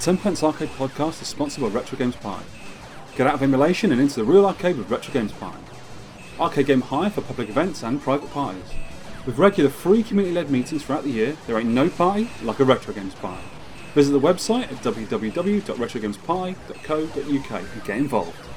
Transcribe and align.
Tenpence 0.00 0.42
Arcade 0.42 0.70
podcast 0.70 1.20
is 1.20 1.28
sponsored 1.28 1.62
by 1.62 1.68
Retro 1.68 1.98
Games 1.98 2.16
Pie. 2.16 2.42
Get 3.16 3.26
out 3.26 3.34
of 3.34 3.42
emulation 3.42 3.92
and 3.92 4.00
into 4.00 4.14
the 4.14 4.24
real 4.24 4.46
arcade 4.46 4.78
with 4.78 4.88
Retro 4.88 5.12
Games 5.12 5.32
Pie. 5.32 5.58
Arcade 6.38 6.64
game 6.64 6.80
hire 6.80 7.10
for 7.10 7.20
public 7.20 7.50
events 7.50 7.82
and 7.82 8.00
private 8.00 8.30
parties. 8.30 8.64
With 9.26 9.36
regular 9.36 9.68
free 9.68 10.02
community 10.02 10.34
led 10.34 10.50
meetings 10.50 10.84
throughout 10.84 11.04
the 11.04 11.10
year, 11.10 11.36
there 11.46 11.58
ain't 11.58 11.68
no 11.68 11.90
party 11.90 12.30
like 12.42 12.60
a 12.60 12.64
Retro 12.64 12.94
Games 12.94 13.14
Pie. 13.16 13.42
Visit 13.94 14.12
the 14.12 14.20
website 14.20 14.72
at 14.72 14.82
www.retrogamespie.co.uk 14.82 17.62
and 17.74 17.84
get 17.84 17.98
involved. 17.98 18.49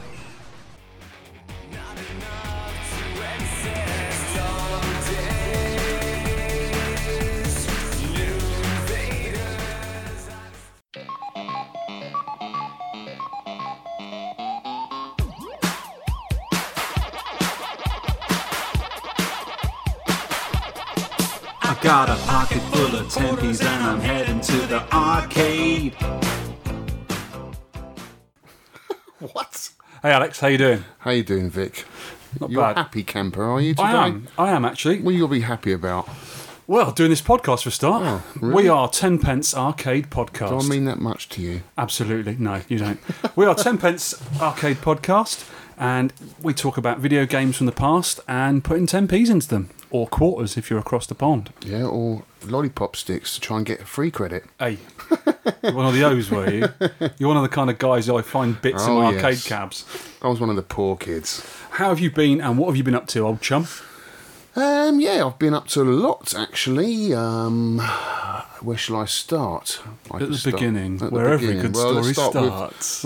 Full 23.13 23.37
of 23.37 23.43
and 23.43 23.67
I'm 23.67 23.99
heading 23.99 24.41
to 24.41 24.57
the 24.67 24.81
arcade. 24.91 25.95
What? 29.19 29.69
Hey 30.01 30.11
Alex, 30.11 30.39
how 30.39 30.47
you 30.47 30.57
doing? 30.57 30.83
How 30.99 31.11
you 31.11 31.23
doing, 31.23 31.49
Vic? 31.49 31.85
Not 32.41 32.49
You're 32.49 32.61
bad. 32.61 32.75
a 32.75 32.83
happy 32.83 33.03
camper, 33.03 33.43
are 33.43 33.61
you 33.61 33.73
today? 33.75 33.83
I 33.83 34.07
am. 34.07 34.27
I 34.37 34.49
am 34.51 34.65
actually. 34.65 34.99
What 34.99 35.13
you'll 35.13 35.27
be 35.27 35.41
happy 35.41 35.71
about? 35.71 36.09
Well, 36.65 36.91
doing 36.91 37.09
this 37.11 37.21
podcast 37.21 37.63
for 37.63 37.69
a 37.69 37.71
start. 37.71 38.03
Oh, 38.03 38.23
really? 38.41 38.63
We 38.63 38.69
are 38.69 38.89
Tenpence 38.89 39.55
Arcade 39.55 40.09
Podcast. 40.09 40.49
Do 40.49 40.59
I 40.59 40.67
mean 40.67 40.85
that 40.85 40.99
much 40.99 41.29
to 41.29 41.41
you? 41.41 41.61
Absolutely. 41.77 42.35
No, 42.39 42.61
you 42.67 42.79
don't. 42.79 42.99
we 43.37 43.45
are 43.45 43.53
Tenpence 43.53 44.15
Arcade 44.41 44.77
Podcast, 44.77 45.47
and 45.77 46.11
we 46.41 46.53
talk 46.53 46.77
about 46.77 46.97
video 46.99 47.25
games 47.25 47.57
from 47.57 47.67
the 47.67 47.71
past 47.73 48.19
and 48.27 48.63
putting 48.63 48.87
10p's 48.87 49.29
into 49.29 49.47
them, 49.47 49.69
or 49.93 50.07
quarters 50.07 50.57
if 50.57 50.69
you're 50.69 50.79
across 50.79 51.05
the 51.07 51.15
pond. 51.15 51.53
Yeah, 51.65 51.83
or 51.85 52.23
lollipop 52.45 52.95
sticks 52.95 53.35
to 53.35 53.39
try 53.39 53.57
and 53.57 53.65
get 53.65 53.87
free 53.87 54.11
credit. 54.11 54.43
Hey, 54.59 54.79
you're 55.63 55.73
one 55.73 55.85
of 55.85 55.93
the 55.93 56.03
O's, 56.03 56.29
were 56.29 56.49
you? 56.49 56.67
You're 57.17 57.29
one 57.29 57.37
of 57.37 57.43
the 57.43 57.49
kind 57.49 57.69
of 57.69 57.77
guys 57.79 58.09
I 58.09 58.21
find 58.21 58.59
bits 58.61 58.83
Oh, 58.85 58.99
in 58.99 59.05
arcade 59.15 59.35
yes. 59.35 59.47
cabs. 59.47 59.85
I 60.21 60.27
was 60.27 60.39
one 60.41 60.49
of 60.49 60.55
the 60.57 60.61
poor 60.63 60.97
kids. 60.97 61.45
How 61.71 61.89
have 61.89 61.99
you 61.99 62.11
been, 62.11 62.41
and 62.41 62.57
what 62.57 62.67
have 62.67 62.75
you 62.75 62.83
been 62.83 62.95
up 62.95 63.07
to, 63.07 63.19
old 63.19 63.41
chum? 63.41 63.67
Um, 64.55 64.99
yeah, 64.99 65.25
I've 65.25 65.39
been 65.39 65.53
up 65.55 65.67
to 65.69 65.81
a 65.81 65.83
lot 65.83 66.33
actually. 66.35 67.13
Um, 67.13 67.79
where 68.61 68.77
shall 68.77 68.97
I 68.97 69.05
start? 69.05 69.79
I 70.11 70.17
At 70.17 70.29
the 70.29 70.37
start 70.37 70.55
beginning, 70.55 70.95
at 70.95 70.99
the 71.01 71.09
where 71.09 71.29
every 71.33 71.47
beginning. 71.47 71.71
good 71.71 71.75
Well, 71.75 72.03
story 72.03 72.13
start 72.13 72.35
with- 72.35 72.83
starts. 72.83 73.05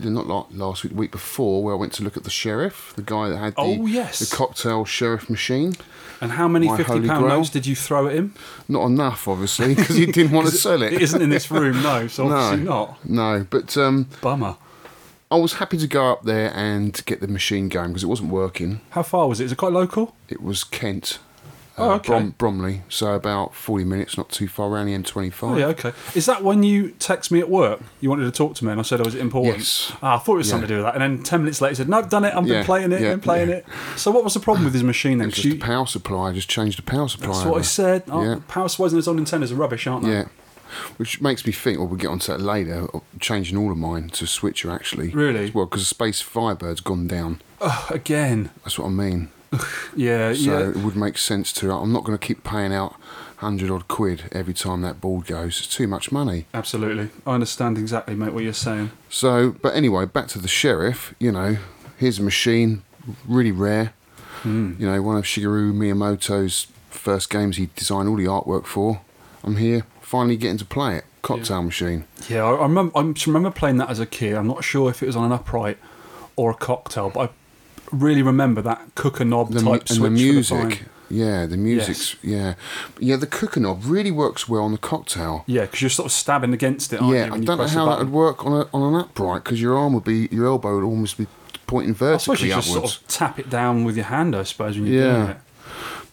not, 0.00 0.26
not 0.26 0.54
last 0.54 0.82
week, 0.82 0.92
the 0.92 0.98
week 0.98 1.10
before, 1.12 1.62
where 1.62 1.74
I 1.74 1.76
went 1.76 1.92
to 1.94 2.02
look 2.04 2.16
at 2.16 2.24
the 2.24 2.30
sheriff, 2.30 2.92
the 2.96 3.02
guy 3.02 3.28
that 3.28 3.36
had 3.38 3.54
the, 3.54 3.60
Oh, 3.60 3.86
yes. 3.86 4.18
the 4.18 4.34
cocktail 4.36 4.84
sheriff 4.84 5.28
machine. 5.30 5.74
And 6.22 6.30
how 6.30 6.46
many 6.46 6.68
fifty 6.68 7.06
pound 7.06 7.26
notes 7.26 7.50
did 7.50 7.66
you 7.66 7.74
throw 7.74 8.06
at 8.06 8.14
him? 8.14 8.32
Not 8.68 8.86
enough, 8.86 9.26
obviously, 9.26 9.74
because 9.74 9.96
he 9.96 10.06
didn't 10.06 10.30
want 10.30 10.46
to 10.46 10.52
sell 10.56 10.80
it. 10.80 10.92
It 10.92 11.02
isn't 11.02 11.20
in 11.20 11.30
this 11.30 11.50
room, 11.50 11.82
no. 11.82 12.06
So 12.06 12.28
no, 12.28 12.36
obviously 12.36 12.64
not. 12.64 13.04
no. 13.04 13.46
But 13.50 13.76
um, 13.76 14.08
Bummer. 14.20 14.56
I 15.32 15.36
was 15.36 15.54
happy 15.54 15.78
to 15.78 15.86
go 15.88 16.12
up 16.12 16.22
there 16.22 16.52
and 16.54 17.04
get 17.06 17.20
the 17.20 17.26
machine 17.26 17.68
going 17.68 17.88
because 17.88 18.04
it 18.04 18.06
wasn't 18.06 18.30
working. 18.30 18.82
How 18.90 19.02
far 19.02 19.26
was 19.26 19.40
it? 19.40 19.46
Is 19.46 19.52
it 19.52 19.56
quite 19.56 19.72
local? 19.72 20.14
It 20.28 20.42
was 20.42 20.62
Kent, 20.62 21.18
Oh, 21.78 21.92
uh, 21.92 21.94
okay. 21.96 22.08
Brom- 22.08 22.34
Bromley, 22.36 22.82
so 22.90 23.14
about 23.14 23.54
forty 23.54 23.84
minutes, 23.84 24.16
not 24.18 24.28
too 24.28 24.46
far 24.46 24.68
around 24.68 24.86
the 24.86 24.94
M25. 24.98 25.42
Oh, 25.42 25.56
yeah, 25.56 25.66
okay. 25.68 25.92
Is 26.14 26.26
that 26.26 26.44
when 26.44 26.62
you 26.62 26.90
text 26.98 27.30
me 27.30 27.40
at 27.40 27.48
work? 27.48 27.80
You 28.00 28.10
wanted 28.10 28.24
to 28.24 28.30
talk 28.30 28.54
to 28.56 28.64
me, 28.64 28.72
and 28.72 28.78
I 28.80 28.82
said, 28.82 29.00
"Oh, 29.00 29.04
is 29.04 29.14
it 29.14 29.20
important?" 29.22 29.56
Yes. 29.58 29.92
Ah, 30.02 30.16
I 30.16 30.18
thought 30.18 30.34
it 30.34 30.38
was 30.38 30.46
Yeah. 30.48 30.50
something 30.50 30.68
to 30.68 30.74
do 30.74 30.76
with 30.78 30.84
that. 30.92 31.00
And 31.00 31.02
then 31.18 31.22
ten 31.24 31.40
minutes 31.40 31.60
later, 31.62 31.70
he 31.72 31.76
said, 31.76 31.88
"No, 31.88 31.98
I've 31.98 32.10
done 32.10 32.24
it. 32.24 32.34
I've 32.34 32.44
been 32.44 32.52
Yeah, 32.52 32.64
playing 32.64 32.92
it. 32.92 33.00
yeah, 33.00 33.10
been 33.12 33.20
playing 33.20 33.48
it." 33.48 33.64
So, 33.96 34.10
what 34.10 34.22
was 34.22 34.34
the 34.34 34.40
problem 34.40 34.64
with 34.64 34.74
his 34.74 34.82
machine 34.82 35.16
then? 35.18 35.26
It 35.26 35.28
was 35.28 35.34
'Cause 35.36 35.42
just 35.44 35.54
you- 35.54 35.60
the 35.60 35.64
power 35.66 35.86
supply. 35.86 36.28
I 36.28 36.32
just 36.32 36.48
changed 36.50 36.76
the 36.78 36.82
power 36.82 37.08
supply. 37.08 37.28
that's 37.32 37.44
what 37.46 37.58
I 37.58 37.62
said. 37.62 38.02
Oh, 38.10 38.22
Yeah. 38.22 38.36
Power 38.48 38.68
supplies 38.68 38.92
and 38.92 38.98
its 38.98 39.08
own 39.08 39.18
antennas 39.18 39.50
are 39.50 39.54
rubbish, 39.56 39.86
aren't 39.86 40.04
they? 40.04 40.10
Yeah. 40.12 40.24
Which 40.96 41.20
makes 41.20 41.44
me 41.46 41.52
think, 41.52 41.78
well, 41.78 41.86
we'll 41.88 41.98
get 41.98 42.08
onto 42.08 42.32
that 42.32 42.40
later, 42.40 42.86
changing 43.20 43.58
all 43.58 43.70
of 43.70 43.76
mine 43.76 44.08
to 44.14 44.26
switcher 44.26 44.70
actually. 44.70 45.08
Really? 45.10 45.50
Well, 45.50 45.66
because 45.66 45.82
the 45.82 45.86
Space 45.86 46.22
Firebird's 46.22 46.80
gone 46.80 47.06
down. 47.06 47.40
Ugh, 47.60 47.92
again. 47.92 48.48
That's 48.64 48.78
what 48.78 48.86
I 48.86 48.90
mean. 48.90 49.28
Yeah, 49.52 49.58
yeah. 49.96 50.32
So 50.34 50.58
yeah. 50.58 50.70
it 50.70 50.76
would 50.76 50.96
make 50.96 51.18
sense 51.18 51.52
to. 51.54 51.72
I'm 51.72 51.92
not 51.92 52.04
going 52.04 52.18
to 52.18 52.26
keep 52.26 52.44
paying 52.44 52.72
out 52.72 52.92
100 53.40 53.70
odd 53.70 53.88
quid 53.88 54.24
every 54.32 54.54
time 54.54 54.82
that 54.82 55.00
board 55.00 55.26
goes. 55.26 55.58
It's 55.58 55.66
too 55.66 55.88
much 55.88 56.12
money. 56.12 56.46
Absolutely. 56.54 57.10
I 57.26 57.34
understand 57.34 57.76
exactly, 57.76 58.14
mate, 58.14 58.32
what 58.32 58.44
you're 58.44 58.52
saying. 58.52 58.92
So, 59.10 59.50
but 59.50 59.74
anyway, 59.74 60.06
back 60.06 60.28
to 60.28 60.38
the 60.38 60.48
sheriff. 60.48 61.14
You 61.18 61.32
know, 61.32 61.56
here's 61.98 62.18
a 62.18 62.22
machine, 62.22 62.82
really 63.26 63.52
rare. 63.52 63.94
Hmm. 64.42 64.74
You 64.78 64.86
know, 64.86 65.02
one 65.02 65.16
of 65.16 65.24
Shigeru 65.24 65.72
Miyamoto's 65.72 66.68
first 66.90 67.30
games 67.30 67.56
he 67.56 67.68
designed 67.74 68.08
all 68.08 68.16
the 68.16 68.26
artwork 68.26 68.66
for. 68.66 69.00
I'm 69.42 69.56
here, 69.56 69.86
finally 70.00 70.36
getting 70.36 70.58
to 70.58 70.64
play 70.64 70.96
it. 70.96 71.04
Cocktail 71.22 71.62
machine. 71.62 72.04
Yeah, 72.28 72.44
I, 72.44 72.54
I 72.54 72.62
remember. 72.62 72.98
I 72.98 73.14
remember 73.26 73.50
playing 73.52 73.76
that 73.76 73.88
as 73.88 74.00
a 74.00 74.06
kid. 74.06 74.34
I'm 74.34 74.48
not 74.48 74.64
sure 74.64 74.90
if 74.90 75.02
it 75.02 75.06
was 75.06 75.14
on 75.14 75.24
an 75.24 75.32
upright 75.32 75.78
or 76.34 76.50
a 76.50 76.54
cocktail, 76.54 77.10
but 77.10 77.30
I 77.30 77.32
really 77.92 78.22
remember 78.22 78.62
that 78.62 78.94
cooker 78.94 79.24
knob 79.24 79.52
The, 79.52 79.60
type 79.60 79.88
and 79.90 80.02
the 80.02 80.10
music. 80.10 80.58
phone. 80.58 80.74
yeah, 81.10 81.46
the 81.46 81.56
music's 81.56 82.16
yeah, 82.22 82.54
yeah. 82.98 83.16
The 83.16 83.26
cooker 83.26 83.60
knob 83.60 83.82
really 83.84 84.10
works 84.10 84.48
well 84.48 84.62
on 84.64 84.72
the 84.72 84.78
cocktail. 84.78 85.44
Yeah, 85.46 85.62
because 85.62 85.82
you're 85.82 85.90
sort 85.90 86.06
of 86.06 86.12
stabbing 86.12 86.52
against 86.54 86.92
it. 86.92 87.00
Aren't 87.02 87.14
yeah, 87.14 87.26
you, 87.26 87.34
I 87.34 87.38
don't 87.40 87.58
know 87.58 87.66
how 87.66 87.86
that 87.90 87.98
would 87.98 88.10
work 88.12 88.44
on 88.46 88.52
a, 88.52 88.68
on 88.74 88.94
an 88.94 89.00
upright 89.00 89.44
because 89.44 89.60
your 89.60 89.76
arm 89.76 89.92
would 89.94 90.04
be 90.04 90.28
your 90.30 90.46
elbow 90.46 90.74
would 90.76 90.84
almost 90.84 91.18
be 91.18 91.26
pointing 91.66 91.92
I 91.92 92.16
suppose 92.16 92.24
vertically 92.40 92.48
you 92.48 92.54
just 92.54 92.70
upwards. 92.74 92.92
sort 92.94 93.02
of 93.02 93.08
tap 93.08 93.38
it 93.38 93.48
down 93.50 93.84
with 93.84 93.96
your 93.96 94.06
hand, 94.06 94.34
I 94.34 94.42
suppose, 94.42 94.78
when 94.78 94.86
you're 94.92 95.04
Yeah. 95.04 95.16
doing 95.16 95.28
it. 95.30 95.36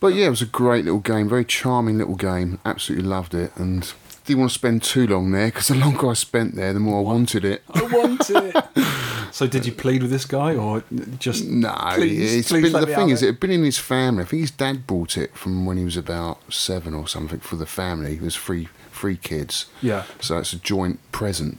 But 0.01 0.07
yeah, 0.13 0.27
it 0.27 0.29
was 0.29 0.41
a 0.41 0.45
great 0.45 0.85
little 0.85 1.01
game, 1.01 1.27
very 1.27 1.43
charming 1.43 1.97
little 1.97 2.15
game. 2.15 2.59
Absolutely 2.65 3.07
loved 3.07 3.33
it, 3.33 3.51
and 3.57 3.91
didn't 4.29 4.39
want 4.41 4.51
to 4.51 4.57
spend 4.57 4.83
too 4.83 5.05
long 5.07 5.31
there 5.31 5.47
because 5.47 5.67
the 5.67 5.75
longer 5.75 6.09
I 6.09 6.13
spent 6.13 6.55
there, 6.55 6.71
the 6.73 6.79
more 6.79 6.99
I 6.99 7.03
wanted 7.03 7.43
it. 7.45 7.61
I 7.73 7.83
want 7.83 8.29
it. 8.29 8.55
so, 9.31 9.45
did 9.47 9.65
you 9.65 9.71
plead 9.71 10.01
with 10.01 10.11
this 10.11 10.25
guy, 10.25 10.55
or 10.55 10.83
just 11.19 11.45
No, 11.45 11.73
Please, 11.95 12.35
it's 12.35 12.49
please 12.49 12.63
been, 12.63 12.71
let 12.73 12.81
the 12.81 12.87
me 12.87 12.95
thing 12.95 13.09
is, 13.09 13.21
it. 13.21 13.25
it 13.25 13.29
had 13.33 13.39
been 13.39 13.51
in 13.51 13.63
his 13.63 13.77
family. 13.77 14.23
I 14.23 14.25
think 14.27 14.41
his 14.41 14.51
dad 14.51 14.87
bought 14.87 15.17
it 15.17 15.35
from 15.35 15.65
when 15.65 15.77
he 15.77 15.83
was 15.83 15.97
about 15.97 16.53
seven 16.53 16.93
or 16.93 17.07
something 17.07 17.39
for 17.39 17.55
the 17.57 17.65
family. 17.65 18.13
It 18.15 18.21
was 18.21 18.35
three 18.35 18.69
three 18.91 19.17
kids, 19.17 19.65
Yeah. 19.81 20.03
so 20.19 20.37
it's 20.39 20.51
a 20.53 20.57
joint 20.57 20.99
present. 21.11 21.57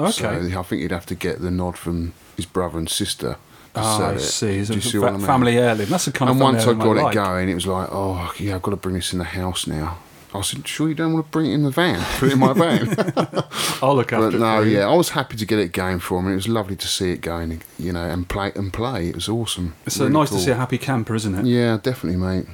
Okay. 0.00 0.10
So 0.10 0.28
I 0.28 0.62
think 0.62 0.82
he'd 0.82 0.90
have 0.90 1.06
to 1.06 1.14
get 1.14 1.40
the 1.40 1.50
nod 1.50 1.76
from 1.78 2.12
his 2.36 2.46
brother 2.46 2.78
and 2.78 2.88
sister. 2.88 3.34
To 3.74 3.80
Ah, 3.80 4.10
I 4.10 4.16
see. 4.18 4.58
It's 4.58 4.68
Do 4.68 4.74
a 4.74 4.76
you 4.76 4.82
see 4.82 4.90
fa- 4.92 5.00
what 5.00 5.08
I 5.14 5.16
mean? 5.16 5.26
family 5.26 5.56
heirloom. 5.58 5.88
That's 5.88 6.04
the 6.06 6.12
kind 6.12 6.30
And 6.30 6.38
of 6.40 6.42
once 6.44 6.62
I 6.64 6.72
got 6.74 6.82
heirloom 6.82 6.98
it 6.98 7.02
like. 7.04 7.14
going, 7.14 7.48
it 7.48 7.54
was 7.54 7.66
like, 7.66 7.88
oh 7.90 8.32
yeah, 8.38 8.56
I've 8.56 8.62
got 8.62 8.72
to 8.72 8.76
bring 8.76 8.96
this 8.96 9.12
in 9.14 9.18
the 9.18 9.24
house 9.24 9.66
now. 9.66 9.98
I 10.34 10.40
said, 10.42 10.66
sure 10.66 10.88
you 10.88 10.94
don't 10.94 11.12
want 11.12 11.26
to 11.26 11.30
bring 11.30 11.46
it 11.50 11.54
in 11.54 11.62
the 11.62 11.70
van? 11.70 12.00
Put 12.18 12.28
it 12.30 12.32
in 12.32 12.38
my 12.38 12.52
van. 12.54 12.88
I'll 13.82 13.94
look 13.96 14.12
after 14.12 14.26
but 14.30 14.34
it. 14.34 14.38
no, 14.38 14.62
for 14.62 14.68
yeah, 14.68 14.88
I 14.88 14.94
was 14.94 15.10
happy 15.10 15.36
to 15.36 15.44
get 15.46 15.58
it 15.58 15.72
going 15.72 15.98
for 15.98 16.18
him. 16.20 16.30
It 16.30 16.34
was 16.34 16.48
lovely 16.48 16.76
to 16.76 16.88
see 16.88 17.10
it 17.12 17.20
going, 17.20 17.60
you 17.78 17.92
know, 17.92 18.08
and 18.08 18.28
play 18.28 18.52
and 18.54 18.72
play. 18.72 19.08
It 19.08 19.14
was 19.14 19.28
awesome. 19.28 19.74
It's 19.86 19.98
Really 19.98 20.12
nice 20.12 20.30
cool. 20.30 20.38
to 20.38 20.44
see 20.44 20.50
a 20.50 20.54
happy 20.54 20.78
camper, 20.78 21.14
isn't 21.14 21.34
it? 21.34 21.44
Yeah, 21.46 21.78
definitely, 21.82 22.18
mate. 22.18 22.46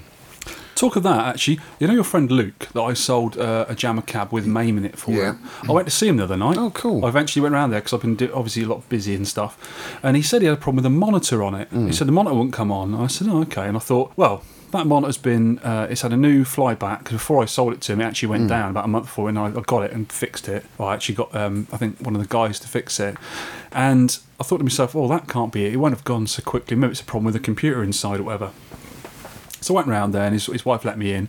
Talk 0.75 0.95
of 0.95 1.03
that, 1.03 1.27
actually, 1.35 1.59
you 1.81 1.89
know 1.89 1.93
your 1.95 2.05
friend 2.05 2.31
Luke 2.31 2.69
that 2.73 2.81
I 2.81 2.95
sold 2.95 3.37
uh, 3.37 3.67
a 3.69 3.75
jammer 3.75 4.01
cab 4.03 4.33
with 4.33 4.47
MAME 4.47 4.79
in 4.79 4.85
it 4.85 4.97
for 4.97 5.11
Yeah. 5.11 5.33
him? 5.33 5.41
I 5.69 5.73
went 5.73 5.89
to 5.89 5.91
see 5.93 6.07
him 6.07 6.19
the 6.19 6.23
other 6.25 6.37
night. 6.37 6.57
Oh, 6.57 6.71
cool. 6.71 7.05
I 7.05 7.09
eventually 7.09 7.43
went 7.43 7.53
around 7.55 7.71
there 7.71 7.81
because 7.81 7.95
I've 7.95 8.01
been 8.03 8.15
do- 8.15 8.33
obviously 8.33 8.63
a 8.63 8.69
lot 8.69 8.89
busy 8.89 9.15
and 9.17 9.27
stuff. 9.27 9.99
And 10.05 10.17
he 10.17 10.23
said 10.23 10.41
he 10.41 10.47
had 10.47 10.57
a 10.57 10.61
problem 10.61 10.77
with 10.77 10.85
the 10.85 10.91
monitor 10.91 11.43
on 11.43 11.57
it. 11.57 11.69
Mm. 11.73 11.87
He 11.89 11.93
said 11.93 12.07
the 12.07 12.13
monitor 12.13 12.37
wouldn't 12.37 12.55
come 12.55 12.71
on. 12.71 12.95
I 12.95 13.09
said, 13.09 13.27
oh, 13.29 13.41
okay. 13.43 13.67
And 13.67 13.77
I 13.77 13.81
thought, 13.81 14.13
well, 14.17 14.45
that 14.73 14.87
monitor's 14.87 15.17
been, 15.19 15.59
uh, 15.61 15.87
it's 15.91 16.03
had 16.03 16.13
a 16.13 16.17
new 16.17 16.45
flyback 16.45 16.99
because 16.99 17.13
before 17.15 17.43
I 17.43 17.47
sold 17.47 17.73
it 17.73 17.81
to 17.83 17.93
him, 17.93 18.01
it 18.01 18.05
actually 18.05 18.29
Mm. 18.29 18.31
went 18.31 18.49
down 18.49 18.71
about 18.71 18.85
a 18.85 18.89
month 18.89 19.07
before, 19.07 19.29
and 19.29 19.39
I, 19.39 19.47
I 19.47 19.61
got 19.67 19.83
it 19.85 19.93
and 19.93 20.11
fixed 20.11 20.49
it. 20.49 20.65
Well, 20.77 20.89
I 20.89 20.95
actually 20.95 21.15
got, 21.17 21.35
um, 21.35 21.67
I 21.73 21.77
think, 21.77 21.99
one 22.01 22.15
of 22.15 22.23
the 22.23 22.29
guys 22.29 22.59
to 22.61 22.69
fix 22.69 22.99
it. 23.01 23.17
And 23.73 24.19
I 24.41 24.45
thought 24.45 24.59
to 24.59 24.65
myself, 24.65 24.95
oh, 24.97 25.09
that 25.09 25.29
can't 25.29 25.53
be 25.53 25.65
it. 25.67 25.73
It 25.73 25.77
won't 25.77 25.95
have 25.95 26.05
gone 26.05 26.27
so 26.27 26.43
quickly. 26.43 26.77
Maybe 26.77 26.93
it's 26.93 27.01
a 27.01 27.05
problem 27.05 27.25
with 27.27 27.35
the 27.35 27.41
computer 27.41 27.83
inside 27.83 28.21
or 28.21 28.25
whatever. 28.25 28.51
So 29.61 29.75
I 29.75 29.77
went 29.77 29.89
round 29.89 30.15
there, 30.15 30.25
and 30.25 30.33
his, 30.35 30.47
his 30.47 30.65
wife 30.65 30.85
let 30.85 30.97
me 30.99 31.13
in, 31.13 31.29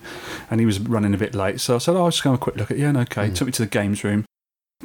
and 0.52 0.60
he 0.60 0.66
was 0.66 0.80
running 0.80 1.14
a 1.14 1.18
bit 1.18 1.34
late. 1.34 1.60
So 1.60 1.76
I 1.76 1.78
said, 1.80 1.96
"Oh, 1.96 2.04
I'll 2.06 2.12
just 2.12 2.24
go 2.24 2.30
have 2.32 2.40
a 2.40 2.44
quick 2.44 2.56
look 2.58 2.70
at 2.70 2.78
it." 2.78 2.82
Yeah, 2.82 2.90
and 2.90 2.98
okay. 3.00 3.30
Took 3.32 3.48
me 3.48 3.52
to 3.54 3.64
the 3.64 3.68
games 3.70 4.04
room, 4.04 4.26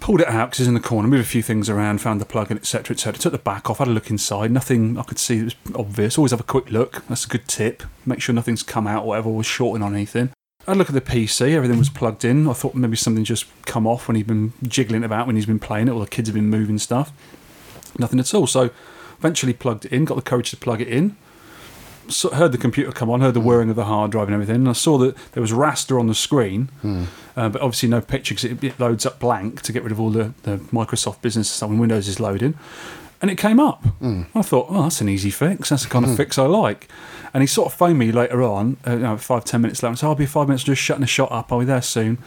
pulled 0.00 0.20
it 0.20 0.28
out 0.28 0.50
because 0.50 0.60
it's 0.60 0.68
in 0.68 0.74
the 0.74 0.80
corner, 0.80 1.08
moved 1.08 1.24
a 1.24 1.28
few 1.28 1.42
things 1.42 1.70
around, 1.70 2.00
found 2.00 2.20
the 2.20 2.26
plug, 2.26 2.50
and 2.50 2.58
etc. 2.58 2.94
etc. 2.94 3.18
Took 3.18 3.32
the 3.32 3.38
back 3.38 3.70
off, 3.70 3.78
had 3.78 3.88
a 3.88 3.92
look 3.92 4.10
inside. 4.10 4.50
Nothing 4.50 4.98
I 4.98 5.02
could 5.02 5.18
see 5.18 5.38
that 5.38 5.44
was 5.44 5.74
obvious. 5.74 6.18
Always 6.18 6.32
have 6.32 6.40
a 6.40 6.44
quick 6.44 6.70
look. 6.70 7.04
That's 7.08 7.24
a 7.24 7.28
good 7.28 7.48
tip. 7.48 7.82
Make 8.04 8.20
sure 8.20 8.34
nothing's 8.34 8.62
come 8.62 8.86
out, 8.86 9.04
or 9.04 9.08
whatever, 9.08 9.30
was 9.30 9.46
shorting 9.46 9.82
on 9.82 9.94
anything. 9.94 10.30
I 10.66 10.72
a 10.72 10.74
look 10.74 10.88
at 10.88 10.94
the 10.94 11.00
PC. 11.00 11.52
Everything 11.52 11.78
was 11.78 11.90
plugged 11.90 12.24
in. 12.24 12.48
I 12.48 12.54
thought 12.54 12.74
maybe 12.74 12.96
something 12.96 13.24
just 13.24 13.46
come 13.66 13.86
off 13.86 14.08
when 14.08 14.16
he'd 14.16 14.26
been 14.26 14.54
jiggling 14.62 15.04
about 15.04 15.26
when 15.26 15.36
he's 15.36 15.46
been 15.46 15.58
playing 15.58 15.88
it, 15.88 15.92
or 15.92 16.00
the 16.00 16.06
kids 16.06 16.28
have 16.28 16.34
been 16.34 16.48
moving 16.48 16.78
stuff. 16.78 17.12
Nothing 17.98 18.18
at 18.18 18.34
all. 18.34 18.46
So 18.46 18.70
eventually 19.18 19.52
plugged 19.52 19.84
it 19.84 19.92
in. 19.92 20.04
Got 20.04 20.16
the 20.16 20.22
courage 20.22 20.50
to 20.50 20.56
plug 20.56 20.80
it 20.80 20.88
in 20.88 21.16
heard 22.32 22.52
the 22.52 22.58
computer 22.58 22.92
come 22.92 23.10
on, 23.10 23.20
heard 23.20 23.34
the 23.34 23.40
whirring 23.40 23.70
of 23.70 23.76
the 23.76 23.84
hard 23.84 24.10
drive 24.10 24.28
and 24.28 24.34
everything, 24.34 24.56
and 24.56 24.68
I 24.68 24.72
saw 24.72 24.98
that 24.98 25.16
there 25.32 25.40
was 25.40 25.52
raster 25.52 25.98
on 25.98 26.06
the 26.06 26.14
screen, 26.14 26.68
uh, 27.36 27.48
but 27.48 27.60
obviously 27.60 27.88
no 27.88 28.00
picture 28.00 28.34
because 28.34 28.44
it, 28.50 28.62
it 28.62 28.78
loads 28.80 29.04
up 29.06 29.18
blank 29.18 29.62
to 29.62 29.72
get 29.72 29.82
rid 29.82 29.92
of 29.92 30.00
all 30.00 30.10
the, 30.10 30.34
the 30.42 30.58
Microsoft 30.72 31.22
business 31.22 31.48
stuff 31.50 31.68
when 31.68 31.78
Windows 31.78 32.08
is 32.08 32.20
loading. 32.20 32.54
And 33.22 33.30
it 33.30 33.38
came 33.38 33.58
up. 33.58 33.82
I 34.34 34.42
thought, 34.42 34.66
oh, 34.68 34.82
that's 34.82 35.00
an 35.00 35.08
easy 35.08 35.30
fix. 35.30 35.70
That's 35.70 35.84
the 35.84 35.88
kind 35.88 36.04
of 36.04 36.14
fix 36.14 36.36
I 36.36 36.44
like. 36.44 36.88
And 37.32 37.42
he 37.42 37.46
sort 37.46 37.72
of 37.72 37.78
phoned 37.78 37.98
me 37.98 38.12
later 38.12 38.42
on, 38.42 38.76
uh, 38.86 38.90
you 38.92 38.98
know, 38.98 39.16
five, 39.16 39.46
ten 39.46 39.62
minutes 39.62 39.82
later, 39.82 39.90
and 39.90 39.98
said, 39.98 40.08
I'll 40.08 40.14
be 40.14 40.26
five 40.26 40.46
minutes 40.46 40.62
just 40.64 40.82
shutting 40.82 41.00
the 41.00 41.06
shot 41.06 41.32
up. 41.32 41.50
I'll 41.50 41.60
be 41.60 41.64
there 41.64 41.80
soon. 41.80 42.18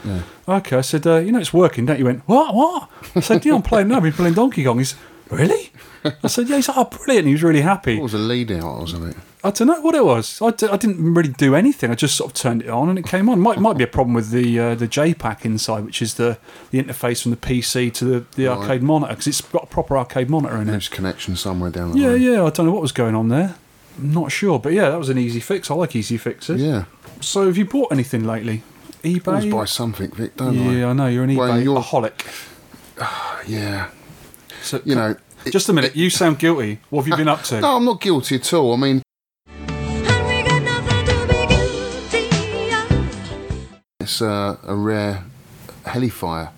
Okay, 0.48 0.76
I 0.76 0.82
said, 0.82 1.06
uh, 1.06 1.18
you 1.18 1.32
know, 1.32 1.40
it's 1.40 1.54
working, 1.54 1.86
don't 1.86 2.00
you? 2.00 2.06
He 2.06 2.12
went, 2.12 2.28
what, 2.28 2.56
what? 2.56 2.90
I 3.16 3.20
said, 3.20 3.46
yeah, 3.46 3.54
I'm 3.54 3.62
playing 3.62 3.90
now. 3.90 3.98
I've 3.98 4.04
been 4.04 4.14
playing 4.14 4.34
Donkey 4.34 4.64
Kong. 4.64 4.80
He's, 4.80 4.96
really? 5.30 5.72
I 6.04 6.28
said, 6.28 6.50
yeah. 6.50 6.56
He's 6.56 6.68
like, 6.68 6.78
oh, 6.78 6.86
brilliant. 6.86 7.28
He 7.28 7.34
was 7.34 7.44
really 7.44 7.62
happy. 7.62 7.98
What 7.98 8.04
was 8.04 8.14
a 8.16 8.18
lead 8.18 8.52
out, 8.54 8.80
wasn't 8.80 9.16
it? 9.16 9.18
I 9.44 9.52
don't 9.52 9.68
know 9.68 9.80
what 9.82 9.94
it 9.96 10.04
was. 10.04 10.42
I, 10.42 10.50
d- 10.52 10.68
I 10.68 10.78
didn't 10.78 11.14
really 11.14 11.30
do 11.30 11.54
anything. 11.56 11.92
I 11.92 11.96
just 11.96 12.16
sort 12.16 12.32
of 12.32 12.34
turned 12.36 12.64
it 12.64 12.70
on 12.70 12.90
and 12.90 12.98
it 12.98 13.06
came 13.06 13.30
on. 13.30 13.40
Might 13.40 13.60
might 13.60 13.78
be 13.78 13.84
a 13.84 13.88
problem 13.88 14.14
with 14.16 14.32
the 14.32 14.60
uh, 14.60 14.76
the 14.76 14.88
JPAC 14.88 15.46
inside, 15.46 15.86
which 15.86 16.02
is 16.02 16.16
the, 16.16 16.38
the 16.72 16.82
interface 16.82 17.22
from 17.22 17.32
the 17.32 17.38
PC 17.38 17.94
to 17.94 18.06
the, 18.06 18.26
the 18.36 18.48
Right. 18.48 18.58
arcade 18.58 18.82
monitor 18.84 19.14
because 19.14 19.28
it's 19.28 19.42
got 19.42 19.64
a 19.64 19.68
proper 19.68 19.98
arcade 19.98 20.30
monitor 20.30 20.56
in 20.58 20.64
it. 20.68 20.72
There's 20.72 20.90
connection 20.90 21.36
somewhere 21.36 21.70
down 21.70 21.92
the 21.92 22.00
Yeah, 22.00 22.08
line. 22.10 22.22
yeah. 22.22 22.44
I 22.46 22.50
don't 22.50 22.66
know 22.66 22.72
what 22.72 22.82
was 22.82 22.92
going 22.92 23.14
on 23.16 23.30
there. 23.30 23.56
I'm 24.00 24.12
not 24.14 24.32
sure, 24.32 24.60
but 24.60 24.74
yeah, 24.74 24.90
that 24.90 24.98
was 24.98 25.10
an 25.10 25.18
easy 25.20 25.40
fix. 25.40 25.70
I 25.72 25.76
like 25.76 25.96
easy 25.96 26.18
fixes. 26.18 26.62
Yeah. 26.62 26.86
So, 27.22 27.46
have 27.46 27.58
you 27.58 27.66
bought 27.66 27.92
anything 27.92 28.26
lately? 28.26 28.64
Always 29.04 29.46
eBay. 29.46 29.52
buy 29.52 29.66
something, 29.66 30.12
Vic, 30.12 30.36
don't 30.36 30.54
yeah, 30.56 30.90
I 30.90 30.94
know 30.94 31.08
you're 31.08 31.24
an 31.24 31.36
Well, 31.36 31.50
eBay 31.52 31.64
you're- 31.64 31.80
aholic. 31.80 32.26
I? 33.00 33.44
Yeah. 33.48 33.90
So, 34.62 34.82
You 34.84 34.96
know. 34.96 35.16
it- 35.46 35.52
just 35.52 35.70
a 35.70 35.74
minute. 35.74 35.96
You 35.96 36.10
sound 36.10 36.40
guilty. 36.40 36.80
What 36.90 37.04
have 37.04 37.08
you 37.08 37.16
been 37.16 37.28
up 37.28 37.44
to? 37.44 37.62
No, 37.62 37.78
I'm 37.78 37.86
not 37.86 38.02
guilty 38.02 38.36
at 38.36 38.52
all. 38.54 38.74
I 38.74 38.78
mean, 38.78 39.02
it's 44.08 44.22
uh, 44.22 44.56
a 44.64 44.74
rare 44.74 45.26
Hellfire 45.86 46.52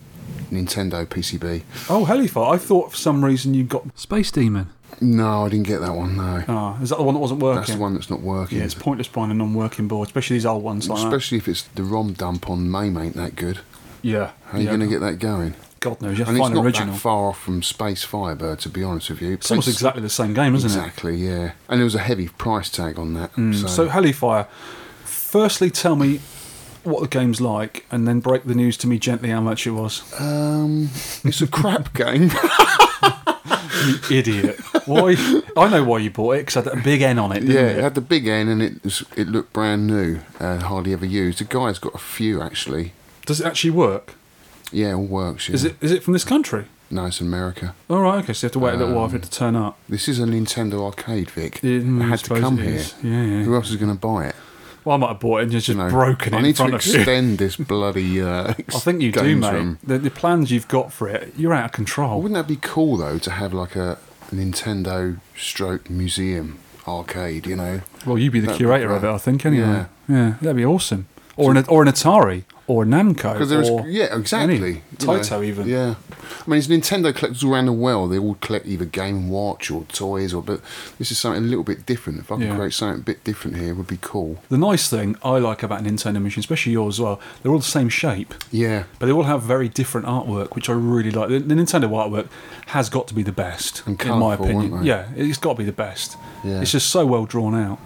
Nintendo 0.52 1.04
PCB. 1.06 1.64
Oh, 1.90 2.06
Hellfire. 2.06 2.54
I 2.54 2.58
thought 2.58 2.92
for 2.92 2.98
some 2.98 3.26
reason 3.26 3.56
you 3.56 3.64
got 3.64 3.86
Space 3.98 4.30
Demon. 4.32 4.70
No, 5.02 5.46
I 5.46 5.50
didn't 5.50 5.66
get 5.68 5.80
that 5.82 5.96
one. 5.96 6.16
No, 6.18 6.44
Ah, 6.48 6.80
is 6.82 6.90
that 6.90 6.98
the 6.98 7.04
one 7.04 7.16
that 7.16 7.20
wasn't 7.22 7.40
working? 7.40 7.60
that's 7.62 7.74
the 7.74 7.80
one 7.80 7.94
that's 7.96 8.10
not 8.12 8.22
working. 8.22 8.60
Yeah, 8.60 8.66
it's 8.66 8.76
pointless 8.76 9.08
buying 9.08 9.32
a 9.32 9.34
non-working 9.34 9.88
board, 9.88 10.08
especially 10.10 10.36
these 10.36 10.46
old 10.46 10.62
ones 10.64 10.88
like 10.90 11.00
that. 11.00 11.08
Especially 11.08 11.38
if 11.40 11.48
it's 11.48 11.64
the 11.64 11.84
ROM 11.84 12.14
dump 12.14 12.50
on 12.50 12.70
MAME 12.70 12.98
ain't 12.98 13.16
that 13.16 13.36
good. 13.36 13.60
Yeah. 14.04 14.32
How 14.48 14.58
are 14.58 14.62
you 14.62 14.66
yeah. 14.66 14.70
going 14.72 14.82
to 14.82 14.88
get 14.88 15.00
that 15.00 15.18
going? 15.20 15.56
God 15.80 16.02
knows, 16.02 16.20
you 16.20 16.26
have 16.26 16.30
And 16.30 16.38
to 16.38 16.44
it's 16.44 16.50
not 16.50 16.60
an 16.60 16.66
original. 16.66 16.94
that 16.94 17.00
far 17.00 17.30
off 17.30 17.40
from 17.40 17.64
Space 17.64 18.04
Firebird, 18.04 18.60
to 18.60 18.70
be 18.70 18.84
honest 18.84 19.10
with 19.10 19.22
you. 19.22 19.34
It's 19.34 19.50
almost 19.50 19.70
exactly 19.70 20.02
the 20.04 20.10
same 20.10 20.34
game, 20.36 20.54
isn't 20.54 20.70
it? 20.70 20.74
Exactly, 20.76 21.16
yeah. 21.16 21.54
And 21.70 21.80
there 21.80 21.86
was 21.86 21.96
a 21.96 22.00
heavy 22.00 22.28
price 22.28 22.70
tag 22.70 23.00
on 23.00 23.14
that. 23.14 23.34
Mm, 23.36 23.56
so, 23.56 23.68
So, 23.68 23.88
Hellfire, 23.88 24.48
firstly 25.06 25.70
tell 25.72 25.96
me 25.96 26.20
what 26.84 27.02
the 27.02 27.08
game's 27.08 27.42
like, 27.42 27.86
and 27.92 28.08
then 28.08 28.20
break 28.20 28.44
the 28.46 28.56
news 28.56 28.78
to 28.78 28.88
me 28.88 29.00
gently 29.00 29.30
how 29.30 29.42
much 29.42 29.66
it 29.68 29.72
was. 29.72 30.04
um, 30.20 30.90
it's 31.24 31.42
a 31.42 31.48
crap 31.48 31.94
game. 31.94 32.32
You 33.80 34.18
idiot. 34.18 34.60
Why? 34.88 35.16
I 35.56 35.70
know 35.70 35.86
why 35.86 36.00
you 36.00 36.10
bought 36.10 36.34
it, 36.34 36.40
because 36.40 36.58
it 36.58 36.70
had 36.70 36.80
a 36.80 36.84
big 36.84 37.02
N 37.02 37.18
on 37.18 37.32
it, 37.32 37.44
yeah, 37.44 37.60
it? 37.62 37.78
it 37.78 37.84
had 37.84 37.96
the 37.96 38.02
big 38.02 38.28
N 38.28 38.50
and 38.50 38.62
it 38.62 38.84
was, 38.84 39.06
it 39.16 39.30
looked 39.30 39.54
brand 39.54 39.88
new, 39.88 40.20
uh, 40.40 40.60
hardly 40.60 40.92
ever 40.92 41.06
used. 41.06 41.40
The 41.40 41.46
guy's 41.46 41.80
got 41.80 41.96
a 41.96 42.00
few 42.00 42.42
actually. 42.42 42.92
Does 43.26 43.40
it 43.40 43.46
actually 43.48 43.72
work? 43.72 44.16
Yeah, 44.74 44.90
it 44.90 44.94
all 44.96 45.06
works. 45.06 45.48
Yeah. 45.48 45.56
Is 45.56 45.64
it 45.64 45.76
is 45.80 45.92
it 45.94 46.04
from 46.04 46.12
this 46.14 46.26
country? 46.26 46.66
No, 46.92 47.06
it's 47.06 47.22
America. 47.22 47.74
All 47.90 48.02
right, 48.02 48.22
okay, 48.24 48.34
so 48.34 48.46
you 48.46 48.48
have 48.48 48.54
to 48.54 48.60
wait 48.60 48.74
a 48.74 48.78
little 48.78 48.96
while 48.96 49.08
for 49.08 49.16
it 49.16 49.24
to 49.24 49.32
turn 49.32 49.56
up. 49.56 49.78
This 49.88 50.08
is 50.10 50.20
a 50.20 50.24
Nintendo 50.26 50.84
arcade, 50.84 51.30
Vic. 51.32 51.64
It 51.64 51.86
mm, 51.86 52.06
had 52.10 52.20
to 52.20 52.40
come 52.40 52.58
here. 52.58 52.84
Yeah, 53.02 53.24
yeah. 53.24 53.44
Who 53.44 53.56
else 53.56 53.70
is 53.70 53.78
going 53.78 53.94
to 53.94 53.98
buy 53.98 54.28
it? 54.28 54.36
Well, 54.86 54.96
I 54.96 54.98
might 54.98 55.08
have 55.10 55.20
bought 55.20 55.40
it 55.40 55.44
and 55.44 55.52
just, 55.52 55.70
know, 55.70 55.90
broken 55.90 56.34
it 56.34 56.38
I 56.38 56.40
in 56.40 56.44
need 56.46 56.56
to 56.56 56.68
front 56.68 56.86
you. 56.86 56.96
extend 56.96 57.38
this 57.38 57.56
bloody. 57.58 58.22
Uh, 58.22 58.50
I 58.58 58.80
think 58.80 59.02
you 59.02 59.12
do, 59.12 59.36
mate. 59.36 59.52
room. 59.52 59.78
The, 59.84 59.98
the 60.00 60.10
plans 60.12 60.52
you've 60.52 60.68
got 60.68 60.94
for 60.94 61.08
it, 61.10 61.34
you're 61.38 61.54
out 61.54 61.66
of 61.66 61.72
control. 61.74 62.22
Wouldn't 62.22 62.36
that 62.36 62.48
be 62.48 62.58
cool 62.62 62.98
though 62.98 63.18
to 63.20 63.32
have 63.32 63.54
like 63.54 63.76
a 63.76 63.98
Nintendo 64.32 65.20
stroke 65.38 65.90
museum 65.90 66.60
arcade? 66.88 67.46
You 67.48 67.56
know, 67.56 67.82
Well, 68.06 68.18
you'd 68.18 68.32
be 68.34 68.40
the 68.40 68.48
That'd 68.48 68.60
be 68.60 68.66
curator 68.66 68.92
of 68.96 69.04
it. 69.04 69.10
I 69.10 69.18
think. 69.18 69.46
Anyway, 69.46 69.66
Yeah. 69.68 69.86
yeah, 70.08 70.34
that'd 70.42 70.56
be 70.56 70.66
awesome. 70.66 71.08
Or 71.36 71.52
an 71.56 71.64
or 71.68 71.84
an 71.84 71.88
Atari 71.90 72.44
or 72.70 72.86
Namco 72.86 73.34
because 73.34 73.50
there's 73.50 73.70
yeah 73.88 74.16
exactly 74.16 74.56
any- 74.58 74.68
you 74.68 75.08
know, 75.08 75.14
Taito 75.20 75.44
even. 75.44 75.68
yeah. 75.68 75.96
I 76.22 76.50
mean, 76.50 76.62
there's 76.62 76.68
Nintendo 76.68 77.14
collectors 77.16 77.44
all 77.44 77.52
around 77.54 77.66
the 77.66 77.74
world. 77.74 78.12
They 78.12 78.20
all 78.20 78.36
collect 78.36 78.68
either 78.68 78.86
Game 78.86 79.30
Watch 79.30 79.72
or 79.72 79.84
toys, 79.86 80.32
or 80.34 80.44
but 80.44 80.62
this 81.00 81.12
is 81.12 81.18
something 81.18 81.44
a 81.44 81.48
little 81.48 81.64
bit 81.64 81.88
different. 81.88 82.20
If 82.20 82.32
I 82.32 82.36
could 82.36 82.46
Yeah. 82.46 82.56
create 82.56 82.74
something 82.74 83.02
a 83.02 83.04
bit 83.04 83.24
different 83.24 83.58
here, 83.58 83.70
it 83.72 83.78
would 83.78 83.88
be 83.88 83.98
cool. 84.00 84.38
The 84.50 84.58
nice 84.60 84.88
thing 84.88 85.16
I 85.24 85.40
like 85.40 85.64
about 85.64 85.84
Nintendo 85.84 86.22
machines, 86.22 86.46
especially 86.46 86.74
yours 86.74 86.96
as 86.98 87.02
well, 87.02 87.20
they're 87.42 87.52
all 87.52 87.58
the 87.58 87.64
same 87.66 87.90
shape, 87.90 88.36
Yeah, 88.52 88.84
but 89.00 89.08
they 89.08 89.12
all 89.12 89.24
have 89.24 89.42
very 89.42 89.68
different 89.70 90.06
artwork, 90.06 90.54
which 90.54 90.70
I 90.70 90.74
really 90.74 91.10
like. 91.10 91.30
The, 91.30 91.40
the 91.40 91.56
Nintendo 91.56 91.90
artwork 91.90 92.28
has 92.68 92.90
got 92.90 93.08
to 93.08 93.16
be 93.16 93.24
the 93.24 93.32
best, 93.32 93.82
in 93.88 93.98
my 94.20 94.36
opinion. 94.36 94.84
Yeah, 94.84 95.06
it's 95.16 95.40
got 95.40 95.54
to 95.54 95.58
be 95.58 95.66
the 95.66 95.72
best. 95.72 96.16
Yeah. 96.44 96.62
It's 96.62 96.72
just 96.72 96.92
so 96.92 97.08
well 97.08 97.26
drawn 97.26 97.56
out. 97.56 97.80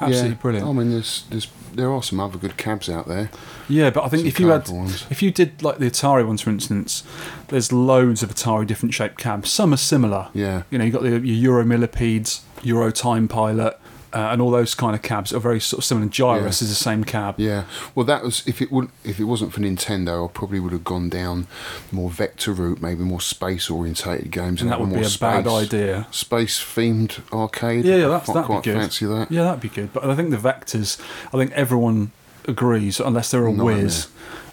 Absolutely 0.00 0.30
yeah. 0.30 0.34
brilliant. 0.42 0.68
I 0.68 0.72
mean, 0.72 0.90
there's 0.90 1.24
there's 1.30 1.46
there 1.76 1.92
are 1.92 2.02
some 2.02 2.18
other 2.20 2.38
good 2.38 2.56
cabs 2.56 2.88
out 2.88 3.06
there. 3.06 3.30
Yeah, 3.68 3.90
but 3.90 4.04
I 4.04 4.08
think 4.08 4.20
Some 4.20 4.28
if 4.28 4.40
you 4.40 4.48
had, 4.48 4.68
ones. 4.68 5.06
if 5.10 5.22
you 5.22 5.30
did 5.30 5.62
like 5.62 5.78
the 5.78 5.86
Atari 5.86 6.26
ones, 6.26 6.40
for 6.42 6.50
instance, 6.50 7.02
there's 7.48 7.72
loads 7.72 8.22
of 8.22 8.30
Atari 8.34 8.66
different 8.66 8.94
shaped 8.94 9.18
cabs. 9.18 9.50
Some 9.50 9.72
are 9.72 9.76
similar. 9.78 10.28
Yeah. 10.34 10.62
You 10.70 10.78
know, 10.78 10.84
you 10.84 10.90
got 10.92 11.02
the 11.02 11.10
your 11.10 11.20
Euro 11.20 11.64
Millipedes, 11.64 12.42
Euro 12.62 12.90
Time 12.90 13.28
Pilot, 13.28 13.78
uh, 14.12 14.28
and 14.32 14.40
all 14.40 14.50
those 14.50 14.74
kind 14.74 14.94
of 14.94 15.02
cabs 15.02 15.32
are 15.32 15.38
very 15.40 15.60
sort 15.60 15.78
of 15.78 15.84
similar. 15.84 16.06
Gyruss 16.06 16.40
Yeah. 16.42 16.48
is 16.48 16.68
the 16.68 16.74
same 16.74 17.04
cab. 17.04 17.34
Yeah, 17.38 17.64
well, 17.94 18.06
that 18.06 18.22
was 18.22 18.42
if 18.46 18.62
it 18.62 18.70
would 18.72 18.88
if 19.04 19.18
it 19.20 19.24
wasn't 19.24 19.52
for 19.52 19.60
Nintendo, 19.60 20.28
I 20.28 20.32
probably 20.32 20.60
would 20.60 20.72
have 20.72 20.84
gone 20.84 21.08
down 21.08 21.46
more 21.92 22.08
vector 22.10 22.52
route, 22.52 22.80
maybe 22.80 23.02
more 23.04 23.20
space 23.20 23.68
orientated 23.70 24.30
games, 24.30 24.62
And 24.62 24.70
that 24.70 24.80
would 24.80 24.90
be 24.92 25.00
a 25.00 25.04
space, 25.04 25.18
bad 25.18 25.46
idea. 25.46 26.06
Space 26.10 26.58
themed 26.60 27.18
arcade. 27.32 27.84
Yeah, 27.84 27.96
yeah, 27.96 28.08
that's 28.08 28.26
that'd 28.28 28.44
quite 28.44 28.62
be 28.62 28.70
good. 28.72 28.78
fancy 28.80 29.06
that. 29.06 29.30
Yeah, 29.30 29.42
that'd 29.44 29.60
be 29.60 29.68
good. 29.68 29.92
But 29.92 30.04
I 30.08 30.14
think 30.14 30.30
the 30.30 30.36
vectors, 30.36 31.00
I 31.34 31.38
think 31.38 31.52
everyone 31.52 32.12
agrees, 32.48 33.00
unless 33.00 33.30
they're 33.32 33.46
a 33.46 33.52
Nightmare. 33.52 33.82
Whiz, 33.84 34.06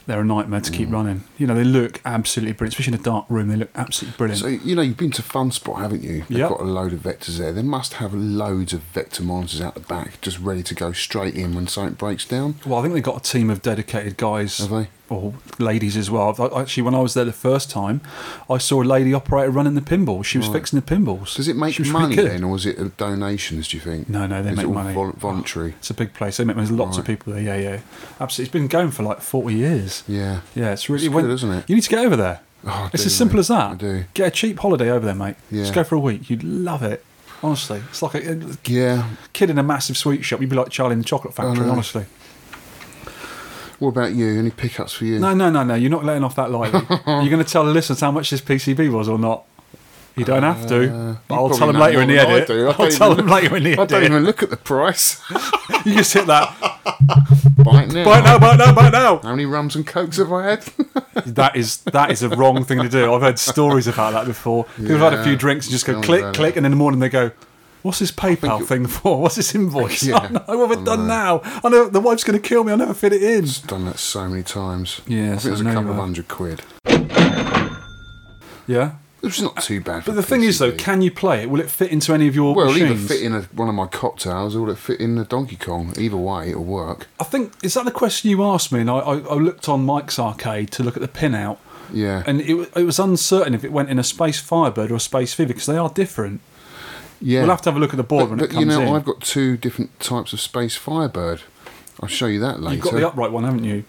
they're 0.06 0.22
a 0.22 0.26
nightmare 0.26 0.62
to 0.62 0.72
keep 0.72 0.90
mm. 0.90 0.94
running. 0.94 1.24
You 1.38 1.48
know, 1.48 1.56
they 1.56 1.64
look 1.64 2.02
absolutely 2.06 2.54
brilliant, 2.54 2.74
especially 2.74 2.94
in 2.96 3.00
a 3.00 3.04
dark 3.04 3.26
room. 3.30 3.48
They 3.48 3.56
look 3.56 3.72
absolutely 3.76 4.18
brilliant. 4.18 4.42
So 4.42 4.48
you 4.48 4.76
know 4.76 4.82
you've 4.82 4.98
been 4.98 5.12
to 5.12 5.22
Funspot, 5.22 5.80
haven't 5.80 6.04
you? 6.04 6.24
They've 6.30 6.40
Yep. 6.40 6.50
got 6.50 6.60
a 6.62 6.66
load 6.66 6.94
of 6.94 7.00
vectors 7.00 7.38
there. 7.38 7.52
They 7.52 7.62
must 7.62 7.94
have 7.96 8.14
loads 8.14 8.74
of 8.74 8.82
vector 8.82 9.24
monitors 9.24 9.62
out 9.62 9.74
the 9.76 9.80
back, 9.80 10.20
just 10.22 10.40
ready 10.40 10.64
to 10.64 10.76
go 10.76 10.92
straight 10.92 11.36
in 11.36 11.56
when 11.56 11.68
something 11.68 11.96
breaks 11.96 12.26
down. 12.26 12.56
Well, 12.66 12.80
I 12.80 12.82
think 12.82 12.94
they've 12.94 13.04
got 13.04 13.18
a 13.18 13.32
team 13.32 13.50
of 13.50 13.62
dedicated 13.62 14.18
guys, 14.18 14.58
Have 14.58 14.70
they? 14.70 14.88
Or 15.14 15.34
ladies 15.60 15.96
as 15.98 16.10
well. 16.12 16.36
I- 16.40 16.62
Actually, 16.62 16.84
when 16.84 16.96
I 16.96 17.00
was 17.02 17.14
there 17.14 17.26
the 17.26 17.32
first 17.34 17.70
time, 17.70 18.02
I 18.50 18.58
saw 18.58 18.82
a 18.82 18.86
lady 18.86 19.14
operator 19.14 19.50
running 19.52 19.76
the 19.76 19.82
pinball. 19.82 20.24
She 20.26 20.38
was 20.38 20.48
Right. 20.48 20.58
fixing 20.58 20.80
the 20.80 20.86
pinballs. 20.86 21.36
Does 21.36 21.48
it 21.48 21.56
make 21.56 21.78
was 21.80 21.90
really 21.90 22.02
money 22.02 22.16
then, 22.16 22.44
or 22.44 22.56
is 22.56 22.66
it 22.66 22.98
donations? 22.98 23.68
Do 23.68 23.78
you 23.78 23.82
think? 23.84 24.10
No, 24.10 24.26
no, 24.28 24.42
they 24.44 24.52
Is 24.52 24.58
make 24.58 24.68
money. 24.70 24.94
vol- 24.94 25.14
voluntary. 25.18 25.76
It's 25.80 25.90
a 25.90 25.94
big 25.94 26.14
place. 26.14 26.38
They 26.38 26.44
make 26.44 26.56
there's 26.56 26.72
lots 26.72 26.98
of 26.98 27.06
people 27.06 27.34
there. 27.34 27.42
Yeah, 27.42 27.56
yeah, 27.58 27.78
absolutely. 28.20 28.44
It's 28.46 28.54
been 28.54 28.68
going 28.68 28.92
for 28.92 29.04
like 29.04 29.22
forty 29.22 29.56
years. 29.56 30.04
Yeah. 30.08 30.40
Yeah, 30.56 30.72
it's 30.72 30.90
really 30.90 31.06
It's 31.06 31.14
when- 31.14 31.26
good, 31.26 31.34
isn't 31.34 31.52
it? 31.52 31.64
You 31.68 31.76
need 31.76 31.82
to 31.82 31.90
get 31.90 32.06
over 32.06 32.16
there. 32.16 32.40
Oh, 32.66 32.90
it's 32.94 33.04
do, 33.04 33.08
as 33.08 33.16
simple 33.16 33.36
mate. 33.36 33.40
as 33.42 33.48
that. 33.50 33.72
I 33.72 33.76
do. 33.76 34.04
Get 34.14 34.28
a 34.28 34.32
cheap 34.32 34.60
holiday 34.60 34.90
over 34.90 35.06
there, 35.06 35.16
mate. 35.16 35.36
Yeah. 35.52 35.64
Just 35.64 35.74
go 35.74 35.84
for 35.84 35.96
a 35.96 36.00
week. 36.00 36.30
You'd 36.30 36.44
love 36.44 36.82
it. 36.82 37.04
Honestly, 37.42 37.82
it's 37.90 38.02
like 38.02 38.16
a, 38.16 38.32
a 38.32 38.38
Yeah. 38.66 39.04
kid 39.34 39.50
in 39.50 39.58
a 39.58 39.64
massive 39.64 39.98
sweet 39.98 40.24
shop. 40.24 40.40
You'd 40.40 40.50
be 40.50 40.56
like 40.56 40.70
Charlie 40.70 40.94
in 40.94 41.00
the 41.00 41.04
Chocolate 41.06 41.34
Factory. 41.34 41.66
Oh, 41.68 41.72
honestly, 41.72 42.06
What 43.84 43.90
about 43.90 44.14
you? 44.14 44.40
Any 44.40 44.50
pickups 44.50 44.94
for 44.94 45.04
you? 45.04 45.20
no, 45.20 45.34
no, 45.34 45.50
no, 45.50 45.62
no. 45.66 45.76
You're 45.76 45.92
not 45.92 46.06
letting 46.06 46.24
off 46.24 46.36
that 46.38 46.50
lightly. 46.50 46.80
You're 47.06 47.30
going 47.30 47.44
to 47.44 47.52
tell 47.52 47.66
the 47.66 47.72
listeners 47.74 48.00
how 48.00 48.12
much 48.12 48.30
this 48.30 48.40
PCB 48.40 48.90
was 48.90 49.10
or 49.10 49.20
not. 49.20 49.44
You 50.16 50.24
don't 50.24 50.44
have 50.44 50.66
to. 50.68 50.94
Uh, 50.94 51.16
but 51.28 51.36
I'll 51.36 51.50
tell 51.50 51.68
them 51.68 51.76
later 51.76 52.02
in 52.02 52.08
the 52.08 52.18
edit. 52.18 52.50
I 52.50 52.54
I'll 52.68 52.74
don't 52.74 52.92
tell 52.94 53.12
even 53.12 53.26
them 53.26 53.34
later 53.36 53.58
in 53.58 53.64
the 53.64 53.72
edit. 53.74 53.80
I 53.80 53.86
don't 53.86 54.04
even 54.06 54.24
look 54.24 54.42
at 54.42 54.50
the 54.50 54.58
price. 54.58 55.22
You 55.86 55.96
just 55.96 56.14
hit 56.14 56.28
that. 56.28 56.56
Bite 57.58 57.90
now. 57.92 58.06
Bite 58.06 58.24
now, 58.24 58.40
bite 58.40 58.58
now, 58.58 58.74
bite 58.74 58.94
now. 58.94 59.18
How 59.18 59.32
many 59.32 59.46
rums 59.46 59.76
and 59.76 59.86
cokes 59.86 60.16
have 60.16 60.32
I 60.32 60.52
had? 60.52 60.64
That 61.26 61.58
is 61.58 61.78
that 61.80 62.10
is 62.10 62.24
a 62.24 62.30
wrong 62.30 62.64
thing 62.64 62.82
to 62.82 62.90
do. 62.90 63.14
I've 63.14 63.22
heard 63.22 63.38
stories 63.38 63.88
about 63.88 64.14
that 64.14 64.26
before. 64.26 64.64
People 64.78 64.98
have 64.98 65.12
had 65.12 65.20
a 65.20 65.24
few 65.24 65.36
drinks 65.36 65.66
and 65.68 65.72
just 65.74 65.86
go 65.86 66.02
click, 66.02 66.34
click, 66.34 66.56
and 66.56 66.66
in 66.66 66.72
the 66.72 66.76
morning 66.78 67.00
they 67.02 67.10
go, 67.10 67.32
"What's 67.84 68.00
this 68.00 68.12
PayPal 68.12 68.66
thing 68.66 68.88
for? 68.88 69.22
What's 69.22 69.36
this 69.36 69.54
invoice? 69.54 70.02
Yeah, 70.08 70.28
oh, 70.48 70.54
no, 70.54 70.58
what 70.58 70.70
have 70.70 70.80
I 70.80 70.82
I 70.82 70.86
done 70.86 71.08
know. 71.08 71.42
now? 71.44 71.62
I 71.64 71.70
know 71.70 71.88
the 71.90 72.00
wife's 72.00 72.24
going 72.24 72.42
to 72.42 72.46
kill 72.48 72.64
me. 72.64 72.72
I'll 72.72 72.78
never 72.78 72.94
fit 72.96 73.14
it 73.14 73.22
in." 73.24 73.46
Done 73.68 73.86
that 73.86 74.00
so 74.00 74.28
many 74.28 74.44
times. 74.44 75.02
Yeah, 75.08 75.34
I 75.34 75.38
think 75.38 75.46
it 75.46 75.52
was 75.52 75.62
a 75.62 75.66
couple 75.66 75.92
of 75.92 75.98
hundred 75.98 76.28
quid. 76.28 76.62
Yeah, 78.66 78.94
It 79.22 79.26
was 79.28 79.42
not 79.42 79.58
too 79.62 79.82
bad. 79.82 80.06
But 80.06 80.16
the 80.16 80.24
thing 80.24 80.44
is, 80.44 80.58
though, 80.60 80.72
can 80.72 81.02
you 81.02 81.12
play 81.12 81.44
it? 81.44 81.50
Will 81.50 81.60
it 81.60 81.70
fit 81.70 81.92
into 81.92 82.14
any 82.14 82.28
of 82.30 82.36
your 82.36 82.56
well, 82.56 82.70
it'll 82.70 82.82
either 82.92 82.96
fit 82.96 83.22
in 83.22 83.34
a, 83.36 83.42
one 83.54 83.68
of 83.68 83.76
my 83.76 83.88
cocktails 83.88 84.56
or 84.56 84.62
will 84.62 84.70
it'll 84.70 84.78
fit 84.82 85.00
in 85.02 85.16
the 85.16 85.26
Donkey 85.26 85.58
Kong. 85.58 85.94
Either 85.98 86.16
way, 86.18 86.50
it'll 86.52 86.64
work. 86.64 87.08
I 87.20 87.26
think 87.26 87.52
is 87.62 87.74
that 87.74 87.84
the 87.86 87.92
question 87.92 88.30
you 88.30 88.42
asked 88.44 88.72
me, 88.72 88.80
and 88.82 88.90
I, 88.90 89.00
I, 89.00 89.18
I 89.20 89.34
looked 89.36 89.68
on 89.68 89.86
Mike's 89.86 90.18
arcade 90.18 90.72
to 90.72 90.84
look 90.84 90.96
at 90.96 91.02
the 91.02 91.08
pinout, 91.10 91.58
Yeah. 91.92 92.24
and 92.26 92.40
it, 92.42 92.70
it 92.76 92.84
was 92.86 93.00
uncertain 93.00 93.54
if 93.54 93.66
it 93.66 93.72
went 93.74 93.90
in 93.90 94.00
a 94.00 94.04
Space 94.04 94.40
Firebird 94.40 94.92
or 94.92 94.96
a 94.96 95.00
Space 95.02 95.34
Fever 95.34 95.50
because 95.50 95.66
they 95.66 95.78
are 95.78 95.90
different. 95.90 96.40
Yeah. 97.22 97.42
We'll 97.42 97.50
have 97.52 97.62
to 97.64 97.70
have 97.70 97.78
a 97.78 97.80
look 97.80 97.92
at 97.94 97.98
the 97.98 98.04
board 98.04 98.24
But, 98.26 98.30
when 98.32 98.40
but 98.40 98.46
it 98.46 98.54
comes 98.54 98.60
you 98.62 98.66
know, 98.72 98.82
in. 98.82 98.94
I've 98.96 99.06
got 99.06 99.22
two 99.22 99.58
different 99.58 100.00
types 100.00 100.34
of 100.34 100.40
Space 100.42 100.76
Firebird. 100.76 101.42
I'll 102.02 102.10
show 102.10 102.26
you 102.28 102.40
that 102.42 102.60
later. 102.62 102.76
You've 102.76 102.84
got 102.84 102.94
the 102.96 103.08
upright 103.08 103.32
one, 103.32 103.44
haven't 103.44 103.64
you? 103.64 103.86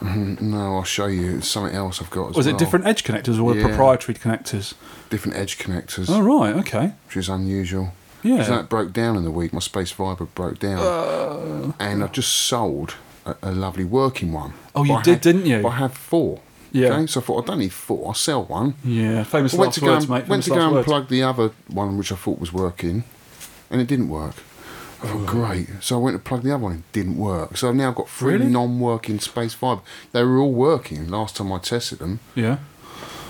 No, 0.00 0.76
I'll 0.76 0.84
show 0.84 1.06
you. 1.06 1.38
It's 1.38 1.48
something 1.48 1.74
else 1.74 2.00
I've 2.00 2.10
got 2.10 2.30
as 2.30 2.36
Was 2.36 2.46
well. 2.46 2.54
it 2.54 2.58
different 2.58 2.86
edge 2.86 3.04
connectors 3.04 3.42
or 3.42 3.54
Yeah. 3.54 3.66
proprietary 3.66 4.16
connectors? 4.18 4.74
Different 5.10 5.36
edge 5.36 5.58
connectors, 5.58 6.06
Oh, 6.08 6.20
right, 6.20 6.54
okay. 6.56 6.92
which 7.06 7.16
is 7.16 7.28
unusual. 7.28 7.92
Yeah. 8.22 8.34
Because 8.38 8.48
that 8.48 8.68
broke 8.68 8.92
down 8.92 9.16
in 9.16 9.24
the 9.24 9.30
week. 9.30 9.52
My 9.52 9.60
Space 9.60 9.90
Firebird 9.90 10.34
broke 10.34 10.58
down. 10.58 10.78
Uh. 10.78 11.72
and 11.80 12.02
I 12.02 12.08
just 12.08 12.32
sold 12.32 12.94
a, 13.24 13.36
a 13.42 13.52
lovely 13.52 13.84
working 13.84 14.32
one. 14.32 14.54
Oh, 14.74 14.84
you 14.84 14.94
I 14.94 15.02
did, 15.02 15.10
had- 15.14 15.20
didn't 15.22 15.46
you? 15.46 15.66
I 15.66 15.70
had 15.76 15.92
four. 15.92 16.40
Yeah. 16.72 16.88
Okay, 16.94 17.06
so 17.06 17.20
I 17.20 17.22
thought 17.24 17.44
I 17.44 17.46
don't 17.46 17.58
need 17.60 17.72
four. 17.72 18.08
I'll 18.08 18.14
sell 18.14 18.44
one. 18.44 18.74
Yeah, 18.84 19.24
famous 19.24 19.52
went 19.54 19.68
last 19.68 19.74
to 19.76 19.80
go 19.80 19.86
words, 19.92 20.04
and, 20.04 20.14
mate. 20.14 20.28
went 20.28 20.42
to 20.44 20.50
go 20.50 20.60
and 20.60 20.72
words. 20.74 20.84
plug 20.86 21.08
the 21.08 21.22
other 21.22 21.50
one, 21.68 21.96
which 21.98 22.12
I 22.12 22.16
thought 22.16 22.38
was 22.38 22.52
working, 22.52 23.04
and 23.70 23.80
it 23.80 23.86
didn't 23.86 24.08
work. 24.08 24.34
I 25.02 25.06
thought, 25.06 25.26
great. 25.26 25.68
So 25.80 25.96
I 25.96 26.02
went 26.02 26.16
to 26.16 26.18
plug 26.22 26.42
the 26.42 26.52
other 26.52 26.64
one, 26.64 26.72
it 26.72 26.92
didn't 26.92 27.16
work. 27.18 27.56
So 27.56 27.68
I've 27.68 27.76
now 27.76 27.92
got 27.92 28.08
three 28.08 28.32
Really? 28.34 28.46
non-working 28.46 29.20
space 29.20 29.54
fibre. 29.54 29.82
They 30.12 30.24
were 30.24 30.38
all 30.38 30.52
working 30.52 31.08
last 31.08 31.36
time 31.36 31.52
I 31.52 31.58
tested 31.58 32.00
them. 32.00 32.18
Yeah. 32.34 32.58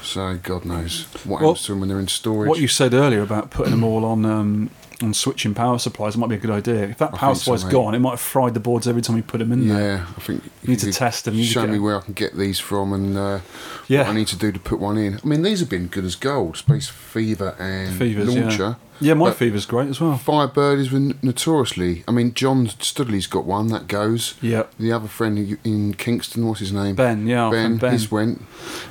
So 0.03 0.39
God 0.43 0.65
knows 0.65 1.05
what 1.25 1.41
Well, 1.43 1.51
happens 1.51 1.67
to 1.67 1.73
them 1.73 1.81
when 1.81 1.89
they're 1.91 2.01
in 2.01 2.09
storage. 2.09 2.49
What 2.49 2.59
you 2.61 2.69
said 2.69 2.95
earlier 2.95 3.21
about 3.21 3.51
putting 3.51 3.73
them 3.73 3.85
all 3.85 4.05
on 4.07 4.25
um, 4.25 4.71
on 5.03 5.15
switching 5.15 5.55
power 5.55 5.79
supplies 5.79 6.17
might 6.17 6.29
be 6.29 6.35
a 6.35 6.39
good 6.39 6.51
idea. 6.51 6.83
If 6.89 6.99
that 6.99 7.13
power 7.15 7.35
think 7.35 7.59
so, 7.61 7.69
gone, 7.71 7.95
it 7.95 8.01
might 8.01 8.11
have 8.11 8.21
fried 8.21 8.55
the 8.55 8.61
boards 8.61 8.89
every 8.89 9.03
time 9.03 9.17
you 9.17 9.23
put 9.23 9.39
them 9.39 9.53
in 9.53 9.69
there. 9.69 9.97
yeah, 9.99 10.07
I 10.17 10.21
think 10.21 10.43
You 10.63 10.71
need 10.71 10.79
to 10.81 10.93
test 10.93 11.25
them, 11.25 11.35
you 11.35 11.45
Show 11.45 11.67
me 11.67 11.79
where 11.79 11.97
I 11.97 12.01
can 12.01 12.15
get 12.15 12.37
these 12.37 12.59
from 12.59 12.93
and 12.93 13.17
uh, 13.17 13.39
Yeah. 13.87 14.01
what 14.03 14.09
I 14.11 14.13
need 14.15 14.27
to 14.29 14.37
do 14.37 14.51
to 14.53 14.59
put 14.59 14.81
one 14.81 14.99
in. 14.99 15.21
I 15.23 15.27
mean, 15.27 15.43
these 15.43 15.61
have 15.61 15.69
been 15.69 15.87
good 15.87 16.05
as 16.05 16.17
gold. 16.17 16.57
Space 16.57 16.89
Fever 16.89 17.55
and 17.59 17.97
Fevers, 17.97 18.35
Launcher. 18.35 18.63
yeah. 18.63 18.75
Yeah, 19.01 19.15
my 19.15 19.31
fever's 19.31 19.65
great 19.65 19.89
as 19.91 20.01
well. 20.01 20.19
Firebird 20.19 20.81
is 20.81 20.91
notoriously. 21.23 22.03
I 22.09 22.11
mean, 22.11 22.35
John 22.35 22.67
Studley's 22.81 23.29
got 23.29 23.45
one 23.45 23.69
that 23.69 23.87
goes. 23.87 24.35
Yeah. 24.43 24.65
The 24.77 24.91
other 24.91 25.07
friend 25.07 25.57
in 25.63 25.95
Kingston, 25.95 26.45
what's 26.49 26.59
his 26.59 26.73
name? 26.73 26.97
Ben, 26.97 27.25
yeah, 27.29 27.49
Ben. 27.49 27.77
Ben. 27.79 27.93
His 27.93 28.11
went. 28.11 28.43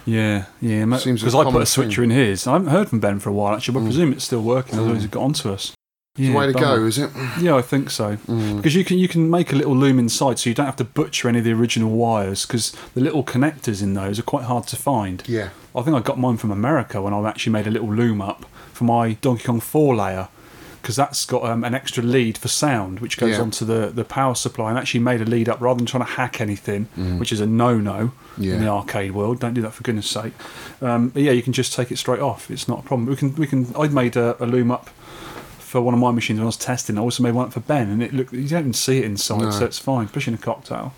Yeah, 0.05 0.45
yeah. 0.61 0.85
Because 0.85 1.35
I 1.35 1.43
put 1.51 1.61
a 1.61 1.65
switcher 1.65 2.03
thing. 2.03 2.11
in 2.11 2.17
his. 2.17 2.47
I 2.47 2.53
haven't 2.53 2.69
heard 2.69 2.87
from 2.87 3.01
Ben 3.01 3.19
for 3.19 3.31
a 3.31 3.33
while 3.33 3.53
actually, 3.55 3.73
but 3.73 3.79
I 3.79 3.83
Mm. 3.83 3.85
presume 3.87 4.11
it's 4.13 4.23
still 4.23 4.41
working. 4.43 4.79
Otherwise, 4.79 5.01
Mm. 5.01 5.05
it 5.05 5.11
got 5.11 5.23
onto 5.23 5.49
us. 5.51 5.73
It's 6.17 6.27
Yeah, 6.29 6.35
way 6.35 6.47
to 6.47 6.53
go, 6.53 6.83
is 6.85 6.97
it? 6.97 7.11
Yeah, 7.39 7.55
I 7.55 7.61
think 7.61 7.89
so. 7.89 8.15
Mm. 8.27 8.57
Because 8.57 8.73
you 8.75 8.83
can 8.83 8.97
you 8.97 9.07
can 9.07 9.29
make 9.29 9.51
a 9.51 9.55
little 9.55 9.75
loom 9.75 9.99
inside, 9.99 10.39
so 10.39 10.49
you 10.49 10.55
don't 10.55 10.65
have 10.65 10.75
to 10.77 10.83
butcher 10.83 11.29
any 11.29 11.39
of 11.39 11.45
the 11.45 11.53
original 11.53 11.91
wires. 11.91 12.45
Because 12.45 12.71
the 12.95 13.01
little 13.01 13.23
connectors 13.23 13.81
in 13.83 13.93
those 13.93 14.17
are 14.19 14.23
quite 14.23 14.45
hard 14.45 14.65
to 14.67 14.75
find. 14.75 15.23
Yeah. 15.27 15.49
I 15.75 15.81
think 15.83 15.95
I 15.95 15.99
got 15.99 16.17
mine 16.19 16.37
from 16.37 16.51
America 16.51 17.01
when 17.01 17.13
I 17.13 17.27
actually 17.29 17.53
made 17.53 17.67
a 17.67 17.71
little 17.71 17.93
loom 17.93 18.19
up 18.21 18.45
for 18.73 18.83
my 18.85 19.13
Donkey 19.21 19.43
Kong 19.43 19.59
4 19.59 19.95
layer. 19.95 20.27
Because 20.81 20.95
that's 20.95 21.25
got 21.25 21.43
um, 21.43 21.65
an 21.65 21.73
extra 21.75 22.01
lead 22.01 22.37
for 22.37 22.47
sound, 22.47 23.01
which 23.01 23.17
goes 23.17 23.31
Yeah. 23.35 23.41
onto 23.41 23.65
the, 23.65 23.87
the 23.87 24.05
power 24.05 24.35
supply, 24.35 24.69
and 24.69 24.79
actually 24.79 25.01
made 25.01 25.19
a 25.19 25.25
lead 25.25 25.49
up 25.49 25.59
rather 25.59 25.77
than 25.77 25.85
trying 25.85 26.05
to 26.05 26.11
hack 26.11 26.39
anything, 26.39 26.85
which 27.19 27.33
is 27.33 27.41
a 27.41 27.45
no 27.45 27.77
no 27.77 28.11
Mm. 28.37 28.43
Yeah. 28.43 28.53
in 28.53 28.61
the 28.61 28.67
arcade 28.69 29.11
world. 29.13 29.39
Don't 29.39 29.55
do 29.55 29.61
that 29.63 29.73
for 29.73 29.81
goodness 29.83 30.07
sake. 30.09 30.31
Um, 30.81 31.09
but 31.09 31.23
yeah, 31.23 31.31
you 31.31 31.41
can 31.41 31.51
just 31.53 31.73
take 31.73 31.91
it 31.91 31.97
straight 31.97 32.21
off. 32.21 32.49
It's 32.51 32.67
not 32.69 32.79
a 32.79 32.81
problem. 32.83 33.07
We 33.09 33.15
can 33.17 33.35
we 33.35 33.47
can. 33.47 33.73
I'd 33.77 33.91
made 33.91 34.15
a, 34.15 34.41
a 34.41 34.45
loom 34.45 34.69
up 34.71 34.89
for 35.67 35.81
one 35.81 35.93
of 35.93 35.99
my 35.99 36.11
machines 36.11 36.39
when 36.39 36.45
I 36.45 36.47
was 36.47 36.57
testing. 36.57 36.97
I 36.97 37.01
also 37.01 37.21
made 37.23 37.33
one 37.33 37.47
up 37.47 37.53
for 37.53 37.59
Ben, 37.59 37.89
and 37.89 38.01
it 38.01 38.13
look 38.13 38.31
you 38.31 38.47
don't 38.47 38.59
even 38.59 38.73
see 38.73 38.99
it 38.99 39.05
inside, 39.05 39.41
No. 39.41 39.51
so 39.51 39.65
it's 39.65 39.79
fine, 39.79 40.05
especially 40.05 40.33
in 40.33 40.39
a 40.39 40.41
cocktail. 40.41 40.93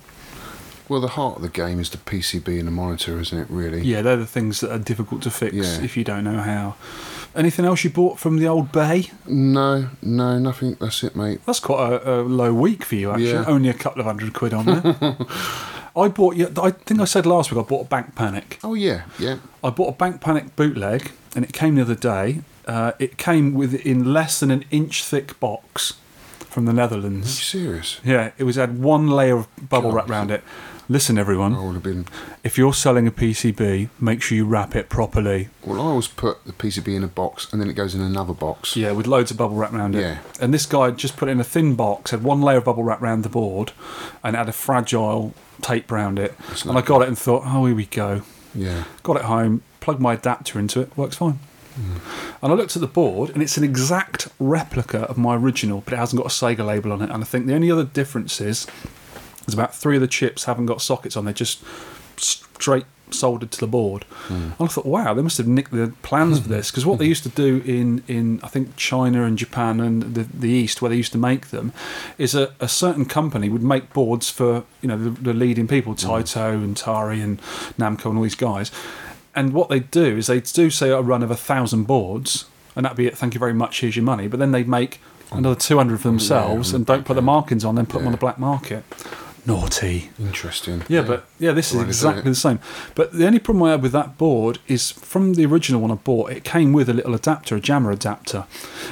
Well, 0.88 1.00
the 1.00 1.08
heart 1.08 1.36
of 1.36 1.42
the 1.42 1.48
game 1.48 1.78
is 1.78 1.90
the 1.90 1.98
PCB 1.98 2.58
and 2.58 2.66
the 2.66 2.72
monitor, 2.72 3.20
isn't 3.20 3.38
it? 3.38 3.46
Really. 3.48 3.80
Yeah, 3.82 4.02
they're 4.02 4.16
the 4.16 4.26
things 4.26 4.58
that 4.60 4.72
are 4.72 4.78
difficult 4.78 5.22
to 5.22 5.30
fix 5.30 5.54
Yeah. 5.54 5.82
if 5.84 5.96
you 5.96 6.02
don't 6.04 6.24
know 6.24 6.40
how. 6.40 6.74
Anything 7.36 7.64
else 7.64 7.84
you 7.84 7.90
bought 7.90 8.18
from 8.18 8.38
the 8.38 8.48
old 8.48 8.72
bay? 8.72 9.10
No, 9.24 9.90
no, 10.02 10.38
nothing. 10.40 10.76
That's 10.80 11.04
it, 11.04 11.14
mate. 11.14 11.40
That's 11.46 11.60
quite 11.60 11.92
a, 11.92 12.12
a 12.12 12.22
low 12.22 12.52
week 12.52 12.84
for 12.84 12.96
you, 12.96 13.10
actually. 13.12 13.30
Yeah. 13.30 13.44
Only 13.46 13.68
a 13.68 13.74
couple 13.74 14.00
of 14.00 14.06
hundred 14.06 14.32
quid 14.34 14.52
on 14.52 14.64
there. 14.66 15.16
I 15.96 16.08
bought. 16.08 16.36
I 16.58 16.70
think 16.72 17.00
I 17.00 17.04
said 17.04 17.24
last 17.26 17.52
week 17.52 17.64
I 17.64 17.68
bought 17.68 17.82
a 17.86 17.88
Bank 17.88 18.14
Panic. 18.16 18.58
Oh 18.64 18.74
yeah, 18.74 19.02
yeah. 19.18 19.38
I 19.62 19.70
bought 19.70 19.88
a 19.88 19.96
Bank 19.96 20.20
Panic 20.20 20.56
bootleg, 20.56 21.10
and 21.36 21.44
it 21.44 21.52
came 21.52 21.76
the 21.76 21.82
other 21.82 21.94
day. 21.96 22.40
Uh, 22.70 22.92
it 23.00 23.16
came 23.18 23.52
with 23.54 23.74
in 23.84 24.12
less 24.12 24.38
than 24.38 24.50
an 24.52 24.64
inch 24.70 25.02
thick 25.02 25.38
box 25.40 25.94
from 26.38 26.66
the 26.66 26.70
Are 26.70 26.74
you 26.74 26.76
Netherlands. 26.76 27.42
serious? 27.42 28.00
Yeah, 28.04 28.30
it 28.38 28.44
was 28.44 28.54
had 28.54 28.78
one 28.80 29.08
layer 29.08 29.36
of 29.38 29.68
bubble 29.68 29.90
wrap 29.90 30.08
around 30.08 30.30
it. 30.30 30.42
Listen, 30.88 31.18
everyone, 31.18 31.54
I 31.54 31.64
would 31.64 31.74
have 31.74 31.82
been. 31.82 32.06
if 32.44 32.56
you're 32.58 32.72
selling 32.72 33.06
a 33.08 33.10
PCB, 33.10 33.88
make 34.00 34.22
sure 34.22 34.36
you 34.36 34.44
wrap 34.44 34.74
it 34.76 34.88
properly. 34.88 35.48
Well, 35.64 35.80
I 35.80 35.84
always 35.84 36.06
put 36.08 36.44
the 36.44 36.52
PCB 36.52 36.94
in 36.96 37.02
a 37.04 37.08
box 37.08 37.52
and 37.52 37.60
then 37.60 37.68
it 37.70 37.74
goes 37.74 37.94
in 37.94 38.00
another 38.00 38.34
box. 38.34 38.76
Yeah, 38.76 38.92
with 38.92 39.06
loads 39.08 39.30
of 39.32 39.36
bubble 39.36 39.56
wrap 39.56 39.72
around 39.72 39.96
it. 39.96 40.00
Yeah. 40.02 40.18
And 40.40 40.54
this 40.54 40.66
guy 40.66 40.90
just 40.92 41.16
put 41.16 41.28
it 41.28 41.32
in 41.32 41.40
a 41.40 41.44
thin 41.44 41.74
box, 41.74 42.12
had 42.12 42.22
one 42.22 42.40
layer 42.40 42.58
of 42.58 42.64
bubble 42.64 42.84
wrap 42.84 43.02
around 43.02 43.22
the 43.22 43.28
board, 43.28 43.72
and 44.22 44.34
had 44.36 44.48
a 44.48 44.52
fragile 44.52 45.34
tape 45.60 45.90
around 45.90 46.18
it. 46.20 46.38
That's 46.48 46.64
And 46.64 46.78
I 46.78 46.82
got 46.82 47.02
it 47.02 47.08
and 47.08 47.18
thought, 47.18 47.42
oh, 47.46 47.66
here 47.66 47.74
we 47.74 47.86
go. 47.86 48.22
Yeah. 48.54 48.84
Got 49.02 49.16
it 49.16 49.22
home, 49.22 49.62
plugged 49.80 50.00
my 50.00 50.14
adapter 50.14 50.58
into 50.60 50.80
it, 50.80 50.96
works 50.96 51.16
fine. 51.16 51.38
And 52.42 52.52
I 52.52 52.54
looked 52.54 52.76
at 52.76 52.80
the 52.80 52.88
board, 52.88 53.30
and 53.30 53.42
it's 53.42 53.56
an 53.56 53.64
exact 53.64 54.28
replica 54.38 55.00
of 55.02 55.18
my 55.18 55.36
original, 55.36 55.82
but 55.82 55.92
it 55.92 55.96
hasn't 55.96 56.22
got 56.22 56.26
a 56.26 56.34
Sega 56.34 56.64
label 56.64 56.92
on 56.92 57.02
it. 57.02 57.10
And 57.10 57.22
I 57.22 57.26
think 57.26 57.46
the 57.46 57.54
only 57.54 57.70
other 57.70 57.84
difference 57.84 58.40
is 58.40 58.66
there's 59.46 59.54
about 59.54 59.74
three 59.74 59.96
of 59.96 60.00
the 60.00 60.08
chips 60.08 60.44
haven't 60.44 60.66
got 60.66 60.82
sockets 60.82 61.16
on; 61.16 61.24
they're 61.24 61.34
just 61.34 61.62
straight 62.16 62.84
soldered 63.14 63.50
to 63.52 63.60
the 63.60 63.66
board. 63.66 64.04
Hmm. 64.04 64.34
And 64.34 64.60
I 64.60 64.66
thought, 64.66 64.86
wow, 64.86 65.14
they 65.14 65.22
must 65.22 65.38
have 65.38 65.46
nicked 65.46 65.72
the 65.72 65.92
plans 66.02 66.40
for 66.40 66.48
this 66.48 66.70
because 66.70 66.86
what 66.86 66.98
they 66.98 67.06
used 67.06 67.22
to 67.24 67.28
do 67.28 67.62
in, 67.64 68.02
in 68.08 68.40
I 68.42 68.48
think 68.48 68.76
China 68.76 69.24
and 69.24 69.36
Japan 69.36 69.80
and 69.80 70.14
the, 70.14 70.22
the 70.22 70.48
East, 70.50 70.80
where 70.80 70.88
they 70.88 70.96
used 70.96 71.12
to 71.12 71.18
make 71.18 71.48
them, 71.48 71.72
is 72.18 72.34
a, 72.34 72.54
a 72.60 72.68
certain 72.68 73.04
company 73.04 73.48
would 73.48 73.62
make 73.62 73.92
boards 73.92 74.30
for 74.30 74.64
you 74.80 74.88
know 74.88 74.96
the, 74.96 75.10
the 75.10 75.34
leading 75.34 75.68
people, 75.68 75.94
Taito 75.94 76.54
and 76.54 76.76
Tari 76.76 77.20
and 77.20 77.40
Namco 77.78 78.06
and 78.06 78.18
all 78.18 78.22
these 78.22 78.34
guys. 78.34 78.70
And 79.34 79.52
what 79.52 79.68
they'd 79.68 79.90
do 79.90 80.16
is 80.16 80.26
they'd 80.26 80.44
do 80.44 80.70
say 80.70 80.90
a 80.90 81.00
run 81.00 81.22
of 81.22 81.30
a 81.30 81.36
thousand 81.36 81.84
boards, 81.84 82.46
and 82.74 82.84
that'd 82.84 82.96
be 82.96 83.06
it. 83.06 83.16
Thank 83.16 83.34
you 83.34 83.40
very 83.40 83.54
much. 83.54 83.80
Here's 83.80 83.96
your 83.96 84.04
money. 84.04 84.26
But 84.28 84.40
then 84.40 84.52
they'd 84.52 84.68
make 84.68 85.00
another 85.30 85.58
two 85.58 85.76
hundred 85.76 86.00
for 86.00 86.08
themselves 86.08 86.70
yeah, 86.70 86.76
and 86.76 86.86
don't 86.86 87.04
put 87.04 87.14
the 87.14 87.22
markings 87.22 87.64
on, 87.64 87.76
then 87.76 87.86
put 87.86 87.98
them 87.98 88.06
on 88.06 88.12
the 88.12 88.18
black 88.18 88.38
market. 88.38 88.84
Naughty. 89.50 90.10
Interesting. 90.20 90.84
Yeah, 90.88 91.02
but 91.02 91.24
yeah, 91.38 91.50
this 91.52 91.72
is 91.74 91.80
is 91.80 91.86
exactly 91.88 92.30
the 92.30 92.34
same. 92.36 92.60
But 92.94 93.12
the 93.12 93.26
only 93.26 93.40
problem 93.40 93.64
I 93.64 93.72
had 93.72 93.82
with 93.82 93.92
that 93.92 94.16
board 94.16 94.58
is 94.68 94.92
from 94.92 95.34
the 95.34 95.44
original 95.44 95.80
one 95.80 95.90
I 95.90 95.94
bought, 95.96 96.30
it 96.30 96.44
came 96.44 96.72
with 96.72 96.88
a 96.88 96.92
little 96.92 97.14
adapter, 97.14 97.56
a 97.56 97.60
jammer 97.60 97.90
adapter, 97.90 98.44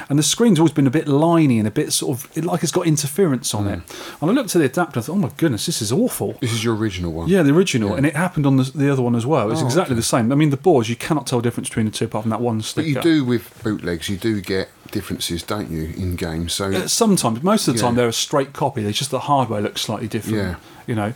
and 0.09 0.19
the 0.19 0.23
screen's 0.23 0.59
always 0.59 0.73
been 0.73 0.85
a 0.87 0.91
bit 0.91 1.05
liney 1.05 1.59
and 1.59 1.67
a 1.67 1.71
bit 1.71 1.93
sort 1.93 2.17
of 2.17 2.45
like 2.45 2.61
it's 2.63 2.71
got 2.73 2.85
interference 2.87 3.53
on 3.53 3.67
it. 3.67 3.79
Hmm. 3.79 4.25
And 4.25 4.31
I 4.31 4.33
looked 4.33 4.55
at 4.55 4.59
the 4.59 4.65
adapter, 4.65 4.99
I 4.99 5.03
thought, 5.03 5.13
oh 5.13 5.19
my 5.19 5.31
goodness, 5.37 5.65
this 5.65 5.81
is 5.81 5.91
awful. 5.91 6.33
This 6.41 6.51
is 6.51 6.63
your 6.63 6.75
original 6.75 7.13
one. 7.13 7.29
Yeah, 7.29 7.41
the 7.43 7.53
original, 7.55 7.91
Yeah. 7.91 7.97
and 7.97 8.05
it 8.05 8.15
happened 8.15 8.45
on 8.45 8.57
the, 8.57 8.63
the 8.63 8.91
other 8.91 9.01
one 9.01 9.15
as 9.15 9.25
well. 9.25 9.51
It's 9.51 9.61
Oh, 9.61 9.65
exactly 9.65 9.93
okay. 9.93 9.99
the 9.99 10.03
same. 10.03 10.31
I 10.31 10.35
mean, 10.35 10.49
the 10.49 10.57
boards 10.57 10.89
you 10.89 10.95
cannot 10.97 11.25
tell 11.27 11.39
the 11.39 11.43
difference 11.43 11.69
between 11.69 11.85
the 11.85 11.91
two 11.91 12.05
apart 12.05 12.23
from 12.23 12.31
that 12.31 12.41
one 12.41 12.61
sticker. 12.61 12.95
But 12.95 13.05
you 13.05 13.19
do 13.19 13.23
with 13.25 13.63
bootlegs. 13.63 14.09
You 14.09 14.17
do 14.17 14.41
get 14.41 14.69
differences, 14.91 15.43
don't 15.43 15.69
you, 15.69 15.93
in 15.97 16.15
games? 16.15 16.53
So 16.53 16.65
Uh, 16.65 16.87
sometimes, 16.87 17.43
most 17.43 17.67
of 17.67 17.75
the 17.75 17.81
time, 17.81 17.95
they're 17.95 18.07
a 18.07 18.13
straight 18.13 18.53
copy. 18.53 18.85
It's 18.85 18.97
just 18.97 19.11
the 19.11 19.19
hardware 19.19 19.61
looks 19.61 19.81
slightly 19.81 20.07
different. 20.07 20.37
Yeah. 20.37 20.55
You 20.87 20.95
know, 20.95 21.13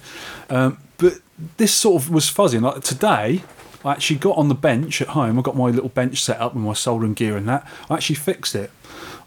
um, 0.49 0.77
but 0.97 1.13
this 1.57 1.73
sort 1.73 2.01
of 2.01 2.09
was 2.11 2.29
fuzzy. 2.29 2.57
And 2.57 2.65
like 2.65 2.81
today, 2.83 3.43
I 3.83 3.91
actually 3.91 4.19
got 4.19 4.37
on 4.37 4.47
the 4.49 4.55
bench 4.55 5.01
at 5.01 5.09
home. 5.09 5.37
I 5.39 5.41
got 5.41 5.57
my 5.57 5.69
little 5.69 5.89
bench 5.89 6.23
set 6.23 6.39
up 6.39 6.53
with 6.53 6.63
my 6.63 6.73
soldering 6.73 7.13
gear 7.13 7.35
and 7.35 7.47
that. 7.49 7.67
I 7.89 7.95
actually 7.95 8.15
fixed 8.15 8.55
it. 8.55 8.71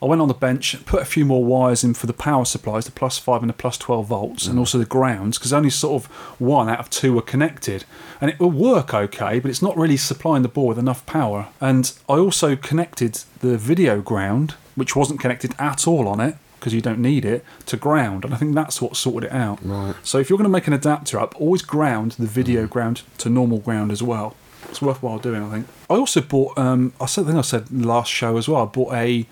I 0.03 0.07
went 0.07 0.21
on 0.21 0.29
the 0.29 0.35
bench, 0.35 0.85
put 0.85 1.03
a 1.03 1.07
few 1.07 1.25
more 1.25 1.45
wires 1.45 1.83
in 1.83 1.95
for 1.95 2.07
the 2.07 2.13
power 2.13 2.45
supplies, 2.45 2.85
the 2.85 2.93
plus 2.93 3.19
five 3.19 3.43
and 3.43 3.49
the 3.49 3.55
plus 3.55 3.79
twelve 3.79 4.07
volts, 4.07 4.47
and 4.47 4.59
also 4.59 4.79
the 4.79 4.85
grounds, 4.85 5.39
because 5.39 5.53
only 5.53 5.71
sort 5.71 6.03
of 6.03 6.11
one 6.39 6.69
out 6.69 6.81
of 6.81 6.91
two 6.91 7.15
were 7.15 7.23
connected, 7.23 7.85
and 8.21 8.31
it 8.31 8.39
will 8.39 8.51
work 8.51 8.93
okay, 8.93 9.39
but 9.39 9.51
it's 9.51 9.63
not 9.63 9.77
really 9.77 9.97
supplying 9.97 10.43
the 10.43 10.49
board 10.49 10.77
with 10.77 10.79
enough 10.79 11.05
power. 11.07 11.49
And 11.61 11.93
I 12.09 12.15
also 12.15 12.57
connected 12.57 13.23
the 13.41 13.57
video 13.57 14.01
ground, 14.01 14.55
which 14.75 14.95
wasn't 14.95 15.21
connected 15.21 15.55
at 15.59 15.87
all 15.87 16.07
on 16.09 16.21
it, 16.21 16.37
because 16.59 16.75
you 16.75 16.81
don't 16.81 16.99
need 16.99 17.25
it, 17.25 17.45
to 17.67 17.77
ground, 17.77 18.25
and 18.25 18.35
I 18.35 18.39
think 18.39 18.55
that's 18.55 18.83
what 18.83 18.97
sorted 18.97 19.31
it 19.31 19.35
out. 19.35 19.59
Right. 19.63 19.95
So 20.03 20.19
if 20.19 20.29
you're 20.29 20.39
going 20.39 20.51
to 20.51 20.53
make 20.53 20.67
an 20.67 20.73
adapter 20.73 21.19
up, 21.19 21.39
always 21.41 21.63
ground 21.63 22.13
the 22.13 22.27
video 22.27 22.67
ground 22.67 23.03
to 23.19 23.29
normal 23.29 23.59
ground 23.59 23.93
as 23.93 24.03
well. 24.03 24.35
It's 24.69 24.83
worthwhile 24.83 25.19
doing, 25.19 25.43
I 25.45 25.51
think. 25.51 25.67
I 25.89 25.95
also 25.95 26.21
bought. 26.21 26.59
Um, 26.59 26.93
I 27.01 27.07
said, 27.07 27.23
I 27.23 27.27
think 27.27 27.39
I 27.39 27.43
said 27.43 27.71
last 27.71 28.11
show 28.11 28.37
as 28.37 28.49
well. 28.49 28.63
I 28.63 28.65
bought 28.65 28.93
a 28.95 29.27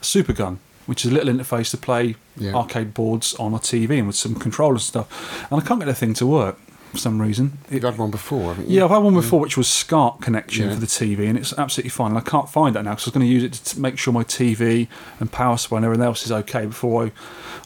super 0.00 0.32
gun, 0.32 0.58
which 0.86 1.04
is 1.04 1.10
a 1.10 1.14
little 1.14 1.32
interface 1.32 1.70
to 1.70 1.76
play 1.76 2.16
Yeah. 2.36 2.54
arcade 2.54 2.94
boards 2.94 3.34
on 3.34 3.54
a 3.54 3.58
TV 3.58 3.98
and 3.98 4.06
with 4.06 4.16
some 4.16 4.34
controllers 4.34 4.82
and 4.82 4.88
stuff. 5.06 5.46
And 5.50 5.60
I 5.60 5.64
can't 5.64 5.80
get 5.80 5.86
the 5.86 5.94
thing 5.94 6.14
to 6.14 6.26
work. 6.26 6.58
for 6.92 6.98
some 7.00 7.20
reason. 7.20 7.58
It- 7.68 7.74
You've 7.74 7.82
had 7.82 7.98
one 7.98 8.10
before, 8.10 8.54
haven't 8.54 8.70
you? 8.70 8.78
yeah, 8.78 8.84
I've 8.84 8.90
had 8.90 9.02
one 9.02 9.12
before 9.12 9.38
which 9.38 9.58
was 9.58 9.68
SCART 9.68 10.22
connection 10.22 10.68
Yeah. 10.68 10.74
for 10.74 10.80
the 10.80 10.86
TV, 10.86 11.26
and 11.28 11.36
it's 11.36 11.52
absolutely 11.58 11.90
fine. 11.90 12.12
And 12.12 12.16
I 12.18 12.22
can't 12.22 12.48
find 12.48 12.74
that 12.74 12.84
now 12.84 12.92
because 12.92 13.06
I 13.06 13.10
was 13.10 13.14
going 13.14 13.26
to 13.26 13.32
use 13.32 13.42
it 13.42 13.52
to 13.52 13.80
make 13.80 13.98
sure 13.98 14.14
my 14.14 14.22
TV 14.22 14.88
and 15.20 15.30
power 15.30 15.58
supply 15.58 15.76
and 15.78 15.84
everything 15.84 16.06
else 16.06 16.24
is 16.24 16.32
okay 16.32 16.64
before 16.64 17.06
I. 17.06 17.12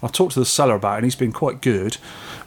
I 0.03 0.09
talked 0.09 0.33
to 0.33 0.41
the 0.41 0.47
seller 0.47 0.75
about 0.75 0.95
it, 0.95 0.97
and 0.97 1.05
he's 1.05 1.15
been 1.15 1.31
quite 1.33 1.61
good, 1.61 1.99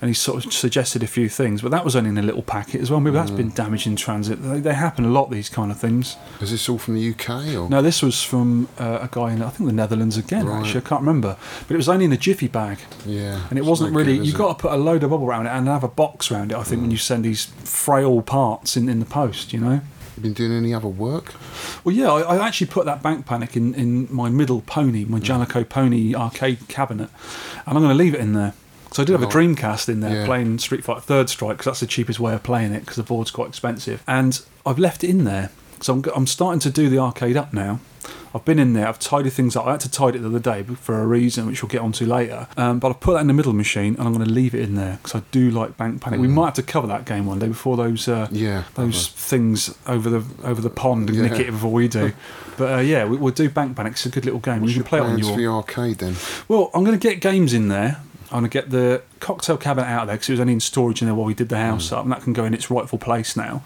and 0.03 0.09
he 0.09 0.13
sort 0.13 0.43
of 0.45 0.51
suggested 0.51 1.01
a 1.01 1.07
few 1.07 1.29
things, 1.29 1.61
but 1.61 1.71
that 1.71 1.85
was 1.85 1.95
only 1.95 2.09
in 2.09 2.17
a 2.17 2.21
little 2.21 2.41
packet 2.41 2.81
as 2.81 2.91
well. 2.91 2.99
Maybe 2.99 3.13
that's 3.13 3.31
been 3.31 3.51
Mm. 3.51 3.55
damaged 3.55 3.87
in 3.87 3.95
transit. 3.95 4.43
They, 4.43 4.59
they 4.59 4.73
happen 4.73 5.05
a 5.05 5.07
lot, 5.07 5.31
these 5.31 5.47
kind 5.47 5.71
of 5.71 5.79
things. 5.79 6.17
Is 6.41 6.51
this 6.51 6.67
all 6.67 6.77
from 6.77 6.95
the 6.95 7.09
UK 7.11 7.55
or? 7.55 7.69
No, 7.69 7.81
this 7.81 8.01
was 8.01 8.21
from 8.21 8.67
uh, 8.77 8.99
a 9.01 9.09
guy 9.09 9.31
in 9.31 9.41
I 9.41 9.47
think 9.47 9.65
the 9.69 9.73
Netherlands 9.73 10.17
again. 10.17 10.45
Right. 10.45 10.59
Actually, 10.59 10.81
I 10.81 10.89
can't 10.89 10.99
remember, 10.99 11.37
but 11.69 11.73
it 11.73 11.77
was 11.77 11.87
only 11.87 12.03
in 12.03 12.11
a 12.11 12.17
jiffy 12.17 12.49
bag. 12.49 12.79
Yeah. 13.05 13.47
And 13.49 13.57
it 13.57 13.63
wasn't 13.63 13.95
really. 13.95 14.17
good, 14.17 14.25
You've 14.25 14.35
it? 14.35 14.37
got 14.39 14.57
to 14.59 14.61
put 14.63 14.73
a 14.73 14.75
load 14.77 15.03
of 15.03 15.11
bubble 15.11 15.25
around 15.25 15.45
it 15.47 15.51
and 15.51 15.67
have 15.69 15.85
a 15.85 15.87
box 15.87 16.29
around 16.33 16.51
it. 16.51 16.57
I 16.57 16.63
think 16.63 16.81
when 16.81 16.89
Mm. 16.89 16.93
you 16.93 16.97
send 16.97 17.23
these 17.23 17.45
frail 17.63 18.21
parts 18.21 18.75
in, 18.75 18.89
in 18.89 18.99
the 18.99 19.05
post, 19.05 19.53
you 19.53 19.59
know. 19.61 19.79
You 20.17 20.21
been 20.21 20.33
doing 20.33 20.51
any 20.51 20.73
other 20.73 20.89
work? 20.89 21.33
Well, 21.85 21.95
yeah, 21.95 22.11
I, 22.11 22.35
I 22.37 22.45
actually 22.47 22.67
put 22.67 22.85
that 22.85 23.01
bank 23.01 23.25
panic 23.25 23.55
in, 23.55 23.73
in 23.73 24.07
my 24.13 24.29
middle 24.29 24.59
pony, 24.61 25.05
Mm. 25.05 25.09
my 25.09 25.19
Janico 25.21 25.67
Pony 25.67 26.13
arcade 26.13 26.67
cabinet, 26.67 27.09
and 27.65 27.77
I'm 27.77 27.83
going 27.83 27.97
to 27.97 28.03
leave 28.03 28.13
it 28.13 28.19
in 28.19 28.33
there. 28.33 28.53
So 28.93 29.01
I 29.01 29.05
did 29.05 29.13
have 29.13 29.23
a 29.23 29.25
Dreamcast 29.27 29.89
in 29.89 29.99
there 30.01 30.19
Yeah. 30.21 30.25
playing 30.25 30.59
Street 30.59 30.83
Fighter 30.83 31.01
Third 31.01 31.29
Strike 31.29 31.57
because 31.57 31.65
that's 31.65 31.79
the 31.81 31.87
cheapest 31.87 32.19
way 32.19 32.33
of 32.33 32.43
playing 32.43 32.73
it 32.73 32.81
because 32.81 32.95
the 32.97 33.03
board's 33.03 33.31
quite 33.31 33.49
expensive. 33.49 34.03
And 34.07 34.39
I've 34.65 34.79
left 34.79 35.03
it 35.03 35.09
in 35.09 35.23
there, 35.23 35.49
so 35.81 35.93
I'm, 35.93 36.03
I'm 36.15 36.27
starting 36.27 36.59
to 36.61 36.69
do 36.69 36.89
the 36.89 36.99
arcade 36.99 37.35
up 37.35 37.53
now. 37.53 37.79
I've 38.35 38.45
been 38.45 38.57
in 38.57 38.73
there. 38.73 38.87
I've 38.87 38.97
tidied 38.99 39.33
things 39.33 39.55
up. 39.55 39.67
I 39.67 39.71
had 39.71 39.79
to 39.81 39.91
tidy 39.91 40.17
it 40.17 40.21
the 40.21 40.27
other 40.27 40.39
day 40.39 40.63
for 40.63 40.99
a 40.99 41.05
reason, 41.05 41.45
which 41.45 41.61
we'll 41.61 41.69
get 41.69 41.81
onto 41.81 42.03
later. 42.05 42.47
Um, 42.57 42.79
but 42.79 42.89
I've 42.89 42.99
put 42.99 43.13
that 43.13 43.19
in 43.21 43.27
the 43.27 43.33
middle 43.33 43.53
machine, 43.53 43.95
and 43.97 44.07
I'm 44.07 44.13
going 44.13 44.25
to 44.27 44.31
leave 44.33 44.55
it 44.55 44.61
in 44.61 44.73
there 44.75 44.97
because 45.01 45.21
I 45.21 45.23
do 45.31 45.51
like 45.51 45.77
Bank 45.77 46.01
Panic. 46.01 46.19
We 46.19 46.27
might 46.27 46.45
have 46.45 46.53
to 46.55 46.63
cover 46.63 46.87
that 46.87 47.05
game 47.05 47.27
one 47.27 47.37
day 47.39 47.47
before 47.47 47.77
those 47.77 48.07
uh, 48.07 48.27
Mm. 48.27 48.29
Yeah, 48.31 48.63
those 48.73 49.07
things 49.09 49.75
over 49.87 50.09
the 50.09 50.23
over 50.43 50.61
the 50.61 50.71
pond 50.71 51.09
and 51.11 51.21
nick 51.21 51.39
it 51.39 51.51
before 51.51 51.71
we 51.71 51.87
do. 51.87 52.13
But 52.55 52.73
uh, 52.73 52.81
yeah, 52.81 53.05
we, 53.05 53.17
we'll 53.17 53.33
do 53.33 53.49
Bank 53.49 53.75
Panic. 53.75 53.93
It's 53.93 54.05
a 54.05 54.09
good 54.09 54.25
little 54.25 54.39
game. 54.39 54.61
What's 54.61 54.75
your 54.75 54.83
can 54.83 54.89
play 54.89 54.99
it 54.99 55.05
on 55.05 55.17
your. 55.17 55.31
for 55.31 55.37
the 55.37 55.47
arcade 55.47 55.97
then? 55.97 56.15
Well, 56.47 56.69
I'm 56.75 56.83
going 56.83 56.97
to 56.99 57.01
get 57.09 57.19
games 57.19 57.51
in 57.51 57.67
there. 57.69 57.99
I'm 58.33 58.39
going 58.41 58.49
to 58.49 58.57
get 58.61 58.69
the 58.71 59.01
cocktail 59.19 59.57
cabinet 59.57 59.85
out 59.87 60.01
of 60.03 60.07
there 60.07 60.15
because 60.15 60.29
it 60.29 60.33
was 60.33 60.39
only 60.39 60.53
in 60.53 60.59
storage 60.59 61.01
in 61.01 61.07
there 61.07 61.15
while 61.15 61.25
we 61.27 61.33
did 61.33 61.49
the 61.49 61.57
house 61.57 61.89
Mm. 61.89 61.97
up, 61.97 62.03
and 62.03 62.11
that 62.11 62.21
can 62.23 62.33
go 62.33 62.45
in 62.45 62.53
its 62.53 62.69
rightful 62.71 62.97
place 62.97 63.37
now. 63.37 63.61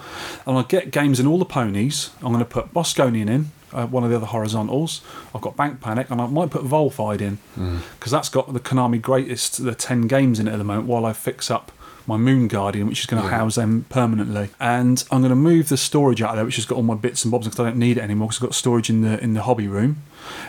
And 0.45 0.57
I'll 0.57 0.63
get 0.63 0.91
games 0.91 1.19
in 1.19 1.25
all 1.27 1.39
the 1.39 1.45
ponies. 1.45 2.09
I'm 2.21 2.33
going 2.33 2.39
to 2.39 2.45
put 2.45 2.73
Bosconian 2.73 3.29
in, 3.29 3.51
uh, 3.73 3.87
one 3.87 4.03
of 4.03 4.09
the 4.09 4.15
other 4.17 4.25
horizontals. 4.25 5.01
I've 5.33 5.41
got 5.41 5.55
Bank 5.55 5.79
Panic, 5.81 6.09
and 6.11 6.19
I 6.21 6.27
might 6.27 6.49
put 6.49 6.63
Volfied 6.65 7.21
in 7.21 7.37
Mm. 7.57 7.79
because 7.97 8.11
that's 8.11 8.29
got 8.29 8.53
the 8.53 8.59
Konami 8.59 9.01
greatest, 9.01 9.63
the 9.63 9.73
10 9.73 10.07
games 10.07 10.39
in 10.39 10.47
it 10.47 10.51
at 10.51 10.57
the 10.57 10.63
moment 10.65 10.87
while 10.87 11.05
I 11.05 11.13
fix 11.13 11.49
up 11.49 11.71
my 12.05 12.15
Moon 12.17 12.47
Guardian, 12.47 12.87
which 12.87 13.01
is 13.01 13.05
going 13.05 13.21
to 13.21 13.27
Yeah. 13.29 13.37
house 13.37 13.55
them 13.55 13.85
permanently. 13.89 14.49
And 14.61 15.03
I'm 15.11 15.19
going 15.21 15.29
to 15.29 15.35
move 15.35 15.67
the 15.69 15.75
storage 15.77 16.21
out 16.21 16.29
of 16.31 16.35
there, 16.37 16.45
which 16.45 16.55
has 16.55 16.65
got 16.65 16.75
all 16.75 16.83
my 16.83 16.95
bits 16.95 17.25
and 17.25 17.31
bobs 17.31 17.47
because 17.47 17.59
I 17.59 17.63
don't 17.65 17.77
need 17.77 17.97
it 17.97 18.01
anymore 18.01 18.29
because 18.29 18.41
I've 18.41 18.47
got 18.49 18.55
storage 18.55 18.89
in 18.89 19.01
the 19.01 19.21
in 19.23 19.33
the 19.33 19.41
hobby 19.43 19.67
room. 19.67 19.97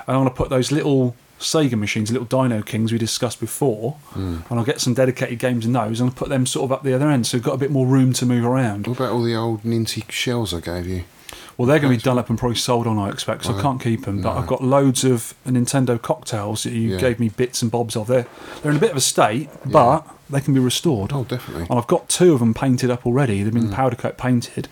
And 0.07 0.17
I'm 0.17 0.23
going 0.23 0.29
to 0.29 0.35
put 0.35 0.51
those 0.51 0.71
little 0.71 1.17
Sega 1.39 1.79
machines, 1.79 2.11
little 2.11 2.27
Dino 2.27 2.63
Kings 2.63 2.91
we 2.93 2.99
discussed 2.99 3.39
before, 3.41 3.93
Hmm. 4.15 4.39
and 4.51 4.59
I'll 4.59 4.65
get 4.65 4.81
some 4.81 4.95
dedicated 4.95 5.39
games 5.39 5.65
in 5.65 5.73
those 5.73 6.01
and 6.01 6.11
I'll 6.11 6.15
put 6.17 6.29
them 6.29 6.47
sort 6.47 6.65
of 6.65 6.73
up 6.73 6.83
the 6.83 6.93
other 6.95 7.09
end, 7.09 7.27
so 7.27 7.37
we've 7.39 7.45
got 7.45 7.55
a 7.55 7.59
bit 7.59 7.71
more 7.71 7.87
room 7.87 8.13
to 8.15 8.27
move 8.27 8.45
around. 8.45 8.87
What 8.87 8.97
about 8.99 9.13
all 9.13 9.23
the 9.23 9.35
old 9.37 9.63
Ninty 9.65 10.05
shells 10.11 10.53
I 10.53 10.61
gave 10.61 10.87
you? 10.87 11.05
Well, 11.57 11.67
they're 11.67 11.81
going 11.81 11.93
to 11.93 11.99
be 11.99 12.03
done 12.03 12.19
up 12.21 12.31
and 12.31 12.39
probably 12.39 12.57
sold 12.57 12.87
on, 12.87 12.99
I 12.99 13.09
expect, 13.09 13.45
so 13.47 13.57
I 13.57 13.61
can't 13.61 13.81
keep 13.81 14.05
them. 14.05 14.23
But 14.23 14.35
No. 14.35 14.41
I've 14.41 14.47
got 14.47 14.63
loads 14.63 15.03
of 15.03 15.35
Nintendo 15.45 16.01
cocktails 16.01 16.63
that 16.63 16.73
you 16.73 16.91
Yeah. 16.93 16.99
gave 17.01 17.19
me 17.19 17.31
bits 17.31 17.63
and 17.63 17.71
bobs 17.71 17.97
of. 17.97 18.07
They're, 18.07 18.27
they're 18.63 18.71
in 18.71 18.77
a 18.77 18.81
bit 18.81 18.93
of 18.93 18.97
a 18.97 19.01
state, 19.01 19.49
but 19.67 20.07
they 20.31 20.41
can 20.41 20.55
be 20.55 20.61
restored. 20.61 21.11
Oh, 21.13 21.25
definitely. 21.25 21.67
And 21.69 21.77
I've 21.77 21.89
got 21.89 22.09
two 22.09 22.33
of 22.33 22.39
them 22.39 22.55
painted 22.55 22.91
up 22.93 23.05
already. 23.05 23.43
They've 23.43 23.53
been 23.53 23.71
powder 23.71 23.97
coat 23.97 24.17
painted, 24.17 24.69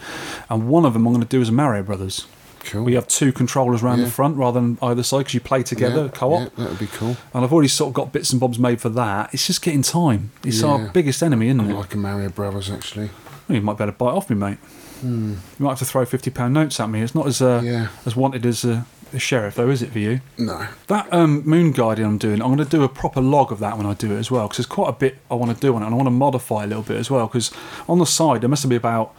and 0.49 0.69
one 0.69 0.85
of 0.85 0.93
them 0.93 1.07
I'm 1.09 1.13
going 1.13 1.25
to 1.27 1.29
do 1.29 1.41
as 1.41 1.49
a 1.49 1.53
Mario 1.53 1.83
Brothers. 1.83 2.27
Cool. 2.67 2.85
We 2.85 2.95
have 2.95 3.07
two 3.09 3.33
controllers 3.33 3.83
around 3.83 3.99
Yeah. 4.01 4.07
the 4.07 4.11
front 4.11 4.37
rather 4.37 4.61
than 4.61 4.79
either 4.83 5.03
side 5.03 5.19
because 5.19 5.35
you 5.35 5.41
play 5.41 5.63
together 5.63 6.05
yeah, 6.05 6.11
co-op. 6.11 6.43
Yeah, 6.43 6.49
that 6.65 6.71
would 6.71 6.79
be 6.79 6.87
cool. 6.89 7.17
And 7.33 7.45
I've 7.45 7.53
already 7.53 7.69
sort 7.69 7.89
of 7.89 7.95
got 7.95 8.13
bits 8.13 8.31
and 8.33 8.41
bobs 8.41 8.59
made 8.59 8.81
for 8.81 8.89
that. 8.91 9.33
It's 9.33 9.47
just 9.47 9.63
getting 9.63 9.83
time. 9.83 10.31
It's 10.45 10.63
our 10.63 10.89
biggest 10.89 11.23
enemy, 11.23 11.49
isn't 11.49 11.61
I 11.61 11.71
it? 11.71 11.75
like 11.75 11.95
a 11.95 11.99
Mario 11.99 12.29
Brothers 12.29 12.71
actually. 12.71 13.11
Well, 13.49 13.57
you 13.57 13.63
might 13.63 13.77
better 13.79 13.93
bite 13.93 14.11
off 14.13 14.29
me, 14.31 14.37
mate. 14.37 14.59
You 15.03 15.37
might 15.59 15.71
have 15.71 15.79
to 15.81 15.85
throw 15.85 16.05
fifty 16.05 16.31
pound 16.31 16.55
notes 16.55 16.81
at 16.81 16.89
me. 16.91 17.03
It's 17.03 17.15
not 17.15 17.27
as 17.27 17.41
uh, 17.41 17.61
Hmm. 17.61 18.09
As 18.09 18.17
wanted 18.17 18.45
as 18.47 18.65
uh, 18.65 18.83
the 19.13 19.21
sheriff, 19.21 19.55
though, 19.55 19.71
is 19.71 19.83
it 19.83 19.93
for 19.93 20.01
you? 20.01 20.21
No. 20.37 20.67
That 20.89 21.07
um, 21.13 21.43
Moon 21.45 21.71
Guardian 21.71 22.09
I'm 22.09 22.19
doing, 22.19 22.41
I'm 22.43 22.49
going 22.49 22.59
to 22.59 22.65
do 22.65 22.83
a 22.83 22.89
proper 22.89 23.21
log 23.21 23.53
of 23.53 23.61
that 23.61 23.77
when 23.77 23.87
I 23.87 23.95
do 23.95 24.13
it 24.13 24.19
as 24.19 24.31
well, 24.33 24.45
because 24.49 24.57
there's 24.57 24.67
quite 24.67 24.89
a 24.89 24.93
bit 24.93 25.19
I 25.31 25.35
want 25.35 25.55
to 25.55 25.61
do 25.61 25.77
on 25.77 25.83
it, 25.83 25.87
and 25.87 25.95
I 25.95 25.97
want 25.97 26.07
to 26.09 26.11
modify 26.11 26.65
a 26.65 26.67
little 26.67 26.83
bit 26.83 26.97
as 26.97 27.09
well, 27.11 27.27
because 27.29 27.53
on 27.89 27.99
the 28.01 28.07
side 28.07 28.41
there 28.41 28.49
must 28.49 28.69
be 28.69 28.75
about 28.75 29.15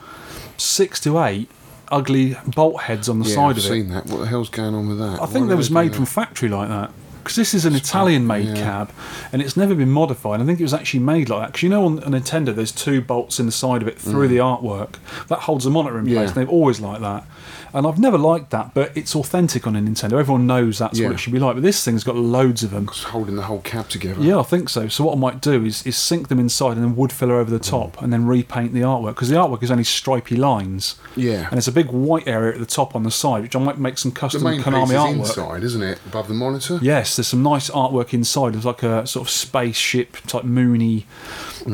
six 0.57 0.99
to 1.01 1.19
eight 1.23 1.49
ugly 1.91 2.35
bolt 2.45 2.81
heads 2.81 3.07
on 3.09 3.19
the 3.19 3.27
Yeah, 3.29 3.35
side 3.35 3.49
I've 3.51 3.57
of 3.57 3.65
it. 3.65 3.67
seen 3.67 3.89
that. 3.89 4.05
What 4.07 4.19
the 4.19 4.27
hell's 4.27 4.49
going 4.49 4.75
on 4.75 4.87
with 4.89 4.99
that? 4.99 5.21
I 5.21 5.25
think 5.25 5.33
Why 5.45 5.47
they 5.47 5.53
do 5.53 5.57
was 5.57 5.71
made 5.71 5.91
that? 5.91 5.95
from 5.95 6.05
factory 6.05 6.49
like 6.49 6.69
that. 6.69 6.91
Because 7.27 7.35
this 7.35 7.53
is 7.53 7.65
an 7.65 7.75
Italian-made 7.75 8.47
yeah. 8.47 8.55
cab, 8.55 8.91
and 9.33 9.41
it's 9.41 9.57
never 9.57 9.75
been 9.75 9.89
modified. 9.91 10.39
I 10.39 10.45
think 10.45 10.61
it 10.61 10.63
was 10.63 10.73
actually 10.73 11.01
made 11.01 11.27
like 11.27 11.41
that. 11.41 11.47
Because 11.47 11.63
you 11.63 11.67
know, 11.67 11.83
on 11.85 11.97
a 11.99 12.09
Nintendo, 12.09 12.55
there's 12.55 12.71
two 12.71 13.01
bolts 13.01 13.37
in 13.37 13.45
the 13.45 13.51
side 13.51 13.81
of 13.81 13.87
it 13.89 13.99
through 13.99 14.29
the 14.29 14.37
artwork 14.37 14.95
that 15.27 15.39
holds 15.39 15.65
the 15.65 15.69
monitor 15.69 15.99
in 15.99 16.05
place. 16.05 16.13
Mm. 16.15 16.21
Yeah. 16.21 16.27
And 16.27 16.35
they've 16.35 16.49
always 16.49 16.79
liked 16.79 17.01
that, 17.01 17.25
and 17.73 17.85
I've 17.85 17.99
never 17.99 18.17
liked 18.17 18.51
that. 18.51 18.73
But 18.73 18.95
it's 18.95 19.13
authentic 19.13 19.67
on 19.67 19.75
a 19.75 19.79
Nintendo. 19.81 20.13
Everyone 20.13 20.47
knows 20.47 20.79
that's 20.79 20.97
Yeah. 20.97 21.07
what 21.07 21.15
it 21.15 21.17
should 21.17 21.33
be 21.33 21.39
like. 21.39 21.55
But 21.55 21.63
this 21.63 21.83
thing's 21.83 22.05
got 22.05 22.15
loads 22.15 22.63
of 22.63 22.71
them. 22.71 22.85
It's 22.89 23.03
holding 23.03 23.35
the 23.35 23.41
whole 23.41 23.59
cab 23.59 23.89
together. 23.89 24.21
Yeah, 24.23 24.39
I 24.39 24.43
think 24.43 24.69
so. 24.69 24.87
So 24.87 25.03
what 25.03 25.17
I 25.17 25.19
might 25.19 25.41
do 25.41 25.65
is, 25.65 25.85
is 25.85 25.97
sink 25.97 26.29
them 26.29 26.39
inside 26.39 26.77
and 26.77 26.83
then 26.83 26.95
wood 26.95 27.11
filler 27.11 27.35
over 27.41 27.51
the 27.51 27.59
top, 27.59 28.01
and 28.01 28.13
then 28.13 28.25
repaint 28.25 28.73
the 28.73 28.83
artwork 28.83 29.15
because 29.15 29.27
the 29.27 29.35
artwork 29.35 29.63
is 29.63 29.69
only 29.69 29.83
stripy 29.83 30.37
lines. 30.37 30.95
Yeah. 31.17 31.43
And 31.47 31.51
there's 31.53 31.67
a 31.67 31.73
big 31.73 31.87
white 31.89 32.25
area 32.25 32.53
at 32.53 32.59
the 32.59 32.65
top 32.65 32.95
on 32.95 33.03
the 33.03 33.11
side, 33.11 33.41
which 33.43 33.53
I 33.53 33.59
might 33.59 33.77
make 33.77 33.97
some 33.97 34.11
The 34.11 34.19
custom 34.21 34.43
main 34.43 34.61
Konami 34.61 34.83
piece 34.83 34.91
is 34.91 34.95
artwork. 34.97 35.17
inside, 35.19 35.63
isn't 35.65 35.83
it? 35.83 35.99
Above 36.05 36.29
the 36.29 36.33
monitor. 36.33 36.79
Yes, 36.81 37.16
there's 37.17 37.27
some 37.27 37.43
nice 37.43 37.69
artwork 37.69 38.13
inside. 38.13 38.53
There's 38.53 38.65
like 38.65 38.83
a 38.83 39.05
sort 39.05 39.27
of 39.27 39.29
spaceship 39.29 40.13
type 40.27 40.43
moony 40.45 41.05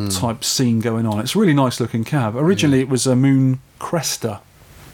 type 0.10 0.44
scene 0.44 0.80
going 0.80 1.06
on. 1.06 1.20
It's 1.20 1.36
a 1.36 1.40
really 1.40 1.54
nice 1.54 1.80
looking 1.80 2.04
cab. 2.04 2.36
Originally, 2.36 2.80
it 2.80 2.90
was 2.90 3.06
a 3.06 3.16
Moon 3.16 3.60
Cresta 3.80 4.40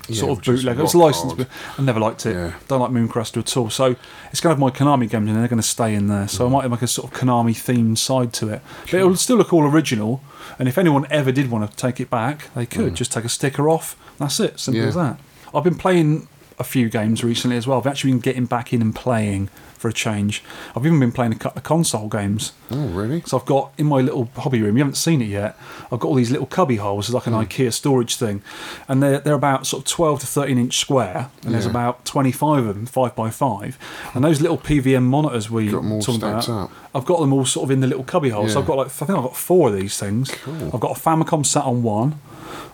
Yeah, 0.09 0.19
sort 0.19 0.38
of 0.39 0.43
bootleg. 0.43 0.77
It 0.77 0.81
was 0.81 0.95
licensed, 0.95 1.38
hard. 1.38 1.47
but 1.47 1.79
I 1.79 1.83
never 1.85 1.99
liked 1.99 2.25
it. 2.25 2.33
Yeah. 2.33 2.53
Don't 2.67 2.81
like 2.81 2.91
Moon 2.91 3.07
Cresta 3.07 3.38
at 3.38 3.55
all. 3.57 3.69
So 3.69 3.95
it's 4.31 4.41
going 4.41 4.55
to 4.55 4.55
have 4.55 4.59
my 4.59 4.71
Konami 4.71 5.09
games 5.09 5.27
in. 5.29 5.33
there. 5.33 5.35
They're 5.41 5.47
going 5.47 5.62
to 5.62 5.67
stay 5.67 5.93
in 5.95 6.07
there. 6.07 6.25
Mm. 6.25 6.29
So 6.29 6.45
I 6.45 6.49
might 6.49 6.67
make 6.69 6.81
a 6.81 6.88
sort 6.88 7.12
of 7.12 7.17
Konami 7.17 7.51
themed 7.51 7.97
side 7.97 8.33
to 8.33 8.49
it. 8.49 8.62
But 8.85 8.95
it 8.95 9.03
will 9.05 9.15
still 9.15 9.38
look 9.38 9.53
all 9.53 9.63
original. 9.63 10.21
And 10.57 10.67
if 10.67 10.77
anyone 10.77 11.05
ever 11.09 11.31
did 11.31 11.49
want 11.49 11.69
to 11.69 11.77
take 11.77 11.99
it 12.01 12.09
back, 12.09 12.53
they 12.55 12.65
could 12.65 12.95
just 12.95 13.12
take 13.13 13.23
a 13.23 13.29
sticker 13.29 13.69
off. 13.69 13.95
That's 14.17 14.39
it. 14.39 14.59
Simple 14.59 14.79
Mm. 14.79 14.83
Yeah. 14.83 14.88
as 14.89 14.95
that. 14.95 15.19
I've 15.53 15.63
been 15.63 15.75
playing 15.75 16.27
a 16.57 16.63
few 16.65 16.89
games 16.89 17.23
recently 17.23 17.55
as 17.55 17.65
well. 17.65 17.77
I've 17.79 17.88
actually 17.88 18.12
been 18.12 18.19
getting 18.19 18.45
back 18.45 18.73
in 18.73 18.81
and 18.81 18.93
playing 18.93 19.49
for 19.79 19.87
a 19.87 19.93
change. 19.93 20.43
I've 20.75 20.85
even 20.85 20.99
been 20.99 21.11
playing 21.11 21.31
a 21.31 21.35
couple 21.37 21.57
of 21.57 21.63
console 21.63 22.09
games. 22.09 22.51
Oh, 22.69 22.87
really? 22.89 23.21
So 23.25 23.39
I've 23.39 23.45
got 23.45 23.71
in 23.77 23.87
my 23.87 24.01
little 24.01 24.29
hobby 24.35 24.61
room. 24.61 24.75
You 24.77 24.83
haven't 24.83 24.95
seen 24.97 25.21
it 25.21 25.29
yet. 25.29 25.57
I've 25.91 25.99
got 25.99 26.09
all 26.09 26.15
these 26.15 26.29
little 26.31 26.45
cubby 26.45 26.75
holes, 26.75 27.07
it's 27.07 27.13
like 27.15 27.25
an 27.27 27.33
IKEA 27.33 27.71
storage 27.73 28.17
thing, 28.17 28.41
and 28.87 29.01
they're 29.01 29.19
they're 29.19 29.33
about 29.33 29.65
sort 29.65 29.81
of 29.83 29.87
twelve 29.89 30.19
to 30.19 30.27
thirteen 30.27 30.57
inch 30.59 30.77
square, 30.77 31.29
and 31.43 31.53
there's 31.53 31.65
about 31.65 32.05
twenty 32.05 32.31
five 32.31 32.65
of 32.65 32.75
them, 32.75 32.85
five 32.85 33.15
by 33.15 33.29
five, 33.29 33.79
and 34.13 34.23
those 34.23 34.41
little 34.41 34.57
PVM 34.57 35.03
monitors 35.03 35.49
we 35.49 35.69
Got 35.69 35.79
'em 35.79 35.91
all 35.93 36.01
talking 36.01 36.21
about. 36.21 36.49
up. 36.49 36.71
I've 36.93 37.05
got 37.05 37.19
them 37.21 37.31
all 37.33 37.45
sort 37.45 37.63
of 37.65 37.71
in 37.71 37.79
the 37.79 37.87
little 37.87 38.03
cubby 38.03 38.29
holes. 38.29 38.53
So 38.53 38.59
I've 38.59 38.67
got 38.67 38.77
like 38.77 38.87
I 38.87 38.89
think 38.89 39.09
I've 39.11 39.23
got 39.23 39.35
four 39.37 39.69
of 39.69 39.75
these 39.75 39.97
things. 39.97 40.29
Cool. 40.43 40.71
I've 40.73 40.79
got 40.79 40.97
a 40.97 40.99
Famicom 40.99 41.45
sat 41.45 41.63
on 41.63 41.81
one. 41.83 42.19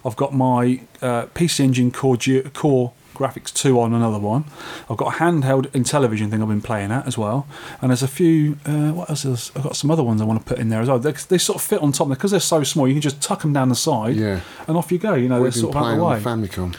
I've 0.05 0.15
got 0.15 0.33
my 0.33 0.81
uh, 1.01 1.25
PC 1.35 1.59
Engine 1.63 1.91
Core 1.91 2.17
Core 2.53 2.93
Graphics 3.15 3.53
2 3.53 3.79
on 3.79 3.93
another 3.93 4.19
one. 4.19 4.45
I've 4.89 4.97
got 4.97 5.15
a 5.15 5.17
handheld 5.17 5.73
in 5.73 5.83
television 5.83 6.29
thing 6.29 6.41
I've 6.41 6.47
been 6.47 6.61
playing 6.61 6.91
at 6.91 7.07
as 7.07 7.17
well. 7.17 7.47
And 7.81 7.89
there's 7.89 8.03
a 8.03 8.07
few, 8.07 8.57
uh, 8.65 8.91
what 8.91 9.09
else 9.09 9.25
is 9.25 9.51
I've 9.55 9.63
got 9.63 9.75
some 9.75 9.89
other 9.89 10.03
ones 10.03 10.21
I 10.21 10.25
want 10.25 10.39
to 10.39 10.45
put 10.45 10.59
in 10.59 10.69
there 10.69 10.81
as 10.81 10.87
well. 10.89 10.99
They, 10.99 11.11
they 11.13 11.37
sort 11.37 11.55
of 11.57 11.61
fit 11.63 11.81
on 11.81 11.91
top 11.91 12.09
because 12.09 12.31
they're 12.31 12.39
so 12.39 12.63
small. 12.63 12.87
You 12.87 12.93
can 12.93 13.01
just 13.01 13.21
tuck 13.21 13.41
them 13.41 13.53
down 13.53 13.69
the 13.69 13.75
side 13.75 14.15
Yeah. 14.15 14.41
and 14.67 14.77
off 14.77 14.91
you 14.91 14.97
go. 14.99 15.13
You 15.15 15.29
know, 15.29 15.41
We've 15.41 15.53
they're 15.53 15.61
sort 15.61 15.75
of 15.75 15.81
out 15.81 15.91
of 15.93 15.97
the 15.97 16.03
way. 16.05 16.19
Famicom. 16.19 16.75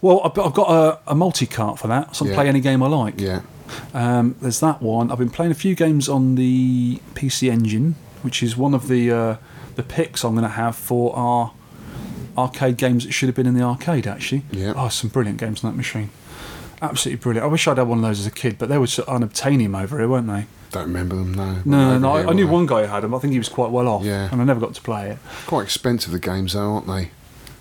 well, 0.00 0.20
I've, 0.24 0.38
I've 0.38 0.54
got 0.54 0.70
a, 0.70 1.10
a 1.12 1.14
multi 1.14 1.46
cart 1.46 1.78
for 1.78 1.88
that, 1.88 2.14
so 2.16 2.24
I 2.24 2.28
can 2.28 2.32
Yeah. 2.32 2.34
play 2.42 2.48
any 2.48 2.60
game 2.60 2.82
I 2.82 2.86
like. 2.88 3.20
Yeah. 3.20 3.40
Um, 3.94 4.36
there's 4.40 4.60
that 4.60 4.82
one. 4.82 5.10
I've 5.10 5.18
been 5.18 5.30
playing 5.30 5.52
a 5.52 5.54
few 5.56 5.74
games 5.74 6.08
on 6.08 6.34
the 6.34 7.00
PC 7.14 7.50
Engine, 7.50 7.94
which 8.22 8.42
is 8.42 8.56
one 8.56 8.74
of 8.74 8.88
the 8.88 9.10
uh, 9.10 9.36
the 9.76 9.82
picks 9.82 10.24
I'm 10.24 10.32
going 10.34 10.42
to 10.42 10.48
have 10.50 10.76
for 10.76 11.16
our 11.16 11.52
arcade 12.36 12.76
games 12.76 13.04
that 13.04 13.12
should 13.12 13.28
have 13.28 13.36
been 13.36 13.46
in 13.46 13.54
the 13.54 13.62
arcade. 13.62 14.06
Actually, 14.06 14.42
Yeah. 14.50 14.74
Oh, 14.76 14.88
some 14.88 15.10
brilliant 15.10 15.38
games 15.38 15.62
on 15.64 15.70
that 15.70 15.76
machine. 15.76 16.10
Absolutely 16.80 17.20
brilliant. 17.22 17.44
I 17.44 17.48
wish 17.48 17.68
I'd 17.68 17.78
had 17.78 17.86
one 17.86 17.98
of 17.98 18.02
those 18.04 18.18
as 18.20 18.26
a 18.26 18.30
kid, 18.30 18.56
but 18.58 18.68
they 18.68 18.76
were 18.78 18.88
so 18.88 19.04
unobtainium 19.04 19.80
over 19.80 19.98
here, 19.98 20.08
weren't 20.08 20.26
they? 20.26 20.46
Don't 20.72 20.84
remember 20.84 21.14
them, 21.14 21.32
no. 21.34 21.52
No, 21.64 21.90
no, 21.92 21.98
no. 21.98 22.16
here, 22.16 22.26
I, 22.26 22.30
I 22.30 22.34
knew 22.34 22.46
they? 22.46 22.52
one 22.52 22.66
guy 22.66 22.82
who 22.82 22.88
had 22.88 23.02
them. 23.04 23.14
I 23.14 23.18
think 23.18 23.32
he 23.32 23.38
was 23.38 23.48
quite 23.48 23.70
well 23.70 23.86
off, 23.86 24.02
Yeah. 24.04 24.28
and 24.32 24.40
I 24.40 24.44
never 24.44 24.58
got 24.58 24.74
to 24.74 24.80
play 24.82 25.10
it. 25.10 25.18
Quite 25.46 25.62
expensive, 25.62 26.10
the 26.12 26.18
games, 26.18 26.54
though, 26.54 26.72
aren't 26.72 26.86
they? 26.88 27.10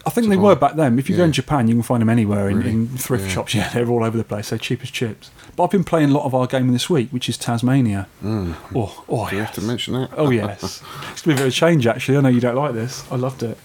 I 0.04 0.10
think 0.10 0.30
they 0.30 0.38
were 0.38 0.56
back 0.56 0.76
then. 0.76 0.98
If 0.98 1.08
you 1.12 1.16
go 1.18 1.26
in 1.26 1.32
Japan, 1.32 1.68
you 1.68 1.76
can 1.76 1.84
find 1.84 2.02
them 2.02 2.10
anywhere 2.10 2.50
in, 2.50 2.58
Really? 2.58 2.72
in 2.72 2.88
thrift 2.98 3.26
Yeah. 3.26 3.30
shops. 3.30 3.54
Yeah, 3.56 3.70
they're 3.70 3.88
all 3.88 4.04
over 4.04 4.18
the 4.18 4.24
place. 4.24 4.50
They're 4.50 4.58
cheap 4.58 4.82
as 4.82 4.90
chips. 4.90 5.30
But 5.56 5.66
I've 5.66 5.70
been 5.70 5.84
playing 5.84 6.10
a 6.10 6.14
lot 6.14 6.26
of 6.26 6.34
our 6.34 6.48
game 6.48 6.72
this 6.72 6.90
week, 6.90 7.10
which 7.12 7.30
is 7.30 7.38
Tazzmania. 7.38 8.08
Mm. 8.24 8.56
Oh, 8.74 9.04
oh, 9.08 9.30
Do 9.30 9.36
you 9.36 9.42
have 9.44 9.54
to 9.54 9.62
mention 9.62 9.94
that? 9.94 10.10
Oh 10.18 10.32
yes, 10.32 10.82
it's 11.12 11.22
been 11.22 11.34
a 11.34 11.36
bit 11.36 11.42
of 11.44 11.48
a 11.50 11.52
change 11.52 11.86
actually. 11.86 12.18
I 12.18 12.22
know 12.22 12.30
you 12.30 12.42
don't 12.42 12.56
like 12.56 12.74
this. 12.74 13.04
I 13.12 13.16
loved 13.18 13.44
it. 13.44 13.60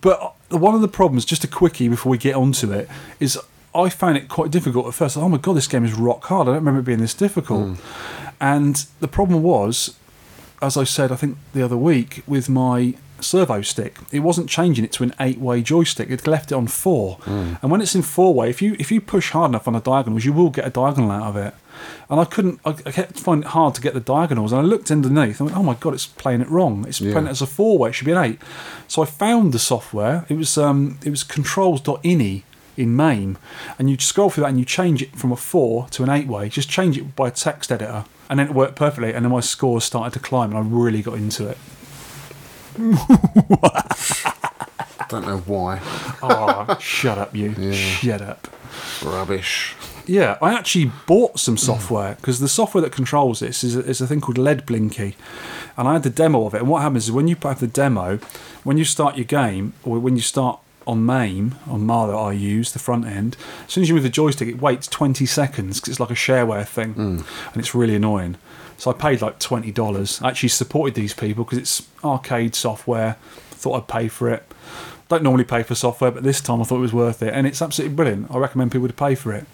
But 0.00 0.34
one 0.50 0.74
of 0.74 0.80
the 0.80 0.88
problems, 0.88 1.24
just 1.24 1.44
a 1.44 1.48
quickie 1.48 1.88
before 1.88 2.10
we 2.10 2.18
get 2.18 2.34
onto 2.34 2.72
it, 2.72 2.88
is 3.20 3.38
I 3.74 3.88
found 3.88 4.16
it 4.16 4.28
quite 4.28 4.50
difficult 4.50 4.86
at 4.86 4.94
first. 4.94 5.16
Oh 5.16 5.28
my 5.28 5.38
god, 5.38 5.54
this 5.54 5.68
game 5.68 5.84
is 5.84 5.94
rock 5.94 6.24
hard. 6.24 6.48
I 6.48 6.52
don't 6.52 6.56
remember 6.56 6.80
it 6.80 6.84
being 6.84 7.00
this 7.00 7.14
difficult. 7.14 7.76
Hmm. 7.76 7.82
And 8.40 8.86
the 9.00 9.08
problem 9.08 9.42
was, 9.42 9.96
as 10.62 10.76
I 10.76 10.84
said, 10.84 11.12
I 11.12 11.16
think 11.16 11.36
the 11.52 11.62
other 11.62 11.76
week 11.76 12.22
with 12.26 12.48
my 12.48 12.94
servo 13.20 13.62
stick, 13.62 13.98
it 14.12 14.20
wasn't 14.20 14.48
changing 14.48 14.84
it 14.84 14.92
to 14.92 15.02
an 15.02 15.14
eight-way 15.20 15.62
joystick. 15.62 16.10
It 16.10 16.26
left 16.26 16.52
it 16.52 16.54
on 16.54 16.66
four. 16.66 17.16
Hmm. 17.22 17.54
And 17.62 17.70
when 17.70 17.80
it's 17.80 17.94
in 17.94 18.02
four-way, 18.02 18.50
if 18.50 18.62
you 18.62 18.76
if 18.78 18.90
you 18.90 19.00
push 19.00 19.30
hard 19.30 19.50
enough 19.50 19.66
on 19.66 19.74
the 19.74 19.80
diagonals, 19.80 20.24
you 20.24 20.32
will 20.32 20.50
get 20.50 20.66
a 20.66 20.70
diagonal 20.70 21.10
out 21.10 21.24
of 21.24 21.36
it. 21.36 21.54
And 22.08 22.20
I 22.20 22.24
couldn't. 22.24 22.60
I, 22.64 22.70
I 22.70 22.92
kept 22.92 23.18
finding 23.18 23.46
it 23.46 23.50
hard 23.52 23.74
to 23.74 23.80
get 23.80 23.94
the 23.94 24.00
diagonals. 24.00 24.52
And 24.52 24.60
I 24.60 24.64
looked 24.64 24.90
underneath. 24.90 25.40
and 25.40 25.48
went, 25.50 25.56
"Oh 25.58 25.62
my 25.62 25.74
god, 25.74 25.94
it's 25.94 26.06
playing 26.06 26.40
it 26.40 26.48
wrong. 26.48 26.84
It's 26.86 27.00
Yeah. 27.00 27.12
playing 27.12 27.26
it 27.28 27.30
as 27.30 27.42
a 27.42 27.46
four-way. 27.46 27.90
It 27.90 27.92
should 27.94 28.06
be 28.06 28.12
an 28.12 28.18
eight." 28.24 28.38
So 28.88 29.02
I 29.02 29.06
found 29.06 29.52
the 29.52 29.58
software. 29.58 30.24
It 30.28 30.36
was 30.36 30.56
um, 30.56 30.98
it 31.04 31.10
was 31.10 31.24
controls.ini 31.24 32.42
in 32.76 32.94
MAME, 32.94 33.38
and 33.78 33.88
you 33.88 33.96
scroll 33.98 34.28
through 34.28 34.42
that 34.42 34.50
and 34.50 34.58
you 34.58 34.64
change 34.66 35.00
it 35.02 35.16
from 35.16 35.32
a 35.32 35.36
four 35.36 35.86
to 35.92 36.02
an 36.02 36.10
eight-way. 36.10 36.48
Just 36.50 36.68
change 36.68 36.98
it 36.98 37.16
by 37.16 37.28
a 37.28 37.30
text 37.30 37.72
editor, 37.72 38.04
and 38.28 38.38
then 38.38 38.46
it 38.48 38.54
worked 38.54 38.76
perfectly. 38.76 39.14
And 39.14 39.24
then 39.24 39.32
my 39.32 39.40
scores 39.40 39.84
started 39.84 40.12
to 40.12 40.20
climb, 40.20 40.50
and 40.54 40.58
I 40.58 40.62
really 40.62 41.00
got 41.02 41.14
into 41.14 41.48
it. 41.48 41.58
Don't 45.08 45.26
know 45.26 45.38
why. 45.46 45.80
Oh, 46.22 46.76
shut 46.80 47.18
up, 47.18 47.34
you! 47.36 47.72
Shut 47.72 48.20
up. 48.20 48.48
Rubbish. 49.04 49.74
Yeah, 50.06 50.38
I 50.40 50.54
actually 50.54 50.92
bought 51.06 51.38
some 51.38 51.56
software 51.56 52.14
because 52.16 52.40
the 52.40 52.48
software 52.48 52.82
that 52.82 52.92
controls 52.92 53.40
this 53.40 53.64
is 53.64 53.76
a, 53.76 53.80
is 53.80 54.00
a 54.00 54.06
thing 54.06 54.20
called 54.20 54.38
LED 54.38 54.64
Blinky, 54.66 55.16
and 55.76 55.88
I 55.88 55.94
had 55.94 56.02
the 56.02 56.10
demo 56.10 56.46
of 56.46 56.54
it. 56.54 56.58
And 56.58 56.68
what 56.68 56.82
happens 56.82 57.04
is 57.04 57.12
when 57.12 57.28
you 57.28 57.36
have 57.42 57.60
the 57.60 57.66
demo, 57.66 58.18
when 58.64 58.78
you 58.78 58.84
start 58.84 59.16
your 59.16 59.24
game 59.24 59.74
or 59.82 59.98
when 59.98 60.16
you 60.16 60.22
start 60.22 60.60
on 60.86 61.04
MAME 61.04 61.56
on 61.66 61.84
Mar 61.84 62.06
that 62.06 62.14
I 62.14 62.32
use 62.32 62.72
the 62.72 62.78
front 62.78 63.06
end, 63.06 63.36
as 63.66 63.72
soon 63.72 63.82
as 63.82 63.88
you 63.88 63.94
move 63.94 64.04
the 64.04 64.08
joystick, 64.08 64.48
it 64.48 64.60
waits 64.60 64.86
twenty 64.86 65.26
seconds 65.26 65.80
because 65.80 65.92
it's 65.92 66.00
like 66.00 66.10
a 66.10 66.14
shareware 66.14 66.66
thing, 66.66 66.92
hmm. 66.92 67.20
and 67.52 67.56
it's 67.56 67.74
really 67.74 67.96
annoying. 67.96 68.36
So 68.78 68.90
I 68.90 68.94
paid 68.94 69.22
like 69.22 69.38
twenty 69.38 69.72
dollars. 69.72 70.20
I 70.22 70.28
actually 70.28 70.50
supported 70.50 70.94
these 70.94 71.14
people 71.14 71.44
because 71.44 71.58
it's 71.58 71.88
arcade 72.04 72.54
software. 72.54 73.16
Thought 73.50 73.76
I'd 73.76 73.88
pay 73.88 74.08
for 74.08 74.30
it. 74.30 74.44
Don't 75.08 75.22
normally 75.22 75.44
pay 75.44 75.62
for 75.62 75.74
software, 75.74 76.10
but 76.10 76.24
this 76.24 76.40
time 76.40 76.60
I 76.60 76.64
thought 76.64 76.76
it 76.76 76.80
was 76.80 76.92
worth 76.92 77.22
it, 77.22 77.32
and 77.32 77.46
it's 77.46 77.62
absolutely 77.62 77.94
brilliant. 77.94 78.30
I 78.30 78.38
recommend 78.38 78.72
people 78.72 78.88
to 78.88 78.94
pay 78.94 79.14
for 79.14 79.32
it. 79.32 79.46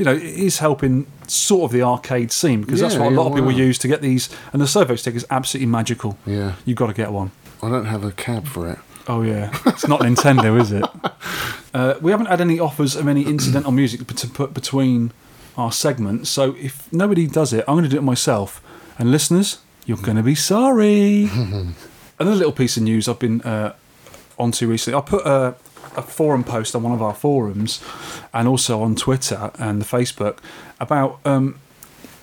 You 0.00 0.06
know, 0.06 0.14
it 0.14 0.22
is 0.22 0.60
helping 0.60 1.06
sort 1.26 1.64
of 1.64 1.72
the 1.72 1.82
arcade 1.82 2.32
scene 2.32 2.62
because 2.62 2.80
that's 2.80 2.96
what 2.96 3.12
a 3.12 3.14
lot 3.14 3.24
yeah, 3.24 3.28
of 3.28 3.34
people 3.34 3.50
wow. 3.50 3.58
use 3.58 3.76
to 3.80 3.86
get 3.86 4.00
these. 4.00 4.30
And 4.54 4.62
the 4.62 4.66
servo 4.66 4.96
stick 4.96 5.14
is 5.14 5.26
absolutely 5.28 5.66
magical. 5.66 6.16
Yeah. 6.24 6.54
you've 6.64 6.78
got 6.78 6.86
to 6.86 6.94
get 6.94 7.12
one. 7.12 7.32
I 7.62 7.68
don't 7.68 7.84
have 7.84 8.02
a 8.02 8.10
cab 8.12 8.46
for 8.46 8.66
it. 8.66 8.78
Oh 9.06 9.20
yeah, 9.20 9.50
it's 9.66 9.86
not 9.86 10.00
Nintendo, 10.00 10.58
is 10.58 10.72
it? 10.72 10.86
Uh, 11.74 11.98
we 12.00 12.12
haven't 12.12 12.28
had 12.28 12.40
any 12.40 12.58
offers 12.58 12.96
of 12.96 13.08
any 13.08 13.26
incidental 13.26 13.72
music 13.72 14.06
to 14.06 14.26
put 14.26 14.54
between 14.54 15.12
our 15.58 15.70
segments, 15.70 16.30
so 16.30 16.56
if 16.58 16.90
nobody 16.90 17.26
does 17.26 17.52
it, 17.52 17.62
I'm 17.68 17.74
going 17.74 17.84
to 17.84 17.90
do 17.90 17.98
it 17.98 18.02
myself. 18.02 18.62
And 18.98 19.10
listeners, 19.10 19.58
you're 19.84 19.98
going 19.98 20.16
to 20.16 20.22
be 20.22 20.34
sorry. 20.34 21.24
Another 22.18 22.36
little 22.36 22.52
piece 22.52 22.78
of 22.78 22.84
news 22.84 23.06
I've 23.06 23.18
been 23.18 23.42
uh, 23.42 23.74
onto 24.38 24.66
recently. 24.66 24.96
I 24.96 25.02
put 25.02 25.26
a, 25.26 25.56
a 25.96 26.02
forum 26.02 26.44
post 26.44 26.74
on 26.74 26.82
one 26.82 26.92
of 26.92 27.02
our 27.02 27.14
forums, 27.14 27.82
and 28.32 28.48
also 28.48 28.80
on 28.82 28.96
Twitter 28.96 29.50
and 29.58 29.80
the 29.80 29.86
Facebook 29.86 30.38
about 30.78 31.20
um, 31.24 31.60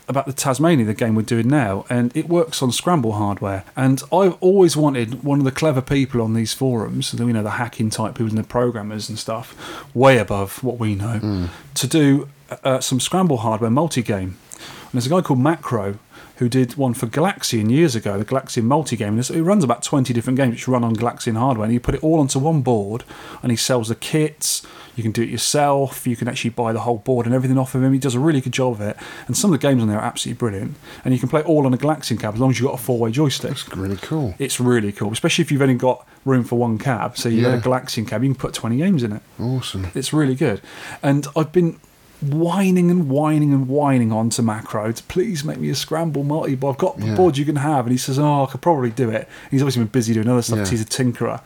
about 0.10 0.26
the 0.26 0.34
Tazzmania, 0.34 0.86
the 0.86 0.94
game 0.94 1.16
we're 1.16 1.22
doing 1.24 1.50
now, 1.50 1.86
and 1.90 2.16
it 2.16 2.30
works 2.30 2.62
on 2.62 2.72
scramble 2.72 3.14
hardware. 3.14 3.66
And 3.76 4.02
I've 4.12 4.38
always 4.42 4.78
wanted 4.78 5.24
one 5.24 5.40
of 5.40 5.46
the 5.46 5.52
clever 5.52 5.82
people 5.82 6.22
on 6.22 6.34
these 6.34 6.54
forums, 6.54 7.14
you 7.14 7.26
know, 7.26 7.44
the 7.44 7.52
hacking 7.52 7.90
type 7.90 8.14
people 8.14 8.30
and 8.30 8.38
the 8.38 8.44
programmers 8.44 9.10
and 9.10 9.20
stuff, 9.20 9.86
way 9.94 10.18
above 10.18 10.64
what 10.64 10.80
we 10.80 10.96
know, 10.96 11.50
to 11.74 11.88
do 11.88 12.30
uh, 12.64 12.80
some 12.80 13.00
scramble 13.00 13.38
hardware 13.38 13.70
multi 13.70 14.02
game. 14.02 14.38
And 14.54 14.94
there's 14.94 15.08
a 15.08 15.10
guy 15.10 15.22
called 15.22 15.40
Macro 15.40 16.00
who 16.38 16.48
did 16.50 16.76
one 16.76 16.94
for 16.94 17.08
Galaxian 17.08 17.70
years 17.72 17.96
ago, 17.96 18.18
the 18.18 18.26
Galaxian 18.26 18.64
multi 18.64 18.96
game. 18.96 19.18
And 19.18 19.30
it 19.30 19.42
runs 19.44 19.64
about 19.64 19.84
20 19.84 20.14
different 20.14 20.38
games 20.38 20.52
which 20.52 20.68
run 20.68 20.84
on 20.84 20.96
Galaxian 20.96 21.36
hardware. 21.38 21.66
And 21.66 21.74
you 21.74 21.80
put 21.80 21.96
it 21.96 22.04
all 22.04 22.20
onto 22.20 22.40
one 22.40 22.62
board 22.62 23.04
and 23.42 23.52
he 23.52 23.56
sells 23.56 23.88
the 23.90 23.96
kits. 23.96 24.66
You 24.96 25.04
can 25.04 25.12
do 25.12 25.22
it 25.22 25.30
yourself. 25.30 26.08
You 26.08 26.16
can 26.16 26.28
actually 26.28 26.50
buy 26.52 26.74
the 26.74 26.80
whole 26.82 26.98
board 26.98 27.26
and 27.28 27.34
everything 27.36 27.58
off 27.58 27.76
of 27.76 27.84
him. 27.84 27.94
He 27.94 28.00
does 28.00 28.16
a 28.16 28.20
really 28.20 28.42
good 28.42 28.54
job 28.54 28.74
of 28.74 28.82
it. 28.82 28.98
And 29.28 29.38
some 29.38 29.54
of 29.54 29.60
the 29.60 29.68
games 29.68 29.82
on 29.82 29.88
there 29.88 29.98
are 30.00 30.04
absolutely 30.04 30.38
brilliant. 30.40 30.76
And 31.06 31.14
you 31.14 31.20
can 31.20 31.30
play 31.30 31.42
all 31.44 31.66
on 31.66 31.74
a 31.74 31.78
Galaxian 31.78 32.20
cab 32.20 32.36
as 32.36 32.40
long 32.40 32.52
as 32.52 32.60
you've 32.60 32.68
got 32.70 32.80
a 32.80 32.84
four 32.84 32.98
way 33.00 33.12
joystick. 33.12 33.52
It's 33.52 33.76
really 33.76 33.98
cool. 33.98 34.34
It's 34.40 34.60
really 34.60 34.92
cool, 34.92 35.12
especially 35.12 35.44
if 35.44 35.52
you've 35.52 35.62
only 35.62 35.76
got 35.76 36.08
room 36.26 36.44
for 36.44 36.58
one 36.58 36.78
cab. 36.78 37.18
So 37.18 37.30
you've 37.30 37.44
Yeah. 37.44 37.58
got 37.58 37.66
a 37.66 37.70
Galaxian 37.70 38.08
cab, 38.08 38.24
you 38.24 38.30
can 38.30 38.36
put 38.40 38.54
20 38.54 38.78
games 38.78 39.04
in 39.04 39.12
it. 39.14 39.22
Awesome. 39.40 39.88
It's 39.96 40.14
really 40.14 40.36
good. 40.36 40.62
And 41.04 41.28
I've 41.36 41.52
been 41.52 41.78
whining 42.22 42.90
and 42.90 43.10
whining 43.10 43.54
and 43.54 43.68
whining 43.68 44.12
on 44.12 44.30
to 44.32 44.42
Macro 44.42 44.92
to 44.92 45.04
please 45.04 45.44
make 45.44 45.60
me 45.60 45.70
a 45.70 45.76
scramble 45.76 46.24
multi, 46.24 46.56
but 46.56 46.70
I've 46.70 46.78
got 46.78 47.00
the 47.00 47.08
Yeah. 47.08 47.16
board 47.16 47.38
you 47.38 47.46
can 47.46 47.58
have. 47.58 47.86
And 47.86 47.92
he 47.92 47.98
says, 47.98 48.18
Oh, 48.18 48.44
I 48.44 48.52
could 48.52 48.62
probably 48.62 48.90
do 48.90 49.10
it. 49.10 49.28
He's 49.52 49.62
obviously 49.62 49.84
been 49.84 49.92
busy 49.92 50.14
doing 50.14 50.28
other 50.28 50.42
stuff 50.42 50.60
Yeah. 50.60 50.66
he's 50.70 50.82
a 50.82 50.86
tinkerer. 50.86 51.42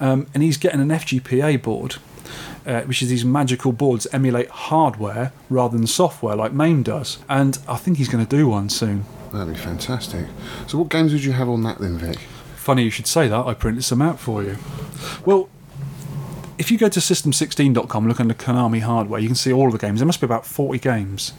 Um, 0.00 0.26
and 0.34 0.42
he's 0.42 0.56
getting 0.58 0.80
an 0.80 0.90
FGPA 0.90 1.56
board. 1.62 1.96
Uh, 2.66 2.82
which 2.82 3.00
is 3.02 3.08
these 3.08 3.24
magical 3.24 3.72
boards 3.72 4.04
that 4.04 4.14
emulate 4.14 4.48
hardware 4.50 5.32
rather 5.48 5.76
than 5.78 5.86
software 5.86 6.36
like 6.36 6.52
MAME 6.52 6.82
does. 6.82 7.16
And 7.26 7.58
I 7.66 7.76
think 7.76 7.96
he's 7.96 8.08
going 8.08 8.24
to 8.24 8.36
do 8.36 8.48
one 8.48 8.68
soon. 8.68 9.06
That'd 9.32 9.54
be 9.54 9.58
fantastic. 9.58 10.26
So, 10.66 10.76
what 10.76 10.90
games 10.90 11.12
would 11.14 11.24
you 11.24 11.32
have 11.32 11.48
on 11.48 11.62
that 11.62 11.78
then, 11.78 11.96
Vic? 11.96 12.18
Funny 12.56 12.82
you 12.84 12.90
should 12.90 13.06
say 13.06 13.28
that. 13.28 13.46
I 13.46 13.54
printed 13.54 13.84
some 13.84 14.02
out 14.02 14.20
for 14.20 14.42
you. 14.42 14.58
Well, 15.24 15.48
if 16.60 16.70
you 16.70 16.78
go 16.78 16.88
to 16.88 17.00
system16.com, 17.00 18.06
look 18.06 18.20
under 18.20 18.34
Konami 18.34 18.80
hardware, 18.82 19.18
you 19.20 19.28
can 19.28 19.34
see 19.34 19.52
all 19.52 19.66
of 19.66 19.72
the 19.72 19.78
games. 19.78 19.98
There 20.00 20.06
must 20.06 20.20
be 20.20 20.26
about 20.26 20.46
40 20.46 20.78
games. 20.78 21.32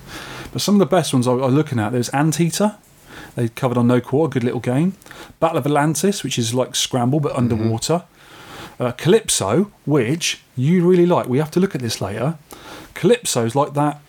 But 0.51 0.61
some 0.61 0.75
of 0.75 0.79
the 0.79 0.85
best 0.85 1.13
ones 1.13 1.27
I- 1.27 1.31
I'm 1.33 1.55
looking 1.55 1.79
at, 1.79 1.91
there's 1.91 2.09
Anteater. 2.09 2.75
They 3.35 3.47
covered 3.49 3.77
on 3.77 3.87
No 3.87 4.01
Quarter, 4.01 4.31
good 4.39 4.43
little 4.43 4.59
game. 4.59 4.93
Battle 5.39 5.57
of 5.59 5.65
Atlantis, 5.65 6.23
which 6.23 6.37
is 6.37 6.53
like 6.53 6.75
Scramble 6.75 7.19
but 7.19 7.35
underwater. 7.35 8.03
Uh, 8.79 8.91
Calypso, 8.93 9.71
which 9.85 10.41
you 10.57 10.85
really 10.87 11.05
like. 11.05 11.27
We 11.27 11.37
have 11.37 11.51
to 11.51 11.59
look 11.59 11.75
at 11.75 11.81
this 11.81 12.01
later. 12.01 12.37
Calypso's 12.93 13.55
like 13.55 13.73
that, 13.75 14.01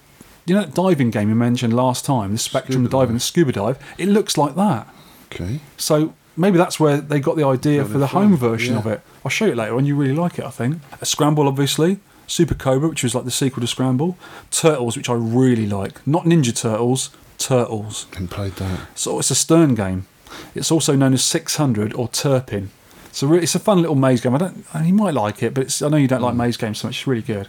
you 0.46 0.54
know, 0.54 0.62
that 0.62 0.74
diving 0.74 1.10
game 1.10 1.28
you 1.28 1.34
mentioned 1.34 1.74
last 1.74 2.04
time, 2.04 2.32
the 2.32 2.38
Spectrum 2.38 2.82
Scuba 2.84 2.88
diving, 2.88 3.14
the 3.14 3.20
scuba 3.20 3.52
dive. 3.52 3.78
It 3.98 4.08
looks 4.08 4.36
like 4.36 4.54
that. 4.56 4.88
Okay. 5.32 5.60
So 5.76 6.14
maybe 6.36 6.58
that's 6.58 6.78
where 6.80 6.98
they 7.00 7.20
got 7.20 7.36
the 7.36 7.46
idea 7.46 7.84
for 7.84 7.98
the 7.98 8.08
home 8.08 8.36
version 8.36 8.74
yeah. 8.74 8.80
of 8.80 8.86
it. 8.86 9.00
I'll 9.24 9.30
show 9.30 9.46
you 9.46 9.54
later 9.54 9.76
on. 9.76 9.86
You 9.86 9.96
really 9.96 10.14
like 10.14 10.38
it, 10.38 10.44
I 10.44 10.50
think. 10.50 10.78
A 11.00 11.06
Scramble, 11.06 11.46
obviously. 11.48 11.98
Super 12.26 12.54
Cobra, 12.54 12.88
which 12.88 13.02
was 13.02 13.14
like 13.14 13.24
the 13.24 13.30
sequel 13.30 13.60
to 13.60 13.66
Scramble. 13.66 14.16
Turtles, 14.50 14.96
which 14.96 15.10
I 15.10 15.14
really 15.14 15.66
like. 15.66 16.04
Not 16.06 16.24
Ninja 16.24 16.54
Turtles, 16.56 17.10
Turtles. 17.38 18.06
Haven't 18.12 18.28
played 18.28 18.52
that. 18.56 18.80
So 18.94 19.18
it's 19.18 19.30
a 19.30 19.34
Stern 19.34 19.74
game. 19.74 20.06
It's 20.54 20.70
also 20.70 20.94
known 20.96 21.12
as 21.12 21.22
600 21.24 21.92
or 21.94 22.08
Turpin. 22.08 22.70
So 23.10 23.26
really, 23.26 23.42
it's 23.42 23.54
a 23.54 23.58
fun 23.58 23.80
little 23.80 23.96
maze 23.96 24.20
game. 24.22 24.34
I 24.34 24.38
don't. 24.38 24.64
You 24.84 24.94
might 24.94 25.12
like 25.14 25.42
it, 25.42 25.52
but 25.52 25.64
it's, 25.64 25.82
I 25.82 25.88
know 25.88 25.98
you 25.98 26.08
don't 26.08 26.20
Hmm. 26.20 26.24
like 26.26 26.34
maze 26.36 26.56
games 26.56 26.78
so 26.78 26.88
much. 26.88 26.98
It's 26.98 27.06
really 27.06 27.20
good. 27.22 27.48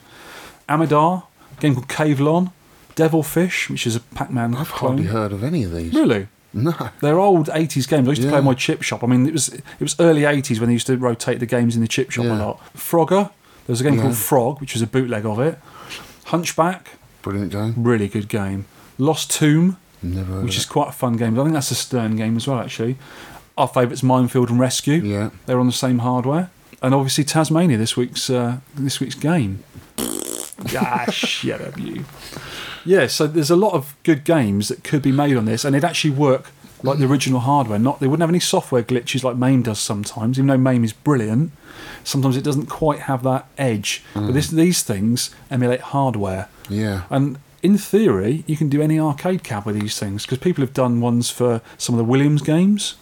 Amidar, 0.68 1.24
a 1.58 1.62
game 1.62 1.76
called 1.76 1.88
Cavelon. 1.88 2.52
Devilfish, 2.96 3.70
which 3.72 3.88
is 3.88 3.96
a 3.96 4.00
Pac-Man 4.02 4.54
I've 4.56 4.68
clone. 4.70 4.98
hardly 4.98 5.06
heard 5.12 5.32
of 5.32 5.44
any 5.44 5.64
of 5.64 5.72
these. 5.74 5.94
Really? 5.96 6.28
No. 6.54 6.74
They're 7.02 7.20
old 7.20 7.48
'80s 7.48 7.88
games. 7.88 8.08
I 8.08 8.12
used 8.12 8.22
to 8.22 8.30
play 8.30 8.40
in 8.40 8.46
my 8.46 8.54
chip 8.54 8.82
shop. 8.84 9.04
I 9.04 9.08
mean, 9.08 9.26
it 9.26 9.34
was 9.34 9.50
it 9.50 9.64
was 9.80 9.96
early 10.00 10.22
'80s 10.22 10.60
when 10.60 10.68
they 10.70 10.74
used 10.74 10.88
to 10.88 10.98
rotate 10.98 11.40
the 11.40 11.46
games 11.46 11.76
in 11.76 11.82
the 11.82 11.88
chip 11.88 12.12
shop 12.12 12.26
a 12.26 12.28
Yeah. 12.30 12.46
lot. 12.46 12.62
Frogger. 12.76 13.30
There 13.66 13.74
was 13.74 13.82
a 13.82 13.84
game 13.86 14.00
called 14.00 14.18
Frog, 14.18 14.60
which 14.62 14.74
was 14.74 14.82
a 14.82 14.88
bootleg 14.88 15.26
of 15.26 15.40
it. 15.40 15.58
Hunchback, 16.26 16.92
Brilliant 17.22 17.52
game. 17.52 17.74
really 17.78 18.08
good 18.08 18.28
game. 18.28 18.66
Lost 18.98 19.32
Tomb, 19.32 19.78
Never 20.02 20.34
heard 20.34 20.44
which 20.46 20.58
is 20.58 20.66
quite 20.66 20.90
a 20.90 20.92
fun 20.92 21.16
game. 21.18 21.40
I 21.40 21.44
think 21.44 21.54
that's 21.54 21.72
a 21.72 21.76
Stern 21.76 22.16
game 22.18 22.36
as 22.36 22.46
well, 22.48 22.60
actually. 22.60 22.98
Our 23.58 23.68
favourites, 23.68 24.04
Minefield 24.04 24.50
and 24.50 24.60
Rescue. 24.60 24.96
Yeah. 25.02 25.30
They're 25.46 25.60
on 25.60 25.66
the 25.68 25.72
same 25.72 26.00
hardware, 26.00 26.50
and 26.82 26.94
obviously 26.94 27.24
Tazzmania 27.24 27.78
this 27.78 27.96
week's 27.96 28.30
uh, 28.30 28.58
this 28.76 29.00
week's 29.00 29.16
game. 29.16 29.64
ah, 30.76 31.06
shut 31.10 31.62
up, 31.62 31.80
you. 31.80 32.04
Yeah, 32.86 33.08
so 33.08 33.28
there's 33.28 33.50
a 33.50 33.56
lot 33.56 33.74
of 33.74 33.96
good 34.04 34.24
games 34.24 34.68
that 34.68 34.84
could 34.84 35.02
be 35.02 35.12
made 35.12 35.38
on 35.38 35.46
this, 35.46 35.64
and 35.66 35.76
it'd 35.76 35.86
actually 35.86 36.12
work 36.12 36.52
like 36.84 37.00
the 37.00 37.06
original 37.06 37.40
hardware. 37.40 37.80
Not 37.80 38.00
they 38.00 38.08
wouldn't 38.08 38.22
have 38.22 38.30
any 38.30 38.40
software 38.40 38.84
glitches 38.84 39.24
like 39.24 39.38
MAME 39.38 39.64
does 39.64 39.80
sometimes. 39.80 40.38
Even 40.38 40.48
though 40.48 40.58
MAME 40.58 40.84
is 40.84 40.94
brilliant, 40.94 41.52
sometimes 42.04 42.36
it 42.36 42.44
doesn't 42.44 42.66
quite 42.68 43.00
have 43.02 43.24
that 43.24 43.48
edge. 43.58 44.04
But 44.14 44.22
mm. 44.24 44.34
this, 44.34 44.50
these 44.50 44.84
things 44.84 45.34
emulate 45.50 45.82
hardware, 45.82 46.50
Yeah. 46.70 47.04
and 47.10 47.40
in 47.62 47.78
theory, 47.78 48.44
you 48.46 48.58
can 48.58 48.68
do 48.68 48.82
any 48.82 49.00
arcade 49.00 49.44
cab 49.44 49.66
with 49.66 49.80
these 49.80 49.98
things 49.98 50.24
because 50.26 50.40
people 50.40 50.62
have 50.62 50.74
done 50.74 51.00
ones 51.00 51.30
for 51.30 51.62
some 51.78 51.96
of 51.96 51.98
the 51.98 52.04
Williams 52.04 52.42
games. 52.42 52.96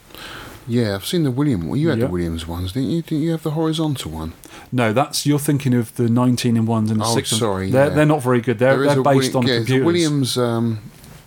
Yeah, 0.71 0.95
I've 0.95 1.05
seen 1.05 1.23
the 1.23 1.31
William. 1.31 1.67
Well, 1.67 1.75
you 1.77 1.89
had 1.89 1.99
Yeah. 1.99 2.05
the 2.05 2.11
Williams 2.11 2.47
ones, 2.47 2.71
didn't 2.71 2.89
you? 2.91 3.01
Didn't 3.01 3.23
you 3.23 3.31
have 3.31 3.43
the 3.43 3.51
horizontal 3.51 4.11
one? 4.11 4.33
No, 4.71 4.93
that's 4.93 5.25
you're 5.25 5.39
thinking 5.39 5.73
of 5.73 5.93
the 5.95 6.07
19 6.09 6.55
in 6.57 6.65
ones 6.65 6.89
and 6.91 7.01
the 7.01 7.05
Oh, 7.05 7.13
six. 7.15 7.29
sorry, 7.29 7.69
they're 7.71 7.87
yeah. 7.89 7.93
they're 7.95 8.05
not 8.05 8.23
very 8.23 8.39
good. 8.41 8.57
They're 8.59 8.77
they're 8.77 9.03
based 9.03 9.33
Willi- 9.33 9.35
on 9.35 9.47
yeah, 9.47 9.57
computers. 9.57 9.85
Williams 9.85 10.37
um, 10.37 10.79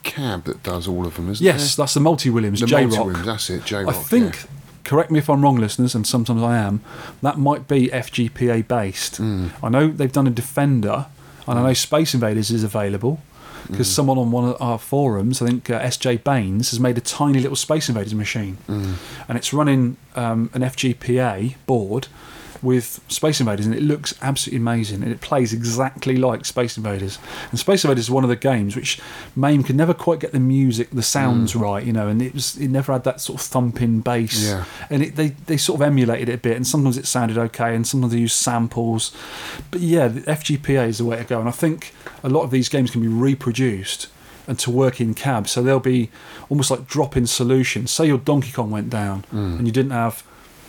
cab 0.03 0.45
that 0.45 0.63
does 0.63 0.89
all 0.89 1.07
of 1.07 1.17
them, 1.17 1.31
isn't 1.31 1.45
it? 1.45 1.51
Yes, 1.53 1.77
that's 1.77 1.95
the 1.95 2.01
multi 2.01 2.31
Williams 2.31 2.61
J 2.61 2.83
multi 2.87 2.97
Rock. 2.97 3.07
Williams, 3.07 3.27
that's 3.27 3.51
it, 3.51 3.65
J 3.65 3.77
I 3.79 3.83
Rock. 3.83 3.95
I 3.95 3.99
think 3.99 4.39
correct 4.85 5.11
me 5.11 5.19
if 5.19 5.29
I'm 5.31 5.43
wrong, 5.43 5.57
listeners, 5.57 5.95
and 5.95 6.07
sometimes 6.07 6.43
I 6.43 6.57
am. 6.59 6.81
That 7.23 7.39
might 7.39 7.69
be 7.69 7.89
FGPA 7.89 8.67
based. 8.67 9.21
I 9.21 9.69
know 9.69 9.89
they've 9.89 10.13
done 10.13 10.27
a 10.27 10.31
Defender, 10.31 11.07
and 11.47 11.59
I 11.59 11.63
know 11.63 11.73
Space 11.75 12.15
Invaders 12.15 12.51
is 12.51 12.65
available. 12.65 13.21
Because 13.71 13.93
someone 13.93 14.19
on 14.19 14.31
one 14.31 14.49
of 14.51 14.57
our 14.61 14.79
forums, 14.79 15.41
I 15.41 15.47
think 15.47 15.71
uh, 15.71 15.81
SJ 15.81 16.23
Baines, 16.25 16.71
has 16.71 16.79
made 16.81 16.99
a 16.99 17.01
tiny 17.01 17.41
little 17.41 17.57
Space 17.57 17.89
Invaders 17.89 18.15
machine, 18.15 18.59
and 19.29 19.39
it's 19.39 19.53
running 19.53 19.97
um, 20.17 20.51
an 20.55 20.63
FGPA 20.63 21.55
board 21.67 22.09
with 22.65 23.01
Space 23.09 23.41
Invaders, 23.41 23.67
and 23.67 23.75
it 23.75 23.83
looks 23.83 24.15
absolutely 24.23 24.59
amazing, 24.59 25.03
and 25.03 25.13
it 25.13 25.21
plays 25.21 25.53
exactly 25.53 26.17
like 26.17 26.45
Space 26.45 26.77
Invaders. 26.77 27.19
And 27.51 27.59
Space 27.59 27.85
Invaders 27.85 28.05
is 28.05 28.11
one 28.11 28.25
of 28.25 28.31
the 28.31 28.37
games 28.37 28.75
which 28.75 29.01
MAME 29.37 29.63
could 29.63 29.77
never 29.77 29.95
quite 29.95 30.21
get 30.21 30.33
the 30.33 30.41
music, 30.41 30.91
the 30.91 31.03
sounds 31.03 31.53
mm. 31.53 31.61
right, 31.61 31.85
you 31.85 31.93
know, 31.93 32.09
and 32.09 32.21
it 32.23 32.35
was 32.35 32.57
it 32.57 32.69
never 32.69 32.93
had 32.93 33.05
that 33.05 33.21
sort 33.21 33.41
of 33.41 33.47
thumping 33.47 34.01
bass, 34.01 34.43
Yeah. 34.45 34.65
and 34.91 35.03
it, 35.03 35.17
they 35.17 35.29
they 35.29 35.57
sort 35.57 35.81
of 35.81 35.87
emulated 35.87 36.29
it 36.29 36.35
a 36.35 36.39
bit, 36.39 36.57
and 36.57 36.67
sometimes 36.67 36.97
it 36.99 37.07
sounded 37.07 37.39
okay, 37.39 37.75
and 37.75 37.87
sometimes 37.87 38.13
they 38.13 38.21
used 38.21 38.37
samples, 38.37 39.15
but 39.71 39.81
yeah, 39.81 40.09
the 40.09 40.23
FGPA 40.23 40.89
is 40.89 40.99
the 40.99 41.05
way 41.05 41.17
to 41.17 41.25
go, 41.25 41.39
and 41.39 41.49
I 41.49 41.53
think 41.53 41.93
a 42.23 42.29
lot 42.29 42.43
of 42.43 42.51
these 42.51 42.69
games 42.69 42.91
can 42.91 43.01
be 43.01 43.09
reproduced. 43.09 44.09
And 44.47 44.59
to 44.59 44.71
work 44.71 45.01
in 45.01 45.15
cab, 45.15 45.49
so 45.49 45.63
they'll 45.63 45.81
be 45.81 46.11
almost 46.51 46.71
like 46.71 46.87
drop-in 46.87 47.27
solutions. 47.27 47.91
Say 47.91 48.09
your 48.09 48.19
Donkey 48.19 48.53
Kong 48.53 48.71
went 48.71 48.91
down, 48.91 49.25
mm. 49.33 49.57
and 49.59 49.67
you 49.67 49.73
didn't 49.73 49.93
have 49.93 50.23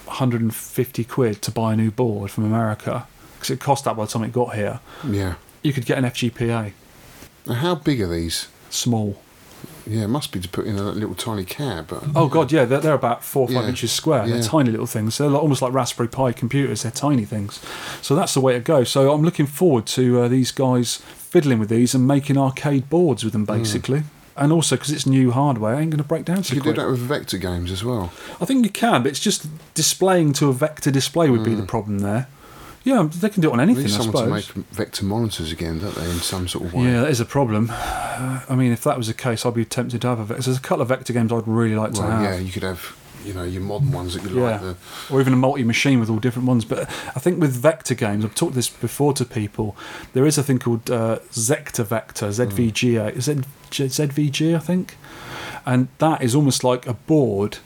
150 0.08 1.04
quid 1.04 1.42
to 1.42 1.52
buy 1.52 1.74
a 1.74 1.76
new 1.76 1.92
board 1.92 2.32
from 2.32 2.46
America 2.46 3.08
because 3.36 3.50
it 3.50 3.60
cost 3.60 3.86
that 3.86 3.96
by 3.96 4.06
the 4.06 4.12
time 4.12 4.24
it 4.24 4.32
got 4.32 4.56
here. 4.56 4.80
Yeah. 5.08 5.36
You 5.64 5.74
could 5.74 5.86
get 5.86 5.98
an 5.98 6.06
FGPA, 6.06 6.74
Now, 7.48 7.54
how 7.54 7.76
big 7.76 8.02
are 8.02 8.08
these? 8.10 8.48
small. 8.70 9.22
Yeah, 9.88 10.04
it 10.04 10.08
must 10.10 10.32
be 10.32 10.40
to 10.40 10.50
put 10.50 10.66
in 10.66 10.78
a 10.78 10.84
little 10.84 11.16
tiny 11.16 11.46
cab. 11.46 11.88
But 11.88 12.04
Oh 12.16 12.28
god, 12.28 12.52
yeah, 12.52 12.66
they're, 12.66 12.80
they're 12.82 12.94
about 12.94 13.24
four 13.24 13.44
or 13.44 13.48
five 13.48 13.64
Yeah. 13.64 13.70
inches 13.70 13.92
square. 13.92 14.28
They're 14.28 14.42
tiny 14.44 14.70
little 14.70 14.86
things. 14.86 15.18
They're 15.18 15.30
like, 15.30 15.42
almost 15.42 15.62
like 15.62 15.72
Raspberry 15.74 16.10
Pi 16.10 16.34
computers. 16.34 16.84
They're 16.84 16.92
tiny 16.92 17.24
things. 17.26 17.60
So 18.02 18.16
that's 18.16 18.34
the 18.34 18.42
way 18.42 18.54
to 18.54 18.60
go. 18.60 18.84
So 18.84 19.12
I'm 19.14 19.24
looking 19.24 19.46
forward 19.48 19.86
to 19.88 20.22
uh, 20.24 20.28
these 20.28 20.52
guys 20.52 20.98
fiddling 20.98 21.58
with 21.60 21.70
these 21.70 21.96
and 21.96 22.06
making 22.08 22.38
arcade 22.38 22.90
boards 22.90 23.24
with 23.24 23.34
them, 23.34 23.46
basically. 23.46 24.04
And 24.38 24.52
also 24.52 24.76
because 24.76 24.92
it's 24.92 25.06
new 25.06 25.32
hardware, 25.32 25.76
it 25.76 25.80
ain't 25.82 25.92
going 25.92 26.04
to 26.04 26.08
break 26.08 26.26
down 26.26 26.44
so 26.44 26.56
you 26.56 26.62
could 26.62 26.76
do 26.76 26.82
that 26.82 26.90
with 26.90 27.00
vector 27.00 27.38
games 27.38 27.72
as 27.72 27.86
well. 27.86 28.12
I 28.42 28.46
think 28.46 28.66
you 28.66 28.70
can, 28.72 29.02
but 29.04 29.10
it's 29.10 29.20
just 29.20 29.48
displaying 29.74 30.34
to 30.34 30.50
a 30.50 30.54
vector 30.54 30.92
display 30.92 31.30
would 31.30 31.44
be 31.46 31.56
the 31.56 31.64
problem 31.64 32.00
there. 32.00 32.28
Yeah, 32.84 33.10
they 33.12 33.30
can 33.30 33.42
do 33.42 33.50
it 33.50 33.54
on 33.54 33.60
anything, 33.60 33.86
need 33.86 33.94
I 33.94 33.98
someone 33.98 34.26
suppose. 34.26 34.48
to 34.48 34.58
make 34.60 34.68
vector 34.68 35.06
monitors 35.06 35.52
again, 35.52 35.80
don't 35.80 35.96
they, 35.96 36.04
in 36.06 36.18
some 36.20 36.48
sort 36.48 36.66
of 36.66 36.74
way? 36.76 36.84
Yeah, 36.84 37.02
that 37.02 37.10
is 37.10 37.20
a 37.20 37.26
problem. 37.26 37.70
Uh, 37.72 38.42
I 38.50 38.56
mean, 38.56 38.72
if 38.72 38.84
that 38.84 38.96
was 38.98 39.08
the 39.08 39.14
case, 39.16 39.44
I'd 39.46 39.56
be 39.56 39.66
tempted 39.66 40.02
to 40.02 40.08
have 40.08 40.20
a 40.20 40.24
vector. 40.26 40.44
There's 40.44 40.58
a 40.58 40.62
couple 40.62 40.82
of 40.84 40.90
vector 40.90 41.12
games 41.14 41.32
I'd 41.32 41.48
really 41.48 41.76
like 41.76 41.94
to 41.94 42.02
Well, 42.02 42.12
have. 42.12 42.22
yeah, 42.24 42.38
you 42.38 42.52
could 42.52 42.62
have, 42.62 42.96
you 43.26 43.34
know, 43.34 43.44
your 43.44 43.62
modern 43.62 43.92
ones 43.92 44.14
that 44.14 44.24
you 44.30 44.38
Yeah. 44.38 44.52
like. 44.52 44.62
The, 44.62 44.76
or 45.12 45.20
even 45.22 45.34
a 45.34 45.38
multi-machine 45.38 46.00
with 46.00 46.10
all 46.10 46.18
different 46.18 46.48
ones. 46.48 46.66
But 46.66 46.88
I 47.16 47.20
think 47.20 47.40
with 47.42 47.52
vector 47.56 47.96
games, 47.96 48.24
I've 48.26 48.36
talked 48.36 48.56
this 48.56 48.70
before 48.70 49.14
to 49.14 49.26
people. 49.26 49.76
There 50.14 50.26
is 50.26 50.38
a 50.38 50.44
thing 50.44 50.60
called 50.60 50.90
uh, 50.90 51.20
Zektor 51.32 51.84
Vector, 51.86 52.28
ZVG, 52.28 53.20
Z, 53.22 53.42
ZVG, 53.72 54.56
I 54.56 54.60
think, 54.60 54.98
and 55.66 55.88
that 55.98 56.22
is 56.22 56.36
almost 56.36 56.64
like 56.64 56.86
a 56.88 56.94
board 56.94 57.58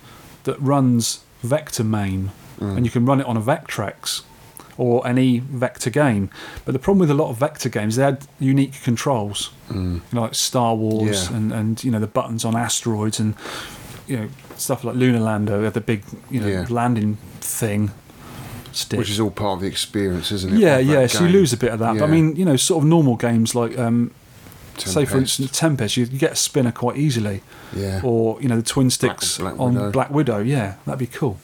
that 0.46 0.60
runs 0.62 1.24
vector 1.44 1.84
main, 1.84 2.32
hmm. 2.58 2.78
and 2.78 2.86
you 2.86 2.92
can 2.92 3.06
run 3.06 3.20
it 3.20 3.26
on 3.26 3.38
a 3.38 3.42
Vectrex 3.42 4.24
or 4.78 5.06
any 5.06 5.40
vector 5.40 5.90
game. 5.90 6.30
But 6.64 6.72
the 6.72 6.80
problem 6.80 7.00
with 7.00 7.12
a 7.12 7.14
lot 7.14 7.30
of 7.30 7.38
vector 7.38 7.68
games, 7.68 7.98
they 7.98 8.04
had 8.04 8.26
unique 8.40 8.82
controls, 8.82 9.52
you 9.70 10.02
know, 10.14 10.22
like 10.22 10.36
Star 10.36 10.74
Wars 10.74 11.30
Yeah. 11.30 11.36
and, 11.36 11.52
and 11.52 11.84
you 11.84 11.92
know 11.92 12.00
the 12.00 12.08
buttons 12.08 12.46
on 12.46 12.56
asteroids 12.56 13.20
and 13.20 13.36
you 14.08 14.18
know 14.18 14.30
stuff 14.60 14.84
like 14.84 14.96
Lunar 14.96 15.20
Lander, 15.20 15.64
had 15.64 15.74
the 15.74 15.82
big 15.82 16.04
you 16.30 16.40
know 16.42 16.48
Yeah. 16.48 16.66
landing 16.70 17.18
thing. 17.42 17.92
Stick. 18.72 19.00
which 19.00 19.10
is 19.10 19.20
all 19.20 19.32
part 19.32 19.56
of 19.58 19.62
the 19.62 19.68
experience, 19.68 20.32
isn't 20.32 20.54
it? 20.54 20.60
yeah, 20.60 20.78
yeah. 20.78 21.08
So 21.08 21.24
you 21.26 21.30
lose 21.32 21.52
a 21.52 21.58
bit 21.58 21.72
of 21.72 21.80
that. 21.80 21.98
But 21.98 22.04
I 22.04 22.08
mean, 22.08 22.36
you 22.36 22.46
know, 22.46 22.56
sort 22.56 22.84
of 22.84 22.88
normal 22.88 23.16
games 23.16 23.56
like, 23.56 23.76
um, 23.80 24.12
say 24.78 25.06
for 25.06 25.18
instance, 25.18 25.50
Tempest, 25.58 25.98
you, 25.98 26.06
you 26.06 26.20
get 26.20 26.34
a 26.34 26.36
spinner 26.36 26.72
quite 26.72 26.96
easily, 26.96 27.42
Yeah. 27.76 28.00
or 28.04 28.40
you 28.40 28.48
know, 28.48 28.56
the 28.58 28.62
twin 28.62 28.92
sticks 28.92 29.40
Black 29.40 29.60
on 29.60 29.74
Widow. 29.74 29.92
Black 29.92 30.12
Widow. 30.12 30.38
Yeah, 30.40 30.76
that'd 30.86 31.00
be 31.00 31.08
cool. 31.08 31.40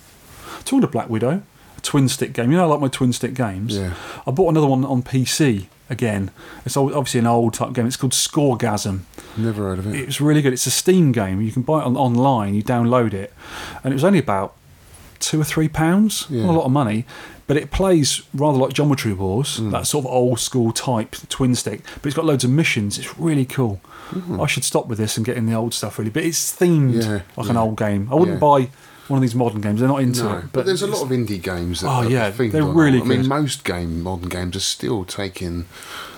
Talking 0.65 0.83
of 0.83 0.91
Black 0.91 1.09
Widow, 1.09 1.41
a 1.77 1.81
twin 1.81 2.07
stick 2.09 2.31
game. 2.31 2.51
You 2.51 2.57
know, 2.57 2.65
I 2.65 2.67
like 2.67 2.79
my 2.79 2.87
twin 2.89 3.11
stick 3.11 3.33
games. 3.33 3.75
Yeah. 3.75 3.95
I 4.27 4.31
bought 4.31 4.49
another 4.49 4.67
one 4.67 4.85
on 4.85 5.01
PC 5.01 5.65
again. 5.89 6.31
It's 6.65 6.75
obviously 6.77 7.19
an 7.19 7.27
old 7.27 7.53
type 7.53 7.73
game. 7.73 7.85
It's 7.87 7.97
called 7.97 8.13
Scoregasm. 8.13 9.01
Never 9.37 9.63
heard 9.63 9.79
of 9.79 9.87
it. 9.87 9.95
It's 9.99 10.19
really 10.21 10.41
good. 10.41 10.53
It's 10.53 10.65
a 10.65 10.71
Steam 10.71 11.11
game. 11.11 11.41
You 11.41 11.51
can 11.51 11.61
buy 11.61 11.79
it 11.81 11.85
on, 11.85 11.95
online. 11.97 12.53
You 12.55 12.63
download 12.63 13.13
it, 13.13 13.33
and 13.83 13.91
it 13.93 13.95
was 13.95 14.03
only 14.03 14.19
about 14.19 14.55
two 15.19 15.39
or 15.39 15.43
three 15.43 15.67
pounds. 15.69 16.25
Yeah. 16.29 16.45
Not 16.45 16.51
a 16.51 16.57
lot 16.59 16.65
of 16.65 16.71
money, 16.71 17.05
but 17.47 17.57
it 17.57 17.71
plays 17.71 18.21
rather 18.33 18.57
like 18.57 18.73
Geometry 18.73 19.13
Wars, 19.13 19.59
Mm. 19.59 19.71
that 19.71 19.87
sort 19.87 20.05
of 20.05 20.11
old 20.11 20.39
school 20.39 20.71
type 20.71 21.15
twin 21.29 21.55
stick. 21.55 21.81
But 21.95 22.05
it's 22.07 22.15
got 22.15 22.25
loads 22.25 22.43
of 22.43 22.49
missions. 22.49 22.97
It's 22.97 23.17
really 23.19 23.45
cool. 23.45 23.79
I 24.39 24.45
should 24.45 24.63
stop 24.63 24.85
with 24.87 24.99
this 24.99 25.17
and 25.17 25.25
get 25.25 25.35
in 25.35 25.47
the 25.47 25.53
old 25.55 25.73
stuff 25.73 25.97
really. 25.97 26.11
But 26.11 26.23
it's 26.23 26.55
themed 26.55 26.93
Mm-hmm. 26.95 27.11
Yeah, 27.13 27.21
like 27.37 27.49
an 27.49 27.57
old 27.57 27.75
game. 27.77 28.07
I 28.11 28.15
wouldn't 28.15 28.35
Yeah. 28.37 28.39
buy 28.39 28.69
one 29.07 29.17
of 29.17 29.21
these 29.21 29.35
modern 29.35 29.61
games. 29.61 29.79
They're 29.79 29.89
not 29.89 30.01
into 30.01 30.23
no, 30.23 30.37
it. 30.37 30.45
but, 30.51 30.65
there's 30.65 30.81
a 30.81 30.87
lot 30.87 31.01
of 31.03 31.09
indie 31.09 31.41
games. 31.41 31.81
That 31.81 31.87
Oh, 31.87 31.91
are 32.05 32.09
yeah, 32.09 32.29
they're 32.31 32.63
really 32.63 33.01
I 33.01 33.03
mean, 33.03 33.27
most 33.27 33.63
game 33.63 34.01
modern 34.01 34.29
games 34.29 34.55
are 34.55 34.59
still 34.61 35.05
taking 35.05 35.65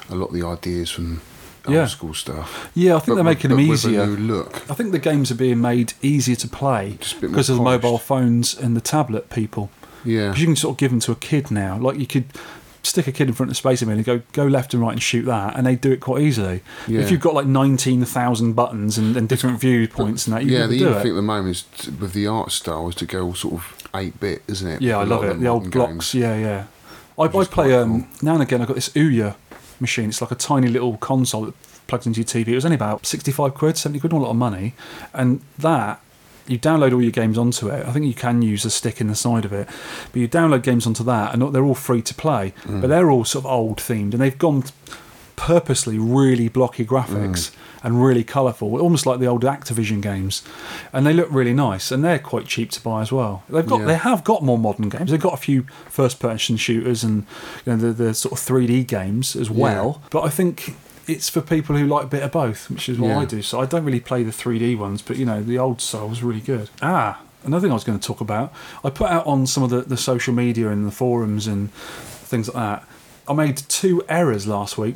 a 0.10 0.16
lot 0.16 0.28
of 0.28 0.34
the 0.34 0.46
ideas 0.46 0.90
from 0.90 1.22
old 1.66 1.76
Yeah. 1.76 1.86
school 1.88 2.14
stuff. 2.14 2.70
Yeah, 2.74 2.96
I 2.96 3.00
think 3.00 3.08
But 3.10 3.16
they're 3.16 3.24
making 3.26 3.50
but 3.50 3.56
them 3.58 3.68
with 3.68 3.84
a 3.86 3.90
easier. 3.90 4.06
look. 4.06 4.64
I 4.70 4.74
think 4.74 4.92
the 4.94 5.00
games 5.00 5.32
are 5.32 5.36
being 5.36 5.60
made 5.60 5.94
easier 6.02 6.36
to 6.38 6.48
play 6.48 6.98
Just 7.02 7.14
a 7.14 7.16
bit 7.16 7.22
more 7.24 7.30
because 7.32 7.50
of 7.50 7.58
the 7.58 7.64
mobile 7.64 7.98
phones 7.98 8.56
and 8.58 8.76
the 8.76 8.82
tablet 8.82 9.30
people. 9.30 9.70
Yeah. 10.06 10.28
Because 10.30 10.40
you 10.42 10.48
can 10.48 10.56
sort 10.56 10.76
of 10.76 10.78
give 10.78 10.92
them 10.92 11.02
to 11.02 11.12
a 11.12 11.16
kid 11.16 11.52
now. 11.52 11.78
Like 11.78 12.00
you 12.00 12.08
could 12.08 12.26
stick 12.84 13.08
a 13.08 13.12
kid 13.12 13.28
in 13.28 13.34
front 13.34 13.50
of 13.50 13.52
the 13.52 13.56
Space 13.56 13.82
and 13.82 14.06
go 14.06 14.22
go 14.34 14.46
left 14.46 14.74
and 14.74 14.82
right 14.82 14.94
and 14.94 15.02
shoot 15.02 15.24
that, 15.24 15.56
and 15.56 15.66
they 15.66 15.76
do 15.76 15.92
it 15.92 16.00
quite 16.00 16.22
easily. 16.22 16.62
Yeah. 16.88 17.02
If 17.02 17.12
you've 17.12 17.22
got 17.22 17.34
like 17.34 17.46
nineteen 17.46 18.04
thousand 18.06 18.54
buttons 18.54 18.98
and, 18.98 19.16
and 19.18 19.28
different 19.28 19.60
viewpoints 19.60 20.28
and 20.28 20.36
that, 20.36 20.46
you 20.46 20.54
yeah, 20.54 20.62
can 20.62 20.70
the 20.70 20.80
do 20.80 20.94
thing 20.96 21.12
at 21.12 21.16
the 21.16 21.22
moment 21.22 21.56
is 21.56 21.64
t- 21.64 21.92
with 21.92 22.14
the 22.14 22.28
art 22.28 22.52
style 22.52 22.88
is 22.90 22.96
to 22.96 23.06
go 23.06 23.34
sort 23.34 23.56
of 23.56 23.90
eight 23.96 24.20
bit, 24.20 24.42
isn't 24.48 24.70
it? 24.70 24.82
yeah, 24.82 24.98
I 24.98 25.04
love 25.04 25.24
it. 25.24 25.40
The 25.40 25.48
old 25.48 25.72
blocks. 25.72 25.92
games. 25.92 26.14
Yeah, 26.16 26.38
yeah. 26.38 26.66
I, 27.20 27.24
I 27.24 27.46
play 27.46 27.74
um, 27.74 28.04
cool. 28.04 28.10
now 28.22 28.34
and 28.34 28.44
again. 28.44 28.62
I've 28.62 28.68
got 28.68 28.76
this 28.76 28.90
Ouya 28.90 29.36
machine. 29.80 30.10
It's 30.10 30.22
like 30.22 30.32
a 30.32 30.36
tiny 30.36 30.68
little 30.68 30.98
console 30.98 31.46
that 31.46 31.56
plugs 31.88 32.06
into 32.06 32.20
your 32.20 32.26
TV. 32.26 32.50
It 32.50 32.56
was 32.56 32.66
only 32.66 32.76
about 32.76 33.06
sixty-five 33.06 33.54
quid, 33.54 33.78
seventy 33.78 34.00
quid, 34.00 34.12
not 34.12 34.20
a 34.20 34.24
lot 34.26 34.32
of 34.32 34.38
money, 34.38 34.74
and 35.14 35.42
that. 35.58 36.02
You 36.48 36.58
download 36.58 36.94
all 36.94 37.02
your 37.02 37.12
games 37.12 37.38
onto 37.38 37.68
it. 37.70 37.86
I 37.86 37.92
think 37.92 38.06
you 38.06 38.14
can 38.14 38.42
use 38.42 38.64
a 38.66 38.70
stick 38.70 39.02
in 39.02 39.08
the 39.08 39.16
side 39.16 39.44
of 39.46 39.52
it, 39.54 39.68
but 40.12 40.20
you 40.20 40.28
download 40.28 40.64
games 40.64 40.88
onto 40.88 41.04
that, 41.04 41.34
and 41.34 41.54
they're 41.54 41.66
all 41.66 41.76
free 41.76 42.02
to 42.02 42.14
play. 42.14 42.54
Mm. 42.64 42.82
But 42.82 42.88
they're 42.88 43.12
all 43.12 43.26
sort 43.26 43.46
of 43.46 43.52
old 43.52 43.78
themed, 43.78 44.14
and 44.14 44.20
they've 44.22 44.38
gone 44.38 44.64
purposely 45.36 46.00
really 46.00 46.48
blocky 46.50 46.84
graphics 46.86 47.52
and 47.84 48.04
really 48.04 48.24
colourful, 48.24 48.82
almost 48.82 49.06
like 49.06 49.20
the 49.20 49.28
old 49.28 49.44
Activision 49.44 50.02
games, 50.02 50.42
and 50.92 51.06
they 51.06 51.14
look 51.14 51.28
really 51.30 51.54
nice, 51.54 51.92
and 51.92 52.04
they're 52.04 52.18
quite 52.20 52.46
cheap 52.48 52.72
to 52.72 52.82
buy 52.82 53.02
as 53.02 53.12
well. 53.12 53.44
They've 53.50 53.66
got 53.66 53.82
Yeah. 53.82 53.86
they 53.86 53.96
have 53.96 54.24
got 54.24 54.44
more 54.44 54.58
modern 54.58 54.90
games. 54.90 55.12
They've 55.12 55.22
got 55.22 55.34
a 55.36 55.38
few 55.38 55.66
first 55.90 56.20
person 56.20 56.58
shooters 56.58 57.04
and 57.04 57.26
you 57.66 57.74
know 57.74 57.78
the, 57.78 57.94
the 57.94 58.14
sort 58.16 58.34
of 58.34 58.40
3D 58.40 58.88
games 58.88 59.36
as 59.36 59.50
well. 59.52 60.02
But 60.10 60.24
I 60.24 60.30
think 60.30 60.76
it's 61.08 61.30
for 61.30 61.42
people 61.42 61.76
who 61.78 61.88
like 61.88 62.04
a 62.06 62.08
bit 62.08 62.24
of 62.24 62.32
both, 62.32 62.70
which 62.70 62.90
is 62.90 63.00
what 63.00 63.10
Yeah. 63.10 63.20
I 63.20 63.26
do. 63.26 63.42
So 63.42 63.60
I 63.62 63.66
don't 63.66 63.84
really 63.86 64.00
play 64.00 64.24
the 64.24 64.32
3D 64.32 64.78
ones, 64.78 65.02
but 65.02 65.18
you 65.18 65.26
know 65.26 65.42
the 65.42 65.58
old 65.58 65.82
style 65.82 66.10
was 66.10 66.22
really 66.24 66.42
good. 66.42 66.70
Ah. 66.82 67.22
Another 67.44 67.62
thing 67.62 67.72
I 67.72 67.76
was 67.76 67.84
going 67.86 67.98
to 67.98 68.06
talk 68.06 68.20
about, 68.20 68.52
I 68.84 68.90
put 68.90 69.10
out 69.10 69.26
on 69.26 69.48
some 69.48 69.64
of 69.64 69.70
the, 69.70 69.82
the 69.82 69.96
social 69.96 70.34
media 70.34 70.70
and 70.70 70.86
the 70.86 70.92
forums 70.92 71.48
and 71.48 71.72
things 71.72 72.48
like 72.48 72.56
that. 72.56 72.88
I 73.28 73.34
made 73.34 73.58
two 73.58 74.04
errors 74.10 74.46
last 74.48 74.78
week. 74.78 74.96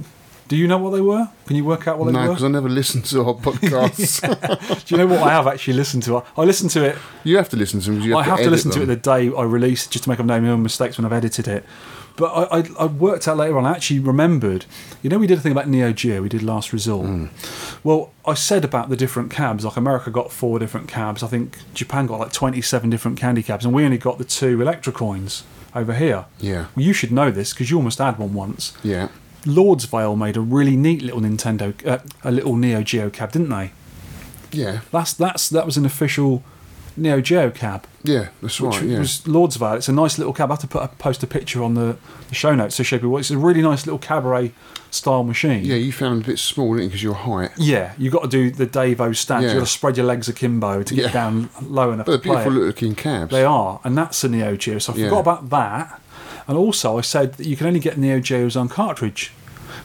Do 0.49 0.57
you 0.57 0.67
know 0.67 0.77
what 0.77 0.89
they 0.89 0.99
were? 0.99 1.29
Can 1.45 1.55
you 1.55 1.63
work 1.63 1.87
out 1.87 1.97
what 1.97 2.07
they 2.07 2.11
No, 2.11 2.23
were? 2.23 2.27
because 2.29 2.43
I 2.43 2.49
never 2.49 2.67
listened 2.67 3.05
to 3.05 3.23
our 3.23 3.33
podcasts. 3.45 4.19
Do 4.85 4.95
you 4.95 4.97
know 4.97 5.07
what 5.07 5.23
I 5.23 5.29
have 5.29 5.47
actually 5.47 5.75
listened 5.75 6.03
to? 6.03 6.23
I 6.35 6.41
listened 6.43 6.71
to 6.71 6.83
it. 6.83 6.97
you 7.23 7.37
have 7.37 7.47
to 7.49 7.55
listen 7.57 7.79
to 7.79 7.91
them. 7.91 8.01
You 8.01 8.17
have 8.17 8.19
I 8.19 8.23
have 8.23 8.39
to 8.39 8.49
listen 8.49 8.71
to 8.71 8.81
it 8.81 8.87
the 8.87 8.95
day 8.97 9.31
I 9.33 9.43
release 9.43 9.85
it 9.85 9.91
just 9.91 10.03
to 10.05 10.09
make 10.09 10.19
up 10.19 10.25
no 10.25 10.57
mistakes 10.57 10.97
when 10.97 11.05
I've 11.05 11.13
edited 11.13 11.47
it. 11.47 11.63
But 12.21 12.33
I, 12.33 12.59
I, 12.59 12.63
I 12.81 12.85
worked 12.85 13.27
out 13.27 13.37
later 13.37 13.57
on. 13.57 13.65
I 13.65 13.71
actually 13.71 13.99
remembered. 13.99 14.65
You 15.01 15.09
know, 15.09 15.17
we 15.17 15.25
did 15.25 15.39
a 15.39 15.41
thing 15.41 15.51
about 15.51 15.67
Neo 15.67 15.91
Geo. 15.91 16.21
We 16.21 16.29
did 16.29 16.43
last 16.43 16.71
resort. 16.71 17.07
Hmm. 17.07 17.25
Well, 17.83 18.11
I 18.27 18.35
said 18.35 18.63
about 18.63 18.89
the 18.89 18.95
different 18.95 19.31
cabs. 19.31 19.65
Like 19.65 19.75
America 19.75 20.11
got 20.11 20.31
four 20.31 20.59
different 20.59 20.87
cabs. 20.87 21.23
I 21.23 21.27
think 21.27 21.57
Japan 21.73 22.05
got 22.05 22.19
like 22.19 22.31
twenty-seven 22.31 22.91
different 22.91 23.17
candy 23.17 23.41
cabs, 23.41 23.65
and 23.65 23.73
we 23.73 23.83
only 23.83 23.97
got 23.97 24.19
the 24.19 24.23
two 24.23 24.59
Electrocoins 24.59 25.41
over 25.73 25.95
here. 25.95 26.25
Yeah. 26.39 26.67
Well, 26.75 26.85
you 26.85 26.93
should 26.93 27.11
know 27.11 27.31
this 27.31 27.53
because 27.53 27.71
you 27.71 27.77
almost 27.77 27.97
had 27.97 28.19
one 28.19 28.35
once. 28.35 28.73
Yeah. 28.83 29.07
Lordsvale 29.45 30.15
made 30.15 30.37
a 30.37 30.41
really 30.41 30.75
neat 30.75 31.01
little 31.01 31.21
Nintendo, 31.21 31.73
uh, 31.87 31.97
a 32.23 32.31
little 32.31 32.55
Neo 32.55 32.83
Geo 32.83 33.09
cab, 33.09 33.31
didn't 33.31 33.49
they? 33.49 33.71
Yeah. 34.51 34.81
That's 34.91 35.13
that's 35.13 35.49
that 35.49 35.65
was 35.65 35.75
an 35.75 35.85
official 35.85 36.43
Neo 37.01 37.19
Geo 37.19 37.49
cab. 37.49 37.85
Yeah, 38.03 38.29
that's 38.41 38.61
which 38.61 38.75
right. 38.77 38.83
Yeah. 38.85 38.99
was 38.99 39.21
Lordsvale. 39.21 39.77
It's 39.77 39.89
a 39.89 39.91
nice 39.91 40.17
little 40.17 40.33
cab. 40.33 40.51
I 40.51 40.53
have 40.53 40.61
to 40.61 40.67
put 40.67 40.83
a, 40.83 40.87
post 40.87 41.23
a 41.23 41.27
picture 41.27 41.63
on 41.63 41.73
the, 41.73 41.97
the 42.29 42.35
show 42.35 42.53
notes 42.55 42.77
to 42.77 42.83
show 42.83 42.97
people. 42.97 43.17
It's 43.17 43.31
a 43.31 43.37
really 43.37 43.61
nice 43.61 43.85
little 43.85 43.99
cabaret 43.99 44.53
style 44.91 45.23
machine. 45.23 45.63
yeah, 45.63 45.75
you 45.75 45.91
found 45.91 46.21
it 46.21 46.25
a 46.25 46.27
bit 46.31 46.39
small, 46.39 46.73
didn't 46.73 46.83
you, 46.83 46.89
because 46.89 47.03
your 47.03 47.13
height. 47.15 47.51
Yeah, 47.57 47.93
you've 47.97 48.13
got 48.13 48.23
to 48.23 48.27
do 48.27 48.51
the 48.51 48.67
Davo 48.67 49.15
stance. 49.15 49.43
Yeah. 49.43 49.49
You've 49.51 49.59
got 49.61 49.65
to 49.67 49.71
spread 49.71 49.97
your 49.97 50.05
legs 50.05 50.27
akimbo 50.29 50.83
to 50.83 50.95
get 50.95 51.05
Yeah. 51.05 51.11
down 51.11 51.49
low 51.61 51.91
enough 51.91 52.05
But 52.05 52.23
they're 52.23 52.33
beautiful 52.33 52.57
it. 52.61 52.65
looking 52.65 52.95
cabs. 52.95 53.31
They 53.31 53.43
are, 53.43 53.79
and 53.83 53.97
that's 53.97 54.23
a 54.23 54.29
Neo 54.29 54.55
Geo. 54.55 54.79
So 54.79 54.93
I 54.93 54.97
Yeah. 54.97 55.05
forgot 55.09 55.19
about 55.21 55.49
that. 55.49 56.01
And 56.47 56.57
also, 56.57 56.97
I 56.97 57.01
said 57.01 57.33
that 57.33 57.45
you 57.47 57.55
can 57.55 57.67
only 57.67 57.79
get 57.79 57.97
Neo 57.97 58.19
Geos 58.19 58.55
on 58.55 58.67
cartridge, 58.67 59.31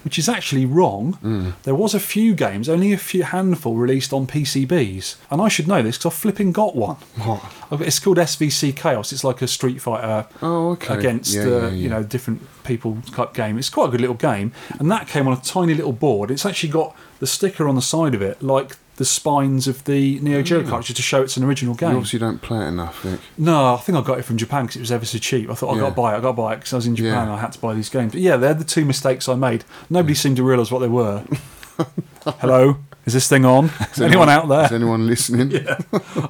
which 0.07 0.21
is 0.21 0.29
actually 0.29 0.65
wrong. 0.65 1.19
Mm. 1.21 1.55
There 1.65 1.75
was 1.75 1.93
a 1.93 1.99
few 1.99 2.37
games, 2.37 2.69
only 2.69 2.93
a 2.93 2.97
few 2.97 3.25
handful 3.25 3.75
released 3.75 4.13
on 4.13 4.29
PCBs, 4.29 5.17
and 5.33 5.43
I 5.43 5.49
should 5.49 5.67
know 5.67 5.83
this 5.83 5.99
because 5.99 6.13
I 6.13 6.17
flipping 6.17 6.53
got 6.53 6.77
one. 6.77 6.95
What? 7.25 7.43
It's 7.81 7.99
called 7.99 8.17
SVC 8.19 8.77
Chaos. 8.77 9.13
It's 9.13 9.25
like 9.25 9.43
a 9.43 9.49
Street 9.49 9.81
Fighter 9.83 10.29
Oh, 10.41 10.71
okay. 10.75 10.95
against 10.97 11.35
Yeah, 11.35 11.43
uh, 11.43 11.49
yeah, 11.49 11.69
you 11.71 11.89
know 11.89 12.05
different 12.05 12.43
people 12.63 12.99
type 13.11 13.35
game. 13.35 13.59
It's 13.59 13.69
quite 13.69 13.89
a 13.89 13.91
good 13.91 14.01
little 14.01 14.15
game, 14.15 14.53
and 14.79 14.89
that 14.93 15.09
came 15.09 15.27
on 15.27 15.37
a 15.37 15.41
tiny 15.41 15.75
little 15.75 15.93
board. 15.93 16.31
It's 16.31 16.47
actually 16.47 16.69
got 16.71 16.95
the 17.19 17.27
sticker 17.27 17.67
on 17.67 17.75
the 17.75 17.83
side 17.83 18.15
of 18.15 18.23
it, 18.23 18.41
like 18.41 18.77
the 18.97 19.05
spines 19.05 19.69
of 19.69 19.85
the 19.85 20.19
Neo 20.21 20.43
Geo 20.43 20.63
cartridge 20.63 20.97
to 20.97 21.03
show 21.03 21.23
it's 21.23 21.37
an 21.37 21.45
original 21.45 21.75
You 21.75 21.79
game. 21.79 21.91
obviously 21.97 22.19
don't 22.19 22.41
play 22.41 22.65
it 22.65 22.69
enough, 22.69 23.03
Vic. 23.03 23.21
No, 23.39 23.75
I 23.75 23.77
think 23.79 23.97
I 23.99 24.01
got 24.03 24.19
it 24.19 24.23
from 24.25 24.37
Japan 24.39 24.65
because 24.65 24.77
it 24.77 24.81
was 24.81 24.93
ever 24.93 25.05
so 25.05 25.19
cheap. 25.19 25.51
I 25.51 25.55
thought 25.55 25.73
I 25.73 25.75
Yeah. 25.75 25.81
got 25.83 25.89
to 25.91 25.95
buy 25.95 26.15
it. 26.15 26.19
I 26.19 26.21
got 26.21 26.29
to 26.29 26.33
buy 26.33 26.53
it 26.55 26.57
because 26.57 26.73
I 26.73 26.77
was 26.77 26.87
in 26.87 26.97
Japan. 26.97 27.13
Yeah. 27.13 27.23
and 27.25 27.31
I 27.33 27.39
had 27.39 27.53
to 27.53 27.59
buy 27.59 27.75
these 27.75 27.89
games. 27.91 28.13
But 28.13 28.21
yeah, 28.23 28.37
they're 28.37 28.55
the 28.55 28.65
two 28.65 28.85
mistakes 28.85 29.29
I 29.29 29.35
made. 29.35 29.65
Nobody 29.91 30.15
seemed 30.15 30.37
to 30.39 30.43
realise 30.43 30.71
what 30.71 30.79
they 30.81 30.89
were. 30.89 31.25
Hello, 32.25 32.79
is 33.05 33.13
this 33.13 33.29
thing 33.29 33.45
on? 33.45 33.71
Is 33.93 34.01
anyone 34.01 34.29
out 34.29 34.49
there? 34.49 34.65
Is 34.65 34.73
anyone 34.73 35.07
listening? 35.07 35.51
yeah, 35.53 35.79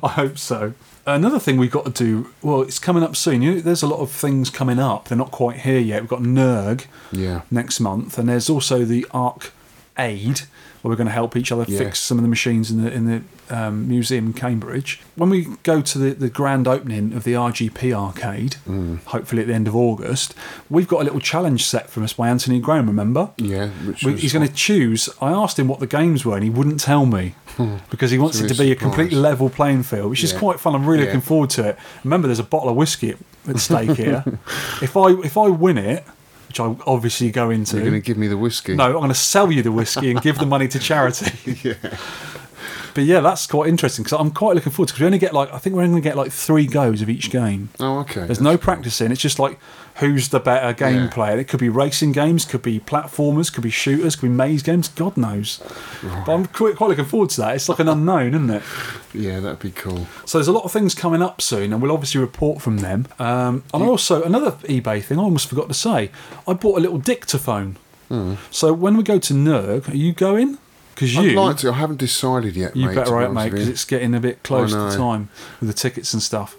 I 0.02 0.08
hope 0.08 0.36
so. 0.38 0.74
Another 1.06 1.38
thing 1.38 1.56
we've 1.56 1.70
got 1.70 1.84
to 1.84 1.90
do, 1.92 2.30
well, 2.42 2.62
it's 2.62 2.80
coming 2.80 3.02
up 3.04 3.14
soon. 3.14 3.40
You 3.42 3.54
know, 3.54 3.60
there's 3.60 3.82
a 3.84 3.86
lot 3.86 4.00
of 4.00 4.10
things 4.10 4.50
coming 4.50 4.80
up. 4.80 5.06
They're 5.08 5.16
not 5.16 5.30
quite 5.30 5.58
here 5.60 5.78
yet. 5.78 6.02
We've 6.02 6.10
got 6.10 6.20
NERG 6.22 6.86
Yeah. 7.12 7.42
next 7.50 7.78
month, 7.80 8.18
and 8.18 8.28
there's 8.28 8.50
also 8.50 8.84
the 8.84 9.06
Arc 9.12 9.52
Aid, 9.98 10.42
where 10.86 10.92
we're 10.92 10.96
going 10.96 11.08
to 11.08 11.12
help 11.12 11.36
each 11.36 11.50
other 11.50 11.64
Yeah. 11.66 11.78
fix 11.78 11.98
some 11.98 12.16
of 12.16 12.22
the 12.22 12.28
machines 12.28 12.70
in 12.70 12.82
the 12.84 12.92
in 12.92 13.06
the 13.06 13.22
um, 13.48 13.88
museum 13.88 14.26
in 14.26 14.32
Cambridge. 14.32 15.00
When 15.16 15.30
we 15.30 15.46
go 15.64 15.80
to 15.80 15.98
the, 15.98 16.10
the 16.14 16.28
grand 16.28 16.66
opening 16.68 17.12
of 17.12 17.24
the 17.24 17.32
RGP 17.34 17.92
arcade, 17.92 18.56
Mm. 18.68 18.98
hopefully 19.04 19.42
at 19.42 19.48
the 19.48 19.54
end 19.54 19.66
of 19.68 19.74
August, 19.76 20.34
we've 20.70 20.86
got 20.88 21.00
a 21.00 21.04
little 21.04 21.20
challenge 21.20 21.64
set 21.64 21.88
from 21.90 22.02
us 22.04 22.12
by 22.12 22.28
Anthony 22.28 22.58
Graham. 22.60 22.86
Remember? 22.86 23.30
Yeah. 23.38 23.68
Which 23.84 24.02
We, 24.04 24.16
he's 24.16 24.32
going 24.32 24.46
to 24.46 24.52
choose. 24.54 25.08
I 25.20 25.30
asked 25.30 25.58
him 25.58 25.66
what 25.68 25.78
the 25.80 25.86
games 25.86 26.24
were, 26.24 26.34
and 26.34 26.44
he 26.44 26.50
wouldn't 26.50 26.80
tell 26.80 27.06
me 27.06 27.34
because 27.90 28.10
he 28.12 28.18
wants 28.18 28.40
it 28.40 28.48
to 28.48 28.54
be 28.54 28.70
a 28.72 28.76
completely 28.76 29.10
complete 29.10 29.12
level 29.12 29.50
playing 29.50 29.82
field, 29.84 30.10
which 30.10 30.22
is 30.24 30.32
quite 30.32 30.58
fun. 30.60 30.74
I'm 30.74 30.84
really 30.86 31.02
Yeah. 31.02 31.06
looking 31.06 31.20
forward 31.20 31.50
to 31.50 31.68
it. 31.68 31.78
Remember, 32.04 32.26
there's 32.28 32.38
a 32.40 32.44
bottle 32.44 32.68
of 32.68 32.76
whiskey 32.76 33.10
at, 33.10 33.18
at 33.48 33.58
stake 33.60 33.96
here. 33.96 34.24
if 34.82 34.96
I 34.96 35.10
if 35.24 35.36
I 35.36 35.48
win 35.48 35.78
it, 35.78 36.04
which 36.58 36.78
I 36.78 36.82
obviously 36.86 37.30
go 37.30 37.50
into, 37.50 37.76
You're 37.76 37.86
going 37.90 38.00
to 38.00 38.06
give 38.06 38.16
me 38.16 38.28
the 38.28 38.36
whiskey. 38.38 38.74
no, 38.74 38.86
I'm 38.86 38.92
going 38.92 39.08
to 39.08 39.14
sell 39.14 39.50
you 39.52 39.62
the 39.62 39.72
whiskey 39.72 40.10
and 40.10 40.20
give 40.22 40.38
the 40.38 40.46
money 40.46 40.68
to 40.68 40.78
charity. 40.78 41.32
Yeah. 41.62 41.74
But 42.94 43.04
yeah, 43.04 43.20
that's 43.20 43.46
quite 43.46 43.68
interesting 43.68 44.04
because 44.04 44.18
I'm 44.18 44.30
quite 44.30 44.54
looking 44.54 44.72
forward 44.72 44.88
to 44.88 44.94
because 44.94 45.00
we 45.00 45.06
only 45.06 45.18
get 45.18 45.34
like 45.34 45.52
I 45.52 45.58
think 45.58 45.76
we're 45.76 45.82
only 45.82 45.92
going 46.00 46.02
to 46.02 46.08
get 46.08 46.16
like 46.16 46.32
three 46.32 46.66
goes 46.66 47.02
of 47.02 47.10
each 47.10 47.30
game. 47.30 47.68
Oh, 47.78 47.98
okay. 48.00 48.14
There's 48.14 48.28
that's 48.28 48.40
no 48.40 48.52
cool. 48.52 48.58
practicing. 48.58 49.12
It's 49.12 49.20
just 49.20 49.38
like 49.38 49.58
who's 49.96 50.28
the 50.28 50.40
better 50.40 50.72
game 50.72 51.04
Yeah. 51.04 51.10
player. 51.10 51.38
It 51.38 51.48
could 51.48 51.60
be 51.60 51.68
racing 51.68 52.12
games, 52.12 52.44
could 52.44 52.62
be 52.62 52.80
platformers, 52.80 53.52
could 53.52 53.62
be 53.62 53.70
shooters, 53.70 54.14
could 54.16 54.26
be 54.26 54.34
maze 54.34 54.62
games. 54.62 54.88
God 54.88 55.16
knows. 55.16 55.60
But 56.26 56.32
I'm 56.32 56.46
quite, 56.46 56.76
quite 56.76 56.88
looking 56.90 57.04
forward 57.06 57.30
to 57.30 57.40
that. 57.42 57.54
It's 57.56 57.68
like 57.68 57.78
an 57.78 57.88
unknown, 57.88 58.34
isn't 58.34 58.50
it? 58.50 58.62
Yeah, 59.14 59.40
that'd 59.40 59.60
be 59.60 59.70
cool. 59.70 60.06
So 60.26 60.38
there's 60.38 60.48
a 60.48 60.52
lot 60.52 60.64
of 60.64 60.72
things 60.72 60.94
coming 60.94 61.22
up 61.22 61.40
soon, 61.40 61.72
and 61.72 61.80
we'll 61.80 61.92
obviously 61.92 62.20
report 62.20 62.60
from 62.60 62.78
them. 62.78 63.06
Um, 63.18 63.64
and 63.72 63.82
also 63.82 64.22
another 64.22 64.52
eBay 64.64 65.02
thing 65.02 65.18
I 65.18 65.22
almost 65.22 65.48
forgot 65.48 65.68
to 65.68 65.74
say. 65.74 66.10
I 66.46 66.52
bought 66.52 66.76
a 66.78 66.80
little 66.80 66.98
dictaphone. 66.98 67.76
So 68.50 68.72
when 68.72 68.96
we 68.96 69.02
go 69.02 69.18
to 69.18 69.34
NERG, 69.34 69.88
are 69.88 69.96
you 69.96 70.12
going? 70.12 70.58
Because 70.94 71.14
you. 71.14 71.30
I'd 71.30 71.36
like 71.36 71.56
to. 71.58 71.70
I 71.70 71.74
haven't 71.74 71.98
decided 71.98 72.54
yet, 72.56 72.76
you 72.76 72.86
mate. 72.86 72.94
better 72.94 73.12
right, 73.14 73.32
mate, 73.32 73.50
because 73.50 73.68
it's 73.68 73.84
getting 73.84 74.14
a 74.14 74.20
bit 74.20 74.42
close 74.42 74.72
to 74.72 74.96
time 74.96 75.28
with 75.60 75.68
the 75.68 75.74
tickets 75.74 76.12
and 76.14 76.22
stuff. 76.22 76.54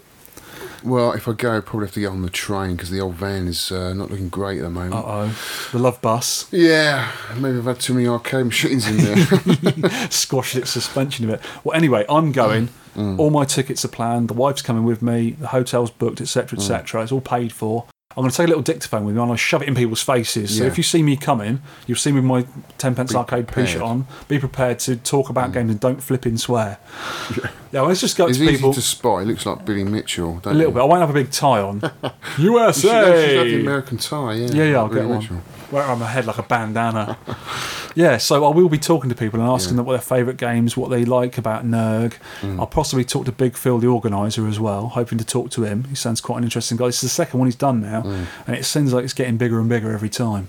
Well, 0.84 1.12
if 1.14 1.28
I 1.28 1.34
go, 1.34 1.58
I'd 1.58 1.66
probably 1.66 1.88
have 1.88 1.94
to 1.96 2.00
get 2.00 2.08
on 2.12 2.22
the 2.22 2.30
train 2.30 2.72
because 2.76 2.90
the 2.90 3.00
old 3.00 3.16
van 3.16 3.48
is 3.48 3.72
uh, 3.72 3.94
not 3.94 4.10
looking 4.12 4.30
great 4.30 4.60
at 4.60 4.64
the 4.64 4.70
moment. 4.70 4.94
Uh 4.96 5.04
oh, 5.06 5.70
the 5.72 5.80
love 5.80 6.02
bus. 6.02 6.48
Yeah, 6.52 7.12
maybe 7.38 7.58
I've 7.58 7.66
had 7.66 7.80
too 7.80 7.94
many 7.94 8.08
arcade 8.08 8.46
machines 8.46 8.88
in 8.88 8.98
there. 8.98 10.10
squashed 10.12 10.56
its 10.56 10.72
suspension 10.72 11.26
a 11.30 11.34
bit. 11.34 11.42
Well, 11.64 11.76
anyway, 11.76 12.06
I'm 12.10 12.32
going. 12.32 12.70
Mm. 12.96 13.20
All 13.20 13.30
my 13.30 13.46
tickets 13.46 13.86
are 13.86 13.90
planned. 13.90 14.28
The 14.28 14.34
wife's 14.34 14.62
coming 14.64 14.84
with 14.84 15.02
me. 15.04 15.32
The 15.32 15.48
hotel's 15.50 15.92
booked, 15.92 16.20
etc., 16.22 16.58
Mm. 16.58 16.62
etc. 16.62 17.04
It's 17.04 17.12
all 17.12 17.22
paid 17.22 17.52
for. 17.52 17.86
I'm 18.16 18.22
going 18.24 18.32
to 18.32 18.38
take 18.38 18.46
a 18.46 18.48
little 18.48 18.64
dictaphone 18.64 19.06
with 19.06 19.14
me 19.16 19.22
and 19.22 19.30
I'll 19.30 19.38
shove 19.38 19.62
it 19.62 19.68
in 19.68 19.76
people's 19.76 20.02
faces. 20.02 20.58
So 20.58 20.64
Yeah. 20.64 20.70
if 20.72 20.78
you 20.78 20.84
see 20.84 21.04
me 21.04 21.16
coming, 21.18 21.62
you'll 21.86 22.00
see 22.00 22.12
me 22.12 22.22
with 22.22 22.26
my 22.26 22.48
10 22.80 22.96
pence 22.96 23.12
Be 23.12 23.18
arcade 23.20 23.46
prepared. 23.48 23.68
Mm. 23.68 23.70
t-shirt 23.70 23.82
on. 23.84 24.08
Be 24.28 24.40
prepared 24.40 24.80
to 24.80 24.96
talk 24.96 25.30
about 25.30 25.52
games 25.52 25.70
and 25.70 25.80
don't 25.80 26.02
flip 26.02 26.26
and 26.26 26.40
swear. 26.40 26.80
Yeah, 27.38 27.50
let's 27.74 28.02
just 28.02 28.18
go 28.18 28.28
It's 28.28 28.38
to 28.38 28.44
easy 28.44 28.56
people 28.56 28.74
to 28.74 28.82
spot. 28.82 29.22
It 29.22 29.26
looks 29.26 29.46
like 29.46 29.66
Billy 29.66 29.84
Mitchell. 29.84 30.40
Don't 30.40 30.54
A 30.54 30.58
little 30.58 30.72
bit. 30.72 30.82
I 30.82 30.86
won't 30.86 31.02
have 31.02 31.10
a 31.10 31.14
big 31.14 31.32
tie 31.32 31.62
on. 31.62 31.80
Should, 32.40 32.54
have, 32.58 32.76
you 32.78 32.82
should 32.82 32.92
have 32.92 33.46
the 33.46 33.50
USA! 33.52 33.62
American 33.62 33.98
tie, 33.98 34.34
yeah. 34.34 34.48
Yeah, 34.52 34.64
yeah, 34.64 34.78
I'll 34.78 34.84
like 34.84 34.92
get 34.94 34.96
Billy 35.00 35.08
one. 35.08 35.20
Mitchell. 35.20 35.42
Wear 35.70 35.84
it 35.84 35.90
on 35.90 36.00
my 36.00 36.08
head 36.08 36.26
like 36.26 36.38
a 36.38 36.44
bandana. 36.44 37.18
yeah, 37.96 38.16
so 38.18 38.46
I 38.46 38.56
will 38.56 38.70
be 38.70 38.78
talking 38.78 39.10
to 39.10 39.16
people 39.18 39.42
and 39.42 39.50
asking 39.50 39.74
Yeah. 39.74 39.78
them 39.78 39.86
what 39.88 39.94
their 39.94 40.02
favourite 40.18 40.38
games, 40.38 40.78
what 40.78 40.90
they 40.90 41.04
like 41.04 41.38
about 41.38 41.66
NERG. 41.66 42.14
Mm. 42.40 42.58
I'll 42.60 42.68
possibly 42.68 43.04
talk 43.04 43.26
to 43.26 43.34
Big 43.34 43.58
Phil, 43.58 43.78
the 43.78 43.88
organiser, 43.88 44.48
as 44.48 44.62
well, 44.62 44.88
hoping 44.88 45.18
to 45.18 45.26
talk 45.26 45.50
to 45.52 45.64
him. 45.64 45.84
He 45.90 45.96
sounds 45.96 46.22
quite 46.22 46.38
an 46.38 46.46
interesting 46.46 46.78
guy. 46.78 46.86
This 46.86 46.96
is 46.98 47.02
the 47.02 47.10
second 47.10 47.40
one 47.40 47.48
he's 47.48 47.56
done 47.56 47.82
now, 47.82 48.04
Mm. 48.04 48.26
and 48.48 48.56
it 48.56 48.64
seems 48.64 48.94
like 48.94 49.04
it's 49.04 49.14
getting 49.14 49.36
bigger 49.36 49.60
and 49.60 49.68
bigger 49.68 49.92
every 49.92 50.10
time. 50.10 50.48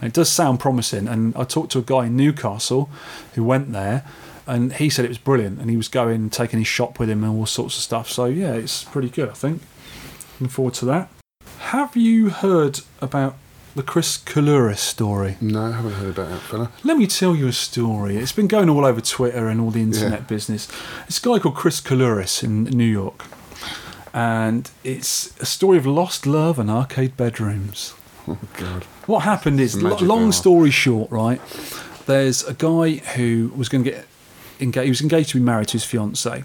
And 0.00 0.04
it 0.08 0.12
does 0.12 0.30
sound 0.30 0.60
promising. 0.60 1.08
And 1.08 1.34
I 1.36 1.42
talked 1.42 1.72
to 1.72 1.80
a 1.80 1.82
guy 1.82 2.06
in 2.06 2.14
Newcastle 2.16 2.88
who 3.34 3.42
went 3.42 3.72
there. 3.72 4.04
And 4.50 4.72
he 4.72 4.90
said 4.90 5.04
it 5.04 5.08
was 5.08 5.18
brilliant, 5.18 5.60
and 5.60 5.70
he 5.70 5.76
was 5.76 5.88
going, 5.88 6.28
taking 6.30 6.58
his 6.58 6.66
shop 6.68 6.98
with 6.98 7.08
him, 7.08 7.22
and 7.22 7.38
all 7.38 7.46
sorts 7.46 7.76
of 7.76 7.82
stuff. 7.82 8.10
So 8.10 8.24
yeah, 8.26 8.52
it's 8.54 8.82
pretty 8.84 9.08
good, 9.08 9.28
I 9.28 9.32
think. 9.34 9.62
Looking 10.34 10.48
forward 10.48 10.74
to 10.74 10.84
that. 10.86 11.08
Have 11.58 11.94
you 11.96 12.30
heard 12.30 12.80
about 13.00 13.36
the 13.76 13.82
Chris 13.84 14.18
Kooluris 14.18 14.78
story? 14.78 15.36
No, 15.40 15.66
I 15.66 15.72
haven't 15.72 15.92
heard 15.92 16.10
about 16.18 16.30
that 16.30 16.40
fella. 16.40 16.72
Let 16.82 16.96
me 16.96 17.06
tell 17.06 17.36
you 17.36 17.46
a 17.46 17.52
story. 17.52 18.16
It's 18.16 18.32
been 18.32 18.48
going 18.48 18.68
all 18.68 18.84
over 18.84 19.00
Twitter 19.00 19.48
and 19.48 19.60
all 19.60 19.70
the 19.70 19.82
internet 19.82 20.20
Yeah. 20.20 20.26
business. 20.26 20.66
It's 21.06 21.18
a 21.18 21.28
guy 21.28 21.38
called 21.38 21.54
Chris 21.54 21.80
Kooluris 21.80 22.42
in 22.42 22.64
New 22.64 22.84
York. 22.84 23.24
And 24.12 24.68
it's 24.82 25.32
a 25.40 25.46
story 25.46 25.78
of 25.78 25.86
lost 25.86 26.26
love 26.26 26.58
and 26.58 26.68
arcade 26.68 27.16
bedrooms. 27.16 27.94
Oh, 28.26 28.38
God. 28.56 28.84
What 29.06 29.20
happened 29.20 29.60
is, 29.60 29.74
It's 29.74 29.82
a 29.82 29.86
lo- 29.86 29.90
magic 29.94 30.08
long 30.08 30.24
hour. 30.26 30.32
story 30.32 30.70
short, 30.72 31.10
right? 31.12 31.40
There's 32.06 32.42
a 32.44 32.54
guy 32.54 32.94
who 33.14 33.52
was 33.56 33.68
going 33.68 33.84
to 33.84 33.90
get 33.90 34.06
engaged. 34.60 34.84
He 34.84 34.90
was 34.90 35.00
engaged 35.00 35.30
to 35.30 35.38
be 35.38 35.44
married 35.44 35.68
to 35.68 35.72
his 35.74 35.84
fiancee, 35.84 36.44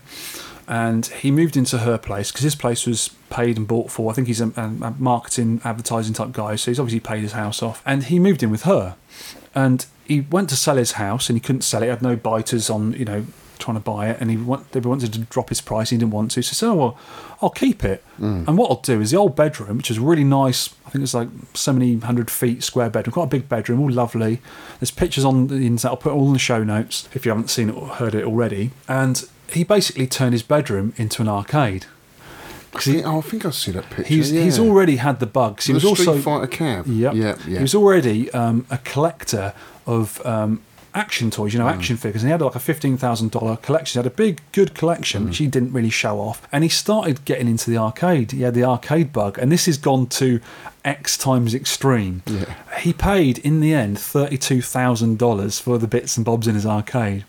and 0.68 1.06
he 1.06 1.32
moved 1.32 1.56
into 1.56 1.80
her 1.80 1.98
place 1.98 2.32
because 2.32 2.44
his 2.44 2.56
place 2.56 2.86
was 2.86 3.10
paid 3.30 3.58
and 3.58 3.68
bought 3.68 3.92
for. 3.92 4.12
I 4.12 4.14
think 4.14 4.28
he's 4.28 4.42
a, 4.42 4.52
a, 4.56 4.94
marketing, 4.98 5.62
advertising 5.64 6.14
type 6.14 6.32
guy, 6.32 6.56
so 6.56 6.72
he's 6.72 6.80
obviously 6.80 7.00
paid 7.00 7.22
his 7.22 7.34
house 7.34 7.62
off. 7.62 7.82
And 7.86 8.06
he 8.06 8.20
moved 8.20 8.44
in 8.44 8.50
with 8.50 8.64
her, 8.64 8.96
and 9.54 9.86
he 10.06 10.22
went 10.22 10.50
to 10.50 10.56
sell 10.56 10.78
his 10.78 10.94
house, 10.94 11.30
and 11.30 11.38
he 11.38 11.42
couldn't 11.42 11.62
sell 11.62 11.82
it. 11.82 11.86
He 11.86 11.90
had 11.90 12.02
no 12.02 12.16
biters 12.16 12.70
on, 12.70 12.94
you 12.94 13.06
know, 13.06 13.26
trying 13.60 13.78
to 13.78 13.82
buy 13.84 14.10
it, 14.10 14.18
and 14.20 14.30
he 14.30 14.38
want, 14.38 14.72
they 14.72 14.80
wanted 14.80 15.14
to 15.14 15.20
drop 15.20 15.50
his 15.50 15.62
price. 15.62 15.90
He 15.90 15.98
didn't 15.98 16.12
want 16.12 16.32
to, 16.32 16.42
so 16.42 16.50
he 16.50 16.56
said, 16.56 16.68
"Oh 16.70 16.76
well, 16.76 16.98
I'll 17.42 17.50
keep 17.50 17.84
it." 17.84 18.04
And 18.48 18.58
what 18.58 18.72
I'll 18.72 18.82
do 18.82 19.02
is 19.02 19.12
the 19.12 19.18
old 19.18 19.36
bedroom, 19.36 19.78
which 19.78 19.92
is 19.92 20.00
really 20.00 20.24
nice. 20.24 20.74
I 20.86 20.90
think 20.90 21.04
it's 21.04 21.14
like 21.14 21.30
so 21.54 21.74
many 21.74 21.98
hundred 21.98 22.32
feet 22.32 22.64
square 22.64 22.90
bedroom, 22.90 23.14
quite 23.14 23.26
a 23.26 23.28
big 23.28 23.50
bedroom, 23.50 23.82
all 23.82 23.92
lovely. 23.92 24.42
There's 24.80 24.92
pictures 24.92 25.26
on 25.26 25.48
the 25.48 25.56
internet. 25.56 25.86
I'll 25.86 25.98
put 25.98 26.14
all 26.14 26.28
in 26.28 26.34
the 26.34 26.40
show 26.40 26.64
notes 26.64 27.10
if 27.14 27.26
you 27.26 27.32
haven't 27.32 27.50
seen 27.50 27.70
it 27.70 27.76
or 27.76 27.88
heard 27.88 28.16
it 28.16 28.24
already. 28.24 28.72
And 28.88 29.28
he 29.50 29.64
basically 29.64 30.08
turned 30.08 30.34
his 30.34 30.44
bedroom 30.44 30.94
into 30.98 31.22
an 31.22 31.28
arcade. 31.28 31.86
I 32.74 32.80
think, 32.80 33.06
oh, 33.06 33.20
I 33.20 33.22
think 33.22 33.46
I 33.46 33.52
see 33.52 33.72
that 33.72 33.90
picture. 33.90 34.04
He's 34.04 34.32
yeah. 34.32 34.44
he's 34.44 34.60
already 34.60 34.98
had 34.98 35.20
the 35.20 35.26
bugs. 35.26 35.66
He 35.66 35.74
the 35.74 35.78
was 35.78 35.84
Street 35.84 36.08
also 36.08 36.22
Fighter 36.22 36.48
cab. 36.48 36.88
Yep. 36.88 37.14
Yeah, 37.14 37.36
yeah. 37.48 37.58
He 37.58 37.62
was 37.62 37.74
already 37.74 38.30
um, 38.32 38.66
a 38.70 38.78
collector 38.80 39.54
of 39.86 40.26
um, 40.26 40.62
action 40.96 41.30
toys, 41.30 41.54
you 41.54 41.60
know, 41.60 41.66
Mm. 41.66 41.74
action 41.76 41.98
figures. 41.98 42.24
And 42.24 42.30
he 42.30 42.32
had 42.32 42.42
like 42.42 42.56
a 42.56 42.60
$15,000 42.60 43.58
collection. 43.62 44.00
He 44.02 44.04
had 44.06 44.12
a 44.12 44.16
big, 44.16 44.42
good 44.54 44.74
collection, 44.74 45.24
Mm. 45.24 45.26
which 45.28 45.38
he 45.38 45.48
didn't 45.48 45.74
really 45.74 45.90
show 45.90 46.20
off. 46.20 46.42
And 46.52 46.64
he 46.64 46.70
started 46.70 47.26
getting 47.26 47.48
into 47.48 47.70
the 47.70 47.78
arcade. 47.78 48.32
He 48.32 48.42
had 48.44 48.54
the 48.54 48.64
arcade 48.64 49.12
bug. 49.14 49.38
And 49.38 49.52
this 49.52 49.66
has 49.68 49.78
gone 49.78 50.08
to 50.08 50.40
X 50.86 51.18
times 51.18 51.54
extreme. 51.54 52.22
Yeah. 52.26 52.46
He 52.80 52.94
paid, 52.94 53.40
in 53.40 53.60
the 53.60 53.74
end, 53.74 53.98
$32,000 53.98 55.60
for 55.60 55.78
the 55.78 55.88
bits 55.88 56.16
and 56.18 56.26
bobs 56.26 56.48
in 56.48 56.56
his 56.56 56.66
arcade. 56.66 57.26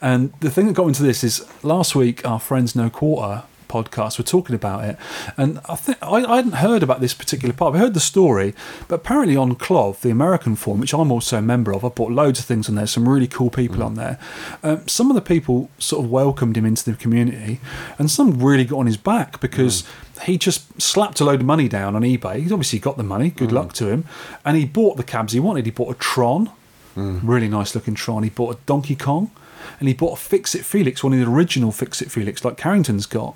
And 0.00 0.32
the 0.40 0.50
thing 0.50 0.66
that 0.66 0.74
got 0.74 0.86
into 0.86 1.02
this 1.02 1.24
is 1.24 1.42
last 1.62 1.94
week, 1.94 2.24
our 2.26 2.38
friends 2.40 2.76
No 2.76 2.90
Quarter 2.90 3.42
podcast 3.70 4.18
were 4.18 4.24
talking 4.24 4.54
about 4.54 4.84
it, 4.84 4.96
and 5.36 5.60
I 5.68 5.76
think 5.76 5.98
I, 6.02 6.24
I 6.24 6.36
hadn't 6.36 6.56
heard 6.56 6.82
about 6.82 7.00
this 7.00 7.14
particular 7.14 7.54
part. 7.54 7.74
I 7.74 7.78
heard 7.78 7.94
the 7.94 8.00
story, 8.00 8.54
but 8.88 8.96
apparently 8.96 9.36
on 9.36 9.54
KLOV, 9.54 10.00
the 10.00 10.10
American 10.10 10.56
forum, 10.56 10.80
which 10.80 10.92
I'm 10.92 11.12
also 11.12 11.38
a 11.38 11.42
member 11.42 11.72
of, 11.72 11.84
I 11.84 11.88
bought 11.88 12.10
loads 12.10 12.38
of 12.38 12.44
things 12.44 12.68
on 12.68 12.74
there. 12.74 12.86
Some 12.86 13.08
really 13.08 13.28
cool 13.28 13.50
people 13.50 13.78
mm. 13.78 13.86
on 13.86 13.94
there. 13.94 14.18
Um, 14.62 14.86
some 14.88 15.10
of 15.10 15.14
the 15.14 15.20
people 15.20 15.70
sort 15.78 16.04
of 16.04 16.10
welcomed 16.10 16.56
him 16.56 16.66
into 16.66 16.90
the 16.90 16.96
community, 16.96 17.60
and 17.98 18.10
some 18.10 18.42
really 18.42 18.64
got 18.64 18.78
on 18.78 18.86
his 18.86 18.96
back 18.98 19.40
because. 19.40 19.82
Mm. 19.82 20.06
He 20.26 20.36
just 20.36 20.82
slapped 20.82 21.18
a 21.20 21.24
load 21.24 21.40
of 21.40 21.46
money 21.46 21.66
down 21.66 21.96
on 21.96 22.02
eBay. 22.02 22.40
He's 22.40 22.52
obviously 22.52 22.78
got 22.78 22.98
the 22.98 23.02
money. 23.02 23.30
Good 23.30 23.48
mm. 23.48 23.52
luck 23.52 23.72
to 23.74 23.88
him. 23.88 24.04
And 24.44 24.54
he 24.54 24.66
bought 24.66 24.98
the 24.98 25.02
cabs 25.02 25.32
he 25.32 25.40
wanted. 25.40 25.64
He 25.64 25.70
bought 25.70 25.96
a 25.96 25.98
Tron, 25.98 26.50
really 26.94 27.48
nice 27.48 27.74
looking 27.74 27.94
Tron. 27.94 28.22
He 28.24 28.28
bought 28.28 28.54
a 28.54 28.58
Donkey 28.66 28.96
Kong, 28.96 29.30
and 29.78 29.88
he 29.88 29.94
bought 29.94 30.18
a 30.18 30.20
Fix 30.20 30.54
It 30.54 30.64
Felix, 30.64 31.02
one 31.04 31.12
of 31.12 31.18
the 31.18 31.26
original 31.26 31.72
Fix 31.72 32.00
It 32.02 32.10
Felix, 32.10 32.44
like 32.44 32.56
Carrington's 32.56 33.06
got. 33.06 33.34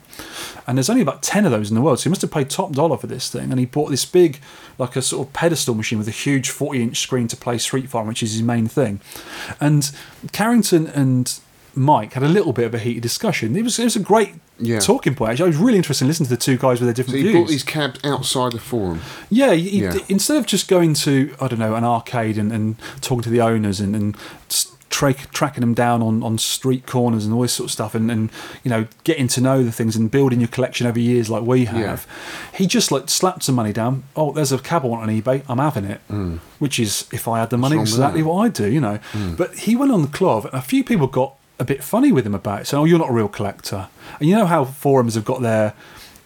And 0.66 0.78
there's 0.78 0.88
only 0.90 1.02
about 1.02 1.22
10 1.22 1.44
of 1.44 1.50
those 1.52 1.70
in 1.70 1.74
the 1.74 1.80
world, 1.82 1.98
so 2.00 2.04
he 2.04 2.10
must 2.10 2.22
have 2.22 2.30
paid 2.30 2.50
top 2.50 2.72
dollar 2.72 2.96
for 2.96 3.06
this 3.06 3.30
thing. 3.30 3.50
And 3.50 3.58
he 3.60 3.66
bought 3.66 3.90
this 3.90 4.04
big, 4.04 4.40
like 4.78 4.96
a 4.96 5.02
sort 5.02 5.26
of 5.26 5.32
pedestal 5.32 5.74
machine 5.74 5.98
with 5.98 6.08
a 6.08 6.12
huge 6.12 6.50
40 6.50 6.82
inch 6.82 7.00
screen 7.00 7.28
to 7.28 7.36
play 7.36 7.58
Street 7.58 7.88
Fighter, 7.88 8.08
which 8.08 8.22
is 8.22 8.32
his 8.32 8.42
main 8.42 8.66
thing. 8.68 9.00
And 9.60 9.90
Carrington 10.32 10.86
and 10.88 11.38
Mike 11.74 12.12
had 12.12 12.22
a 12.22 12.28
little 12.28 12.52
bit 12.52 12.66
of 12.66 12.74
a 12.74 12.78
heated 12.78 13.02
discussion. 13.02 13.56
It 13.56 13.62
was, 13.62 13.78
it 13.78 13.84
was 13.84 13.96
a 13.96 14.00
great 14.00 14.34
Yeah. 14.60 14.78
talking 14.78 15.16
point. 15.16 15.32
Actually, 15.32 15.46
I 15.46 15.48
was 15.48 15.56
really 15.56 15.76
interested 15.76 16.04
in 16.04 16.08
listening 16.08 16.28
to 16.28 16.36
the 16.36 16.40
two 16.40 16.56
guys 16.56 16.80
with 16.80 16.86
their 16.86 16.94
different 16.94 17.14
So 17.14 17.16
he 17.16 17.22
views. 17.24 17.34
bought 17.34 17.48
these 17.48 17.62
cabs 17.64 18.00
outside 18.04 18.52
the 18.52 18.60
forum. 18.60 19.00
Yeah, 19.28 19.52
he, 19.54 19.68
he- 19.68 19.82
Yeah. 19.82 19.96
instead 20.08 20.36
of 20.36 20.46
just 20.46 20.68
going 20.68 20.94
to 20.94 21.34
I 21.40 21.48
don't 21.48 21.58
know 21.58 21.74
an 21.74 21.82
arcade 21.82 22.38
and, 22.38 22.52
and 22.52 22.76
talking 23.00 23.22
to 23.22 23.30
the 23.30 23.40
owners 23.40 23.80
and, 23.80 23.96
and 23.96 24.16
tra- 24.94 25.12
tracking 25.12 25.60
them 25.60 25.74
down 25.74 26.00
on, 26.02 26.22
on 26.22 26.38
street 26.38 26.86
corners 26.86 27.24
and 27.24 27.34
all 27.34 27.42
this 27.42 27.52
sort 27.52 27.66
of 27.66 27.72
stuff 27.72 27.96
and, 27.96 28.10
and 28.12 28.30
you 28.62 28.70
know 28.70 28.86
getting 29.02 29.26
to 29.26 29.40
know 29.40 29.64
the 29.64 29.72
things 29.72 29.96
and 29.96 30.08
building 30.08 30.40
your 30.40 30.48
collection 30.48 30.86
over 30.86 31.00
years 31.00 31.28
like 31.28 31.42
we 31.42 31.64
have, 31.64 32.06
he 32.54 32.66
just 32.66 32.92
like 32.92 33.10
slapped 33.10 33.42
some 33.42 33.56
money 33.56 33.72
down. 33.72 34.04
Oh, 34.14 34.32
there's 34.32 34.52
a 34.52 34.58
cab 34.58 34.84
I 34.84 34.88
want 34.88 35.02
on 35.02 35.08
eBay. 35.08 35.42
I'm 35.48 35.58
having 35.58 35.84
it. 35.84 36.00
Mm. 36.08 36.38
Which 36.60 36.78
is 36.78 37.08
if 37.12 37.26
I 37.26 37.40
had 37.40 37.50
the 37.50 37.58
money, 37.58 37.74
wrong 37.74 37.82
it's 37.82 37.92
with 37.92 38.00
exactly 38.00 38.22
what 38.22 38.36
I'd 38.42 38.52
do. 38.52 38.70
You 38.70 38.80
know. 38.80 38.98
Mm. 39.12 39.36
But 39.36 39.54
he 39.54 39.74
went 39.74 39.90
on 39.90 40.02
the 40.02 40.08
club 40.08 40.44
and 40.44 40.54
a 40.54 40.62
few 40.62 40.84
people 40.84 41.08
got 41.08 41.34
a 41.58 41.64
bit 41.64 41.82
funny 41.82 42.12
with 42.12 42.24
him 42.24 42.34
about 42.34 42.62
it. 42.62 42.66
So, 42.66 42.80
oh, 42.80 42.84
you're 42.84 42.98
not 42.98 43.10
a 43.10 43.12
real 43.12 43.28
collector. 43.28 43.88
And 44.20 44.28
you 44.28 44.36
know 44.36 44.46
how 44.46 44.64
forums 44.64 45.16
have 45.16 45.24
got 45.24 45.42
their 45.42 45.74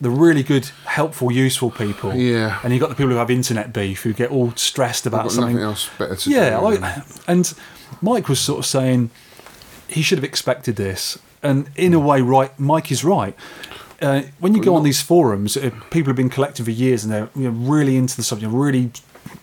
the 0.00 0.10
really 0.10 0.42
good, 0.42 0.66
helpful, 0.84 1.32
useful 1.32 1.70
people. 1.70 2.14
Yeah. 2.14 2.60
And 2.62 2.72
you've 2.72 2.80
got 2.80 2.90
the 2.90 2.94
people 2.94 3.10
who 3.10 3.16
have 3.16 3.30
internet 3.30 3.72
beef 3.72 4.02
who 4.02 4.12
get 4.12 4.30
all 4.30 4.52
stressed 4.52 5.06
about 5.06 5.32
something. 5.32 5.58
else 5.58 5.90
better 5.98 6.14
to 6.14 6.30
yeah, 6.30 6.60
do. 6.60 6.66
I, 6.66 7.02
and 7.26 7.52
Mike 8.00 8.28
was 8.28 8.40
sort 8.40 8.58
of 8.60 8.66
saying 8.66 9.10
he 9.88 10.02
should 10.02 10.18
have 10.18 10.24
expected 10.24 10.76
this. 10.76 11.18
And 11.42 11.70
in 11.76 11.94
a 11.94 11.98
way, 11.98 12.20
right, 12.20 12.56
Mike 12.58 12.90
is 12.90 13.04
right. 13.04 13.34
Uh, 14.00 14.22
when 14.38 14.54
you 14.54 14.62
go 14.62 14.74
on 14.76 14.84
these 14.84 15.00
forums, 15.02 15.56
uh, 15.56 15.70
people 15.90 16.08
have 16.10 16.16
been 16.16 16.28
collecting 16.30 16.64
for 16.64 16.70
years 16.70 17.04
and 17.04 17.12
they're 17.12 17.28
you 17.34 17.50
know, 17.50 17.50
really 17.50 17.96
into 17.96 18.16
the 18.16 18.22
subject, 18.22 18.52
really 18.52 18.90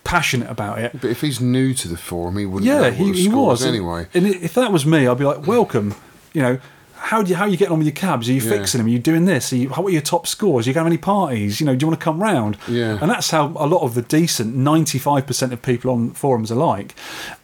passionate 0.03 0.49
about 0.49 0.79
it. 0.79 0.91
But 1.01 1.09
if 1.09 1.21
he's 1.21 1.41
new 1.41 1.73
to 1.73 1.87
the 1.87 1.97
forum, 1.97 2.37
he 2.37 2.45
wouldn't 2.45 2.65
Yeah, 2.69 2.89
he, 2.91 3.11
he 3.13 3.27
was 3.29 3.65
anyway. 3.65 4.07
And 4.13 4.25
if 4.27 4.53
that 4.53 4.71
was 4.71 4.85
me, 4.85 5.07
I'd 5.07 5.17
be 5.17 5.25
like, 5.25 5.45
"Welcome." 5.45 5.95
You 6.33 6.41
know, 6.41 6.59
how 6.95 7.21
do 7.21 7.29
you 7.29 7.35
how 7.35 7.45
are 7.45 7.47
you 7.49 7.57
getting 7.57 7.73
on 7.73 7.79
with 7.79 7.87
your 7.87 7.95
cabs? 7.95 8.29
Are 8.29 8.33
you 8.33 8.41
Yeah. 8.41 8.49
fixing 8.49 8.79
them? 8.79 8.87
Are 8.87 8.91
you 8.91 8.99
doing 8.99 9.25
this? 9.25 9.51
Are 9.51 9.57
you, 9.57 9.69
how 9.69 9.83
are 9.85 9.89
your 9.89 10.01
top 10.01 10.25
scores? 10.27 10.65
Are 10.65 10.69
you 10.69 10.73
going 10.73 10.85
to 10.85 10.89
any 10.89 10.97
parties? 10.97 11.59
You 11.59 11.65
know, 11.65 11.75
do 11.75 11.83
you 11.83 11.87
want 11.89 11.99
to 11.99 12.03
come 12.03 12.21
round? 12.21 12.57
Yeah. 12.67 12.97
And 13.01 13.09
that's 13.11 13.31
how 13.31 13.47
a 13.57 13.67
lot 13.67 13.81
of 13.83 13.93
the 13.93 14.01
decent 14.01 14.55
ninety 14.55 14.99
five 14.99 15.27
percent 15.27 15.53
of 15.53 15.61
people 15.61 15.91
on 15.91 16.11
forums 16.11 16.51
are 16.51 16.55
like. 16.55 16.95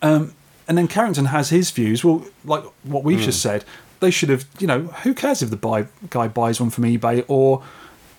Um, 0.02 0.34
and 0.72 0.78
then 0.78 0.88
Carrington 0.88 1.26
has 1.26 1.50
his 1.50 1.70
views. 1.70 2.02
Well, 2.06 2.24
like 2.46 2.64
what 2.84 3.04
we've 3.04 3.20
Hmm. 3.20 3.26
just 3.26 3.42
said, 3.42 3.66
they 4.00 4.10
should 4.10 4.30
have. 4.30 4.46
You 4.58 4.68
know, 4.68 4.80
who 5.04 5.14
cares 5.14 5.42
if 5.42 5.50
the 5.50 5.58
buy, 5.58 5.88
guy 6.10 6.30
buys 6.30 6.62
one 6.62 6.70
from 6.70 6.86
eBay 6.86 7.26
or 7.28 7.62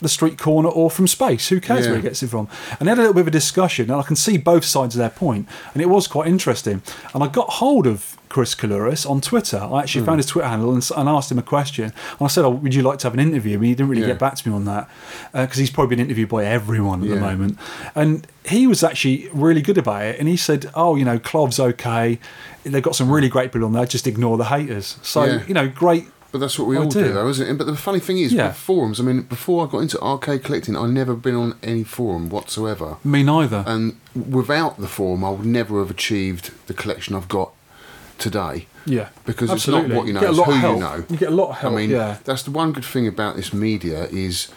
the 0.03 0.09
street 0.09 0.39
corner 0.39 0.69
or 0.69 0.91
from 0.91 1.07
space. 1.07 1.49
Who 1.49 1.61
cares 1.61 1.87
where 1.87 1.97
he 1.97 2.03
gets 2.03 2.23
it 2.23 2.29
from? 2.29 2.49
And 2.79 2.87
they 2.87 2.91
had 2.91 2.99
a 2.99 3.03
little 3.03 3.15
bit 3.15 3.23
of 3.23 3.27
a 3.29 3.33
discussion, 3.33 3.91
and 3.91 4.01
I 4.01 4.03
can 4.03 4.17
see 4.17 4.37
both 4.37 4.65
sides 4.65 4.95
of 4.95 4.99
their 4.99 5.11
point, 5.11 5.49
and 5.73 5.83
it 5.83 5.89
was 5.89 6.07
quite 6.07 6.29
interesting. 6.29 6.83
And 7.15 7.23
I 7.23 7.29
got 7.29 7.49
hold 7.49 7.87
of 7.87 8.17
Chris 8.33 8.55
Kooluris 8.55 9.09
on 9.09 9.21
Twitter. 9.21 9.59
I 9.59 9.81
actually 9.83 10.01
hmm. 10.01 10.07
found 10.07 10.19
his 10.19 10.27
Twitter 10.27 10.49
handle 10.49 10.73
and, 10.73 10.91
and 10.97 11.07
asked 11.07 11.31
him 11.31 11.39
a 11.39 11.43
question. 11.43 11.85
And 11.85 12.23
I 12.23 12.29
said, 12.29 12.47
oh, 12.47 12.51
"Would 12.51 12.75
you 12.75 12.83
like 12.83 12.99
to 13.01 13.07
have 13.07 13.13
an 13.13 13.21
interview?" 13.21 13.59
But 13.59 13.67
he 13.67 13.75
didn't 13.75 13.91
really 13.91 14.01
Yeah. 14.01 14.09
get 14.09 14.19
back 14.19 14.37
to 14.37 14.49
me 14.49 14.55
on 14.55 14.65
that 14.65 14.89
uh, 15.35 15.45
because 15.45 15.59
he's 15.59 15.71
probably 15.71 15.97
been 15.97 16.05
interviewed 16.07 16.31
by 16.31 16.47
everyone 16.47 17.03
at 17.03 17.11
the 17.11 17.17
moment. 17.17 17.59
And 17.95 18.27
he 18.47 18.67
was 18.67 18.83
actually 18.83 19.29
really 19.35 19.61
good 19.61 19.77
about 19.77 20.03
it. 20.07 20.19
And 20.19 20.29
he 20.29 20.39
said, 20.39 20.71
"Oh, 20.75 20.97
you 20.97 21.05
know, 21.05 21.19
KLOV's 21.19 21.61
okay. 21.61 22.19
They've 22.65 22.83
got 22.83 22.97
some 22.97 23.11
really 23.11 23.29
great 23.29 23.53
people 23.53 23.67
on 23.67 23.75
there. 23.75 23.85
Just 23.85 24.07
ignore 24.07 24.39
the 24.39 24.45
haters." 24.45 24.97
So 25.03 25.25
Yeah. 25.25 25.43
you 25.47 25.53
know, 25.53 25.69
great. 25.69 26.07
But 26.33 26.39
that's 26.41 26.59
what 26.59 26.67
we 26.67 26.77
I 26.77 26.81
all 26.81 26.89
do, 26.89 27.05
do. 27.05 27.13
though, 27.13 27.29
isn't 27.29 27.47
it? 27.47 27.59
But 27.59 27.67
the 27.67 27.77
funny 27.77 28.01
thing 28.01 28.19
is, 28.19 28.33
Yeah. 28.33 28.49
with 28.49 28.57
forums, 28.57 28.99
I 28.99 29.03
mean, 29.05 29.21
before 29.23 29.67
I 29.67 29.71
got 29.71 29.81
into 29.81 30.01
arcade 30.01 30.43
collecting, 30.43 30.75
I'd 30.77 30.91
never 30.91 31.15
been 31.15 31.35
on 31.37 31.55
any 31.63 31.85
forum 31.85 32.31
whatsoever. 32.31 32.97
Me 33.05 33.23
neither. 33.23 33.63
And 33.67 33.97
without 34.15 34.81
the 34.81 34.89
forum, 34.89 35.25
I 35.25 35.31
would 35.31 35.45
never 35.47 35.79
have 35.81 35.91
achieved 35.91 36.53
the 36.69 36.75
collection 36.75 37.15
I've 37.15 37.29
got 37.29 37.53
today. 38.19 38.67
yeah, 38.87 39.09
Because 39.27 39.51
absolutely. 39.51 39.85
it's 39.85 39.89
not 39.91 39.97
what 39.99 40.07
you 40.07 40.13
know, 40.15 40.21
get 40.21 40.29
a 40.29 40.31
it's 40.31 40.39
lot 40.39 40.47
who 40.47 40.53
of 40.55 40.59
help. 40.59 40.75
you 40.77 40.81
know. 40.81 41.05
You 41.11 41.17
get 41.19 41.29
a 41.29 41.35
lot 41.35 41.51
of 41.51 41.57
help. 41.59 41.73
I 41.75 41.77
mean, 41.77 41.91
yeah. 41.91 42.17
that's 42.25 42.43
the 42.45 42.51
one 42.51 42.73
good 42.73 42.85
thing 42.85 43.07
about 43.07 43.37
this 43.37 43.53
media 43.53 44.05
is, 44.07 44.49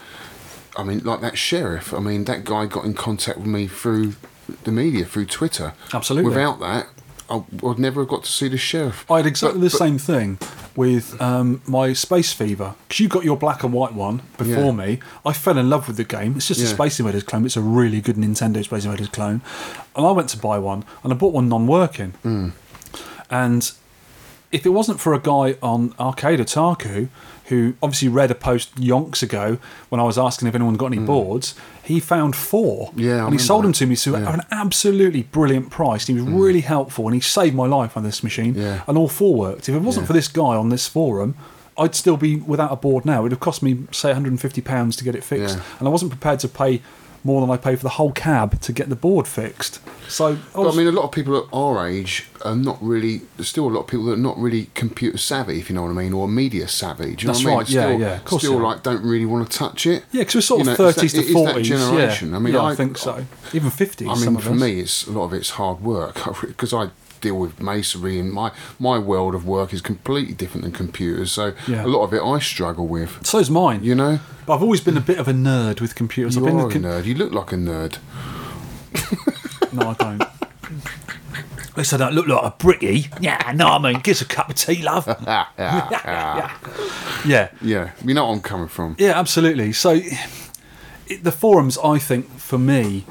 I 0.78 0.84
mean, 0.84 1.00
like 1.04 1.22
that 1.22 1.38
sheriff. 1.38 1.94
I 1.94 2.00
mean, 2.00 2.24
that 2.26 2.46
guy 2.46 2.68
got 2.68 2.86
in 2.86 2.94
contact 2.94 3.38
with 3.40 3.48
me 3.48 3.68
through 3.68 4.16
the 4.64 4.72
media, 4.72 5.04
through 5.06 5.26
Twitter. 5.26 5.74
Absolutely. 5.94 6.30
Without 6.30 6.60
that, 6.62 6.88
I 7.30 7.44
would 7.62 7.80
never 7.80 8.02
have 8.02 8.10
got 8.10 8.24
to 8.24 8.32
see 8.32 8.48
the 8.48 8.58
sheriff. 8.58 9.10
I 9.10 9.18
had 9.18 9.26
exactly 9.26 9.60
But- 9.60 9.64
the 9.72 9.78
but- 9.78 9.78
same 9.86 9.98
thing 9.98 10.38
with 10.76 11.20
um, 11.22 11.62
my 11.66 11.94
Space 11.94 12.34
Fever. 12.34 12.76
Because 12.88 13.00
you 13.00 13.08
got 13.08 13.24
your 13.24 13.38
black 13.38 13.64
and 13.64 13.72
white 13.74 13.94
one 13.94 14.22
before 14.38 14.66
Yeah. 14.66 14.72
me. 14.72 15.00
I 15.26 15.32
fell 15.34 15.58
in 15.58 15.70
love 15.70 15.88
with 15.88 15.98
the 15.98 16.04
game. 16.04 16.36
It's 16.36 16.48
just 16.50 16.62
a 16.62 16.68
Space 16.68 17.00
Invaders 17.00 17.24
clone. 17.24 17.46
It's 17.46 17.56
a 17.58 17.62
really 17.62 18.02
good 18.02 18.18
Nintendo 18.18 18.64
Space 18.64 18.86
Invaders 18.86 19.08
clone. 19.08 19.42
And 19.96 20.06
I 20.06 20.12
went 20.12 20.30
to 20.30 20.38
buy 20.38 20.60
one, 20.60 20.84
and 21.04 21.14
I 21.14 21.16
bought 21.16 21.34
one 21.34 21.48
non-working. 21.50 22.12
Hmm. 22.24 22.50
And 23.30 23.72
if 24.52 24.66
it 24.66 24.70
wasn't 24.70 25.00
for 25.00 25.14
a 25.14 25.20
guy 25.20 25.58
on 25.64 25.94
Arcade 26.00 26.40
Otaku 26.40 27.08
who 27.46 27.76
obviously 27.82 28.08
read 28.08 28.32
a 28.32 28.36
post 28.36 28.76
yonks 28.76 29.22
ago 29.22 29.58
when 29.90 30.02
I 30.02 30.04
was 30.04 30.18
asking 30.18 30.48
if 30.48 30.56
anyone 30.56 30.76
got 30.76 30.88
any 30.88 30.98
hmm. 30.98 31.06
boards, 31.06 31.54
he 31.84 32.00
found 32.00 32.36
four. 32.36 32.92
Yeah, 32.96 33.08
I 33.08 33.12
and 33.12 33.18
he 33.18 33.24
remember 33.24 33.44
sold 33.44 33.64
them 33.66 33.74
to 33.74 33.86
me 33.86 33.96
to 33.96 34.12
Yeah. 34.12 34.30
At 34.30 34.34
an 34.36 34.46
absolutely 34.52 35.24
brilliant 35.24 35.70
price. 35.70 36.08
He 36.08 36.14
was 36.14 36.24
hmm. 36.24 36.36
really 36.36 36.62
helpful 36.62 37.06
and 37.06 37.14
he 37.14 37.22
saved 37.22 37.56
my 37.56 37.68
life 37.68 37.96
on 37.96 38.04
this 38.04 38.24
machine. 38.24 38.56
Yeah. 38.56 38.84
And 38.88 38.98
all 38.98 39.08
four 39.08 39.36
worked. 39.36 39.70
If 39.70 39.76
it 39.76 39.82
wasn't 39.82 40.04
Yeah. 40.04 40.08
for 40.08 40.14
this 40.14 40.28
guy 40.28 40.56
on 40.56 40.70
this 40.70 40.88
forum, 40.88 41.36
I'd 41.78 41.94
still 41.94 42.18
be 42.18 42.38
without 42.38 42.72
a 42.72 42.76
board 42.78 43.06
now. 43.06 43.22
It'd 43.22 43.34
have 43.34 43.40
cost 43.40 43.62
me, 43.62 43.86
say, 43.92 44.12
£150 44.12 44.98
to 44.98 45.04
get 45.04 45.14
it 45.14 45.24
fixed. 45.24 45.60
And 45.80 45.88
I 45.88 45.92
wasn't 45.92 46.12
prepared 46.12 46.40
to 46.40 46.48
pay 46.48 46.82
more 47.26 47.42
than 47.42 47.50
I 47.50 47.58
pay 47.58 47.76
for 47.76 47.84
the 47.84 47.90
whole 47.90 48.12
cab 48.14 48.62
to 48.62 48.72
get 48.72 48.88
the 48.88 48.96
board 48.96 49.28
fixed. 49.28 49.82
So 50.08 50.38
I 50.54 50.60
was, 50.60 50.76
I 50.76 50.78
mean, 50.78 50.88
a 50.88 50.92
lot 50.92 51.04
of 51.06 51.12
people 51.12 51.36
at 51.36 51.46
our 51.52 51.86
age 51.88 52.28
are 52.46 52.56
not 52.56 52.78
really. 52.82 53.22
There's 53.36 53.50
still 53.50 53.68
a 53.68 53.74
lot 53.74 53.82
of 53.82 53.88
people 53.88 54.06
that 54.06 54.14
are 54.14 54.18
not 54.18 54.38
really 54.38 54.70
computer 54.76 55.18
savvy, 55.18 55.60
if 55.60 55.68
you 55.70 55.76
know 55.76 55.82
what 55.82 55.90
I 55.90 55.94
mean, 55.94 56.14
or 56.14 56.28
media 56.28 56.68
savvy. 56.68 57.16
Do 57.16 57.24
you 57.24 57.28
That's 57.34 57.44
know 57.44 57.56
what 57.56 57.56
I 57.56 57.56
mean? 57.56 57.58
right, 57.58 57.70
yeah, 57.70 57.82
still, 57.88 58.00
yeah, 58.00 58.16
of 58.18 58.26
course 58.26 58.44
Still, 58.44 58.60
like, 58.60 58.84
don't 58.84 59.02
really 59.04 59.26
want 59.26 59.50
to 59.52 59.58
touch 59.58 59.88
it. 59.88 60.06
yeah, 60.12 60.22
because 60.22 60.36
we're 60.36 60.42
sort 60.42 60.66
You 60.66 60.72
of 60.72 60.78
30s 60.78 61.12
to 61.16 61.34
40s. 61.34 61.64
generation. 61.64 62.30
Yeah. 62.30 62.36
I 62.36 62.40
mean, 62.40 62.54
yeah, 62.54 62.60
I, 62.62 62.70
I- 62.72 62.76
think 62.76 62.98
so. 63.00 63.26
Even 63.54 63.72
50s. 63.72 64.08
I 64.08 64.24
mean, 64.24 64.38
for 64.40 64.52
us. 64.52 64.60
me, 64.62 64.80
it's 64.80 65.08
a 65.08 65.12
lot 65.12 65.24
of 65.26 65.34
it's 65.34 65.50
hard 65.52 65.82
work 65.82 66.16
because 66.42 66.72
I 66.74 66.90
deal 67.26 67.38
with 67.44 67.60
masonry, 67.62 68.20
and 68.20 68.32
my 68.32 68.50
my 68.80 68.98
world 69.12 69.34
of 69.36 69.44
work 69.46 69.74
is 69.74 69.82
completely 69.82 70.34
different 70.34 70.64
than 70.64 70.72
computers. 70.74 71.32
So 71.32 71.54
Yeah. 71.68 71.86
a 71.86 71.90
lot 71.96 72.04
of 72.04 72.14
it 72.14 72.22
I 72.22 72.40
struggle 72.40 72.88
with. 72.88 73.12
So 73.26 73.38
So's 73.40 73.50
mine. 73.50 73.84
You 73.84 73.96
know, 73.96 74.20
But 74.46 74.56
I've 74.56 74.64
always 74.64 74.82
been 74.82 74.98
a 74.98 75.06
bit 75.12 75.18
of 75.20 75.28
a 75.28 75.34
nerd 75.34 75.82
with 75.82 75.94
computers. 75.96 76.36
you 76.36 76.42
I've 76.42 76.48
been 76.48 76.60
are 76.60 76.70
the 76.70 76.80
a 76.80 76.82
nerd. 76.92 77.06
You 77.06 77.16
look 77.16 77.32
like 77.40 77.52
a 77.52 77.58
nerd. 77.58 77.98
No, 79.74 79.90
I 79.90 79.94
don't. 79.94 80.22
At 80.22 81.78
least 81.78 81.94
I 81.94 81.98
don't 81.98 82.14
look 82.14 82.28
like 82.28 82.44
a 82.44 82.56
bricky. 82.58 83.08
Yeah, 83.20 83.52
no, 83.54 83.68
I 83.68 83.80
mean, 83.80 84.00
give 84.00 84.14
us 84.16 84.22
a 84.22 84.26
cup 84.26 84.50
of 84.50 84.56
tea, 84.56 84.82
love. 84.82 85.06
Ah, 85.28 85.52
ah, 85.60 85.90
ah. 86.06 87.24
yeah, 87.28 87.50
yeah, 87.62 87.92
you 88.06 88.14
know 88.14 88.26
what 88.28 88.34
I'm 88.36 88.42
coming 88.42 88.70
from. 88.70 88.96
yeah, 88.98 89.20
absolutely. 89.20 89.74
So, 89.74 90.00
it, 91.08 91.24
the 91.24 91.32
forums, 91.34 91.78
I 91.84 91.98
think, 92.00 92.26
for 92.40 92.58
me, 92.58 93.06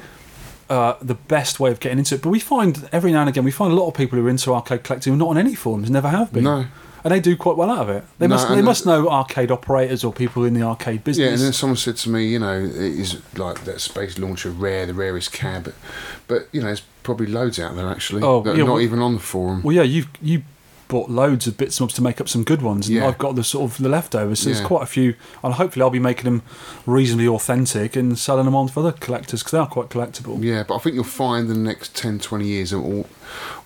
uh, 0.69 0.95
the 1.01 1.13
best 1.15 1.59
way 1.59 1.71
of 1.71 1.79
getting 1.79 1.99
into 1.99 2.15
it. 2.15 2.21
But 2.21 2.29
we 2.29 2.39
find 2.39 2.87
every 2.91 3.11
now 3.11 3.21
and 3.21 3.29
again, 3.29 3.43
we 3.43 3.51
find 3.51 3.71
a 3.71 3.75
lot 3.75 3.87
of 3.87 3.93
people 3.93 4.17
who 4.19 4.25
are 4.25 4.29
into 4.29 4.53
arcade 4.53 4.83
collecting 4.83 5.13
who 5.13 5.17
are 5.17 5.19
not 5.25 5.29
on 5.29 5.37
any 5.37 5.55
forums, 5.55 5.89
never 5.89 6.09
have 6.09 6.33
been. 6.33 6.43
No. 6.43 6.65
And 7.03 7.11
they 7.11 7.19
do 7.19 7.37
quite 7.37 7.55
well 7.55 7.69
out 7.69 7.81
of 7.87 7.89
it. 7.89 8.03
They 8.17 8.25
No, 8.27 8.33
must. 8.33 8.49
They 8.49 8.63
must 8.63 8.85
know 8.87 9.07
arcade 9.07 9.51
operators 9.51 10.03
or 10.03 10.11
people 10.11 10.43
in 10.43 10.55
the 10.55 10.63
arcade 10.63 11.03
business. 11.03 11.23
Yeah, 11.23 11.33
and 11.33 11.39
then 11.41 11.53
someone 11.53 11.77
said 11.77 11.97
to 11.97 12.09
me, 12.09 12.25
you 12.29 12.39
know, 12.39 12.53
is 12.57 13.21
like 13.37 13.63
that 13.65 13.79
space 13.79 14.17
launcher 14.17 14.49
rare, 14.49 14.87
the 14.87 14.95
rarest 14.95 15.31
cab, 15.31 15.71
but 16.27 16.47
you 16.51 16.61
know, 16.61 16.65
there's 16.67 16.81
probably 17.03 17.27
loads 17.27 17.59
out 17.59 17.75
there 17.75 17.87
actually 17.87 18.23
Oh, 18.23 18.41
that 18.41 18.55
are 18.55 18.57
not 18.57 18.67
well- 18.67 18.81
even 18.81 18.97
on 18.99 19.13
the 19.13 19.19
forum. 19.19 19.61
well, 19.61 19.75
yeah, 19.75 19.83
you've 19.83 20.07
you 20.19 20.41
bought 20.87 21.09
loads 21.09 21.47
of 21.47 21.57
bits 21.57 21.79
and 21.79 21.85
bobs 21.87 21.95
to 21.95 22.01
make 22.03 22.21
up 22.21 22.29
some 22.29 22.43
good 22.43 22.61
ones, 22.61 22.87
and 22.87 22.95
Yeah. 22.97 23.07
I've 23.07 23.17
got 23.17 23.35
the 23.35 23.43
sort 23.43 23.71
of 23.71 23.77
the 23.79 23.89
leftovers. 23.89 24.39
So 24.39 24.49
Yeah. 24.49 24.55
there's 24.55 24.67
quite 24.67 24.83
a 24.83 24.87
few, 24.87 25.15
and 25.43 25.53
hopefully 25.55 25.81
I'll 25.83 25.89
be 25.89 25.99
making 25.99 26.25
them 26.25 26.41
reasonably 26.85 27.27
authentic 27.27 27.95
and 27.95 28.17
selling 28.17 28.45
them 28.45 28.55
on 28.55 28.67
for 28.67 28.81
other 28.81 28.91
collectors 28.91 29.41
because 29.41 29.51
they 29.51 29.57
are 29.57 29.67
quite 29.67 29.89
collectible. 29.89 30.41
Yeah, 30.43 30.63
but 30.67 30.75
I 30.75 30.79
think 30.79 30.95
you'll 30.95 31.03
find 31.03 31.49
in 31.49 31.53
the 31.63 31.69
next 31.69 31.95
10, 31.95 32.19
20 32.19 32.45
years 32.45 32.71
all, 32.73 33.07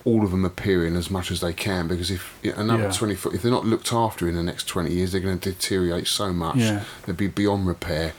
all 0.04 0.24
of 0.24 0.30
them 0.30 0.44
appearing 0.44 0.96
as 0.96 1.10
much 1.10 1.30
as 1.30 1.40
they 1.40 1.52
can 1.52 1.86
because 1.88 2.10
if 2.10 2.32
another 2.56 2.84
Yeah. 2.84 2.90
20 2.92 3.14
foot, 3.14 3.34
if 3.34 3.42
they're 3.42 3.50
not 3.52 3.66
looked 3.66 3.92
after 3.92 4.26
in 4.28 4.34
the 4.34 4.42
next 4.42 4.66
20 4.66 4.90
years, 4.92 5.12
they're 5.12 5.20
going 5.20 5.38
to 5.38 5.50
deteriorate 5.50 6.06
so 6.08 6.32
much. 6.32 6.56
Yeah. 6.56 6.80
They'll 7.04 7.14
be 7.16 7.26
beyond 7.28 7.66
repair. 7.66 8.14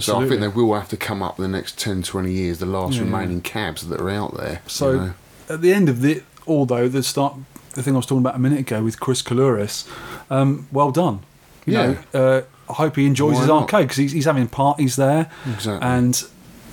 So 0.00 0.18
I 0.18 0.26
think 0.26 0.40
they 0.40 0.48
will 0.48 0.74
have 0.74 0.88
to 0.88 0.96
come 0.96 1.22
up 1.22 1.38
in 1.38 1.42
the 1.42 1.48
next 1.56 1.78
10, 1.78 2.02
20 2.02 2.32
years, 2.32 2.58
the 2.58 2.66
last 2.66 2.94
Yeah, 2.94 3.02
remaining 3.02 3.40
cabs 3.42 3.86
that 3.88 4.00
are 4.00 4.10
out 4.10 4.36
there. 4.36 4.62
So 4.66 4.90
you 4.90 4.96
know. 4.96 5.12
at 5.50 5.60
the 5.60 5.72
end 5.72 5.88
of 5.88 6.00
the 6.00 6.22
although 6.46 6.88
the 6.88 7.02
start 7.04 7.34
the 7.74 7.82
thing 7.82 7.94
I 7.94 7.96
was 7.98 8.06
talking 8.06 8.20
about 8.22 8.36
a 8.36 8.38
minute 8.38 8.60
ago 8.60 8.82
with 8.82 9.00
Chris 9.00 9.22
Kooluris, 9.22 9.88
um, 10.30 10.66
well 10.72 10.90
done. 10.90 11.20
You 11.66 11.72
Yeah. 11.74 11.86
know, 11.86 11.98
uh, 12.20 12.42
I 12.70 12.74
hope 12.74 12.96
he 12.96 13.06
enjoys 13.06 13.34
Why 13.34 13.40
his 13.40 13.48
not? 13.48 13.62
arcade 13.62 13.82
because 13.88 13.96
he's, 13.98 14.12
he's 14.12 14.24
having 14.24 14.48
parties 14.48 14.96
there, 14.96 15.30
Exactly. 15.46 15.86
and 15.88 16.24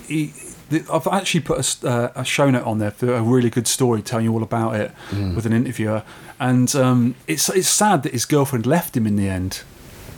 he. 0.07 0.33
the- 0.69 0.85
I've 0.93 1.07
actually 1.07 1.41
put 1.41 1.57
a 1.83 1.87
uh, 1.89 2.11
a, 2.15 2.23
show 2.23 2.49
note 2.49 2.63
on 2.65 2.77
there 2.79 2.91
for 2.91 3.13
a 3.13 3.21
really 3.23 3.49
good 3.49 3.67
story 3.67 4.01
telling 4.03 4.25
you 4.25 4.33
all 4.33 4.43
about 4.43 4.75
it 4.75 4.91
Mm. 5.11 5.35
with 5.35 5.45
an 5.47 5.53
interviewer, 5.53 6.03
and 6.39 6.73
um, 6.75 7.15
it's 7.27 7.49
it's 7.49 7.67
sad 7.67 8.03
that 8.03 8.13
his 8.13 8.25
girlfriend 8.25 8.65
left 8.65 8.95
him 8.95 9.07
in 9.07 9.15
the 9.15 9.27
end. 9.27 9.61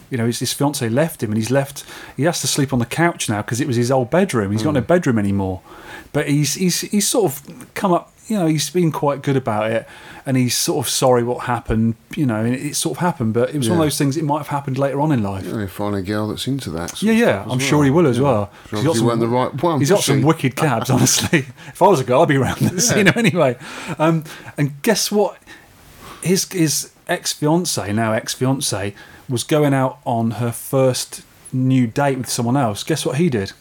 You 0.09 0.17
know, 0.17 0.25
his, 0.25 0.39
his 0.39 0.51
fiance 0.51 0.88
left 0.89 1.23
him, 1.23 1.29
and 1.32 1.38
he's 1.38 1.49
left. 1.51 1.86
He 2.17 2.23
has 2.23 2.41
to 2.41 2.47
sleep 2.47 2.73
on 2.73 2.79
the 2.79 2.86
couch 2.86 3.29
now 3.29 3.41
because 3.41 3.61
it 3.61 3.67
was 3.67 3.77
his 3.77 3.89
old 3.89 4.09
bedroom. 4.11 4.51
He's 4.51 4.61
got 4.61 4.71
Mm. 4.71 4.75
no 4.75 4.82
bedroom 4.82 5.17
anymore. 5.17 5.61
But 6.11 6.27
he's 6.27 6.55
he's 6.55 6.82
he's 6.82 7.07
sort 7.07 7.32
of 7.32 7.73
come 7.73 7.93
up. 7.93 8.11
You 8.28 8.38
know, 8.39 8.45
he's 8.45 8.69
been 8.69 8.91
quite 8.93 9.24
good 9.24 9.36
about 9.36 9.72
it, 9.72 9.88
and 10.26 10.38
he's 10.38 10.55
sort 10.57 10.86
of 10.86 10.89
sorry 10.89 11.22
what 11.24 11.45
happened. 11.45 11.95
You 12.15 12.26
know, 12.26 12.38
and 12.45 12.55
it, 12.55 12.76
sort 12.76 12.97
of 12.97 13.01
happened, 13.01 13.34
but 13.34 13.49
it 13.53 13.57
was 13.57 13.69
one 13.69 13.80
of 13.80 13.84
those 13.86 13.97
things. 13.97 14.15
It 14.15 14.24
might 14.24 14.38
have 14.38 14.47
happened 14.47 14.78
later 14.78 15.01
on 15.01 15.11
in 15.11 15.22
life. 15.22 15.45
You 15.45 15.53
know, 15.53 15.67
find 15.67 15.95
a 15.95 16.01
girl 16.01 16.28
that's 16.30 16.47
into 16.47 16.69
that. 16.72 17.01
Yeah, 17.01 17.11
yeah, 17.13 17.45
I'm 17.49 17.59
sure 17.59 17.84
he 17.84 17.89
will 17.89 18.07
as 18.07 18.17
Yeah. 18.17 18.24
well. 18.24 18.51
He's 18.69 18.84
got 18.84 18.95
some- 18.95 19.19
the 19.19 19.28
right 19.28 19.61
one. 19.61 19.80
He's 19.80 19.89
got 19.89 20.03
some 20.03 20.22
wicked 20.22 20.55
cabs, 20.63 20.89
honestly. 20.89 21.39
if 21.67 21.82
I 21.82 21.88
was 21.88 21.99
a 21.99 22.03
girl, 22.03 22.22
I'd 22.22 22.28
be 22.30 22.38
around 22.38 22.59
there 22.59 22.80
seeing 22.80 23.07
him 23.07 23.13
anyway. 23.17 23.57
Um, 23.99 24.24
and 24.57 24.82
guess 24.82 25.11
what? 25.11 25.38
His 26.22 26.49
his 26.51 26.91
ex 27.07 27.34
fiance, 27.34 27.91
now 27.91 28.13
ex 28.13 28.34
fiance, 28.34 28.93
was 29.28 29.43
going 29.43 29.74
out 29.74 29.99
on 30.05 30.32
her 30.32 30.51
first 30.51 31.24
new 31.51 31.88
date 31.88 32.17
with 32.17 32.30
someone 32.30 32.55
else. 32.55 32.84
Guess 32.84 33.05
what 33.05 33.17
he 33.17 33.30
did? 33.30 33.51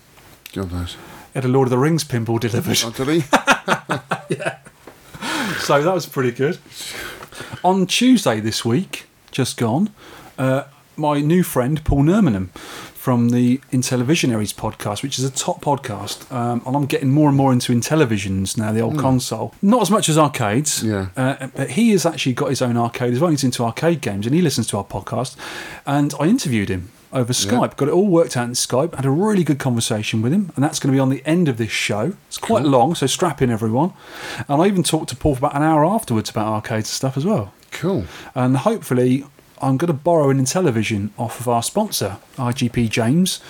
God 0.52 0.70
knows. 0.70 0.96
Had 1.34 1.44
a 1.44 1.48
Lord 1.48 1.66
of 1.66 1.70
the 1.70 1.78
Rings 1.78 2.04
pinball 2.04 2.40
delivered. 2.40 2.78
Oh, 2.84 2.90
did 2.90 3.08
he? 3.08 3.20
so 5.60 5.82
that 5.82 5.94
was 5.94 6.06
pretty 6.06 6.32
good. 6.32 6.58
On 7.62 7.86
Tuesday 7.86 8.40
this 8.40 8.64
week, 8.64 9.06
just 9.30 9.56
gone, 9.56 9.90
uh, 10.38 10.64
my 10.96 11.20
new 11.20 11.42
friend 11.42 11.82
Paul 11.84 12.04
Nurminen 12.04 12.48
from 12.50 13.30
the 13.30 13.58
Intellivisionaries 13.72 14.52
podcast, 14.54 15.02
which 15.02 15.18
is 15.18 15.24
a 15.24 15.30
top 15.30 15.62
podcast, 15.62 16.30
um, 16.32 16.62
and 16.66 16.76
I'm 16.76 16.84
getting 16.86 17.10
more 17.10 17.28
and 17.28 17.36
more 17.36 17.52
into 17.52 17.72
Intellivisions 17.72 18.58
now, 18.58 18.72
the 18.72 18.80
old 18.80 18.98
console. 18.98 19.54
Not 19.62 19.80
as 19.82 19.90
much 19.90 20.08
as 20.10 20.18
arcades, 20.18 20.82
Yeah. 20.82 21.06
uh, 21.16 21.46
but 21.54 21.70
he 21.70 21.90
has 21.92 22.04
actually 22.04 22.34
got 22.34 22.50
his 22.50 22.60
own 22.60 22.76
arcade 22.76 23.14
as 23.14 23.20
well. 23.20 23.30
He's 23.30 23.44
into 23.44 23.64
arcade 23.64 24.00
games, 24.02 24.26
and 24.26 24.34
he 24.34 24.42
listens 24.42 24.66
to 24.68 24.76
our 24.78 24.84
podcast. 24.84 25.36
And 25.86 26.12
I 26.20 26.24
interviewed 26.24 26.68
him 26.68 26.90
over 27.12 27.32
Skype. 27.32 27.76
Got 27.76 27.88
it 27.88 27.92
all 27.92 28.06
worked 28.06 28.36
out 28.36 28.44
in 28.46 28.52
Skype. 28.52 28.94
Had 28.94 29.04
a 29.04 29.10
really 29.10 29.44
good 29.44 29.58
conversation 29.58 30.22
with 30.22 30.32
him, 30.32 30.52
and 30.54 30.64
that's 30.64 30.78
going 30.78 30.92
to 30.92 30.96
be 30.96 31.00
on 31.00 31.08
the 31.08 31.22
end 31.26 31.48
of 31.48 31.56
this 31.56 31.70
show. 31.70 32.14
It's 32.28 32.38
quite 32.38 32.64
long, 32.64 32.94
so 32.94 33.06
strap 33.06 33.42
in, 33.42 33.50
everyone. 33.50 33.92
And 34.48 34.62
I 34.62 34.66
even 34.66 34.82
talked 34.82 35.08
to 35.10 35.16
Paul 35.16 35.34
for 35.34 35.38
about 35.40 35.56
an 35.56 35.62
hour 35.62 35.84
afterwards 35.84 36.30
about 36.30 36.46
arcades 36.46 36.88
and 36.88 36.94
stuff 36.94 37.16
as 37.16 37.24
well. 37.24 37.52
Cool. 37.72 38.04
And 38.34 38.58
hopefully, 38.58 39.24
I'm 39.62 39.76
going 39.76 39.88
to 39.88 39.92
borrow 39.92 40.30
an 40.30 40.38
Intellivision 40.38 41.10
off 41.18 41.40
of 41.40 41.48
our 41.48 41.62
sponsor, 41.62 42.16
IGP 42.36 42.88
James, 42.88 43.40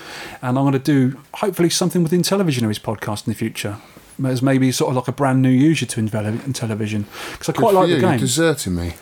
and 0.43 0.59
I'm 0.59 0.65
going 0.65 0.73
to 0.73 0.79
do 0.79 1.21
hopefully 1.35 1.71
something 1.71 2.03
with 2.03 2.13
his 2.13 2.23
podcast 2.29 3.27
in 3.27 3.33
the 3.33 3.37
future. 3.37 3.77
As 4.23 4.43
maybe 4.43 4.71
sort 4.71 4.91
of 4.91 4.97
like 4.97 5.09
a 5.09 5.13
brand 5.13 5.41
new 5.41 5.49
user 5.49 5.87
to 5.87 6.01
Intelli- 6.03 6.41
Intellivision 6.41 7.07
because 7.33 7.49
I 7.49 7.53
Good 7.53 7.57
quite 7.59 7.75
like 7.75 7.89
you. 7.89 7.95
the 7.95 8.01
You're 8.03 8.19
deserting 8.19 8.75
me. 8.77 8.93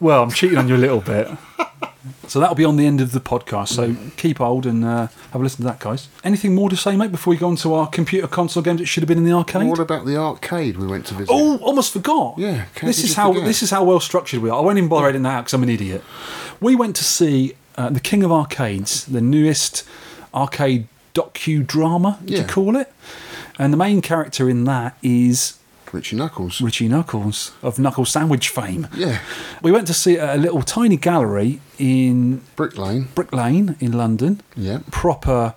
Well, 0.00 0.22
I'm 0.22 0.30
cheating 0.30 0.58
on 0.58 0.68
you 0.68 0.76
a 0.76 0.78
little 0.78 1.00
bit. 1.00 1.28
So 2.28 2.40
that'll 2.40 2.54
be 2.54 2.64
on 2.64 2.76
the 2.76 2.86
end 2.86 3.00
of 3.00 3.12
the 3.12 3.20
podcast. 3.20 3.68
So 3.68 3.94
keep 4.16 4.38
hold 4.38 4.64
and 4.64 4.84
uh, 4.84 5.08
have 5.32 5.34
a 5.34 5.38
listen 5.38 5.58
to 5.58 5.64
that, 5.64 5.80
guys. 5.80 6.08
Anything 6.24 6.54
more 6.54 6.70
to 6.70 6.76
say, 6.76 6.96
mate, 6.96 7.10
before 7.10 7.32
we 7.32 7.36
go 7.36 7.48
on 7.48 7.56
to 7.56 7.74
our 7.74 7.88
computer 7.88 8.26
console 8.26 8.62
games 8.62 8.80
that 8.80 8.86
should 8.86 9.02
have 9.02 9.08
been 9.08 9.18
in 9.18 9.24
the 9.24 9.32
arcade? 9.32 9.68
What 9.68 9.80
about 9.80 10.06
the 10.06 10.16
arcade 10.16 10.76
we 10.78 10.86
went 10.86 11.06
to 11.06 11.14
visit? 11.14 11.28
Oh, 11.30 11.58
almost 11.58 11.92
forgot. 11.92 12.38
Yeah, 12.38 12.66
this 12.80 13.04
is 13.04 13.14
how 13.14 13.32
forget? 13.32 13.46
this 13.46 13.62
is 13.62 13.70
how 13.70 13.84
well 13.84 14.00
structured 14.00 14.40
we 14.40 14.48
are. 14.48 14.58
I 14.58 14.62
won't 14.62 14.78
even 14.78 14.88
bother 14.88 15.08
editing 15.08 15.24
that 15.24 15.34
out 15.34 15.40
because 15.42 15.54
I'm 15.54 15.62
an 15.62 15.68
idiot. 15.68 16.02
We 16.60 16.74
went 16.76 16.96
to 16.96 17.04
see 17.04 17.54
uh, 17.76 17.90
the 17.90 18.00
King 18.00 18.22
of 18.22 18.32
Arcades, 18.32 19.04
the 19.04 19.20
newest 19.20 19.84
arcade 20.32 20.88
docudrama. 21.14 22.18
Yeah. 22.24 22.38
you 22.38 22.44
call 22.44 22.76
it? 22.76 22.92
And 23.58 23.72
the 23.72 23.76
main 23.76 24.00
character 24.00 24.48
in 24.48 24.64
that 24.64 24.96
is 25.02 25.58
Richie 25.92 26.16
Knucklez. 26.16 26.60
Richie 26.62 26.88
Knucklez 26.88 27.52
of 27.62 27.78
Knuckles 27.78 28.10
Sandwich 28.10 28.48
fame. 28.48 28.88
Yeah. 28.96 29.18
We 29.62 29.72
went 29.72 29.86
to 29.88 29.94
see 29.94 30.16
a 30.16 30.36
little 30.36 30.62
tiny 30.62 30.96
gallery 30.96 31.60
in 31.78 32.42
Brick 32.56 32.76
Lane. 32.78 33.08
Brick 33.14 33.32
Lane 33.32 33.76
in 33.80 33.92
London. 33.92 34.40
Yeah. 34.56 34.80
Proper 34.90 35.54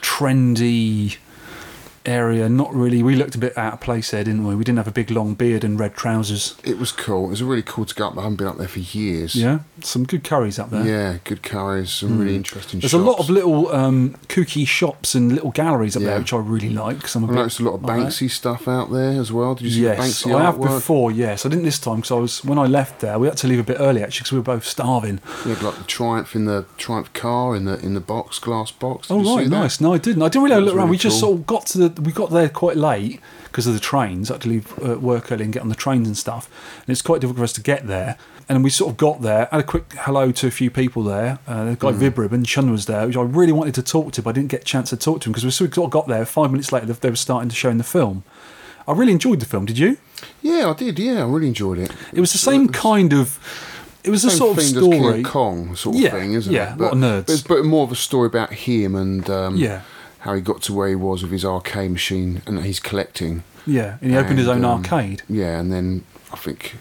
trendy 0.00 1.16
area. 2.06 2.48
Not 2.48 2.72
really. 2.74 3.02
We 3.02 3.14
looked 3.16 3.34
a 3.34 3.38
bit 3.38 3.56
out 3.58 3.74
of 3.74 3.80
place 3.80 4.10
there, 4.10 4.24
didn't 4.24 4.46
we? 4.46 4.54
We 4.54 4.64
didn't 4.64 4.78
have 4.78 4.88
a 4.88 4.92
big 4.92 5.10
long 5.10 5.34
beard 5.34 5.64
and 5.64 5.78
red 5.78 5.94
trousers. 5.94 6.54
It 6.64 6.78
was 6.78 6.92
cool. 6.92 7.26
It 7.26 7.30
was 7.30 7.42
really 7.42 7.62
cool 7.62 7.84
to 7.84 7.94
go 7.94 8.06
up. 8.08 8.14
There. 8.14 8.20
I 8.20 8.24
haven't 8.24 8.36
been 8.36 8.46
up 8.46 8.58
there 8.58 8.68
for 8.68 8.78
years. 8.80 9.34
Yeah, 9.34 9.60
some 9.80 10.04
good 10.04 10.24
curries 10.24 10.58
up 10.58 10.70
there. 10.70 10.86
Yeah, 10.86 11.18
good 11.24 11.42
curries, 11.42 11.90
some 11.90 12.18
really 12.18 12.36
interesting 12.36 12.80
There's 12.80 12.92
shops. 12.92 13.02
a 13.02 13.06
lot 13.06 13.18
of 13.18 13.28
little 13.30 13.68
um, 13.74 14.16
kooky 14.28 14.66
shops 14.66 15.14
and 15.14 15.32
little 15.32 15.50
galleries 15.50 15.96
up 15.96 16.02
there, 16.02 16.18
which 16.18 16.32
I 16.32 16.38
really 16.38 16.70
like. 16.70 17.00
'cause 17.02 17.14
I'm 17.16 17.24
a 17.24 17.32
I 17.32 17.34
noticed 17.34 17.60
a 17.60 17.64
lot 17.64 17.74
of. 17.74 17.80
Banksy 17.82 18.30
stuff 18.30 18.66
out 18.68 18.90
there 18.92 19.20
as 19.20 19.30
well. 19.32 19.54
Did 19.54 19.64
you 19.64 19.70
see 19.70 19.82
Yes, 19.82 20.22
the 20.22 20.30
Banksy 20.30 20.34
I 20.38 20.42
have 20.44 20.56
artwork? 20.56 20.74
before. 20.76 21.10
Yes, 21.12 21.44
I 21.46 21.48
didn't 21.48 21.64
this 21.64 21.78
time 21.78 21.96
because 21.96 22.10
I 22.10 22.14
was 22.16 22.44
when 22.44 22.58
I 22.58 22.66
left 22.66 23.00
there. 23.00 23.18
We 23.18 23.26
had 23.28 23.36
to 23.38 23.46
leave 23.48 23.60
a 23.60 23.64
bit 23.64 23.76
early 23.80 24.02
actually 24.02 24.20
because 24.24 24.32
we 24.32 24.38
were 24.38 24.44
both 24.44 24.64
starving. 24.66 25.20
You 25.44 25.54
had 25.54 25.62
like 25.62 25.76
the 25.78 25.84
Triumph 25.84 26.34
in 26.34 26.44
the 26.46 26.64
Triumph 26.78 27.12
car 27.12 27.54
in 27.56 27.64
the 27.64 27.78
in 27.80 27.94
the 27.94 28.00
box, 28.00 28.38
glass 28.38 28.70
box. 28.70 29.08
Did 29.08 29.14
Oh 29.14 29.36
right, 29.36 29.48
nice. 29.48 29.80
No, 29.80 29.92
I 29.94 29.98
didn't. 29.98 30.22
I 30.22 30.28
didn't 30.28 30.44
really 30.44 30.56
look 30.56 30.64
was 30.66 30.72
around. 30.74 30.86
really 30.86 30.90
we 30.92 30.98
just 30.98 31.20
cool. 31.20 31.28
sort 31.30 31.38
of 31.40 31.46
got 31.46 31.66
to 31.66 31.78
the. 31.88 31.95
We 32.00 32.12
got 32.12 32.30
there 32.30 32.48
quite 32.48 32.76
late 32.76 33.20
because 33.44 33.66
of 33.66 33.74
the 33.74 33.80
trains. 33.80 34.30
I 34.30 34.34
had 34.34 34.42
to 34.42 34.48
leave 34.48 34.72
uh, 34.86 34.98
work 34.98 35.32
early 35.32 35.44
and 35.44 35.52
get 35.52 35.62
on 35.62 35.68
the 35.68 35.74
trains 35.74 36.06
and 36.06 36.16
stuff. 36.16 36.48
And 36.86 36.92
it's 36.92 37.02
quite 37.02 37.20
difficult 37.20 37.38
for 37.38 37.44
us 37.44 37.52
to 37.54 37.62
get 37.62 37.86
there. 37.86 38.16
And 38.48 38.62
we 38.62 38.70
sort 38.70 38.92
of 38.92 38.96
got 38.96 39.22
there, 39.22 39.48
had 39.50 39.60
a 39.60 39.64
quick 39.64 39.92
hello 40.00 40.30
to 40.30 40.46
a 40.46 40.50
few 40.50 40.70
people 40.70 41.02
there. 41.02 41.38
Uh, 41.48 41.64
the 41.64 41.70
Mm. 41.76 41.78
guy 41.78 41.92
Vibrib 41.92 42.32
and 42.32 42.46
Chun 42.46 42.70
was 42.70 42.86
there, 42.86 43.06
which 43.06 43.16
I 43.16 43.22
really 43.22 43.50
wanted 43.52 43.74
to 43.74 43.82
talk 43.82 44.12
to, 44.12 44.22
but 44.22 44.30
I 44.30 44.32
didn't 44.34 44.50
get 44.50 44.60
a 44.62 44.64
chance 44.64 44.90
to 44.90 44.96
talk 44.96 45.20
to 45.22 45.28
him 45.28 45.32
because 45.32 45.44
we 45.44 45.50
sort 45.50 45.76
of 45.76 45.90
got 45.90 46.06
there. 46.06 46.24
Five 46.24 46.50
minutes 46.52 46.70
later, 46.70 46.86
they- 46.86 47.10
were 47.10 47.16
starting 47.16 47.48
to 47.48 47.56
show 47.56 47.70
in 47.70 47.78
the 47.78 47.84
film. 47.84 48.22
I 48.86 48.92
really 48.92 49.12
enjoyed 49.12 49.40
the 49.40 49.46
film. 49.46 49.64
Did 49.66 49.78
you? 49.78 49.96
Yeah, 50.42 50.70
I 50.70 50.74
did. 50.74 50.98
Yeah, 51.00 51.24
I 51.24 51.26
really 51.28 51.48
enjoyed 51.48 51.78
it. 51.78 51.90
It 52.12 52.20
was 52.20 52.30
the 52.32 52.38
same 52.38 52.68
kind 52.68 53.12
of. 53.12 53.38
It 54.04 54.10
was 54.10 54.24
a 54.24 54.30
Same 54.30 54.38
sort 54.38 54.50
of 54.52 54.58
as 54.58 54.72
King 54.72 54.82
story. 54.92 55.22
Kong 55.24 55.74
sort 55.74 55.96
of 55.96 56.00
Yeah, 56.02 56.10
thing, 56.12 56.34
isn't 56.34 56.52
yeah, 56.52 56.74
it? 56.74 56.80
a 56.80 56.82
lot 56.84 56.92
of 56.92 56.98
nerds. 57.00 57.26
But, 57.26 57.56
but 57.56 57.64
more 57.64 57.82
of 57.82 57.90
a 57.90 57.96
story 57.96 58.28
about 58.28 58.52
him 58.52 58.94
and 58.94 59.28
um, 59.28 59.56
Yeah. 59.56 59.80
How 60.26 60.34
he 60.34 60.40
got 60.40 60.60
to 60.62 60.72
where 60.72 60.88
he 60.88 60.94
was 60.96 61.22
with 61.22 61.30
his 61.32 61.44
arcade 61.44 61.90
machine 61.92 62.42
and 62.46 62.62
he's 62.64 62.80
collecting. 62.80 63.44
Yeah, 63.64 63.96
and 64.00 64.10
he 64.10 64.16
opened 64.16 64.38
his 64.38 64.48
own 64.48 64.64
um, 64.64 64.78
arcade. 64.82 65.22
Yeah, 65.28 65.58
and 65.60 65.72
then 65.72 66.04
I 66.32 66.36
think 66.36 66.74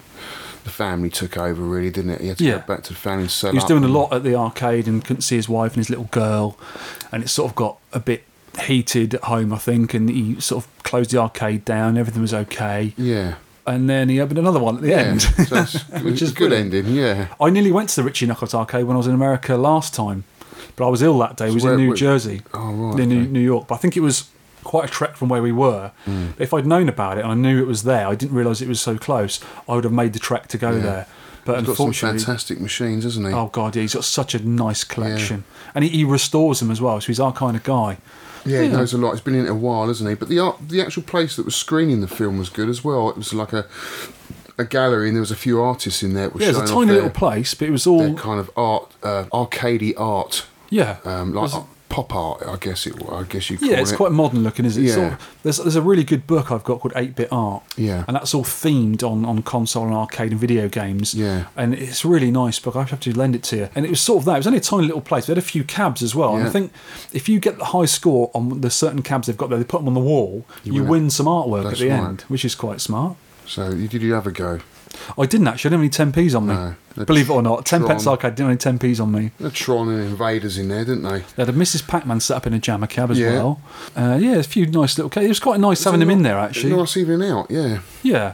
the 0.64 0.70
family 0.72 1.10
took 1.12 1.38
over, 1.38 1.62
really, 1.62 1.92
didn't 1.92 2.12
it? 2.12 2.22
He 2.22 2.28
had 2.30 2.38
to 2.40 2.44
Yeah. 2.44 2.58
go 2.58 2.64
back 2.76 2.84
to 2.84 2.94
the 2.94 3.00
family 3.00 3.24
and 3.24 3.32
He 3.52 3.56
was 3.56 3.64
doing 3.66 3.84
a 3.84 3.88
lot 3.88 4.12
at 4.14 4.24
the 4.24 4.36
arcade 4.36 4.88
and 4.88 5.04
couldn't 5.06 5.22
see 5.22 5.36
his 5.36 5.48
wife 5.48 5.74
and 5.74 5.78
his 5.78 5.90
little 5.92 6.10
girl, 6.12 6.58
and 7.12 7.22
it 7.24 7.30
sort 7.30 7.50
of 7.52 7.56
got 7.56 7.78
a 7.94 8.00
bit 8.00 8.24
heated 8.64 9.14
at 9.14 9.24
home, 9.26 9.54
I 9.54 9.58
think. 9.58 9.94
And 9.94 10.10
he 10.10 10.40
sort 10.42 10.66
of 10.66 10.84
closed 10.84 11.12
the 11.12 11.20
arcade 11.20 11.66
down. 11.66 11.98
Everything 11.98 12.22
was 12.24 12.34
okay, 12.34 12.94
Yeah. 12.98 13.36
and 13.68 13.88
then 13.90 14.10
he 14.10 14.20
opened 14.20 14.40
another 14.40 14.60
one 14.60 14.76
at 14.78 14.82
the 14.82 14.90
Yeah, 14.90 14.98
end, 14.98 15.22
so 15.22 15.62
which 16.02 16.22
is 16.22 16.32
a 16.32 16.34
good 16.34 16.50
brilliant. 16.50 16.74
ending. 16.74 16.96
Yeah, 16.96 17.28
I 17.40 17.50
nearly 17.52 17.72
went 17.72 17.90
to 17.90 17.96
the 17.98 18.04
Richie 18.04 18.26
Knucklez 18.28 18.54
arcade 18.56 18.86
when 18.86 18.96
I 18.96 18.98
was 18.98 19.08
in 19.08 19.14
America 19.14 19.56
last 19.58 19.94
time, 19.94 20.24
but 20.76 20.88
I 20.88 20.90
was 20.90 21.02
ill 21.02 21.18
that 21.20 21.38
day. 21.38 21.48
It 21.50 21.54
was 21.54 21.64
where- 21.64 21.74
in 21.74 21.80
New 21.86 21.96
Jersey, 21.96 22.42
Oh, 22.54 22.72
right, 22.72 23.00
in 23.00 23.10
New, 23.10 23.22
okay. 23.22 23.30
New 23.32 23.40
York. 23.40 23.68
But 23.68 23.76
I 23.76 23.78
think 23.78 23.96
it 23.98 24.02
was 24.02 24.26
quite 24.64 24.86
a 24.86 24.92
trek 24.92 25.16
from 25.16 25.30
where 25.30 25.42
we 25.42 25.52
were. 25.52 25.92
But 26.06 26.42
if 26.42 26.54
I'd 26.54 26.66
known 26.66 26.90
about 26.90 27.18
it 27.18 27.24
and 27.24 27.32
I 27.32 27.36
knew 27.36 27.62
it 27.62 27.68
was 27.68 27.84
there, 27.84 28.08
I 28.08 28.16
didn't 28.16 28.36
realise 28.36 28.62
it 28.62 28.68
was 28.68 28.82
so 28.82 28.98
close. 28.98 29.40
I 29.70 29.76
would 29.76 29.84
have 29.84 29.94
made 29.94 30.14
the 30.14 30.20
trek 30.20 30.48
to 30.50 30.58
go 30.58 30.72
Yeah. 30.72 30.80
there. 30.80 31.08
But 31.46 31.60
he's 31.60 31.68
got 31.68 31.78
some 31.78 31.86
unfortunately, 31.86 32.20
fantastic 32.20 32.60
machines, 32.60 33.06
isn't 33.06 33.24
he? 33.28 33.32
Oh 33.32 33.48
god, 33.54 33.76
yeah, 33.76 33.84
he's 33.84 33.94
got 33.94 34.04
such 34.04 34.34
a 34.34 34.40
nice 34.44 34.84
collection, 34.84 35.44
and 35.76 35.84
he, 35.84 35.92
he 35.92 36.04
restores 36.04 36.60
them 36.60 36.72
as 36.72 36.82
well. 36.82 37.00
So 37.00 37.06
he's 37.08 37.20
our 37.20 37.32
kind 37.32 37.56
of 37.56 37.62
guy. 37.64 37.98
Yeah, 38.48 38.64
he 38.64 38.68
knows 38.70 38.94
a 38.94 38.98
lot. 38.98 39.12
He's 39.12 39.22
been 39.22 39.36
in 39.36 39.46
it 39.46 39.50
a 39.52 39.54
while, 39.54 39.88
hasn't 39.88 40.10
he? 40.10 40.16
But 40.16 40.30
the 40.30 40.40
art, 40.40 40.58
the 40.70 40.82
actual 40.82 41.04
place 41.04 41.36
that 41.36 41.46
was 41.46 41.56
screening 41.56 42.02
the 42.02 42.08
film 42.08 42.40
was 42.40 42.50
good 42.50 42.68
as 42.68 42.84
well. 42.84 43.10
It 43.12 43.18
was 43.18 43.32
like 43.32 43.54
a 43.54 43.68
a 44.58 44.66
gallery, 44.66 45.10
and 45.10 45.16
there 45.16 45.22
was 45.22 45.30
a 45.30 45.36
few 45.36 45.62
artists 45.62 46.02
in 46.02 46.14
there. 46.16 46.32
Yeah, 46.36 46.50
it's 46.50 46.58
a 46.58 46.66
tiny 46.66 46.94
little 46.94 47.10
place, 47.12 47.54
but 47.54 47.68
it 47.68 47.72
was 47.72 47.86
all 47.86 48.16
kind 48.16 48.40
of 48.40 48.50
art, 48.58 48.92
uh, 49.04 49.26
arcadey 49.32 49.94
art. 49.98 50.46
Yeah. 50.70 50.98
Um, 51.06 51.34
like 51.34 51.54
was- 51.54 51.64
pop 51.88 52.14
art. 52.16 52.42
I 52.46 52.58
guess 52.58 52.88
it. 52.88 52.96
I 53.10 53.24
guess 53.24 53.50
you. 53.50 53.58
Call 53.58 53.70
Yeah, 53.70 53.80
it's 53.80 53.92
it. 53.92 53.96
quite 53.96 54.12
modern 54.12 54.44
looking, 54.44 54.66
isn't 54.66 54.84
it? 54.84 54.88
Yeah. 54.88 54.94
Sort 54.96 55.14
of- 55.14 55.36
there's 55.44 55.58
there's 55.58 55.76
a 55.78 55.82
really 55.82 56.04
good 56.04 56.28
book 56.28 56.52
I've 56.52 56.64
got 56.64 56.82
called 56.82 56.94
Eight 56.96 57.16
Bit 57.16 57.30
Art. 57.32 57.64
Yeah. 57.78 58.04
and 58.08 58.16
that's 58.16 58.34
all 58.34 58.44
themed 58.44 59.02
on 59.04 59.24
on 59.24 59.44
console 59.44 59.86
and 59.86 59.94
arcade 59.94 60.32
and 60.32 60.40
video 60.42 60.68
games. 60.68 61.14
Yeah. 61.14 61.46
and 61.56 61.74
it's 61.74 62.04
a 62.04 62.08
really 62.08 62.32
nice 62.32 62.60
book. 62.60 62.76
I 62.76 62.84
have 62.84 63.00
to 63.02 63.14
lend 63.18 63.36
it 63.36 63.44
to 63.44 63.56
you. 63.56 63.70
And 63.76 63.86
it 63.86 63.90
was 63.90 64.02
sort 64.02 64.20
of 64.22 64.26
that. 64.26 64.34
It 64.34 64.38
was 64.38 64.48
only 64.48 64.60
a 64.60 64.62
tiny 64.62 64.88
little 64.88 65.00
place. 65.02 65.28
We 65.28 65.32
had 65.32 65.38
a 65.38 65.42
few 65.42 65.64
cabs 65.64 66.02
as 66.02 66.14
well. 66.16 66.36
And 66.36 66.46
I 66.46 66.50
think 66.50 66.72
if 67.14 67.30
you 67.30 67.40
get 67.40 67.58
the 67.60 67.66
high 67.66 67.86
score 67.86 68.30
on 68.34 68.62
the 68.62 68.70
certain 68.70 69.02
cabs 69.02 69.28
they've 69.28 69.38
got 69.38 69.50
there, 69.50 69.60
they 69.60 69.64
put 69.66 69.78
them 69.80 69.88
on 69.88 69.94
the 69.94 70.00
wall. 70.02 70.46
You, 70.64 70.74
win 70.82 70.88
win, 70.90 71.10
some 71.12 71.28
artwork 71.28 71.64
That's 71.64 71.82
at 71.82 71.88
the 71.88 71.90
right. 71.92 72.04
end, 72.10 72.22
which 72.28 72.44
is 72.44 72.56
quite 72.56 72.82
smart. 72.82 73.16
So 73.48 73.70
you 73.70 73.88
did 73.88 74.02
you 74.02 74.14
have 74.14 74.26
a 74.28 74.32
go? 74.32 74.60
I 75.18 75.26
didn't 75.26 75.48
actually. 75.48 75.70
I 75.70 75.78
didn't 75.78 75.94
have 75.96 76.10
any 76.16 76.24
10p's 76.28 76.36
on 76.36 76.48
me. 76.48 76.54
No. 76.54 76.76
Believe 77.06 77.30
it 77.30 77.34
or 77.34 77.42
not, 77.42 77.66
10 77.66 77.86
pence 77.86 78.08
arcade 78.08 78.36
didn't 78.36 78.62
have 78.62 78.74
any 78.74 78.78
10p's 78.80 79.00
on 79.00 79.12
me. 79.12 79.32
The 79.40 79.52
Tron 79.52 79.90
and 79.90 80.02
Invaders 80.02 80.58
in 80.58 80.70
there, 80.70 80.86
didn't 80.86 81.04
they? 81.04 81.20
They 81.36 81.44
had 81.46 81.50
a 81.50 81.54
Mrs. 81.54 81.86
Pac-Man 81.88 82.20
set 82.22 82.38
up 82.38 82.48
in 82.48 82.54
a 82.54 82.60
jammer 82.60 82.88
cab 82.88 83.12
as 83.12 83.20
Yeah. 83.20 83.32
well. 83.34 83.62
Uh, 83.96 84.18
yeah, 84.22 84.36
a 84.36 84.44
few 84.44 84.66
nice 84.66 84.98
little. 84.98 85.12
It 85.22 85.28
was 85.28 85.40
quite 85.40 85.60
nice 85.60 85.84
having 85.84 86.00
them 86.00 86.10
in 86.10 86.24
there 86.24 86.38
actually. 86.38 86.74
Nice 86.76 86.96
evening 86.98 87.30
out. 87.30 87.52
Yeah. 87.52 87.80
Yeah. 88.04 88.34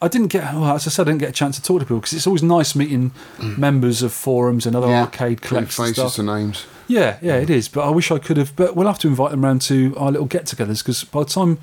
I 0.00 0.08
didn't 0.08 0.28
get, 0.28 0.52
well, 0.54 0.74
as 0.74 0.86
I 0.86 0.90
said, 0.90 1.06
I 1.06 1.10
didn't 1.12 1.20
get 1.20 1.28
a 1.28 1.32
chance 1.32 1.54
to 1.56 1.62
talk 1.62 1.78
to 1.80 1.84
people 1.84 1.98
because 1.98 2.12
it's 2.14 2.26
always 2.26 2.42
nice 2.42 2.74
meeting 2.74 3.12
members 3.38 4.02
of 4.02 4.12
forums 4.12 4.66
and 4.66 4.74
other 4.74 4.88
Mm. 4.88 4.90
yeah. 4.90 5.00
arcade 5.02 5.40
Putting 5.42 5.48
collectors 5.66 5.78
and 5.78 5.86
faces 5.88 6.12
stuff. 6.12 6.14
to 6.16 6.22
names. 6.24 6.64
Yeah, 6.88 7.18
yeah, 7.22 7.36
it 7.36 7.48
is. 7.50 7.68
But 7.68 7.86
I 7.86 7.90
wish 7.90 8.10
I 8.10 8.18
could 8.18 8.36
have. 8.36 8.54
But 8.56 8.74
we'll 8.76 8.86
have 8.86 8.98
to 9.00 9.08
invite 9.08 9.30
them 9.30 9.44
round 9.44 9.62
to 9.62 9.94
our 9.96 10.10
little 10.10 10.26
get-togethers 10.26 10.78
because 10.82 11.04
by 11.04 11.20
the 11.24 11.30
time, 11.30 11.58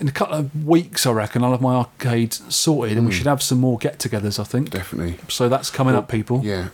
in 0.00 0.08
a 0.08 0.12
couple 0.12 0.34
of 0.36 0.64
weeks, 0.66 1.06
I 1.06 1.12
reckon 1.12 1.44
I'll 1.44 1.52
have 1.52 1.60
my 1.60 1.74
arcade 1.76 2.32
sorted 2.34 2.96
and 2.96 3.06
we 3.06 3.12
Mm. 3.12 3.16
should 3.16 3.26
have 3.26 3.42
some 3.42 3.58
more 3.60 3.78
get-togethers. 3.78 4.38
I 4.40 4.44
think. 4.44 4.70
Definitely. 4.70 5.18
So 5.28 5.48
that's 5.48 5.70
coming 5.70 5.94
up, 5.94 6.08
people. 6.08 6.40
Yeah, 6.44 6.68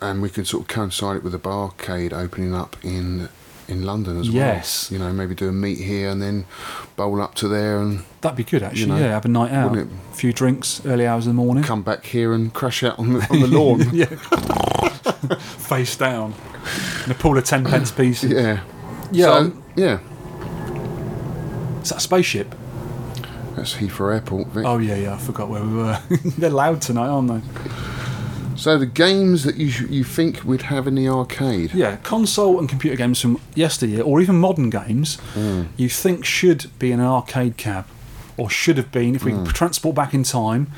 and 0.00 0.20
we 0.22 0.28
could 0.30 0.46
sort 0.46 0.62
of 0.62 0.68
coincide 0.68 1.16
it 1.16 1.22
with 1.22 1.32
the 1.32 1.38
barcade 1.38 2.12
opening 2.12 2.54
up 2.54 2.76
in 2.82 3.28
in 3.72 3.84
London 3.84 4.20
as 4.20 4.28
well. 4.30 4.36
Yes. 4.38 4.90
You 4.92 4.98
know, 4.98 5.12
maybe 5.12 5.34
do 5.34 5.48
a 5.48 5.52
meet 5.52 5.78
here 5.78 6.08
and 6.10 6.22
then 6.22 6.44
bowl 6.96 7.20
up 7.20 7.34
to 7.36 7.48
there 7.48 7.78
and 7.80 8.04
That'd 8.20 8.36
be 8.36 8.44
good, 8.44 8.62
actually. 8.62 8.82
You 8.82 8.86
know, 8.86 8.98
yeah, 8.98 9.08
have 9.08 9.24
a 9.24 9.28
night 9.28 9.50
out, 9.52 9.76
a 9.76 9.86
few 10.14 10.32
drinks, 10.32 10.80
early 10.86 11.06
hours 11.06 11.26
in 11.26 11.34
the 11.36 11.42
morning. 11.42 11.64
come 11.64 11.82
back 11.82 12.04
here 12.04 12.32
and 12.32 12.52
crash 12.54 12.82
out 12.84 12.98
on 12.98 13.14
the 13.14 13.26
on 13.30 13.40
the 13.40 13.46
lawn. 13.58 13.80
yeah, 13.92 14.06
face 15.36 15.96
down 15.96 16.34
in 17.04 17.10
a 17.10 17.14
pool 17.14 17.36
of 17.36 17.44
ten 17.44 17.64
pence 17.64 17.90
pieces. 17.90 18.30
yeah. 18.30 18.60
Yeah, 19.10 19.24
So, 19.26 19.32
um, 19.34 19.62
yeah. 19.76 19.98
Is 21.82 21.88
that 21.90 21.96
a 21.98 22.00
spaceship? 22.00 22.54
That's 23.56 23.74
Heathrow 23.74 24.14
Airport. 24.14 24.48
Vic. 24.48 24.64
Oh 24.64 24.78
yeah, 24.78 24.94
yeah. 24.94 25.14
I 25.14 25.18
forgot 25.18 25.48
where 25.48 25.62
we 25.62 25.74
were. 25.74 25.98
They're 26.38 26.48
loud 26.50 26.80
tonight, 26.80 27.08
aren't 27.08 27.28
they? 27.28 27.40
So 28.62 28.78
the 28.78 28.86
games 28.86 29.42
that 29.42 29.56
you 29.56 29.70
sh- 29.70 29.90
you 29.90 30.04
think 30.04 30.44
we'd 30.44 30.62
have 30.62 30.86
in 30.86 30.94
the 30.94 31.08
arcade? 31.08 31.74
Yeah, 31.74 31.96
console 31.96 32.60
and 32.60 32.68
computer 32.68 32.96
games 32.96 33.20
from 33.20 33.40
yesteryear, 33.56 34.02
or 34.04 34.20
even 34.20 34.36
modern 34.38 34.70
games, 34.70 35.16
Hmm. 35.34 35.62
you 35.76 35.88
think 35.88 36.24
should 36.24 36.66
be 36.78 36.92
in 36.92 37.00
an 37.00 37.06
arcade 37.06 37.56
cab, 37.56 37.86
or 38.36 38.48
should 38.48 38.76
have 38.76 38.92
been 38.92 39.16
if 39.16 39.24
we 39.24 39.32
Hmm. 39.32 39.44
transport 39.46 39.96
back 39.96 40.14
in 40.14 40.22
time. 40.22 40.68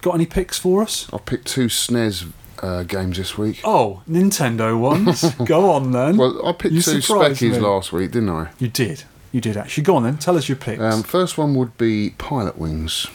Got 0.00 0.14
any 0.14 0.24
picks 0.24 0.58
for 0.58 0.82
us? 0.82 1.06
I 1.12 1.18
picked 1.18 1.46
two 1.48 1.66
SNES 1.68 2.24
uh, 2.62 2.84
games 2.84 3.18
this 3.18 3.36
week. 3.36 3.60
Oh, 3.62 4.00
Nintendo 4.08 4.78
ones. 4.78 5.22
Go 5.44 5.70
on 5.70 5.90
then. 5.92 6.16
Well, 6.16 6.40
I 6.46 6.52
picked 6.52 6.72
You 6.74 6.80
two 6.80 6.98
Speckies 6.98 7.60
last 7.60 7.92
week, 7.92 8.12
didn't 8.12 8.30
I? 8.30 8.48
You 8.58 8.68
did. 8.68 9.02
You 9.32 9.40
did 9.42 9.56
actually. 9.58 9.82
Go 9.84 9.96
on 9.96 10.04
then. 10.04 10.16
Tell 10.16 10.36
us 10.38 10.48
your 10.48 10.56
picks. 10.56 10.80
Um, 10.80 11.02
first 11.02 11.36
one 11.36 11.54
would 11.56 11.76
be 11.76 12.14
Pilotwings. 12.18 13.08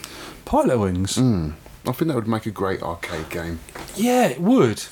Pilot 0.46 0.78
Wings. 0.80 1.16
Mm. 1.18 1.54
I 1.88 1.92
think 1.94 2.10
that 2.10 2.16
would 2.16 2.28
make 2.28 2.46
a 2.46 2.52
great 2.52 2.82
arcade 2.84 3.30
game. 3.30 3.60
Yeah, 3.96 4.26
it 4.28 4.42
would. 4.42 4.84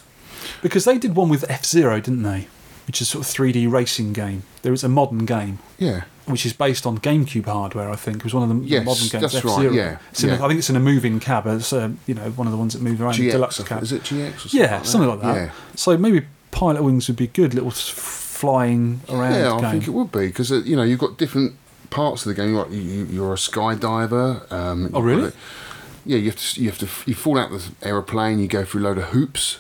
Because 0.62 0.86
they 0.86 0.98
did 0.98 1.16
one 1.16 1.30
with 1.30 1.50
F 1.50 1.66
Zero, 1.66 2.00
didn't 2.00 2.24
they? 2.24 2.48
Which 2.88 3.02
is 3.02 3.10
sort 3.10 3.26
of 3.28 3.34
3D 3.34 3.70
racing 3.72 4.14
game. 4.14 4.44
There 4.62 4.72
is 4.74 4.84
a 4.84 4.90
modern 4.90 5.26
game. 5.26 5.60
Yeah. 5.80 6.04
which 6.28 6.46
is 6.46 6.54
based 6.54 6.86
on 6.88 6.98
GameCube 7.00 7.46
hardware. 7.46 7.90
I 7.90 7.96
think 7.96 8.18
it 8.18 8.24
was 8.24 8.34
one 8.34 8.50
of 8.50 8.50
the 8.50 8.66
Yes, 8.68 8.86
modern 8.86 9.08
games. 9.08 9.34
that's 9.34 9.46
right, 9.46 9.54
F-Zero. 9.54 9.74
yeah, 9.74 9.98
It's 10.12 10.24
in 10.24 10.30
yeah. 10.30 10.44
I 10.44 10.48
think 10.48 10.58
it's 10.60 10.70
in 10.70 10.76
a 10.76 10.80
moving 10.80 11.20
cab. 11.20 11.46
It's 11.48 11.72
uh, 11.74 11.90
you 12.08 12.14
know 12.16 12.30
one 12.32 12.48
of 12.48 12.52
the 12.52 12.58
ones 12.58 12.74
that 12.74 12.82
move 12.82 13.00
around. 13.02 13.14
GX, 13.14 13.32
deluxe 13.32 13.64
cab. 13.64 13.84
is 13.84 13.92
it 13.92 14.02
GX 14.04 14.36
or 14.36 14.40
something 14.40 14.60
yeah, 14.62 14.76
like 14.78 14.86
something 14.86 15.10
like 15.10 15.22
that. 15.22 15.36
Yeah. 15.36 15.52
So 15.76 15.98
maybe 15.98 16.26
Pilotwings 16.52 17.08
would 17.08 17.18
be 17.18 17.28
good. 17.28 17.54
Little 17.54 17.72
flying 17.72 19.02
around 19.10 19.34
Yeah, 19.34 19.54
I 19.54 19.62
game. 19.62 19.72
think 19.72 19.88
it 19.88 19.92
would 19.92 20.12
be 20.12 20.28
because 20.28 20.52
uh, 20.52 20.62
you 20.64 20.76
know 20.76 20.84
you've 20.84 21.00
got 21.00 21.18
different 21.18 21.56
parts 21.90 22.26
of 22.26 22.36
the 22.36 22.42
game. 22.42 22.54
Like 22.54 22.72
you, 22.72 23.06
you're 23.06 23.34
a 23.34 23.38
skydiver. 23.38 24.52
Um, 24.52 24.90
Oh, 24.94 25.02
really? 25.02 25.32
Yeah, 26.06 26.18
you 26.18 26.26
have 26.32 26.40
to 26.40 26.62
you 26.62 26.70
have 26.70 26.80
to 26.80 26.88
you 27.10 27.16
fall 27.16 27.38
out 27.40 27.52
of 27.52 27.80
the 27.80 27.88
aeroplane. 27.88 28.40
You 28.40 28.48
go 28.48 28.64
through 28.66 28.82
a 28.82 28.86
load 28.86 28.98
of 28.98 29.06
hoops. 29.06 29.60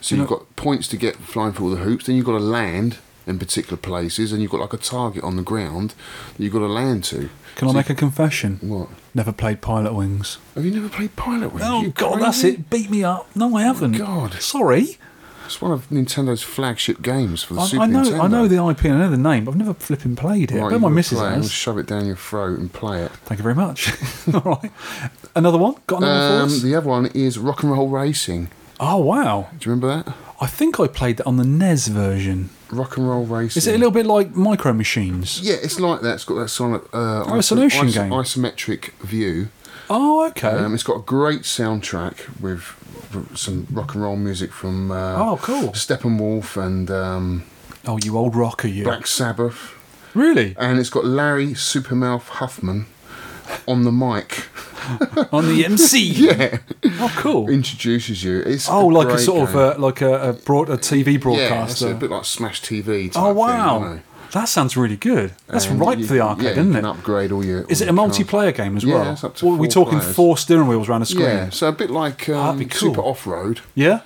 So 0.00 0.14
You 0.14 0.20
you've 0.22 0.30
know- 0.30 0.36
got 0.38 0.56
points 0.56 0.88
to 0.88 0.96
get 0.96 1.16
flying 1.16 1.52
through 1.52 1.68
all 1.70 1.74
the 1.76 1.82
hoops. 1.82 2.06
Then 2.06 2.16
you've 2.16 2.26
got 2.26 2.38
to 2.38 2.44
land 2.44 2.98
in 3.26 3.38
particular 3.40 3.76
places, 3.76 4.30
and 4.32 4.40
you've 4.40 4.50
got 4.52 4.60
like 4.60 4.72
a 4.72 4.76
target 4.76 5.24
on 5.24 5.34
the 5.36 5.42
ground 5.42 5.94
that 6.36 6.42
you've 6.44 6.52
got 6.52 6.60
to 6.60 6.66
land 6.68 7.02
to. 7.04 7.28
Can 7.56 7.68
I 7.68 7.70
So- 7.70 7.76
make 7.76 7.90
a 7.90 7.94
confession? 7.94 8.58
What? 8.60 8.88
Never 9.14 9.32
played 9.32 9.60
Pilotwings. 9.62 10.36
Have 10.54 10.64
you 10.64 10.70
never 10.70 10.88
played 10.88 11.16
Pilotwings? 11.16 11.60
Oh 11.62 11.90
God, 11.94 12.20
that's 12.20 12.44
it. 12.44 12.68
Beat 12.70 12.90
me 12.90 13.02
up. 13.02 13.28
No, 13.34 13.56
I 13.56 13.62
haven't. 13.62 13.92
God. 13.92 14.36
sorry. 14.40 14.98
It's 15.46 15.60
one 15.62 15.72
of 15.72 15.88
Nintendo's 15.88 16.42
flagship 16.42 17.00
games 17.02 17.42
for 17.42 17.54
the 17.54 17.60
I, 17.62 17.66
Super 17.66 17.82
I 17.82 17.86
know. 17.86 18.02
Nintendo. 18.02 18.20
I 18.20 18.26
know 18.28 18.48
the 18.48 18.68
IP. 18.70 18.84
and 18.84 18.94
I 18.94 18.98
know 18.98 19.10
the 19.10 19.16
name, 19.16 19.44
but 19.44 19.52
I've 19.52 19.56
never 19.56 19.74
flipping 19.74 20.14
played 20.16 20.52
it. 20.52 20.60
Right, 20.60 20.72
you've 20.72 20.80
my 20.80 20.88
missus 20.88 21.18
play 21.18 21.34
it. 21.34 21.44
Shove 21.46 21.78
it 21.78 21.86
down 21.86 22.06
your 22.06 22.16
throat 22.16 22.58
and 22.58 22.72
play 22.72 23.02
it. 23.02 23.10
Thank 23.24 23.38
you 23.38 23.42
very 23.42 23.54
much. 23.54 23.92
All 24.34 24.40
right. 24.62 24.70
Another 25.34 25.58
one. 25.58 25.76
Got 25.86 26.02
another 26.02 26.20
one 26.20 26.38
for 26.38 26.42
Um, 26.42 26.46
us? 26.56 26.62
the 26.62 26.74
other 26.74 26.88
one 26.88 27.06
is 27.14 27.38
Rock 27.38 27.62
and 27.62 27.72
Roll 27.72 27.88
Racing. 27.88 28.48
Oh 28.78 28.98
wow. 28.98 29.48
Do 29.58 29.66
you 29.68 29.74
remember 29.74 30.02
that? 30.04 30.14
I 30.40 30.46
think 30.46 30.78
I 30.78 30.86
played 30.86 31.16
that 31.16 31.26
on 31.26 31.38
the 31.38 31.44
NES 31.44 31.88
version. 31.88 32.50
Rock 32.70 32.96
and 32.98 33.08
Roll 33.08 33.24
Racing. 33.24 33.60
Is 33.60 33.66
it 33.66 33.74
a 33.74 33.78
little 33.78 33.90
bit 33.92 34.04
like 34.06 34.34
Micro 34.34 34.72
Machines? 34.74 35.40
Yeah, 35.40 35.54
it's 35.62 35.80
like 35.80 36.00
that. 36.02 36.14
It's 36.16 36.24
got 36.24 36.34
that 36.34 36.48
sort 36.48 36.74
of 36.82 36.94
uh, 36.94 37.24
Oh, 37.30 37.36
ocean 37.38 37.88
game. 37.90 38.10
isometric 38.10 38.90
view. 39.00 39.48
Oh, 39.88 40.26
okay. 40.28 40.48
Um, 40.50 40.74
it's 40.74 40.82
got 40.82 40.96
a 40.96 41.02
great 41.02 41.42
soundtrack 41.42 42.40
with 42.40 42.62
some 43.34 43.66
rock 43.70 43.94
and 43.94 44.02
roll 44.02 44.16
music 44.16 44.52
from 44.52 44.90
uh, 44.90 45.14
Oh, 45.16 45.38
cool. 45.42 45.68
Steppenwolf 45.70 46.56
and 46.62 46.90
um, 46.90 47.44
oh, 47.86 47.98
you 48.02 48.16
old 48.16 48.34
rocker, 48.36 48.68
you. 48.68 48.84
Black 48.84 49.06
Sabbath, 49.06 49.74
Really? 50.14 50.54
and 50.58 50.78
it's 50.78 50.90
got 50.90 51.04
Larry 51.04 51.48
Supermouth 51.48 52.28
Huffman 52.28 52.86
on 53.68 53.84
the 53.84 53.92
mic. 53.92 54.48
on 55.32 55.46
the 55.48 55.64
MC? 55.64 55.98
Yeah, 56.26 56.58
Oh, 57.00 57.12
cool. 57.16 57.48
introduces 57.48 58.22
you. 58.24 58.38
It's 58.40 58.68
Oh, 58.68 58.86
like 58.86 59.08
a 59.08 59.18
sort 59.18 59.48
game. 59.50 59.56
of 59.58 59.76
uh, 59.76 59.80
like 59.80 60.00
a, 60.00 60.30
a 60.30 60.32
broad 60.32 60.68
a 60.70 60.76
TV 60.76 61.20
broadcaster 61.20 61.88
yeah, 61.88 61.92
a 61.94 61.96
bit 61.96 62.10
like 62.10 62.24
Smash 62.24 62.62
TV. 62.62 63.10
Type 63.12 63.22
oh 63.22 63.32
wow, 63.34 63.80
thing. 63.80 64.02
That 64.32 64.48
sounds 64.48 64.76
really 64.76 64.96
good. 64.96 65.32
That's 65.48 65.66
And 65.66 65.80
ripe 65.80 65.98
you- 65.98 66.06
for 66.06 66.14
the 66.14 66.20
arcade, 66.20 66.44
yeah, 66.44 66.50
isn't 66.52 66.72
you 66.72 66.78
it? 66.78 66.84
upgrade 66.84 67.32
all 67.32 67.44
your. 67.44 67.64
Is 67.68 67.80
it 67.80 67.88
a 67.88 67.92
your 67.92 67.96
cars. 68.06 68.18
multiplayer 68.18 68.54
game 68.54 68.76
as 68.76 68.84
well? 68.86 69.04
Yeah, 69.04 69.12
it's 69.12 69.24
up 69.24 69.36
to 69.36 69.46
Or 69.46 69.54
are 69.54 69.56
we 69.56 69.68
talking 69.68 69.98
players. 70.00 70.14
four 70.14 70.36
steering 70.38 70.68
wheels 70.68 70.88
around 70.88 71.02
a 71.02 71.06
screen? 71.06 71.26
Yeah, 71.26 71.50
so 71.50 71.68
a 71.68 71.72
bit 71.72 71.90
like 71.90 72.28
um, 72.28 72.58
be 72.58 72.64
cool. 72.66 72.90
Super 72.94 73.00
Off 73.02 73.26
Road, 73.26 73.60
Yeah? 73.74 74.00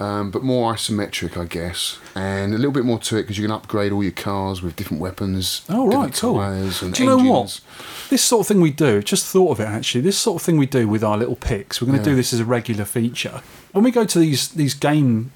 um, 0.00 0.30
but 0.30 0.42
more 0.44 0.72
isometric, 0.74 1.36
I 1.36 1.44
guess, 1.44 1.98
and 2.14 2.54
a 2.54 2.56
little 2.56 2.70
bit 2.70 2.84
more 2.84 3.00
to 3.00 3.16
it 3.16 3.22
because 3.22 3.36
you 3.36 3.42
can 3.44 3.50
upgrade 3.50 3.90
all 3.90 4.02
your 4.02 4.12
cars 4.12 4.62
with 4.62 4.76
different 4.76 5.00
weapons. 5.02 5.62
Oh 5.68 5.88
right, 5.88 6.12
cool. 6.14 6.40
and 6.40 6.94
Do 6.94 7.02
you 7.02 7.08
know 7.08 7.16
what? 7.18 7.60
This 8.08 8.22
sort 8.22 8.42
of 8.42 8.46
thing 8.46 8.60
we 8.60 8.70
do. 8.70 9.02
Just 9.02 9.26
thought 9.26 9.50
of 9.52 9.60
it 9.60 9.66
actually. 9.68 10.02
This 10.02 10.16
sort 10.16 10.40
of 10.40 10.46
thing 10.46 10.56
we 10.56 10.66
do 10.66 10.86
with 10.86 11.02
our 11.02 11.18
little 11.18 11.36
picks. 11.36 11.80
We're 11.82 11.86
going 11.88 11.98
to 11.98 12.04
Yeah. 12.04 12.12
do 12.12 12.16
this 12.16 12.32
as 12.32 12.40
a 12.40 12.44
regular 12.44 12.84
feature. 12.84 13.42
When 13.72 13.82
we 13.84 13.90
go 13.90 14.04
to 14.04 14.18
these 14.20 14.48
these 14.48 14.74
game 14.74 15.32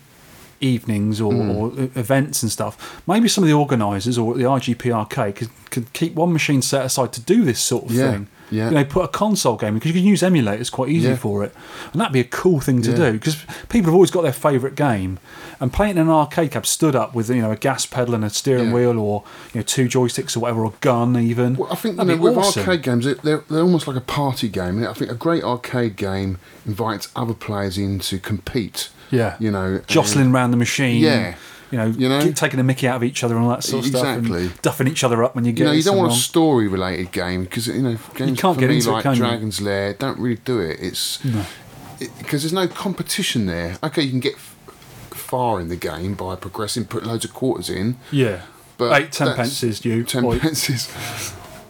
evenings 0.63 1.21
or, 1.21 1.33
Mm. 1.33 1.55
or 1.55 1.73
events 1.99 2.43
and 2.43 2.51
stuff, 2.53 3.03
maybe 3.07 3.29
some 3.29 3.45
of 3.45 3.49
the 3.49 3.55
organisers 3.55 4.17
or 4.19 4.35
the 4.35 4.47
arcade 4.47 5.37
could, 5.37 5.51
could 5.71 5.93
keep 5.93 6.15
one 6.15 6.33
machine 6.33 6.63
set 6.63 6.85
aside 6.85 7.13
to 7.15 7.21
do 7.21 7.45
this 7.45 7.61
sort 7.61 7.85
of 7.87 7.93
Yeah, 7.93 8.13
thing. 8.13 8.27
yeah. 8.51 8.69
You 8.69 8.75
know, 8.77 8.85
put 8.85 9.05
a 9.05 9.09
console 9.09 9.57
game 9.57 9.75
because 9.75 9.89
you 9.89 9.95
can 10.01 10.05
use 10.09 10.23
emulators 10.23 10.71
quite 10.71 10.91
easy 10.91 11.09
Yeah. 11.09 11.17
for 11.17 11.43
it, 11.45 11.55
and 11.93 12.01
that'd 12.01 12.13
be 12.13 12.21
a 12.21 12.25
cool 12.25 12.61
thing 12.61 12.83
to 12.83 12.91
Yeah. 12.91 12.97
do 12.97 13.13
because 13.15 13.37
people 13.69 13.87
have 13.89 13.95
always 13.95 14.11
got 14.11 14.23
their 14.23 14.33
favourite 14.33 14.77
game, 14.77 15.19
and 15.61 15.73
playing 15.73 15.93
in 15.97 16.03
an 16.03 16.09
arcade 16.11 16.51
cab 16.51 16.67
stood 16.67 16.95
up 16.97 17.15
with 17.15 17.29
you 17.31 17.41
know 17.43 17.51
a 17.53 17.57
gas 17.57 17.87
pedal 17.87 18.15
and 18.15 18.25
a 18.25 18.31
steering 18.31 18.73
wheel 18.73 18.99
or 18.99 19.25
you 19.55 19.61
know 19.61 19.63
two 19.65 19.87
joysticks 19.89 20.37
or 20.37 20.41
whatever 20.41 20.65
or 20.65 20.75
gun 20.81 21.17
even. 21.17 21.57
Well, 21.57 21.69
I 21.73 21.77
think 21.77 21.99
you 21.99 22.05
know, 22.05 22.17
with 22.17 22.37
awesome. 22.37 22.61
arcade 22.69 22.83
games, 22.83 23.05
they're, 23.23 23.43
they're 23.49 23.61
almost 23.63 23.87
like 23.87 23.97
a 23.97 24.01
party 24.01 24.49
game. 24.49 24.85
I 24.87 24.93
think 24.93 25.11
a 25.11 25.15
great 25.15 25.43
arcade 25.45 25.97
game 25.97 26.39
invites 26.67 27.09
other 27.17 27.35
players 27.35 27.79
in 27.79 27.99
to 28.01 28.19
compete. 28.19 28.91
Yeah. 29.13 29.37
You 29.39 29.53
know, 29.53 29.81
jostling 29.87 30.27
and- 30.27 30.35
around 30.35 30.51
the 30.51 30.57
machine. 30.57 31.01
Yeah. 31.01 31.37
You 31.71 31.79
know, 31.79 31.87
You 31.87 32.09
know? 32.09 32.21
keep 32.23 32.35
taking 32.35 32.59
the 32.59 32.65
mickey 32.65 32.87
out 32.87 32.97
of 32.97 33.05
each 33.05 33.25
other 33.25 33.35
and 33.35 33.45
all 33.45 33.51
that 33.51 33.65
sort 33.65 33.87
of 33.87 33.91
Exactly. 33.95 34.49
stuff. 34.49 34.79
And 34.81 34.89
duffing 34.89 34.93
each 34.93 35.05
other 35.05 35.25
up 35.25 35.35
when 35.35 35.47
you 35.47 35.53
get 35.53 35.61
You 35.61 35.65
know, 35.69 35.73
you 35.73 35.83
don't 35.83 35.97
want 35.97 36.13
a 36.13 36.17
story-related 36.17 37.13
game 37.13 37.45
because 37.45 37.67
you 37.67 37.81
know 37.81 37.97
games 38.15 38.39
can't 38.41 38.57
for 38.57 38.61
get 38.61 38.69
me 38.69 38.77
into 38.77 38.91
it, 38.91 38.93
like 38.93 39.05
you? 39.07 39.15
Dragon's 39.15 39.61
Lair 39.63 39.95
don't 39.95 40.19
really 40.19 40.41
do 40.45 40.59
it. 40.61 40.79
It's 40.81 41.19
because 42.19 42.43
there's 42.43 42.53
no 42.53 42.67
competition 42.69 43.47
there. 43.47 43.79
Okay, 43.83 44.03
you 44.03 44.11
can 44.11 44.21
get 44.21 44.35
f- 44.35 44.55
far 45.13 45.61
in 45.61 45.69
the 45.69 45.77
game 45.77 46.13
by 46.15 46.35
progressing, 46.37 46.85
put 46.85 47.05
loads 47.07 47.25
of 47.25 47.33
quarters 47.33 47.71
in, 47.71 47.97
Yeah. 48.11 48.43
but 48.77 48.93
Eight, 49.01 49.13
ten 49.13 49.35
pences 49.35 49.81
due. 49.81 50.05
Ten 50.05 50.25
pences. 50.41 50.89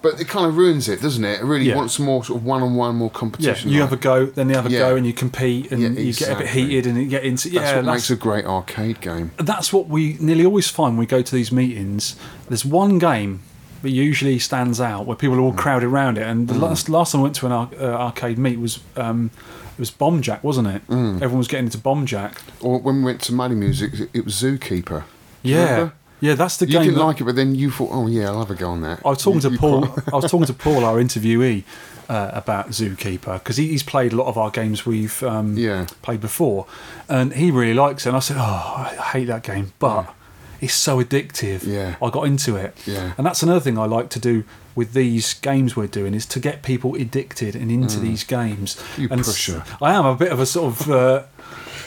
But 0.03 0.21
it 0.21 0.29
kind 0.29 0.47
of 0.47 0.57
ruins 0.57 0.89
it, 0.89 1.01
doesn't 1.01 1.25
it? 1.25 1.41
It 1.41 1.45
really 1.45 1.67
Yeah. 1.69 1.77
wants 1.77 1.99
more 1.99 2.25
sort 2.25 2.41
of 2.41 2.45
one-on-one, 2.45 2.97
more 2.97 3.11
Yeah, 3.13 3.19
competition. 3.19 3.71
you 3.71 3.81
like. 3.81 3.91
have 3.91 3.99
a 3.99 4.03
go, 4.03 4.27
then 4.27 4.49
they 4.49 4.55
have 4.55 4.67
a 4.67 4.71
Yeah. 4.71 4.79
go, 4.81 4.97
and 4.97 5.07
you 5.07 5.13
compete, 5.13 5.71
and 5.71 5.81
Yeah, 5.81 5.89
you 5.91 6.13
get 6.13 6.31
a 6.31 6.37
bit 6.37 6.49
heated, 6.49 6.87
and 6.87 6.99
you 6.99 7.07
get 7.07 7.23
into 7.25 7.49
That's 7.51 7.55
yeah. 7.71 7.77
what 7.77 7.85
that's, 7.85 7.95
makes 7.95 8.11
a 8.11 8.17
great 8.17 8.45
arcade 8.45 9.01
game. 9.01 9.31
that's 9.39 9.73
what 9.73 9.89
we 9.89 10.17
nearly 10.21 10.45
always 10.45 10.69
find 10.69 10.95
when 10.95 10.99
we 11.01 11.07
go 11.07 11.23
to 11.23 11.35
these 11.35 11.53
meetings. 11.53 12.17
There's 12.49 12.65
one 12.65 12.99
game 12.99 13.41
that 13.83 13.91
usually 13.91 14.39
stands 14.39 14.81
out 14.81 15.07
where 15.07 15.17
people 15.17 15.37
are 15.37 15.41
Mm. 15.41 15.45
all 15.45 15.53
crowded 15.53 15.87
around 15.87 16.17
it. 16.19 16.27
And 16.27 16.47
the 16.49 16.55
last 16.55 16.89
last 16.89 17.13
time 17.13 17.21
I 17.21 17.23
went 17.25 17.35
to 17.37 17.47
an 17.47 17.53
ar- 17.53 17.69
uh, 17.81 17.85
arcade 17.85 18.39
meet 18.39 18.59
was 18.61 18.79
um, 18.97 19.31
it 19.77 19.81
was 19.81 19.91
Bomb 19.91 20.21
Jack, 20.23 20.45
wasn't 20.45 20.69
it? 20.69 20.87
Mm. 20.89 21.17
Everyone 21.17 21.39
was 21.39 21.49
getting 21.49 21.67
into 21.67 21.79
Bomb 21.79 22.07
Jack. 22.07 22.41
Or 22.61 22.79
when 22.79 22.99
we 22.99 23.05
went 23.05 23.21
to 23.23 23.33
Muddy 23.33 23.55
Music, 23.57 23.93
it- 23.95 24.11
it 24.13 24.25
was 24.25 24.35
Zookeeper. 24.35 25.03
Yeah, 25.43 25.65
remember? 25.71 25.93
Yeah, 26.23 26.35
that's 26.35 26.57
the 26.57 26.67
You 26.67 26.73
game. 26.73 26.83
didn't 26.85 26.95
that- 26.99 27.05
like 27.05 27.21
it, 27.21 27.25
but 27.25 27.37
then 27.37 27.55
you 27.55 27.71
thought, 27.71 27.91
oh 27.93 28.07
yeah, 28.07 28.29
I'll 28.31 28.39
have 28.39 28.51
a 28.51 28.55
go 28.55 28.71
on 28.71 28.81
that. 28.81 29.01
I 29.05 29.09
was 29.11 29.23
talking 29.23 29.43
You- 29.43 29.49
to 29.49 29.51
you 29.51 29.59
Paul. 29.59 29.85
I 30.13 30.17
was 30.17 30.31
talking 30.31 30.47
to 30.47 30.55
Paul, 30.67 30.85
our 30.87 30.97
interviewee, 30.97 31.65
uh, 32.09 32.31
about 32.33 32.71
Zookeeper 32.71 33.35
because 33.39 33.57
he, 33.59 33.69
he's 33.69 33.83
played 33.83 34.13
a 34.13 34.17
lot 34.17 34.27
of 34.29 34.37
our 34.39 34.51
games 34.51 34.85
we've 34.87 35.23
um, 35.23 35.57
Yeah. 35.57 35.87
played 36.03 36.21
before, 36.21 36.67
and 37.09 37.33
he 37.35 37.51
really 37.51 37.75
likes 37.75 38.07
it. 38.07 38.11
And 38.11 38.17
I 38.17 38.21
said, 38.21 38.37
"Oh, 38.39 38.43
I 38.77 38.95
hate 39.13 39.27
that 39.27 39.43
game, 39.43 39.73
but 39.79 40.13
it's 40.61 40.75
so 40.75 41.03
addictive." 41.03 41.65
Yeah. 41.67 41.97
I 42.03 42.11
got 42.11 42.23
into 42.25 42.57
it. 42.57 42.77
Yeah. 42.87 43.13
and 43.19 43.27
that's 43.27 43.43
another 43.43 43.61
thing 43.61 43.77
I 43.79 43.85
like 43.87 44.09
to 44.11 44.19
do 44.21 44.45
with 44.75 44.93
these 44.95 45.35
games 45.35 45.77
we're 45.77 45.87
doing 45.87 46.15
is 46.15 46.25
to 46.27 46.41
get 46.41 46.63
people 46.63 46.95
addicted 46.95 47.55
and 47.55 47.71
into 47.71 48.01
these 48.01 48.25
games. 48.25 48.75
Mm. 48.77 48.99
You 48.99 49.09
and 49.11 49.23
pusher. 49.23 49.65
I 49.83 49.93
am 49.93 50.05
a 50.07 50.15
bit 50.17 50.33
of 50.33 50.41
a 50.41 50.47
sort 50.47 50.73
of. 50.81 50.91
Uh, 50.91 51.23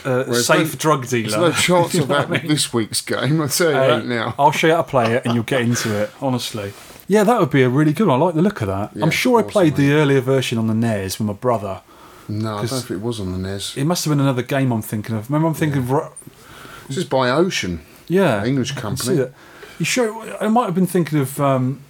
uh, 0.06 0.34
safe 0.34 0.74
no- 0.74 0.78
drug 0.80 1.08
dealer. 1.08 1.30
There's 1.30 1.38
no 1.38 1.52
chance 1.82 1.94
You 1.94 2.02
of 2.04 2.08
that 2.10 2.28
I 2.28 2.32
mean? 2.32 2.48
this 2.48 2.74
week's 2.74 3.02
game. 3.02 3.42
I'll 3.42 3.48
tell 3.50 3.70
you 3.72 3.76
Hey, 3.78 3.88
that 3.88 4.06
now. 4.06 4.36
I'll 4.40 4.52
show 4.52 4.68
you 4.68 4.74
how 4.76 4.82
to 4.84 4.88
play 4.90 5.14
it 5.14 5.26
and 5.26 5.34
you'll 5.36 5.44
get 5.44 5.62
into 5.62 5.94
it, 5.98 6.12
honestly. 6.22 6.74
Yeah, 7.08 7.24
that 7.24 7.40
would 7.40 7.52
be 7.52 7.62
a 7.64 7.70
really 7.70 7.94
good 7.94 8.08
one. 8.08 8.20
I 8.22 8.26
like 8.26 8.36
the 8.36 8.42
look 8.42 8.62
of 8.62 8.68
that. 8.68 8.92
Yeah, 8.96 9.04
I'm 9.04 9.12
sure 9.12 9.38
I 9.40 9.42
awesome, 9.42 9.52
played 9.52 9.76
the 9.76 9.92
earlier 9.94 10.22
version 10.22 10.58
on 10.58 10.68
the 10.68 10.74
NES 10.74 11.20
with 11.20 11.28
my 11.28 11.34
brother. 11.34 11.82
No, 12.28 12.58
I 12.58 12.66
don't 12.66 12.84
if 12.84 12.90
it 12.90 13.02
was 13.02 13.20
on 13.20 13.32
the 13.32 13.38
NES. 13.38 13.78
It 13.78 13.84
must 13.86 14.04
have 14.06 14.12
been 14.12 14.20
another 14.20 14.42
game 14.42 14.72
I'm 14.72 14.82
thinking 14.82 15.16
of. 15.16 15.30
Remember, 15.30 15.48
I'm 15.48 15.54
thinking 15.54 15.88
of. 15.88 16.14
This 16.88 16.98
is 16.98 17.04
by 17.06 17.30
Ocean, 17.30 17.82
Yeah. 18.08 18.44
English 18.44 18.76
I 18.76 18.82
company. 18.82 19.26
You 19.78 19.86
sure? 19.86 20.36
I 20.42 20.48
might 20.48 20.66
have 20.66 20.74
been 20.76 20.88
thinking 20.88 21.20
of. 21.20 21.40
Um, 21.40 21.82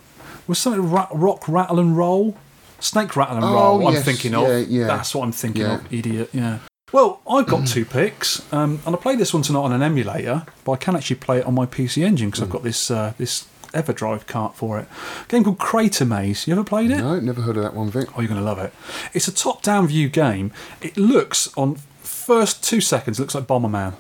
was 0.47 0.59
something 0.59 0.91
ra- 0.91 1.07
Rock, 1.13 1.47
Rattle 1.47 1.80
and 1.80 1.95
Roll? 1.97 2.36
Snake 2.82 3.16
Rattle 3.16 3.38
and 3.38 3.45
Oh, 3.45 3.53
Roll, 3.53 3.88
I'm 3.88 3.95
thinking 4.03 4.36
of. 4.36 4.47
yeah, 4.49 4.57
yeah. 4.57 4.88
That's 4.88 5.16
what 5.16 5.24
I'm 5.24 5.32
thinking 5.32 5.61
Yeah. 5.61 5.76
of, 5.76 5.93
idiot, 5.93 6.30
yeah. 6.34 6.59
Well, 6.92 7.20
I've 7.30 7.48
got 7.48 7.68
two 7.68 7.84
picks, 7.98 8.52
um, 8.54 8.80
and 8.86 8.96
I 8.96 9.00
played 9.00 9.20
this 9.20 9.34
one 9.34 9.44
tonight 9.44 9.62
on 9.62 9.74
an 9.74 9.82
emulator, 9.82 10.46
but 10.64 10.74
I 10.74 10.78
can 10.78 10.96
actually 10.96 11.18
play 11.18 11.40
it 11.40 11.46
on 11.46 11.54
my 11.56 11.66
PC 11.66 12.04
Engine 12.04 12.30
because 12.30 12.44
I've 12.44 12.50
got 12.50 12.64
this 12.64 12.92
uh, 12.92 13.14
this 13.18 13.48
EverDrive 13.74 14.28
cart 14.28 14.56
for 14.56 14.80
it. 14.80 14.88
A 15.24 15.28
game 15.28 15.44
called 15.44 15.58
Crater 15.58 16.06
Maze. 16.06 16.48
You 16.48 16.54
ever 16.54 16.64
played 16.64 16.92
it? 16.92 16.98
No, 16.98 17.20
never 17.20 17.42
heard 17.42 17.58
of 17.58 17.64
that 17.64 17.74
one, 17.74 17.90
Vic. 17.90 18.10
Oh, 18.18 18.22
you're 18.22 18.30
going 18.30 18.40
to 18.40 18.46
love 18.46 18.60
it. 18.60 18.72
It's 19.14 19.28
a 19.28 19.34
top-down 19.34 19.88
view 19.88 20.08
game. 20.10 20.52
It 20.82 20.96
looks 20.96 21.52
on 21.58 21.76
first 22.02 22.64
two 22.64 22.80
seconds 22.82 23.20
looks 23.20 23.36
like 23.36 23.46
Bomberman. 23.46 23.96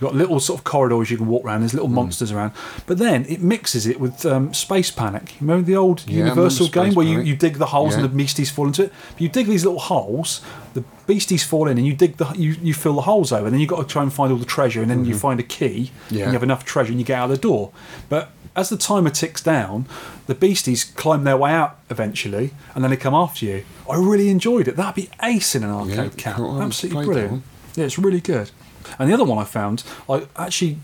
You've 0.00 0.10
got 0.10 0.14
little 0.14 0.38
sort 0.38 0.60
of 0.60 0.64
corridors 0.64 1.10
you 1.10 1.16
can 1.16 1.26
walk 1.26 1.44
around. 1.44 1.60
There's 1.62 1.74
little 1.74 1.88
monsters 1.88 2.30
around, 2.30 2.52
but 2.86 2.98
then 2.98 3.24
it 3.28 3.40
mixes 3.40 3.86
it 3.86 3.98
with 3.98 4.24
um, 4.24 4.54
Space 4.54 4.90
Panic. 4.92 5.32
You 5.32 5.46
remember 5.46 5.66
the 5.66 5.74
old 5.76 6.04
Yeah, 6.08 6.18
Universal 6.18 6.68
game 6.68 6.94
where 6.94 7.04
you, 7.06 7.20
you 7.20 7.34
dig 7.34 7.54
the 7.58 7.66
holes 7.66 7.94
and 7.96 8.04
the 8.04 8.08
beasties 8.08 8.50
fall 8.50 8.66
into 8.68 8.84
it? 8.84 8.92
But 9.12 9.20
you 9.20 9.28
dig 9.28 9.46
these 9.46 9.64
little 9.64 9.80
holes, 9.80 10.40
the 10.74 10.84
beasties 11.08 11.42
fall 11.42 11.66
in, 11.66 11.78
and 11.78 11.86
you 11.86 11.94
dig 11.94 12.16
the 12.18 12.32
you, 12.36 12.52
you 12.62 12.74
fill 12.74 12.94
the 12.94 13.02
holes 13.02 13.32
over. 13.32 13.46
And 13.46 13.52
then 13.54 13.60
you've 13.60 13.70
got 13.70 13.82
to 13.82 13.86
try 13.92 14.02
and 14.04 14.12
find 14.12 14.30
all 14.30 14.38
the 14.38 14.44
treasure, 14.44 14.80
and 14.82 14.90
then 14.90 15.04
you 15.04 15.16
find 15.16 15.40
a 15.40 15.42
key, 15.42 15.90
Mm-hmm. 16.08 16.14
Yeah. 16.14 16.22
and 16.24 16.32
you 16.32 16.34
have 16.34 16.42
enough 16.44 16.64
treasure, 16.64 16.92
and 16.92 17.00
you 17.00 17.04
get 17.04 17.18
out 17.18 17.24
of 17.24 17.30
the 17.30 17.36
door. 17.42 17.72
But 18.08 18.30
as 18.54 18.68
the 18.68 18.76
timer 18.76 19.10
ticks 19.10 19.42
down, 19.42 19.86
the 20.28 20.34
beasties 20.34 20.84
climb 20.84 21.24
their 21.24 21.36
way 21.36 21.50
out 21.52 21.78
eventually, 21.90 22.50
and 22.74 22.84
then 22.84 22.90
they 22.90 22.96
come 22.96 23.14
after 23.14 23.46
you. 23.46 23.64
I 23.90 23.96
really 23.96 24.28
enjoyed 24.30 24.68
it. 24.68 24.76
That'd 24.76 24.94
be 24.94 25.10
ace 25.22 25.54
in 25.56 25.64
an 25.64 25.70
arcade 25.70 25.96
Yeah, 25.96 26.08
camp. 26.16 26.36
cool. 26.36 26.46
I 26.50 26.52
haven't 26.54 26.66
Absolutely 26.68 27.04
brilliant. 27.04 27.42
Yeah, 27.74 27.84
it's 27.86 27.98
really 27.98 28.20
good. 28.20 28.50
And 28.98 29.08
the 29.08 29.14
other 29.14 29.24
one 29.24 29.38
I 29.38 29.44
found, 29.44 29.84
I 30.08 30.26
actually 30.36 30.78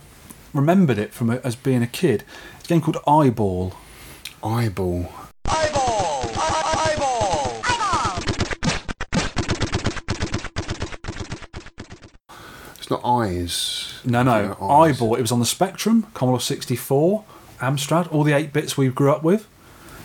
remembered 0.52 0.98
it 0.98 1.12
from 1.12 1.30
a, 1.30 1.36
as 1.44 1.56
being 1.56 1.82
a 1.82 1.86
kid. 1.86 2.24
It's 2.56 2.66
a 2.66 2.68
game 2.68 2.80
called 2.80 2.98
Eyeball. 3.06 3.74
Eyeball. 4.42 5.12
Eyeball! 5.46 6.30
Eyeball! 6.36 7.62
It's 12.76 12.90
not 12.90 13.00
eyes. 13.04 14.00
No, 14.04 14.22
no, 14.22 14.56
eyes. 14.60 14.96
Eyeball. 14.96 15.14
It 15.14 15.22
was 15.22 15.32
on 15.32 15.40
the 15.40 15.46
Spectrum, 15.46 16.06
Commodore 16.14 16.40
64, 16.40 17.24
Amstrad, 17.60 18.12
all 18.12 18.24
the 18.24 18.34
8 18.34 18.52
bits 18.52 18.76
we 18.76 18.88
grew 18.88 19.10
up 19.10 19.22
with. 19.22 19.48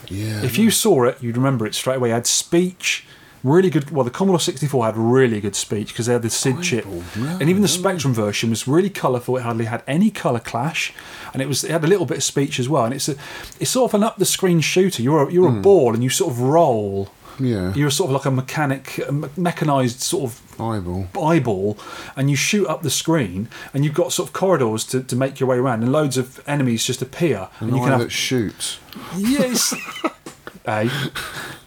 Yeah. 0.08 0.42
If 0.42 0.58
you 0.58 0.70
saw 0.70 1.04
it, 1.04 1.22
you'd 1.22 1.36
remember 1.36 1.66
it 1.66 1.74
straight 1.74 1.96
away. 1.96 2.10
It 2.10 2.14
had 2.14 2.26
speech, 2.26 3.06
really 3.42 3.70
good. 3.70 3.90
Well, 3.90 4.04
the 4.04 4.10
Commodore 4.10 4.40
64 4.40 4.84
had 4.86 4.96
really 4.96 5.40
good 5.40 5.54
speech 5.56 5.88
because 5.88 6.06
they 6.06 6.12
had 6.12 6.22
the 6.22 6.30
SID 6.30 6.62
chip, 6.62 6.86
no, 6.86 7.38
and 7.40 7.48
even 7.48 7.62
the. 7.62 7.68
Spectrum 7.68 8.12
version 8.12 8.50
was 8.50 8.66
really 8.68 8.90
colourful. 8.90 9.36
It 9.36 9.42
hardly 9.42 9.64
had 9.66 9.82
any 9.86 10.10
colour 10.10 10.40
clash, 10.40 10.92
and 11.32 11.40
it 11.40 11.46
was 11.48 11.64
it 11.64 11.70
had 11.70 11.84
a 11.84 11.86
little 11.86 12.04
bit 12.06 12.18
of 12.18 12.22
speech 12.24 12.58
as 12.60 12.68
well. 12.68 12.84
And 12.84 12.92
it's 12.94 13.08
a, 13.08 13.16
it's 13.58 13.70
sort 13.70 13.90
of 13.90 13.94
an 13.94 14.02
up 14.04 14.16
the 14.18 14.26
screen 14.26 14.60
shooter. 14.60 15.02
You're 15.02 15.28
a, 15.28 15.32
you're 15.32 15.50
Hmm. 15.50 15.58
a 15.58 15.62
ball, 15.62 15.94
and 15.94 16.02
you 16.02 16.10
sort 16.10 16.32
of 16.32 16.40
roll. 16.40 17.08
Yeah. 17.38 17.72
You're 17.72 17.90
sort 17.90 18.10
of 18.10 18.14
like 18.16 18.26
a 18.26 18.30
mechanic, 18.30 18.98
a 19.08 19.12
mechanised 19.40 20.00
sort 20.00 20.24
of 20.24 20.60
Eyeball. 20.60 21.08
eyeball 21.18 21.78
and 22.14 22.28
you 22.28 22.36
shoot 22.36 22.66
up 22.66 22.82
the 22.82 22.90
screen 22.90 23.48
and 23.72 23.82
you've 23.82 23.94
got 23.94 24.12
sort 24.12 24.28
of 24.28 24.34
corridors 24.34 24.84
to, 24.84 25.02
to 25.02 25.16
make 25.16 25.40
your 25.40 25.48
way 25.48 25.56
around 25.56 25.82
and 25.82 25.90
loads 25.90 26.18
of 26.18 26.42
enemies 26.46 26.84
just 26.84 27.00
appear 27.00 27.48
and 27.60 27.70
you 27.70 27.78
can 27.78 27.88
have 27.92 28.00
that 28.00 28.10
shoots. 28.12 28.78
yes 29.16 29.72
hey 30.66 30.90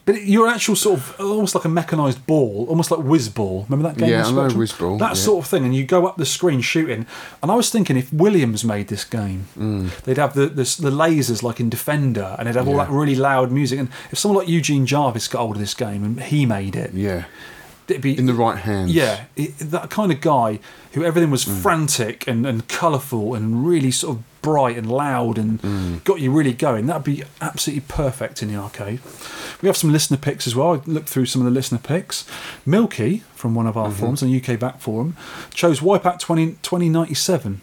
but 0.05 0.23
you're 0.23 0.47
an 0.47 0.53
actual 0.53 0.75
sort 0.75 0.99
of 0.99 1.15
almost 1.19 1.55
like 1.55 1.63
a 1.65 1.69
mechanized 1.69 2.25
ball 2.27 2.65
almost 2.69 2.91
like 2.91 2.99
Wizball 2.99 3.63
remember 3.69 3.87
that 3.89 3.97
game 3.97 4.09
Yeah, 4.09 4.25
I 4.27 4.31
know? 4.31 4.47
Wizball, 4.49 4.99
that 4.99 5.09
yeah. 5.09 5.13
sort 5.13 5.45
of 5.45 5.49
thing 5.49 5.63
and 5.65 5.73
you 5.75 5.85
go 5.85 6.05
up 6.07 6.17
the 6.17 6.25
screen 6.25 6.61
shooting 6.61 7.05
and 7.41 7.51
I 7.51 7.55
was 7.55 7.69
thinking 7.69 7.95
if 7.97 8.11
Williams 8.11 8.63
made 8.65 8.87
this 8.89 9.05
game 9.05 9.47
Mm. 9.57 9.95
they'd 10.03 10.17
have 10.17 10.33
the, 10.33 10.47
the 10.47 10.63
the 10.81 10.91
lasers 10.91 11.41
like 11.43 11.59
in 11.59 11.69
Defender 11.69 12.35
and 12.37 12.47
they'd 12.47 12.55
have 12.55 12.67
all 12.67 12.77
that 12.77 12.89
really 12.89 13.15
loud 13.15 13.51
music 13.51 13.79
and 13.79 13.89
if 14.11 14.17
someone 14.19 14.39
like 14.39 14.49
Eugene 14.49 14.85
Jarvis 14.85 15.27
got 15.27 15.39
hold 15.39 15.55
of 15.55 15.61
this 15.61 15.73
game 15.73 16.03
and 16.03 16.19
he 16.21 16.45
made 16.45 16.75
it 16.75 16.93
Yeah. 16.93 17.25
It'd 17.87 18.01
be 18.01 18.17
In 18.17 18.25
the 18.27 18.33
right 18.33 18.57
hands. 18.57 18.93
yeah, 18.93 19.25
it, 19.35 19.57
that 19.59 19.89
kind 19.89 20.11
of 20.11 20.21
guy 20.21 20.59
who 20.93 21.03
everything 21.03 21.31
was 21.31 21.43
Mm. 21.45 21.61
frantic 21.61 22.27
and, 22.27 22.45
and 22.45 22.67
colourful 22.67 23.35
and 23.35 23.65
really 23.67 23.91
sort 23.91 24.17
of 24.17 24.23
bright 24.41 24.77
and 24.77 24.89
loud 24.89 25.37
and 25.37 25.61
Mm. 25.61 26.03
got 26.03 26.19
you 26.21 26.31
really 26.31 26.53
going. 26.53 26.85
That'd 26.85 27.03
be 27.03 27.23
absolutely 27.41 27.83
perfect 27.87 28.41
in 28.41 28.49
the 28.49 28.55
arcade. 28.55 28.99
We 29.61 29.67
have 29.67 29.75
some 29.77 29.91
listener 29.91 30.17
picks 30.17 30.47
as 30.47 30.55
well. 30.55 30.75
I 30.75 30.81
looked 30.89 31.09
through 31.09 31.25
some 31.27 31.41
of 31.41 31.45
the 31.45 31.51
listener 31.51 31.77
picks. 31.79 32.25
Milky 32.65 33.23
from 33.35 33.53
one 33.55 33.67
of 33.67 33.75
Mm-hmm. 33.75 33.85
our 33.85 33.91
forums 33.91 34.23
on 34.23 34.29
UKVAC 34.29 34.79
Forum 34.79 35.15
chose 35.53 35.79
Wipeout 35.81 36.19
20, 36.19 36.57
2097, 36.61 37.61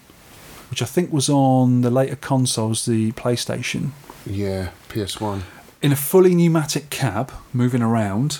which 0.69 0.81
I 0.81 0.85
think 0.85 1.11
was 1.11 1.29
on 1.29 1.81
the 1.81 1.89
later 1.91 2.15
consoles, 2.15 2.85
the 2.85 3.11
PlayStation 3.13 3.91
Yeah. 4.25 4.69
PS1. 4.89 5.41
in 5.81 5.91
a 5.91 5.95
fully 5.95 6.35
pneumatic 6.35 6.89
cab 6.91 7.31
moving 7.53 7.81
around, 7.81 8.39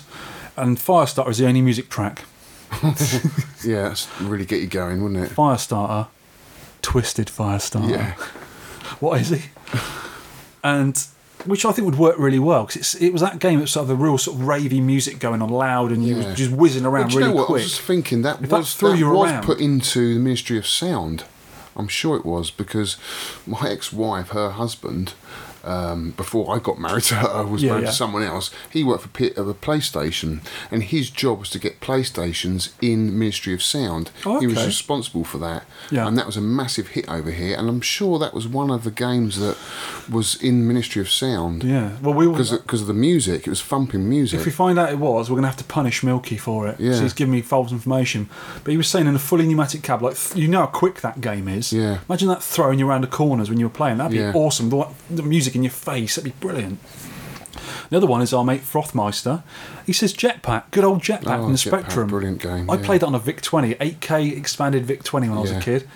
and 0.56 0.76
Firestarter 0.78 1.28
is 1.30 1.38
the 1.38 1.46
only 1.46 1.62
music 1.62 1.88
track. 1.88 2.24
Yeah, 3.64 3.88
that's 3.90 4.08
really 4.20 4.44
get 4.44 4.60
you 4.60 4.66
going, 4.66 5.02
wouldn't 5.04 5.24
it? 5.30 5.34
Firestarter, 5.36 6.08
Twisted 6.82 7.28
Firestarter. 7.28 7.88
Yeah. 7.90 8.14
What 8.98 9.20
is 9.20 9.28
he? 9.28 9.42
And 10.64 10.96
which 11.44 11.64
I 11.64 11.72
think 11.72 11.86
would 11.86 11.98
work 11.98 12.18
really 12.18 12.38
well 12.40 12.64
because 12.66 12.94
it 12.96 13.12
was 13.12 13.20
that 13.22 13.38
game 13.38 13.60
that 13.60 13.66
sort 13.68 13.82
of 13.82 13.88
the 13.88 13.94
real 13.96 14.16
sort 14.18 14.38
of 14.40 14.46
ravey 14.46 14.82
music 14.82 15.18
going 15.20 15.42
on 15.42 15.48
loud 15.48 15.92
and 15.92 16.04
you 16.04 16.16
Yeah. 16.16 16.28
was 16.28 16.36
just 16.36 16.50
whizzing 16.52 16.82
Well, 16.84 16.92
around 16.94 17.12
you 17.12 17.18
really 17.20 17.30
know 17.32 17.36
what? 17.40 17.50
I 17.50 17.52
was 17.52 17.62
just 17.64 17.80
thinking 17.82 18.22
that 18.22 18.42
If 18.42 18.50
was 18.50 18.76
that 18.78 18.96
you 18.98 19.10
was 19.10 19.30
around- 19.30 19.44
put 19.44 19.60
into 19.60 20.14
the 20.14 20.20
Ministry 20.20 20.58
of 20.58 20.66
Sound. 20.66 21.24
I'm 21.76 21.88
sure 21.88 22.16
it 22.16 22.26
was 22.26 22.50
because 22.50 22.96
my 23.46 23.68
ex-wife, 23.70 24.28
her 24.30 24.50
husband, 24.50 25.14
um, 25.64 26.10
before 26.16 26.54
I 26.54 26.58
got 26.58 26.78
married 26.78 27.04
to 27.10 27.14
her, 27.16 27.28
I 27.28 27.40
was 27.42 27.62
Yeah, 27.62 27.70
married 27.72 27.84
yeah. 27.84 27.90
to 27.90 27.96
someone 27.96 28.22
else. 28.22 28.50
He 28.70 28.82
worked 28.84 29.02
for 29.02 29.08
P- 29.08 29.32
of 29.34 29.48
a 29.48 29.54
PlayStation, 29.54 30.40
and 30.70 30.82
his 30.82 31.10
job 31.10 31.38
was 31.40 31.50
to 31.50 31.58
get 31.58 31.80
PlayStations 31.80 32.70
in 32.80 33.18
Ministry 33.18 33.54
of 33.54 33.62
Sound. 33.62 34.10
Oh, 34.26 34.40
He 34.40 34.46
was 34.46 34.64
responsible 34.66 35.24
for 35.24 35.38
that, 35.38 35.64
Yeah. 35.90 36.06
and 36.06 36.16
that 36.18 36.26
was 36.26 36.36
a 36.36 36.40
massive 36.40 36.88
hit 36.88 37.08
over 37.08 37.30
here. 37.30 37.56
And 37.56 37.68
I'm 37.68 37.80
sure 37.80 38.18
that 38.18 38.34
was 38.34 38.46
one 38.48 38.70
of 38.70 38.84
the 38.84 38.90
games 38.90 39.38
that 39.38 39.56
was 40.10 40.34
in 40.42 40.66
Ministry 40.66 41.00
of 41.02 41.10
Sound. 41.10 41.62
yeah. 41.64 41.96
Well, 42.02 42.14
we 42.14 42.26
Because 42.26 42.50
because 42.52 42.80
of 42.80 42.86
the 42.86 42.94
music, 42.94 43.46
it 43.46 43.50
was 43.50 43.62
thumping 43.62 44.08
music. 44.08 44.40
if 44.40 44.46
we 44.46 44.52
find 44.52 44.78
out 44.78 44.90
it 44.90 44.98
was, 44.98 45.30
we're 45.30 45.34
going 45.36 45.42
to 45.42 45.48
have 45.48 45.56
to 45.58 45.64
punish 45.64 46.02
Milky 46.02 46.36
for 46.36 46.66
it. 46.68 46.78
Yeah. 46.80 46.94
So 46.94 47.02
he's 47.02 47.12
giving 47.12 47.32
me 47.32 47.42
false 47.42 47.70
information. 47.72 48.28
But 48.64 48.70
he 48.72 48.76
was 48.76 48.88
saying 48.88 49.06
in 49.06 49.14
a 49.14 49.18
fully 49.18 49.46
pneumatic 49.46 49.82
cab, 49.82 50.02
like 50.02 50.16
you 50.34 50.48
know 50.48 50.60
how 50.60 50.66
quick 50.66 51.00
that 51.02 51.20
game 51.20 51.48
is. 51.48 51.72
Yeah. 51.72 51.98
Imagine 52.08 52.28
that 52.28 52.42
throwing 52.42 52.78
you 52.78 52.88
around 52.88 53.02
the 53.02 53.06
corners 53.06 53.48
when 53.48 53.58
you 53.58 53.66
were 53.66 53.70
playing. 53.70 53.98
That'd 53.98 54.12
be 54.12 54.18
Yeah. 54.18 54.32
awesome. 54.34 54.70
The, 54.70 54.86
the 55.10 55.22
music 55.22 55.51
in 55.56 55.62
your 55.62 55.70
face. 55.72 56.16
That'd 56.16 56.32
be 56.32 56.38
brilliant. 56.40 56.78
The 57.90 57.96
other 57.98 58.06
one 58.06 58.22
is 58.22 58.32
our 58.32 58.44
mate 58.44 58.62
Frothmeister. 58.62 59.42
He 59.86 59.92
says 59.92 60.14
Jetpac, 60.14 60.70
good 60.70 60.84
old 60.84 61.02
Jetpac 61.02 61.38
Oh, 61.38 61.42
from 61.44 61.52
the 61.52 61.58
Jetpac, 61.58 61.80
Spectrum. 61.80 62.08
brilliant 62.08 62.40
game, 62.40 62.70
I 62.70 62.76
yeah. 62.76 62.84
played 62.86 63.02
that 63.02 63.06
on 63.06 63.14
a 63.14 63.18
VIC 63.18 63.42
20, 63.42 63.74
8K 63.74 64.36
expanded 64.36 64.86
VIC 64.86 65.02
20 65.04 65.28
when 65.28 65.38
I 65.38 65.40
was 65.42 65.50
a 65.50 65.60
kid. 65.60 65.86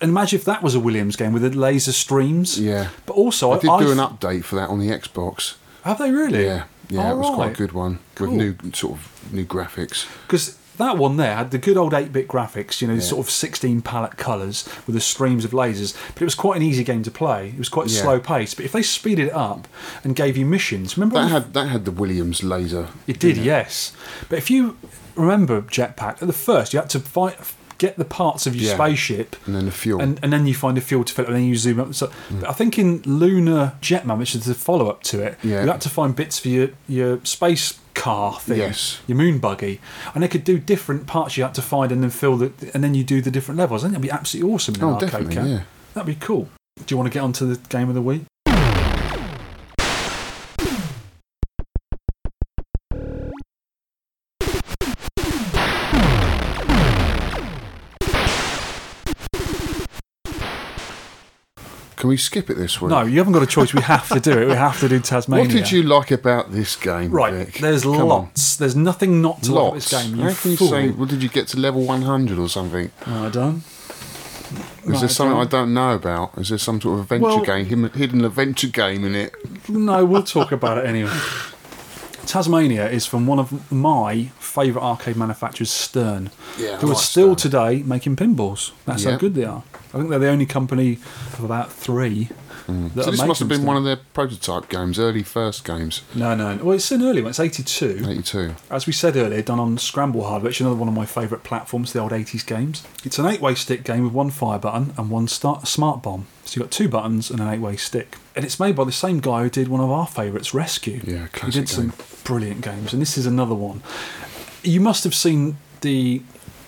And 0.00 0.10
imagine 0.10 0.38
if 0.40 0.44
that 0.46 0.62
was 0.62 0.74
a 0.74 0.80
Williams 0.80 1.16
game 1.16 1.32
with 1.32 1.42
the 1.42 1.50
laser 1.50 1.92
streams. 1.92 2.58
Yeah. 2.60 2.88
But 3.06 3.14
also, 3.14 3.52
I 3.52 3.58
did 3.60 3.70
I, 3.70 3.78
do 3.80 3.92
an 3.92 3.98
update 3.98 4.44
for 4.44 4.56
that 4.56 4.68
on 4.68 4.80
the 4.80 4.88
Xbox. 4.88 5.54
Have 5.84 5.98
they 5.98 6.10
really? 6.10 6.44
Yeah, 6.44 6.64
yeah, 6.90 7.12
it 7.12 7.16
was 7.16 7.34
quite 7.34 7.52
a 7.52 7.56
good 7.56 7.72
one 7.72 8.00
Cool. 8.16 8.28
with 8.28 8.36
new 8.62 8.72
sort 8.72 8.94
of 8.98 9.32
new 9.32 9.44
graphics. 9.46 10.06
Because 10.26 10.58
that 10.82 10.98
one 10.98 11.16
there 11.16 11.34
had 11.36 11.50
the 11.50 11.58
good 11.58 11.76
old 11.76 11.94
8 11.94 12.12
bit 12.12 12.28
graphics, 12.28 12.80
you 12.82 12.88
know, 12.88 12.94
Yeah. 12.94 13.00
sort 13.00 13.26
of 13.26 13.30
16 13.30 13.80
palette 13.82 14.16
colours 14.16 14.68
with 14.86 14.94
the 14.94 15.00
streams 15.00 15.44
of 15.44 15.52
lasers. 15.52 15.94
But 16.14 16.22
it 16.22 16.24
was 16.26 16.34
quite 16.34 16.56
an 16.56 16.62
easy 16.62 16.84
game 16.84 17.02
to 17.04 17.10
play. 17.10 17.48
It 17.48 17.58
was 17.58 17.68
quite 17.68 17.88
Yeah. 17.88 18.02
slow 18.02 18.18
paced. 18.20 18.56
But 18.56 18.64
if 18.66 18.72
they 18.72 18.82
speeded 18.82 19.28
it 19.28 19.34
up 19.34 19.66
and 20.04 20.14
gave 20.14 20.36
you 20.36 20.44
missions, 20.46 20.96
remember 20.96 21.20
That 21.20 21.28
had 21.30 21.54
that 21.54 21.68
had 21.68 21.84
the 21.84 21.90
Williams 21.90 22.42
laser. 22.42 22.88
it 23.06 23.18
did, 23.18 23.36
yes. 23.36 23.92
But 24.28 24.38
if 24.38 24.50
you 24.50 24.76
remember 25.16 25.62
Jetpac, 25.62 26.20
at 26.22 26.26
the 26.26 26.32
first 26.32 26.72
you 26.72 26.78
had 26.80 26.90
to 26.90 27.00
fight, 27.00 27.36
get 27.78 27.96
the 27.98 28.04
parts 28.04 28.46
of 28.46 28.54
your 28.54 28.70
Yeah. 28.70 28.76
spaceship. 28.76 29.34
And 29.46 29.54
then 29.56 29.64
the 29.66 29.72
fuel. 29.72 30.00
And, 30.00 30.18
and 30.22 30.32
then 30.32 30.46
you 30.46 30.54
find 30.54 30.78
a 30.78 30.80
fuel 30.80 31.02
to 31.04 31.12
fill 31.12 31.24
it, 31.24 31.28
and 31.28 31.36
then 31.36 31.44
you 31.44 31.56
zoom 31.56 31.80
up. 31.80 31.94
So, 31.94 32.06
hmm. 32.28 32.40
but 32.40 32.48
I 32.48 32.52
think 32.52 32.78
in 32.78 33.02
Lunar 33.04 33.72
Jetman, 33.82 34.18
which 34.18 34.34
is 34.36 34.44
the 34.44 34.54
follow 34.54 34.88
up 34.88 35.02
to 35.04 35.20
it, 35.20 35.36
Yeah. 35.42 35.62
you 35.64 35.68
had 35.70 35.80
to 35.80 35.88
find 35.90 36.14
bits 36.14 36.38
for 36.38 36.48
your, 36.48 36.68
your 36.88 37.18
space 37.24 37.74
car 37.94 38.38
thing, 38.40 38.58
Yes. 38.58 39.00
your 39.06 39.16
moon 39.16 39.38
buggy, 39.38 39.80
and 40.14 40.22
they 40.22 40.28
could 40.28 40.44
do 40.44 40.58
different 40.58 41.06
parts 41.06 41.36
you 41.36 41.44
had 41.44 41.54
to 41.54 41.62
find 41.62 41.92
and 41.92 42.02
then 42.02 42.10
fill 42.10 42.36
the, 42.36 42.52
and 42.74 42.82
then 42.82 42.94
you 42.94 43.04
do 43.04 43.20
the 43.20 43.30
different 43.30 43.58
levels. 43.58 43.82
I 43.82 43.88
think 43.88 43.92
that'd 43.94 44.02
be 44.02 44.10
absolutely 44.10 44.52
awesome 44.52 44.74
in 44.76 44.80
an 44.82 44.88
Oh, 44.88 44.92
arcade 44.94 45.10
definitely, 45.10 45.34
game. 45.34 45.46
yeah. 45.46 45.60
That'd 45.94 46.06
be 46.06 46.24
cool. 46.24 46.48
Do 46.78 46.84
you 46.88 46.96
want 46.96 47.06
to 47.10 47.14
get 47.14 47.22
onto 47.22 47.46
the 47.46 47.56
game 47.68 47.88
of 47.88 47.94
the 47.94 48.02
week? 48.02 48.22
Can 62.02 62.08
we 62.08 62.16
skip 62.16 62.50
it 62.50 62.54
this 62.54 62.80
week? 62.80 62.90
No, 62.90 63.02
you 63.02 63.18
haven't 63.18 63.32
got 63.32 63.44
a 63.44 63.46
choice. 63.46 63.72
We 63.72 63.80
have 63.82 64.08
to 64.08 64.18
do 64.18 64.36
it. 64.36 64.48
We 64.48 64.54
have 64.54 64.80
to 64.80 64.88
do 64.88 64.98
Tazzmania. 65.10 65.38
What 65.38 65.50
did 65.50 65.70
you 65.70 65.84
like 65.84 66.10
about 66.10 66.50
this 66.50 66.74
game? 66.74 67.12
Right, 67.12 67.32
Vic? 67.32 67.54
there's 67.60 67.84
Come 67.84 68.08
lots. 68.08 68.56
There's 68.56 68.74
nothing 68.74 69.22
not 69.22 69.44
to 69.44 69.52
like 69.52 69.60
about 69.62 69.72
Lots. 69.74 69.90
this 69.92 70.02
game. 70.02 70.18
How 70.18 70.28
You 70.30 70.34
can 70.34 70.50
you 70.50 70.56
fool. 70.56 70.68
say? 70.70 70.88
Well, 70.90 71.06
did 71.06 71.22
you 71.22 71.28
get 71.28 71.46
to 71.48 71.60
level 71.60 71.84
100 71.86 72.40
or 72.40 72.48
something? 72.48 72.90
Well 73.06 73.30
done. 73.30 73.58
Is 73.58 74.58
Right, 74.84 74.98
there 75.00 75.08
something 75.08 75.38
I 75.38 75.44
don't 75.44 75.72
know 75.72 75.94
about? 75.94 76.36
Is 76.38 76.48
there 76.48 76.58
some 76.58 76.80
sort 76.80 76.94
of 76.98 77.02
adventure 77.04 77.24
Well- 77.36 77.44
game, 77.44 77.66
hidden, 77.66 77.90
hidden 77.90 78.24
adventure 78.24 78.66
game 78.66 79.04
in 79.04 79.14
it? 79.14 79.34
No, 79.68 80.04
we'll 80.04 80.24
talk 80.24 80.50
about 80.50 80.78
it 80.78 80.86
anyway. 80.86 81.16
Tazzmania 82.26 82.90
is 82.90 83.06
from 83.06 83.26
one 83.26 83.38
of 83.38 83.70
my 83.72 84.24
favourite 84.38 84.84
arcade 84.84 85.16
manufacturers, 85.16 85.70
Stern, 85.70 86.30
Yeah, 86.58 86.78
who 86.78 86.90
are 86.90 86.94
still 86.94 87.36
Stern. 87.36 87.50
today 87.50 87.82
making 87.82 88.16
pinballs. 88.16 88.72
That's 88.84 89.04
how 89.04 89.16
good 89.16 89.34
they 89.34 89.44
are. 89.44 89.62
I 89.92 89.98
think 89.98 90.08
they're 90.10 90.18
the 90.18 90.28
only 90.28 90.46
company 90.46 90.98
of 91.34 91.44
about 91.44 91.72
three. 91.72 92.28
That 92.66 92.72
Mm. 92.72 92.94
So 93.04 93.10
this 93.10 93.24
must 93.24 93.40
have 93.40 93.48
been 93.48 93.64
one 93.64 93.76
of 93.76 93.82
their 93.82 93.96
prototype 94.14 94.68
games, 94.68 94.96
early 94.98 95.24
first 95.24 95.64
games, 95.64 96.02
No, 96.14 96.34
no. 96.36 96.58
Well, 96.62 96.76
it's 96.76 96.92
an 96.92 97.02
early 97.02 97.20
one. 97.20 97.30
It's 97.30 97.40
82. 97.40 98.04
82. 98.08 98.54
As 98.70 98.86
we 98.86 98.92
said 98.92 99.16
earlier, 99.16 99.42
done 99.42 99.58
on 99.58 99.78
Scramble 99.78 100.22
Hard, 100.24 100.44
which 100.44 100.56
is 100.56 100.60
another 100.60 100.76
one 100.76 100.88
of 100.88 100.94
my 100.94 101.04
favourite 101.04 101.42
platforms, 101.42 101.92
the 101.92 101.98
old 101.98 102.12
80s 102.12 102.46
games. 102.46 102.84
It's 103.04 103.18
an 103.18 103.26
eight 103.26 103.40
way 103.40 103.56
stick 103.56 103.82
game 103.82 104.04
with 104.04 104.12
one 104.12 104.30
fire 104.30 104.60
button 104.60 104.94
and 104.96 105.10
one 105.10 105.26
start, 105.26 105.66
smart 105.66 106.02
bomb. 106.04 106.26
So 106.52 106.60
you've 106.60 106.68
got 106.68 106.72
two 106.72 106.88
buttons 106.90 107.30
and 107.30 107.40
an 107.40 107.48
eight 107.48 107.60
way 107.60 107.76
stick. 107.76 108.18
And 108.36 108.44
it's 108.44 108.60
made 108.60 108.76
by 108.76 108.84
the 108.84 108.92
same 108.92 109.20
guy 109.20 109.44
who 109.44 109.48
did 109.48 109.68
one 109.68 109.80
of 109.80 109.90
our 109.90 110.06
favourites, 110.06 110.52
Rescue. 110.52 111.00
Yeah, 111.02 111.28
classic. 111.28 111.54
He 111.54 111.60
did 111.60 111.68
some 111.70 111.88
game. 111.88 111.98
brilliant 112.24 112.60
games, 112.60 112.92
and 112.92 113.00
this 113.00 113.16
is 113.16 113.24
another 113.24 113.54
one. 113.54 113.82
You 114.62 114.78
must 114.82 115.02
have 115.04 115.14
seen 115.14 115.56
the 115.80 116.20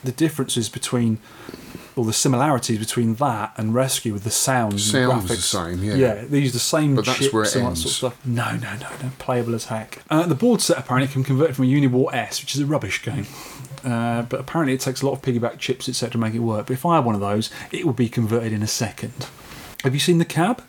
the 0.02 0.12
differences 0.12 0.70
between 0.70 1.18
or 1.96 2.06
the 2.06 2.14
similarities 2.14 2.78
between 2.78 3.16
that 3.16 3.52
and 3.58 3.74
Rescue 3.74 4.14
with 4.14 4.24
the 4.24 4.30
sounds 4.30 4.94
and 4.94 5.10
Sounds 5.10 5.28
the 5.28 5.36
same, 5.36 5.84
yeah. 5.84 5.94
Yeah, 5.96 6.24
they 6.24 6.38
use 6.38 6.54
the 6.54 6.58
same 6.58 6.94
But 6.94 7.04
that's 7.04 7.30
where 7.30 7.42
it 7.42 7.54
and 7.54 7.64
that 7.64 7.68
ends. 7.68 7.82
sort 7.82 7.90
of 7.90 8.18
stuff. 8.18 8.26
No, 8.26 8.56
no, 8.56 8.76
no, 8.76 8.88
no. 9.02 9.10
Playable 9.18 9.54
as 9.54 9.66
heck. 9.66 10.02
Uh, 10.08 10.26
the 10.26 10.34
board 10.34 10.62
set 10.62 10.78
apparently 10.78 11.12
can 11.12 11.22
convert 11.24 11.54
from 11.54 11.66
a 11.66 11.68
Uniwar 11.68 12.12
S, 12.14 12.40
which 12.40 12.54
is 12.54 12.62
a 12.62 12.66
rubbish 12.66 13.02
game. 13.02 13.26
Uh, 13.84 14.22
but 14.22 14.40
apparently 14.40 14.72
it 14.72 14.80
takes 14.80 15.02
a 15.02 15.06
lot 15.06 15.12
of 15.12 15.20
piggyback 15.20 15.58
chips, 15.58 15.90
etc., 15.90 16.12
to 16.12 16.18
make 16.18 16.32
it 16.34 16.38
work. 16.38 16.66
But 16.68 16.72
if 16.72 16.86
I 16.86 16.96
had 16.96 17.04
one 17.04 17.14
of 17.14 17.20
those, 17.20 17.50
it 17.70 17.86
would 17.86 17.96
be 17.96 18.08
converted 18.08 18.52
in 18.54 18.62
a 18.62 18.66
second. 18.66 19.26
Have 19.84 19.94
you 19.94 20.00
seen 20.00 20.18
the 20.18 20.24
cab? 20.24 20.62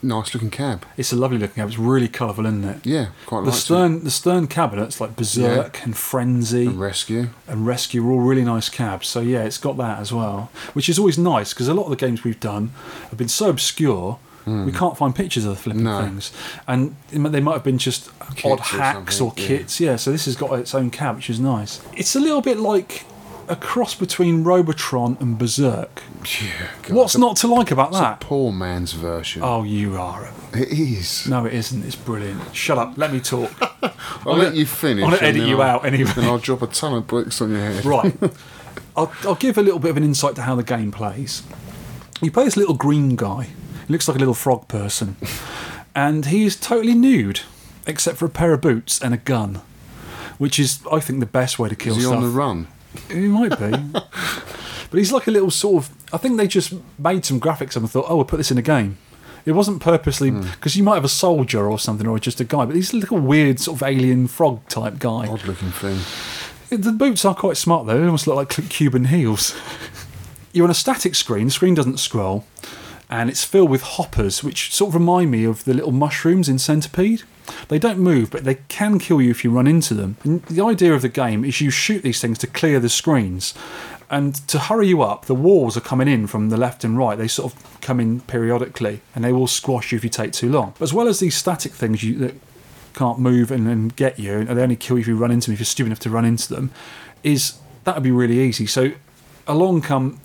Nice 0.00 0.32
looking 0.32 0.50
cab. 0.50 0.84
It's 0.96 1.12
a 1.12 1.16
lovely 1.16 1.38
looking 1.38 1.56
cab. 1.56 1.68
It's 1.68 1.78
really 1.78 2.06
colourful, 2.06 2.46
isn't 2.46 2.62
it? 2.64 2.86
Yeah, 2.86 3.08
quite 3.26 3.44
The 3.44 3.50
stern, 3.52 4.04
the 4.04 4.12
stern 4.12 4.46
cabinets 4.46 5.00
like 5.00 5.16
Berserk 5.16 5.82
and 5.84 5.96
Frenzy 5.96 6.66
And 6.66 6.78
Rescue. 6.78 7.30
and 7.48 7.66
Rescue 7.66 8.06
are 8.06 8.12
all 8.12 8.20
really 8.20 8.44
nice 8.44 8.68
cabs. 8.68 9.08
So 9.08 9.20
yeah, 9.20 9.42
it's 9.42 9.58
got 9.58 9.76
that 9.78 9.98
as 9.98 10.12
well, 10.12 10.50
which 10.72 10.88
is 10.88 11.00
always 11.00 11.18
nice 11.18 11.52
because 11.52 11.66
a 11.66 11.74
lot 11.74 11.84
of 11.84 11.90
the 11.90 11.96
games 11.96 12.22
we've 12.22 12.38
done 12.38 12.70
have 13.10 13.16
been 13.18 13.28
so 13.28 13.48
obscure. 13.50 14.18
We 14.46 14.72
can't 14.72 14.96
find 14.96 15.14
pictures 15.14 15.44
of 15.44 15.56
the 15.56 15.60
flipping 15.62 15.82
Hmm. 15.82 15.88
No. 15.88 16.00
things, 16.00 16.32
and 16.66 16.96
they 17.10 17.38
might 17.40 17.52
have 17.52 17.64
been 17.64 17.76
just 17.76 18.08
odd 18.22 18.34
Kits 18.34 18.44
or 18.46 18.56
hacks 18.78 19.20
or, 19.20 19.34
yeah. 19.36 19.46
kits. 19.46 19.78
Yeah, 19.78 19.96
so 19.96 20.10
this 20.10 20.24
has 20.24 20.36
got 20.36 20.58
its 20.58 20.74
own 20.74 20.88
cab, 20.88 21.16
which 21.16 21.28
is 21.28 21.38
nice. 21.38 21.82
It's 21.94 22.16
a 22.16 22.20
little 22.20 22.40
bit 22.40 22.56
like 22.58 23.04
a 23.48 23.56
cross 23.56 23.94
between 23.94 24.44
Robotron 24.44 25.16
and 25.20 25.38
Berserk. 25.38 26.02
Yeah. 26.42 26.68
God, 26.82 26.92
What's 26.96 27.14
a- 27.14 27.18
not 27.20 27.36
to 27.38 27.46
like 27.48 27.70
about 27.70 27.88
it's 27.88 27.98
a 27.98 28.00
that? 28.02 28.20
poor 28.20 28.52
man's 28.52 28.92
version. 28.92 29.42
Oh, 29.44 29.62
you 29.64 29.96
are. 29.96 30.24
a- 30.26 30.58
It 30.58 30.68
is. 30.70 31.26
No, 31.26 31.44
it 31.46 31.52
isn't. 31.54 31.84
It's 31.84 31.96
brilliant. 31.96 32.54
Shut 32.54 32.78
up. 32.78 32.96
Let 32.96 33.12
me 33.12 33.20
talk. 33.20 33.50
I'll 34.26 34.36
let 34.36 34.54
you 34.54 34.66
finish. 34.66 35.04
I'm 35.04 35.14
edit 35.14 35.46
you 35.46 35.60
I'll- 35.60 35.76
out 35.76 35.84
anyway. 35.86 36.10
Then 36.14 36.24
I'll 36.26 36.38
drop 36.38 36.62
a 36.62 36.66
ton 36.66 36.94
of 36.94 37.06
bricks 37.06 37.40
on 37.40 37.50
your 37.50 37.60
head. 37.60 37.84
Right. 37.84 38.14
I'll, 38.96 39.12
I'll 39.22 39.34
give 39.36 39.56
a 39.58 39.62
little 39.62 39.78
bit 39.78 39.90
of 39.92 39.96
an 39.96 40.04
insight 40.04 40.34
to 40.36 40.42
how 40.42 40.54
the 40.56 40.62
game 40.64 40.90
plays. 40.90 41.42
You 42.20 42.30
play 42.32 42.44
this 42.44 42.56
little 42.56 42.74
green 42.74 43.14
guy. 43.16 43.44
He 43.86 43.92
looks 43.92 44.08
like 44.08 44.16
a 44.16 44.18
little 44.20 44.34
frog 44.34 44.68
person. 44.68 45.16
And 45.94 46.26
he 46.26 46.44
is 46.44 46.54
totally 46.54 46.94
nude, 46.94 47.40
except 47.84 48.18
for 48.18 48.24
a 48.26 48.28
pair 48.28 48.52
of 48.52 48.60
boots 48.60 49.02
and 49.02 49.12
a 49.12 49.16
gun. 49.16 49.62
Which 50.36 50.60
is, 50.60 50.78
I 50.92 51.00
think, 51.00 51.18
the 51.18 51.26
best 51.26 51.58
way 51.58 51.68
to 51.68 51.74
kill 51.74 51.94
Is 51.94 51.96
he 51.96 52.02
stuff. 52.04 52.16
on 52.18 52.22
the 52.22 52.28
run? 52.28 52.68
He 53.08 53.28
might 53.28 53.58
be. 53.58 53.70
but 53.92 54.98
he's 54.98 55.12
like 55.12 55.26
a 55.26 55.30
little 55.30 55.50
sort 55.50 55.84
of. 55.84 55.90
I 56.12 56.16
think 56.16 56.36
they 56.36 56.46
just 56.46 56.74
made 56.98 57.24
some 57.24 57.40
graphics 57.40 57.76
and 57.76 57.90
thought, 57.90 58.06
oh, 58.08 58.16
we'll 58.16 58.24
put 58.24 58.36
this 58.38 58.50
in 58.50 58.58
a 58.58 58.62
game. 58.62 58.98
It 59.44 59.52
wasn't 59.52 59.80
purposely. 59.80 60.30
Hmm. 60.30 60.42
Because 60.42 60.76
you 60.76 60.84
might 60.84 60.96
have 60.96 61.04
a 61.04 61.08
soldier 61.08 61.68
or 61.68 61.78
something, 61.78 62.06
or 62.06 62.18
just 62.18 62.40
a 62.40 62.44
guy, 62.44 62.64
but 62.64 62.76
he's 62.76 62.92
a 62.92 62.96
little 62.96 63.18
weird, 63.18 63.60
sort 63.60 63.78
of 63.78 63.86
alien 63.86 64.26
frog 64.26 64.66
type 64.68 64.98
guy. 64.98 65.26
Odd 65.26 65.44
looking 65.44 65.70
thing. 65.70 65.98
The 66.70 66.92
boots 66.92 67.24
are 67.24 67.34
quite 67.34 67.56
smart 67.56 67.86
though. 67.86 67.98
They 67.98 68.04
almost 68.04 68.26
look 68.26 68.36
like 68.36 68.68
Cuban 68.68 69.06
heels. 69.06 69.58
You're 70.52 70.64
on 70.64 70.70
a 70.70 70.74
static 70.74 71.14
screen. 71.14 71.46
The 71.46 71.50
screen 71.50 71.74
doesn't 71.74 71.98
scroll, 71.98 72.44
and 73.10 73.30
it's 73.30 73.44
filled 73.44 73.70
with 73.70 73.82
hoppers, 73.82 74.44
which 74.44 74.74
sort 74.74 74.90
of 74.90 74.94
remind 74.94 75.30
me 75.30 75.44
of 75.44 75.64
the 75.64 75.74
little 75.74 75.92
mushrooms 75.92 76.48
in 76.48 76.58
Centipede. 76.58 77.22
They 77.68 77.78
don't 77.78 77.98
move, 77.98 78.30
but 78.30 78.44
they 78.44 78.56
can 78.68 78.98
kill 78.98 79.22
you 79.22 79.30
if 79.30 79.42
you 79.42 79.50
run 79.50 79.66
into 79.66 79.94
them. 79.94 80.16
And 80.22 80.42
the 80.44 80.62
idea 80.62 80.92
of 80.92 81.00
the 81.00 81.08
game 81.08 81.44
is 81.44 81.60
you 81.60 81.70
shoot 81.70 82.02
these 82.02 82.20
things 82.20 82.38
to 82.38 82.46
clear 82.46 82.78
the 82.78 82.90
screens. 82.90 83.54
And 84.10 84.34
to 84.48 84.58
hurry 84.58 84.88
you 84.88 85.02
up, 85.02 85.26
the 85.26 85.34
walls 85.34 85.76
are 85.76 85.82
coming 85.82 86.08
in 86.08 86.26
from 86.26 86.48
the 86.48 86.56
left 86.56 86.84
and 86.84 86.96
right. 86.96 87.16
They 87.16 87.28
sort 87.28 87.54
of 87.54 87.80
come 87.80 88.00
in 88.00 88.20
periodically, 88.20 89.00
and 89.14 89.24
they 89.24 89.32
will 89.32 89.46
squash 89.46 89.92
you 89.92 89.96
if 89.96 90.04
you 90.04 90.10
take 90.10 90.32
too 90.32 90.50
long. 90.50 90.74
As 90.80 90.92
well 90.92 91.08
as 91.08 91.20
these 91.20 91.36
static 91.36 91.72
things 91.72 92.02
you, 92.02 92.14
that 92.18 92.34
can't 92.94 93.18
move 93.18 93.50
and, 93.50 93.68
and 93.68 93.94
get 93.96 94.18
you, 94.18 94.38
and 94.38 94.48
they 94.48 94.62
only 94.62 94.76
kill 94.76 94.96
you 94.96 95.02
if 95.02 95.08
you 95.08 95.16
run 95.16 95.30
into 95.30 95.46
them, 95.46 95.54
if 95.54 95.60
you're 95.60 95.66
stupid 95.66 95.88
enough 95.88 96.00
to 96.00 96.10
run 96.10 96.24
into 96.24 96.54
them, 96.54 96.70
is 97.22 97.58
that 97.84 97.94
would 97.94 98.02
be 98.02 98.10
really 98.10 98.38
easy. 98.40 98.66
So 98.66 98.92
along 99.46 99.82
come 99.82 100.20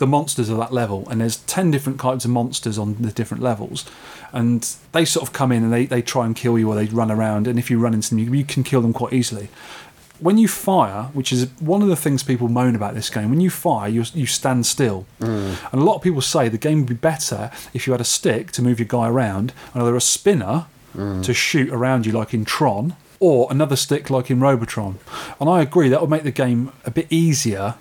the 0.00 0.06
monsters 0.06 0.48
of 0.48 0.56
that 0.56 0.72
level, 0.72 1.06
and 1.10 1.20
there's 1.20 1.36
10 1.36 1.70
different 1.70 1.98
kinds 1.98 2.24
of 2.24 2.30
monsters 2.30 2.78
on 2.78 2.94
the 2.94 3.12
different 3.12 3.42
levels, 3.42 3.84
and 4.32 4.74
they 4.92 5.04
sort 5.04 5.28
of 5.28 5.32
come 5.32 5.52
in 5.52 5.62
and 5.62 5.72
they, 5.72 5.84
they 5.86 6.02
try 6.02 6.26
and 6.26 6.34
kill 6.34 6.58
you 6.58 6.68
or 6.68 6.74
they 6.74 6.86
run 6.86 7.10
around, 7.10 7.46
and 7.46 7.58
if 7.58 7.70
you 7.70 7.78
run 7.78 7.94
into 7.94 8.08
them, 8.08 8.18
you, 8.18 8.32
you 8.32 8.44
can 8.44 8.64
kill 8.64 8.80
them 8.80 8.94
quite 8.94 9.12
easily. 9.12 9.48
When 10.18 10.38
you 10.38 10.48
fire, 10.48 11.04
which 11.12 11.32
is 11.32 11.48
one 11.60 11.82
of 11.82 11.88
the 11.88 11.96
things 11.96 12.22
people 12.22 12.48
moan 12.48 12.74
about 12.74 12.94
this 12.94 13.10
game, 13.10 13.30
when 13.30 13.40
you 13.40 13.50
fire, 13.50 13.88
you, 13.88 14.04
you 14.14 14.26
stand 14.26 14.66
still. 14.66 15.06
Mm. 15.20 15.72
And 15.72 15.80
a 15.80 15.84
lot 15.84 15.96
of 15.96 16.02
people 16.02 16.20
say 16.20 16.48
the 16.48 16.58
game 16.58 16.80
would 16.80 16.88
be 16.88 16.94
better 16.94 17.50
if 17.72 17.86
you 17.86 17.92
had 17.92 18.00
a 18.00 18.04
stick 18.04 18.52
to 18.52 18.62
move 18.62 18.78
your 18.78 18.88
guy 18.88 19.08
around, 19.08 19.52
and 19.72 19.82
either 19.82 19.96
a 19.96 20.00
spinner 20.00 20.66
mm. 20.94 21.22
to 21.22 21.34
shoot 21.34 21.70
around 21.70 22.06
you 22.06 22.12
like 22.12 22.34
in 22.34 22.44
Tron, 22.44 22.96
or 23.18 23.48
another 23.50 23.76
stick 23.76 24.08
like 24.08 24.30
in 24.30 24.40
Robotron. 24.40 24.98
And 25.38 25.48
I 25.48 25.60
agree, 25.60 25.90
that 25.90 26.00
would 26.00 26.10
make 26.10 26.22
the 26.22 26.30
game 26.30 26.72
a 26.84 26.90
bit 26.90 27.06
easier, 27.10 27.74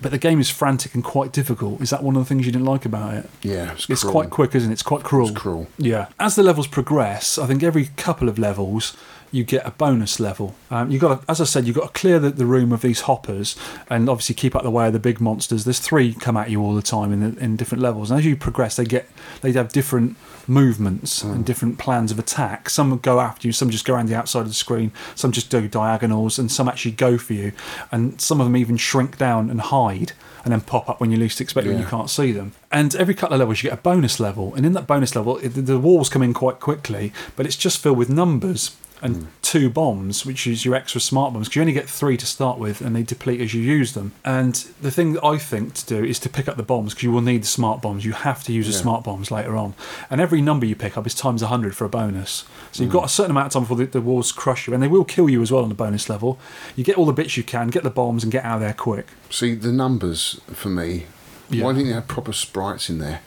but 0.00 0.10
the 0.10 0.18
game 0.18 0.40
is 0.40 0.50
frantic 0.50 0.94
and 0.94 1.02
quite 1.02 1.32
difficult. 1.32 1.80
Is 1.80 1.90
that 1.90 2.02
one 2.02 2.16
of 2.16 2.22
the 2.22 2.28
things 2.28 2.46
you 2.46 2.52
didn't 2.52 2.66
like 2.66 2.84
about 2.84 3.14
it? 3.14 3.30
Yeah, 3.42 3.72
it's, 3.72 3.88
It's 3.88 4.04
quite 4.04 4.30
quick, 4.30 4.54
isn't 4.54 4.70
it? 4.70 4.74
It's 4.74 4.82
quite 4.82 5.02
cruel. 5.02 5.28
It's 5.28 5.38
cruel. 5.38 5.66
Yeah. 5.78 6.08
As 6.18 6.36
the 6.36 6.42
levels 6.42 6.66
progress, 6.66 7.38
I 7.38 7.46
think 7.46 7.62
every 7.62 7.86
couple 7.96 8.28
of 8.28 8.38
levels 8.38 8.96
you 9.30 9.44
get 9.44 9.66
a 9.66 9.70
bonus 9.70 10.18
level. 10.18 10.54
Um, 10.70 10.90
you 10.90 10.98
got, 10.98 11.20
to, 11.20 11.30
as 11.30 11.40
I 11.40 11.44
said, 11.44 11.66
you've 11.66 11.76
got 11.76 11.92
to 11.94 12.00
clear 12.00 12.18
the, 12.18 12.30
the 12.30 12.46
room 12.46 12.72
of 12.72 12.80
these 12.80 13.02
hoppers, 13.02 13.56
and 13.90 14.08
obviously 14.08 14.34
keep 14.34 14.56
out 14.56 14.62
the 14.62 14.70
way 14.70 14.86
of 14.86 14.92
the 14.92 14.98
big 14.98 15.20
monsters. 15.20 15.64
There's 15.64 15.80
three 15.80 16.14
come 16.14 16.36
at 16.36 16.50
you 16.50 16.62
all 16.62 16.74
the 16.74 16.82
time 16.82 17.12
in 17.12 17.34
the, 17.34 17.42
in 17.42 17.56
different 17.56 17.82
levels, 17.82 18.10
and 18.10 18.18
as 18.18 18.26
you 18.26 18.36
progress, 18.36 18.76
they 18.76 18.84
get 18.84 19.08
they 19.42 19.52
have 19.52 19.70
different 19.70 20.16
movements 20.48 21.22
and 21.22 21.36
hmm. 21.36 21.42
different 21.42 21.78
plans 21.78 22.10
of 22.10 22.18
attack. 22.18 22.70
Some 22.70 22.96
go 22.98 23.20
after 23.20 23.46
you, 23.46 23.52
some 23.52 23.70
just 23.70 23.84
go 23.84 23.94
around 23.94 24.06
the 24.06 24.14
outside 24.14 24.40
of 24.40 24.48
the 24.48 24.54
screen, 24.54 24.92
some 25.14 25.32
just 25.32 25.50
do 25.50 25.68
diagonals, 25.68 26.38
and 26.38 26.50
some 26.50 26.68
actually 26.68 26.92
go 26.92 27.18
for 27.18 27.34
you, 27.34 27.52
and 27.90 28.20
some 28.20 28.40
of 28.40 28.46
them 28.46 28.56
even 28.56 28.76
shrink 28.76 29.18
down 29.18 29.50
and 29.50 29.60
hide. 29.60 30.12
And 30.44 30.52
then 30.52 30.60
pop 30.62 30.88
up 30.88 30.98
when 30.98 31.10
you 31.10 31.18
least 31.18 31.42
expect 31.42 31.66
it 31.66 31.70
when 31.70 31.80
you 31.80 31.84
can't 31.84 32.08
see 32.08 32.32
them. 32.32 32.52
And 32.72 32.94
every 32.94 33.12
couple 33.12 33.34
of 33.34 33.40
levels, 33.40 33.62
you 33.62 33.68
get 33.68 33.78
a 33.78 33.82
bonus 33.82 34.18
level. 34.18 34.54
And 34.54 34.64
in 34.64 34.72
that 34.72 34.86
bonus 34.86 35.14
level, 35.14 35.36
it, 35.38 35.48
the 35.50 35.78
walls 35.78 36.08
come 36.08 36.22
in 36.22 36.32
quite 36.32 36.58
quickly, 36.58 37.12
but 37.36 37.44
it's 37.44 37.56
just 37.56 37.82
filled 37.82 37.98
with 37.98 38.08
numbers 38.08 38.74
and 39.00 39.16
hmm. 39.16 39.24
two 39.42 39.70
bombs, 39.70 40.26
which 40.26 40.46
is 40.46 40.64
your 40.64 40.74
extra 40.74 41.00
smart 41.00 41.32
bombs. 41.32 41.48
'cause 41.48 41.56
you 41.56 41.62
only 41.62 41.72
get 41.72 41.88
three 41.88 42.16
to 42.16 42.26
start 42.26 42.58
with, 42.58 42.80
and 42.80 42.94
they 42.94 43.02
deplete 43.02 43.40
as 43.40 43.54
you 43.54 43.62
use 43.62 43.92
them. 43.92 44.12
And 44.24 44.54
the 44.80 44.90
thing 44.90 45.12
that 45.14 45.24
I 45.24 45.38
think 45.38 45.74
to 45.74 45.86
do 45.86 46.04
is 46.04 46.18
to 46.20 46.28
pick 46.28 46.48
up 46.48 46.56
the 46.56 46.62
bombs 46.62 46.94
because 46.94 47.04
you 47.04 47.12
will 47.12 47.20
need 47.20 47.42
the 47.42 47.46
smart 47.46 47.80
bombs. 47.80 48.04
You 48.04 48.12
have 48.12 48.42
to 48.44 48.52
use 48.52 48.66
the 48.66 48.72
smart 48.72 49.04
bombs 49.04 49.30
later 49.30 49.56
on. 49.56 49.74
And 50.10 50.20
every 50.20 50.40
number 50.40 50.66
you 50.66 50.74
pick 50.74 50.96
up 50.96 51.06
is 51.06 51.14
times 51.14 51.42
100 51.42 51.76
for 51.76 51.84
a 51.84 51.88
bonus. 51.88 52.44
So 52.72 52.82
you've 52.82 52.92
hmm. 52.92 52.98
got 52.98 53.04
a 53.06 53.08
certain 53.08 53.30
amount 53.30 53.46
of 53.46 53.52
time 53.52 53.62
before 53.62 53.76
the, 53.76 53.86
the 53.86 54.00
walls 54.00 54.32
crush 54.32 54.66
you, 54.66 54.74
and 54.74 54.82
they 54.82 54.88
will 54.88 55.04
kill 55.04 55.28
you 55.28 55.42
as 55.42 55.52
well 55.52 55.62
on 55.62 55.68
the 55.68 55.74
bonus 55.74 56.08
level. 56.08 56.38
You 56.76 56.84
get 56.84 56.96
all 56.98 57.06
the 57.06 57.12
bits 57.12 57.36
you 57.36 57.42
can, 57.42 57.68
get 57.68 57.82
the 57.82 57.90
bombs, 57.90 58.22
and 58.22 58.32
get 58.32 58.44
out 58.44 58.56
of 58.56 58.60
there 58.60 58.74
quick. 58.74 59.06
See, 59.30 59.54
the 59.54 59.72
numbers 59.72 60.40
for 60.52 60.68
me, 60.68 61.06
Yeah. 61.50 61.64
why 61.64 61.72
didn't 61.72 61.88
they 61.88 61.94
have 61.94 62.08
proper 62.08 62.32
sprites 62.32 62.90
in 62.90 62.98
there? 62.98 63.20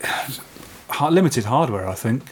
Limited 1.10 1.44
hardware, 1.44 1.88
I 1.88 1.94
think. 1.94 2.24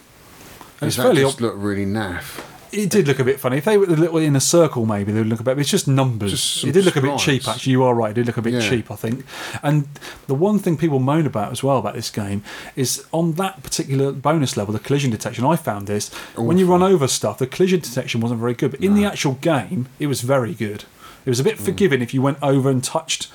It's 0.81 0.95
Does 0.95 0.97
that 0.97 1.03
fairly 1.03 1.21
just 1.21 1.41
look 1.41 1.53
really 1.57 1.85
naff? 1.85 2.43
It 2.71 2.89
did 2.89 3.07
look 3.07 3.19
a 3.19 3.23
bit 3.23 3.39
funny. 3.39 3.57
If 3.57 3.65
they 3.65 3.77
were 3.77 3.85
a 3.85 3.89
little 3.89 4.17
in 4.17 4.35
a 4.35 4.41
circle, 4.41 4.85
maybe 4.85 5.11
they 5.11 5.19
would 5.19 5.27
look 5.27 5.39
a 5.39 5.43
bit. 5.43 5.59
It's 5.59 5.69
just 5.69 5.87
numbers. 5.87 6.31
Just 6.31 6.63
it 6.63 6.71
did 6.71 6.85
look 6.85 6.95
a 6.95 7.01
bit 7.01 7.17
cheap, 7.19 7.47
actually. 7.47 7.71
You 7.71 7.83
are 7.83 7.93
right. 7.93 8.11
It 8.11 8.13
did 8.13 8.27
look 8.27 8.37
a 8.37 8.41
bit 8.41 8.53
Yeah. 8.53 8.61
cheap, 8.61 8.89
I 8.89 8.95
think. 8.95 9.25
And 9.61 9.87
the 10.27 10.35
one 10.35 10.59
thing 10.59 10.77
people 10.77 10.99
moan 10.99 11.25
about 11.25 11.51
as 11.51 11.63
well 11.63 11.77
about 11.77 11.95
this 11.95 12.09
game 12.09 12.43
is 12.75 13.05
on 13.11 13.33
that 13.33 13.61
particular 13.63 14.11
bonus 14.11 14.55
level, 14.55 14.73
the 14.73 14.79
collision 14.79 15.11
detection. 15.11 15.45
I 15.45 15.55
found 15.55 15.87
this 15.87 16.09
when 16.35 16.57
you 16.57 16.65
run 16.65 16.83
over 16.83 17.07
stuff, 17.07 17.37
the 17.37 17.47
collision 17.47 17.79
detection 17.79 18.21
wasn't 18.21 18.39
very 18.39 18.53
good. 18.53 18.71
But 18.71 18.81
in 18.81 18.95
the 18.95 19.05
actual 19.05 19.33
game, 19.33 19.87
it 19.99 20.07
was 20.07 20.21
very 20.21 20.53
good. 20.53 20.85
It 21.25 21.29
was 21.29 21.39
a 21.39 21.43
bit 21.43 21.57
mm. 21.57 21.65
forgiving 21.65 22.01
if 22.01 22.13
you 22.13 22.21
went 22.21 22.37
over 22.41 22.69
and 22.69 22.83
touched 22.83 23.25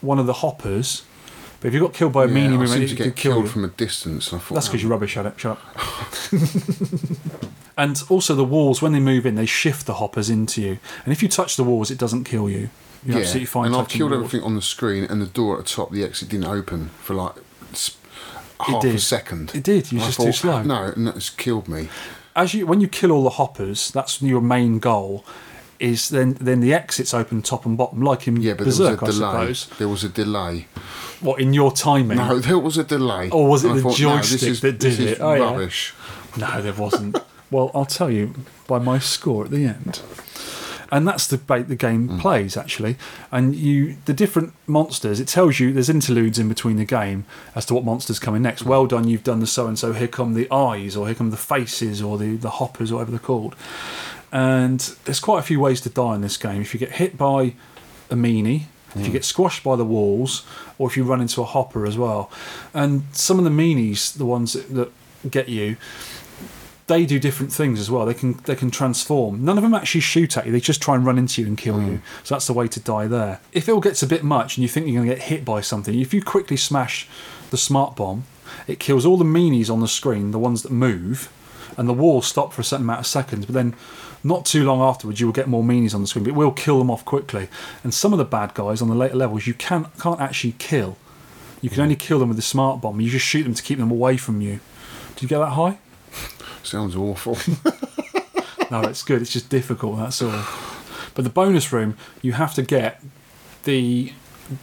one 0.00 0.18
of 0.18 0.26
the 0.26 0.34
hoppers. 0.34 1.02
But 1.60 1.68
if 1.68 1.74
you 1.74 1.80
got 1.80 1.92
killed 1.92 2.12
by 2.12 2.24
a 2.24 2.28
Yeah, 2.28 2.34
meanie, 2.34 2.62
I 2.62 2.66
seem 2.66 2.88
to 2.88 2.94
get 2.94 3.16
kill 3.16 3.34
killed 3.34 3.50
from 3.50 3.64
a 3.64 3.68
distance. 3.68 4.32
I 4.32 4.38
thought 4.38 4.54
That's 4.54 4.66
that 4.66 4.72
because 4.72 4.82
you're 4.82 4.90
rubbish 4.90 5.16
at 5.16 5.26
it. 5.26 5.34
Shut 5.38 5.58
up. 5.58 5.60
and 7.78 8.02
also 8.10 8.34
the 8.34 8.44
walls, 8.44 8.82
when 8.82 8.92
they 8.92 9.00
move 9.00 9.24
in, 9.24 9.36
they 9.36 9.46
shift 9.46 9.86
the 9.86 9.94
hoppers 9.94 10.28
into 10.28 10.60
you. 10.60 10.78
And 11.04 11.12
if 11.12 11.22
you 11.22 11.28
touch 11.28 11.56
the 11.56 11.64
walls, 11.64 11.90
it 11.90 11.96
doesn't 11.98 12.24
kill 12.24 12.50
you. 12.50 12.68
You're 13.04 13.16
yeah, 13.16 13.20
absolutely 13.22 13.46
fine. 13.46 13.66
and 13.66 13.76
I've 13.76 13.88
killed 13.88 14.12
everything 14.12 14.42
on 14.42 14.54
the 14.56 14.62
screen, 14.62 15.04
and 15.04 15.22
the 15.22 15.26
door 15.26 15.56
at 15.58 15.64
the 15.64 15.70
top, 15.70 15.92
the 15.92 16.02
exit 16.04 16.28
didn't 16.28 16.46
open 16.48 16.88
for 17.00 17.14
like 17.14 17.34
half 18.60 18.84
a 18.84 18.98
second. 18.98 19.54
It 19.54 19.62
did, 19.62 19.92
you 19.92 20.00
I 20.00 20.06
just 20.06 20.20
too 20.20 20.32
slow. 20.32 20.62
No, 20.62 20.92
and 20.94 21.06
that's 21.06 21.30
killed 21.30 21.68
me. 21.68 21.88
As 22.34 22.54
you, 22.54 22.66
when 22.66 22.80
you 22.80 22.88
kill 22.88 23.12
all 23.12 23.22
the 23.24 23.30
hoppers, 23.30 23.90
that's 23.90 24.20
your 24.20 24.40
main 24.40 24.78
goal. 24.78 25.24
Is 25.78 26.08
then 26.08 26.32
then 26.40 26.58
the 26.58 26.74
exits 26.74 27.14
open 27.14 27.40
top 27.40 27.64
and 27.64 27.78
bottom, 27.78 28.02
like 28.02 28.26
in 28.26 28.42
Yeah, 28.42 28.54
but 28.54 28.64
Berserk, 28.64 28.98
there 28.98 29.06
was 29.06 29.18
a 29.18 29.20
delay. 29.20 29.54
suppose. 29.54 29.78
There 29.78 29.88
was 29.88 30.02
a 30.04 30.08
delay. 30.08 30.66
What 31.20 31.40
in 31.40 31.54
your 31.54 31.70
timing? 31.70 32.16
No, 32.18 32.40
there 32.40 32.58
was 32.58 32.76
a 32.78 32.82
delay. 32.82 33.30
Or 33.30 33.46
was 33.48 33.64
it 33.64 33.68
And 33.70 33.78
the 33.78 33.82
thought, 33.82 34.00
no, 34.00 34.16
joystick 34.16 34.42
is- 34.42 34.60
that 34.62 34.80
did 34.80 34.98
it? 34.98 35.20
Oh, 35.20 35.34
yeah. 35.34 35.42
rubbish. 35.44 35.94
No, 36.36 36.60
there 36.60 36.72
wasn't. 36.72 37.16
well, 37.50 37.70
I'll 37.74 37.86
tell 37.86 38.10
you 38.10 38.34
by 38.66 38.78
my 38.78 38.98
score 38.98 39.44
at 39.44 39.50
the 39.50 39.64
end. 39.64 40.00
And 40.90 41.06
that's 41.06 41.26
the 41.26 41.36
ba- 41.36 41.64
the 41.64 41.76
game 41.76 42.08
Hmm. 42.08 42.18
plays 42.18 42.56
actually, 42.56 42.96
and 43.30 43.54
you 43.54 43.96
the 44.06 44.14
different 44.14 44.54
monsters. 44.66 45.20
It 45.20 45.28
tells 45.28 45.60
you 45.60 45.70
there's 45.70 45.90
interludes 45.90 46.38
in 46.38 46.48
between 46.48 46.76
the 46.76 46.86
game 46.86 47.26
as 47.54 47.66
to 47.66 47.74
what 47.74 47.84
monsters 47.84 48.18
coming 48.18 48.40
next. 48.40 48.62
Hmm. 48.62 48.70
Well 48.70 48.86
done, 48.86 49.06
you've 49.06 49.22
done 49.22 49.40
the 49.40 49.46
so 49.46 49.66
and 49.66 49.78
so. 49.78 49.92
Here 49.92 50.08
come 50.08 50.32
the 50.32 50.50
eyes, 50.50 50.96
or 50.96 51.04
here 51.06 51.14
come 51.14 51.30
the 51.30 51.36
faces, 51.36 52.00
or 52.00 52.16
the 52.16 52.36
the 52.36 52.48
hoppers, 52.50 52.90
or 52.90 52.94
whatever 52.96 53.10
they're 53.10 53.20
called. 53.20 53.54
And 54.32 54.80
there's 55.04 55.20
quite 55.20 55.40
a 55.40 55.42
few 55.42 55.60
ways 55.60 55.82
to 55.82 55.90
die 55.90 56.14
in 56.14 56.22
this 56.22 56.38
game. 56.38 56.62
If 56.62 56.72
you 56.72 56.80
get 56.80 56.92
hit 56.92 57.18
by 57.18 57.52
a 58.10 58.14
meanie, 58.14 58.62
if 58.94 59.06
you 59.06 59.12
get 59.12 59.24
squashed 59.26 59.62
by 59.62 59.76
the 59.76 59.84
walls, 59.84 60.42
or 60.78 60.88
if 60.88 60.96
you 60.96 61.04
run 61.04 61.20
into 61.20 61.42
a 61.42 61.44
hopper 61.44 61.86
as 61.86 61.98
well. 61.98 62.30
And 62.72 63.02
some 63.12 63.38
of 63.38 63.44
the 63.44 63.50
meanies, 63.50 64.12
the 64.16 64.24
ones 64.24 64.54
that, 64.54 64.74
that 64.74 64.90
get 65.30 65.48
you, 65.50 65.76
they 66.88 67.06
do 67.06 67.18
different 67.18 67.52
things 67.52 67.78
as 67.78 67.90
well. 67.90 68.06
They 68.06 68.14
can 68.14 68.32
they 68.44 68.56
can 68.56 68.70
transform. 68.70 69.44
None 69.44 69.56
of 69.56 69.62
them 69.62 69.74
actually 69.74 70.00
shoot 70.00 70.36
at 70.36 70.46
you. 70.46 70.52
They 70.52 70.60
just 70.60 70.82
try 70.82 70.96
and 70.96 71.06
run 71.06 71.18
into 71.18 71.40
you 71.42 71.46
and 71.46 71.56
kill 71.56 71.80
you. 71.80 71.98
Mm. 71.98 72.02
So 72.24 72.34
that's 72.34 72.46
the 72.46 72.52
way 72.54 72.66
to 72.66 72.80
die 72.80 73.06
there. 73.06 73.40
If 73.52 73.68
it 73.68 73.72
all 73.72 73.80
gets 73.80 74.02
a 74.02 74.06
bit 74.06 74.24
much 74.24 74.56
and 74.56 74.62
you 74.62 74.68
think 74.68 74.86
you're 74.86 74.96
going 74.96 75.08
to 75.08 75.14
get 75.14 75.24
hit 75.24 75.44
by 75.44 75.60
something, 75.60 75.98
if 75.98 76.12
you 76.12 76.22
quickly 76.22 76.56
smash 76.56 77.06
the 77.50 77.56
smart 77.56 77.94
bomb, 77.94 78.24
it 78.66 78.80
kills 78.80 79.06
all 79.06 79.16
the 79.16 79.24
meanies 79.24 79.70
on 79.70 79.80
the 79.80 79.88
screen, 79.88 80.30
the 80.30 80.38
ones 80.38 80.62
that 80.62 80.72
move, 80.72 81.30
and 81.76 81.88
the 81.88 81.94
walls 81.94 82.26
stop 82.26 82.52
for 82.52 82.62
a 82.62 82.64
certain 82.64 82.84
amount 82.84 83.00
of 83.00 83.06
seconds. 83.06 83.46
But 83.46 83.54
then, 83.54 83.74
not 84.24 84.46
too 84.46 84.64
long 84.64 84.80
afterwards, 84.80 85.20
you 85.20 85.26
will 85.26 85.34
get 85.34 85.46
more 85.46 85.62
meanies 85.62 85.94
on 85.94 86.00
the 86.00 86.06
screen. 86.06 86.24
But 86.24 86.30
it 86.30 86.36
will 86.36 86.52
kill 86.52 86.78
them 86.78 86.90
off 86.90 87.04
quickly. 87.04 87.48
And 87.84 87.92
some 87.92 88.12
of 88.12 88.18
the 88.18 88.24
bad 88.24 88.54
guys 88.54 88.80
on 88.80 88.88
the 88.88 88.94
later 88.94 89.16
levels, 89.16 89.46
you 89.46 89.54
can 89.54 89.86
can't 90.00 90.20
actually 90.20 90.54
kill. 90.58 90.96
You 91.60 91.68
can 91.68 91.80
mm. 91.80 91.84
only 91.84 91.96
kill 91.96 92.18
them 92.18 92.28
with 92.28 92.38
the 92.38 92.42
smart 92.42 92.80
bomb. 92.80 93.00
You 93.00 93.10
just 93.10 93.26
shoot 93.26 93.42
them 93.42 93.54
to 93.54 93.62
keep 93.62 93.78
them 93.78 93.90
away 93.90 94.16
from 94.16 94.40
you. 94.40 94.60
Did 95.14 95.22
you 95.22 95.28
get 95.28 95.38
that 95.38 95.50
high? 95.50 95.78
Sounds 96.62 96.96
awful. 96.96 97.38
No, 98.70 98.82
it's 98.82 99.02
good. 99.02 99.22
It's 99.22 99.32
just 99.32 99.48
difficult. 99.48 99.96
That's 99.98 100.20
all. 100.20 100.44
But 101.14 101.24
the 101.24 101.30
bonus 101.30 101.72
room, 101.72 101.96
you 102.20 102.32
have 102.32 102.54
to 102.54 102.62
get 102.62 103.02
the 103.64 104.12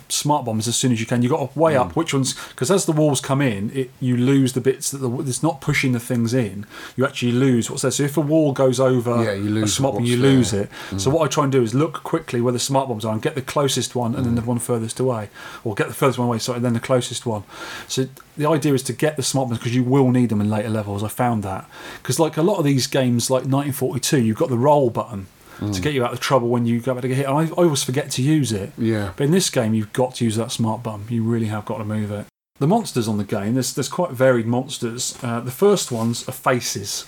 smart 0.09 0.45
bombs 0.45 0.67
as 0.67 0.75
soon 0.75 0.91
as 0.91 0.99
you 0.99 1.05
can. 1.05 1.21
You've 1.21 1.31
got 1.31 1.53
to 1.53 1.59
weigh 1.59 1.75
up 1.75 1.89
mm. 1.89 1.95
which 1.95 2.13
ones 2.13 2.33
because 2.49 2.71
as 2.71 2.86
the 2.86 2.91
walls 2.91 3.21
come 3.21 3.41
in, 3.41 3.71
it 3.71 3.91
you 3.99 4.17
lose 4.17 4.53
the 4.53 4.61
bits 4.61 4.91
that 4.91 4.99
the, 4.99 5.09
it's 5.21 5.43
not 5.43 5.61
pushing 5.61 5.91
the 5.91 5.99
things 5.99 6.33
in. 6.33 6.65
You 6.95 7.05
actually 7.05 7.31
lose 7.31 7.69
what's 7.69 7.81
there. 7.81 7.91
So 7.91 8.03
if 8.03 8.17
a 8.17 8.21
wall 8.21 8.51
goes 8.51 8.79
over 8.79 9.23
Yeah, 9.23 9.33
you 9.33 9.43
lose 9.43 9.49
a 9.49 9.59
lose 9.61 9.75
smart 9.75 9.95
bomb, 9.95 10.05
you 10.05 10.17
lose 10.17 10.51
there. 10.51 10.63
it. 10.63 10.69
Mm. 10.89 11.01
So 11.01 11.09
what 11.09 11.23
I 11.23 11.27
try 11.27 11.43
and 11.43 11.51
do 11.51 11.61
is 11.61 11.73
look 11.73 12.03
quickly 12.03 12.41
where 12.41 12.53
the 12.53 12.59
smart 12.59 12.88
bombs 12.88 13.05
are 13.05 13.13
and 13.13 13.21
get 13.21 13.36
the 13.36 13.41
closest 13.41 13.95
one, 13.95 14.15
and 14.15 14.25
then 14.25 14.33
mm. 14.33 14.41
the 14.41 14.47
one 14.47 14.59
furthest 14.59 14.99
away, 14.99 15.29
or 15.63 15.75
get 15.75 15.88
the 15.88 15.93
furthest 15.93 16.19
one 16.19 16.27
away. 16.27 16.39
Sorry, 16.39 16.57
and 16.57 16.65
then 16.65 16.73
the 16.73 16.79
closest 16.79 17.25
one. 17.25 17.43
So 17.88 18.07
the 18.38 18.47
idea 18.47 18.73
is 18.73 18.83
to 18.83 18.93
get 18.93 19.15
the 19.15 19.23
smart 19.23 19.49
bombs 19.49 19.59
because 19.59 19.75
you 19.75 19.83
will 19.83 20.11
need 20.11 20.29
them 20.29 20.41
in 20.41 20.49
later 20.49 20.69
levels. 20.69 21.03
I 21.03 21.07
found 21.07 21.43
that 21.43 21.69
because 21.97 22.19
like 22.19 22.38
a 22.38 22.41
lot 22.41 22.57
of 22.57 22.65
these 22.65 22.88
games, 22.88 23.29
like 23.29 23.43
1942, 23.43 24.21
you've 24.21 24.38
got 24.38 24.49
the 24.49 24.57
roll 24.57 24.89
button. 24.89 25.27
To 25.60 25.82
get 25.82 25.93
you 25.93 26.03
out 26.03 26.12
of 26.12 26.20
trouble 26.20 26.49
when 26.49 26.66
you 26.66 26.82
go 26.82 26.93
back 26.93 27.03
to 27.03 27.08
get 27.08 27.18
hit, 27.18 27.28
and 27.28 27.38
I, 27.38 27.43
I 27.45 27.64
always 27.64 27.84
forget 27.84 28.12
to 28.12 28.22
use 28.22 28.51
it. 28.51 28.74
Yeah. 28.78 29.14
But 29.16 29.24
in 29.26 29.32
this 29.32 29.49
game, 29.49 29.74
you've 29.74 29.93
got 29.93 30.16
to 30.16 30.26
use 30.26 30.36
that 30.36 30.51
smart 30.51 30.84
bum. 30.84 31.06
You 31.10 31.24
really 31.24 31.45
have 31.45 31.64
got 31.66 31.78
to 31.78 31.86
move 31.86 32.12
it. 32.12 32.26
The 32.60 32.68
monsters 32.68 33.08
on 33.08 33.18
the 33.18 33.24
game, 33.24 33.53
there's 33.53 33.74
there's 33.74 33.89
quite 33.89 34.12
varied 34.12 34.47
monsters. 34.47 35.18
Uh, 35.22 35.39
the 35.41 35.51
first 35.51 35.91
ones 35.91 36.28
are 36.28 36.34
faces, 36.34 37.06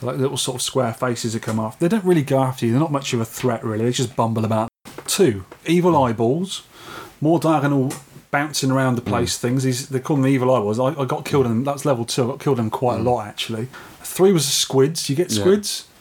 They're 0.00 0.10
like 0.10 0.20
little 0.20 0.36
sort 0.36 0.56
of 0.56 0.62
square 0.62 0.92
faces 0.92 1.32
that 1.32 1.42
come 1.42 1.58
after. 1.58 1.86
They 1.86 1.94
don't 1.94 2.04
really 2.04 2.22
go 2.22 2.42
after 2.42 2.66
you. 2.66 2.72
They're 2.72 2.80
not 2.80 2.92
much 2.92 3.12
of 3.12 3.20
a 3.20 3.24
threat 3.24 3.64
really. 3.64 3.84
They 3.84 3.92
just 3.92 4.16
bumble 4.16 4.44
about. 4.44 4.68
Two 5.06 5.44
evil 5.66 5.96
eyeballs, 6.02 6.62
more 7.20 7.38
diagonal 7.38 7.92
bouncing 8.30 8.70
around 8.70 8.96
the 8.96 9.02
place 9.02 9.38
things. 9.38 9.62
These 9.62 9.88
they 9.88 10.00
call 10.00 10.16
them 10.16 10.24
the 10.24 10.30
evil 10.30 10.54
eyeballs. 10.54 10.78
I, 10.80 11.00
I 11.00 11.04
got 11.04 11.24
killed 11.24 11.46
in 11.46 11.52
them. 11.52 11.64
That's 11.64 11.84
level 11.84 12.04
two. 12.04 12.24
I 12.24 12.26
got 12.26 12.40
killed 12.40 12.58
in 12.58 12.66
them 12.66 12.70
quite 12.70 13.00
a 13.00 13.02
lot 13.02 13.26
actually. 13.26 13.68
Three 14.00 14.32
was 14.32 14.46
the 14.46 14.52
squids. 14.52 15.08
You 15.08 15.16
get 15.16 15.30
squids. 15.30 15.86
Yeah, 15.86 15.91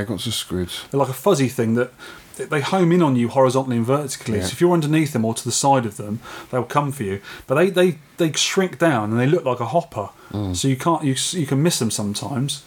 I 0.00 0.04
got 0.04 0.20
some 0.20 0.32
squids. 0.32 0.84
They're 0.90 1.00
like 1.00 1.08
a 1.08 1.14
fuzzy 1.14 1.48
thing 1.48 1.74
that 1.74 1.92
they 2.36 2.60
home 2.60 2.90
in 2.92 3.02
on 3.02 3.16
you 3.16 3.28
horizontally 3.28 3.76
and 3.76 3.86
vertically. 3.86 4.38
Yeah. 4.38 4.44
So 4.44 4.52
if 4.52 4.60
you're 4.60 4.72
underneath 4.72 5.12
them 5.12 5.24
or 5.24 5.34
to 5.34 5.44
the 5.44 5.52
side 5.52 5.86
of 5.86 5.96
them, 5.96 6.20
they'll 6.50 6.64
come 6.64 6.90
for 6.92 7.04
you. 7.04 7.20
But 7.46 7.54
they 7.56 7.70
they, 7.70 7.98
they 8.16 8.32
shrink 8.32 8.78
down 8.78 9.10
and 9.10 9.20
they 9.20 9.26
look 9.26 9.44
like 9.44 9.60
a 9.60 9.66
hopper. 9.66 10.10
So 10.52 10.66
you 10.66 10.76
can't 10.76 11.04
you 11.04 11.14
you 11.38 11.46
can 11.46 11.62
miss 11.62 11.78
them 11.78 11.92
sometimes. 11.92 12.64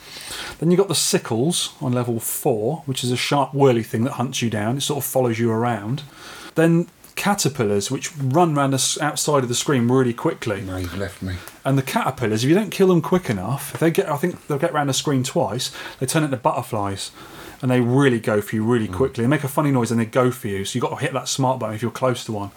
Then 0.60 0.72
you 0.72 0.78
got 0.78 0.88
the 0.88 0.95
sickles 0.95 1.74
on 1.82 1.91
level 1.91 2.22
four, 2.22 2.84
which 2.86 3.03
is 3.03 3.12
a 3.12 3.18
sharp 3.18 3.53
whirly 3.53 3.84
thing 3.84 4.05
that 4.05 4.14
hunts 4.14 4.41
you 4.41 4.49
down. 4.49 4.78
It 4.78 4.82
sort 4.82 5.03
of 5.03 5.05
follows 5.05 5.38
you 5.38 5.51
around. 5.51 6.03
Then 6.55 6.88
caterpillars, 7.18 7.91
which 7.91 8.15
run 8.15 8.57
around 8.57 8.72
the 8.72 8.97
outside 9.01 9.43
of 9.43 9.49
the 9.49 9.55
screen 9.55 9.89
really 9.89 10.13
quickly. 10.13 10.61
No, 10.61 10.78
you've 10.78 10.97
left 10.97 11.22
me. 11.22 11.36
And 11.65 11.78
the 11.78 11.84
caterpillars, 11.84 12.43
if 12.43 12.49
you 12.49 12.55
don't 12.55 12.70
kill 12.70 12.88
them 12.88 13.01
quick 13.01 13.30
enough, 13.30 13.74
if 13.74 13.82
they 13.82 13.91
get, 13.91 14.07
I 14.09 14.15
think 14.15 14.47
they'll 14.47 14.57
get 14.57 14.72
around 14.72 14.88
the 14.88 14.93
screen 14.93 15.24
twice. 15.24 15.76
They 15.99 16.05
turn 16.05 16.24
into 16.24 16.38
butterflies, 16.38 17.11
and 17.61 17.70
they 17.70 17.82
really 17.82 18.20
go 18.20 18.39
for 18.39 18.55
you 18.55 18.63
really 18.63 18.88
hmm. 18.88 18.93
quickly. 18.93 19.24
They 19.24 19.28
make 19.28 19.43
a 19.43 19.49
funny 19.49 19.72
noise 19.72 19.91
and 19.91 19.99
they 19.99 20.05
go 20.05 20.32
for 20.32 20.47
you. 20.47 20.63
So 20.63 20.78
you 20.78 20.82
have 20.82 20.91
got 20.91 20.97
to 20.99 21.03
hit 21.03 21.13
that 21.13 21.28
smart 21.28 21.59
button 21.59 21.76
if 21.76 21.82
you're 21.82 21.91
close 21.91 22.24
to 22.26 22.32
one. 22.32 22.51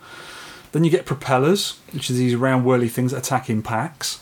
Then 0.72 0.84
you 0.84 0.90
get 0.90 1.06
propellers, 1.06 1.80
which 1.92 2.10
is 2.10 2.18
these 2.18 2.36
round 2.36 2.64
whirly 2.64 2.88
things 2.88 3.10
that 3.10 3.18
attack 3.18 3.50
in 3.50 3.62
packs. 3.62 4.20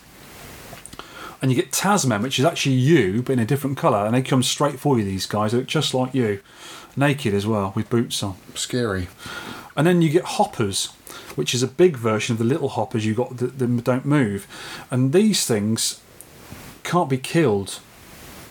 And 1.42 1.52
you 1.52 1.56
get 1.56 1.72
Tasman, 1.72 2.22
which 2.22 2.38
is 2.38 2.44
actually 2.44 2.74
you, 2.76 3.22
but 3.22 3.34
in 3.34 3.38
a 3.38 3.44
different 3.44 3.76
colour, 3.76 4.06
and 4.06 4.14
they 4.14 4.22
come 4.22 4.42
straight 4.42 4.80
for 4.80 4.98
you. 4.98 5.04
These 5.04 5.26
guys 5.26 5.52
they 5.52 5.58
look 5.58 5.66
just 5.66 5.94
like 5.94 6.14
you, 6.14 6.40
naked 6.96 7.34
as 7.34 7.46
well, 7.46 7.72
with 7.76 7.90
boots 7.90 8.22
on. 8.22 8.36
Scary. 8.54 9.08
And 9.78 9.86
then 9.86 10.02
you 10.02 10.10
get 10.10 10.24
hoppers, 10.24 10.86
which 11.36 11.54
is 11.54 11.62
a 11.62 11.68
big 11.68 11.96
version 11.96 12.34
of 12.34 12.38
the 12.38 12.44
little 12.44 12.68
hoppers 12.68 13.06
you 13.06 13.14
got 13.14 13.38
that, 13.38 13.58
that 13.58 13.84
don't 13.84 14.04
move. 14.04 14.46
And 14.90 15.12
these 15.14 15.46
things 15.46 16.02
can't 16.82 17.08
be 17.08 17.16
killed. 17.18 17.78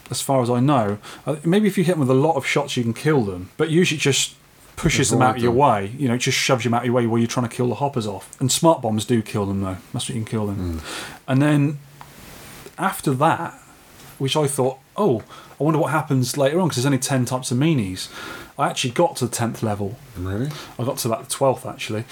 as 0.09 0.21
far 0.21 0.41
as 0.41 0.49
I 0.49 0.59
know. 0.59 0.97
Uh, 1.25 1.35
maybe 1.43 1.67
if 1.67 1.77
you 1.77 1.83
hit 1.83 1.93
them 1.93 1.99
with 1.99 2.09
a 2.09 2.13
lot 2.13 2.35
of 2.35 2.45
shots, 2.45 2.77
you 2.77 2.83
can 2.83 2.93
kill 2.93 3.21
them, 3.23 3.49
but 3.57 3.69
usually 3.69 3.99
just 3.99 4.35
pushes 4.75 5.09
them 5.09 5.21
out 5.21 5.37
of 5.37 5.43
your 5.43 5.51
them. 5.51 5.59
way. 5.59 5.91
You 5.97 6.07
know, 6.07 6.13
it 6.15 6.19
just 6.19 6.37
shoves 6.37 6.63
them 6.63 6.73
out 6.73 6.81
of 6.81 6.85
your 6.85 6.93
way 6.95 7.07
while 7.07 7.17
you're 7.19 7.27
trying 7.27 7.47
to 7.49 7.55
kill 7.55 7.67
the 7.67 7.75
hoppers 7.75 8.07
off. 8.07 8.39
And 8.39 8.51
smart 8.51 8.81
bombs 8.81 9.05
do 9.05 9.21
kill 9.21 9.45
them 9.45 9.61
though. 9.61 9.77
That's 9.93 10.07
what 10.07 10.15
you 10.15 10.23
can 10.23 10.25
kill 10.25 10.47
them. 10.47 10.81
And 11.27 11.41
then 11.41 11.79
after 12.77 13.11
that, 13.15 13.59
which 14.17 14.35
I 14.35 14.47
thought, 14.47 14.77
oh, 14.95 15.23
I 15.59 15.63
wonder 15.63 15.79
what 15.79 15.91
happens 15.91 16.37
later 16.37 16.59
on 16.59 16.67
because 16.67 16.77
there's 16.83 16.85
only 16.85 16.99
ten 16.99 17.25
types 17.25 17.51
of 17.51 17.57
minis. 17.57 18.09
I 18.57 18.69
actually 18.69 18.91
got 18.91 19.15
to 19.17 19.25
the 19.25 19.31
tenth 19.31 19.61
level. 19.61 19.97
Really? 20.17 20.49
I 20.79 20.83
got 20.83 20.97
to 20.99 21.07
that 21.09 21.29
twelfth 21.29 21.65
actually, 21.65 22.05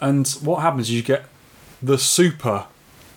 and 0.00 0.28
what 0.42 0.62
happens 0.62 0.88
is 0.88 0.94
you 0.94 1.02
get 1.02 1.26
the 1.82 1.98
super, 1.98 2.66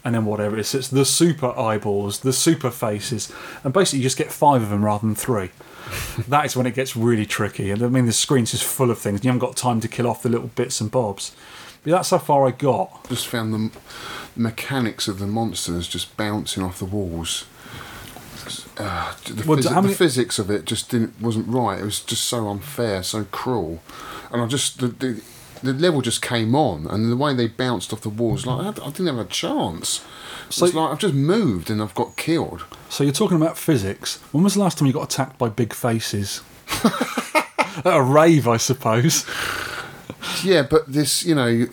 and 0.04 0.16
then 0.16 0.26
whatever 0.26 0.58
it 0.58 0.62
is, 0.62 0.76
it's 0.76 0.90
the 0.90 1.06
super 1.06 1.58
eyeballs, 1.58 2.20
the 2.20 2.34
super 2.34 2.70
faces, 2.70 3.32
and 3.64 3.74
basically 3.74 4.00
you 4.00 4.04
just 4.04 4.18
get 4.18 4.32
five 4.32 4.62
of 4.62 4.70
them 4.70 4.86
rather 4.86 5.06
than 5.06 5.16
three. 5.16 5.50
that 6.28 6.46
is 6.46 6.56
when 6.56 6.66
it 6.66 6.76
gets 6.76 6.96
really 6.96 7.26
tricky, 7.26 7.72
and 7.72 7.82
I 7.82 7.88
mean 7.88 8.06
the 8.06 8.14
screen's 8.14 8.52
just 8.52 8.64
full 8.64 8.92
of 8.92 9.00
things. 9.00 9.20
And 9.20 9.26
you 9.26 9.30
haven't 9.30 9.48
got 9.48 9.56
time 9.56 9.80
to 9.82 9.88
kill 9.88 10.08
off 10.08 10.24
the 10.24 10.30
little 10.30 10.48
bits 10.48 10.82
and 10.82 10.92
bobs. 10.92 11.36
But 11.84 11.92
that's 11.92 12.10
how 12.10 12.18
far 12.18 12.46
I 12.46 12.52
got. 12.52 13.08
Just 13.08 13.28
found 13.28 13.54
the 13.54 13.72
mechanics 14.36 15.08
of 15.08 15.20
the 15.20 15.28
monsters 15.28 15.88
just 15.88 16.16
bouncing 16.18 16.64
off 16.64 16.80
the 16.80 16.86
walls. 16.86 17.46
Uh, 18.80 19.14
the, 19.26 19.44
Well, 19.48 19.58
phys- 19.58 19.74
many- 19.74 19.88
the 19.90 19.94
physics 19.96 20.38
of 20.40 20.50
it 20.52 20.66
just 20.66 20.90
didn't 20.90 21.20
wasn't 21.22 21.48
right. 21.48 21.80
It 21.80 21.84
was 21.86 22.00
just 22.00 22.26
so 22.26 22.48
unfair, 22.48 23.02
so 23.04 23.26
cruel, 23.32 23.82
and 24.32 24.42
I 24.42 24.46
just 24.48 24.80
the, 24.80 24.88
the, 24.88 25.22
the 25.64 25.74
level 25.74 26.02
just 26.02 26.22
came 26.22 26.54
on, 26.56 26.86
and 26.88 27.12
the 27.12 27.18
way 27.18 27.34
they 27.34 27.48
bounced 27.48 27.92
off 27.92 28.02
the 28.02 28.10
walls, 28.10 28.46
like 28.46 28.66
I, 28.80 28.86
I 28.86 28.90
didn't 28.92 29.08
have 29.08 29.18
a 29.20 29.26
chance. 29.26 30.06
So- 30.50 30.66
it's 30.66 30.76
like 30.76 30.92
I've 30.92 31.00
just 31.00 31.14
moved 31.14 31.70
and 31.70 31.82
I've 31.82 31.96
got 31.96 32.16
killed. 32.16 32.66
So 32.90 33.04
you're 33.04 33.12
talking 33.14 33.36
about 33.38 33.58
physics. 33.58 34.18
When 34.32 34.44
was 34.44 34.54
the 34.54 34.60
last 34.62 34.78
time 34.78 34.86
you 34.88 34.94
got 34.94 35.12
attacked 35.12 35.38
by 35.38 35.50
big 35.50 35.74
faces? 35.74 36.42
At 36.84 37.98
a 37.98 38.02
rave, 38.02 38.48
I 38.48 38.58
suppose. 38.58 39.26
Yeah, 40.44 40.62
but 40.70 40.92
this, 40.92 41.24
you 41.26 41.36
know, 41.36 41.66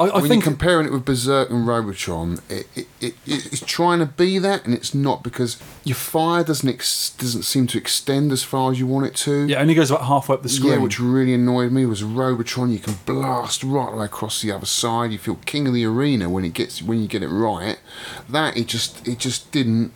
I, 0.00 0.04
I 0.06 0.20
when 0.20 0.28
think 0.30 0.44
you're 0.44 0.52
comparing 0.52 0.86
it 0.86 0.92
with 0.92 1.04
Berserk 1.04 1.50
and 1.50 1.66
Robotron, 1.66 2.38
it, 2.48 2.66
it, 2.74 2.86
it, 3.00 3.14
it's 3.26 3.60
trying 3.60 3.98
to 3.98 4.06
be 4.06 4.38
that, 4.38 4.64
and 4.64 4.72
it's 4.74 4.94
not 4.94 5.22
because 5.22 5.60
your 5.84 5.94
fire 5.94 6.42
doesn't 6.42 6.68
ex- 6.68 7.10
doesn't 7.10 7.42
seem 7.42 7.66
to 7.68 7.78
extend 7.78 8.32
as 8.32 8.42
far 8.42 8.72
as 8.72 8.78
you 8.78 8.86
want 8.86 9.06
it 9.06 9.14
to. 9.16 9.46
yeah, 9.46 9.58
it 9.58 9.62
only 9.62 9.74
goes 9.74 9.90
about 9.90 10.04
halfway 10.06 10.34
up 10.34 10.42
the 10.42 10.48
screen. 10.48 10.72
Yeah, 10.72 10.78
which 10.78 10.98
really 10.98 11.34
annoyed 11.34 11.70
me 11.70 11.84
was 11.84 12.02
Robotron. 12.02 12.70
You 12.70 12.78
can 12.78 12.94
blast 13.04 13.62
right 13.62 14.02
across 14.02 14.40
the 14.40 14.50
other 14.50 14.66
side. 14.66 15.12
You 15.12 15.18
feel 15.18 15.36
king 15.44 15.66
of 15.66 15.74
the 15.74 15.84
arena 15.84 16.30
when 16.30 16.44
it 16.44 16.54
gets 16.54 16.82
when 16.82 17.02
you 17.02 17.06
get 17.06 17.22
it 17.22 17.28
right. 17.28 17.78
That 18.28 18.56
it 18.56 18.68
just 18.68 19.06
it 19.06 19.18
just 19.18 19.52
didn't 19.52 19.92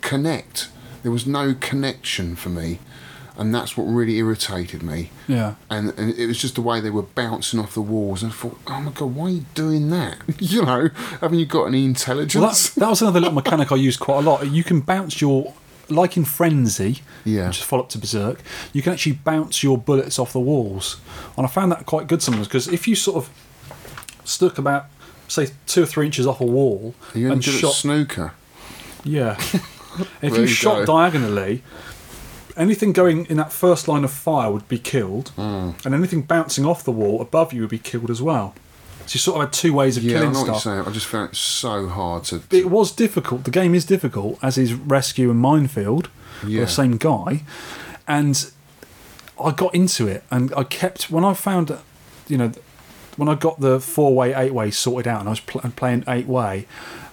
connect. 0.00 0.68
There 1.02 1.12
was 1.12 1.26
no 1.26 1.54
connection 1.54 2.34
for 2.34 2.48
me, 2.48 2.80
and 3.38 3.54
that's 3.54 3.76
what 3.76 3.84
really 3.84 4.16
irritated 4.18 4.82
me. 4.82 5.10
yeah. 5.28 5.54
And, 5.70 5.90
and 5.98 6.12
it 6.18 6.26
was 6.26 6.38
just 6.38 6.56
the 6.56 6.60
way 6.60 6.80
they 6.80 6.90
were 6.90 7.02
bouncing 7.02 7.60
off 7.60 7.72
the 7.74 7.80
walls. 7.80 8.22
And 8.22 8.32
I 8.32 8.34
thought, 8.34 8.58
oh 8.66 8.80
my 8.80 8.90
god, 8.90 9.14
why 9.14 9.24
are 9.26 9.30
you 9.30 9.44
doing 9.54 9.88
that? 9.90 10.18
you 10.40 10.62
know, 10.62 10.90
haven't 11.20 11.38
you 11.38 11.46
got 11.46 11.64
any 11.66 11.84
intelligence? 11.84 12.34
Well, 12.42 12.50
that, 12.50 12.72
that 12.80 12.90
was 12.90 13.00
another 13.02 13.20
little 13.20 13.34
mechanic 13.34 13.70
I 13.72 13.76
used 13.76 14.00
quite 14.00 14.18
a 14.18 14.28
lot. 14.28 14.46
You 14.50 14.64
can 14.64 14.80
bounce 14.80 15.20
your, 15.20 15.54
like 15.88 16.16
in 16.16 16.24
Frenzy, 16.24 17.00
Yeah. 17.24 17.46
which 17.48 17.58
is 17.58 17.62
follow 17.64 17.84
up 17.84 17.88
to 17.90 17.98
Berserk, 17.98 18.40
you 18.72 18.82
can 18.82 18.92
actually 18.92 19.12
bounce 19.12 19.62
your 19.62 19.78
bullets 19.78 20.18
off 20.18 20.32
the 20.32 20.40
walls. 20.40 21.00
And 21.36 21.46
I 21.46 21.48
found 21.48 21.70
that 21.72 21.86
quite 21.86 22.08
good 22.08 22.20
sometimes 22.22 22.48
because 22.48 22.66
if 22.68 22.88
you 22.88 22.94
sort 22.96 23.16
of 23.24 23.30
stuck 24.24 24.58
about, 24.58 24.86
say, 25.28 25.48
two 25.66 25.84
or 25.84 25.86
three 25.86 26.06
inches 26.06 26.26
off 26.26 26.40
a 26.40 26.44
wall 26.46 26.94
Are 27.14 27.18
you 27.18 27.30
and 27.32 27.42
shot. 27.44 27.72
snooker? 27.74 28.32
yeah. 29.04 29.36
if 30.22 30.34
you 30.34 30.40
you 30.42 30.46
shot 30.46 30.84
go. 30.86 30.96
diagonally, 30.96 31.62
anything 32.58 32.92
going 32.92 33.26
in 33.26 33.36
that 33.38 33.52
first 33.52 33.88
line 33.88 34.04
of 34.04 34.10
fire 34.10 34.50
would 34.50 34.68
be 34.68 34.78
killed, 34.78 35.28
Hmm. 35.36 35.70
and 35.84 35.94
anything 35.94 36.22
bouncing 36.22 36.64
off 36.66 36.82
the 36.84 36.92
wall 36.92 37.20
above 37.20 37.52
you 37.52 37.60
would 37.62 37.70
be 37.70 37.78
killed 37.78 38.10
as 38.10 38.20
well. 38.20 38.54
So 39.06 39.14
you 39.14 39.20
sort 39.20 39.36
of 39.36 39.42
had 39.48 39.52
two 39.54 39.72
ways 39.72 39.96
of 39.96 40.02
Yeah, 40.04 40.18
killing 40.18 40.34
you're 40.34 40.44
stuff. 40.44 40.62
saying. 40.62 40.84
I 40.86 40.90
just 40.90 41.06
found 41.06 41.30
it 41.30 41.36
so 41.36 41.88
hard 41.88 42.24
to. 42.24 42.42
It 42.50 42.68
was 42.70 42.92
difficult. 42.92 43.44
The 43.44 43.50
game 43.50 43.74
is 43.74 43.84
difficult, 43.86 44.38
as 44.42 44.58
is 44.58 44.74
Rescue 44.74 45.30
and 45.30 45.40
Minefield, 45.40 46.08
Yeah. 46.46 46.62
the 46.64 46.70
same 46.70 46.98
guy. 46.98 47.42
And 48.06 48.50
I 49.42 49.50
got 49.52 49.74
into 49.74 50.06
it, 50.08 50.24
and 50.30 50.52
I 50.56 50.64
kept 50.64 51.10
when 51.10 51.24
I 51.24 51.32
found, 51.32 51.74
you 52.28 52.36
know, 52.36 52.52
when 53.16 53.28
I 53.28 53.34
got 53.34 53.60
the 53.60 53.80
four 53.80 54.14
way, 54.14 54.34
eight 54.34 54.52
way 54.52 54.70
sorted 54.70 55.08
out, 55.08 55.20
and 55.20 55.28
I 55.28 55.32
was 55.32 55.40
pl- 55.40 55.62
playing 55.76 56.04
eight 56.06 56.26
way, 56.26 56.66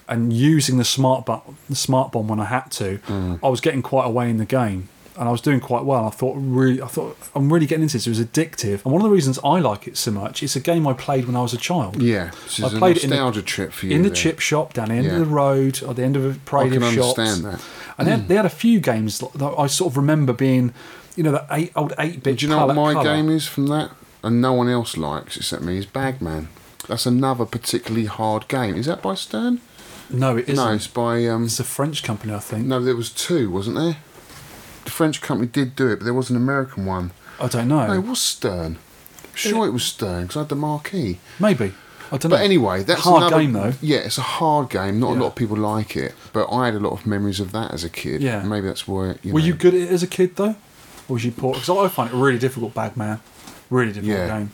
and 0.10 0.32
using 0.34 0.78
the 0.78 0.84
smart 0.86 1.26
bu- 1.26 1.54
the 1.70 1.76
smart 1.76 2.12
bomb 2.12 2.28
when 2.28 2.40
I 2.40 2.46
had 2.46 2.70
to, 2.74 3.00
Mm. 3.08 3.40
I 3.44 3.48
was 3.48 3.62
getting 3.62 3.82
quite 3.82 4.06
away 4.06 4.30
in 4.30 4.38
the 4.38 4.46
game. 4.46 4.90
And 5.18 5.30
I 5.30 5.32
was 5.32 5.40
doing 5.40 5.62
quite 5.62 5.86
well. 5.86 6.06
I 6.06 6.10
thought, 6.10 6.36
really, 6.38 6.82
I 6.82 6.88
thought 6.88 7.18
I'm 7.34 7.52
really 7.54 7.66
getting 7.66 7.84
into 7.84 7.94
this. 7.94 8.06
It 8.06 8.10
was 8.10 8.20
addictive, 8.20 8.84
and 8.84 8.92
one 8.94 8.96
of 8.96 9.04
the 9.04 9.10
reasons 9.10 9.40
I 9.46 9.60
like 9.60 9.88
it 9.88 9.96
so 9.96 10.12
much, 10.12 10.44
it's 10.44 10.58
a 10.58 10.60
game 10.60 10.86
I 10.86 10.92
played 10.94 11.26
when 11.26 11.38
I 11.38 11.42
was 11.42 11.54
a 11.54 11.58
child 11.58 12.02
Yeah, 12.02 12.32
I 12.62 12.68
played 12.70 12.98
it 12.98 13.06
in 13.06 13.10
the- 13.12 13.42
trip 13.42 13.72
for 13.72 13.86
you. 13.86 13.96
in 13.96 14.02
the 14.02 14.10
there. 14.10 14.16
chip 14.16 14.40
shop 14.42 14.74
down 14.74 14.90
the 14.90 14.96
end 14.96 15.06
Yeah. 15.06 15.14
of 15.14 15.20
the 15.20 15.26
road 15.26 15.82
or 15.84 15.94
the 15.94 16.04
end 16.04 16.18
of 16.18 16.26
a 16.26 16.38
parade 16.40 16.72
I 16.74 16.76
can 16.76 16.84
of 16.84 16.94
shops. 16.94 17.18
understand 17.20 17.46
that. 17.54 17.62
And 17.98 18.08
they 18.08 18.12
had, 18.12 18.28
they 18.28 18.36
had 18.36 18.46
a 18.46 18.50
few 18.50 18.82
games 18.82 19.20
that 19.20 19.54
I 19.58 19.68
sort 19.68 19.94
of 19.94 19.98
remember 19.98 20.34
being, 20.34 20.74
you 21.16 21.24
know, 21.24 21.32
that 21.32 21.48
eight, 21.52 21.72
old 21.78 21.94
eight 21.98 22.22
bit. 22.22 22.40
Do 22.40 22.46
you 22.46 22.50
know 22.52 22.66
what 22.68 22.76
my 22.76 23.02
game 23.02 23.30
is 23.30 23.48
from 23.48 23.68
that? 23.68 23.92
And 24.22 24.42
no 24.42 24.52
one 24.52 24.68
else 24.68 24.98
likes 24.98 25.38
except 25.38 25.62
me 25.64 25.78
is 25.78 25.86
Bagman. 25.86 26.50
That's 26.90 27.06
another 27.06 27.46
particularly 27.46 28.08
hard 28.08 28.50
game. 28.50 28.76
Is 28.76 28.88
that 28.88 29.02
by 29.02 29.16
Stern? 29.16 29.62
No, 30.10 30.36
it 30.36 30.50
isn't. 30.50 30.56
No, 30.66 30.74
it's 30.74 30.88
by. 30.88 31.26
Um, 31.28 31.46
It's 31.46 31.60
a 31.60 31.64
French 31.64 32.04
company, 32.04 32.34
I 32.34 32.40
think. 32.40 32.66
no, 32.68 32.80
there 32.84 32.96
was 32.98 33.10
two, 33.12 33.50
wasn't 33.50 33.78
there? 33.78 33.98
The 34.86 34.92
French 34.92 35.22
company 35.22 35.48
did 35.48 35.76
do 35.76 35.88
it, 35.90 35.98
but 35.98 36.06
there 36.06 36.14
was 36.14 36.30
an 36.30 36.36
American 36.38 36.86
one. 36.86 37.12
I 37.40 37.48
don't 37.48 37.68
know. 37.68 37.88
No, 37.88 37.94
it 37.94 38.06
was 38.06 38.22
Stern. 38.22 38.78
Sure, 39.34 39.68
it 39.68 39.72
was 39.72 39.84
Stern 39.84 40.24
because 40.24 40.38
I 40.38 40.40
had 40.42 40.50
the 40.50 40.56
marquee. 40.56 41.20
Maybe. 41.40 41.74
I 42.12 42.18
don't 42.18 42.26
know. 42.26 42.38
But 42.38 42.42
anyway, 42.46 42.84
that's 42.84 43.02
hard 43.02 43.24
another, 43.24 43.42
game 43.42 43.54
though. 43.54 43.74
Yeah, 43.82 43.98
it's 43.98 44.18
a 44.18 44.22
hard 44.22 44.70
game. 44.70 45.00
Not 45.00 45.18
a 45.18 45.20
lot 45.20 45.28
of 45.28 45.36
people 45.36 45.58
like 45.58 45.98
it, 45.98 46.14
but 46.34 46.48
I 46.52 46.66
had 46.68 46.76
a 46.76 46.80
lot 46.80 46.94
of 46.94 47.06
memories 47.06 47.40
of 47.40 47.52
that 47.52 47.74
as 47.74 47.84
a 47.84 47.90
kid. 47.90 48.22
Yeah. 48.22 48.44
maybe 48.44 48.68
that's 48.68 48.88
why. 48.88 49.16
You 49.24 49.34
Were 49.34 49.40
know, 49.40 49.46
you 49.48 49.54
good 49.54 49.74
at 49.74 49.82
it 49.82 49.90
as 49.90 50.04
a 50.04 50.08
kid 50.08 50.36
though, 50.36 50.56
or 51.10 51.14
was 51.16 51.26
you 51.26 51.32
poor? 51.32 51.54
Because 51.56 51.70
I 51.70 51.88
find 51.90 52.12
it 52.12 52.16
really 52.16 52.38
difficult, 52.40 52.74
Bagman. 52.76 53.20
Really 53.70 53.92
difficult 53.92 54.18
Yeah. 54.20 54.38
game. 54.40 54.52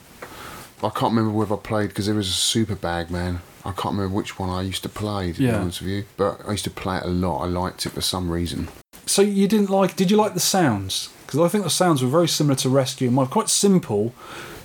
I 0.82 0.88
can't 0.88 1.14
remember 1.14 1.30
whether 1.30 1.54
I 1.54 1.58
played 1.58 1.88
because 1.90 2.06
there 2.06 2.14
was 2.14 2.28
a 2.28 2.32
Super 2.32 2.74
Bag 2.74 3.10
Man. 3.10 3.40
I 3.64 3.70
can't 3.72 3.94
remember 3.94 4.14
which 4.16 4.38
one 4.38 4.50
I 4.50 4.62
used 4.62 4.82
to 4.82 4.88
play. 4.88 5.32
To 5.32 5.38
be 5.38 5.44
Yeah. 5.44 5.60
honest 5.60 5.80
with 5.82 5.90
you, 5.90 6.04
but 6.16 6.40
I 6.46 6.52
used 6.52 6.64
to 6.64 6.70
play 6.70 6.96
it 6.98 7.04
a 7.04 7.08
lot. 7.08 7.38
I 7.42 7.46
liked 7.46 7.86
it 7.86 7.90
for 7.92 8.00
some 8.00 8.30
reason. 8.30 8.68
So 9.06 9.22
you 9.22 9.46
didn't 9.48 9.70
like? 9.70 9.96
Did 9.96 10.10
you 10.10 10.16
like 10.16 10.34
the 10.34 10.40
sounds? 10.40 11.08
Because 11.26 11.40
I 11.40 11.48
think 11.48 11.64
the 11.64 11.70
sounds 11.70 12.02
were 12.02 12.08
very 12.08 12.28
similar 12.28 12.56
to 12.56 12.68
Rescue 12.68 13.10
Mine. 13.10 13.26
Quite 13.26 13.48
simple, 13.48 14.12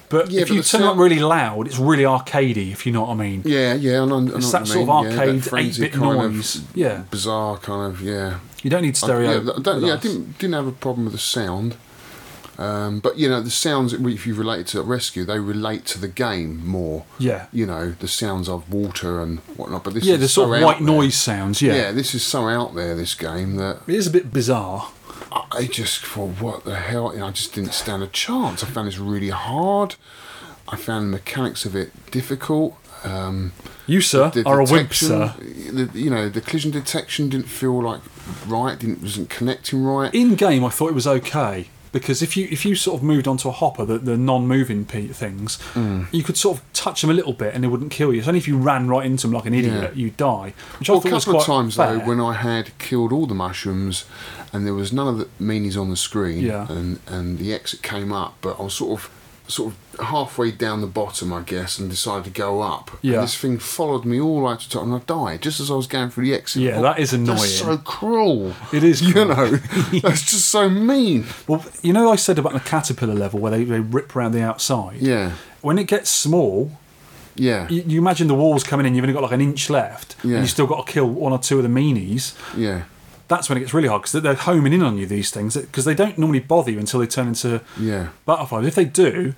but 0.10 0.30
Yeah, 0.32 0.42
if 0.42 0.48
but 0.50 0.56
you 0.56 0.64
turn 0.64 0.82
it 0.84 0.86
up 0.88 0.98
really 0.98 1.20
loud, 1.20 1.68
it's 1.68 1.78
really 1.80 2.04
arcadey. 2.04 2.72
If 2.72 2.86
you 2.86 2.92
know 2.92 3.02
what 3.02 3.10
I 3.12 3.16
mean. 3.16 3.42
Yeah, 3.46 3.74
yeah, 3.76 4.02
I 4.02 4.06
I 4.06 4.22
It's 4.38 4.52
that 4.52 4.68
sort 4.68 4.88
of 4.90 5.04
mean. 5.04 5.04
yeah, 5.12 5.16
that 5.26 5.28
arcade 5.28 5.44
8-bit 5.76 5.94
kind 5.94 6.18
noise. 6.36 6.56
Of 6.56 6.64
Yeah. 6.76 7.04
bizarre 7.10 7.58
kind 7.58 7.92
of 7.92 8.02
yeah. 8.02 8.36
You 8.64 8.70
don't 8.70 8.82
need 8.82 8.96
I- 8.96 9.06
stereo. 9.06 9.32
yeah, 9.44 9.52
I 9.58 9.60
don't- 9.62 9.84
yeah, 9.84 9.94
I 9.94 9.98
didn't 9.98 10.38
didn't 10.40 10.54
have 10.56 10.68
a 10.68 10.72
problem 10.72 11.06
with 11.06 11.14
the 11.14 11.20
sound. 11.20 11.76
Um, 12.58 13.00
but 13.02 13.18
you 13.20 13.30
know 13.30 13.40
the 13.42 13.52
sounds 13.52 13.94
if 13.94 14.26
you 14.26 14.34
relate 14.34 14.66
to 14.68 14.82
Rescue, 14.82 15.26
they 15.26 15.38
relate 15.40 15.86
to 15.88 16.00
the 16.00 16.08
game 16.08 16.66
more. 16.66 17.06
Yeah. 17.20 17.46
You 17.52 17.66
know 17.68 17.92
the 17.92 18.08
sounds 18.08 18.50
of 18.50 18.72
water 18.74 19.22
and 19.22 19.40
whatnot. 19.58 19.84
But 19.84 19.94
this 19.94 20.04
Yeah, 20.06 20.16
is 20.16 20.22
the 20.22 20.28
sort 20.28 20.50
so 20.50 20.54
of 20.56 20.62
white 20.64 20.78
there. 20.80 20.88
noise 20.88 21.16
sounds. 21.16 21.62
Yeah. 21.62 21.76
Yeah, 21.76 21.92
this 21.92 22.16
is 22.16 22.26
so 22.26 22.48
out 22.48 22.74
there. 22.74 22.96
This 22.96 23.14
game 23.14 23.58
that 23.58 23.82
It 23.88 23.94
is 23.96 24.08
a 24.08 24.12
bit 24.12 24.34
bizarre. 24.34 24.90
I 25.52 25.66
just 25.68 26.04
thought, 26.06 26.42
what 26.42 26.64
the 26.64 26.76
hell? 26.78 27.14
You 27.14 27.20
know, 27.20 27.28
I 27.28 27.32
just 27.32 27.54
didn't 27.54 27.74
stand 27.74 28.02
a 28.02 28.08
chance. 28.08 28.64
I 28.64 28.68
found 28.68 28.88
this 28.88 28.98
really 28.98 29.30
hard. 29.30 29.96
I 30.68 30.78
found 30.78 31.08
the 31.08 31.18
mechanics 31.18 31.66
of 31.66 31.76
it 31.76 31.92
difficult. 32.12 32.76
Um, 33.04 33.54
You, 33.86 34.02
sir, 34.02 34.32
the 34.32 34.44
are 34.48 34.60
a 34.60 34.64
wimp, 34.66 34.94
sir. 34.94 35.34
The, 35.38 35.90
you 35.94 36.10
know, 36.10 36.28
the 36.30 36.42
collision 36.42 36.72
detection 36.72 37.30
didn't 37.30 37.48
feel 37.50 37.82
like 37.84 38.02
right. 38.48 38.78
Didn't 38.80 39.02
wasn't 39.04 39.30
connecting 39.30 39.84
right. 39.84 40.14
In 40.14 40.36
game, 40.36 40.64
I 40.66 40.70
thought 40.70 40.90
it 40.90 40.96
was 40.96 41.08
okay 41.08 41.70
because 42.00 42.22
if 42.22 42.36
you 42.38 42.48
if 42.52 42.66
you 42.66 42.76
sort 42.76 42.98
of 42.98 43.04
moved 43.04 43.28
onto 43.28 43.48
a 43.50 43.52
hopper, 43.52 43.86
the, 43.86 43.98
the 43.98 44.18
non-moving 44.18 44.86
pe- 44.86 45.08
things, 45.08 45.58
Mm. 45.74 46.08
you 46.14 46.24
could 46.24 46.38
sort 46.38 46.58
of 46.58 46.64
touch 46.74 47.02
them 47.02 47.10
a 47.10 47.14
little 47.14 47.34
bit 47.34 47.54
and 47.54 47.64
they 47.64 47.68
wouldn't 47.68 47.92
kill 47.92 48.12
you. 48.14 48.20
It's 48.20 48.28
only 48.28 48.40
if 48.40 48.48
you 48.48 48.58
ran 48.58 48.88
right 48.88 49.06
into 49.06 49.24
them 49.28 49.34
like 49.34 49.46
an 49.46 49.54
idiot, 49.54 49.94
Yeah. 49.96 50.02
you 50.04 50.10
die. 50.12 50.54
Which 50.80 50.90
Well, 50.90 51.00
a 51.00 51.02
thought 51.02 51.12
was 51.12 51.26
couple 51.26 51.40
quite 51.40 51.42
of 51.50 51.56
times 51.56 51.76
fair. 51.76 51.98
though, 52.00 52.06
when 52.06 52.20
I 52.20 52.34
had 52.34 52.78
killed 52.80 53.12
all 53.12 53.26
the 53.28 53.36
mushrooms, 53.36 54.06
and 54.54 54.66
there 54.66 54.74
was 54.74 54.92
none 54.94 55.08
of 55.08 55.18
the 55.18 55.28
meanies 55.42 55.76
on 55.80 55.90
the 55.90 55.98
screen, 55.98 56.44
Yeah. 56.46 56.68
and 56.70 57.00
and 57.08 57.38
the 57.40 57.54
exit 57.54 57.82
came 57.82 58.12
up, 58.14 58.36
but 58.42 58.60
I 58.60 58.64
was 58.64 58.74
sort 58.74 59.00
of 59.00 59.10
sort 59.48 59.74
of 59.74 60.00
halfway 60.08 60.52
down 60.52 60.82
the 60.82 60.88
bottom, 60.88 61.32
I 61.34 61.42
guess, 61.42 61.80
and 61.80 61.90
decided 61.90 62.26
to 62.26 62.30
go 62.30 62.62
up. 62.62 62.92
Yeah. 63.02 63.16
And 63.16 63.24
this 63.24 63.36
thing 63.38 63.58
followed 63.60 64.06
me 64.06 64.20
all 64.20 64.38
the 64.40 64.46
way 64.46 64.56
to 64.58 64.68
the 64.68 64.74
top, 64.74 64.84
and 64.84 64.94
I 64.94 65.00
died 65.00 65.42
just 65.42 65.60
as 65.60 65.72
I 65.72 65.76
was 65.76 65.88
going 65.88 66.10
through 66.10 66.26
the 66.26 66.34
exit. 66.34 66.62
Yeah, 66.64 66.76
thought, 66.76 66.82
that 66.96 67.00
is 67.00 67.14
annoying. 67.14 67.38
That's 67.38 67.60
so 67.60 67.78
cruel. 67.78 68.54
It 68.74 68.84
is 68.84 69.02
You 69.02 69.14
know, 69.26 69.50
that's 70.02 70.24
just 70.30 70.46
so 70.50 70.70
mean. 70.70 71.26
Well, 71.48 71.66
you 71.82 71.94
know, 71.94 72.12
I 72.12 72.16
said 72.18 72.38
about 72.38 72.54
the 72.54 72.60
caterpillar 72.60 73.16
level 73.16 73.40
where 73.40 73.52
they, 73.52 73.64
they 73.64 73.80
rip 73.80 74.16
around 74.16 74.34
the 74.34 74.42
outside. 74.42 74.98
Yeah. 75.02 75.32
When 75.62 75.80
it 75.80 75.86
gets 75.88 76.10
small, 76.10 76.72
Yeah. 77.36 77.68
you, 77.70 77.84
you 77.88 78.00
imagine 78.00 78.28
the 78.28 78.36
walls 78.36 78.64
coming 78.64 78.86
in. 78.86 78.96
You've 78.96 79.04
only 79.04 79.14
got 79.14 79.24
like 79.24 79.32
an 79.32 79.42
inch 79.42 79.70
left, 79.70 80.16
Yeah. 80.24 80.36
and 80.36 80.44
you 80.44 80.48
still 80.48 80.68
got 80.68 80.86
to 80.86 80.92
kill 80.92 81.08
one 81.10 81.32
or 81.32 81.40
two 81.40 81.58
of 81.58 81.64
the 81.64 81.70
meanies. 81.70 82.36
Yeah. 82.56 82.84
That's 83.28 83.50
when 83.50 83.58
it 83.58 83.62
gets 83.62 83.74
really 83.74 83.88
hard 83.88 84.04
because 84.04 84.22
they're 84.22 84.34
homing 84.36 84.74
in 84.74 84.82
on 84.84 84.98
you 84.98 85.06
these 85.06 85.32
things 85.32 85.56
because 85.58 85.86
they 85.86 85.94
don't 85.96 86.18
normally 86.18 86.40
bother 86.40 86.72
you 86.72 86.80
until 86.80 87.00
they 87.00 87.08
turn 87.08 87.28
into 87.28 87.62
Yeah. 87.80 88.10
butterflies. 88.26 88.66
If 88.66 88.76
they 88.76 88.86
do, 88.86 89.34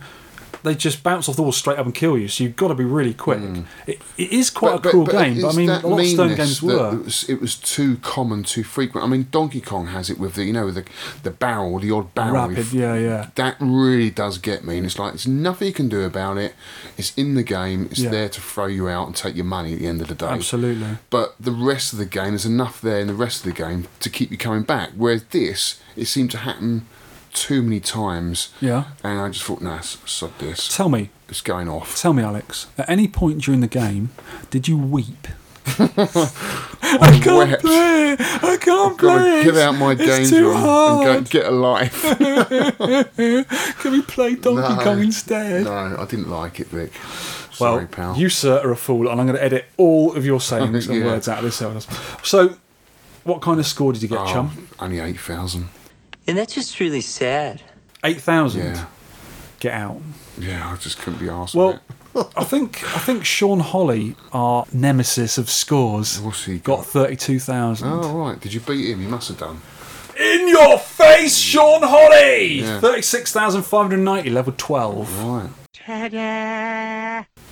they 0.64 0.76
just 0.76 1.04
bounce 1.04 1.30
off 1.30 1.36
the 1.36 1.42
wall 1.44 1.52
straight 1.52 1.78
up 1.80 1.86
and 1.86 1.96
kill 1.96 2.18
you. 2.18 2.28
So 2.28 2.44
you've 2.44 2.56
got 2.56 2.70
to 2.70 2.76
be 2.76 2.84
really 2.84 3.14
quick. 3.14 3.40
Hmm. 3.40 3.62
It, 3.88 4.02
it 4.18 4.32
is 4.32 4.50
quite 4.50 4.76
a 4.76 4.90
cruel 4.90 5.06
game, 5.06 5.42
but 5.42 5.54
I 5.54 5.58
mean, 5.58 5.70
a 5.70 5.86
lot 5.88 6.00
of 6.00 6.08
Stern 6.08 6.36
games 6.36 6.62
were. 6.62 6.94
It 6.96 7.04
was, 7.06 7.30
it 7.30 7.42
was 7.42 7.56
too 7.56 7.98
common, 7.98 8.44
too 8.44 8.64
frequent. 8.64 9.06
I 9.06 9.10
mean, 9.10 9.28
Donkey 9.32 9.62
Kong 9.62 9.88
has 9.88 10.10
it 10.10 10.20
with 10.20 10.36
the, 10.36 10.44
you 10.44 10.54
know, 10.54 10.72
the 10.72 10.86
the 11.24 11.32
barrel, 11.32 11.80
the 11.80 11.92
odd 11.92 12.14
barrel. 12.14 12.48
Rapid, 12.50 12.74
yeah, 12.74 12.96
yeah. 12.96 13.30
That 13.36 13.56
really 13.60 14.10
does 14.10 14.38
get 14.38 14.64
me, 14.64 14.78
and 14.78 14.86
it's 14.86 15.00
like 15.00 15.14
there's 15.14 15.28
nothing 15.28 15.68
you 15.68 15.74
can 15.74 15.90
do 15.90 16.02
about 16.04 16.38
it. 16.38 16.54
It's 16.98 17.18
in 17.18 17.36
the 17.36 17.44
game. 17.44 17.88
It's 17.92 18.00
Yeah. 18.00 18.10
there 18.12 18.30
to 18.30 18.42
throw 18.42 18.66
you 18.68 18.88
out 18.90 19.08
and 19.08 19.16
take 19.16 19.36
your 19.36 19.46
money 19.46 19.74
at 19.74 19.80
the 19.80 19.88
end 19.88 20.02
of 20.02 20.08
the 20.08 20.16
day. 20.16 20.28
Absolutely. 20.28 20.98
But 21.10 21.36
the 21.40 21.52
rest 21.52 21.94
of 21.94 22.00
the 22.00 22.06
game, 22.06 22.30
there's 22.30 22.46
enough 22.46 22.82
there 22.82 23.00
in 23.00 23.08
the 23.08 23.14
rest 23.14 23.46
of 23.46 23.46
the 23.46 23.58
game 23.64 23.88
to 24.00 24.10
keep 24.10 24.32
you 24.32 24.38
coming 24.38 24.64
back. 24.64 24.90
Whereas 24.96 25.24
this, 25.26 25.80
it 25.96 26.06
seemed 26.06 26.32
to 26.32 26.38
happen 26.40 26.86
too 27.34 27.62
many 27.62 27.80
times. 27.80 28.50
Yeah. 28.62 28.86
And 29.04 29.20
I 29.20 29.30
just 29.30 29.44
thought, 29.44 29.62
nah, 29.62 29.80
sod 29.82 30.32
this. 30.40 30.68
Tell 30.76 30.90
me, 30.90 31.10
It's 31.28 31.42
going 31.42 31.68
off. 31.70 31.96
tell 32.00 32.14
me, 32.14 32.24
Alex. 32.24 32.68
At 32.78 32.90
any 32.90 33.08
point 33.08 33.42
during 33.44 33.62
the 33.62 33.68
game, 33.68 34.12
did 34.50 34.68
you 34.68 34.78
weep? 34.78 35.28
I 35.68 37.20
can't 37.22 37.24
Can't 37.24 37.62
play. 37.62 38.14
I 38.20 38.58
can't 38.60 38.98
Got 38.98 39.20
play. 39.20 39.44
get 39.44 39.56
out 39.58 39.74
my 39.76 39.92
It's 39.92 40.02
games 40.06 40.30
too 40.32 40.50
room 40.50 40.56
and 40.58 41.04
go 41.06 41.22
get 41.22 41.46
a 41.46 41.52
life. 41.52 42.02
Can 43.80 43.92
we 43.92 44.02
play 44.02 44.36
Donkey 44.36 44.76
No. 44.76 44.84
Kong 44.84 45.00
instead? 45.02 45.66
no, 45.66 45.96
I 46.00 46.06
didn't 46.06 46.30
like 46.30 46.60
it, 46.60 46.68
Vic. 46.68 46.92
Well, 47.60 47.74
Sorry, 47.76 47.88
pal. 47.88 48.18
you, 48.18 48.30
sir, 48.30 48.60
are 48.64 48.72
a 48.72 48.76
fool, 48.78 49.10
and 49.10 49.20
I'm 49.20 49.28
going 49.28 49.38
to 49.38 49.44
edit 49.44 49.66
all 49.78 50.16
of 50.16 50.26
your 50.26 50.40
sayings 50.40 50.88
and 50.88 51.04
words 51.06 51.28
out 51.28 51.44
of 51.44 51.58
this. 51.60 51.88
So, 52.24 52.56
what 53.26 53.42
kind 53.42 53.60
of 53.60 53.66
score 53.68 53.92
did 53.94 54.02
you 54.02 54.08
get, 54.08 54.18
oh, 54.20 54.26
chum? 54.32 54.68
only 54.80 55.00
eight 55.00 55.20
thousand. 55.20 55.68
And 56.30 56.38
that's 56.38 56.54
just 56.54 56.80
really 56.80 57.02
sad. 57.02 57.62
8,000? 58.04 58.62
Yeah, 58.62 58.86
Get 59.60 59.74
out. 59.74 60.02
yeah. 60.38 60.72
I 60.72 60.76
just 60.78 61.00
couldn't 61.00 61.20
be 61.20 61.28
asked. 61.30 61.56
Well, 61.56 61.80
I 62.38 62.44
think 62.44 62.84
I 62.96 63.00
think 63.00 63.26
Sean 63.26 63.60
Holly, 63.60 64.16
our 64.34 64.66
nemesis 64.74 65.38
of 65.38 65.50
scores, 65.50 66.20
What's 66.22 66.46
he 66.46 66.58
got 66.60 66.78
got? 66.78 66.86
32,000. 66.86 67.88
oh 67.88 68.18
right. 68.18 68.40
Did 68.40 68.54
you 68.54 68.60
beat 68.62 68.90
him? 68.90 69.02
You 69.02 69.10
must 69.10 69.28
have 69.30 69.38
done. 69.38 69.62
In 70.20 70.50
your 70.50 70.78
face, 70.80 71.38
Sean 71.38 71.82
Holly! 71.84 72.56
Yeah. 72.62 72.80
36,590, 72.82 74.30
level 74.32 74.54
12. 74.58 75.24
Right. 75.24 75.50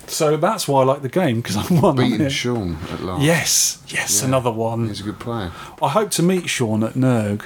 So 0.07 0.37
that's 0.37 0.67
why 0.67 0.81
I 0.81 0.85
like 0.85 1.01
the 1.01 1.09
game, 1.09 1.41
because 1.41 1.57
I 1.57 1.73
won. 1.73 1.83
on 1.85 1.95
Beating 1.97 2.21
it. 2.27 2.29
Sean 2.31 2.77
at 2.91 3.01
last. 3.01 3.21
Yes, 3.21 3.83
yes, 3.87 4.19
Yeah. 4.21 4.27
another 4.27 4.51
one. 4.51 4.87
He's 4.87 4.99
a 5.01 5.03
good 5.03 5.19
player. 5.19 5.51
I 5.81 5.89
hope 5.89 6.11
to 6.11 6.23
meet 6.23 6.49
Sean 6.49 6.83
at 6.83 6.93
Nerg 6.93 7.45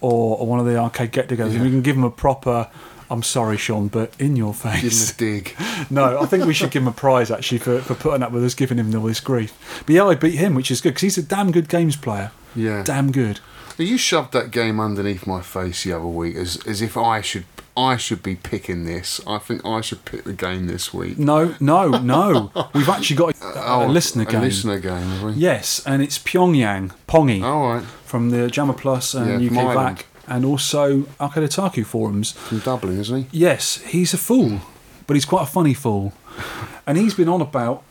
or, 0.00 0.38
or 0.38 0.46
one 0.46 0.60
of 0.60 0.66
the 0.66 0.76
arcade 0.76 1.12
get 1.12 1.28
togethers 1.28 1.54
and 1.54 1.62
we 1.62 1.70
can 1.70 1.82
give 1.82 1.96
him 1.96 2.04
a 2.04 2.10
proper, 2.10 2.68
I'm 3.10 3.22
sorry, 3.22 3.56
Sean, 3.56 3.88
but 3.88 4.12
in 4.18 4.36
your 4.36 4.54
face. 4.54 5.12
Give 5.12 5.28
him 5.28 5.36
a 5.36 5.40
dig. 5.42 5.56
no, 5.90 6.20
I 6.20 6.26
think 6.26 6.44
we 6.44 6.54
should 6.54 6.70
give 6.70 6.82
him 6.82 6.88
a 6.88 6.92
prize 6.92 7.30
actually 7.30 7.58
for, 7.58 7.80
for 7.80 7.94
putting 7.94 8.22
up 8.22 8.32
with 8.32 8.44
us, 8.44 8.54
giving 8.54 8.78
him 8.78 8.94
all 8.94 9.06
this 9.06 9.20
grief. 9.20 9.82
But 9.86 9.94
yeah, 9.94 10.04
I 10.04 10.14
beat 10.14 10.34
him, 10.34 10.54
which 10.54 10.70
is 10.70 10.80
good 10.80 10.90
because 10.90 11.02
he's 11.02 11.18
a 11.18 11.22
damn 11.22 11.52
good 11.52 11.68
games 11.68 11.96
player. 11.96 12.32
Yeah. 12.54 12.82
Damn 12.82 13.12
good. 13.12 13.40
You 13.78 13.98
shoved 13.98 14.32
that 14.32 14.50
game 14.50 14.80
underneath 14.80 15.26
my 15.26 15.42
face 15.42 15.84
the 15.84 15.92
other 15.92 16.06
week 16.06 16.36
as 16.36 16.56
as 16.66 16.80
if 16.80 16.96
I 16.96 17.20
should 17.20 17.44
I 17.76 17.96
should 17.96 18.22
be 18.22 18.36
picking 18.36 18.84
this. 18.84 19.20
I 19.26 19.38
think 19.38 19.64
I 19.64 19.80
should 19.82 20.04
pick 20.04 20.24
the 20.24 20.32
game 20.32 20.66
this 20.66 20.94
week. 20.94 21.18
No, 21.18 21.54
no, 21.60 21.88
no. 21.90 22.50
We've 22.74 22.88
actually 22.88 23.16
got 23.16 23.40
a, 23.40 23.46
a 23.58 23.84
oh, 23.84 23.86
listener 23.86 24.24
Oh, 24.24 24.28
a 24.28 24.32
game. 24.32 24.40
listener 24.40 24.78
game, 24.78 25.02
have 25.08 25.22
we? 25.22 25.32
Yes, 25.32 25.82
and 25.86 26.02
it's 26.02 26.18
Pyongyang, 26.18 26.92
Pongy, 27.06 27.42
All 27.42 27.74
right. 27.74 27.84
from 28.04 28.30
the 28.30 28.48
Jammer 28.48 28.72
Plus 28.74 29.14
and 29.14 29.42
Yeah, 29.42 29.50
UKVAC, 29.50 30.04
and 30.26 30.44
also 30.44 31.04
Arcade 31.20 31.44
Otaku 31.44 31.84
forums. 31.84 32.32
From 32.32 32.60
Dublin, 32.60 32.98
isn't 32.98 33.16
he? 33.24 33.26
Yes, 33.30 33.78
he's 33.82 34.14
a 34.14 34.18
fool, 34.18 34.60
but 35.06 35.14
he's 35.14 35.26
quite 35.26 35.42
a 35.42 35.50
funny 35.50 35.74
fool. 35.74 36.12
And 36.88 36.96
he's 36.96 37.14
been 37.14 37.28
on 37.28 37.40
about 37.40 37.82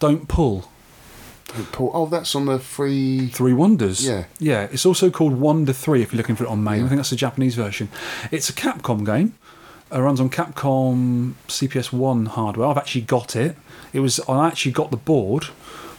don't 0.00 0.26
pull 0.26 0.69
Oh, 1.78 2.06
that's 2.06 2.34
on 2.34 2.46
the 2.46 2.58
free. 2.58 3.28
three 3.28 3.52
wonders. 3.52 4.06
Yeah. 4.06 4.24
yeah. 4.38 4.68
It's 4.72 4.86
also 4.86 5.10
called 5.10 5.34
Wonder 5.34 5.72
Three 5.72 6.02
if 6.02 6.12
you're 6.12 6.18
looking 6.18 6.36
for 6.36 6.44
it 6.44 6.50
on 6.50 6.62
MAME. 6.62 6.84
I 6.84 6.88
think 6.88 6.98
that's 6.98 7.10
the 7.10 7.16
Japanese 7.16 7.54
version. 7.54 7.88
It's 8.30 8.48
a 8.48 8.52
Capcom 8.52 9.04
game. 9.04 9.34
It 9.92 9.98
runs 9.98 10.20
on 10.20 10.30
Capcom 10.30 11.34
CPS 11.48 11.92
One 11.92 12.26
hardware. 12.26 12.68
I've 12.68 12.78
actually 12.78 13.02
got 13.02 13.34
it. 13.34 13.56
It 13.92 14.00
was 14.00 14.20
I 14.28 14.46
actually 14.46 14.72
got 14.72 14.90
the 14.90 14.96
board 14.96 15.46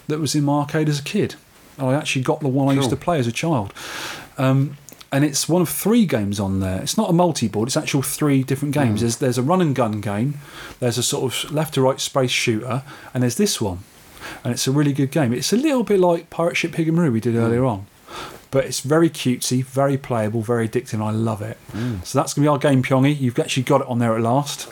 that 0.07 0.19
was 0.19 0.35
in 0.35 0.43
my 0.43 0.59
arcade 0.59 0.87
as 0.89 0.99
a 0.99 1.03
kid. 1.03 1.35
I 1.77 1.93
actually 1.93 2.23
got 2.23 2.39
the 2.41 2.47
one 2.47 2.69
I 2.69 2.73
used 2.73 2.89
to 2.91 2.95
play 2.95 3.19
as 3.19 3.27
a 3.27 3.31
child. 3.31 3.73
Um, 4.37 4.77
and 5.11 5.25
it's 5.25 5.49
one 5.49 5.61
of 5.61 5.67
three 5.67 6.05
games 6.05 6.39
on 6.39 6.61
there. 6.61 6.81
It's 6.81 6.97
not 6.97 7.09
a 7.09 7.13
multi-board. 7.13 7.67
It's 7.67 7.75
actual 7.75 8.01
three 8.01 8.43
different 8.43 8.73
games. 8.73 9.01
There's 9.01 9.17
there's 9.17 9.37
a 9.37 9.41
run 9.43 9.61
and 9.61 9.75
gun 9.75 9.99
game. 9.99 10.35
There's 10.79 10.97
a 10.97 11.03
sort 11.03 11.33
of 11.33 11.51
left 11.51 11.73
to 11.73 11.81
right 11.81 11.99
space 11.99 12.31
shooter, 12.31 12.83
and 13.13 13.23
there's 13.23 13.35
this 13.35 13.59
one. 13.59 13.79
And 14.43 14.53
it's 14.53 14.67
a 14.67 14.71
really 14.71 14.93
good 14.93 15.11
game. 15.11 15.33
It's 15.33 15.53
a 15.53 15.57
little 15.57 15.83
bit 15.83 15.99
like 15.99 16.29
Pirate 16.29 16.57
Ship 16.57 16.71
Higemaru 16.71 17.11
we 17.11 17.19
did 17.19 17.35
earlier 17.35 17.65
on, 17.65 17.85
but 18.51 18.65
it's 18.65 18.79
very 18.81 19.09
cutesy, 19.09 19.63
very 19.63 19.97
playable, 19.97 20.41
very 20.41 20.67
addictive. 20.67 20.93
and 20.93 21.03
I 21.03 21.11
love 21.11 21.41
it. 21.41 21.57
So 22.03 22.19
that's 22.19 22.33
gonna 22.33 22.45
be 22.45 22.49
our 22.49 22.57
game, 22.57 22.83
Pyongy. 22.83 23.19
You've 23.19 23.39
actually 23.39 23.63
got 23.63 23.81
it 23.81 23.87
on 23.87 23.99
there 23.99 24.15
at 24.15 24.21
last. 24.21 24.67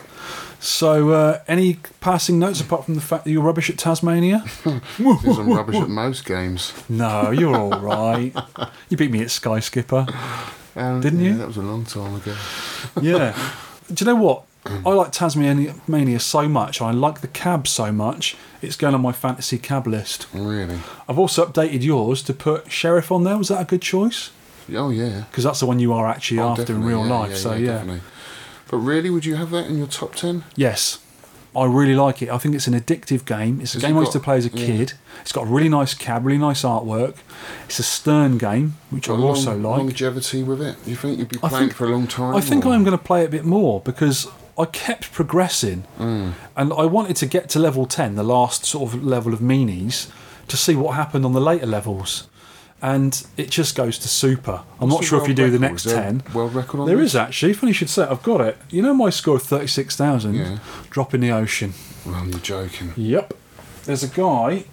So, 0.62 1.08
uh, 1.10 1.40
any 1.48 1.78
passing 2.02 2.38
notes 2.38 2.60
apart 2.60 2.84
from 2.84 2.94
the 2.94 3.00
fact 3.00 3.24
that 3.24 3.30
you're 3.30 3.42
rubbish 3.42 3.70
at 3.70 3.76
Tazzmania? 3.76 4.42
Because 4.98 5.38
I'm 5.38 5.48
rubbish 5.48 5.76
at 5.76 5.88
most 5.88 6.26
games. 6.26 6.74
no, 6.88 7.30
you're 7.30 7.56
all 7.56 7.80
right. 7.80 8.34
You 8.90 8.96
beat 8.98 9.10
me 9.10 9.22
at 9.22 9.30
Sky 9.30 9.60
Skipper. 9.60 10.06
Um, 10.76 11.00
Didn't 11.00 11.20
yeah, 11.20 11.30
you? 11.30 11.38
That 11.38 11.46
was 11.46 11.56
a 11.56 11.62
long 11.62 11.86
time 11.86 12.14
ago. 12.16 12.36
yeah. 13.00 13.34
Do 13.92 14.04
you 14.04 14.06
know 14.06 14.20
what? 14.22 14.44
I 14.66 14.90
like 14.90 15.10
Tazzmania 15.12 15.80
Mania 15.88 16.20
so 16.20 16.46
much. 16.48 16.80
I 16.82 16.90
like 16.90 17.22
the 17.22 17.28
cab 17.28 17.66
so 17.66 17.90
much. 17.90 18.36
It's 18.60 18.76
going 18.76 18.94
on 18.94 19.00
my 19.00 19.12
fantasy 19.12 19.56
cab 19.58 19.86
list. 19.86 20.26
Really? 20.34 20.78
I've 21.08 21.18
also 21.18 21.46
updated 21.46 21.82
yours 21.82 22.22
to 22.24 22.34
put 22.34 22.70
Sheriff 22.70 23.10
on 23.10 23.24
there. 23.24 23.38
Was 23.38 23.48
that 23.48 23.60
a 23.62 23.64
good 23.64 23.80
choice? 23.82 24.30
Oh 24.74 24.90
yeah. 24.90 25.24
Because 25.30 25.44
that's 25.44 25.60
the 25.60 25.66
one 25.66 25.80
you 25.80 25.92
are 25.94 26.06
actually 26.06 26.40
Oh, 26.40 26.50
after 26.50 26.74
in 26.74 26.84
real 26.84 27.04
yeah, 27.06 27.12
life. 27.14 27.36
so 27.36 27.54
yeah, 27.54 27.72
definitely. 27.78 28.02
But 28.70 28.76
really, 28.78 29.08
would 29.10 29.24
you 29.24 29.36
have 29.36 29.50
that 29.50 29.66
in 29.66 29.78
your 29.78 29.86
top 29.86 30.14
ten? 30.14 30.44
yes, 30.56 30.98
I 31.56 31.64
really 31.64 31.96
like 31.96 32.22
it. 32.22 32.28
I 32.28 32.38
think 32.38 32.54
it's 32.54 32.68
an 32.68 32.74
addictive 32.74 33.24
game. 33.24 33.60
It's 33.60 33.74
a 33.74 33.78
Has 33.78 33.82
game 33.82 33.96
it 33.96 33.98
I 33.98 34.02
used 34.02 34.12
to 34.12 34.20
play 34.20 34.36
as 34.36 34.46
a 34.46 34.50
yeah. 34.50 34.66
kid. 34.66 34.92
It's 35.22 35.32
got 35.32 35.44
a 35.44 35.50
really 35.50 35.68
nice 35.70 35.94
cab, 35.94 36.24
really 36.24 36.38
nice 36.38 36.62
artwork. 36.62 37.16
It's 37.64 37.78
a 37.80 37.82
stern 37.82 38.38
game, 38.38 38.76
which 38.90 39.08
I 39.08 39.16
Got 39.16 39.20
also 39.24 39.56
long- 39.56 39.62
like. 39.72 39.78
longevity 39.78 40.42
with 40.44 40.60
it. 40.62 40.76
You 40.86 40.94
think 40.94 41.18
you'd 41.18 41.28
be 41.30 41.38
playing 41.38 41.56
think- 41.56 41.70
it 41.72 41.74
for 41.74 41.86
a 41.86 41.90
long 41.90 42.06
time? 42.06 42.36
I 42.36 42.40
think 42.40 42.64
or- 42.66 42.72
I'm 42.72 42.84
going 42.84 42.96
to 42.96 43.02
play 43.02 43.22
it 43.22 43.26
a 43.26 43.30
bit 43.30 43.44
more 43.44 43.80
because 43.80 44.28
I 44.58 44.64
kept 44.66 45.12
progressing, 45.12 45.84
Mm. 45.98 46.32
and 46.56 46.72
I 46.72 46.84
wanted 46.84 47.16
to 47.16 47.26
get 47.26 47.48
to 47.50 47.58
level 47.58 47.86
ten, 47.86 48.14
the 48.16 48.22
last 48.22 48.64
sort 48.66 48.92
of 48.92 49.04
level 49.04 49.32
of 49.32 49.40
minis, 49.40 50.08
to 50.48 50.56
see 50.56 50.74
what 50.76 50.94
happened 50.96 51.24
on 51.24 51.32
the 51.32 51.40
later 51.40 51.66
levels. 51.66 52.26
And 52.82 53.22
it 53.36 53.50
just 53.50 53.74
goes 53.76 53.98
to 53.98 54.08
super. 54.08 54.62
I'm 54.80 54.88
What's 54.88 55.02
not 55.02 55.04
sure 55.04 55.22
if 55.22 55.28
you 55.28 55.34
do 55.34 55.50
the 55.50 55.58
next 55.58 55.84
Is 55.84 55.92
there 55.92 56.00
a 56.00 56.04
ten. 56.04 56.22
world 56.32 56.54
record 56.54 56.80
on 56.80 56.86
There 56.86 56.96
this? 56.96 57.10
is 57.12 57.16
actually. 57.16 57.52
Funny 57.52 57.70
you 57.70 57.74
should 57.74 57.90
say. 57.90 58.04
it, 58.04 58.08
I've 58.10 58.22
got 58.22 58.40
it. 58.40 58.56
You 58.70 58.80
know 58.80 58.94
my 58.94 59.10
score 59.10 59.36
of 59.36 59.42
thirty-six 59.42 59.96
thousand. 59.96 60.34
Yeah. 60.36 60.58
Drop 60.88 61.12
in 61.14 61.20
the 61.20 61.30
ocean. 61.30 61.74
Well, 62.06 62.26
you're 62.26 62.38
joking. 62.38 62.92
Yep. 62.96 63.34
There's 63.84 64.02
a 64.02 64.08
guy, 64.08 64.64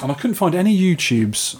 and 0.00 0.12
I 0.12 0.14
couldn't 0.14 0.34
find 0.36 0.54
any 0.54 0.76
YouTubes 0.78 1.56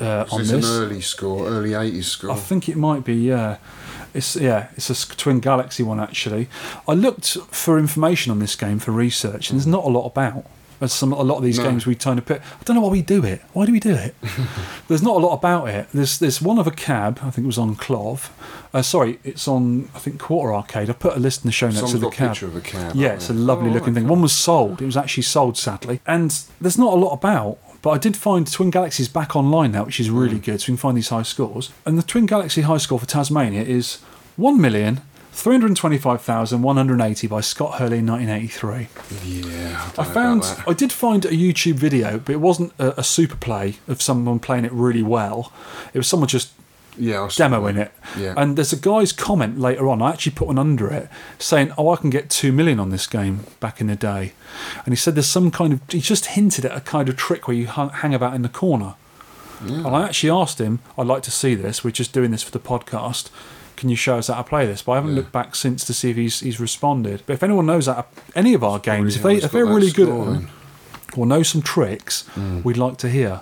uh, 0.00 0.26
on 0.32 0.40
this 0.40 0.50
this. 0.50 0.68
an 0.68 0.82
early 0.82 1.00
score, 1.00 1.46
early 1.46 1.70
'80s 1.70 2.04
score? 2.04 2.32
I 2.32 2.36
think 2.36 2.68
it 2.68 2.76
might 2.76 3.04
be, 3.04 3.14
yeah. 3.14 3.58
It's 4.14 4.36
yeah, 4.36 4.68
it's 4.76 4.90
a 4.90 5.16
Twin 5.16 5.40
Galaxy 5.40 5.82
one 5.82 6.00
actually. 6.00 6.48
I 6.88 6.92
looked 6.94 7.36
for 7.50 7.78
information 7.78 8.32
on 8.32 8.38
this 8.38 8.56
game 8.56 8.78
for 8.78 8.90
research, 8.92 9.50
and 9.50 9.58
there's 9.58 9.66
not 9.66 9.84
a 9.84 9.88
lot 9.88 10.06
about. 10.06 10.46
There's 10.80 10.94
some 10.94 11.12
a 11.12 11.20
lot 11.22 11.36
of 11.36 11.42
these 11.42 11.58
No. 11.58 11.64
games 11.64 11.84
we 11.86 11.94
kind 11.94 12.16
to 12.16 12.22
put. 12.22 12.40
I 12.40 12.62
don't 12.64 12.74
know 12.74 12.80
why 12.80 12.88
we 12.88 13.02
do 13.02 13.22
it. 13.22 13.42
Why 13.52 13.66
do 13.66 13.72
we 13.72 13.80
do 13.80 13.90
it? 13.94 14.14
there's 14.88 15.02
not 15.02 15.16
a 15.16 15.18
lot 15.18 15.34
about 15.34 15.68
it. 15.68 15.88
There's 15.92 16.18
there's 16.18 16.40
one 16.40 16.58
of 16.58 16.66
a 16.66 16.70
cab. 16.70 17.20
I 17.22 17.30
think 17.30 17.44
it 17.44 17.46
was 17.46 17.58
on 17.58 17.76
KLOV. 17.76 18.30
Uh, 18.72 18.80
sorry, 18.82 19.18
it's 19.22 19.46
on 19.46 19.90
I 19.94 19.98
think 19.98 20.18
Quarter 20.18 20.54
Arcade. 20.54 20.88
I 20.88 20.94
put 20.94 21.16
a 21.16 21.20
list 21.20 21.44
in 21.44 21.48
the 21.48 21.52
show 21.52 21.66
notes 21.66 21.80
Someone's 21.80 21.94
of 21.96 22.00
the 22.00 22.10
cab. 22.10 22.28
picture 22.30 22.46
of 22.46 22.56
a 22.56 22.60
cab. 22.62 22.94
Yeah, 22.96 23.12
it's 23.12 23.28
a 23.28 23.34
lovely 23.34 23.68
Oh, 23.68 23.74
looking 23.74 23.92
thing. 23.94 24.08
One 24.08 24.22
was 24.22 24.32
sold. 24.32 24.80
It 24.80 24.86
was 24.86 24.96
actually 24.96 25.24
sold, 25.24 25.58
sadly. 25.58 26.00
And 26.06 26.30
there's 26.60 26.78
not 26.78 26.94
a 26.94 26.96
lot 26.96 27.12
about. 27.12 27.58
But 27.82 27.90
I 27.90 27.98
did 27.98 28.16
find 28.16 28.50
Twin 28.50 28.70
Galaxies 28.70 29.08
back 29.08 29.34
online 29.34 29.72
now, 29.72 29.84
which 29.84 30.00
is 30.00 30.10
really 30.10 30.36
Hmm. 30.36 30.42
good. 30.42 30.60
So 30.60 30.64
we 30.66 30.76
can 30.76 30.76
find 30.76 30.96
these 30.96 31.08
high 31.08 31.22
scores. 31.22 31.70
And 31.86 31.96
the 31.98 32.02
Twin 32.02 32.26
Galaxy 32.26 32.62
high 32.62 32.76
score 32.78 32.98
for 32.98 33.06
Tazzmania 33.06 33.64
is 33.64 33.98
one 34.36 34.60
million 34.60 35.00
three 35.32 35.54
hundred 35.54 35.74
twenty-five 35.76 36.20
thousand 36.20 36.60
one 36.62 36.76
hundred 36.76 37.00
eighty 37.00 37.26
by 37.26 37.40
Scott 37.40 37.78
Hurley 37.78 37.98
in 37.98 38.06
1983. 38.06 38.88
Yeah, 39.24 39.90
I, 39.96 40.02
I 40.02 40.04
found. 40.04 40.44
I 40.66 40.72
did 40.74 40.92
find 40.92 41.24
a 41.24 41.30
YouTube 41.30 41.74
video, 41.74 42.18
but 42.18 42.32
it 42.32 42.40
wasn't 42.40 42.72
a, 42.78 43.00
a 43.00 43.04
super 43.04 43.36
play 43.36 43.76
of 43.88 44.02
someone 44.02 44.38
playing 44.40 44.64
it 44.64 44.72
really 44.72 45.02
well. 45.02 45.52
It 45.94 45.98
was 45.98 46.06
someone 46.08 46.28
just 46.28 46.50
yeah, 47.00 47.24
I 47.24 47.28
saw 47.28 47.48
demoing 47.48 47.74
that. 47.74 47.92
it. 48.16 48.20
Yeah. 48.20 48.34
And 48.36 48.56
there's 48.56 48.72
a 48.72 48.76
guy's 48.76 49.12
comment 49.12 49.58
later 49.58 49.88
on. 49.88 50.02
I 50.02 50.10
actually 50.10 50.32
put 50.32 50.48
one 50.48 50.58
under 50.58 50.88
it 50.92 51.08
saying, 51.38 51.72
"Oh, 51.76 51.90
I 51.90 51.96
can 51.96 52.10
get 52.10 52.30
two 52.30 52.52
million 52.52 52.78
on 52.78 52.90
this 52.90 53.06
game 53.06 53.46
back 53.58 53.80
in 53.80 53.86
the 53.86 53.96
day," 53.96 54.32
and 54.84 54.92
he 54.92 54.96
said 54.96 55.14
there's 55.14 55.26
some 55.26 55.50
kind 55.50 55.72
of. 55.72 55.80
He 55.88 56.00
just 56.00 56.26
hinted 56.26 56.64
at 56.64 56.76
a 56.76 56.80
kind 56.80 57.08
of 57.08 57.16
trick 57.16 57.48
where 57.48 57.56
you 57.56 57.66
hang 57.66 58.14
about 58.14 58.34
in 58.34 58.42
the 58.42 58.48
corner, 58.48 58.94
And 59.60 59.86
I 59.88 60.04
actually 60.06 60.30
asked 60.30 60.58
him, 60.58 60.78
I'd 60.96 61.06
like 61.06 61.22
to 61.24 61.30
see 61.30 61.54
this. 61.54 61.84
We're 61.84 61.90
just 61.90 62.12
doing 62.12 62.30
this 62.30 62.42
for 62.42 62.50
the 62.50 62.58
podcast. 62.60 63.28
Can 63.76 63.88
you 63.90 63.96
show 63.96 64.16
us 64.18 64.28
how 64.28 64.36
to 64.36 64.44
play 64.44 64.66
this? 64.66 64.82
But 64.82 64.92
I 64.92 64.94
haven't 64.96 65.14
looked 65.14 65.32
back 65.32 65.54
since 65.54 65.84
to 65.86 65.94
see 65.94 66.10
if 66.10 66.16
he's 66.16 66.40
he's 66.40 66.60
responded. 66.60 67.22
But 67.26 67.34
if 67.34 67.42
anyone 67.42 67.66
knows 67.66 67.86
to, 67.86 68.04
any 68.34 68.54
of 68.54 68.62
our 68.64 68.78
games, 68.78 69.16
if 69.16 69.22
they, 69.22 69.36
if 69.36 69.52
they're 69.52 69.66
that 69.66 69.72
really 69.72 69.90
good 69.90 70.08
at 70.08 70.24
them 70.26 70.50
or 71.16 71.26
know 71.26 71.42
some 71.42 71.62
tricks, 71.62 72.24
we'd 72.64 72.76
like 72.76 72.96
to 72.98 73.08
hear. 73.10 73.40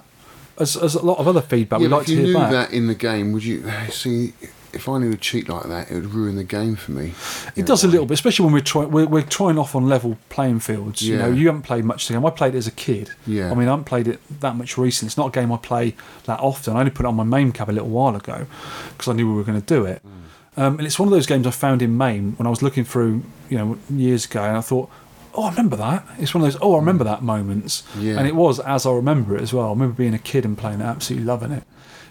As, 0.61 0.77
as 0.77 0.95
a 0.95 1.05
lot 1.05 1.19
of 1.19 1.29
other 1.29 1.41
feedback, 1.41 1.81
Yeah, 1.81 1.87
we'd 1.87 1.91
but 1.91 1.97
like 1.97 2.03
if 2.03 2.07
to 2.09 2.13
you 2.15 2.27
hear 2.27 2.35
knew 2.35 2.51
that 2.51 2.73
in 2.73 2.87
the 2.87 2.95
game, 2.95 3.33
would 3.33 3.45
you 3.45 3.65
see? 3.91 4.33
If 4.71 4.87
I 4.87 4.99
knew 4.99 5.13
a 5.13 5.17
cheat 5.17 5.49
like 5.49 5.65
that, 5.65 5.91
it 5.91 5.95
would 5.95 6.13
ruin 6.13 6.37
the 6.37 6.45
game 6.45 6.77
for 6.77 6.93
me. 6.93 7.15
It 7.57 7.65
does 7.65 7.85
a 7.85 7.89
little 7.89 8.05
bit, 8.05 8.15
especially 8.15 8.45
when 8.45 8.53
we're 8.53 8.61
trying 8.61 8.91
we're, 8.91 9.07
we're 9.07 9.23
trying 9.23 9.59
off 9.59 9.75
on 9.75 9.89
level 9.89 10.19
playing 10.29 10.61
fields. 10.61 11.01
You 11.01 11.17
know, 11.17 11.31
you 11.31 11.47
haven't 11.47 11.63
played 11.63 11.87
much 11.87 12.07
the 12.07 12.13
game. 12.13 12.27
I 12.27 12.31
played 12.31 12.55
it 12.55 12.59
as 12.59 12.67
a 12.67 12.73
kid. 12.73 13.13
Yeah. 13.27 13.51
I 13.51 13.55
mean, 13.55 13.67
I 13.67 13.71
haven't 13.71 13.87
played 13.87 14.07
it 14.09 14.21
that 14.41 14.57
much 14.57 14.77
recently. 14.77 15.09
It's 15.09 15.17
not 15.17 15.29
a 15.29 15.31
game 15.31 15.51
I 15.53 15.57
play 15.57 15.95
that 16.25 16.39
often. 16.41 16.77
I 16.77 16.81
only 16.81 16.91
put 16.91 17.07
it 17.07 17.09
on 17.09 17.17
my 17.17 17.25
MAME 17.25 17.53
cab 17.53 17.71
a 17.71 17.73
little 17.73 17.89
while 17.89 18.15
ago 18.15 18.47
because 18.91 19.09
I 19.09 19.15
knew 19.15 19.27
we 19.27 19.37
were 19.37 19.45
going 19.45 19.61
to 19.61 19.67
do 19.67 19.87
it. 19.87 20.03
Mm. 20.05 20.63
Um, 20.63 20.79
and 20.79 20.87
it's 20.87 20.99
one 20.99 21.09
of 21.09 21.13
those 21.13 21.27
games 21.27 21.47
I 21.47 21.51
found 21.51 21.81
in 21.81 21.97
MAME 21.97 22.37
when 22.37 22.47
I 22.47 22.51
was 22.51 22.63
looking 22.63 22.85
through, 22.85 23.23
you 23.49 23.57
know, 23.57 23.79
years 23.89 24.27
ago, 24.27 24.43
and 24.43 24.57
I 24.57 24.61
thought, 24.61 24.91
oh, 25.39 25.45
I 25.45 25.51
remember 25.51 25.77
that. 25.77 26.05
It's 26.19 26.35
one 26.35 26.45
of 26.45 26.53
those, 26.53 26.61
oh, 26.61 26.75
I 26.75 26.79
remember 26.79 27.05
mm. 27.05 27.09
that 27.09 27.23
moments. 27.23 27.83
Yeah. 27.99 28.19
And 28.19 28.27
it 28.27 28.35
was 28.35 28.59
as 28.61 28.85
I 28.87 28.93
remember 28.93 29.37
it 29.37 29.43
as 29.43 29.53
well. 29.53 29.67
I 29.67 29.71
remember 29.71 29.95
being 29.95 30.15
a 30.15 30.19
kid 30.19 30.45
and 30.45 30.57
playing 30.59 30.81
it, 30.81 30.85
absolutely 30.85 31.27
loving 31.27 31.53
it. 31.53 31.63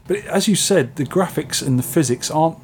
But 0.07 0.17
as 0.25 0.47
you 0.47 0.55
said, 0.55 0.95
the 0.95 1.03
graphics 1.03 1.65
and 1.65 1.77
the 1.77 1.83
physics 1.83 2.31
aren't 2.31 2.57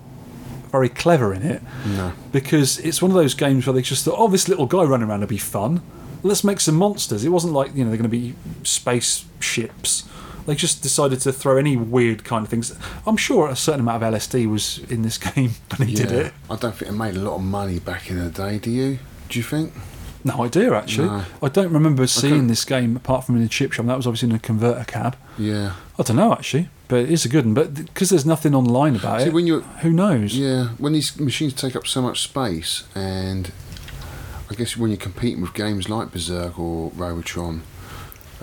very 0.71 0.89
clever 0.89 1.33
in 1.33 1.43
it 1.43 1.61
No. 1.85 2.13
because 2.31 2.79
it's 2.79 3.01
one 3.01 3.11
of 3.11 3.15
those 3.15 3.33
games 3.35 3.67
where 3.67 3.73
they 3.73 3.81
just 3.81 4.05
thought, 4.05 4.15
oh, 4.17 4.27
this 4.29 4.47
little 4.47 4.65
guy 4.65 4.83
running 4.83 5.09
around 5.09 5.19
will 5.19 5.27
be 5.27 5.37
fun. 5.37 5.81
Let's 6.23 6.43
make 6.43 6.59
some 6.61 6.75
monsters. 6.75 7.25
It 7.25 7.29
wasn't 7.29 7.53
like 7.53 7.75
you 7.75 7.83
know 7.83 7.89
they're 7.89 7.97
going 7.97 8.09
to 8.09 8.17
be 8.17 8.33
spaceships. 8.63 10.03
They 10.45 10.55
just 10.55 10.81
decided 10.81 11.19
to 11.21 11.31
throw 11.31 11.57
any 11.57 11.75
weird 11.77 12.23
kind 12.23 12.43
of 12.45 12.49
things. 12.49 12.75
I'm 13.05 13.17
sure 13.17 13.47
a 13.49 13.55
certain 13.55 13.81
amount 13.81 14.03
of 14.03 14.13
LSD 14.13 14.49
was 14.49 14.79
in 14.89 15.01
this 15.01 15.17
game 15.35 15.51
when 15.77 15.87
he 15.87 15.95
did 15.95 16.11
Yeah. 16.11 16.17
it. 16.17 16.33
I 16.49 16.55
don't 16.55 16.75
think 16.75 16.91
it 16.91 16.95
made 16.95 17.15
a 17.15 17.19
lot 17.19 17.35
of 17.35 17.41
money 17.43 17.79
back 17.79 18.09
in 18.09 18.19
the 18.19 18.29
day. 18.29 18.57
Do 18.57 18.69
you? 18.71 18.99
Do 19.29 19.39
you 19.39 19.43
think? 19.43 19.73
No 20.25 20.43
idea 20.43 20.73
actually. 20.73 21.07
No. 21.09 21.23
I 21.41 21.49
don't 21.49 21.71
remember 21.71 22.07
seeing 22.07 22.47
this 22.47 22.63
game 22.65 22.95
apart 22.95 23.25
from 23.25 23.35
in 23.35 23.41
the 23.43 23.49
chip 23.49 23.73
shop. 23.73 23.85
That 23.85 23.97
was 23.97 24.07
obviously 24.07 24.29
in 24.29 24.35
a 24.35 24.39
converter 24.39 24.85
cab. 24.85 25.17
Yeah. 25.37 25.73
I 25.99 26.03
don't 26.03 26.15
know 26.17 26.31
actually, 26.31 26.69
but 26.87 27.01
it 27.01 27.11
is 27.11 27.25
a 27.25 27.29
good 27.29 27.45
one. 27.45 27.53
But 27.53 27.73
because 27.73 28.09
there's 28.09 28.25
nothing 28.25 28.55
online 28.55 28.95
about 28.95 29.21
See, 29.21 29.27
it, 29.27 29.33
when 29.33 29.47
you're- 29.47 29.63
who 29.81 29.91
knows? 29.91 30.37
Yeah. 30.37 30.69
When 30.77 30.93
these 30.93 31.19
machines 31.19 31.53
take 31.53 31.75
up 31.75 31.85
so 31.87 32.01
much 32.01 32.21
space, 32.21 32.83
and 32.95 33.51
I 34.49 34.55
guess 34.55 34.77
when 34.77 34.89
you're 34.91 34.97
competing 34.97 35.41
with 35.41 35.53
games 35.53 35.89
like 35.89 36.11
Berserk 36.11 36.57
or 36.57 36.91
Robotron, 36.95 37.63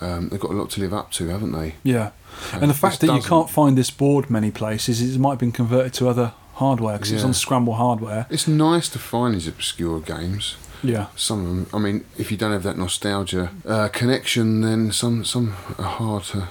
um, 0.01 0.29
they've 0.29 0.41
got 0.41 0.51
a 0.51 0.55
lot 0.55 0.71
to 0.71 0.81
live 0.81 0.93
up 0.95 1.11
to, 1.13 1.29
haven't 1.29 1.53
they? 1.53 1.75
Yeah, 1.83 2.11
and 2.53 2.71
the 2.71 2.75
fact 2.75 3.01
that 3.01 3.15
you 3.15 3.23
can't 3.23 3.51
find 3.51 3.77
this 3.77 3.91
board 3.91 4.31
many 4.31 4.51
places, 4.51 5.01
it 5.03 5.19
might 5.19 5.33
have 5.33 5.39
been 5.39 5.53
converted 5.53 5.93
to 5.95 6.09
other 6.09 6.33
hardware 6.55 6.97
because 6.99 7.13
it's 7.13 7.25
on 7.25 7.33
Scramble 7.35 7.75
hardware. 7.75 8.27
It's 8.31 8.47
nice 8.49 8.89
to 8.91 8.99
find 8.99 9.35
these 9.35 9.49
obscure 9.49 10.01
games. 10.01 10.57
Yeah, 10.83 11.07
Some 11.17 11.41
of 11.41 11.47
them, 11.47 11.67
I 11.75 11.79
mean, 11.79 12.05
if 12.19 12.31
you 12.31 12.37
don't 12.37 12.53
have 12.53 12.63
that 12.63 12.79
nostalgia 12.79 13.51
uh, 13.67 13.89
connection, 13.89 14.61
then 14.63 14.93
some 14.93 15.25
some 15.25 15.55
are 15.79 15.85
hard 15.85 16.25
to 16.25 16.49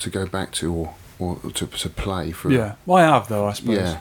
to 0.00 0.10
go 0.10 0.26
back 0.26 0.52
to 0.52 0.72
or 0.72 0.94
or 1.18 1.36
to 1.54 1.66
to 1.66 1.88
play 1.88 2.30
for. 2.32 2.50
yeah. 2.52 2.74
Well, 2.86 2.98
I 2.98 3.02
have 3.14 3.28
though, 3.28 3.46
I 3.46 3.52
suppose. 3.54 3.76
Yeah. 3.78 4.00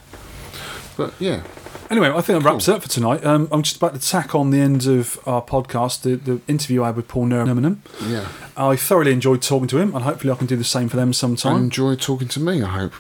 But 0.98 1.14
yeah, 1.20 1.42
Anyway, 1.90 2.10
I 2.10 2.22
think 2.22 2.42
that 2.42 2.50
wraps 2.50 2.68
it 2.70 2.76
up 2.76 2.82
for 2.84 2.90
tonight. 2.90 3.26
Um, 3.26 3.50
I'm 3.52 3.64
just 3.64 3.78
about 3.78 3.94
to 3.94 4.00
tack 4.00 4.34
on 4.36 4.50
the 4.52 4.60
end 4.60 4.86
of 4.88 5.20
our 5.26 5.42
podcast, 5.42 6.02
the, 6.04 6.16
the 6.16 6.40
interview 6.48 6.84
I 6.84 6.88
had 6.88 6.96
with 6.96 7.08
Paul 7.10 7.26
Nurminen. 7.28 7.78
yeah. 8.06 8.28
I 8.56 8.76
thoroughly 8.78 9.12
enjoyed 9.12 9.42
talking 9.42 9.68
to 9.70 9.78
him, 9.78 9.94
and 9.96 10.04
hopefully 10.06 10.32
I 10.32 10.36
can 10.38 10.48
do 10.48 10.56
the 10.56 10.64
same 10.64 10.88
for 10.90 10.96
them 10.98 11.08
And 11.10 11.16
sometime. 11.16 11.58
enjoy 11.58 11.96
talking 11.96 12.28
to 12.30 12.40
me. 12.40 12.62
I 12.62 12.68
hope. 12.68 12.94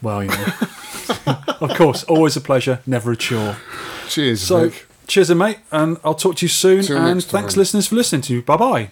well, 0.00 0.22
you 0.22 0.30
know, 0.30 0.46
of 1.60 1.70
course, 1.76 2.04
always 2.04 2.36
a 2.36 2.40
pleasure, 2.40 2.80
never 2.86 3.12
a 3.12 3.16
chore. 3.16 3.56
Cheers. 4.08 4.40
So, 4.42 4.68
Vic. 4.70 4.86
Cheers, 5.08 5.28
then, 5.28 5.38
mate, 5.38 5.58
and 5.72 5.96
I'll 6.04 6.14
talk 6.14 6.36
to 6.36 6.44
you 6.44 6.50
soon. 6.50 6.82
Till 6.82 6.98
and 6.98 7.24
thanks, 7.24 7.54
time. 7.54 7.58
listeners, 7.58 7.86
for 7.88 7.94
listening 7.94 8.20
to. 8.22 8.34
You. 8.34 8.42
Bye 8.42 8.58
bye. 8.58 8.90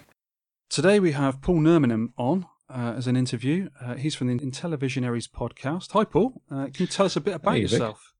Today 0.67 0.99
we 0.99 1.11
have 1.11 1.43
Paul 1.43 1.57
Nurminen 1.57 2.07
on 2.17 2.47
uh, 2.71 2.95
as 2.97 3.05
an 3.05 3.15
interview. 3.15 3.69
Uh, 3.79 3.93
he's 3.93 4.15
from 4.15 4.35
the 4.35 4.43
Intellivisionaries 4.43 5.29
podcast. 5.29 5.91
Hi, 5.91 6.03
Paul. 6.05 6.41
Uh, 6.51 6.65
can 6.65 6.73
you 6.79 6.87
tell 6.87 7.05
us 7.05 7.15
a 7.15 7.21
bit 7.21 7.35
about 7.35 7.53
Hey, 7.53 7.61
Vic. 7.61 7.71
yourself? 7.73 8.13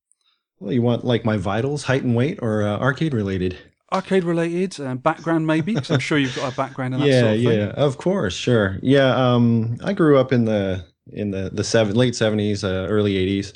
Well, 0.59 0.71
you 0.73 0.83
want 0.83 1.05
like 1.05 1.25
my 1.25 1.37
vitals, 1.37 1.83
height 1.85 2.03
and 2.03 2.15
weight, 2.15 2.37
or 2.39 2.61
uh, 2.61 2.77
arcade 2.77 3.15
related? 3.15 3.57
Arcade 3.91 4.25
related, 4.25 4.79
uh, 4.79 4.93
background 4.93 5.47
maybe, 5.47 5.73
because 5.73 5.89
I'm 5.89 5.99
sure 5.99 6.19
you've 6.19 6.35
got 6.35 6.53
a 6.53 6.55
background 6.55 6.93
in 6.93 6.99
that 6.99 7.07
yeah, 7.07 7.21
sort 7.21 7.33
of 7.33 7.41
thing. 7.41 7.59
yeah, 7.59 7.65
of 7.69 7.97
course, 7.97 8.35
sure. 8.35 8.77
Yeah, 8.83 9.15
um, 9.15 9.77
I 9.83 9.93
grew 9.93 10.19
up 10.19 10.31
in 10.31 10.45
the 10.45 10.85
in 11.11 11.31
the 11.31 11.49
the 11.51 11.63
seven, 11.63 11.95
late 11.95 12.15
seventies, 12.15 12.63
uh, 12.63 12.85
early 12.89 13.17
eighties. 13.17 13.53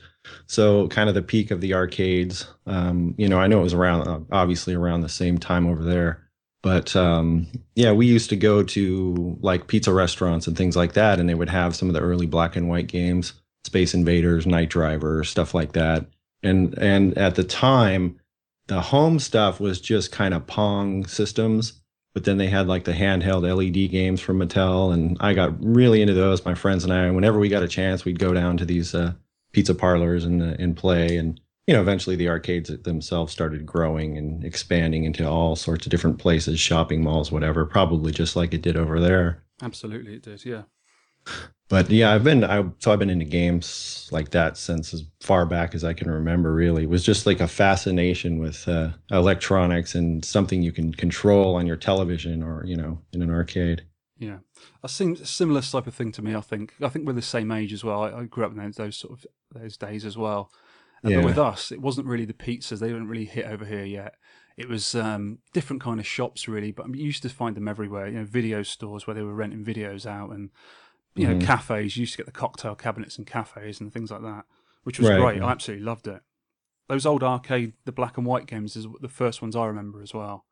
So 0.52 0.90
kind 0.90 1.08
of 1.08 1.16
the 1.16 1.22
peak 1.22 1.50
of 1.50 1.62
the 1.62 1.74
arcades. 1.74 2.46
Um, 2.66 3.16
you 3.18 3.30
know, 3.30 3.40
I 3.40 3.48
know 3.48 3.62
it 3.62 3.64
was 3.64 3.74
around, 3.74 4.06
uh, 4.06 4.20
obviously 4.34 4.74
around 4.74 5.00
the 5.00 5.08
same 5.08 5.38
time 5.38 5.66
over 5.66 5.82
there. 5.82 6.28
But 6.62 6.94
um, 6.94 7.48
yeah, 7.74 7.94
we 7.94 8.06
used 8.06 8.30
to 8.32 8.36
go 8.36 8.62
to 8.62 9.38
like 9.40 9.68
pizza 9.68 9.94
restaurants 9.94 10.48
and 10.48 10.58
things 10.58 10.76
like 10.76 10.92
that, 10.92 11.22
and 11.22 11.30
they 11.30 11.36
would 11.36 11.48
have 11.48 11.74
some 11.74 11.88
of 11.88 11.94
the 11.94 12.02
early 12.02 12.26
black 12.26 12.58
and 12.58 12.68
white 12.68 12.88
games, 12.88 13.32
Space 13.64 13.94
Invaders, 13.94 14.46
Night 14.46 14.70
Driver, 14.70 15.24
stuff 15.24 15.54
like 15.54 15.72
that. 15.72 16.06
And 16.44 16.78
and 16.78 17.18
at 17.18 17.36
the 17.36 17.46
time, 17.46 18.20
the 18.68 18.82
home 18.82 19.20
stuff 19.20 19.62
was 19.62 19.80
just 19.80 20.12
kind 20.12 20.34
of 20.34 20.48
Pong 20.48 21.08
systems, 21.08 21.80
but 22.14 22.26
then 22.26 22.38
they 22.38 22.48
had 22.48 22.68
like 22.68 22.84
the 22.84 22.92
handheld 22.92 23.44
LED 23.44 23.90
games 23.90 24.20
from 24.20 24.40
Mattel, 24.40 24.94
and 24.94 25.16
I 25.22 25.34
got 25.34 25.54
really 25.64 26.02
into 26.02 26.14
those. 26.14 26.44
My 26.44 26.56
friends 26.56 26.84
and 26.84 26.92
I, 26.92 27.10
whenever 27.10 27.40
we 27.40 27.48
got 27.48 27.64
a 27.64 27.70
chance, 27.70 28.04
we'd 28.04 28.20
go 28.20 28.34
down 28.34 28.58
to 28.58 28.66
these 28.66 28.94
uh, 28.94 29.14
pizza 29.52 29.76
parlors 29.76 30.26
and 30.26 30.42
and 30.42 30.76
play. 30.78 31.18
And 31.18 31.40
you 31.68 31.74
know, 31.74 31.82
eventually 31.82 32.16
the 32.16 32.30
arcades 32.30 32.70
themselves 32.84 33.32
started 33.32 33.66
growing 33.66 34.18
and 34.18 34.44
expanding 34.44 35.04
into 35.06 35.28
all 35.28 35.56
sorts 35.56 35.86
of 35.86 35.92
different 35.92 36.18
places, 36.18 36.60
shopping 36.60 37.04
malls, 37.04 37.32
whatever. 37.32 37.66
Probably 37.66 38.12
just 38.12 38.36
like 38.36 38.54
it 38.54 38.62
did 38.62 38.78
over 38.78 39.00
there. 39.00 39.44
Absolutely, 39.62 40.16
it 40.16 40.24
did 40.24 40.44
yeah. 40.46 40.64
But 41.70 41.90
yeah, 41.90 42.14
I've 42.14 42.24
been 42.26 42.44
I 42.44 42.66
so 42.80 42.92
I've 42.92 43.00
been 43.00 43.10
into 43.10 43.24
games 43.24 44.10
like 44.12 44.32
that 44.32 44.58
since 44.58 44.94
as 44.94 45.06
far 45.22 45.46
back 45.46 45.74
as 45.74 45.86
I 45.86 45.94
can 45.94 46.12
remember. 46.12 46.54
Really, 46.54 46.84
it 46.84 46.90
was 46.90 47.06
just 47.06 47.26
like 47.26 47.40
a 47.40 47.48
fascination 47.48 48.40
with 48.40 48.68
uh, 48.68 48.90
electronics 49.10 49.96
and 49.96 50.26
something 50.26 50.62
you 50.62 50.74
can 50.74 50.94
control 50.94 51.56
on 51.56 51.66
your 51.66 51.78
television 51.78 52.44
or 52.44 52.66
you 52.66 52.76
know 52.76 53.00
in 53.14 53.22
an 53.22 53.30
arcade. 53.30 53.86
Yeah, 54.18 54.40
a 54.84 54.90
similar 54.90 55.62
type 55.62 55.88
of 55.88 55.94
thing 55.94 56.12
to 56.14 56.22
me. 56.22 56.36
I 56.36 56.42
think 56.42 56.74
I 56.82 56.90
think 56.90 57.06
we're 57.06 57.14
the 57.14 57.22
same 57.22 57.52
age 57.52 57.72
as 57.74 57.84
well. 57.84 58.04
I, 58.04 58.22
I 58.22 58.24
grew 58.26 58.46
up 58.46 58.52
in 58.52 58.58
those, 58.58 58.76
those 58.76 58.98
sort 58.98 59.14
of 59.14 59.26
those 59.54 59.78
days 59.78 60.06
as 60.06 60.18
well. 60.18 60.52
Yeah. 61.04 61.18
But 61.18 61.26
with 61.26 61.38
us, 61.38 61.72
it 61.72 61.82
wasn't 61.82 62.08
really 62.08 62.26
the 62.26 62.34
pizzas. 62.34 62.80
They 62.80 62.88
didn't 62.90 63.08
really 63.08 63.26
hit 63.26 63.46
over 63.46 63.66
here 63.66 63.84
yet. 63.86 64.16
It 64.58 64.70
was 64.70 64.94
um, 64.94 65.40
different 65.54 65.82
kind 65.82 66.00
of 66.00 66.06
shops, 66.06 66.48
really. 66.48 66.72
But 66.72 66.94
you 66.96 67.06
used 67.06 67.24
to 67.24 67.30
find 67.30 67.56
them 67.56 67.68
everywhere. 67.68 68.08
You 68.08 68.20
know, 68.20 68.26
video 68.26 68.62
stores 68.64 69.08
where 69.08 69.16
they 69.16 69.24
were 69.24 69.34
renting 69.34 69.64
videos 69.66 70.06
out, 70.06 70.30
and 70.32 70.50
you 71.16 71.28
know, 71.28 71.36
Mhm. 71.36 71.46
cafes. 71.46 71.98
You 71.98 72.02
used 72.02 72.14
to 72.14 72.18
get 72.18 72.26
the 72.26 72.32
cocktail 72.32 72.76
cabinets 72.76 73.18
and 73.18 73.26
cafes 73.28 73.80
and 73.82 73.92
things 73.92 74.12
like 74.12 74.22
that, 74.22 74.46
which 74.84 75.00
was 75.00 75.10
Right, 75.10 75.20
great. 75.20 75.40
right. 75.40 75.48
I 75.48 75.52
absolutely 75.52 75.86
loved 75.86 76.08
it. 76.08 76.22
Those 76.88 77.06
old 77.06 77.24
arcade, 77.24 77.74
the 77.86 77.92
black 77.92 78.18
and 78.18 78.26
white 78.26 78.46
games, 78.48 78.76
is 78.76 78.86
the 79.02 79.08
first 79.10 79.42
ones 79.42 79.56
I 79.56 79.66
remember 79.66 80.02
as 80.02 80.14
well. 80.14 80.46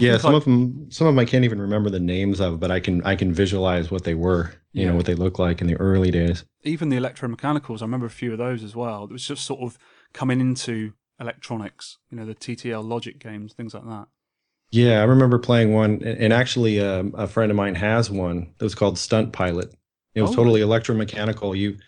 Yeah, 0.00 0.18
some 0.18 0.34
of 0.34 0.44
them 0.44 0.90
some 0.90 1.06
of 1.06 1.14
them 1.14 1.18
I 1.18 1.24
can't 1.24 1.44
even 1.44 1.60
remember 1.60 1.90
the 1.90 2.00
names 2.00 2.40
of, 2.40 2.60
but 2.60 2.70
I 2.70 2.80
can 2.80 3.02
I 3.04 3.16
can 3.16 3.32
visualize 3.32 3.90
what 3.90 4.04
they 4.04 4.14
were. 4.14 4.52
You 4.72 4.82
Yeah. 4.84 4.90
know 4.90 4.96
what 4.96 5.06
they 5.06 5.14
looked 5.14 5.38
like 5.38 5.60
in 5.60 5.66
the 5.66 5.76
early 5.76 6.10
days. 6.10 6.44
even 6.62 6.90
the 6.90 6.96
electromechanicals, 6.96 7.80
I 7.80 7.84
remember 7.86 8.06
a 8.06 8.10
few 8.10 8.32
of 8.32 8.38
those 8.38 8.62
as 8.62 8.76
well. 8.76 9.04
It 9.04 9.10
was 9.10 9.26
just 9.26 9.44
sort 9.44 9.60
of 9.62 9.78
coming 10.12 10.40
into 10.40 10.92
electronics, 11.18 11.98
you 12.10 12.16
know, 12.18 12.24
the 12.26 12.34
TTL 12.34 12.82
Logic 12.86 13.18
games, 13.18 13.52
things 13.52 13.74
like 13.74 13.84
that. 13.84 14.06
Yeah, 14.70 15.00
I 15.00 15.04
remember 15.04 15.38
playing 15.38 15.72
one, 15.72 15.94
and 16.04 16.18
and 16.18 16.32
actually, 16.32 16.80
um, 16.80 17.12
a 17.16 17.26
friend 17.26 17.50
of 17.50 17.56
mine 17.56 17.74
has 17.74 18.10
one 18.10 18.54
that 18.58 18.64
was 18.64 18.74
called 18.76 18.98
Stunt 18.98 19.32
Pilot. 19.32 19.74
It 20.14 20.22
was 20.22 20.30
Oh. 20.32 20.36
totally 20.36 20.60
electromechanical. 20.60 21.56
You, 21.56 21.78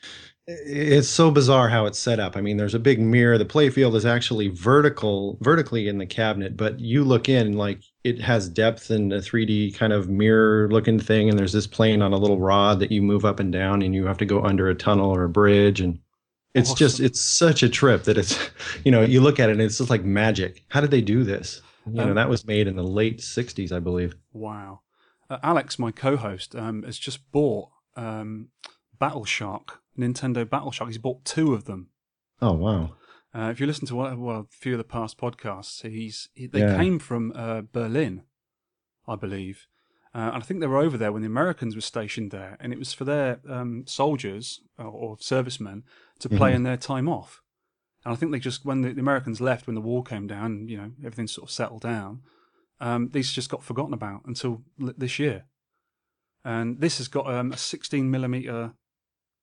it's 0.47 1.09
so 1.09 1.31
bizarre 1.31 1.69
how 1.69 1.87
it's 1.87 1.99
set 1.99 2.19
up. 2.19 2.37
I 2.37 2.41
mean, 2.41 2.57
there's 2.57 2.75
a 2.75 2.81
big 2.81 3.01
mirror. 3.01 3.39
The 3.39 3.45
playfield 3.45 3.95
is 3.95 4.05
actually 4.05 4.49
vertical, 4.49 5.39
vertically 5.41 5.87
in 5.87 5.99
the 5.99 6.07
cabinet, 6.07 6.57
but 6.57 6.81
you 6.81 7.05
look 7.05 7.29
in 7.29 7.53
like 7.53 7.81
it 8.03 8.21
has 8.21 8.49
depth 8.49 8.91
and 8.91 9.13
a 9.13 9.21
3D 9.21 9.77
kind 9.77 9.93
of 9.93 10.09
mirror-looking 10.09 10.99
thing. 10.99 11.29
And 11.29 11.39
there's 11.39 11.53
this 11.53 11.69
plane 11.69 12.03
on 12.03 12.13
a 12.13 12.19
little 12.19 12.41
rod 12.41 12.81
that 12.81 12.91
you 12.91 13.03
move 13.03 13.25
up 13.25 13.39
and 13.39 13.53
down, 13.53 13.83
and 13.83 13.95
you 13.95 14.07
have 14.07 14.19
to 14.19 14.27
go 14.27 14.43
under 14.43 14.69
a 14.69 14.75
tunnel 14.75 15.15
or 15.15 15.25
a 15.25 15.29
bridge, 15.29 15.81
and 15.81 16.01
it's 16.55 16.75
just 16.75 17.01
it's 17.01 17.21
such 17.21 17.63
a 17.63 17.69
trip 17.69 18.05
that 18.05 18.19
it's, 18.19 18.39
you 18.85 18.91
know, 18.91 19.03
you 19.03 19.21
look 19.21 19.39
at 19.39 19.49
it 19.49 19.53
and 19.53 19.63
it's 19.63 19.79
just 19.79 19.91
like 19.91 20.05
magic. 20.05 20.65
How 20.69 20.81
did 20.81 20.91
they 20.91 21.01
do 21.01 21.25
this? 21.25 21.63
You 21.87 21.95
know, 21.95 22.15
that 22.15 22.29
was 22.29 22.47
made 22.47 22.69
in 22.69 22.77
the 22.77 22.85
late 22.85 23.19
60s, 23.19 23.73
I 23.73 23.81
believe. 23.81 24.15
Wow. 24.33 24.83
Uh, 25.29 25.39
Alex, 25.43 25.81
my 25.81 25.91
co-host, 25.91 26.55
um, 26.55 26.85
has 26.85 26.97
just 26.97 27.29
bought 27.33 27.71
um, 27.97 28.51
Battle 29.01 29.25
Shark, 29.25 29.82
Nintendo 29.99 30.49
Battle 30.49 30.71
Shark. 30.71 30.91
He's 30.91 30.99
bought 30.99 31.25
two 31.25 31.55
of 31.55 31.65
them. 31.65 31.89
Oh, 32.41 32.53
wow. 32.55 32.95
Uh, 33.35 33.49
if 33.51 33.61
you 33.61 33.67
listen 33.67 33.87
to 33.87 33.95
one, 33.97 34.21
well, 34.21 34.41
a 34.41 34.47
few 34.51 34.73
of 34.73 34.79
the 34.79 34.85
past 34.85 35.17
podcasts, 35.19 35.89
he's 35.89 36.29
he, 36.35 36.47
they 36.47 36.61
Yeah. 36.61 36.77
came 36.77 36.99
from 36.99 37.33
uh, 37.35 37.63
Berlin, 37.73 38.23
I 39.09 39.17
believe, 39.17 39.67
Uh, 40.15 40.31
and 40.35 40.43
I 40.43 40.47
think 40.47 40.61
they 40.61 40.67
were 40.67 40.77
over 40.87 40.99
there 40.99 41.11
when 41.13 41.23
the 41.23 41.29
Americans 41.29 41.75
were 41.75 41.81
stationed 41.81 42.31
there, 42.33 42.59
and 42.61 42.71
it 42.73 42.79
was 42.79 42.93
for 42.93 43.05
their 43.07 43.41
um, 43.49 43.85
soldiers 43.87 44.61
or, 44.77 44.85
or 44.87 45.17
servicemen 45.21 45.85
to 46.19 46.29
play 46.29 46.53
in 46.55 46.65
their 46.65 46.77
time 46.77 47.09
off. 47.09 47.41
And 48.05 48.13
I 48.13 48.17
think 48.17 48.31
they 48.33 48.39
just 48.39 48.65
when 48.67 48.83
the, 48.83 48.93
the 48.93 49.01
Americans 49.01 49.41
left, 49.41 49.67
when 49.67 49.75
the 49.75 49.81
war 49.81 50.03
came 50.03 50.27
down, 50.27 50.69
you 50.69 50.77
know, 50.77 50.91
everything 51.01 51.29
sort 51.29 51.49
of 51.49 51.53
settled 51.53 51.81
down. 51.83 52.21
Um, 52.81 53.09
these 53.13 53.33
just 53.33 53.49
got 53.49 53.63
forgotten 53.65 53.95
about 53.95 54.23
until 54.27 54.63
l- 54.83 54.93
this 54.99 55.19
year. 55.19 55.47
And 56.45 56.81
this 56.81 56.99
has 56.99 57.09
got 57.09 57.33
um, 57.33 57.53
a 57.53 57.57
16 57.57 58.11
millimeter 58.11 58.75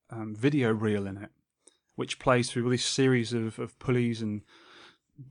um, 0.10 0.36
video 0.36 0.72
reel 0.72 1.08
in 1.08 1.18
it, 1.18 1.30
which 1.96 2.20
plays 2.20 2.50
through 2.50 2.64
all 2.64 2.70
this 2.70 2.86
series 2.86 3.34
of, 3.34 3.60
of 3.60 3.78
pulleys 3.80 4.22
and 4.22 4.42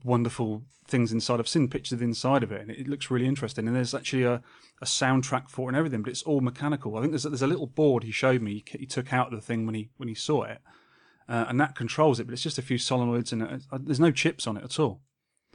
wonderful 0.03 0.63
things 0.87 1.11
inside. 1.11 1.39
I've 1.39 1.47
seen 1.47 1.67
pictures 1.67 1.93
of 1.93 1.99
the 1.99 2.05
inside 2.05 2.43
of 2.43 2.51
it, 2.51 2.61
and 2.61 2.71
it, 2.71 2.87
looks 2.87 3.11
really 3.11 3.27
interesting. 3.27 3.67
And 3.67 3.75
there's 3.75 3.93
actually 3.93 4.23
a, 4.23 4.41
a 4.81 4.85
soundtrack 4.85 5.49
for 5.49 5.63
it 5.63 5.69
and 5.69 5.77
everything, 5.77 6.01
but 6.01 6.11
it's 6.11 6.23
all 6.23 6.41
mechanical. 6.41 6.97
I 6.97 7.01
think 7.01 7.11
there's 7.11 7.25
a, 7.25 7.29
there's 7.29 7.41
a 7.41 7.47
little 7.47 7.67
board 7.67 8.03
he 8.03 8.11
showed 8.11 8.41
me. 8.41 8.63
He, 8.71 8.79
he 8.79 8.85
took 8.85 9.13
out 9.13 9.31
the 9.31 9.41
thing 9.41 9.65
when 9.65 9.75
he 9.75 9.89
when 9.97 10.09
he 10.09 10.15
saw 10.15 10.43
it, 10.43 10.59
uh, 11.27 11.45
and 11.47 11.59
that 11.59 11.75
controls 11.75 12.19
it. 12.19 12.25
But 12.25 12.33
it's 12.33 12.43
just 12.43 12.59
a 12.59 12.63
few 12.63 12.77
solenoids, 12.77 13.31
and 13.31 13.43
uh, 13.43 13.77
there's 13.79 13.99
no 13.99 14.11
chips 14.11 14.47
on 14.47 14.57
it 14.57 14.63
at 14.63 14.79
all. 14.79 15.01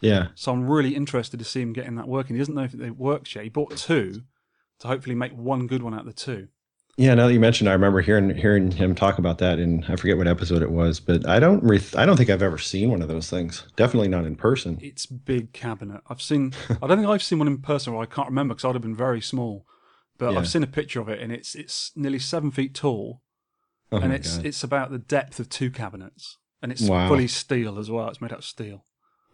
Yeah. 0.00 0.28
So 0.34 0.52
I'm 0.52 0.68
really 0.68 0.94
interested 0.94 1.38
to 1.38 1.44
see 1.44 1.62
him 1.62 1.72
getting 1.72 1.96
that 1.96 2.08
working. 2.08 2.36
He 2.36 2.40
doesn't 2.40 2.54
know 2.54 2.64
if 2.64 2.74
it 2.74 2.96
works 2.96 3.34
yet. 3.34 3.44
He 3.44 3.50
bought 3.50 3.76
two 3.76 4.22
to 4.80 4.88
hopefully 4.88 5.14
make 5.14 5.32
one 5.32 5.66
good 5.66 5.82
one 5.82 5.94
out 5.94 6.00
of 6.00 6.06
the 6.06 6.12
two. 6.12 6.48
Yeah, 6.96 7.14
now 7.14 7.26
that 7.26 7.32
you 7.32 7.40
mentioned, 7.40 7.68
I 7.68 7.72
remember 7.72 8.00
hearing 8.00 8.36
hearing 8.36 8.70
him 8.70 8.94
talk 8.94 9.18
about 9.18 9.38
that 9.38 9.58
and 9.58 9.84
I 9.88 9.96
forget 9.96 10.16
what 10.16 10.28
episode 10.28 10.62
it 10.62 10.70
was, 10.70 11.00
but 11.00 11.26
I 11.28 11.40
don't 11.40 11.62
re- 11.64 11.80
I 11.96 12.06
don't 12.06 12.16
think 12.16 12.30
I've 12.30 12.42
ever 12.42 12.58
seen 12.58 12.90
one 12.90 13.02
of 13.02 13.08
those 13.08 13.28
things. 13.28 13.64
Definitely 13.74 14.08
not 14.08 14.24
in 14.26 14.36
person. 14.36 14.78
It's 14.80 15.04
big 15.06 15.52
cabinet. 15.52 16.02
I've 16.08 16.22
seen. 16.22 16.52
I 16.82 16.86
don't 16.86 16.98
think 16.98 17.08
I've 17.08 17.22
seen 17.22 17.38
one 17.40 17.48
in 17.48 17.58
person, 17.58 17.92
or 17.94 18.02
I 18.02 18.06
can't 18.06 18.28
remember 18.28 18.54
because 18.54 18.64
I'd 18.68 18.74
have 18.76 18.82
been 18.82 18.94
very 18.94 19.20
small. 19.20 19.66
But 20.18 20.32
Yeah. 20.32 20.38
I've 20.38 20.48
seen 20.48 20.62
a 20.62 20.68
picture 20.68 21.00
of 21.00 21.08
it, 21.08 21.20
and 21.20 21.32
it's 21.32 21.56
it's 21.56 21.90
nearly 21.96 22.20
seven 22.20 22.52
feet 22.52 22.74
tall, 22.74 23.22
Oh 23.90 23.96
and 23.98 24.12
it's 24.12 24.36
God. 24.36 24.46
it's 24.46 24.62
about 24.62 24.92
the 24.92 24.98
depth 24.98 25.40
of 25.40 25.48
two 25.48 25.72
cabinets, 25.72 26.38
and 26.62 26.70
it's 26.70 26.82
Wow. 26.82 27.08
fully 27.08 27.26
steel 27.26 27.76
as 27.80 27.90
well. 27.90 28.08
It's 28.08 28.20
made 28.20 28.32
out 28.32 28.38
of 28.38 28.44
steel. 28.44 28.84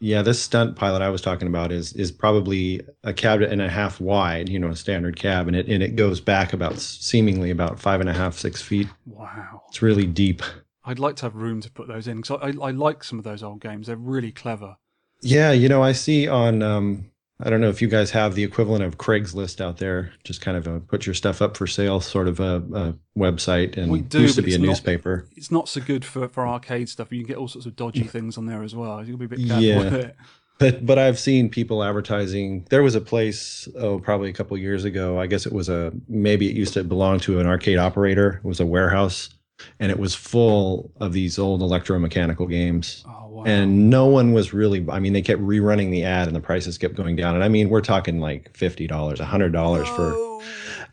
Yeah, 0.02 0.22
this 0.22 0.42
stunt 0.42 0.76
pilot 0.76 1.02
I 1.02 1.10
was 1.10 1.20
talking 1.20 1.46
about 1.46 1.70
is 1.70 1.92
is 1.92 2.10
probably 2.10 2.80
a 3.04 3.12
cabinet 3.12 3.52
and 3.52 3.60
a 3.60 3.68
half 3.68 4.00
wide, 4.00 4.48
you 4.48 4.58
know, 4.58 4.68
a 4.68 4.76
standard 4.76 5.16
cab, 5.16 5.46
and 5.46 5.54
it 5.54 5.68
and 5.68 5.82
it 5.82 5.94
goes 5.94 6.20
back 6.20 6.54
about 6.54 6.78
seemingly 6.78 7.50
about 7.50 7.78
five 7.78 8.00
and 8.00 8.08
a 8.08 8.14
half, 8.14 8.36
six 8.36 8.62
feet. 8.62 8.88
Wow. 9.04 9.62
It's 9.68 9.82
really 9.82 10.06
deep. 10.06 10.42
I'd 10.84 10.98
like 10.98 11.16
to 11.16 11.22
have 11.24 11.36
room 11.36 11.60
to 11.60 11.70
put 11.70 11.86
those 11.86 12.08
in 12.08 12.22
because 12.22 12.38
I, 12.42 12.64
I 12.64 12.70
like 12.70 13.04
some 13.04 13.18
of 13.18 13.24
those 13.24 13.42
old 13.42 13.60
games. 13.60 13.86
They're 13.88 13.96
really 13.96 14.32
clever. 14.32 14.76
Yeah, 15.20 15.52
you 15.52 15.68
know, 15.68 15.82
I 15.82 15.92
see 15.92 16.26
on 16.26 16.62
um 16.62 17.09
I 17.42 17.50
don't 17.50 17.60
know 17.60 17.68
if 17.68 17.80
you 17.80 17.88
guys 17.88 18.10
have 18.10 18.34
the 18.34 18.44
equivalent 18.44 18.84
of 18.84 18.98
Craigslist 18.98 19.60
out 19.60 19.78
there, 19.78 20.12
just 20.24 20.40
kind 20.40 20.56
of 20.56 20.66
a 20.66 20.80
put 20.80 21.06
your 21.06 21.14
stuff 21.14 21.40
up 21.40 21.56
for 21.56 21.66
sale 21.66 22.00
sort 22.00 22.28
of 22.28 22.38
a, 22.40 22.56
a 22.74 22.94
website 23.18 23.76
and 23.76 23.90
We 23.90 24.00
do, 24.02 24.20
used 24.22 24.36
to 24.36 24.42
be 24.42 24.54
a 24.54 24.58
not- 24.58 24.66
newspaper. 24.66 25.26
It's 25.36 25.50
not 25.50 25.68
so 25.68 25.80
good 25.80 26.04
for, 26.04 26.28
for 26.28 26.46
arcade 26.46 26.88
stuff. 26.88 27.10
You 27.12 27.20
can 27.20 27.28
get 27.28 27.36
all 27.38 27.48
sorts 27.48 27.66
of 27.66 27.76
dodgy 27.76 28.02
things 28.04 28.36
on 28.36 28.46
there 28.46 28.62
as 28.62 28.74
well. 28.74 29.04
You'll 29.04 29.16
be 29.18 29.24
a 29.24 29.28
bit 29.28 29.38
careful 29.46 29.62
Yeah. 29.62 29.78
with 29.84 29.94
it. 29.94 30.16
But 30.58 30.84
but 30.84 30.98
I've 30.98 31.18
seen 31.18 31.48
people 31.48 31.82
advertising. 31.82 32.66
There 32.68 32.82
was 32.82 32.94
a 32.94 33.00
place 33.00 33.66
oh 33.78 33.98
probably 33.98 34.28
a 34.28 34.32
couple 34.34 34.58
years 34.58 34.84
ago. 34.84 35.18
I 35.18 35.26
guess 35.26 35.46
it 35.46 35.52
was 35.54 35.70
a 35.70 35.90
maybe 36.06 36.50
it 36.50 36.54
used 36.54 36.74
to 36.74 36.84
belong 36.84 37.18
to 37.20 37.40
an 37.40 37.46
arcade 37.46 37.78
operator. 37.78 38.42
It 38.44 38.46
was 38.46 38.60
a 38.60 38.66
warehouse, 38.66 39.30
and 39.78 39.90
it 39.90 39.98
was 39.98 40.14
full 40.14 40.90
of 41.00 41.12
these 41.12 41.38
old 41.38 41.60
electromechanical 41.60 42.48
games. 42.48 43.04
Oh 43.06 43.28
wow. 43.28 43.44
And 43.44 43.90
no 43.90 44.06
one 44.06 44.32
was 44.32 44.52
really. 44.52 44.86
I 44.90 45.00
mean, 45.00 45.12
they 45.12 45.22
kept 45.22 45.40
rerunning 45.42 45.90
the 45.90 46.04
ad, 46.04 46.26
and 46.26 46.36
the 46.36 46.40
prices 46.40 46.78
kept 46.78 46.94
going 46.94 47.16
down. 47.16 47.34
And 47.34 47.44
I 47.44 47.48
mean, 47.48 47.68
we're 47.68 47.80
talking 47.80 48.20
like 48.20 48.56
fifty 48.56 48.86
dollars, 48.86 49.20
hundred 49.20 49.52
dollars 49.52 49.88
for 49.88 50.12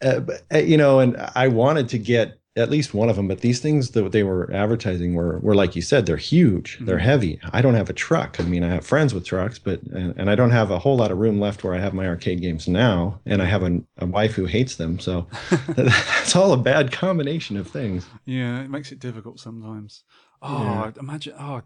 uh, 0.01 0.21
uh, 0.53 0.57
you 0.57 0.77
know, 0.77 0.99
and 0.99 1.17
I 1.35 1.47
wanted 1.47 1.89
to 1.89 1.97
get 1.97 2.39
at 2.57 2.69
least 2.69 2.93
one 2.93 3.07
of 3.09 3.15
them, 3.15 3.27
but 3.27 3.41
these 3.41 3.59
things 3.59 3.91
that 3.91 4.11
they 4.11 4.23
were 4.23 4.51
advertising 4.51 5.13
were, 5.13 5.39
were 5.39 5.55
like 5.55 5.75
you 5.75 5.81
said, 5.81 6.05
they're 6.05 6.17
huge, 6.17 6.77
they're 6.81 6.97
Mhm. 6.97 7.01
heavy. 7.01 7.39
I 7.53 7.61
don't 7.61 7.75
have 7.75 7.89
a 7.89 7.93
truck. 7.93 8.39
I 8.39 8.43
mean, 8.43 8.63
I 8.63 8.69
have 8.73 8.85
friends 8.85 9.13
with 9.13 9.25
trucks, 9.25 9.59
but 9.59 9.81
and, 9.83 10.13
and 10.17 10.29
I 10.29 10.35
don't 10.35 10.51
have 10.51 10.71
a 10.71 10.79
whole 10.79 10.97
lot 10.97 11.11
of 11.11 11.17
room 11.19 11.39
left 11.39 11.63
where 11.63 11.73
I 11.75 11.79
have 11.79 11.93
my 11.93 12.07
arcade 12.07 12.41
games 12.41 12.67
now, 12.67 13.19
and 13.25 13.41
I 13.41 13.45
have 13.45 13.63
a, 13.63 13.81
a 13.99 14.05
wife 14.05 14.33
who 14.33 14.45
hates 14.45 14.75
them, 14.75 14.99
so 14.99 15.27
that's 15.75 16.35
all 16.35 16.51
a 16.51 16.57
bad 16.57 16.91
combination 16.91 17.55
of 17.57 17.67
things. 17.67 18.05
Yeah, 18.25 18.61
it 18.61 18.69
makes 18.69 18.91
it 18.91 18.99
difficult 18.99 19.39
sometimes. 19.39 20.03
Oh, 20.41 20.63
Yeah. 20.63 20.91
imagine. 20.99 21.33
Oh, 21.39 21.61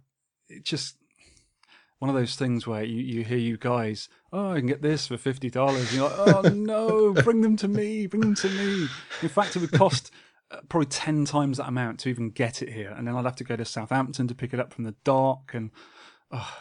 it 0.50 0.64
just 0.64 0.98
one 2.00 2.10
of 2.10 2.16
those 2.16 2.36
things 2.36 2.66
where 2.66 2.84
you, 2.84 3.00
you 3.00 3.24
hear 3.24 3.38
you 3.38 3.58
guys, 3.58 4.10
oh, 4.34 4.52
I 4.54 4.58
can 4.58 4.66
get 4.68 4.82
this 4.82 5.06
for 5.08 5.18
fifty 5.18 5.50
dollars. 5.52 5.94
You're 5.94 6.10
like, 6.10 6.18
oh 6.20 6.42
no, 6.52 7.14
bring 7.14 7.42
them 7.42 7.56
to 7.58 7.68
me, 7.68 8.08
bring 8.08 8.22
them 8.22 8.36
to 8.36 8.50
me. 8.50 8.90
In 9.22 9.30
fact, 9.30 9.56
it 9.56 9.60
would 9.60 9.72
cost 9.72 10.12
probably 10.70 10.86
ten 10.88 11.26
times 11.26 11.58
that 11.58 11.68
amount 11.68 12.00
to 12.02 12.10
even 12.10 12.30
get 12.30 12.62
it 12.62 12.70
here, 12.70 12.92
and 12.98 13.08
then 13.08 13.16
I'd 13.16 13.26
have 13.26 13.36
to 13.38 13.44
go 13.44 13.56
to 13.56 13.66
Southampton 13.66 14.28
to 14.28 14.36
pick 14.36 14.54
it 14.54 14.60
up 14.60 14.74
from 14.74 14.84
the 14.86 14.96
dock, 15.04 15.52
and 15.54 15.72
oh, 16.32 16.54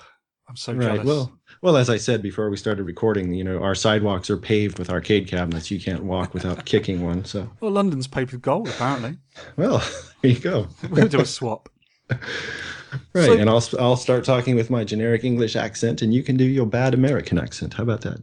I'm 0.49 0.57
so 0.57 0.73
Right. 0.73 0.97
jealous. 0.97 1.07
Well, 1.07 1.33
well, 1.63 1.77
as 1.77 1.89
I 1.91 1.97
said 1.97 2.23
before 2.23 2.51
we 2.51 2.57
started 2.57 2.83
recording, 2.85 3.33
you 3.35 3.45
know, 3.45 3.63
our 3.63 3.75
sidewalks 3.75 4.31
are 4.31 4.37
paved 4.37 4.79
with 4.79 4.91
arcade 4.91 5.29
cabinets. 5.29 5.71
You 5.71 5.79
can't 5.81 6.03
walk 6.05 6.35
without 6.35 6.65
kicking 6.73 7.03
one. 7.05 7.25
So, 7.25 7.49
well, 7.61 7.71
London's 7.71 8.07
paved 8.09 8.33
with 8.33 8.43
gold 8.43 8.69
apparently. 8.69 9.19
well, 9.57 9.79
there 10.23 10.31
you 10.33 10.41
go. 10.41 10.67
We'll 10.91 11.07
do 11.09 11.21
a 11.21 11.27
swap. 11.27 11.69
Right, 12.11 13.27
So- 13.27 13.33
and 13.39 13.49
I'll 13.49 13.63
I'll 13.79 13.97
start 13.97 14.25
talking 14.25 14.57
with 14.57 14.71
my 14.71 14.83
generic 14.83 15.23
English 15.25 15.55
accent, 15.55 16.03
and 16.03 16.13
you 16.13 16.23
can 16.25 16.37
do 16.37 16.45
your 16.45 16.67
bad 16.67 16.95
American 16.95 17.39
accent. 17.39 17.75
How 17.75 17.85
about 17.85 18.01
that? 18.01 18.21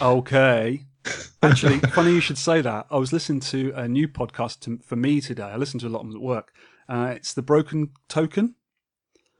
Okay. 0.00 0.84
Actually, 1.42 1.78
funny 1.78 2.12
you 2.12 2.20
should 2.20 2.38
say 2.38 2.60
that. 2.60 2.86
I 2.90 2.96
was 2.96 3.12
listening 3.12 3.40
to 3.40 3.72
a 3.74 3.88
new 3.88 4.08
podcast 4.08 4.60
to, 4.60 4.78
for 4.84 4.96
me 4.96 5.20
today. 5.20 5.44
I 5.44 5.56
listen 5.56 5.78
to 5.80 5.86
a 5.86 5.88
lot 5.88 6.00
of 6.00 6.06
them 6.08 6.16
at 6.16 6.22
work. 6.22 6.52
Uh, 6.88 7.12
it's 7.16 7.34
the 7.34 7.42
Broken 7.42 7.90
Token. 8.08 8.54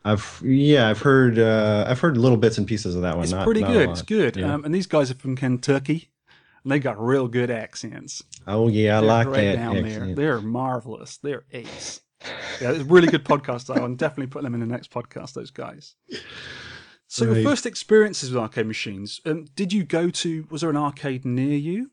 I've 0.05 0.41
yeah, 0.45 0.89
I've 0.89 1.01
heard 1.01 1.39
uh, 1.39 1.85
I've 1.89 2.01
heard 2.01 2.17
little 2.17 2.39
bits 2.39 2.57
and 2.57 2.67
pieces 2.67 2.95
of 2.95 3.03
that 3.03 3.17
one. 3.17 3.25
It's 3.25 3.33
not- 3.33 3.45
pretty 3.45 3.63
not 3.63 3.73
good. 3.73 3.91
It's 3.91 4.03
good. 4.03 4.37
Yeah. 4.37 4.55
Um, 4.55 4.65
and 4.65 4.75
these 4.75 4.87
guys 4.87 5.11
are 5.11 5.15
from 5.15 5.35
Kentucky, 5.37 6.11
and 6.63 6.71
they 6.73 6.79
got 6.79 7.03
real 7.05 7.27
good 7.29 7.51
accents. 7.51 8.23
oh 8.47 8.69
yeah, 8.69 8.99
I 8.99 9.01
They're 9.01 9.09
like 9.09 9.31
that. 9.33 9.57
down 9.57 9.83
there. 9.83 10.15
They're 10.15 10.41
marvelous. 10.41 11.19
They're 11.19 11.45
ace. 11.53 12.01
Yeah, 12.61 12.71
it's 12.71 12.81
a 12.81 12.85
really 12.85 13.09
good 13.09 13.25
podcast. 13.25 13.67
Though. 13.67 13.75
I'm 13.85 13.97
definitely 13.97 14.29
putting 14.29 14.45
them 14.45 14.55
in 14.55 14.61
the 14.61 14.67
next 14.67 14.91
podcast. 14.91 15.35
Those 15.35 15.51
guys. 15.51 15.95
So 17.11 17.25
your 17.25 17.43
first 17.43 17.65
experiences 17.67 18.31
with 18.31 18.39
arcade 18.41 18.67
machines? 18.67 19.21
Um, 19.25 19.47
did 19.57 19.73
you 19.73 19.83
go 19.83 20.11
to? 20.11 20.47
Was 20.51 20.61
there 20.61 20.71
an 20.71 20.77
arcade 20.77 21.25
near 21.25 21.57
you? 21.57 21.91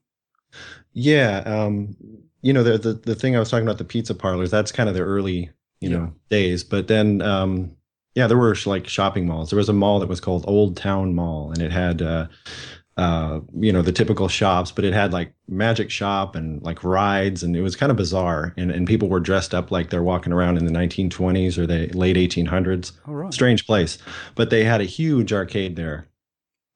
Yeah, 0.93 1.37
um, 1.45 1.95
you 2.41 2.53
know 2.53 2.63
the, 2.63 2.77
the 2.77 2.93
the 2.93 3.15
thing 3.15 3.35
I 3.35 3.39
was 3.39 3.49
talking 3.49 3.65
about 3.65 3.77
the 3.77 3.85
pizza 3.85 4.13
parlors. 4.13 4.51
That's 4.51 4.71
kind 4.71 4.87
of 4.89 4.95
the 4.95 5.01
early 5.01 5.49
you 5.81 5.89
Yeah. 5.89 5.97
know 5.97 6.13
days. 6.29 6.63
But 6.63 6.87
then 6.87 7.21
um, 7.21 7.75
yeah, 8.13 8.27
there 8.27 8.37
were 8.37 8.55
like 8.65 8.87
shopping 8.87 9.25
malls. 9.25 9.49
There 9.49 9.57
was 9.57 9.69
a 9.69 9.73
mall 9.73 9.99
that 9.99 10.09
was 10.09 10.19
called 10.21 10.45
Old 10.47 10.77
Town 10.77 11.15
Mall, 11.15 11.51
and 11.51 11.61
it 11.61 11.71
had 11.71 12.01
uh, 12.01 12.27
uh, 12.97 13.41
you 13.59 13.73
know 13.73 13.81
the 13.81 13.91
typical 13.91 14.27
shops, 14.27 14.71
but 14.71 14.85
it 14.85 14.93
had 14.93 15.11
like 15.11 15.33
magic 15.49 15.91
shop 15.91 16.35
and 16.35 16.61
like 16.63 16.83
rides, 16.83 17.43
and 17.43 17.55
it 17.55 17.61
was 17.61 17.75
kind 17.75 17.91
of 17.91 17.97
bizarre. 17.97 18.53
And 18.57 18.71
and 18.71 18.87
people 18.87 19.09
were 19.09 19.19
dressed 19.19 19.53
up 19.53 19.69
like 19.71 19.89
they're 19.89 20.03
walking 20.03 20.31
around 20.31 20.57
in 20.57 20.65
the 20.65 20.71
1920s 20.71 21.57
or 21.57 21.65
the 21.67 21.87
late 21.89 22.15
1800s. 22.15 22.93
All 23.07 23.15
right. 23.15 23.33
strange 23.33 23.65
place 23.67 23.97
but 24.35 24.49
they 24.49 24.63
had 24.63 24.81
a 24.81 24.85
huge 24.85 25.33
arcade 25.33 25.75
there 25.75 26.07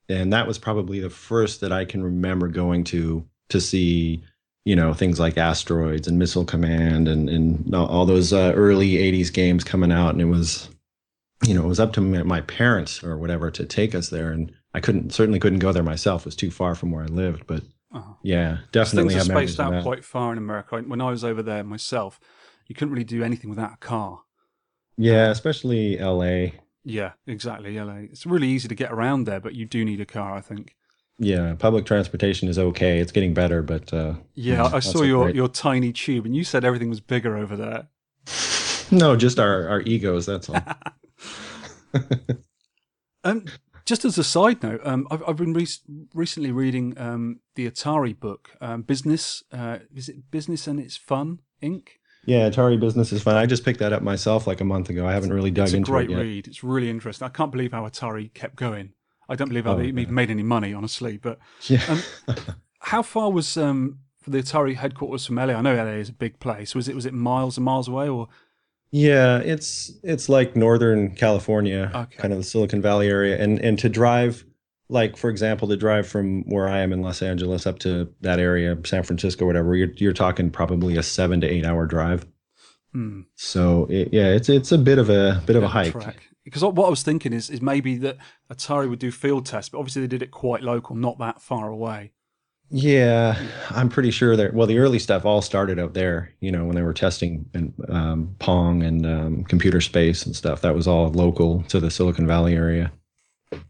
and 0.09 0.33
that 0.33 0.47
was 0.47 0.57
probably 0.57 0.99
the 0.99 1.09
first 1.09 1.61
that 1.61 1.71
i 1.71 1.85
can 1.85 2.03
remember 2.03 2.47
going 2.47 2.83
to 2.83 3.23
to 3.49 3.61
see 3.61 4.21
you 4.65 4.75
know 4.75 4.93
things 4.93 5.19
like 5.19 5.37
asteroids 5.37 6.07
and 6.07 6.17
missile 6.19 6.45
command 6.45 7.07
and 7.07 7.29
and 7.29 7.73
all- 7.75 8.05
those 8.05 8.33
uh, 8.33 8.51
early 8.55 8.93
80s 8.93 9.31
games 9.31 9.63
coming 9.63 9.91
out 9.91 10.09
and 10.11 10.21
it 10.21 10.25
was 10.25 10.69
you 11.45 11.53
know 11.53 11.63
it 11.63 11.67
was 11.67 11.79
up 11.79 11.93
to 11.93 12.01
my 12.01 12.23
my 12.23 12.41
parents 12.41 13.03
or 13.03 13.17
whatever 13.17 13.49
to 13.51 13.65
take 13.65 13.93
us 13.95 14.09
there 14.09 14.31
and 14.31 14.51
i 14.79 14.81
couldn't 14.85 15.11
certainly 15.13 15.39
couldn't 15.39 15.59
go 15.59 15.71
there 15.73 15.83
myself 15.93 16.21
it 16.23 16.25
was 16.31 16.35
too 16.43 16.51
far 16.51 16.73
from 16.75 16.89
where 16.91 17.03
i 17.03 17.07
lived 17.23 17.43
but 17.47 17.63
Uh-huh. 17.97 18.13
yeah 18.23 18.51
definitely 18.71 19.13
Things 19.15 19.29
are 19.29 19.33
spaced 19.35 19.59
out 19.59 19.83
quite 19.83 20.03
far 20.05 20.31
in 20.33 20.37
America. 20.37 20.71
When 20.91 21.01
I 21.01 21.09
was 21.15 21.23
over 21.23 21.41
there 21.43 21.63
myself, 21.63 22.19
you 22.67 22.75
couldn't 22.75 22.93
really 22.93 23.11
do 23.17 23.23
anything 23.29 23.49
without 23.49 23.73
a 23.73 23.77
car. 23.93 24.13
yeah 24.97 25.27
especially 25.37 25.97
la 25.97 26.51
Yeah, 26.97 27.11
exactly. 27.35 27.71
LA. 27.87 27.99
It's 28.13 28.25
really 28.33 28.47
easy 28.55 28.67
to 28.67 28.75
get 28.83 28.91
around 28.95 29.25
there, 29.25 29.41
but 29.45 29.53
you 29.59 29.65
do 29.75 29.83
need 29.89 30.01
a 30.01 30.05
car, 30.17 30.31
I 30.39 30.41
think. 30.49 30.65
yeah 31.31 31.47
public 31.65 31.83
transportation 31.91 32.45
is 32.51 32.57
okay 32.69 32.93
it's 33.01 33.11
getting 33.17 33.33
better 33.41 33.59
but 33.73 33.85
uh 34.01 34.13
Yeah, 34.49 34.63
I 34.79 34.81
saw 34.93 35.01
your, 35.13 35.23
great. 35.25 35.35
your 35.41 35.49
tiny 35.67 35.91
tube, 36.03 36.25
and 36.27 36.35
you 36.39 36.43
said 36.51 36.63
everything 36.63 36.89
was 36.95 37.01
bigger 37.15 37.33
over 37.43 37.55
there. 37.63 37.81
no 39.03 39.09
just 39.25 39.37
our 39.45 39.55
our 39.71 39.81
egos 39.93 40.23
that's 40.29 40.47
all 40.49 40.61
Um, 43.29 43.43
just 43.89 44.05
as 44.05 44.19
a 44.19 44.23
side 44.23 44.61
note, 44.61 44.81
um, 44.83 45.07
I've, 45.09 45.23
I've 45.27 45.35
been 45.35 45.51
re- 45.51 45.67
recently 46.13 46.51
reading 46.51 46.95
um, 46.99 47.39
the 47.55 47.67
Atari 47.69 48.17
book, 48.17 48.51
um, 48.61 48.83
Business. 48.83 49.41
Uh, 49.51 49.79
is 49.95 50.07
it 50.07 50.29
Business 50.29 50.67
and 50.67 50.79
It's 50.79 50.95
Fun 50.95 51.39
Inc. 51.63 51.87
Yeah, 52.23 52.47
Atari 52.47 52.79
Business 52.79 53.11
is 53.11 53.23
fun. 53.23 53.35
I 53.35 53.47
just 53.47 53.65
picked 53.65 53.79
that 53.79 53.91
up 53.91 54.03
myself 54.03 54.45
like 54.45 54.61
a 54.61 54.63
month 54.63 54.91
ago. 54.91 55.07
I 55.07 55.13
haven't 55.13 55.33
really 55.33 55.49
dug 55.49 55.69
into 55.73 55.75
it. 55.75 55.79
It's 55.81 55.89
a 55.89 55.91
great 55.91 56.09
read. 56.11 56.47
It's 56.47 56.63
really 56.63 56.87
interesting. 56.87 57.25
I 57.25 57.29
can't 57.29 57.51
believe 57.51 57.71
how 57.71 57.87
Atari 57.87 58.31
kept 58.35 58.57
going. 58.57 58.93
I 59.27 59.35
don't 59.35 59.49
believe 59.49 59.65
how 59.65 59.73
Oh, 59.73 59.77
they 59.77 59.87
even 59.87 60.13
made 60.13 60.29
any 60.29 60.43
money, 60.43 60.71
honestly. 60.71 61.17
But 61.17 61.39
Yeah. 61.63 61.81
Um, 61.89 62.35
how 62.81 63.01
far 63.01 63.31
was 63.31 63.57
um, 63.57 64.01
for 64.21 64.29
the 64.29 64.37
Atari 64.37 64.75
headquarters 64.75 65.25
from 65.25 65.37
LA? 65.37 65.53
I 65.53 65.61
know 65.61 65.73
LA 65.75 65.93
is 65.93 66.09
a 66.09 66.13
big 66.13 66.39
place. 66.39 66.75
Was 66.75 66.87
it 66.87 66.93
was 66.93 67.07
it 67.07 67.13
miles 67.15 67.57
and 67.57 67.65
miles 67.65 67.87
away, 67.87 68.07
or 68.07 68.27
Yeah, 68.91 69.37
it's 69.39 69.91
it's 70.03 70.29
like 70.29 70.55
Northern 70.55 71.13
California, 71.15 71.91
Okay. 71.93 72.17
kind 72.17 72.33
of 72.33 72.39
the 72.39 72.43
Silicon 72.43 72.81
Valley 72.81 73.07
area, 73.07 73.41
and 73.41 73.59
and 73.59 73.77
to 73.79 73.89
drive, 73.89 74.45
like 74.89 75.15
for 75.15 75.29
example, 75.29 75.67
to 75.67 75.77
drive 75.77 76.07
from 76.07 76.41
where 76.49 76.67
I 76.67 76.79
am 76.79 76.91
in 76.91 77.01
Los 77.01 77.21
Angeles 77.21 77.67
up 77.67 77.77
to 77.79 78.11
that 78.21 78.39
area, 78.39 78.75
San 78.85 79.03
Francisco, 79.03 79.45
whatever, 79.45 79.75
you're 79.75 79.91
you're 79.97 80.13
talking 80.13 80.49
probably 80.49 80.97
a 80.97 81.03
seven 81.03 81.39
to 81.41 81.47
eight 81.47 81.65
hour 81.65 81.85
drive. 81.85 82.25
hmm, 82.91 83.21
So 83.35 83.85
it, 83.91 84.09
yeah, 84.11 84.29
it's 84.29 84.49
it's 84.49 84.71
a 84.71 84.77
bit 84.79 84.97
of 84.97 85.09
a 85.11 85.43
bit 85.45 85.55
of 85.55 85.63
a 85.63 85.67
hike. 85.67 85.91
track? 85.91 86.23
Because 86.43 86.63
what 86.63 86.87
I 86.87 86.89
was 86.89 87.03
thinking 87.03 87.31
is 87.31 87.51
is 87.51 87.61
maybe 87.61 87.95
that 87.97 88.17
Atari 88.51 88.89
would 88.89 88.97
do 88.97 89.11
field 89.11 89.45
tests, 89.45 89.69
but 89.69 89.77
obviously 89.77 90.01
they 90.01 90.07
did 90.07 90.23
it 90.23 90.31
quite 90.31 90.63
local, 90.63 90.95
not 90.95 91.19
that 91.19 91.41
far 91.43 91.69
away. 91.69 92.11
Yeah, 92.71 93.41
I'm 93.71 93.89
pretty 93.89 94.11
sure 94.11 94.35
that. 94.35 94.53
Well, 94.53 94.67
the 94.67 94.77
early 94.77 94.99
stuff 94.99 95.25
all 95.25 95.41
started 95.41 95.79
out 95.79 95.93
there. 95.93 96.33
You 96.39 96.51
know, 96.51 96.65
when 96.65 96.75
they 96.75 96.83
were 96.83 96.93
testing 96.93 97.49
and 97.53 97.73
um, 97.89 98.35
Pong 98.39 98.83
and 98.83 99.05
um, 99.05 99.43
computer 99.45 99.81
space 99.81 100.25
and 100.25 100.35
stuff. 100.35 100.61
That 100.61 100.75
was 100.75 100.87
all 100.87 101.09
local 101.09 101.63
to 101.63 101.79
the 101.79 101.89
Silicon 101.89 102.27
Valley 102.27 102.55
area 102.55 102.91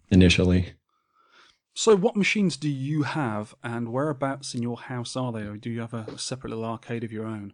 initially. 0.09 0.73
So, 1.73 1.95
what 1.95 2.17
machines 2.17 2.57
do 2.57 2.67
you 2.67 3.03
have, 3.03 3.55
and 3.63 3.93
whereabouts 3.93 4.53
in 4.53 4.61
your 4.61 4.77
house 4.77 5.15
are 5.15 5.31
they, 5.31 5.43
or 5.43 5.55
do 5.55 5.69
you 5.69 5.79
have 5.79 5.93
a 5.93 6.17
separate 6.17 6.49
little 6.49 6.65
arcade 6.65 7.05
of 7.05 7.13
your 7.13 7.25
own? 7.25 7.53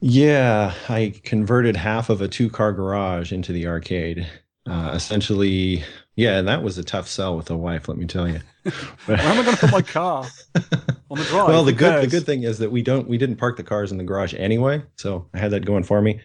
Yeah, 0.00 0.72
I 0.88 1.14
converted 1.24 1.76
half 1.76 2.08
of 2.08 2.22
a 2.22 2.28
two-car 2.28 2.72
garage 2.72 3.32
into 3.32 3.52
the 3.52 3.66
arcade. 3.66 4.26
Uh, 4.66 4.92
essentially, 4.94 5.84
yeah, 6.16 6.38
and 6.38 6.48
that 6.48 6.62
was 6.62 6.78
a 6.78 6.84
tough 6.84 7.08
sell 7.08 7.36
with 7.36 7.50
a 7.50 7.56
wife. 7.56 7.88
Let 7.88 7.98
me 7.98 8.06
tell 8.06 8.28
you. 8.28 8.40
Where 9.06 9.18
am 9.18 9.38
I 9.40 9.42
going 9.44 9.56
to 9.56 9.60
put 9.60 9.72
my 9.72 9.82
car 9.82 10.26
on 11.10 11.18
the 11.18 11.24
drive? 11.24 11.48
well, 11.48 11.64
the 11.64 11.72
good 11.72 12.02
the 12.02 12.06
good 12.06 12.24
thing 12.26 12.44
is 12.44 12.58
that 12.58 12.70
we 12.70 12.82
don't 12.82 13.08
we 13.08 13.18
didn't 13.18 13.36
park 13.36 13.56
the 13.56 13.62
cars 13.64 13.92
in 13.92 13.98
the 13.98 14.04
garage 14.04 14.34
anyway, 14.36 14.82
so 14.96 15.26
I 15.34 15.38
had 15.38 15.50
that 15.50 15.64
going 15.64 15.82
for 15.84 16.00
me. 16.00 16.20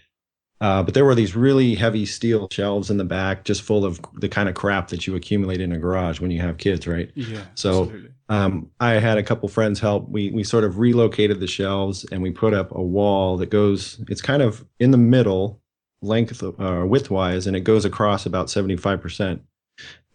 Uh, 0.61 0.83
but 0.83 0.93
there 0.93 1.05
were 1.05 1.15
these 1.15 1.37
really 1.37 1.73
heavy 1.75 2.05
steel 2.05 2.49
shelves 2.51 2.89
in 2.91 2.97
the 2.97 3.05
back, 3.05 3.45
just 3.45 3.61
full 3.61 3.85
of 3.85 4.01
the 4.15 4.27
kind 4.27 4.49
of 4.49 4.55
crap 4.55 4.89
that 4.89 5.07
you 5.07 5.15
accumulate 5.15 5.61
in 5.61 5.71
a 5.71 5.77
garage 5.77 6.19
when 6.19 6.31
you 6.31 6.41
have 6.41 6.57
kids, 6.57 6.85
right? 6.85 7.09
Yeah. 7.15 7.43
So- 7.55 7.91
Um, 8.31 8.69
I 8.79 8.95
had 8.99 9.17
a 9.17 9.23
couple 9.23 9.49
friends 9.49 9.79
help. 9.79 10.07
We 10.07 10.29
we 10.31 10.43
sort 10.43 10.63
of 10.63 10.77
relocated 10.77 11.39
the 11.39 11.47
shelves 11.47 12.05
and 12.11 12.21
we 12.21 12.29
put 12.29 12.53
up 12.53 12.71
a 12.75 12.81
wall 12.81 13.37
that 13.37 13.49
goes. 13.49 13.99
It's 14.07 14.21
kind 14.21 14.43
of 14.43 14.63
in 14.79 14.91
the 14.91 14.99
middle, 14.99 15.61
length 16.03 16.43
uh, 16.43 16.51
widthwise, 16.51 17.47
and 17.47 17.55
it 17.55 17.61
goes 17.61 17.85
across 17.85 18.27
about 18.27 18.49
seventy 18.51 18.75
five 18.77 19.01
percent. 19.01 19.41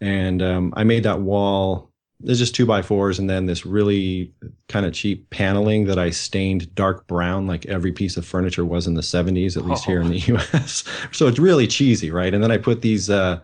And 0.00 0.42
um, 0.42 0.74
I 0.76 0.84
made 0.84 1.02
that 1.04 1.20
wall. 1.20 1.90
There's 2.20 2.38
just 2.38 2.54
two 2.54 2.64
by 2.64 2.80
fours, 2.80 3.18
and 3.18 3.28
then 3.28 3.46
this 3.46 3.66
really 3.66 4.32
kind 4.68 4.86
of 4.86 4.92
cheap 4.94 5.28
paneling 5.30 5.84
that 5.86 5.98
I 5.98 6.10
stained 6.10 6.74
dark 6.74 7.06
brown, 7.06 7.46
like 7.46 7.66
every 7.66 7.92
piece 7.92 8.16
of 8.16 8.24
furniture 8.24 8.64
was 8.64 8.86
in 8.86 8.94
the 8.94 9.02
70s, 9.02 9.56
at 9.56 9.66
least 9.66 9.84
here 9.84 10.00
in 10.00 10.08
the 10.08 10.18
U.S. 10.28 10.84
so 11.12 11.26
it's 11.26 11.38
really 11.38 11.66
cheesy, 11.66 12.10
right? 12.10 12.32
And 12.32 12.42
then 12.42 12.50
I 12.50 12.58
put 12.58 12.82
these. 12.82 13.10
Uh, 13.10 13.40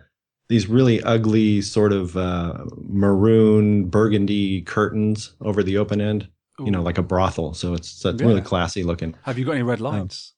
these 0.48 0.66
really 0.66 1.01
ugly 1.05 1.62
sort 1.62 1.93
of 1.93 2.16
uh, 2.16 2.64
maroon 2.89 3.85
burgundy 3.85 4.62
curtains 4.62 5.32
over 5.43 5.62
the 5.62 5.78
open 5.78 6.01
end 6.01 6.28
you 6.59 6.72
know 6.72 6.82
like 6.82 6.98
a 6.98 7.02
brothel 7.05 7.55
so 7.55 7.72
it's, 7.72 8.05
it's 8.05 8.20
really 8.20 8.40
classy 8.40 8.82
looking 8.82 9.14
have 9.22 9.39
you 9.39 9.44
got 9.44 9.52
any 9.52 9.62
Oh. 9.62 9.66
red 9.66 9.81
lights? 9.81 10.32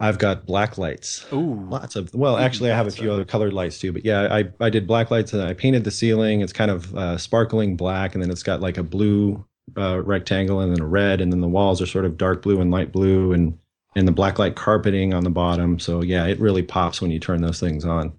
I've 0.00 0.18
got 0.18 0.46
black 0.46 0.78
lights 0.78 1.26
Ooh, 1.32 1.66
lots 1.68 1.96
of 1.96 2.12
well 2.14 2.36
actually 2.36 2.70
i 2.70 2.76
have 2.76 2.86
a 2.86 2.90
few 2.90 3.12
other 3.12 3.24
colored 3.24 3.52
lights 3.52 3.78
too 3.78 3.92
but 3.92 4.04
yeah 4.04 4.28
i 4.30 4.48
i 4.60 4.70
did 4.70 4.86
black 4.86 5.10
lights 5.10 5.32
and 5.32 5.42
i 5.42 5.54
painted 5.54 5.84
the 5.84 5.90
ceiling 5.90 6.40
it's 6.40 6.52
kind 6.52 6.70
of 6.70 6.94
uh, 6.96 7.18
sparkling 7.18 7.76
black 7.76 8.14
and 8.14 8.22
then 8.22 8.30
it's 8.30 8.42
got 8.42 8.60
like 8.60 8.78
a 8.78 8.82
blue 8.82 9.44
uh, 9.76 10.02
rectangle 10.02 10.60
and 10.60 10.74
then 10.74 10.82
a 10.82 10.86
red 10.86 11.20
and 11.20 11.32
then 11.32 11.40
the 11.40 11.48
walls 11.48 11.80
are 11.80 11.86
sort 11.86 12.04
of 12.04 12.16
dark 12.16 12.42
blue 12.42 12.60
and 12.60 12.70
light 12.70 12.92
blue 12.92 13.32
and 13.32 13.56
and 13.94 14.06
the 14.06 14.12
black 14.12 14.38
light 14.38 14.56
carpeting 14.56 15.14
on 15.14 15.22
the 15.22 15.30
bottom 15.30 15.78
so 15.78 16.02
yeah 16.02 16.26
it 16.26 16.40
really 16.40 16.62
pops 16.62 17.00
when 17.00 17.10
you 17.10 17.20
turn 17.20 17.42
those 17.42 17.60
things 17.60 17.84
on 17.84 18.12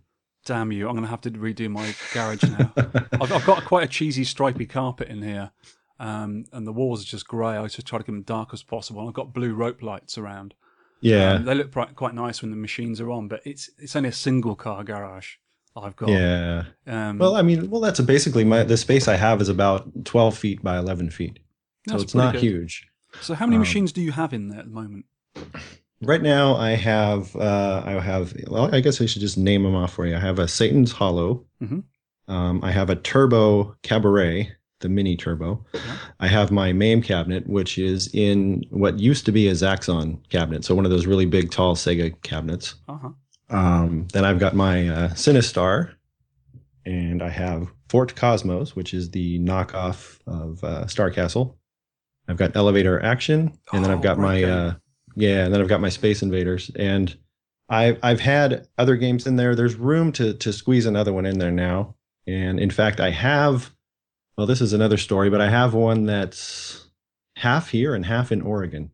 damn 0.45 0.71
you! 0.71 0.87
I'm 0.87 0.93
going 0.93 1.03
to 1.03 1.09
have 1.09 1.21
to 1.21 1.31
redo 1.31 1.69
my 1.69 1.93
garage 2.13 2.43
now. 2.43 2.73
I've, 3.21 3.31
I've 3.31 3.45
got 3.45 3.65
quite 3.65 3.83
a 3.83 3.87
cheesy 3.87 4.23
stripy 4.23 4.65
carpet 4.65 5.07
in 5.07 5.21
here, 5.21 5.51
um, 5.99 6.45
and 6.51 6.65
the 6.65 6.73
walls 6.73 7.03
are 7.03 7.07
just 7.07 7.27
grey. 7.27 7.57
I 7.57 7.67
just 7.67 7.87
try 7.87 7.99
to 7.99 8.03
keep 8.03 8.13
them 8.13 8.23
dark 8.23 8.49
as 8.53 8.63
possible. 8.63 9.07
I've 9.07 9.13
got 9.13 9.33
blue 9.33 9.53
rope 9.53 9.81
lights 9.81 10.17
around. 10.17 10.53
Yeah 11.01 11.33
Um, 11.33 11.45
they 11.45 11.55
look 11.55 11.71
quite, 11.71 11.95
quite 11.95 12.13
nice 12.15 12.41
when 12.41 12.51
the 12.51 12.57
machines 12.57 13.01
are 13.01 13.11
on, 13.11 13.27
but 13.27 13.41
it's 13.45 13.69
it's 13.77 13.95
only 13.95 14.09
a 14.09 14.13
single 14.13 14.55
car 14.55 14.83
garage 14.83 15.35
I've 15.75 15.95
got. 15.95 16.09
yeah 16.09 16.63
Um, 16.87 17.17
Well, 17.17 17.35
I 17.35 17.41
mean, 17.41 17.69
well, 17.69 17.81
that's 17.81 17.99
basically 18.01 18.43
my 18.45 18.63
the 18.63 18.77
space 18.77 19.07
I 19.07 19.15
have 19.15 19.41
is 19.41 19.49
about 19.49 20.05
twelve 20.05 20.37
feet 20.37 20.61
by 20.63 20.77
eleven 20.77 21.09
feet, 21.09 21.39
so 21.89 21.95
it's 21.97 22.13
not 22.15 22.33
good. 22.33 22.41
huge. 22.43 22.87
so 23.21 23.33
how 23.33 23.45
many 23.45 23.55
um, 23.57 23.61
machines 23.61 23.91
do 23.91 24.01
you 24.01 24.11
have 24.11 24.33
in 24.33 24.49
there 24.49 24.59
at 24.59 24.65
the 24.65 24.71
moment? 24.71 25.05
Right 26.03 26.21
now, 26.21 26.55
I 26.55 26.71
have 26.71 27.35
uh, 27.35 27.83
I 27.85 27.91
have 27.99 28.33
well, 28.47 28.73
I 28.73 28.79
guess 28.81 28.99
I 29.01 29.05
should 29.05 29.21
just 29.21 29.37
name 29.37 29.63
them 29.63 29.75
off 29.75 29.93
for 29.93 30.05
you. 30.07 30.15
I 30.15 30.19
have 30.19 30.39
a 30.39 30.47
Satan's 30.47 30.91
Hollow. 30.91 31.45
Mhm. 31.61 31.83
Um, 32.27 32.63
I 32.63 32.71
have 32.71 32.89
a 32.89 32.95
Turbo 32.95 33.75
Cabaret, 33.83 34.51
the 34.81 34.89
mini 34.89 35.15
turbo. 35.15 35.63
Yeah. 35.73 35.81
I 36.19 36.27
have 36.27 36.51
my 36.51 36.73
MAME 36.73 37.01
cabinet, 37.01 37.47
which 37.47 37.77
is 37.77 38.09
in 38.13 38.63
what 38.69 38.99
used 38.99 39.25
to 39.25 39.31
be 39.31 39.47
a 39.47 39.53
Zaxxon 39.53 40.17
cabinet, 40.29 40.65
so 40.65 40.75
one 40.75 40.85
of 40.85 40.91
those 40.91 41.05
really 41.07 41.25
big, 41.25 41.51
tall 41.51 41.75
Sega 41.75 42.19
cabinets. 42.23 42.75
Uh 42.87 42.97
huh. 42.97 43.09
Um, 43.49 44.07
then 44.13 44.23
I've 44.25 44.39
got 44.39 44.55
my 44.55 44.87
uh, 44.87 45.09
Sinistar, 45.09 45.93
and 46.85 47.21
I 47.21 47.29
have 47.29 47.67
Fort 47.89 48.15
Cosmos, 48.15 48.75
which 48.75 48.93
is 48.93 49.11
the 49.11 49.39
knockoff 49.39 50.19
of 50.25 50.63
uh, 50.63 50.87
Star 50.87 51.09
Castle. 51.11 51.57
I've 52.27 52.37
got 52.37 52.55
Elevator 52.55 53.03
Action, 53.03 53.57
and 53.73 53.83
then 53.83 53.91
Oh, 53.91 53.95
I've 53.95 54.01
got 54.01 54.17
my 54.17 54.43
uh, 54.43 54.73
yeah, 55.15 55.43
and 55.45 55.53
then 55.53 55.61
I've 55.61 55.67
got 55.67 55.81
my 55.81 55.89
Space 55.89 56.21
Invaders, 56.21 56.71
and 56.75 57.15
I've 57.67 57.99
I've 58.01 58.21
had 58.21 58.67
other 58.77 58.95
games 58.95 59.27
in 59.27 59.35
there. 59.35 59.53
There's 59.55 59.75
room 59.75 60.11
to 60.13 60.33
to 60.35 60.53
squeeze 60.53 60.85
another 60.85 61.11
one 61.11 61.25
in 61.25 61.39
there 61.39 61.51
now, 61.51 61.95
and 62.25 62.59
in 62.59 62.69
fact, 62.69 62.99
I 62.99 63.09
have. 63.11 63.71
Well, 64.41 64.47
this 64.47 64.59
is 64.61 64.73
another 64.73 64.97
story, 64.97 65.29
but 65.29 65.39
I 65.39 65.51
have 65.51 65.75
one 65.75 66.07
that's 66.07 66.87
half 67.35 67.69
here 67.69 67.93
and 67.93 68.03
half 68.03 68.31
in 68.31 68.41
Oregon. 68.41 68.89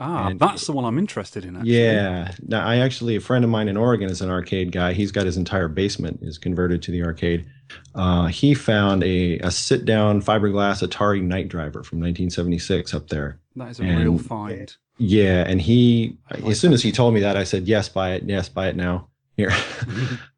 Ah, 0.00 0.26
And- 0.26 0.40
that's 0.40 0.66
the 0.66 0.72
one 0.72 0.84
I'm 0.84 0.98
interested 0.98 1.44
in. 1.44 1.54
Actually. 1.54 1.70
Yeah. 1.78 2.32
Now, 2.44 2.66
I 2.66 2.78
actually, 2.78 3.14
a 3.14 3.20
friend 3.20 3.44
of 3.44 3.50
mine 3.50 3.68
in 3.68 3.76
Oregon 3.76 4.10
is 4.10 4.20
an 4.22 4.28
arcade 4.28 4.72
guy. 4.72 4.94
He's 4.94 5.12
got 5.12 5.24
his 5.24 5.36
entire 5.36 5.68
basement 5.68 6.18
is 6.22 6.36
converted 6.36 6.82
to 6.82 6.90
the 6.90 7.04
arcade. 7.04 7.46
Uh, 7.94 8.26
he 8.26 8.54
found 8.54 9.04
a, 9.04 9.38
a 9.38 9.52
sit 9.52 9.84
down 9.84 10.20
fiberglass 10.20 10.84
Atari 10.84 11.22
Night 11.22 11.46
Driver 11.46 11.84
from 11.84 12.00
1976 12.00 12.92
up 12.92 13.06
there. 13.06 13.38
that 13.54 13.70
is 13.70 13.78
a 13.78 13.84
real 13.84 14.18
find. 14.18 14.76
Yeah. 14.96 15.44
And 15.46 15.60
he, 15.60 16.16
like 16.28 16.44
as 16.44 16.58
soon 16.58 16.72
as 16.72 16.82
he 16.82 16.90
told 16.90 17.14
me 17.14 17.20
that, 17.20 17.36
I 17.36 17.44
said, 17.44 17.68
yes, 17.68 17.88
buy 17.88 18.14
it. 18.14 18.24
Yes, 18.26 18.48
buy 18.48 18.66
it 18.66 18.74
now. 18.74 19.06
Here. 19.36 19.52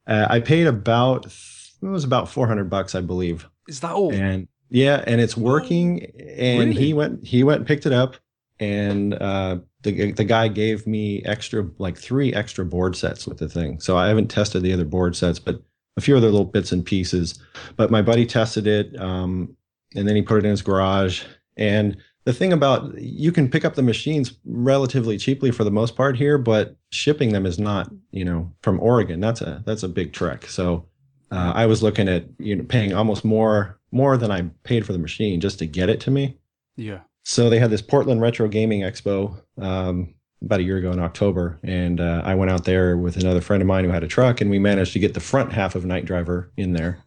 Uh, 0.07 0.27
I 0.29 0.41
paid 0.41 0.67
about, 0.67 1.27
it 1.27 1.87
was 1.87 2.03
about 2.03 2.29
400 2.29 2.69
bucks, 2.69 2.97
I 2.97 3.01
believe 3.01 3.49
Is 3.71 3.81
that 3.81 3.93
all? 3.93 4.13
and 4.13 4.49
yeah 4.69 5.03
and 5.07 5.21
it's 5.21 5.37
working 5.37 6.05
and 6.21 6.69
Really? 6.71 6.73
he 6.75 6.93
went 6.95 7.25
he 7.27 7.43
went 7.43 7.59
and 7.61 7.67
picked 7.67 7.87
it 7.87 7.93
up 7.93 8.17
and 8.61 9.15
uh 9.15 9.59
the, 9.83 10.13
the 10.13 10.25
guy 10.25 10.47
gave 10.49 10.87
me 10.87 11.23
extra 11.25 11.67
like 11.79 11.97
three 11.97 12.35
extra 12.35 12.65
board 12.67 12.95
sets 12.95 13.27
with 13.27 13.39
the 13.39 13.49
thing. 13.49 13.81
So 13.81 13.97
i 13.97 14.07
haven't 14.09 14.29
tested 14.29 14.63
the 14.63 14.73
other 14.73 14.85
board 14.85 15.17
sets 15.17 15.39
but 15.39 15.63
a 15.97 16.01
few 16.01 16.17
other 16.17 16.27
little 16.31 16.45
bits 16.45 16.71
and 16.73 16.85
pieces. 16.85 17.39
But 17.77 17.91
my 17.91 18.03
buddy 18.03 18.27
tested 18.27 18.67
it 18.67 18.99
um 19.01 19.57
and 19.97 20.07
then 20.07 20.15
he 20.17 20.23
put 20.23 20.39
it 20.39 20.45
in 20.45 20.51
his 20.51 20.63
garage. 20.63 21.25
And 21.57 21.97
the 22.25 22.33
thing 22.35 22.53
about 22.53 22.97
you 23.01 23.33
can 23.33 23.49
pick 23.51 23.65
up 23.65 23.75
the 23.75 23.83
machines 23.83 24.35
relatively 24.45 25.17
cheaply 25.19 25.51
for 25.51 25.65
the 25.65 25.71
most 25.71 25.97
part 25.97 26.17
here 26.17 26.39
but 26.39 26.77
shipping 26.91 27.33
them 27.33 27.47
is 27.47 27.59
not 27.59 27.91
you 28.13 28.25
know 28.25 28.53
from 28.63 28.79
oregon. 28.81 29.19
That's 29.21 29.41
a 29.41 29.63
that's 29.67 29.83
a 29.83 29.89
big 29.89 30.13
trek. 30.13 30.47
So 30.47 30.85
uh, 31.31 31.53
I 31.55 31.67
was 31.67 31.83
looking 31.83 32.09
at 32.09 32.25
you 32.39 32.57
know 32.57 32.65
paying 32.65 32.93
almost 32.93 33.25
more 33.25 33.79
more 33.93 34.17
than 34.17 34.31
I 34.31 34.43
paid 34.63 34.87
for 34.87 34.93
the 34.93 34.99
machine 34.99 35.41
just 35.41 35.59
to 35.59 35.67
get 35.67 35.89
it 35.89 36.01
to 36.01 36.11
me. 36.11 36.39
yeah. 36.77 37.01
So 37.25 37.51
they 37.51 37.59
had 37.59 37.71
this 37.71 37.83
Portland 37.83 38.21
Retro 38.21 38.49
Gaming 38.49 38.81
Expo 38.81 39.41
um, 39.61 40.15
about 40.43 40.61
a 40.61 40.63
year 40.63 40.79
ago 40.79 40.91
in 40.91 40.99
October, 40.99 41.59
and 41.63 42.01
uh, 42.01 42.23
I 42.25 42.35
went 42.35 42.51
out 42.51 42.65
there 42.65 42.97
with 42.97 43.17
another 43.17 43.41
friend 43.43 43.61
of 43.63 43.67
mine 43.67 43.85
who 43.85 43.91
had 43.91 44.03
a 44.03 44.09
truck, 44.09 44.41
and 44.41 44.51
we 44.51 44.59
managed 44.59 44.95
to 44.95 44.99
get 44.99 45.15
the 45.15 45.21
front 45.21 45.53
half 45.53 45.75
of 45.75 45.85
Night 45.85 46.07
Driver 46.07 46.51
in 46.57 46.73
there, 46.73 46.99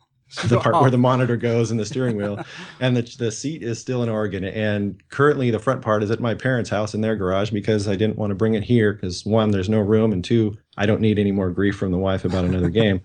the 0.45 0.59
part 0.59 0.79
where 0.79 0.91
the 0.91 0.99
monitor 0.99 1.35
goes 1.35 1.71
and 1.71 1.79
the 1.79 1.85
steering 1.85 2.15
wheel, 2.15 2.39
and 2.79 2.95
the 2.95 3.01
the 3.17 3.31
seat 3.31 3.63
is 3.63 3.79
still 3.79 4.03
in 4.03 4.09
Oregon, 4.09 4.43
and 4.43 5.01
currently 5.09 5.49
the 5.49 5.59
front 5.59 5.81
part 5.81 6.03
is 6.03 6.11
at 6.11 6.19
my 6.19 6.35
parents' 6.35 6.69
house 6.69 6.93
in 6.93 7.01
their 7.01 7.15
garage 7.15 7.49
because 7.49 7.87
I 7.87 7.95
didn't 7.95 8.17
want 8.17 8.29
to 8.29 8.35
bring 8.35 8.53
it 8.53 8.63
here 8.63 8.93
because 8.93 9.25
one, 9.25 9.49
there's 9.49 9.69
no 9.69 9.79
room, 9.79 10.13
and 10.13 10.23
two, 10.23 10.55
I 10.77 10.85
don't 10.85 11.01
need 11.01 11.17
any 11.17 11.31
more 11.31 11.49
grief 11.49 11.75
from 11.75 11.91
the 11.91 11.97
wife 11.97 12.23
about 12.23 12.45
another 12.45 12.69
game. 12.69 13.01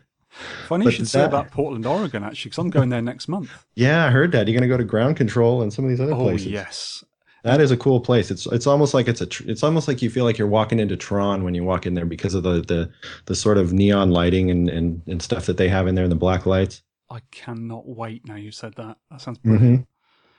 Funny 0.67 0.85
you 0.85 0.91
but 0.91 0.95
should 0.95 1.09
say 1.09 1.21
that- 1.21 1.29
about 1.29 1.51
Portland, 1.51 1.87
Oregon, 1.87 2.23
actually, 2.23 2.51
because 2.51 2.59
I'm 2.59 2.71
going 2.71 2.91
there 2.91 3.03
next 3.03 3.29
month. 3.29 3.51
Yeah, 3.75 4.07
I 4.07 4.11
heard 4.11 4.33
that. 4.33 4.47
You're 4.47 4.59
going 4.59 4.69
to 4.69 4.73
go 4.73 4.77
to 4.77 4.85
Ground 4.85 5.17
Control 5.17 5.63
and 5.63 5.73
some 5.73 5.85
of 5.85 5.89
these 5.91 6.01
other 6.01 6.13
oh 6.13 6.23
places. 6.23 6.49
yes, 6.49 7.05
That 7.45 7.61
is 7.61 7.71
a 7.71 7.77
cool 7.77 8.01
place. 8.01 8.31
It's 8.31 8.47
it's 8.47 8.67
almost 8.67 8.93
like 8.95 9.09
it's 9.09 9.21
a 9.21 9.27
tr- 9.27 9.45
it's 9.49 9.63
almost 9.63 9.89
like 9.89 10.03
you 10.03 10.11
feel 10.11 10.25
like 10.25 10.37
you're 10.39 10.47
walking 10.49 10.79
into 10.81 10.97
Tron 10.97 11.45
when 11.45 11.55
you 11.55 11.65
walk 11.65 11.87
in 11.87 11.95
there 11.95 12.05
because 12.07 12.35
of 12.35 12.43
the 12.43 12.61
the 12.61 12.91
the 13.27 13.35
sort 13.35 13.57
of 13.59 13.73
neon 13.73 14.11
lighting 14.11 14.51
and 14.51 14.69
and, 14.69 15.03
and 15.07 15.23
stuff 15.23 15.47
that 15.47 15.57
they 15.57 15.69
have 15.69 15.87
in 15.87 15.95
there 15.95 16.05
and 16.05 16.13
the 16.13 16.17
black 16.17 16.45
lights. 16.47 16.83
I 17.11 17.21
cannot 17.31 17.89
wait. 17.89 18.27
Now 18.29 18.35
you 18.37 18.51
said 18.53 18.75
that, 18.77 18.99
that 19.11 19.21
sounds 19.23 19.39
Mm-hmm. 19.39 19.57
brilliant. 19.57 19.89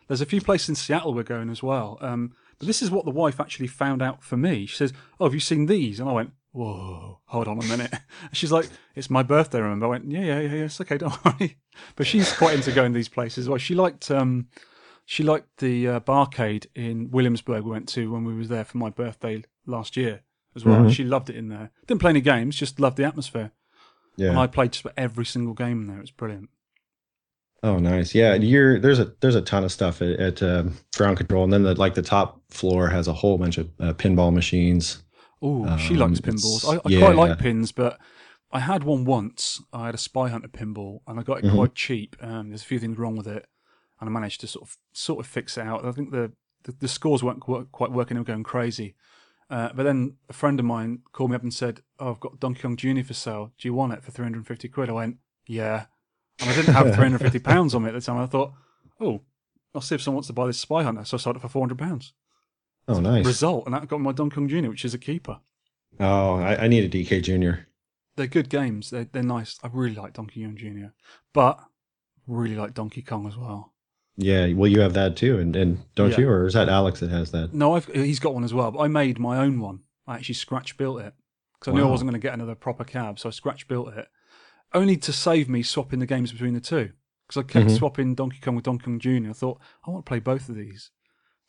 There's 0.08 0.22
a 0.22 0.26
few 0.26 0.42
places 0.42 0.70
in 0.70 0.76
Seattle 0.76 1.14
we're 1.14 1.24
going 1.24 1.50
as 1.50 1.62
well. 1.64 1.98
Um, 2.02 2.34
But 2.60 2.68
this 2.68 2.82
is 2.82 2.92
what 2.92 3.06
the 3.06 3.12
wife 3.12 3.40
actually 3.40 3.68
found 3.68 4.02
out 4.02 4.24
for 4.24 4.38
me. 4.38 4.66
She 4.68 4.76
says, 4.76 4.94
"Oh, 5.20 5.26
have 5.26 5.34
you 5.34 5.40
seen 5.40 5.66
these?" 5.68 6.00
And 6.00 6.08
I 6.10 6.14
went, 6.14 6.32
"Whoa, 6.52 7.20
hold 7.26 7.48
on 7.48 7.60
a 7.60 7.66
minute." 7.66 7.94
She's 8.32 8.52
like, 8.52 8.68
"It's 8.96 9.10
my 9.10 9.24
birthday, 9.24 9.60
remember?" 9.62 9.86
I 9.86 9.90
went, 9.90 10.12
"Yeah, 10.12 10.22
yeah, 10.22 10.40
yeah, 10.40 10.54
yes, 10.54 10.82
okay, 10.82 10.98
don't 11.00 11.14
worry." 11.26 11.58
But 11.96 12.08
she's 12.08 12.32
quite 12.34 12.56
into 12.56 12.72
going 12.72 12.92
to 12.94 12.98
these 12.98 13.10
places. 13.10 13.48
Well, 13.48 13.58
she 13.58 13.76
liked 13.76 14.10
um, 14.12 14.48
she 15.06 15.24
liked 15.24 15.58
the 15.58 15.88
uh, 15.88 16.00
barcade 16.02 16.68
in 16.76 17.10
Williamsburg 17.12 17.64
we 17.64 17.72
went 17.72 17.88
to 17.90 18.12
when 18.12 18.26
we 18.26 18.36
was 18.36 18.50
there 18.50 18.66
for 18.66 18.78
my 18.78 18.90
birthday 18.90 19.44
last 19.66 19.98
year 19.98 20.22
as 20.56 20.66
well. 20.66 20.82
Mhm. 20.82 20.92
She 20.92 21.04
loved 21.04 21.30
it 21.30 21.36
in 21.36 21.50
there. 21.50 21.72
Didn't 21.88 22.02
play 22.02 22.10
any 22.12 22.22
games, 22.22 22.56
just 22.56 22.80
loved 22.80 22.98
the 22.98 23.06
atmosphere. 23.06 23.52
Yeah. 24.18 24.30
And 24.30 24.40
I 24.40 24.48
played 24.48 24.74
just 24.74 24.84
about 24.84 24.96
every 24.98 25.26
single 25.26 25.54
game 25.54 25.82
in 25.82 25.88
there. 25.88 25.98
It 25.98 26.02
was 26.02 26.12
brilliant. 26.12 26.50
Oh, 27.62 27.78
nice. 27.78 28.16
Yeah, 28.16 28.36
you're 28.36 28.80
there's 28.80 29.00
a 29.00 29.14
there's 29.20 29.36
a 29.36 29.42
ton 29.42 29.64
of 29.64 29.72
stuff 29.72 30.02
at, 30.02 30.20
at 30.20 30.44
um, 30.44 30.76
ground 30.96 31.18
control, 31.18 31.44
and 31.44 31.52
then 31.52 31.64
the 31.64 31.76
like 31.76 31.94
the 31.94 32.02
top 32.02 32.42
floor 32.50 32.88
has 32.88 33.08
a 33.08 33.14
whole 33.14 33.38
bunch 33.38 33.58
of 33.58 33.70
uh, 33.80 33.94
pinball 33.94 34.34
machines. 34.34 35.04
Oh, 35.42 35.78
she 35.78 35.94
Um, 35.94 36.00
likes 36.00 36.20
pinballs. 36.20 36.66
I, 36.68 36.78
I 36.86 36.90
yeah. 36.92 37.00
quite 37.00 37.16
like 37.16 37.40
pins, 37.40 37.72
but 37.72 38.00
I 38.52 38.60
had 38.60 38.84
one 38.84 39.06
once. 39.06 39.62
I 39.72 39.86
had 39.88 39.96
a 39.96 40.00
Spy 40.00 40.30
Hunter 40.30 40.48
pinball, 40.50 41.00
and 41.08 41.20
I 41.20 41.24
got 41.24 41.40
it 41.40 41.46
Mhm. 41.46 41.56
quite 41.56 41.76
cheap. 41.76 42.16
Um, 42.22 42.50
there's 42.50 42.62
a 42.64 42.66
few 42.66 42.80
things 42.80 42.98
wrong 42.98 43.16
with 43.16 43.28
it, 43.28 43.48
and 44.00 44.10
I 44.10 44.12
managed 44.12 44.42
to 44.42 44.48
sort 44.48 44.68
of 44.68 44.78
sort 44.92 45.20
of 45.20 45.28
fix 45.28 45.58
it 45.58 45.62
out. 45.62 45.86
I 45.86 45.92
think 45.92 46.12
the 46.12 46.34
the, 46.64 46.74
the 46.74 46.88
scores 46.90 47.24
weren't 47.24 47.40
quite 47.40 47.92
working; 47.92 48.16
they 48.16 48.20
were 48.22 48.26
going 48.26 48.44
crazy. 48.44 48.96
Uh, 49.50 49.70
but 49.74 49.84
then 49.84 50.18
a 50.30 50.34
friend 50.34 50.60
of 50.60 50.66
mine 50.66 51.00
called 51.12 51.32
me 51.32 51.36
up 51.36 51.44
and 51.44 51.54
said, 51.54 51.82
"Oh, 52.00 52.12
I've 52.12 52.20
got 52.20 52.40
Donkey 52.40 52.62
Kong 52.62 52.76
Junior 52.76 53.04
for 53.04 53.14
sale. 53.14 53.54
Do 53.58 53.68
you 53.68 53.74
want 53.74 53.94
it 53.94 54.04
for 54.04 54.12
350 54.12 54.68
quid?" 54.68 54.90
I 54.90 54.94
went, 54.94 55.18
"Yeah," 55.48 55.86
and 56.40 56.50
I 56.50 56.56
didn't 56.56 56.74
have 56.74 56.94
350 56.96 57.40
pounds 57.40 57.74
on 57.74 57.84
me 57.84 57.90
at 57.90 57.94
the 57.94 58.02
time. 58.02 58.18
I 58.18 58.26
thought, 58.26 58.54
"Oh, 59.00 59.22
I'll 59.74 59.82
see 59.82 59.96
if 59.96 60.02
someone 60.02 60.18
wants 60.18 60.28
to 60.28 60.34
buy 60.34 60.48
this 60.48 60.60
Spy 60.60 60.84
Hunter." 60.84 61.06
So 61.06 61.16
I 61.16 61.20
sold 61.20 61.38
it 61.38 61.40
for 61.42 61.48
400 61.50 61.78
pounds. 61.78 62.14
Oh, 62.90 63.00
nice. 63.00 63.26
Result, 63.26 63.66
and 63.66 63.74
that 63.74 63.88
got 63.88 64.02
my 64.02 64.12
Donkey 64.12 64.36
Kong 64.36 64.48
Junior, 64.50 64.70
which 64.70 64.84
is 64.86 64.94
a 64.94 64.98
keeper. 64.98 65.40
Oh, 66.00 66.36
I, 66.36 66.64
I 66.64 66.68
need 66.68 66.84
a 66.84 66.90
DK 66.90 67.22
Junior. 67.24 67.68
They're 68.16 68.28
good 68.28 68.50
games. 68.50 68.90
They're, 68.90 69.08
they're 69.12 69.24
nice. 69.24 69.58
I 69.64 69.70
really 69.72 69.96
like 69.96 70.14
Donkey 70.14 70.44
Kong 70.44 70.56
Jr. 70.58 70.88
But 71.34 71.60
really 72.28 72.56
like 72.56 72.74
Donkey 72.74 73.02
Kong 73.02 73.28
as 73.28 73.38
well. 73.38 73.74
Yeah, 74.18 74.52
well, 74.54 74.70
you 74.70 74.82
have 74.82 74.94
that 74.94 75.16
too, 75.16 75.40
and 75.40 75.56
and 75.56 75.80
don't 75.96 76.12
Yeah. 76.12 76.20
you, 76.20 76.30
or 76.30 76.46
is 76.46 76.54
that 76.54 76.68
Alex 76.68 77.00
that 77.00 77.10
has 77.10 77.32
that? 77.32 77.54
No, 77.54 77.76
I've, 77.76 77.86
he's 77.86 78.20
got 78.20 78.34
one 78.34 78.44
as 78.44 78.54
well. 78.54 78.72
But 78.72 78.80
I 78.80 78.88
made 78.90 79.18
my 79.20 79.38
own 79.38 79.62
one. 79.62 79.80
I 80.08 80.16
actually 80.16 80.36
scratch 80.36 80.76
built 80.78 81.00
it 81.02 81.14
because 81.54 81.72
I 81.72 81.76
knew 81.76 81.86
I 81.88 81.90
wasn't 81.90 82.10
going 82.10 82.20
to 82.20 82.26
get 82.26 82.34
another 82.34 82.56
proper 82.56 82.84
cab, 82.84 83.20
so 83.20 83.30
I 83.30 83.32
scratch 83.32 83.68
built 83.68 83.94
it, 83.94 84.08
only 84.74 84.98
to 84.98 85.14
save 85.14 85.48
me 85.48 85.62
swapping 85.64 86.00
the 86.00 86.06
games 86.06 86.32
between 86.32 86.54
the 86.54 86.60
two. 86.60 86.90
Because 87.28 87.42
I 87.42 87.44
kept 87.44 87.68
Mhm. 87.68 87.78
swapping 87.78 88.16
Donkey 88.16 88.40
Kong 88.42 88.56
with 88.56 88.66
Donkey 88.66 88.86
Kong 88.86 89.00
Jr. 89.00 89.30
I 89.30 89.34
thought 89.34 89.60
I 89.86 89.92
want 89.92 90.04
to 90.06 90.10
play 90.10 90.20
both 90.20 90.50
of 90.50 90.56
these, 90.56 90.90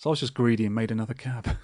so 0.00 0.08
I 0.08 0.12
was 0.12 0.20
just 0.20 0.32
greedy 0.32 0.64
and 0.64 0.74
made 0.74 0.90
another 0.90 1.12
cab. 1.14 1.46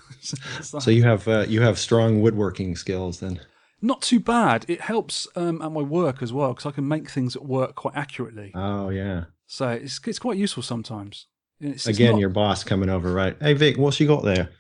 It's 0.58 0.72
like- 0.74 0.82
So 0.82 0.90
you 0.90 1.04
have 1.04 1.26
uh, 1.26 1.46
you 1.48 1.62
have 1.62 1.78
strong 1.78 2.20
woodworking 2.20 2.76
skills 2.76 3.20
then. 3.20 3.40
not 3.80 4.02
too 4.02 4.20
bad. 4.20 4.64
It 4.68 4.80
helps 4.82 5.26
um, 5.36 5.62
at 5.62 5.72
my 5.72 5.80
work 5.82 6.22
as 6.22 6.32
well 6.32 6.50
because 6.52 6.66
I 6.66 6.70
can 6.72 6.86
make 6.86 7.08
things 7.10 7.34
at 7.36 7.44
work 7.44 7.74
quite 7.76 7.96
accurately. 7.96 8.52
Oh 8.54 8.90
yeah. 8.90 9.24
So 9.46 9.68
it's 9.70 10.00
it's 10.06 10.18
quite 10.18 10.36
useful 10.38 10.62
sometimes. 10.62 11.26
It's, 11.60 11.86
it's 11.86 11.96
Again, 11.98 12.12
not- 12.12 12.20
your 12.20 12.28
boss 12.30 12.62
coming 12.64 12.90
over, 12.90 13.12
right? 13.12 13.36
Hey 13.40 13.54
Vic, 13.54 13.78
what's 13.78 13.98
you 14.00 14.06
got 14.06 14.22
there? 14.24 14.50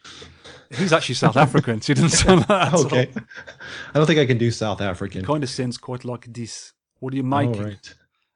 He's 0.70 0.92
actually 0.92 1.14
South 1.16 1.36
African, 1.36 1.80
so 1.80 1.92
he 1.92 1.94
didn't 2.00 2.10
sound 2.10 2.40
like 2.40 2.48
that. 2.48 2.66
at 2.68 2.74
all. 2.74 2.86
okay. 2.86 3.10
I 3.94 3.98
don't 3.98 4.06
think 4.06 4.18
I 4.18 4.26
can 4.26 4.38
do 4.38 4.50
South 4.50 4.80
African. 4.80 5.20
It 5.20 5.26
Kind 5.26 5.44
of 5.44 5.50
sounds 5.50 5.78
quite 5.78 6.04
like 6.04 6.32
this. 6.32 6.72
What 7.00 7.12
are 7.12 7.16
you 7.16 7.22
making? 7.22 7.62
right. 7.62 7.94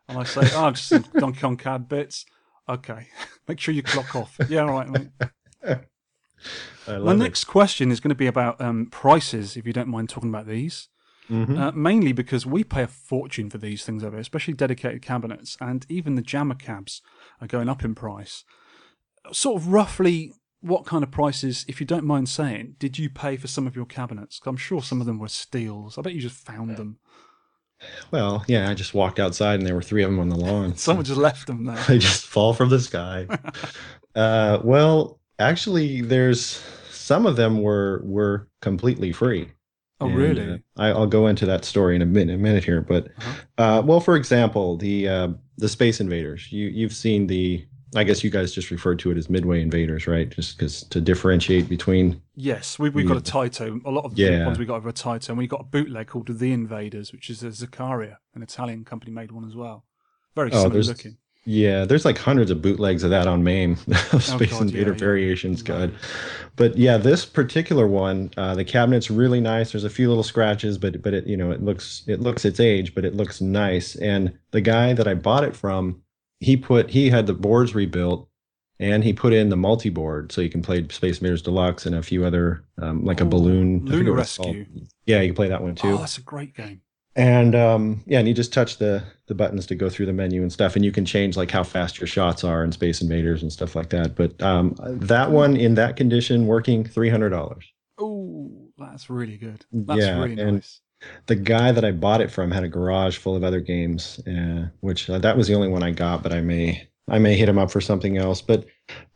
And 0.08 0.18
I 0.18 0.24
say, 0.24 0.42
oh, 0.54 0.70
just 0.70 0.88
some 0.88 1.04
Donkey 1.18 1.40
Kong 1.40 1.56
cab 1.56 1.88
bits. 1.88 2.24
Okay. 2.70 3.08
Make 3.48 3.60
sure 3.60 3.74
you 3.74 3.82
clock 3.82 4.14
off. 4.14 4.36
Yeah, 4.48 4.62
all 4.62 4.72
right, 4.72 4.88
mate. 4.88 5.08
My 6.86 6.96
love 6.96 7.18
next 7.18 7.44
question 7.44 7.90
is 7.90 8.00
going 8.00 8.08
to 8.10 8.14
be 8.14 8.26
about 8.26 8.60
um, 8.60 8.86
prices, 8.90 9.56
if 9.56 9.66
you 9.66 9.72
don't 9.72 9.88
mind 9.88 10.08
talking 10.08 10.30
about 10.30 10.46
these. 10.46 10.88
it. 11.28 11.32
Mhm. 11.32 11.58
Uh, 11.58 11.72
mainly 11.72 12.12
because 12.12 12.44
we 12.46 12.64
pay 12.64 12.82
a 12.82 12.88
fortune 12.88 13.50
for 13.50 13.58
these 13.58 13.84
things 13.84 14.02
over 14.02 14.16
here, 14.16 14.20
especially 14.20 14.54
dedicated 14.54 15.02
cabinets, 15.02 15.56
and 15.60 15.86
even 15.88 16.14
the 16.14 16.22
jammer 16.22 16.54
cabs 16.56 17.02
are 17.40 17.46
going 17.46 17.68
up 17.68 17.84
in 17.84 17.94
price. 17.94 18.44
Sort 19.32 19.60
of 19.60 19.68
roughly, 19.68 20.32
what 20.60 20.86
kind 20.86 21.04
of 21.04 21.10
prices, 21.10 21.64
if 21.68 21.78
you 21.80 21.86
don't 21.86 22.04
mind 22.04 22.28
saying, 22.28 22.76
did 22.78 22.98
you 22.98 23.08
pay 23.10 23.36
for 23.36 23.46
some 23.46 23.66
of 23.66 23.76
your 23.76 23.86
cabinets? 23.86 24.40
I'm 24.44 24.56
sure 24.56 24.82
some 24.82 25.00
of 25.00 25.06
them 25.06 25.18
were 25.18 25.28
steals. 25.28 25.98
I 25.98 26.02
bet 26.02 26.14
you 26.14 26.20
just 26.20 26.36
found 26.44 26.76
them. 26.76 26.98
Well, 28.10 28.44
yeah, 28.48 28.68
I 28.68 28.74
just 28.74 28.94
walked 28.94 29.18
outside 29.18 29.58
and 29.58 29.66
there 29.66 29.74
were 29.74 29.82
three 29.82 30.02
of 30.02 30.10
them 30.10 30.20
on 30.20 30.28
the 30.28 30.36
lawn. 30.36 30.76
Someone 30.76 31.04
just 31.04 31.18
left 31.18 31.46
them 31.46 31.64
there. 31.64 31.82
they 31.88 31.98
just 31.98 32.26
fall 32.26 32.52
from 32.54 32.68
the 32.68 32.80
sky. 32.80 33.26
uh, 34.14 34.58
well, 34.62 35.18
actually, 35.38 36.00
there's 36.02 36.62
some 36.90 37.26
of 37.26 37.36
them 37.36 37.62
were 37.62 38.02
were 38.04 38.48
completely 38.60 39.12
free. 39.12 39.50
Oh, 40.02 40.06
And, 40.06 40.16
really? 40.16 40.52
uh, 40.52 40.56
I, 40.78 40.88
I'll 40.88 41.06
go 41.06 41.26
into 41.26 41.44
that 41.46 41.64
story 41.64 41.94
in 41.94 42.02
a 42.02 42.06
minute, 42.06 42.34
a 42.34 42.38
minute 42.38 42.64
here, 42.64 42.80
but 42.80 43.08
Uh-huh. 43.18 43.32
uh, 43.58 43.82
well, 43.82 44.00
for 44.00 44.16
example, 44.16 44.76
the 44.76 45.08
uh, 45.08 45.28
the 45.58 45.68
Space 45.68 46.00
Invaders. 46.00 46.50
You 46.52 46.68
you've 46.68 46.94
seen 46.94 47.26
the. 47.26 47.66
I 47.94 48.04
guess 48.04 48.22
you 48.22 48.30
guys 48.30 48.52
just 48.52 48.70
referred 48.70 48.98
to 49.00 49.10
it 49.10 49.16
as 49.16 49.28
Midway 49.28 49.60
Invaders, 49.60 50.06
right? 50.06 50.28
Just 50.28 50.56
because 50.56 50.84
to 50.84 51.00
differentiate 51.00 51.68
between. 51.68 52.22
Yes, 52.36 52.78
we, 52.78 52.88
we've 52.90 53.08
got 53.08 53.16
a 53.16 53.20
Taito. 53.20 53.84
A 53.84 53.90
lot 53.90 54.04
of 54.04 54.14
the 54.14 54.22
Yeah. 54.22 54.46
ones 54.46 54.58
we 54.58 54.64
got 54.64 54.76
over 54.76 54.88
a 54.90 54.92
Taito, 54.92 55.30
and 55.30 55.38
we 55.38 55.46
got 55.46 55.60
a 55.60 55.64
bootleg 55.64 56.06
called 56.06 56.28
The 56.28 56.52
Invaders, 56.52 57.12
which 57.12 57.28
is 57.30 57.42
a 57.42 57.48
Zaccaria, 57.48 58.16
an 58.34 58.42
Italian 58.42 58.84
company 58.84 59.10
made 59.10 59.32
one 59.32 59.44
as 59.44 59.56
well. 59.56 59.84
Very 60.36 60.50
Oh, 60.52 60.62
similar 60.62 60.82
looking. 60.82 61.16
Yeah, 61.46 61.86
there's 61.86 62.04
like 62.04 62.18
hundreds 62.18 62.50
of 62.50 62.60
bootlegs 62.60 63.02
of 63.02 63.10
that 63.10 63.26
on 63.26 63.42
MAME. 63.42 63.74
Space 63.76 64.30
Oh, 64.32 64.38
God, 64.38 64.60
Invader 64.60 64.78
yeah, 64.78 64.86
yeah. 64.88 64.92
Variations 64.92 65.62
Guide. 65.62 65.90
But 66.56 66.76
yeah, 66.76 66.98
this 66.98 67.24
particular 67.24 67.88
one, 67.88 68.30
uh, 68.36 68.54
the 68.54 68.64
cabinet's 68.64 69.10
really 69.10 69.40
nice. 69.40 69.72
There's 69.72 69.84
a 69.84 69.90
few 69.90 70.08
little 70.08 70.22
scratches, 70.22 70.76
but 70.76 71.00
but 71.02 71.14
it 71.14 71.26
you 71.26 71.36
know 71.38 71.50
it 71.50 71.62
looks 71.62 72.02
it 72.06 72.20
looks 72.20 72.44
its 72.44 72.60
age, 72.60 72.94
but 72.94 73.04
it 73.06 73.14
looks 73.16 73.40
nice. 73.40 73.96
And 73.96 74.38
the 74.50 74.60
guy 74.60 74.92
that 74.92 75.08
I 75.08 75.14
bought 75.14 75.42
it 75.44 75.56
from, 75.56 76.02
he 76.40 76.56
put 76.56 76.90
he 76.90 77.10
had 77.10 77.26
the 77.26 77.34
boards 77.34 77.74
rebuilt, 77.74 78.28
and 78.78 79.04
he 79.04 79.12
put 79.12 79.32
in 79.32 79.50
the 79.50 79.56
multi 79.56 79.90
board 79.90 80.32
so 80.32 80.40
you 80.40 80.50
can 80.50 80.62
play 80.62 80.86
Space 80.88 81.18
Invaders 81.18 81.42
Deluxe 81.42 81.86
and 81.86 81.94
a 81.94 82.02
few 82.02 82.24
other 82.24 82.64
um, 82.80 83.04
like 83.04 83.20
a 83.20 83.26
balloon 83.26 83.84
Lunar 83.84 84.12
what 84.12 84.20
it's 84.20 84.36
called. 84.36 84.56
Rescue. 84.56 84.86
Yeah, 85.06 85.20
you 85.20 85.28
can 85.28 85.36
play 85.36 85.48
that 85.48 85.62
one 85.62 85.74
too. 85.74 85.88
Oh, 85.88 85.98
that's 85.98 86.18
a 86.18 86.22
great 86.22 86.54
game. 86.56 86.80
And 87.16 87.54
um, 87.54 88.02
yeah, 88.06 88.20
and 88.20 88.28
you 88.28 88.34
just 88.34 88.52
touch 88.52 88.78
the 88.78 89.02
the 89.26 89.34
buttons 89.34 89.66
to 89.66 89.74
go 89.74 89.90
through 89.90 90.06
the 90.06 90.12
menu 90.12 90.42
and 90.42 90.52
stuff, 90.52 90.76
and 90.76 90.84
you 90.84 90.92
can 90.92 91.04
change 91.04 91.36
like 91.36 91.50
how 91.50 91.62
fast 91.62 92.00
your 92.00 92.06
shots 92.06 92.44
are 92.44 92.64
in 92.64 92.72
Space 92.72 93.02
Invaders 93.02 93.42
and 93.42 93.52
stuff 93.52 93.74
like 93.74 93.90
that. 93.90 94.14
But 94.14 94.40
um, 94.42 94.76
that 94.80 95.30
one 95.30 95.56
in 95.56 95.74
that 95.74 95.96
condition, 95.96 96.46
working 96.46 96.84
three 96.84 97.10
hundred 97.10 97.30
dollars. 97.30 97.70
Oh, 97.98 98.68
that's 98.78 99.10
really 99.10 99.36
good. 99.36 99.66
That's 99.72 100.00
Yeah, 100.00 100.22
really 100.22 100.36
nice. 100.36 100.80
The 101.26 101.36
guy 101.36 101.72
that 101.72 101.84
I 101.84 101.92
bought 101.92 102.20
it 102.20 102.30
from 102.30 102.50
had 102.50 102.64
a 102.64 102.68
garage 102.68 103.18
full 103.18 103.36
of 103.36 103.44
other 103.44 103.60
games, 103.60 104.20
uh, 104.26 104.68
which 104.80 105.08
uh, 105.08 105.18
that 105.18 105.36
was 105.36 105.48
the 105.48 105.54
only 105.54 105.68
one 105.68 105.82
I 105.82 105.90
got. 105.90 106.22
But 106.22 106.32
I 106.32 106.40
may 106.40 106.88
I 107.08 107.18
may 107.18 107.36
hit 107.36 107.48
him 107.48 107.58
up 107.58 107.70
for 107.70 107.80
something 107.80 108.16
else. 108.16 108.42
But 108.42 108.66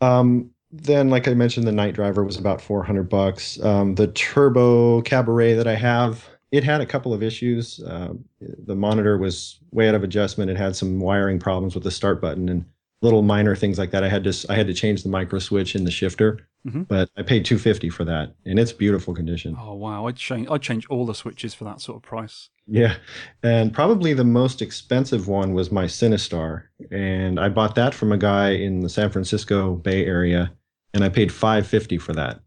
um, 0.00 0.50
then, 0.70 1.10
like 1.10 1.28
I 1.28 1.34
mentioned, 1.34 1.66
the 1.66 1.72
Night 1.72 1.94
Driver 1.94 2.24
was 2.24 2.36
about 2.36 2.60
four 2.60 2.82
hundred 2.82 3.08
bucks. 3.08 3.60
Um, 3.62 3.94
the 3.94 4.08
Turbo 4.08 5.02
Cabaret 5.02 5.54
that 5.54 5.68
I 5.68 5.74
have, 5.74 6.28
it 6.52 6.64
had 6.64 6.80
a 6.80 6.86
couple 6.86 7.12
of 7.12 7.22
issues. 7.22 7.80
Uh, 7.82 8.14
the 8.40 8.76
monitor 8.76 9.18
was 9.18 9.58
way 9.70 9.88
out 9.88 9.94
of 9.94 10.02
adjustment. 10.02 10.50
It 10.50 10.56
had 10.56 10.76
some 10.76 11.00
wiring 11.00 11.38
problems 11.38 11.74
with 11.74 11.84
the 11.84 11.90
start 11.90 12.20
button 12.20 12.48
and 12.48 12.64
little 13.04 13.22
minor 13.22 13.54
things 13.54 13.78
like 13.78 13.90
that. 13.92 14.02
I 14.02 14.08
had 14.08 14.24
to 14.24 14.46
I 14.50 14.54
had 14.56 14.66
to 14.66 14.74
change 14.74 15.02
the 15.04 15.08
micro 15.08 15.38
switch 15.38 15.76
in 15.76 15.84
the 15.84 15.90
shifter, 15.90 16.48
Mhm. 16.66 16.88
but 16.88 17.08
I 17.16 17.22
paid 17.22 17.44
two 17.44 17.58
fifty 17.58 17.90
for 17.90 18.04
that, 18.06 18.34
and 18.46 18.58
it's 18.58 18.72
beautiful 18.72 19.14
condition. 19.14 19.54
Oh 19.60 19.74
wow, 19.74 20.06
I'd 20.06 20.16
change. 20.16 20.48
I'd 20.50 20.62
change 20.62 20.86
all 20.88 21.06
the 21.06 21.14
switches 21.14 21.54
for 21.54 21.64
that 21.64 21.80
sort 21.80 21.96
of 21.98 22.02
price. 22.02 22.50
Yeah, 22.66 22.96
and 23.42 23.72
probably 23.72 24.14
the 24.14 24.24
most 24.24 24.62
expensive 24.62 25.28
one 25.28 25.52
was 25.52 25.70
my 25.70 25.84
Sinistar, 25.84 26.62
and 26.90 27.38
I 27.38 27.50
bought 27.50 27.74
that 27.74 27.92
from 27.94 28.10
a 28.10 28.16
guy 28.18 28.50
in 28.50 28.80
the 28.80 28.88
San 28.88 29.10
Francisco 29.10 29.74
Bay 29.74 30.06
Area, 30.06 30.50
and 30.94 31.04
I 31.04 31.10
paid 31.10 31.30
five 31.30 31.66
fifty 31.66 31.98
for 31.98 32.14
that. 32.14 32.40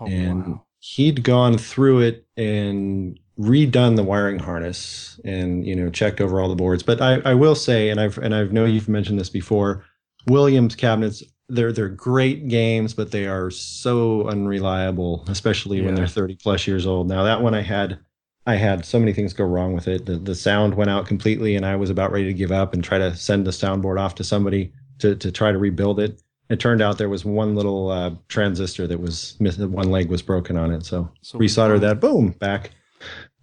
Oh 0.00 0.06
and 0.06 0.46
wow. 0.46 0.64
he'd 0.80 1.22
gone 1.22 1.56
through 1.56 2.00
it 2.00 2.26
and 2.36 3.18
redone 3.38 3.96
the 3.96 4.04
wiring 4.04 4.38
harness, 4.38 5.20
and 5.24 5.66
you 5.66 5.74
know 5.74 5.90
checked 5.90 6.20
over 6.20 6.40
all 6.40 6.48
the 6.48 6.54
boards. 6.54 6.82
But 6.82 7.00
I, 7.00 7.20
I 7.24 7.34
will 7.34 7.54
say, 7.54 7.90
and 7.90 8.00
I've 8.00 8.18
and 8.18 8.34
I 8.34 8.44
know 8.44 8.64
you've 8.64 8.88
mentioned 8.88 9.18
this 9.18 9.30
before, 9.30 9.84
Williams 10.26 10.74
cabinets. 10.74 11.22
They're 11.48 11.72
they're 11.72 11.90
great 11.90 12.48
games, 12.48 12.94
but 12.94 13.10
they 13.10 13.26
are 13.26 13.50
so 13.50 14.26
unreliable, 14.28 15.24
especially 15.28 15.82
when 15.82 15.94
they're 15.94 16.06
thirty 16.06 16.36
plus 16.36 16.66
years 16.66 16.86
old. 16.86 17.06
Now 17.06 17.22
that 17.24 17.42
one 17.42 17.54
I 17.54 17.60
had 17.60 17.98
I 18.46 18.56
had 18.56 18.84
so 18.84 18.98
many 18.98 19.12
things 19.12 19.32
go 19.32 19.44
wrong 19.44 19.72
with 19.72 19.88
it. 19.88 20.06
The, 20.06 20.16
the 20.16 20.34
sound 20.34 20.74
went 20.74 20.90
out 20.90 21.06
completely, 21.06 21.56
and 21.56 21.64
I 21.64 21.76
was 21.76 21.90
about 21.90 22.12
ready 22.12 22.26
to 22.26 22.34
give 22.34 22.52
up 22.52 22.74
and 22.74 22.84
try 22.84 22.98
to 22.98 23.16
send 23.16 23.46
the 23.46 23.50
soundboard 23.50 23.98
off 23.98 24.14
to 24.16 24.24
somebody 24.24 24.72
to, 24.98 25.16
to 25.16 25.32
try 25.32 25.50
to 25.50 25.58
rebuild 25.58 25.98
it. 25.98 26.22
It 26.50 26.60
turned 26.60 26.82
out 26.82 26.98
there 26.98 27.08
was 27.08 27.24
one 27.24 27.54
little 27.54 27.90
uh, 27.90 28.12
transistor 28.28 28.86
that 28.86 29.00
was 29.00 29.36
one 29.40 29.90
leg 29.90 30.10
was 30.10 30.20
broken 30.20 30.58
on 30.58 30.72
it, 30.72 30.84
so 30.84 31.10
So 31.22 31.38
resoldered 31.38 31.80
that, 31.80 32.00
boom, 32.00 32.30
back. 32.32 32.70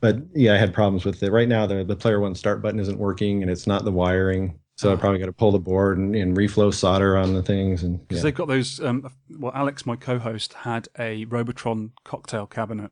But 0.02 0.18
yeah, 0.34 0.56
I 0.56 0.58
had 0.58 0.74
problems 0.74 1.06
with 1.06 1.24
it. 1.24 1.32
Right 1.32 1.48
now, 1.48 1.66
the 1.66 1.84
the 1.84 1.96
player 1.96 2.20
one 2.20 2.36
start 2.36 2.62
button 2.62 2.80
isn't 2.80 2.98
working, 3.00 3.42
and 3.44 3.50
it's 3.52 3.68
not 3.68 3.86
the 3.86 3.92
wiring. 3.92 4.60
So 4.76 4.92
I 4.92 4.96
probably 4.96 5.20
got 5.20 5.28
to 5.28 5.32
pull 5.34 5.52
the 5.52 5.60
board 5.60 6.00
and, 6.00 6.16
and 6.16 6.36
reflow 6.36 6.74
solder 6.74 7.16
on 7.16 7.36
the 7.36 7.44
things. 7.44 7.84
And 7.84 8.00
Because 8.08 8.18
yeah. 8.18 8.24
they've 8.24 8.36
got 8.36 8.48
those. 8.48 8.80
Um, 8.80 9.08
well, 9.30 9.52
Alex, 9.54 9.86
my 9.86 9.96
co-host, 9.96 10.54
had 10.54 10.88
a 10.98 11.26
Robotron 11.26 11.92
cocktail 12.04 12.48
cabinet, 12.48 12.90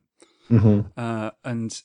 Mhm. 0.48 0.92
uh, 0.96 1.32
and 1.44 1.82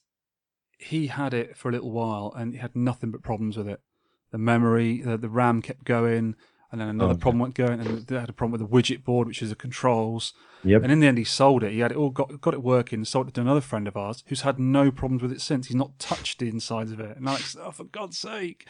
he 0.77 1.07
had 1.07 1.33
it 1.33 1.57
for 1.57 1.69
a 1.69 1.71
little 1.71 1.89
while, 1.91 2.31
and 2.37 2.53
he 2.53 2.59
had 2.59 2.75
nothing 2.75 3.09
but 3.09 3.23
problems 3.23 3.57
with 3.57 3.67
it. 3.67 3.81
The 4.29 4.37
memory, 4.37 5.01
the, 5.01 5.17
the 5.17 5.29
RAM 5.29 5.63
kept 5.63 5.85
going, 5.85 6.35
and 6.75 6.81
then 6.81 6.89
another 6.89 7.13
Oh, 7.13 7.17
problem 7.17 7.39
went 7.39 7.55
going, 7.55 7.79
and 7.79 8.05
they 8.05 8.19
had 8.19 8.29
a 8.29 8.33
problem 8.33 8.59
with 8.59 8.69
the 8.69 8.75
widget 8.75 9.05
board, 9.05 9.27
which 9.27 9.41
is 9.41 9.49
the 9.49 9.55
controls. 9.55 10.33
Yep. 10.65 10.83
And 10.83 10.91
in 10.91 10.99
the 10.99 11.07
end, 11.07 11.17
he 11.17 11.23
sold 11.23 11.63
it. 11.63 11.71
He 11.71 11.79
had 11.79 11.91
it 11.91 11.97
all 11.97 12.09
got 12.09 12.41
got 12.41 12.53
it 12.53 12.61
working. 12.61 13.05
Sold 13.05 13.29
it 13.29 13.33
to 13.35 13.41
another 13.41 13.61
friend 13.61 13.87
of 13.87 13.95
ours 13.95 14.25
who's 14.27 14.41
had 14.41 14.59
no 14.59 14.91
problems 14.91 15.21
with 15.21 15.31
it 15.31 15.39
since. 15.39 15.67
He's 15.67 15.75
not 15.75 15.97
touched 15.99 16.39
the 16.39 16.49
insides 16.49 16.91
of 16.91 16.99
it. 16.99 17.15
And 17.15 17.29
Alex, 17.29 17.55
oh, 17.57 17.71
for 17.71 17.85
God's 17.85 18.17
sake! 18.17 18.67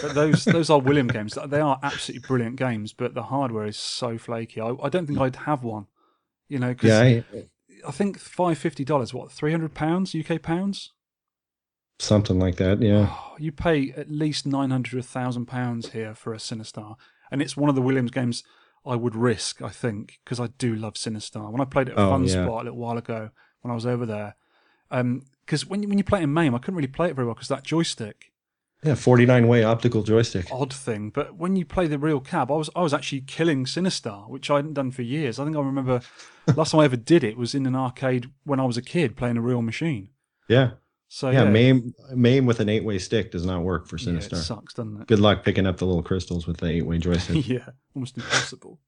But 0.00 0.14
those 0.14 0.44
those 0.44 0.70
are 0.70 0.78
William 0.78 1.08
games. 1.08 1.36
They 1.48 1.60
are 1.60 1.80
absolutely 1.82 2.26
brilliant 2.26 2.56
games. 2.56 2.92
But 2.92 3.14
the 3.14 3.24
hardware 3.24 3.66
is 3.66 3.76
so 3.76 4.16
flaky. 4.16 4.60
I, 4.60 4.74
I 4.80 4.88
don't 4.88 5.06
think 5.06 5.18
I'd 5.18 5.36
have 5.36 5.64
one. 5.64 5.86
You 6.48 6.60
know, 6.60 6.68
because 6.68 6.90
yeah, 6.90 7.22
I, 7.34 7.88
I 7.88 7.90
think 7.90 8.18
five 8.18 8.58
fifty 8.58 8.84
dollars. 8.84 9.12
What 9.12 9.32
three 9.32 9.50
hundred 9.50 9.74
pounds 9.74 10.14
UK 10.14 10.40
pounds? 10.40 10.92
something 12.02 12.38
like 12.38 12.56
that. 12.56 12.80
Yeah. 12.80 13.08
Oh, 13.10 13.36
you 13.38 13.52
pay 13.52 13.92
at 13.96 14.10
least 14.10 14.46
nine 14.46 14.70
hundred 14.70 15.04
thousand 15.04 15.46
pounds 15.46 15.90
here 15.90 16.14
for 16.14 16.32
a 16.34 16.38
Sinistar, 16.38 16.96
and 17.30 17.40
it's 17.42 17.56
one 17.56 17.68
of 17.68 17.74
the 17.74 17.82
Williams 17.82 18.10
games 18.10 18.42
I 18.86 18.96
would 18.96 19.14
risk. 19.14 19.62
I 19.62 19.68
think 19.70 20.18
because 20.24 20.40
I 20.40 20.48
do 20.58 20.74
love 20.74 20.94
Sinistar. 20.94 21.50
When 21.50 21.60
I 21.60 21.64
played 21.64 21.88
it 21.88 21.92
at 21.92 21.98
Oh, 21.98 22.10
Fun 22.10 22.24
yeah. 22.24 22.44
Spot 22.44 22.62
a 22.62 22.64
little 22.64 22.78
while 22.78 22.98
ago 22.98 23.30
when 23.62 23.70
I 23.70 23.74
was 23.74 23.86
over 23.86 24.06
there, 24.06 24.36
um, 24.90 25.22
because 25.44 25.66
when 25.66 25.82
you, 25.82 25.88
when 25.88 25.98
you 25.98 26.04
play 26.04 26.20
it 26.20 26.24
in 26.24 26.32
MAME, 26.32 26.54
I 26.54 26.58
couldn't 26.58 26.76
really 26.76 26.88
play 26.88 27.08
it 27.08 27.14
very 27.16 27.26
well 27.26 27.34
because 27.34 27.48
that 27.48 27.62
joystick 27.64 28.32
Yeah. 28.82 28.94
49 28.94 29.48
way 29.48 29.62
optical 29.64 30.02
joystick. 30.02 30.46
odd 30.50 30.72
thing. 30.72 31.10
But 31.10 31.36
when 31.36 31.56
you 31.56 31.64
play 31.66 31.86
the 31.86 31.98
real 31.98 32.20
cab, 32.20 32.50
I 32.50 32.54
was 32.56 32.70
I 32.74 32.80
was 32.82 32.94
actually 32.94 33.20
killing 33.22 33.64
Sinistar, 33.66 34.28
which 34.28 34.50
I 34.50 34.56
hadn't 34.56 34.74
done 34.74 34.90
for 34.92 35.02
years. 35.02 35.38
I 35.38 35.44
think 35.44 35.56
I 35.56 35.60
remember 35.60 36.00
last 36.56 36.70
time 36.70 36.80
I 36.80 36.84
ever 36.84 36.96
did 36.96 37.22
it 37.24 37.36
was 37.36 37.54
in 37.54 37.66
an 37.66 37.76
arcade 37.76 38.30
when 38.44 38.58
I 38.60 38.64
was 38.64 38.76
a 38.78 38.82
kid 38.82 39.16
playing 39.16 39.36
a 39.36 39.42
real 39.42 39.62
machine. 39.62 40.08
Yeah. 40.48 40.70
So 41.12 41.28
yeah. 41.30 41.42
yeah, 41.42 41.50
MAME, 41.50 41.92
MAME 42.14 42.46
with 42.46 42.60
an 42.60 42.68
eight 42.68 42.84
way 42.84 42.96
stick 43.00 43.32
does 43.32 43.44
not 43.44 43.62
work 43.62 43.88
for 43.88 43.96
yeah, 43.96 44.10
it 44.12 44.22
Sinistar. 44.22 44.36
sucks, 44.36 44.74
doesn't 44.74 45.02
it? 45.02 45.06
Good 45.08 45.18
luck 45.18 45.44
picking 45.44 45.66
up 45.66 45.78
the 45.78 45.84
little 45.84 46.04
crystals 46.04 46.46
with 46.46 46.58
the 46.58 46.68
eight 46.68 46.86
way 46.86 46.98
joystick. 46.98 47.46
yeah, 47.48 47.66
almost 47.96 48.16
impossible. 48.16 48.78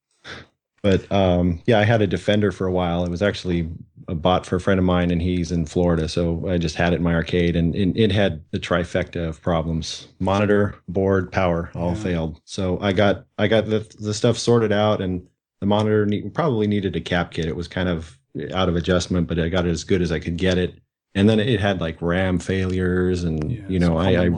But 0.82 1.11
um, 1.11 1.61
yeah, 1.66 1.81
I 1.81 1.85
had 1.85 2.01
a 2.01 2.07
Defender 2.07 2.53
for 2.53 2.69
a 2.69 2.73
while. 2.73 3.05
It 3.05 3.11
was 3.11 3.23
actually 3.23 3.69
a 4.07 4.15
bought 4.15 4.47
for 4.47 4.55
a 4.57 4.61
friend 4.61 4.78
of 4.78 4.85
mine, 4.85 5.11
and 5.11 5.20
he's 5.20 5.51
in 5.51 5.66
Florida. 5.66 6.09
So 6.09 6.49
I 6.49 6.59
just 6.59 6.77
had 6.77 6.93
it 6.93 6.97
in 6.97 7.03
my 7.03 7.15
arcade, 7.15 7.57
and, 7.57 7.74
and 7.74 7.97
it 7.97 8.12
had 8.12 8.40
the 8.53 8.61
trifecta 8.61 9.28
of 9.28 9.43
problems: 9.43 10.07
monitor, 10.20 10.77
board, 10.86 11.32
power, 11.32 11.73
all 11.74 11.90
Yeah. 11.90 12.03
failed. 12.05 12.40
So 12.44 12.78
I 12.81 12.93
got 12.93 13.27
I 13.36 13.49
got 13.49 13.66
the 13.66 13.81
the 13.99 14.15
stuff 14.15 14.39
sorted 14.39 14.70
out, 14.70 15.01
and 15.01 15.27
the 15.59 15.66
monitor 15.66 16.07
need, 16.07 16.32
probably 16.35 16.69
needed 16.69 16.94
a 16.94 17.01
cap 17.01 17.32
kit. 17.32 17.47
It 17.47 17.57
was 17.57 17.66
kind 17.66 17.89
of 17.89 18.16
out 18.55 18.69
of 18.69 18.77
adjustment, 18.77 19.27
but 19.27 19.40
I 19.40 19.49
got 19.49 19.66
it 19.66 19.70
as 19.70 19.82
good 19.82 20.03
as 20.03 20.12
I 20.12 20.20
could 20.20 20.36
get 20.36 20.57
it. 20.57 20.74
And 21.14 21.28
then 21.28 21.40
it 21.40 21.60
had 21.60 21.80
like 21.80 22.01
RAM 22.01 22.39
failures, 22.39 23.22
and 23.24 23.52
Yeah, 23.52 23.60
you 23.68 23.78
know 23.78 23.98
I, 23.98 24.26
I. 24.26 24.30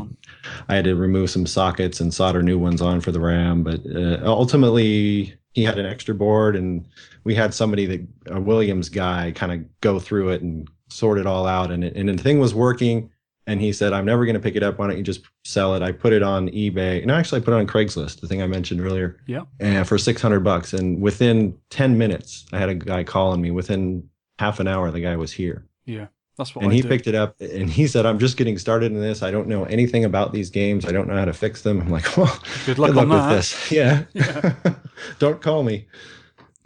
I 0.69 0.75
had 0.75 0.85
to 0.85 0.95
remove 0.95 1.31
some 1.31 1.47
sockets 1.47 2.01
and 2.01 2.13
solder 2.13 2.43
new 2.43 2.59
ones 2.59 2.83
on 2.83 3.01
for 3.01 3.13
the 3.13 3.21
RAM. 3.21 3.63
But 3.63 3.81
uh, 3.87 4.21
ultimately, 4.25 5.35
he 5.53 5.65
had 5.65 5.79
an 5.79 5.87
extra 5.87 6.15
board, 6.15 6.57
and 6.57 6.87
we 7.25 7.35
had 7.35 7.55
somebody 7.55 7.87
that 7.87 8.07
a 8.27 8.41
Williams 8.41 8.89
guy 8.89 9.33
kind 9.35 9.53
of 9.53 9.81
go 9.81 9.99
through 9.99 10.31
it 10.31 10.43
and 10.43 10.69
sort 10.91 11.19
it 11.19 11.27
all 11.27 11.47
out. 11.47 11.71
And 11.71 11.85
it, 11.85 11.97
and 11.97 12.09
the 12.09 12.23
thing 12.23 12.39
was 12.41 12.55
working. 12.55 13.11
And 13.47 13.61
he 13.61 13.75
said, 13.75 13.93
"I'm 13.93 14.07
never 14.07 14.25
going 14.25 14.35
to 14.35 14.41
pick 14.41 14.57
it 14.57 14.63
up. 14.63 14.79
Why 14.79 14.87
don't 14.87 14.97
you 14.97 15.03
just 15.03 15.21
sell 15.45 15.75
it?" 15.75 15.83
I 15.83 15.93
put 15.93 16.15
it 16.15 16.23
on 16.23 16.49
eBay, 16.49 17.03
and 17.03 17.11
actually, 17.11 17.43
I 17.43 17.45
put 17.45 17.53
it 17.53 17.59
on 17.59 17.67
Craigslist, 17.67 18.21
the 18.21 18.27
thing 18.27 18.41
I 18.43 18.47
mentioned 18.47 18.81
earlier, 18.81 19.21
Yeah, 19.27 19.43
and 19.61 19.87
for 19.87 19.99
600 19.99 20.41
bucks. 20.41 20.73
And 20.73 21.01
within 21.03 21.57
10 21.69 21.99
minutes, 21.99 22.47
I 22.55 22.59
had 22.59 22.71
a 22.71 22.75
guy 22.75 23.05
calling 23.05 23.43
me. 23.43 23.51
Within 23.51 24.09
half 24.39 24.61
an 24.61 24.67
hour, 24.67 24.91
the 24.91 25.01
guy 25.01 25.17
was 25.17 25.31
here 25.31 25.67
yeah, 25.87 26.07
that's 26.37 26.55
what 26.55 26.63
and 26.65 26.73
I 26.73 26.75
he 26.77 26.83
do. 26.83 26.89
picked 26.89 27.07
it 27.07 27.15
up 27.15 27.41
and 27.41 27.71
he 27.71 27.87
said 27.87 28.07
i'm 28.07 28.19
just 28.19 28.37
getting 28.37 28.59
started 28.59 28.93
in 28.93 29.01
this 29.01 29.23
i 29.23 29.31
don't 29.31 29.49
know 29.49 29.65
anything 29.65 30.05
about 30.05 30.33
these 30.33 30.51
games 30.51 30.85
i 30.85 30.93
don't 30.93 31.07
know 31.09 31.17
how 31.17 31.25
to 31.25 31.33
fix 31.33 31.63
them 31.63 31.81
i'm 31.81 31.91
like 31.91 32.17
well 32.17 32.39
Good 32.67 32.79
luck 32.79 32.97
on 32.97 33.09
with 33.09 33.19
that. 33.19 33.35
this 33.35 33.71
yeah, 33.73 34.05
don't 35.19 35.41
call 35.41 35.63
me 35.63 35.87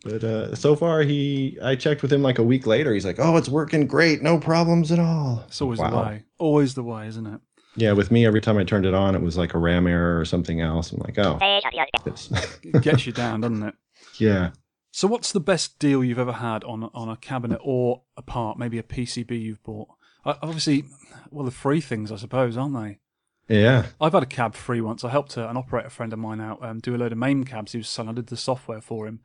but 0.05 0.23
uh, 0.25 0.55
so 0.55 0.77
far 0.77 1.03
he 1.03 1.59
i 1.63 1.75
checked 1.75 2.03
with 2.03 2.13
him 2.13 2.23
like 2.23 2.39
a 2.39 2.43
week 2.43 2.67
later 2.67 2.95
he's 2.95 3.05
like 3.05 3.19
oh 3.19 3.37
it's 3.37 3.49
working 3.49 3.87
great 3.87 4.23
no 4.23 4.39
problems 4.39 4.91
at 4.93 4.99
all 4.99 5.45
It's 5.49 5.61
always 5.61 5.79
the 5.79 5.85
Wow. 5.85 6.05
way. 6.05 6.23
Always 6.39 6.75
the 6.75 6.83
way, 6.85 7.07
isn't 7.09 7.27
it? 7.27 7.41
yeah 7.77 7.93
with 7.93 8.11
me 8.11 8.25
every 8.25 8.41
time 8.41 8.57
i 8.59 8.65
turned 8.65 8.87
it 8.87 8.95
on 8.95 9.15
it 9.15 9.21
was 9.23 9.37
like 9.37 9.55
a 9.55 9.59
ram 9.59 9.87
error 9.87 10.19
or 10.19 10.25
something 10.25 10.61
else 10.61 10.93
i'm 10.93 11.01
like 11.01 11.19
oh. 11.19 11.39
It 11.43 12.83
gets 12.83 13.07
you 13.07 13.13
down, 13.13 13.41
doesn't 13.43 13.63
it? 13.63 13.75
yeah 14.19 14.51
So, 14.99 15.07
what's 15.07 15.31
the 15.31 15.39
best 15.39 15.79
deal 15.79 16.03
you've 16.03 16.19
ever 16.19 16.33
had 16.33 16.65
on 16.65 16.91
on 16.93 17.09
a 17.09 17.17
cabinet 17.17 17.61
or 17.63 18.03
a 18.17 18.23
part, 18.23 18.59
maybe 18.59 18.81
a 18.81 18.83
PCB 18.83 19.41
you've 19.41 19.63
bought? 19.63 19.91
Uh, 20.25 20.35
obviously, 20.43 20.87
well, 21.31 21.45
the 21.45 21.53
free 21.53 21.81
things, 21.81 22.11
I 22.11 22.17
suppose, 22.17 22.57
aren't 22.57 22.75
they? 22.75 22.99
yeah 23.47 23.87
I've 24.01 24.13
had 24.13 24.25
a 24.25 24.27
cab 24.27 24.57
free 24.57 24.81
once. 24.81 25.05
I 25.05 25.11
helped 25.11 25.37
a, 25.37 25.49
an 25.49 25.57
operator 25.57 25.89
friend 25.89 26.13
of 26.13 26.19
mine 26.19 26.41
out 26.41 26.65
um, 26.65 26.81
do 26.81 26.97
a 26.97 26.99
load 26.99 27.13
of 27.13 27.19
MAME 27.19 27.45
cabs. 27.45 27.71
He 27.71 27.79
was 27.79 27.89
selling. 27.89 28.11
I 28.11 28.15
did 28.15 28.27
the 28.27 28.37
software 28.37 28.81
for 28.81 29.07
him, 29.07 29.21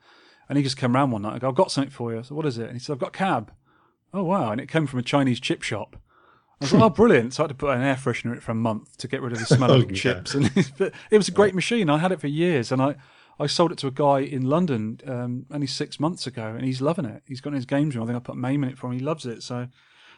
and 0.47 0.59
he 0.59 0.63
just 0.63 0.77
came 0.77 0.93
round 0.93 1.11
one 1.11 1.23
night. 1.23 1.33
I 1.33 1.39
go, 1.39 1.49
"I've 1.49 1.55
got 1.55 1.71
something 1.71 1.89
for 1.89 2.13
you." 2.13 2.21
So, 2.21 2.35
"What 2.35 2.45
is 2.45 2.59
it?" 2.59 2.67
And 2.67 2.73
he 2.73 2.79
said, 2.79 2.93
"I've 2.93 2.99
got 2.99 3.15
a 3.15 3.17
cab." 3.17 3.51
Oh 4.13 4.25
wow! 4.25 4.51
And 4.51 4.61
it 4.61 4.69
came 4.69 4.85
from 4.85 4.99
a 4.99 5.01
Chinese 5.01 5.39
chip 5.39 5.63
shop. 5.63 5.95
I 6.61 6.65
was 6.65 6.73
like, 6.73 6.83
"Oh, 6.83 6.89
brilliant!" 6.91 7.33
So 7.33 7.41
I 7.41 7.43
had 7.45 7.49
to 7.49 7.55
put 7.55 7.75
an 7.75 7.81
air 7.81 7.95
freshener 7.95 8.33
in 8.33 8.37
it 8.37 8.43
for 8.43 8.51
a 8.51 8.55
month 8.69 8.95
to 8.97 9.07
get 9.07 9.23
rid 9.23 9.33
of 9.33 9.39
the 9.39 9.47
smell 9.47 9.71
of 9.71 9.81
yeah. 9.89 9.97
chips. 9.97 10.35
And 10.35 10.51
but 10.77 10.93
it 11.09 11.17
was 11.17 11.29
a 11.29 11.31
great 11.31 11.55
machine. 11.55 11.89
I 11.89 11.97
had 11.97 12.11
it 12.11 12.21
for 12.21 12.27
years, 12.27 12.71
and 12.71 12.79
I. 12.79 12.95
I 13.39 13.47
sold 13.47 13.71
it 13.71 13.77
to 13.79 13.87
a 13.87 13.91
guy 13.91 14.19
in 14.19 14.43
London 14.43 14.99
um, 15.07 15.45
only 15.51 15.67
six 15.67 15.99
months 15.99 16.27
ago, 16.27 16.47
and 16.55 16.63
he's 16.65 16.81
loving 16.81 17.05
it. 17.05 17.23
He's 17.27 17.41
got 17.41 17.49
in 17.49 17.55
his 17.55 17.65
games 17.65 17.95
room. 17.95 18.03
I 18.03 18.07
think 18.07 18.17
I 18.17 18.19
put 18.19 18.37
MAME 18.37 18.63
in 18.63 18.69
it 18.69 18.77
for 18.77 18.87
him. 18.87 18.93
He 18.93 18.99
loves 18.99 19.25
it. 19.25 19.41
So 19.41 19.67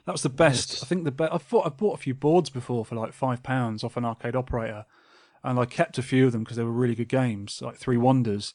that 0.05 0.11
was 0.11 0.23
the 0.23 0.29
best. 0.29 0.83
I 0.83 0.85
think 0.85 1.03
the 1.03 1.11
best. 1.11 1.33
I've 1.33 1.49
bought, 1.49 1.65
I've 1.65 1.77
bought 1.77 1.97
a 1.97 2.01
few 2.01 2.13
boards 2.13 2.49
before 2.49 2.85
for 2.85 2.95
like 2.95 3.13
five 3.13 3.41
pounds 3.41 3.83
off 3.83 3.97
an 3.97 4.05
arcade 4.05 4.35
operator, 4.35 4.85
and 5.43 5.59
I 5.59 5.65
kept 5.65 5.97
a 5.97 6.03
few 6.03 6.25
of 6.25 6.31
them 6.31 6.43
because 6.43 6.57
they 6.57 6.63
were 6.63 6.71
really 6.71 6.95
good 6.95 7.09
games, 7.09 7.61
like 7.61 7.75
Three 7.75 7.97
Wonders. 7.97 8.53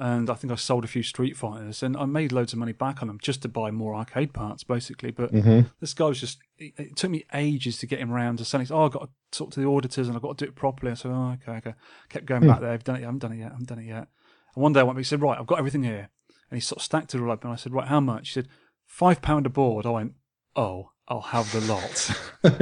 And 0.00 0.30
I 0.30 0.34
think 0.34 0.52
I 0.52 0.56
sold 0.56 0.84
a 0.84 0.86
few 0.86 1.02
Street 1.02 1.36
Fighters, 1.36 1.82
and 1.82 1.96
I 1.96 2.04
made 2.04 2.30
loads 2.30 2.52
of 2.52 2.58
money 2.60 2.70
back 2.72 3.02
on 3.02 3.08
them 3.08 3.18
just 3.20 3.42
to 3.42 3.48
buy 3.48 3.72
more 3.72 3.96
arcade 3.96 4.32
parts, 4.32 4.62
basically. 4.62 5.10
But 5.10 5.32
this 5.80 5.92
guy 5.92 6.06
was 6.06 6.20
just. 6.20 6.38
It, 6.56 6.74
it 6.78 6.96
took 6.96 7.10
me 7.10 7.24
ages 7.34 7.78
to 7.78 7.86
get 7.86 7.98
him 7.98 8.12
around 8.12 8.38
to 8.38 8.44
selling. 8.44 8.68
Oh, 8.70 8.84
I've 8.84 8.92
got 8.92 9.02
to 9.02 9.08
talk 9.36 9.50
to 9.52 9.60
the 9.60 9.66
auditors, 9.66 10.06
and 10.06 10.16
I've 10.16 10.22
got 10.22 10.38
to 10.38 10.44
do 10.44 10.48
it 10.48 10.54
properly. 10.54 10.92
I 10.92 10.94
said, 10.94 11.10
oh, 11.10 11.36
okay, 11.42 11.58
okay. 11.58 11.74
Kept 12.08 12.26
going 12.26 12.46
back 12.46 12.60
there. 12.60 12.70
I've 12.70 12.84
done 12.84 12.96
it. 12.96 13.00
I 13.00 13.06
haven't 13.06 13.18
done 13.18 13.32
it 13.32 13.38
yet. 13.38 13.48
I 13.48 13.54
haven't 13.54 13.68
done 13.68 13.78
it 13.80 13.86
yet. 13.86 14.06
And 14.54 14.62
one 14.62 14.72
day 14.72 14.80
I 14.80 14.82
went. 14.84 14.96
back, 14.96 15.00
He 15.00 15.04
said, 15.04 15.20
right, 15.20 15.38
I've 15.38 15.46
got 15.46 15.58
everything 15.58 15.82
here, 15.82 16.10
and 16.50 16.56
he 16.56 16.60
sort 16.60 16.78
of 16.78 16.84
stacked 16.84 17.14
it 17.14 17.20
all 17.20 17.32
up. 17.32 17.42
And 17.42 17.52
I 17.52 17.56
said, 17.56 17.72
right, 17.72 17.88
how 17.88 17.98
much? 17.98 18.28
He 18.28 18.34
said, 18.34 18.48
five 18.86 19.20
pound 19.20 19.46
a 19.46 19.50
board. 19.50 19.84
I 19.84 19.90
went, 19.90 20.12
oh, 20.54 20.90
I'll 21.08 21.20
have 21.22 21.50
the 21.52 21.60
lot. 21.62 22.10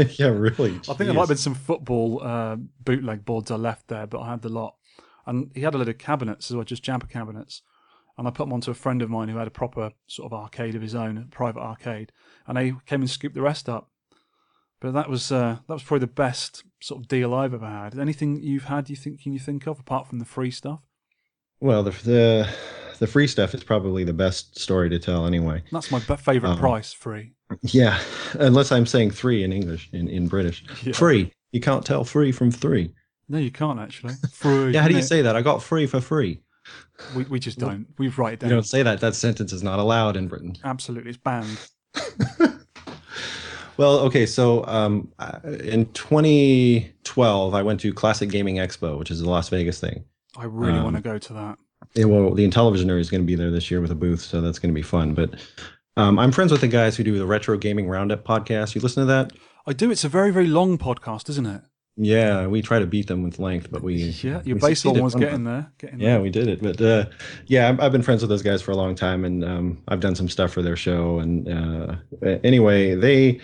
yeah 0.19 0.29
really 0.29 0.77
I 0.77 0.95
think 0.95 0.99
there 0.99 1.13
might 1.13 1.23
have 1.23 1.29
been 1.29 1.37
some 1.37 1.55
football 1.55 2.23
uh, 2.23 2.57
bootleg 2.85 3.25
boards 3.25 3.51
I 3.51 3.57
left 3.57 3.89
there, 3.89 4.07
but 4.07 4.21
I 4.21 4.31
had 4.31 4.43
the 4.43 4.49
lot. 4.49 4.77
And 5.27 5.51
he 5.55 5.63
had 5.63 5.75
a 5.75 5.79
load 5.79 5.89
of 5.89 5.99
cabinets 5.99 6.51
as 6.51 6.57
well, 6.57 6.65
just 6.65 6.83
jumper 6.83 7.07
cabinets. 7.07 7.63
And 8.19 8.27
I 8.27 8.31
put 8.31 8.45
them 8.45 8.53
onto 8.53 8.71
a 8.71 8.75
friend 8.75 9.03
of 9.03 9.11
mine 9.11 9.29
who 9.29 9.37
had 9.37 9.47
a 9.49 9.51
proper 9.51 9.91
sort 10.07 10.33
of 10.33 10.39
arcade 10.39 10.75
of 10.75 10.83
his 10.83 10.95
own, 10.95 11.19
a 11.19 11.23
private 11.35 11.61
arcade, 11.61 12.13
and 12.47 12.57
they 12.57 12.73
came 12.87 13.03
and 13.03 13.11
scooped 13.11 13.35
the 13.35 13.43
rest 13.43 13.69
up. 13.69 13.91
But 14.81 14.93
that 14.93 15.09
was 15.11 15.33
uh, 15.33 15.57
that 15.67 15.73
was 15.75 15.83
probably 15.83 16.07
the 16.07 16.13
best 16.13 16.63
sort 16.81 17.01
of 17.03 17.09
deal 17.09 17.35
I've 17.35 17.55
ever 17.55 17.67
had. 17.67 17.99
Anything 17.99 18.43
you've 18.43 18.65
had 18.65 18.89
you 18.89 18.97
think 18.97 19.23
can 19.23 19.33
you 19.33 19.39
think 19.39 19.67
of 19.67 19.79
apart 19.81 20.07
from 20.07 20.19
the 20.19 20.25
free 20.25 20.51
stuff? 20.51 20.81
well 21.61 21.83
the, 21.83 21.91
the 22.05 22.49
the 22.99 23.07
free 23.07 23.27
stuff 23.27 23.55
is 23.55 23.65
probably 23.65 24.05
the 24.05 24.13
best 24.13 24.59
story 24.59 24.91
to 24.91 24.99
tell 24.99 25.27
anyway 25.27 25.63
That's 25.73 25.91
my 25.91 25.99
favourite 26.01 26.53
Um, 26.53 26.59
price, 26.59 26.93
free. 26.93 27.33
Yeah, 27.63 27.99
unless 28.35 28.71
I'm 28.73 28.85
saying 28.87 29.13
three 29.13 29.43
in 29.45 29.53
English, 29.53 29.89
in, 29.93 30.09
in 30.09 30.29
British. 30.29 30.65
Yeah. 30.83 30.93
Free. 30.93 31.33
You 31.53 31.61
can't 31.61 31.85
tell 31.85 32.05
free 32.05 32.33
from 32.33 32.51
three. 32.51 32.93
No, 33.29 33.39
you 33.39 33.51
can't 33.51 33.79
actually. 33.81 34.15
Free. 34.33 34.73
Yeah, 34.73 34.83
how 34.83 34.89
do 34.89 34.95
you 34.95 35.01
innit? 35.01 35.09
say 35.09 35.23
that? 35.23 35.35
I 35.37 35.43
got 35.43 35.63
free 35.63 35.87
for 35.87 36.01
free. 36.01 36.43
We, 37.15 37.25
we 37.25 37.39
just 37.39 37.59
don't. 37.59 37.87
We 37.99 38.09
write 38.09 38.35
it 38.35 38.43
You 38.45 38.49
don't 38.51 38.67
say 38.67 38.83
that. 38.83 39.01
That 39.01 39.15
sentence 39.15 39.53
is 39.53 39.63
not 39.63 39.79
allowed 39.79 40.17
in 40.17 40.29
Britain. 40.29 40.57
Absolutely, 40.65 41.11
it's 41.11 41.19
banned. 41.19 41.59
Well, 43.79 43.99
okay, 44.01 44.25
so 44.25 44.65
um, 44.67 45.13
uh, 45.19 45.39
in 45.45 45.85
2012, 45.93 47.55
I 47.55 47.63
went 47.63 47.79
to 47.81 47.93
Classic 47.93 48.31
Gaming 48.31 48.57
Expo, 48.57 48.99
which 48.99 49.11
is 49.11 49.21
a 49.21 49.29
Las 49.29 49.51
Vegas 49.51 49.79
thing. 49.79 50.03
I 50.39 50.45
really 50.45 50.79
Um, 50.79 50.85
want 50.85 50.97
to 50.97 51.03
go 51.03 51.19
to 51.19 51.33
that. 51.35 51.59
Yeah, 51.95 52.07
well, 52.07 52.33
the 52.33 52.49
Intellivisionaries 52.49 53.11
going 53.11 53.21
to 53.23 53.27
be 53.27 53.35
there 53.35 53.51
this 53.51 53.71
year 53.71 53.83
with 53.83 53.91
a 53.91 53.95
booth, 53.95 54.23
so 54.23 54.41
that's 54.41 54.59
going 54.59 54.73
to 54.73 54.75
be 54.75 54.81
fun. 54.83 55.13
But 55.13 55.35
um, 55.99 56.19
I'm 56.19 56.33
friends 56.33 56.53
with 56.53 56.63
the 56.63 56.69
guys 56.69 56.97
who 56.97 57.05
do 57.05 57.19
the 57.19 57.27
Retro 57.27 57.59
Gaming 57.59 57.87
Roundup 57.87 58.25
podcast. 58.25 58.75
You 58.75 58.81
listen 58.81 59.03
to 59.03 59.07
that? 59.13 59.33
I 59.67 59.75
do. 59.75 59.91
It's 59.91 60.05
a 60.05 60.09
very, 60.09 60.31
very 60.31 60.47
long 60.47 60.79
podcast, 60.79 61.29
isn't 61.29 61.45
it? 61.47 61.61
Yeah, 61.99 62.47
we 62.47 62.61
try 62.61 62.79
to 62.79 62.87
beat 62.87 63.07
them 63.07 63.23
with 63.23 63.39
length, 63.39 63.69
but 63.71 63.83
we 63.83 63.95
Yeah, 63.97 64.43
your 64.45 64.57
we 64.57 64.61
baseball 64.61 64.95
one 64.95 65.11
getting 65.13 65.45
there. 65.45 65.71
Getting 65.79 66.01
Yeah, 66.01 66.15
there. 66.15 66.21
we 66.23 66.31
did 66.31 66.47
it. 66.49 66.63
But 66.63 66.81
uh, 66.81 67.07
yeah, 67.47 67.75
I've, 67.81 67.93
been 67.93 68.03
friends 68.03 68.21
with 68.23 68.29
those 68.29 68.43
guys 68.43 68.61
for 68.61 68.73
a 68.73 68.77
long 68.77 68.95
time, 68.95 69.25
and 69.25 69.43
um, 69.45 69.83
I've 69.89 70.01
done 70.01 70.15
some 70.15 70.29
stuff 70.29 70.53
for 70.53 70.61
their 70.61 70.77
show. 70.77 71.19
And 71.21 71.49
uh, 71.49 71.97
anyway, 72.45 72.95
they 72.95 73.41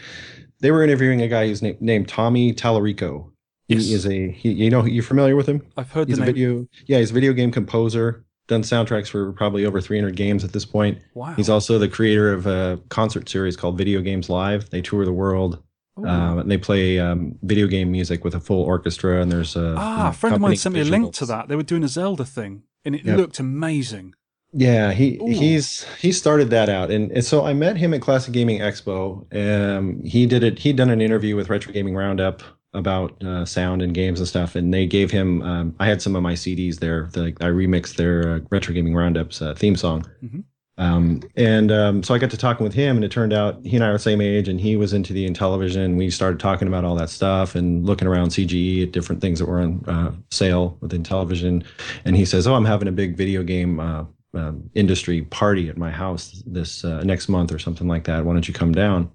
they 0.60 0.70
were 0.70 0.82
interviewing 0.82 1.22
a 1.22 1.28
guy 1.28 1.46
who's 1.46 1.62
na- 1.62 1.72
named 1.80 2.08
Tommy 2.08 2.52
Tallarico. 2.52 3.30
He 3.68 3.76
Yes. 3.76 3.84
is 3.90 4.06
a 4.06 4.30
he, 4.30 4.50
you 4.52 4.68
know 4.70 4.84
you're 4.84 5.02
familiar 5.02 5.34
with 5.34 5.46
him? 5.46 5.62
I've 5.78 5.90
heard 5.90 6.08
He's 6.08 6.18
the 6.18 6.24
a 6.24 6.26
name. 6.26 6.34
video 6.34 6.68
yeah 6.86 6.98
he's 6.98 7.10
a 7.10 7.14
video 7.14 7.32
game 7.32 7.50
composer. 7.50 8.24
Done 8.48 8.62
soundtracks 8.62 9.08
for 9.08 9.32
probably 9.32 9.64
over 9.64 9.80
300 9.80 10.14
games 10.16 10.44
at 10.44 10.52
this 10.52 10.64
point. 10.66 10.98
Wow. 11.14 11.32
He's 11.34 11.48
also 11.48 11.78
the 11.78 11.88
creator 11.88 12.32
of 12.32 12.46
a 12.46 12.78
concert 12.90 13.28
series 13.28 13.56
called 13.56 13.78
Video 13.78 14.00
Games 14.02 14.28
Live. 14.28 14.68
They 14.70 14.82
tour 14.82 15.04
the 15.06 15.12
world. 15.12 15.62
Um, 15.96 16.38
and 16.38 16.50
they 16.50 16.56
play 16.58 16.98
um, 16.98 17.36
video 17.42 17.66
game 17.66 17.92
music 17.92 18.24
with 18.24 18.34
a 18.34 18.40
full 18.40 18.62
orchestra, 18.62 19.20
and 19.20 19.30
there's 19.30 19.56
a 19.56 19.74
ah, 19.76 19.96
you 19.98 20.02
know, 20.04 20.08
a 20.08 20.12
friend 20.12 20.34
of 20.36 20.40
mine 20.40 20.56
sent 20.56 20.74
me 20.74 20.80
a 20.80 20.84
link 20.84 21.12
to 21.14 21.26
that. 21.26 21.48
They 21.48 21.56
were 21.56 21.62
doing 21.62 21.84
a 21.84 21.88
Zelda 21.88 22.24
thing, 22.24 22.62
and 22.84 22.94
it 22.94 23.04
Yep. 23.04 23.16
looked 23.18 23.38
amazing. 23.38 24.14
Yeah, 24.54 24.92
he 24.92 25.18
Ooh. 25.20 25.26
he's 25.26 25.84
he 26.00 26.12
started 26.12 26.50
that 26.50 26.68
out, 26.68 26.90
and, 26.90 27.10
and 27.12 27.24
so 27.24 27.44
I 27.44 27.52
met 27.54 27.76
him 27.76 27.92
at 27.94 28.00
Classic 28.02 28.32
Gaming 28.32 28.60
Expo. 28.60 29.24
Um, 29.34 30.02
he 30.02 30.26
did 30.26 30.42
it. 30.42 30.58
He'd 30.58 30.76
done 30.76 30.90
an 30.90 31.00
interview 31.00 31.36
with 31.36 31.48
Retro 31.50 31.72
Gaming 31.72 31.94
Roundup 31.94 32.42
about 32.74 33.22
uh, 33.22 33.44
sound 33.44 33.82
and 33.82 33.92
games 33.94 34.18
and 34.18 34.26
stuff, 34.28 34.54
and 34.54 34.72
they 34.72 34.86
gave 34.86 35.10
him. 35.10 35.42
Um, 35.42 35.74
I 35.78 35.86
had 35.86 36.00
some 36.02 36.16
of 36.16 36.22
my 36.22 36.32
CDs 36.34 36.80
there. 36.80 37.08
The, 37.12 37.34
I 37.40 37.46
remixed 37.46 37.96
their 37.96 38.36
uh, 38.36 38.40
Retro 38.50 38.74
Gaming 38.74 38.94
Roundup's 38.94 39.40
uh, 39.42 39.54
theme 39.54 39.76
song, 39.76 40.04
Mhm. 40.24 40.44
Um, 40.78 41.22
and 41.36 41.70
um, 41.70 42.02
so 42.02 42.14
I 42.14 42.18
got 42.18 42.30
to 42.30 42.36
talking 42.36 42.64
with 42.64 42.74
him, 42.74 42.96
and 42.96 43.04
it 43.04 43.10
turned 43.10 43.32
out 43.32 43.60
he 43.64 43.76
and 43.76 43.84
I 43.84 43.88
are 43.88 43.92
the 43.92 43.98
same 43.98 44.20
age, 44.20 44.48
and 44.48 44.60
he 44.60 44.76
was 44.76 44.92
into 44.92 45.12
the 45.12 45.28
Intellivision. 45.28 45.96
We 45.96 46.10
started 46.10 46.40
talking 46.40 46.68
about 46.68 46.84
all 46.84 46.94
that 46.96 47.10
stuff 47.10 47.54
and 47.54 47.84
looking 47.84 48.08
around 48.08 48.30
CGE 48.30 48.84
at 48.84 48.92
different 48.92 49.20
things 49.20 49.38
that 49.38 49.46
were 49.46 49.60
on 49.60 49.84
uh, 49.86 50.12
sale 50.30 50.78
with 50.80 50.92
Intellivision, 50.92 51.64
and 52.04 52.16
he 52.16 52.24
says, 52.24 52.46
"Oh, 52.46 52.54
I'm 52.54 52.64
having 52.64 52.88
a 52.88 52.92
big 52.92 53.16
video 53.16 53.42
game." 53.42 53.80
Uh, 53.80 54.04
um, 54.34 54.70
industry 54.74 55.22
party 55.22 55.68
at 55.68 55.76
my 55.76 55.90
house 55.90 56.42
this 56.46 56.84
uh, 56.84 57.02
next 57.02 57.28
month 57.28 57.52
or 57.52 57.58
something 57.58 57.86
like 57.86 58.04
that. 58.04 58.24
Why 58.24 58.32
don't 58.32 58.48
you 58.48 58.54
come 58.54 58.72
down? 58.72 59.10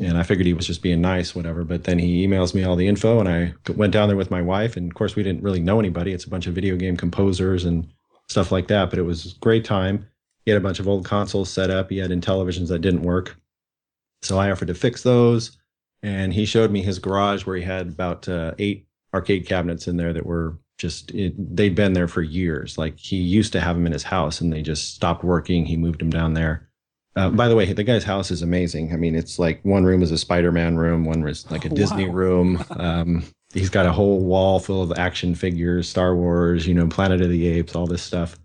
And 0.00 0.16
I 0.16 0.22
figured 0.22 0.46
he 0.46 0.52
was 0.52 0.66
just 0.66 0.82
being 0.82 1.00
nice, 1.00 1.34
whatever. 1.34 1.64
But 1.64 1.84
then 1.84 1.98
he 1.98 2.26
emails 2.26 2.54
me 2.54 2.62
all 2.62 2.76
the 2.76 2.86
info, 2.86 3.18
and 3.18 3.28
I 3.28 3.54
went 3.74 3.92
down 3.92 4.08
there 4.08 4.16
with 4.16 4.30
my 4.30 4.40
wife. 4.40 4.76
And 4.76 4.90
of 4.90 4.94
course, 4.94 5.16
we 5.16 5.22
didn't 5.22 5.42
really 5.42 5.60
know 5.60 5.80
anybody. 5.80 6.12
It's 6.12 6.24
a 6.24 6.30
bunch 6.30 6.46
of 6.46 6.54
video 6.54 6.76
game 6.76 6.96
composers 6.96 7.64
and 7.64 7.88
stuff 8.28 8.52
like 8.52 8.68
that. 8.68 8.90
But 8.90 9.00
it 9.00 9.02
was 9.02 9.34
a 9.34 9.38
great 9.40 9.64
time. 9.64 10.06
He 10.44 10.50
had 10.50 10.58
a 10.58 10.62
bunch 10.64 10.80
of 10.80 10.88
old 10.88 11.04
consoles 11.04 11.52
set 11.52 11.70
up. 11.70 11.90
He 11.90 11.98
had 11.98 12.10
Intellivisions 12.10 12.68
that 12.68 12.80
didn't 12.80 13.02
work, 13.02 13.36
so 14.22 14.38
I 14.38 14.50
offered 14.50 14.68
to 14.68 14.74
fix 14.74 15.02
those. 15.02 15.56
And 16.02 16.32
he 16.32 16.46
showed 16.46 16.70
me 16.70 16.82
his 16.82 16.98
garage 16.98 17.44
where 17.44 17.56
he 17.56 17.62
had 17.62 17.88
about 17.88 18.26
uh, 18.28 18.54
eight 18.58 18.86
arcade 19.12 19.46
cabinets 19.46 19.86
in 19.86 19.96
there 19.98 20.12
that 20.14 20.24
were 20.24 20.56
just 20.78 21.10
it, 21.10 21.34
they'd 21.54 21.74
been 21.74 21.92
there 21.92 22.08
for 22.08 22.22
years. 22.22 22.78
Like 22.78 22.98
he 22.98 23.16
used 23.16 23.52
to 23.52 23.60
have 23.60 23.76
them 23.76 23.86
in 23.86 23.92
his 23.92 24.02
house, 24.04 24.40
and 24.40 24.50
they 24.52 24.62
just 24.62 24.94
stopped 24.94 25.22
working. 25.22 25.66
He 25.66 25.76
moved 25.76 26.00
them 26.00 26.10
down 26.10 26.32
there. 26.34 26.68
Uh, 27.16 27.28
by 27.28 27.48
the 27.48 27.56
way, 27.56 27.70
the 27.72 27.82
guy's 27.84 28.04
house 28.04 28.30
is 28.30 28.40
amazing. 28.40 28.92
I 28.92 28.96
mean, 28.96 29.14
it's 29.14 29.38
like 29.38 29.60
one 29.64 29.84
room 29.84 30.00
is 30.00 30.12
a 30.12 30.16
Spider-Man 30.16 30.76
room, 30.76 31.04
one 31.04 31.22
was 31.22 31.50
like 31.50 31.64
a 31.64 31.68
Oh, 31.72 31.74
Disney 31.74 32.06
wow. 32.08 32.14
room. 32.14 32.64
Um, 32.70 33.24
he's 33.52 33.68
got 33.68 33.84
a 33.84 33.92
whole 33.92 34.20
wall 34.20 34.60
full 34.60 34.80
of 34.80 34.96
action 34.96 35.34
figures, 35.34 35.88
Star 35.88 36.14
Wars, 36.14 36.66
you 36.68 36.72
know, 36.72 36.86
Planet 36.86 37.20
of 37.20 37.28
the 37.28 37.48
Apes, 37.48 37.74
all 37.74 37.86
this 37.88 38.02
stuff. 38.02 38.38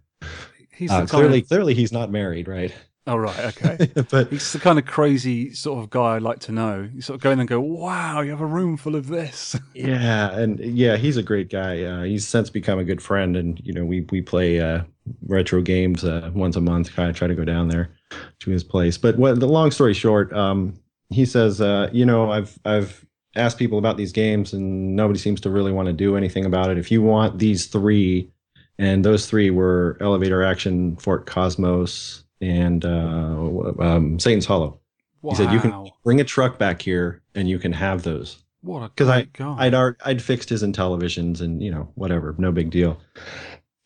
He's 0.75 0.91
Uh, 0.91 1.01
the 1.01 1.07
clearly, 1.07 1.39
of, 1.41 1.47
clearly, 1.47 1.73
he's 1.73 1.91
not 1.91 2.11
married, 2.11 2.47
right? 2.47 2.73
oh 3.07 3.15
right, 3.17 3.39
okay. 3.63 3.91
but 4.09 4.29
He's 4.29 4.51
the 4.53 4.59
kind 4.59 4.79
of 4.79 4.85
crazy 4.85 5.53
sort 5.53 5.83
of 5.83 5.89
guy 5.89 6.15
I'd 6.15 6.23
like 6.23 6.39
to 6.39 6.51
know. 6.51 6.89
You 6.93 7.01
sort 7.01 7.15
of 7.15 7.21
go 7.21 7.31
in 7.31 7.39
and 7.39 7.47
go, 7.47 7.59
"Wow, 7.59 8.21
you 8.21 8.31
have 8.31 8.41
a 8.41 8.45
room 8.45 8.77
full 8.77 8.95
of 8.95 9.07
this." 9.07 9.55
yeah, 9.73 10.31
and 10.31 10.59
yeah, 10.59 10.97
he's 10.97 11.17
a 11.17 11.23
great 11.23 11.49
guy. 11.49 11.83
Uh, 11.83 12.03
he's 12.03 12.27
since 12.27 12.49
become 12.49 12.79
a 12.79 12.83
good 12.83 13.01
friend, 13.01 13.35
and 13.35 13.59
you 13.63 13.73
know, 13.73 13.85
we 13.85 14.07
we 14.11 14.21
play 14.21 14.59
uh, 14.59 14.81
retro 15.27 15.61
games 15.61 16.03
uh, 16.03 16.31
once 16.33 16.55
a 16.55 16.61
month. 16.61 16.93
Kind 16.95 17.09
of 17.09 17.15
try 17.15 17.27
to 17.27 17.35
go 17.35 17.45
down 17.45 17.67
there 17.67 17.91
to 18.39 18.51
his 18.51 18.63
place. 18.63 18.97
But 18.97 19.17
what 19.17 19.39
the 19.39 19.47
long 19.47 19.71
story 19.71 19.93
short, 19.93 20.33
um, 20.33 20.73
he 21.09 21.25
says, 21.25 21.61
uh, 21.61 21.89
you 21.93 22.05
know, 22.05 22.31
I've 22.31 22.57
I've 22.65 23.05
asked 23.35 23.59
people 23.59 23.77
about 23.77 23.97
these 23.97 24.11
games, 24.11 24.53
and 24.53 24.95
nobody 24.95 25.19
seems 25.19 25.41
to 25.41 25.49
really 25.49 25.71
want 25.71 25.87
to 25.87 25.93
do 25.93 26.15
anything 26.17 26.45
about 26.45 26.71
it. 26.71 26.77
If 26.77 26.89
you 26.89 27.01
want 27.01 27.37
these 27.37 27.67
three, 27.67 28.31
and 28.77 29.03
those 29.05 29.25
three 29.27 29.49
were 29.49 29.97
Elevator 30.01 30.43
Action, 30.43 30.95
Fort 30.97 31.25
Cosmos, 31.25 32.23
and 32.41 32.83
uh, 32.85 33.73
um, 33.79 34.19
Satan's 34.19 34.45
Hollow. 34.45 34.79
Wow, 35.21 35.31
He 35.31 35.35
said 35.37 35.51
you 35.53 35.59
can 35.59 35.89
bring 36.03 36.19
a 36.21 36.23
truck 36.23 36.59
back 36.59 36.81
here, 36.81 37.21
and 37.33 37.49
you 37.49 37.57
can 37.59 37.73
have 37.73 38.03
those 38.03 38.43
what 38.61 38.83
a 38.83 38.89
because 38.89 39.09
I 39.09 39.23
guy. 39.33 39.55
I'd 39.59 39.73
ar- 39.73 39.97
I'd 40.05 40.21
fixed 40.21 40.49
his 40.49 40.63
Intellivisions 40.63 41.41
and 41.41 41.61
you 41.61 41.71
know 41.71 41.91
whatever, 41.95 42.35
no 42.37 42.51
big 42.51 42.69
deal. 42.71 42.99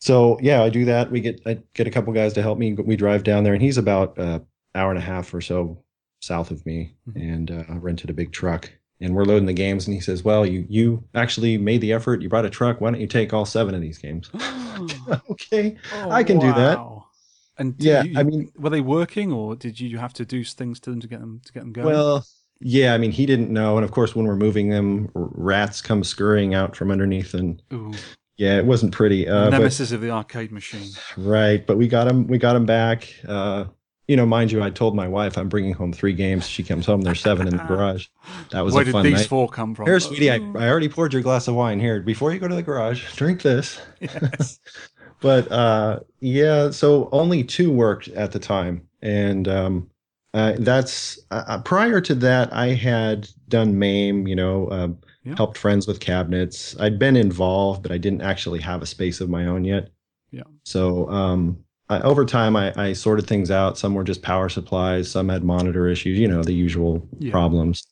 So 0.00 0.38
yeah, 0.40 0.62
I 0.62 0.70
do 0.70 0.84
that. 0.86 1.10
We 1.10 1.20
get 1.20 1.40
I 1.46 1.58
get 1.74 1.86
a 1.86 1.90
couple 1.90 2.12
guys 2.12 2.32
to 2.34 2.42
help 2.42 2.58
me. 2.58 2.72
We 2.74 2.96
drive 2.96 3.22
down 3.24 3.44
there, 3.44 3.54
and 3.54 3.62
he's 3.62 3.78
about 3.78 4.16
an 4.18 4.44
hour 4.74 4.90
and 4.90 4.98
a 4.98 5.02
half 5.02 5.32
or 5.34 5.40
so 5.40 5.82
south 6.20 6.50
of 6.50 6.64
me, 6.66 6.94
Mhm. 7.08 7.16
and 7.34 7.50
uh, 7.50 7.64
I 7.70 7.76
rented 7.76 8.10
a 8.10 8.14
big 8.14 8.32
truck. 8.32 8.70
And 9.02 9.14
we're 9.14 9.24
loading 9.24 9.46
the 9.46 9.52
games, 9.54 9.86
and 9.86 9.94
he 9.94 10.00
says, 10.00 10.22
"Well, 10.24 10.44
you 10.44 10.66
you 10.68 11.02
actually 11.14 11.56
made 11.56 11.80
the 11.80 11.92
effort. 11.92 12.20
You 12.20 12.28
brought 12.28 12.44
a 12.44 12.50
truck. 12.50 12.80
Why 12.80 12.90
don't 12.90 13.00
you 13.00 13.06
take 13.06 13.32
all 13.32 13.46
seven 13.46 13.74
of 13.74 13.80
these 13.80 13.96
games?" 13.98 14.30
okay, 15.30 15.76
Oh, 15.94 16.10
I 16.10 16.22
can 16.22 16.38
do 16.38 16.52
that. 16.52 16.78
And 17.58 17.76
did 17.76 17.84
Yeah, 17.86 18.02
you- 18.02 18.18
I 18.18 18.22
mean- 18.22 18.50
were 18.58 18.70
they 18.70 18.80
working, 18.80 19.32
or 19.32 19.54
did 19.56 19.80
you 19.80 19.98
have 19.98 20.12
to 20.14 20.24
do 20.24 20.44
things 20.44 20.80
to 20.80 20.90
them 20.90 21.00
to 21.00 21.06
get 21.08 21.20
them 21.20 21.40
to 21.44 21.52
get 21.52 21.60
them 21.60 21.72
going? 21.72 21.86
Well, 21.86 22.26
yeah, 22.60 22.92
I 22.94 22.98
mean, 22.98 23.10
he 23.10 23.24
didn't 23.26 23.50
know, 23.50 23.76
and 23.76 23.84
of 23.84 23.90
course, 23.90 24.14
when 24.14 24.26
we're 24.26 24.36
moving 24.36 24.68
them, 24.68 25.10
rats 25.14 25.80
come 25.80 26.04
scurrying 26.04 26.54
out 26.54 26.76
from 26.76 26.90
underneath, 26.90 27.32
and 27.34 27.62
Ooh, 27.72 27.92
yeah, 28.36 28.58
it 28.58 28.66
wasn't 28.66 28.92
pretty. 28.92 29.26
Uh, 29.28 29.44
but- 29.46 29.58
nemesis 29.58 29.92
of 29.92 30.00
the 30.02 30.10
arcade 30.10 30.52
machine. 30.52 30.90
Right, 31.16 31.66
but 31.66 31.76
we 31.78 31.88
got 31.88 32.06
him. 32.06 32.26
We 32.26 32.36
got 32.38 32.54
him 32.56 32.66
back. 32.66 33.12
Uh, 33.26 33.64
you 34.10 34.16
know, 34.16 34.26
mind 34.26 34.50
you, 34.50 34.60
I 34.60 34.70
told 34.70 34.96
my 34.96 35.06
wife 35.06 35.38
I'm 35.38 35.48
bringing 35.48 35.72
home 35.72 35.92
three 35.92 36.12
games. 36.12 36.44
She 36.48 36.64
comes 36.64 36.84
home. 36.84 37.02
There's 37.02 37.20
seven 37.20 37.46
in 37.46 37.56
the 37.56 37.62
garage. 37.68 38.08
That 38.50 38.62
was 38.64 38.74
Where 38.74 38.82
a 38.82 38.84
did 38.86 39.04
these 39.04 39.12
night. 39.12 39.26
four 39.28 39.48
come 39.48 39.72
from? 39.72 39.86
Here, 39.86 40.00
sweetie, 40.00 40.32
I, 40.32 40.38
Oh, 40.38 40.52
I 40.58 40.68
already 40.68 40.88
poured 40.88 41.12
your 41.12 41.22
glass 41.22 41.46
of 41.46 41.54
wine. 41.54 41.78
Here, 41.78 42.00
before 42.00 42.32
you 42.32 42.40
go 42.40 42.48
to 42.48 42.54
the 42.56 42.62
garage, 42.64 43.14
drink 43.14 43.42
this. 43.42 43.80
yes. 44.00 44.58
But 45.20 45.52
uh, 45.52 46.00
yeah, 46.20 46.70
so 46.70 47.08
only 47.12 47.44
two 47.44 47.70
worked 47.70 48.08
at 48.08 48.32
the 48.32 48.38
time, 48.38 48.88
and 49.02 49.46
um, 49.46 49.90
uh, 50.32 50.54
that's 50.58 51.20
uh, 51.30 51.58
prior 51.62 52.00
to 52.00 52.14
that. 52.16 52.50
I 52.54 52.68
had 52.68 53.28
done 53.48 53.78
MAME. 53.78 54.26
You 54.26 54.36
know, 54.36 54.66
uh, 54.68 54.88
Yeah. 55.24 55.36
helped 55.36 55.58
friends 55.58 55.86
with 55.86 56.00
cabinets. 56.00 56.74
I'd 56.80 56.98
been 56.98 57.16
involved, 57.16 57.82
but 57.82 57.92
I 57.92 57.98
didn't 57.98 58.22
actually 58.22 58.60
have 58.60 58.80
a 58.80 58.86
space 58.86 59.20
of 59.20 59.28
my 59.28 59.44
own 59.46 59.64
yet. 59.64 59.90
Yeah. 60.30 60.44
So 60.64 61.06
um, 61.10 61.58
I, 61.90 62.00
over 62.00 62.24
time, 62.24 62.56
I, 62.56 62.72
I 62.76 62.92
sorted 62.92 63.26
things 63.26 63.50
out. 63.50 63.76
Some 63.76 63.94
were 63.94 64.04
just 64.04 64.22
power 64.22 64.48
supplies. 64.48 65.10
Some 65.10 65.28
had 65.28 65.44
monitor 65.44 65.88
issues. 65.88 66.18
You 66.18 66.28
know, 66.28 66.42
the 66.42 66.52
usual 66.54 67.06
Yeah. 67.18 67.32
problems. 67.32 67.86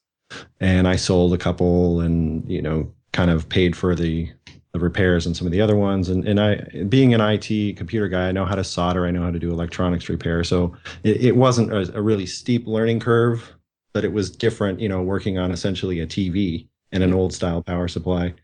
And 0.60 0.86
I 0.86 0.96
sold 0.96 1.32
a 1.34 1.38
couple, 1.38 2.00
and 2.00 2.48
you 2.50 2.62
know, 2.62 2.90
kind 3.12 3.30
of 3.30 3.48
paid 3.48 3.76
for 3.76 3.94
the 3.94 4.30
the 4.74 4.78
repairs 4.78 5.24
and 5.24 5.34
some 5.34 5.46
of 5.46 5.52
the 5.52 5.60
other 5.60 5.76
ones. 5.76 6.08
And 6.10 6.26
and 6.28 6.38
I, 6.38 6.56
being 6.88 7.14
an 7.14 7.20
IT 7.22 7.76
computer 7.76 8.08
guy, 8.08 8.28
I 8.28 8.32
know 8.32 8.44
how 8.44 8.54
to 8.54 8.64
solder. 8.64 9.06
I 9.06 9.10
know 9.10 9.22
how 9.22 9.30
to 9.30 9.38
do 9.38 9.50
electronics 9.50 10.08
repair. 10.08 10.44
So 10.44 10.76
it, 11.04 11.24
it 11.24 11.36
wasn't 11.36 11.72
a, 11.72 11.90
a 11.96 12.02
really 12.02 12.26
steep 12.26 12.66
learning 12.66 13.00
curve, 13.00 13.54
but 13.94 14.04
it 14.04 14.12
was 14.12 14.30
different. 14.30 14.80
You 14.80 14.88
know, 14.90 15.02
working 15.02 15.38
on 15.38 15.50
essentially 15.50 16.00
a 16.00 16.06
TV 16.06 16.68
and 16.92 17.02
an 17.02 17.12
old 17.14 17.32
style 17.32 17.62
power 17.62 17.88
supply. 17.88 18.34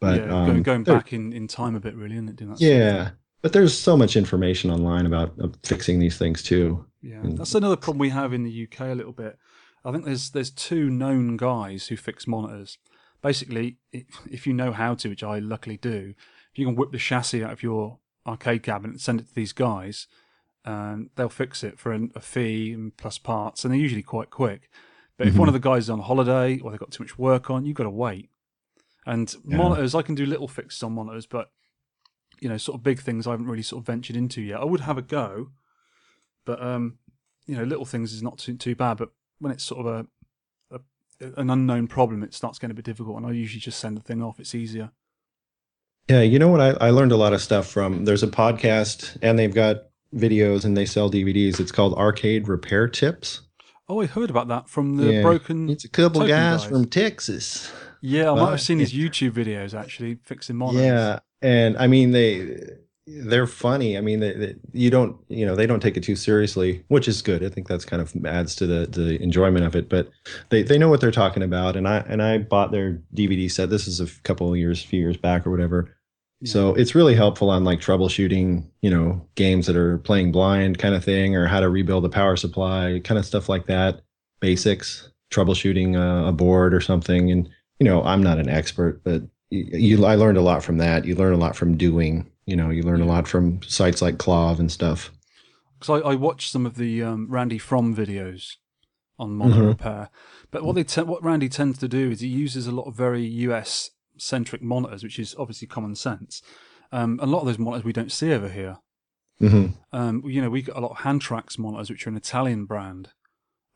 But 0.00 0.20
yeah, 0.20 0.26
going, 0.28 0.50
um, 0.50 0.62
going 0.62 0.84
back 0.84 1.12
in, 1.12 1.32
in 1.32 1.48
time 1.48 1.74
a 1.74 1.80
bit, 1.80 1.96
really, 1.96 2.14
isn't 2.14 2.28
it? 2.28 2.36
Doing 2.36 2.50
that 2.52 2.60
yeah, 2.60 3.10
but 3.42 3.52
there's 3.52 3.76
so 3.76 3.96
much 3.96 4.16
information 4.16 4.70
online 4.70 5.06
about 5.06 5.34
uh, 5.40 5.48
fixing 5.64 5.98
these 5.98 6.16
things 6.18 6.42
too. 6.42 6.84
Yeah, 7.02 7.20
And- 7.20 7.38
that's 7.38 7.54
another 7.54 7.76
problem 7.76 7.98
we 7.98 8.10
have 8.10 8.32
in 8.32 8.42
the 8.44 8.64
UK 8.70 8.80
a 8.80 8.94
little 8.94 9.12
bit. 9.12 9.38
I 9.84 9.92
think 9.92 10.04
there's 10.04 10.30
there's 10.30 10.50
two 10.50 10.90
known 10.90 11.36
guys 11.36 11.86
who 11.88 11.96
fix 11.96 12.26
monitors. 12.26 12.78
Basically, 13.22 13.78
if, 13.92 14.04
if 14.30 14.46
you 14.46 14.52
know 14.52 14.72
how 14.72 14.94
to, 14.94 15.08
which 15.08 15.22
I 15.24 15.38
luckily 15.38 15.76
do, 15.76 16.14
if 16.52 16.58
you 16.58 16.66
can 16.66 16.76
whip 16.76 16.92
the 16.92 16.98
chassis 16.98 17.42
out 17.42 17.52
of 17.52 17.62
your 17.62 17.98
arcade 18.26 18.62
cabinet 18.62 18.90
and 18.92 19.00
send 19.00 19.20
it 19.20 19.28
to 19.28 19.34
these 19.34 19.52
guys, 19.52 20.06
um, 20.64 21.10
they'll 21.16 21.28
fix 21.28 21.64
it 21.64 21.78
for 21.78 21.92
an, 21.92 22.10
a 22.14 22.20
fee 22.20 22.72
and 22.72 22.96
plus 22.96 23.18
parts, 23.18 23.64
and 23.64 23.72
they're 23.72 23.80
usually 23.80 24.02
quite 24.02 24.30
quick. 24.30 24.68
But 25.16 25.26
if 25.26 25.36
one 25.36 25.48
of 25.48 25.54
the 25.54 25.58
guys 25.60 25.84
is 25.84 25.90
on 25.90 26.00
holiday 26.00 26.60
or 26.60 26.70
they've 26.70 26.78
got 26.78 26.92
too 26.92 27.02
much 27.02 27.18
work 27.18 27.50
on, 27.50 27.66
you've 27.66 27.76
got 27.76 27.84
to 27.84 27.90
wait. 27.90 28.30
And 29.06 29.32
Yeah. 29.44 29.56
monitors, 29.56 29.94
I 29.96 30.02
can 30.02 30.14
do 30.14 30.24
little 30.26 30.46
fixes 30.46 30.82
on 30.84 30.92
monitors, 30.92 31.26
but 31.26 31.50
you 32.40 32.48
know, 32.48 32.56
sort 32.56 32.76
of 32.76 32.82
big 32.82 33.00
things 33.00 33.26
I 33.26 33.32
haven't 33.32 33.46
really 33.46 33.62
sort 33.62 33.82
of 33.82 33.86
ventured 33.86 34.16
into 34.16 34.40
yet. 34.42 34.60
I 34.60 34.64
would 34.64 34.80
have 34.80 34.98
a 34.98 35.02
go, 35.02 35.50
but 36.44 36.62
um, 36.62 36.98
you 37.46 37.56
know, 37.56 37.64
little 37.64 37.84
things 37.84 38.12
is 38.12 38.22
not 38.22 38.38
too 38.38 38.56
too 38.56 38.74
bad. 38.74 38.98
But 38.98 39.10
when 39.38 39.52
it's 39.52 39.64
sort 39.64 39.86
of 39.86 40.06
a, 40.72 40.76
a 40.76 41.40
an 41.40 41.50
unknown 41.50 41.88
problem, 41.88 42.22
it 42.22 42.34
starts 42.34 42.58
getting 42.58 42.72
a 42.72 42.74
bit 42.74 42.84
difficult. 42.84 43.16
And 43.16 43.26
I 43.26 43.32
usually 43.32 43.60
just 43.60 43.80
send 43.80 43.96
the 43.96 44.02
thing 44.02 44.22
off. 44.22 44.38
It's 44.40 44.54
easier. 44.54 44.90
Yeah, 46.08 46.22
you 46.22 46.38
know 46.38 46.48
what? 46.48 46.60
I, 46.60 46.86
I 46.86 46.90
learned 46.90 47.12
a 47.12 47.16
lot 47.16 47.32
of 47.32 47.42
stuff 47.42 47.66
from. 47.66 48.04
There's 48.04 48.22
a 48.22 48.28
podcast, 48.28 49.18
and 49.20 49.38
they've 49.38 49.54
got 49.54 49.84
videos, 50.14 50.64
and 50.64 50.76
they 50.76 50.86
sell 50.86 51.10
DVDs. 51.10 51.60
It's 51.60 51.72
called 51.72 51.94
Arcade 51.94 52.48
Repair 52.48 52.88
Tips. 52.88 53.42
Oh, 53.90 54.00
I 54.00 54.06
heard 54.06 54.30
about 54.30 54.48
that 54.48 54.68
from 54.68 54.96
the 54.96 55.12
Yeah, 55.12 55.22
broken. 55.22 55.68
It's 55.70 55.84
a 55.84 55.88
couple 55.88 56.20
guys, 56.20 56.60
guys. 56.60 56.64
from 56.64 56.86
Texas. 56.86 57.72
Yeah, 58.00 58.30
I 58.30 58.34
might 58.34 58.50
have 58.50 58.60
seen 58.60 58.78
his 58.78 58.92
YouTube 58.92 59.32
videos 59.32 59.78
actually 59.78 60.18
fixing 60.24 60.56
monitors. 60.56 60.82
Yeah, 60.82 61.18
and 61.42 61.76
I 61.78 61.86
mean 61.86 62.12
they 62.12 62.78
they're 63.08 63.46
funny. 63.46 63.96
I 63.96 64.00
mean, 64.00 64.20
they, 64.20 64.32
they, 64.34 64.54
you 64.72 64.90
don't, 64.90 65.16
you 65.28 65.46
know, 65.46 65.56
they 65.56 65.66
don't 65.66 65.80
take 65.80 65.96
it 65.96 66.02
too 66.02 66.16
seriously, 66.16 66.84
which 66.88 67.08
is 67.08 67.22
good. 67.22 67.42
I 67.42 67.48
think 67.48 67.66
that's 67.66 67.84
kind 67.84 68.02
of 68.02 68.14
adds 68.26 68.54
to 68.56 68.66
the 68.66 68.86
the 68.86 69.20
enjoyment 69.22 69.64
of 69.64 69.74
it. 69.74 69.88
But 69.88 70.10
they 70.50 70.62
they 70.62 70.78
know 70.78 70.88
what 70.88 71.00
they're 71.00 71.10
talking 71.10 71.42
about, 71.42 71.76
and 71.76 71.88
I 71.88 71.98
and 72.08 72.22
I 72.22 72.38
bought 72.38 72.70
their 72.70 73.00
DVD 73.14 73.50
set. 73.50 73.70
This 73.70 73.88
is 73.88 74.00
a 74.00 74.06
couple 74.22 74.50
of 74.50 74.58
years, 74.58 74.82
few 74.82 75.00
years 75.00 75.16
back 75.16 75.46
or 75.46 75.50
whatever. 75.50 75.94
So 76.44 76.72
it's 76.74 76.94
really 76.94 77.16
helpful 77.16 77.50
on 77.50 77.64
like 77.64 77.80
troubleshooting, 77.80 78.64
you 78.80 78.90
know, 78.90 79.26
games 79.34 79.66
that 79.66 79.74
are 79.74 79.98
playing 79.98 80.30
blind 80.30 80.78
kind 80.78 80.94
of 80.94 81.04
thing, 81.04 81.34
or 81.34 81.48
how 81.48 81.58
to 81.58 81.68
rebuild 81.68 82.04
a 82.04 82.08
power 82.08 82.36
supply, 82.36 83.00
kind 83.02 83.18
of 83.18 83.26
stuff 83.26 83.48
like 83.48 83.66
that. 83.66 84.02
Basics, 84.40 85.10
troubleshooting 85.32 85.96
a, 85.96 86.28
a 86.28 86.32
board 86.32 86.74
or 86.74 86.80
something, 86.80 87.32
and 87.32 87.48
you 87.80 87.84
know, 87.84 88.04
I'm 88.04 88.22
not 88.22 88.38
an 88.38 88.48
expert, 88.48 89.02
but 89.02 89.22
you, 89.50 90.04
I 90.04 90.14
learned 90.14 90.38
a 90.38 90.42
lot 90.42 90.62
from 90.62 90.78
that. 90.78 91.04
You 91.04 91.14
learn 91.14 91.32
a 91.32 91.38
lot 91.38 91.56
from 91.56 91.76
doing. 91.76 92.30
You 92.46 92.56
know, 92.56 92.70
you 92.70 92.82
learn 92.82 93.00
a 93.00 93.06
lot 93.06 93.28
from 93.28 93.62
sites 93.62 94.00
like 94.02 94.16
KLOV 94.16 94.58
and 94.58 94.70
stuff. 94.72 95.10
because 95.78 96.02
I, 96.02 96.10
I 96.10 96.14
watched 96.14 96.50
some 96.50 96.66
of 96.66 96.76
the 96.76 97.02
um, 97.02 97.26
Randy 97.30 97.58
Fromm 97.58 97.94
videos 97.94 98.54
on 99.18 99.32
monitor 99.36 99.62
Mhm. 99.62 99.68
repair. 99.68 100.10
But 100.50 100.64
what 100.64 100.74
they 100.74 100.84
te- 100.84 101.02
what 101.02 101.22
Randy 101.22 101.48
tends 101.48 101.78
to 101.78 101.88
do 101.88 102.10
is 102.10 102.20
he 102.20 102.28
uses 102.28 102.66
a 102.66 102.72
lot 102.72 102.84
of 102.86 102.94
very 102.96 103.24
US 103.24 103.90
centric 104.16 104.62
monitors, 104.62 105.02
which 105.02 105.18
is 105.18 105.34
obviously 105.38 105.66
common 105.68 105.94
sense. 105.94 106.42
Um, 106.92 107.18
a 107.22 107.26
lot 107.26 107.40
of 107.40 107.46
those 107.46 107.58
monitors 107.58 107.84
we 107.84 107.92
don't 107.92 108.12
see 108.12 108.32
over 108.32 108.48
here. 108.48 108.78
hmm 109.40 109.66
Um, 109.92 110.22
you 110.26 110.40
know, 110.40 110.50
we 110.50 110.62
got 110.62 110.76
a 110.76 110.80
lot 110.80 110.92
of 110.92 110.98
Hantarex 110.98 111.58
monitors, 111.58 111.90
which 111.90 112.06
are 112.06 112.10
an 112.10 112.16
Italian 112.16 112.64
brand, 112.64 113.10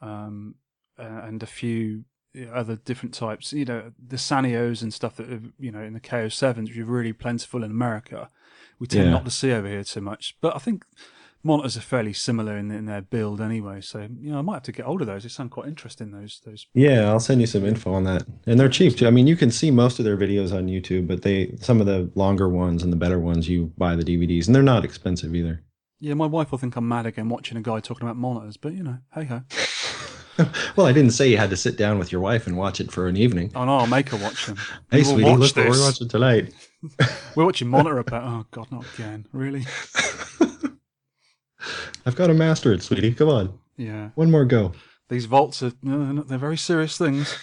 um, 0.00 0.56
uh, 0.98 1.02
and 1.24 1.42
a 1.42 1.46
few 1.46 2.04
other 2.52 2.76
different 2.76 3.14
types. 3.14 3.52
You 3.52 3.64
know, 3.64 3.92
the 4.04 4.16
Sanyos 4.16 4.82
and 4.82 4.92
stuff 4.92 5.16
that 5.16 5.30
are, 5.30 5.40
you 5.58 5.70
know 5.70 5.82
in 5.82 5.92
the 5.92 6.00
KO7s, 6.00 6.68
which 6.68 6.78
are 6.78 6.84
really 6.84 7.12
plentiful 7.12 7.62
in 7.64 7.70
America. 7.70 8.28
We 8.78 8.86
tend 8.86 9.04
Yeah. 9.06 9.10
not 9.12 9.24
to 9.24 9.30
see 9.30 9.52
over 9.52 9.68
here 9.68 9.84
too 9.84 10.00
much, 10.00 10.36
but 10.40 10.56
I 10.56 10.58
think 10.58 10.84
monitors 11.44 11.76
are 11.76 11.80
fairly 11.82 12.12
similar 12.12 12.56
in, 12.56 12.70
in 12.70 12.86
their 12.86 13.02
build 13.02 13.40
anyway. 13.40 13.80
So 13.80 14.08
you 14.20 14.32
know, 14.32 14.38
I 14.38 14.42
might 14.42 14.54
have 14.54 14.62
to 14.64 14.72
get 14.72 14.86
hold 14.86 15.00
of 15.02 15.06
those. 15.06 15.22
They 15.24 15.28
sound 15.28 15.50
quite 15.50 15.68
interesting. 15.68 16.10
Those 16.10 16.40
those. 16.44 16.66
Yeah, 16.74 17.08
I'll 17.10 17.20
send 17.20 17.40
you 17.40 17.46
some 17.46 17.64
info 17.64 17.92
on 17.92 18.04
that. 18.04 18.24
And 18.46 18.58
they're 18.58 18.68
cheap 18.68 18.96
too. 18.96 19.06
I 19.06 19.10
mean, 19.10 19.26
you 19.26 19.36
can 19.36 19.50
see 19.50 19.70
most 19.70 19.98
of 19.98 20.04
their 20.04 20.16
videos 20.16 20.52
on 20.52 20.66
YouTube, 20.68 21.06
but 21.06 21.22
they 21.22 21.54
some 21.60 21.80
of 21.80 21.86
the 21.86 22.10
longer 22.14 22.48
ones 22.48 22.82
and 22.82 22.92
the 22.92 22.96
better 22.96 23.18
ones 23.20 23.48
you 23.48 23.72
buy 23.76 23.94
the 23.94 24.04
DVDs, 24.04 24.46
and 24.46 24.54
they're 24.54 24.62
not 24.62 24.84
expensive 24.84 25.34
either. 25.34 25.62
Yeah, 26.00 26.14
my 26.14 26.26
wife 26.26 26.50
will 26.50 26.58
think 26.58 26.74
I'm 26.74 26.88
mad 26.88 27.06
again 27.06 27.28
watching 27.28 27.56
a 27.56 27.62
guy 27.62 27.78
talking 27.78 28.02
about 28.08 28.16
monitors, 28.16 28.56
but 28.56 28.72
you 28.72 28.82
know, 28.82 28.98
hey 29.14 29.24
ho. 29.24 29.42
well, 30.76 30.86
I 30.86 30.92
didn't 30.92 31.10
say 31.12 31.28
you 31.28 31.36
had 31.36 31.50
to 31.50 31.56
sit 31.56 31.76
down 31.76 31.98
with 31.98 32.10
your 32.12 32.20
wife 32.20 32.46
and 32.46 32.56
watch 32.56 32.80
it 32.80 32.90
for 32.90 33.06
an 33.08 33.16
evening. 33.16 33.50
Oh 33.54 33.64
no, 33.64 33.78
I'll 33.78 33.86
make 33.86 34.08
her 34.10 34.16
watch 34.16 34.46
them. 34.46 34.56
Hey, 34.90 34.98
We 34.98 35.04
sweetie, 35.04 35.30
watch 35.30 35.38
look 35.38 35.56
what 35.56 35.68
we're 35.68 35.84
watching 35.84 36.08
tonight. 36.08 36.54
We're 37.36 37.44
watching 37.44 37.68
monitor 37.68 37.94
repair. 37.94 38.22
Oh 38.22 38.44
god, 38.50 38.72
not 38.72 38.84
again. 38.94 39.26
Really? 39.32 39.64
I've 42.04 42.16
got 42.16 42.26
to 42.26 42.34
master 42.34 42.72
it, 42.72 42.82
sweetie. 42.82 43.14
Come 43.14 43.28
on, 43.28 43.58
Yeah. 43.76 44.08
one 44.16 44.30
more 44.30 44.44
go. 44.44 44.72
These 45.08 45.26
vaults 45.26 45.62
are 45.62 45.72
they're 45.82 46.24
they're 46.24 46.38
very 46.38 46.56
serious 46.56 46.98
things. 46.98 47.36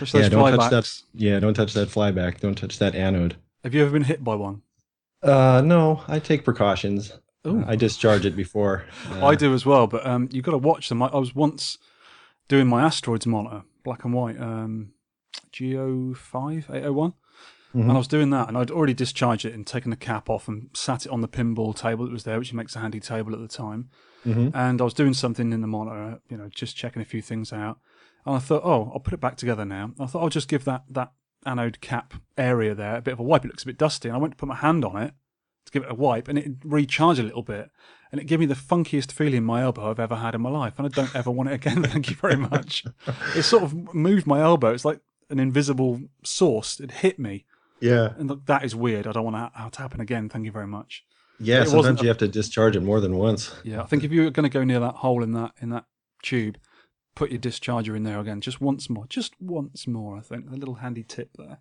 Especially 0.00 0.22
Yeah, 0.22 0.28
don't 0.30 0.56
touch 0.56 0.70
that. 0.70 1.02
Yeah, 1.14 1.38
don't 1.40 1.54
touch 1.54 1.74
that 1.74 1.88
flyback. 1.88 2.40
Don't 2.40 2.56
touch 2.56 2.78
that 2.78 2.94
anode. 2.94 3.36
Have 3.62 3.74
you 3.74 3.82
ever 3.82 3.90
been 3.90 4.04
hit 4.04 4.24
by 4.24 4.34
one? 4.36 4.62
Uh, 5.22 5.62
no, 5.64 6.02
I 6.08 6.18
take 6.18 6.44
precautions. 6.44 7.12
Ooh. 7.46 7.64
I 7.66 7.74
discharge 7.76 8.24
it 8.24 8.36
before. 8.36 8.84
Uh, 9.10 9.26
I 9.26 9.34
do 9.34 9.52
as 9.52 9.66
well, 9.66 9.86
but 9.86 10.06
um, 10.06 10.28
you've 10.30 10.44
got 10.44 10.52
to 10.52 10.58
watch 10.58 10.88
them. 10.88 11.02
I, 11.02 11.06
I 11.08 11.18
was 11.18 11.34
once 11.34 11.76
doing 12.48 12.68
my 12.68 12.82
asteroids 12.82 13.26
monitor, 13.26 13.62
black 13.84 14.04
and 14.04 14.14
white, 14.14 14.38
um, 14.40 14.92
Geo 15.50 16.14
five 16.14 16.66
eight 16.72 16.84
oh 16.84 16.92
one, 16.92 17.14
Mhm. 17.74 17.82
and 17.82 17.92
I 17.92 17.96
was 17.98 18.06
doing 18.08 18.30
that, 18.30 18.48
and 18.48 18.56
I'd 18.58 18.70
already 18.70 18.94
discharged 18.94 19.44
it 19.44 19.54
and 19.54 19.66
taken 19.66 19.90
the 19.90 19.96
cap 19.96 20.28
off 20.30 20.46
and 20.46 20.68
sat 20.74 21.06
it 21.06 21.10
on 21.12 21.20
the 21.22 21.28
pinball 21.28 21.74
table 21.74 22.04
that 22.04 22.12
was 22.12 22.24
there, 22.24 22.38
which 22.38 22.52
makes 22.52 22.76
a 22.76 22.80
handy 22.80 23.00
table 23.00 23.32
at 23.34 23.40
the 23.40 23.48
time. 23.48 23.88
Mhm. 24.26 24.52
And 24.54 24.80
I 24.80 24.84
was 24.84 24.94
doing 24.94 25.14
something 25.14 25.52
in 25.52 25.62
the 25.62 25.66
monitor, 25.66 26.20
you 26.28 26.36
know, 26.36 26.48
just 26.48 26.76
checking 26.76 27.02
a 27.02 27.06
few 27.06 27.22
things 27.22 27.52
out, 27.52 27.78
and 28.26 28.36
I 28.36 28.38
thought, 28.38 28.62
oh, 28.64 28.90
I'll 28.92 29.00
put 29.00 29.14
it 29.14 29.20
back 29.20 29.36
together 29.36 29.64
now. 29.64 29.92
I 29.98 30.06
thought 30.06 30.22
I'll 30.22 30.28
just 30.28 30.48
give 30.48 30.64
that 30.66 30.84
that 30.90 31.12
anode 31.44 31.80
cap 31.80 32.14
area 32.38 32.72
there 32.74 32.96
a 32.96 33.02
bit 33.02 33.12
of 33.14 33.18
a 33.20 33.22
wipe. 33.24 33.44
It 33.44 33.48
looks 33.48 33.64
a 33.64 33.66
bit 33.66 33.78
dusty, 33.78 34.08
and 34.08 34.16
I 34.16 34.20
went 34.20 34.34
to 34.34 34.36
put 34.36 34.48
my 34.48 34.54
hand 34.54 34.84
on 34.84 34.96
it 35.02 35.12
to 35.66 35.72
give 35.72 35.82
it 35.82 35.90
a 35.90 35.94
wipe, 35.94 36.28
and 36.28 36.38
it 36.38 36.52
recharged 36.64 37.20
a 37.20 37.22
little 37.22 37.42
bit, 37.42 37.70
and 38.10 38.20
it 38.20 38.24
gave 38.24 38.40
me 38.40 38.46
the 38.46 38.54
funkiest 38.54 39.12
feeling 39.12 39.36
in 39.36 39.44
my 39.44 39.62
elbow 39.62 39.90
I've 39.90 40.00
ever 40.00 40.16
had 40.16 40.34
in 40.34 40.40
my 40.40 40.50
life, 40.50 40.74
and 40.78 40.86
I 40.86 40.90
don't 40.90 41.14
ever 41.14 41.30
want 41.30 41.50
it 41.50 41.54
again. 41.54 41.82
Thank 41.84 42.10
you 42.10 42.16
very 42.16 42.36
much. 42.36 42.84
It 43.36 43.42
sort 43.42 43.62
of 43.62 43.94
moved 43.94 44.26
my 44.26 44.40
elbow. 44.40 44.70
It's 44.72 44.84
like 44.84 45.00
an 45.30 45.38
invisible 45.38 46.00
source. 46.24 46.78
It 46.80 46.90
hit 46.90 47.18
me, 47.18 47.44
Yeah, 47.80 48.10
and 48.18 48.28
look, 48.28 48.46
that 48.46 48.64
is 48.64 48.74
weird. 48.74 49.06
I 49.06 49.12
don't 49.12 49.24
want 49.24 49.52
that 49.54 49.72
to 49.74 49.82
happen 49.82 50.00
again. 50.00 50.28
Thank 50.28 50.44
you 50.44 50.52
very 50.52 50.66
much. 50.66 51.04
yeah. 51.38 51.62
It 51.62 51.68
Sometimes 51.68 52.02
you 52.02 52.08
have 52.08 52.18
to 52.18 52.28
discharge 52.28 52.76
it 52.76 52.82
more 52.82 53.00
than 53.00 53.16
once. 53.16 53.54
Yeah, 53.64 53.82
I 53.82 53.86
think 53.86 54.04
if 54.04 54.12
you're 54.12 54.30
going 54.30 54.44
to 54.50 54.58
go 54.58 54.64
near 54.64 54.80
that 54.80 54.96
hole 54.96 55.22
in 55.22 55.32
that 55.32 55.52
in 55.60 55.70
that 55.70 55.86
tube, 56.22 56.58
put 57.14 57.30
your 57.30 57.40
discharger 57.40 57.96
in 57.96 58.02
there 58.04 58.18
again, 58.20 58.40
just 58.40 58.60
once 58.60 58.90
more, 58.90 59.06
just 59.08 59.34
once 59.40 59.86
more. 59.86 60.16
I 60.18 60.20
think 60.20 60.50
a 60.50 60.54
little 60.54 60.76
handy 60.76 61.02
tip 61.02 61.30
there. 61.38 61.58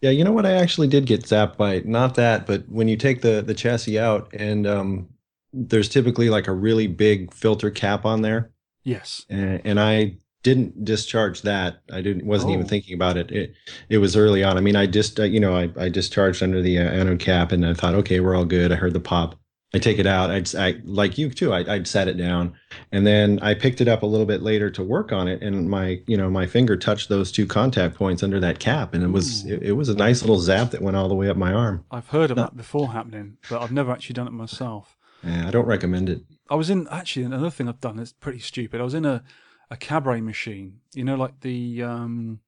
Yeah, 0.00 0.10
you 0.10 0.24
know 0.24 0.32
what? 0.32 0.46
I 0.46 0.52
actually 0.52 0.88
did 0.88 1.04
get 1.06 1.24
zapped 1.24 1.56
by 1.58 1.82
not 1.84 2.14
that, 2.14 2.46
but 2.46 2.66
when 2.68 2.88
you 2.88 2.96
take 2.96 3.20
the 3.22 3.42
the 3.42 3.54
chassis 3.54 3.98
out, 3.98 4.32
and 4.32 4.66
um, 4.66 5.08
there's 5.52 5.88
typically 5.88 6.30
like 6.30 6.48
a 6.48 6.52
really 6.52 6.86
big 6.86 7.34
filter 7.34 7.70
cap 7.70 8.04
on 8.04 8.22
there, 8.22 8.50
Yes. 8.84 9.26
and, 9.28 9.60
and 9.64 9.78
I 9.80 10.16
didn't 10.42 10.84
discharge 10.86 11.42
that. 11.42 11.80
I 11.92 12.00
didn't 12.00 12.24
wasn't 12.24 12.52
even 12.52 12.64
Oh. 12.64 12.68
thinking 12.68 12.94
about 12.94 13.18
it. 13.18 13.30
It 13.30 13.52
it 13.90 13.98
was 13.98 14.16
early 14.16 14.42
on. 14.42 14.56
I 14.56 14.60
mean, 14.62 14.76
I 14.76 14.86
just 14.86 15.20
uh, 15.20 15.24
you 15.24 15.38
know 15.40 15.54
I 15.56 15.70
I 15.76 15.88
discharged 15.90 16.42
under 16.42 16.62
the 16.62 16.78
uh, 16.78 16.82
anode 16.84 17.18
cap, 17.20 17.52
and 17.52 17.66
I 17.66 17.74
thought, 17.74 17.94
okay, 17.94 18.20
we're 18.20 18.34
all 18.36 18.46
good. 18.46 18.72
I 18.72 18.76
heard 18.76 18.94
the 18.94 19.00
pop. 19.00 19.38
I 19.72 19.78
take 19.78 19.98
it 20.00 20.06
out. 20.06 20.30
I'd 20.32 20.52
I 20.56 20.80
like 20.84 21.16
you 21.16 21.30
too. 21.30 21.52
I, 21.52 21.60
I'd 21.74 21.86
set 21.86 22.08
it 22.08 22.16
down, 22.16 22.54
and 22.90 23.06
then 23.06 23.38
I 23.40 23.54
picked 23.54 23.80
it 23.80 23.86
up 23.86 24.02
a 24.02 24.06
little 24.06 24.26
bit 24.26 24.42
later 24.42 24.68
to 24.70 24.82
work 24.82 25.12
on 25.12 25.28
it, 25.28 25.42
and 25.42 25.70
my 25.70 26.00
you 26.08 26.16
know 26.16 26.28
my 26.28 26.46
finger 26.46 26.76
touched 26.76 27.08
those 27.08 27.30
two 27.30 27.46
contact 27.46 27.94
points 27.94 28.22
under 28.24 28.40
that 28.40 28.58
cap, 28.58 28.94
and 28.94 29.04
it 29.04 29.10
was 29.12 29.44
it, 29.46 29.62
it 29.62 29.72
was 29.72 29.88
a 29.88 29.94
nice 29.94 30.22
little 30.22 30.40
zap 30.40 30.70
that 30.72 30.82
went 30.82 30.96
all 30.96 31.08
the 31.08 31.14
way 31.14 31.28
up 31.28 31.36
my 31.36 31.52
arm. 31.52 31.84
I've 31.90 32.08
heard 32.08 32.30
of 32.32 32.36
No. 32.36 32.42
that 32.44 32.56
before 32.56 32.88
happening, 32.92 33.36
but 33.48 33.62
I've 33.62 33.70
never 33.70 33.92
actually 33.92 34.14
done 34.14 34.26
it 34.26 34.32
myself. 34.32 34.96
Yeah, 35.22 35.46
I 35.46 35.50
don't 35.52 35.66
recommend 35.66 36.08
it. 36.10 36.22
I 36.48 36.56
was 36.56 36.68
in 36.70 36.88
actually 36.90 37.24
another 37.24 37.50
thing 37.50 37.68
I've 37.68 37.80
done 37.80 37.96
that's 37.96 38.12
pretty 38.12 38.40
stupid. 38.40 38.80
I 38.80 38.84
was 38.84 38.94
in 38.94 39.04
a 39.04 39.22
a 39.70 39.76
cabaret 39.76 40.20
machine, 40.22 40.80
you 40.94 41.04
know, 41.04 41.14
like 41.14 41.40
the 41.42 41.80
um, 41.84 42.40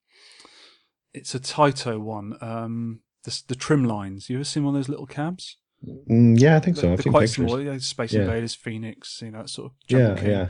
it's 1.14 1.34
a 1.36 1.40
Taito 1.40 2.00
one, 2.00 2.36
um, 2.40 3.00
the 3.22 3.42
the 3.46 3.54
trim 3.54 3.84
lines. 3.84 4.28
You 4.28 4.38
ever 4.38 4.44
seen 4.44 4.64
one 4.64 4.74
of 4.74 4.80
those 4.80 4.88
little 4.88 5.06
cabs? 5.06 5.58
Mm, 5.86 6.38
yeah, 6.40 6.56
I 6.56 6.60
think 6.60 6.76
so. 6.76 6.82
They're, 6.82 6.92
I've 6.92 7.02
seen 7.02 7.12
quite 7.12 7.26
pictures. 7.26 7.46
small. 7.46 7.60
Yeah, 7.60 7.78
Space 7.78 8.12
Yeah. 8.12 8.22
Invaders, 8.22 8.54
Phoenix, 8.54 9.22
you 9.22 9.30
know, 9.30 9.38
that 9.38 9.48
sort 9.48 9.72
of. 9.72 9.76
Yeah, 9.88 10.14
King. 10.14 10.30
yeah. 10.30 10.48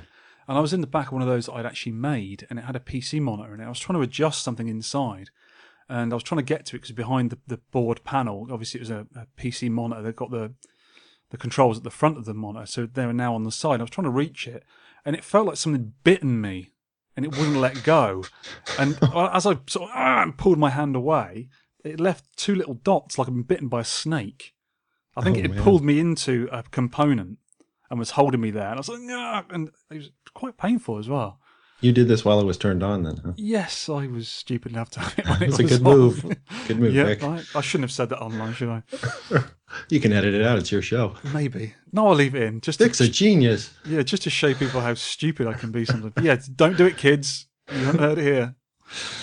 And 0.49 0.59
I 0.59 0.61
was 0.61 0.73
in 0.73 0.81
the 0.81 0.87
back 0.87 1.07
of 1.07 1.13
one 1.13 1.23
of 1.23 1.29
those 1.29 1.47
that 1.47 1.53
I'd 1.53 1.67
actually 1.67 1.93
made, 1.93 2.47
and 2.51 2.59
it 2.59 2.65
had 2.65 2.77
a 2.77 2.81
PC 2.81 3.21
monitor 3.21 3.55
in 3.55 3.61
it. 3.61 3.65
I 3.65 3.69
was 3.69 3.79
trying 3.79 3.99
to 3.99 4.03
adjust 4.03 4.43
something 4.43 4.69
inside, 4.69 5.31
and 5.89 6.13
I 6.13 6.17
was 6.17 6.23
trying 6.23 6.39
to 6.39 6.45
get 6.45 6.67
to 6.67 6.77
it 6.77 6.81
because 6.81 6.95
behind 6.95 7.31
the, 7.31 7.39
the 7.47 7.59
board 7.71 8.03
panel, 8.05 8.49
obviously 8.51 8.79
it 8.79 8.83
was 8.83 8.91
a, 8.91 9.07
a 9.15 9.27
PC 9.39 9.71
monitor. 9.71 10.03
They've 10.03 10.17
got 10.17 10.31
the 10.31 10.55
the 11.31 11.39
controls 11.39 11.79
at 11.79 11.85
the 11.85 11.91
front 11.91 12.19
of 12.19 12.27
the 12.27 12.35
monitor, 12.35 12.67
so 12.67 12.87
they 12.87 13.07
were 13.07 13.13
now 13.13 13.35
on 13.35 13.45
the 13.45 13.53
side. 13.53 13.81
I 13.81 13.85
was 13.85 13.91
trying 13.91 14.05
to 14.05 14.11
reach 14.11 14.47
it, 14.47 14.65
and 15.05 15.17
it 15.17 15.25
felt 15.25 15.47
like 15.47 15.57
something 15.57 15.95
bitten 16.05 16.41
me, 16.41 16.73
and 17.17 17.25
it 17.25 17.37
wouldn't 17.37 17.57
let 17.57 17.83
go. 17.85 18.25
And 18.79 18.99
as 19.15 19.47
I 19.47 19.57
sort 19.67 19.89
of 19.89 19.91
ah, 19.95 20.31
pulled 20.37 20.59
my 20.59 20.71
hand 20.71 20.95
away, 20.95 21.49
it 21.85 22.01
left 22.01 22.37
two 22.37 22.55
little 22.55 22.75
dots 22.75 23.19
like 23.19 23.29
I'd 23.29 23.35
been 23.35 23.43
bitten 23.45 23.69
by 23.69 23.81
a 23.81 23.85
snake. 23.85 24.52
I 25.17 25.23
think 25.23 25.37
Oh, 25.37 25.41
it 25.41 25.51
man. 25.51 25.63
pulled 25.63 25.85
me 25.85 25.99
into 26.01 26.49
a 26.53 26.63
component 26.71 27.39
and 27.91 27.99
was 27.99 28.13
holding 28.13 28.41
me 28.41 28.51
there. 28.51 28.67
And 28.69 28.75
I 28.75 28.79
was 28.79 28.89
like, 28.89 29.01
"Ah," 29.11 29.45
and 29.51 29.69
it 29.91 29.97
was 29.97 30.11
quite 30.35 30.57
painful 30.57 30.99
as 30.99 31.09
well. 31.09 31.39
You 31.81 31.91
did 31.93 32.07
this 32.07 32.25
while 32.25 32.39
it 32.41 32.45
was 32.47 32.57
turned 32.57 32.83
on, 32.85 33.03
then? 33.03 33.17
Huh? 33.25 33.33
Yes, 33.37 33.89
I 33.89 34.07
was 34.07 34.29
stupid 34.29 34.71
enough 34.71 34.91
to 34.91 35.01
when 35.01 35.43
it 35.43 35.47
That's 35.51 35.59
a 35.59 35.65
good 35.65 35.85
on. 35.85 35.97
move. 35.99 36.37
Good 36.69 36.79
move, 36.79 36.95
yeah. 36.95 37.15
I, 37.21 37.43
I 37.57 37.61
shouldn't 37.61 37.83
have 37.85 37.93
said 37.93 38.09
that 38.11 38.21
online, 38.21 38.55
should 38.55 38.69
I? 38.69 38.83
You 39.89 40.01
can 40.01 40.13
edit 40.13 40.35
it 40.35 40.43
out. 40.45 40.59
It's 40.59 40.71
your 40.71 40.83
show. 40.83 41.15
Maybe. 41.33 41.73
No, 41.95 42.09
I'll 42.09 42.15
leave 42.15 42.35
it 42.35 42.43
in. 42.43 42.61
Just 42.61 42.79
to, 42.79 42.85
Vic's 42.85 43.01
a 43.01 43.09
genius. 43.09 43.71
yeah, 43.87 44.03
just 44.03 44.23
to 44.25 44.31
show 44.31 44.53
people 44.53 44.83
how 44.83 44.93
stupid 44.93 45.47
I 45.47 45.55
can 45.55 45.73
be 45.73 45.87
sometimes. 45.87 46.13
Yeah, 46.21 46.37
don't 46.57 46.77
do 46.77 46.85
it, 46.85 46.99
kids. 46.99 47.47
You 47.73 47.79
haven't 47.87 48.01
heard 48.03 48.19
it 48.19 48.23
here. 48.23 48.55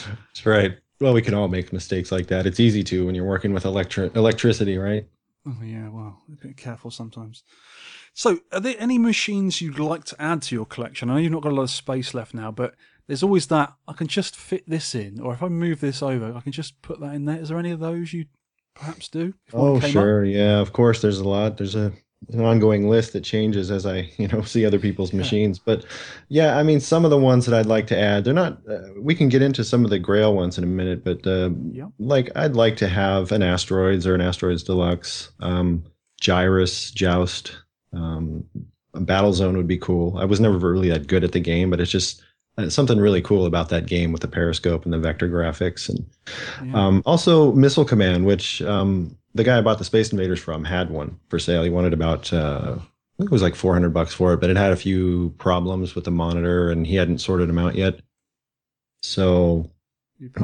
That's 0.07 0.45
right. 0.47 0.77
Well, 0.99 1.13
we 1.13 1.21
can 1.21 1.35
all 1.35 1.49
make 1.49 1.71
mistakes 1.71 2.11
like 2.11 2.27
that. 2.27 2.47
It's 2.47 2.59
easy 2.59 2.83
to 2.85 3.05
when 3.05 3.13
you're 3.13 3.25
working 3.27 3.53
with 3.53 3.63
electri- 3.63 4.13
electricity, 4.15 4.77
right? 4.79 5.05
Oh 5.47 5.57
yeah, 5.63 5.89
well, 5.89 6.21
a 6.31 6.47
bit 6.47 6.57
careful 6.57 6.91
sometimes. 6.91 7.43
So, 8.13 8.39
are 8.51 8.59
there 8.59 8.75
any 8.77 8.97
machines 8.97 9.61
you'd 9.61 9.79
like 9.79 10.03
to 10.05 10.21
add 10.21 10.41
to 10.43 10.55
your 10.55 10.65
collection? 10.65 11.09
I 11.09 11.13
know 11.13 11.19
you've 11.19 11.31
not 11.31 11.43
got 11.43 11.53
a 11.53 11.55
lot 11.55 11.63
of 11.63 11.69
space 11.69 12.13
left 12.13 12.33
now, 12.33 12.51
but 12.51 12.75
there's 13.07 13.23
always 13.23 13.47
that 13.47 13.73
I 13.87 13.93
can 13.93 14.07
just 14.07 14.35
fit 14.35 14.69
this 14.69 14.93
in, 14.93 15.19
or 15.19 15.33
if 15.33 15.41
I 15.41 15.47
move 15.47 15.79
this 15.79 16.03
over, 16.03 16.33
I 16.35 16.41
can 16.41 16.51
just 16.51 16.81
put 16.81 16.99
that 16.99 17.15
in 17.15 17.25
there. 17.25 17.37
Is 17.37 17.49
there 17.49 17.57
any 17.57 17.71
of 17.71 17.79
those 17.79 18.13
you 18.13 18.25
perhaps 18.75 19.07
do? 19.07 19.33
Oh 19.53 19.79
came 19.79 19.89
up? 19.89 19.91
sure. 19.91 20.25
Yeah, 20.25 20.59
of 20.59 20.73
course. 20.73 21.01
There's 21.01 21.19
a 21.19 21.27
lot. 21.27 21.57
There's 21.57 21.75
a 21.75 21.93
an 22.31 22.41
ongoing 22.41 22.89
list 22.89 23.13
that 23.13 23.23
changes 23.23 23.71
as 23.71 23.85
I, 23.85 24.11
you 24.17 24.27
know, 24.27 24.41
see 24.41 24.65
other 24.65 24.79
people's 24.79 25.13
machines. 25.13 25.57
But 25.57 25.85
yeah, 26.27 26.57
I 26.57 26.63
mean, 26.63 26.79
some 26.79 27.05
of 27.05 27.11
the 27.11 27.17
ones 27.17 27.45
that 27.45 27.57
I'd 27.57 27.65
like 27.65 27.87
to 27.87 27.97
add, 27.97 28.23
they're 28.25 28.33
not. 28.33 28.59
Uh, 28.69 28.79
we 28.97 29.15
can 29.15 29.29
get 29.29 29.41
into 29.41 29.63
some 29.63 29.83
of 29.83 29.89
the 29.89 29.99
Grail 29.99 30.35
ones 30.35 30.57
in 30.57 30.63
a 30.63 30.67
minute, 30.67 31.03
but 31.03 31.25
uh, 31.25 31.49
Yeah. 31.71 31.87
like 31.97 32.29
I'd 32.35 32.55
like 32.55 32.75
to 32.77 32.87
have 32.89 33.31
an 33.31 33.41
Asteroids 33.41 34.05
or 34.05 34.15
an 34.15 34.21
Asteroids 34.21 34.63
Deluxe, 34.63 35.31
um, 35.39 35.83
Gyruss, 36.21 36.93
Joust, 36.93 37.55
um, 37.93 38.43
a 38.93 38.99
Battle 38.99 39.33
Zone 39.33 39.55
would 39.55 39.67
be 39.67 39.77
cool. 39.77 40.17
I 40.17 40.25
was 40.25 40.39
never 40.39 40.57
really 40.57 40.89
that 40.89 41.07
good 41.07 41.23
at 41.23 41.31
the 41.31 41.39
game, 41.39 41.69
but 41.69 41.79
it's 41.79 41.91
just 41.91 42.21
uh, 42.57 42.69
something 42.69 42.99
really 42.99 43.21
cool 43.21 43.45
about 43.45 43.69
that 43.69 43.85
game 43.85 44.11
with 44.11 44.21
the 44.21 44.27
periscope 44.27 44.83
and 44.83 44.91
the 44.93 44.99
vector 44.99 45.29
graphics 45.29 45.87
and 45.89 46.05
Yeah. 46.67 46.85
um, 46.87 47.03
also, 47.05 47.53
Missile 47.53 47.85
Command, 47.85 48.25
which 48.25 48.61
um, 48.63 49.15
the 49.35 49.43
guy 49.43 49.57
I 49.57 49.61
bought 49.61 49.77
the 49.77 49.83
Space 49.83 50.11
Invaders 50.11 50.39
from 50.39 50.63
had 50.63 50.89
one 50.89 51.19
for 51.29 51.39
sale. 51.39 51.63
He 51.63 51.69
wanted 51.69 51.93
about, 51.93 52.31
uh, 52.33 52.75
I 52.77 53.17
think 53.17 53.29
it 53.29 53.31
was 53.31 53.41
like 53.41 53.55
400 53.55 53.93
bucks 53.93 54.13
for 54.13 54.33
it, 54.33 54.41
but 54.41 54.49
it 54.49 54.57
had 54.57 54.71
a 54.71 54.77
few 54.77 55.33
problems 55.37 55.95
with 55.95 56.05
the 56.05 56.11
monitor 56.11 56.71
and 56.71 56.87
he 56.87 56.95
hadn't 56.95 57.19
sorted 57.19 57.49
them 57.49 57.59
out 57.59 57.75
yet. 57.75 57.99
So, 59.03 59.69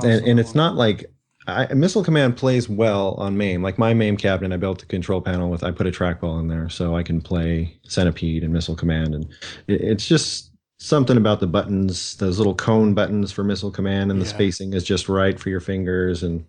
and, 0.04 0.26
and 0.26 0.40
it's 0.40 0.56
not 0.56 0.76
like 0.76 1.06
I, 1.48 1.72
Missile 1.74 2.04
Command 2.04 2.38
plays 2.38 2.68
well 2.68 3.16
on 3.16 3.38
MAME. 3.38 3.62
Like 3.62 3.78
my 3.78 3.94
MAME 3.94 4.18
cabinet, 4.18 4.54
I 4.54 4.58
built 4.58 4.84
a 4.84 4.88
control 4.88 5.22
panel 5.22 5.50
with, 5.50 5.64
I 5.64 5.72
put 5.72 5.88
a 5.88 5.92
trackball 5.92 6.40
in 6.40 6.48
there 6.48 6.70
so 6.70 6.96
I 6.96 7.04
can 7.04 7.22
play 7.22 7.78
Centipede 7.84 8.44
and 8.44 8.54
Missile 8.54 8.76
Command. 8.76 9.14
And 9.14 9.26
it, 9.68 9.82
it's 9.82 10.08
just 10.08 10.52
something 10.80 11.18
about 11.18 11.40
the 11.40 11.48
buttons, 11.48 12.16
those 12.18 12.38
little 12.38 12.56
cone 12.56 12.94
buttons 12.94 13.32
for 13.32 13.44
Missile 13.44 13.72
Command, 13.72 14.12
and 14.12 14.22
the 14.22 14.26
spacing 14.26 14.74
is 14.74 14.84
just 14.84 15.08
right 15.08 15.40
for 15.40 15.50
your 15.50 15.60
fingers. 15.60 16.24
And 16.24 16.46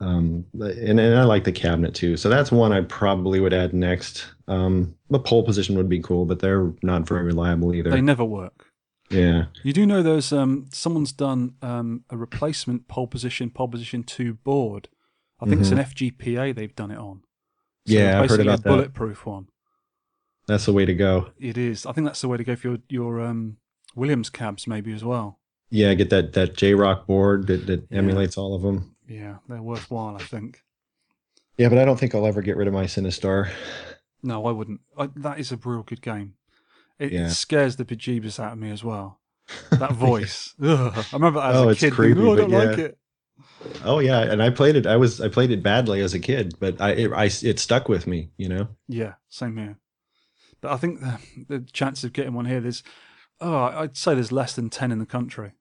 um, 0.00 0.44
and, 0.60 1.00
and 1.00 1.16
I 1.18 1.24
like 1.24 1.44
the 1.44 1.52
cabinet 1.52 1.94
too. 1.94 2.16
So 2.16 2.28
that's 2.28 2.52
one 2.52 2.72
I 2.72 2.82
probably 2.82 3.40
would 3.40 3.54
add 3.54 3.72
next. 3.72 4.26
Um, 4.48 4.94
the 5.10 5.18
pole 5.18 5.42
position 5.42 5.76
would 5.76 5.88
be 5.88 6.00
cool, 6.00 6.24
but 6.26 6.40
they're 6.40 6.72
not 6.82 7.06
very 7.08 7.22
reliable 7.24 7.74
either. 7.74 7.90
They 7.90 8.00
never 8.00 8.24
work. 8.24 8.66
yeah. 9.10 9.46
You 9.62 9.72
do 9.72 9.86
know 9.86 10.02
there's 10.02 10.32
um 10.32 10.66
someone's 10.72 11.12
done 11.12 11.54
um 11.62 12.04
a 12.10 12.16
replacement 12.16 12.88
pole 12.88 13.06
position 13.06 13.50
pole 13.50 13.68
position 13.68 14.02
two 14.02 14.34
board. 14.34 14.88
I 15.40 15.46
think 15.46 15.60
it's 15.60 15.70
an 15.70 15.78
FGPA 15.78 16.54
they've 16.54 16.74
done 16.74 16.90
it 16.90 16.98
on. 16.98 17.16
Mm-hmm. 17.16 17.92
Yeah, 17.92 18.20
I've 18.20 18.28
heard 18.30 18.38
basically 18.38 18.46
a 18.46 18.48
about 18.54 18.62
that. 18.64 18.68
bulletproof 18.68 19.26
one. 19.26 19.46
That's 20.48 20.64
the 20.66 20.72
way 20.72 20.86
to 20.86 20.94
go. 20.94 21.30
It 21.38 21.58
is. 21.58 21.86
I 21.86 21.92
think 21.92 22.06
that's 22.06 22.20
the 22.20 22.28
way 22.28 22.36
to 22.36 22.44
go 22.44 22.56
for 22.56 22.68
your 22.68 22.78
your 22.88 23.20
um 23.20 23.58
Williams 23.94 24.28
cabs 24.30 24.66
maybe 24.66 24.92
as 24.92 25.04
well. 25.04 25.38
Yeah, 25.70 25.94
get 25.94 26.10
that 26.10 26.32
that 26.34 26.54
JROK 26.54 27.06
board 27.06 27.46
that, 27.48 27.66
that 27.66 27.86
Yeah. 27.90 27.98
emulates 27.98 28.36
all 28.38 28.54
of 28.54 28.62
them. 28.62 28.95
Yeah, 29.08 29.36
they're 29.48 29.62
worthwhile. 29.62 30.16
I 30.16 30.22
think. 30.22 30.62
Yeah, 31.56 31.68
but 31.68 31.78
I 31.78 31.84
don't 31.84 31.98
think 31.98 32.14
I'll 32.14 32.26
ever 32.26 32.42
get 32.42 32.56
rid 32.56 32.68
of 32.68 32.74
my 32.74 32.84
Sinistar. 32.84 33.48
No, 34.22 34.46
I 34.46 34.52
wouldn't. 34.52 34.80
I, 34.98 35.08
that 35.16 35.38
is 35.38 35.52
a 35.52 35.56
real 35.56 35.82
good 35.82 36.02
game. 36.02 36.34
It, 36.98 37.12
Yeah. 37.12 37.26
it 37.26 37.30
scares 37.30 37.76
the 37.76 37.84
bejeebus 37.84 38.38
out 38.40 38.52
of 38.52 38.58
me 38.58 38.70
as 38.70 38.82
well. 38.84 39.20
That 39.70 39.92
voice. 39.94 40.54
I 40.60 41.04
remember 41.12 41.40
as 41.40 41.56
Oh, 41.56 41.68
a 41.68 41.74
kid. 41.74 41.92
creepy, 41.92 42.20
oh, 42.20 42.32
I 42.32 42.36
don't 42.36 42.50
but 42.50 42.66
like 42.68 42.78
yeah. 42.78 42.84
it. 42.86 42.98
Oh 43.84 43.98
yeah, 44.00 44.20
and 44.22 44.42
I 44.42 44.50
played 44.50 44.76
it. 44.76 44.86
I 44.86 44.96
was 44.96 45.20
I 45.20 45.28
played 45.28 45.50
it 45.50 45.62
badly 45.62 46.00
as 46.00 46.14
a 46.14 46.18
kid, 46.18 46.54
but 46.58 46.80
I 46.80 46.90
it, 46.92 47.12
I 47.12 47.24
it 47.24 47.58
stuck 47.58 47.88
with 47.88 48.06
me. 48.06 48.30
You 48.36 48.48
know. 48.48 48.68
Yeah, 48.88 49.14
same 49.28 49.56
here. 49.56 49.78
But 50.60 50.72
I 50.72 50.76
think 50.78 51.00
the, 51.00 51.18
the 51.48 51.60
chance 51.60 52.02
of 52.02 52.12
getting 52.14 52.32
one 52.32 52.46
here, 52.46 52.60
there's, 52.60 52.82
oh, 53.42 53.54
I'd 53.56 53.96
say 53.96 54.14
there's 54.14 54.32
less 54.32 54.54
than 54.54 54.70
10 54.70 54.90
in 54.90 54.98
the 54.98 55.04
country 55.06 55.52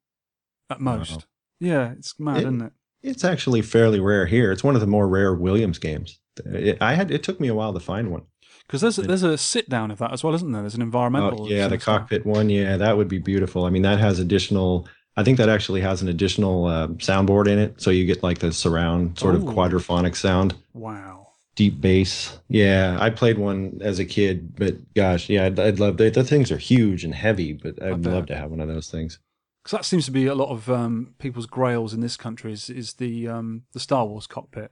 at 0.70 0.80
most. 0.80 1.12
Wow. 1.12 1.24
Yeah, 1.60 1.92
it's 1.92 2.18
mad, 2.18 2.38
It- 2.38 2.44
isn't 2.44 2.62
it? 2.62 2.74
It's 3.06 3.24
actually 3.24 3.62
fairly 3.62 4.00
rare 4.00 4.26
here. 4.26 4.52
It's 4.52 4.64
one 4.64 4.76
of 4.76 4.82
the 4.82 4.88
more 4.88 5.08
rare 5.08 5.34
Williams 5.34 5.80
games. 5.80 6.20
It, 6.46 6.78
I 6.82 6.96
had 6.96 7.12
it 7.12 7.24
took 7.24 7.40
me 7.40 7.48
a 7.48 7.56
while 7.56 7.74
to 7.74 7.80
find 7.80 8.12
one. 8.12 8.24
Because 8.68 8.82
there's, 8.82 8.98
a, 8.98 9.04
there's 9.04 9.24
a 9.24 9.38
sit 9.38 9.70
down 9.70 9.92
of 9.92 10.00
that 10.00 10.12
as 10.12 10.24
well, 10.24 10.34
isn't 10.34 10.52
there? 10.52 10.64
There's 10.64 10.74
an 10.74 10.82
environmental. 10.82 11.44
Oh, 11.44 11.48
yeah, 11.48 11.68
the 11.68 11.78
cockpit 11.78 12.26
one. 12.26 12.50
Yeah, 12.50 12.78
that 12.78 12.98
would 12.98 13.08
be 13.08 13.20
beautiful. 13.20 13.66
I 13.66 13.70
mean, 13.70 13.84
that 13.84 14.00
has 14.00 14.18
additional. 14.18 14.88
I 15.16 15.24
think 15.24 15.38
that 15.38 15.50
actually 15.50 15.82
has 15.82 16.02
an 16.02 16.10
additional 16.10 16.66
uh, 16.66 16.88
soundboard 16.98 17.48
in 17.48 17.60
it, 17.60 17.80
so 17.80 17.92
you 17.92 18.06
get 18.06 18.24
like 18.24 18.40
the 18.40 18.52
surround 18.52 19.20
sort 19.20 19.36
of 19.36 19.44
Ooh. 19.44 19.52
quadraphonic 19.52 20.16
sound. 20.16 20.56
Wow. 20.74 21.28
deep 21.56 21.80
bass. 21.82 22.38
Yeah, 22.50 22.98
I 23.00 23.10
played 23.10 23.38
one 23.38 23.80
as 23.82 24.00
a 24.00 24.06
kid, 24.06 24.56
but 24.56 24.76
gosh, 24.94 25.30
yeah, 25.30 25.46
I'd, 25.46 25.60
I'd 25.60 25.80
love. 25.80 25.98
The, 25.98 26.10
the 26.10 26.24
things 26.24 26.52
are 26.52 26.58
huge 26.58 27.04
and 27.04 27.16
heavy, 27.16 27.54
but 27.54 27.82
I'd 27.82 28.06
love 28.06 28.26
to 28.28 28.36
have 28.36 28.52
one 28.52 28.60
of 28.60 28.68
those 28.68 28.90
things. 28.90 29.20
Because 29.66 29.80
that 29.80 29.86
seems 29.86 30.06
to 30.06 30.12
be 30.12 30.28
a 30.28 30.36
lot 30.36 30.50
of 30.52 30.70
um, 30.70 31.16
people's 31.18 31.48
grails 31.48 31.92
in 31.92 32.00
this 32.00 32.18
country 32.18 32.54
is, 32.54 32.70
is 32.70 32.94
the 32.94 33.28
um, 33.28 33.64
the 33.74 33.80
Star 33.80 34.06
Wars 34.06 34.28
cockpit. 34.28 34.72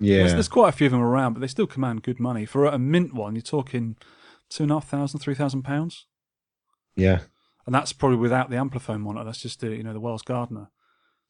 Yeah, 0.00 0.16
There's, 0.18 0.32
there's 0.32 0.48
quite 0.48 0.70
a 0.70 0.72
few 0.72 0.86
of 0.86 0.90
them 0.90 1.00
around, 1.00 1.34
but 1.34 1.40
they 1.40 1.46
still 1.46 1.68
command 1.68 2.02
good 2.02 2.18
money. 2.18 2.44
For 2.44 2.64
a 2.66 2.76
mint 2.76 3.14
one, 3.14 3.36
you're 3.36 3.42
talking 3.42 3.96
two 4.50 4.64
and 4.64 4.72
a 4.72 4.74
half 4.74 4.88
thousand, 4.88 5.20
three 5.20 5.36
thousand 5.36 5.62
pounds. 5.62 6.06
yeah, 6.96 7.20
and 7.66 7.72
that's 7.74 7.92
probably 7.92 8.16
without 8.18 8.50
the 8.50 8.56
Amplifone 8.56 9.00
monitor. 9.00 9.24
That's 9.26 9.40
just 9.40 9.60
the 9.60 9.68
you 9.76 9.84
know 9.84 9.92
the 9.92 10.00
Wells 10.00 10.22
Gardner. 10.22 10.70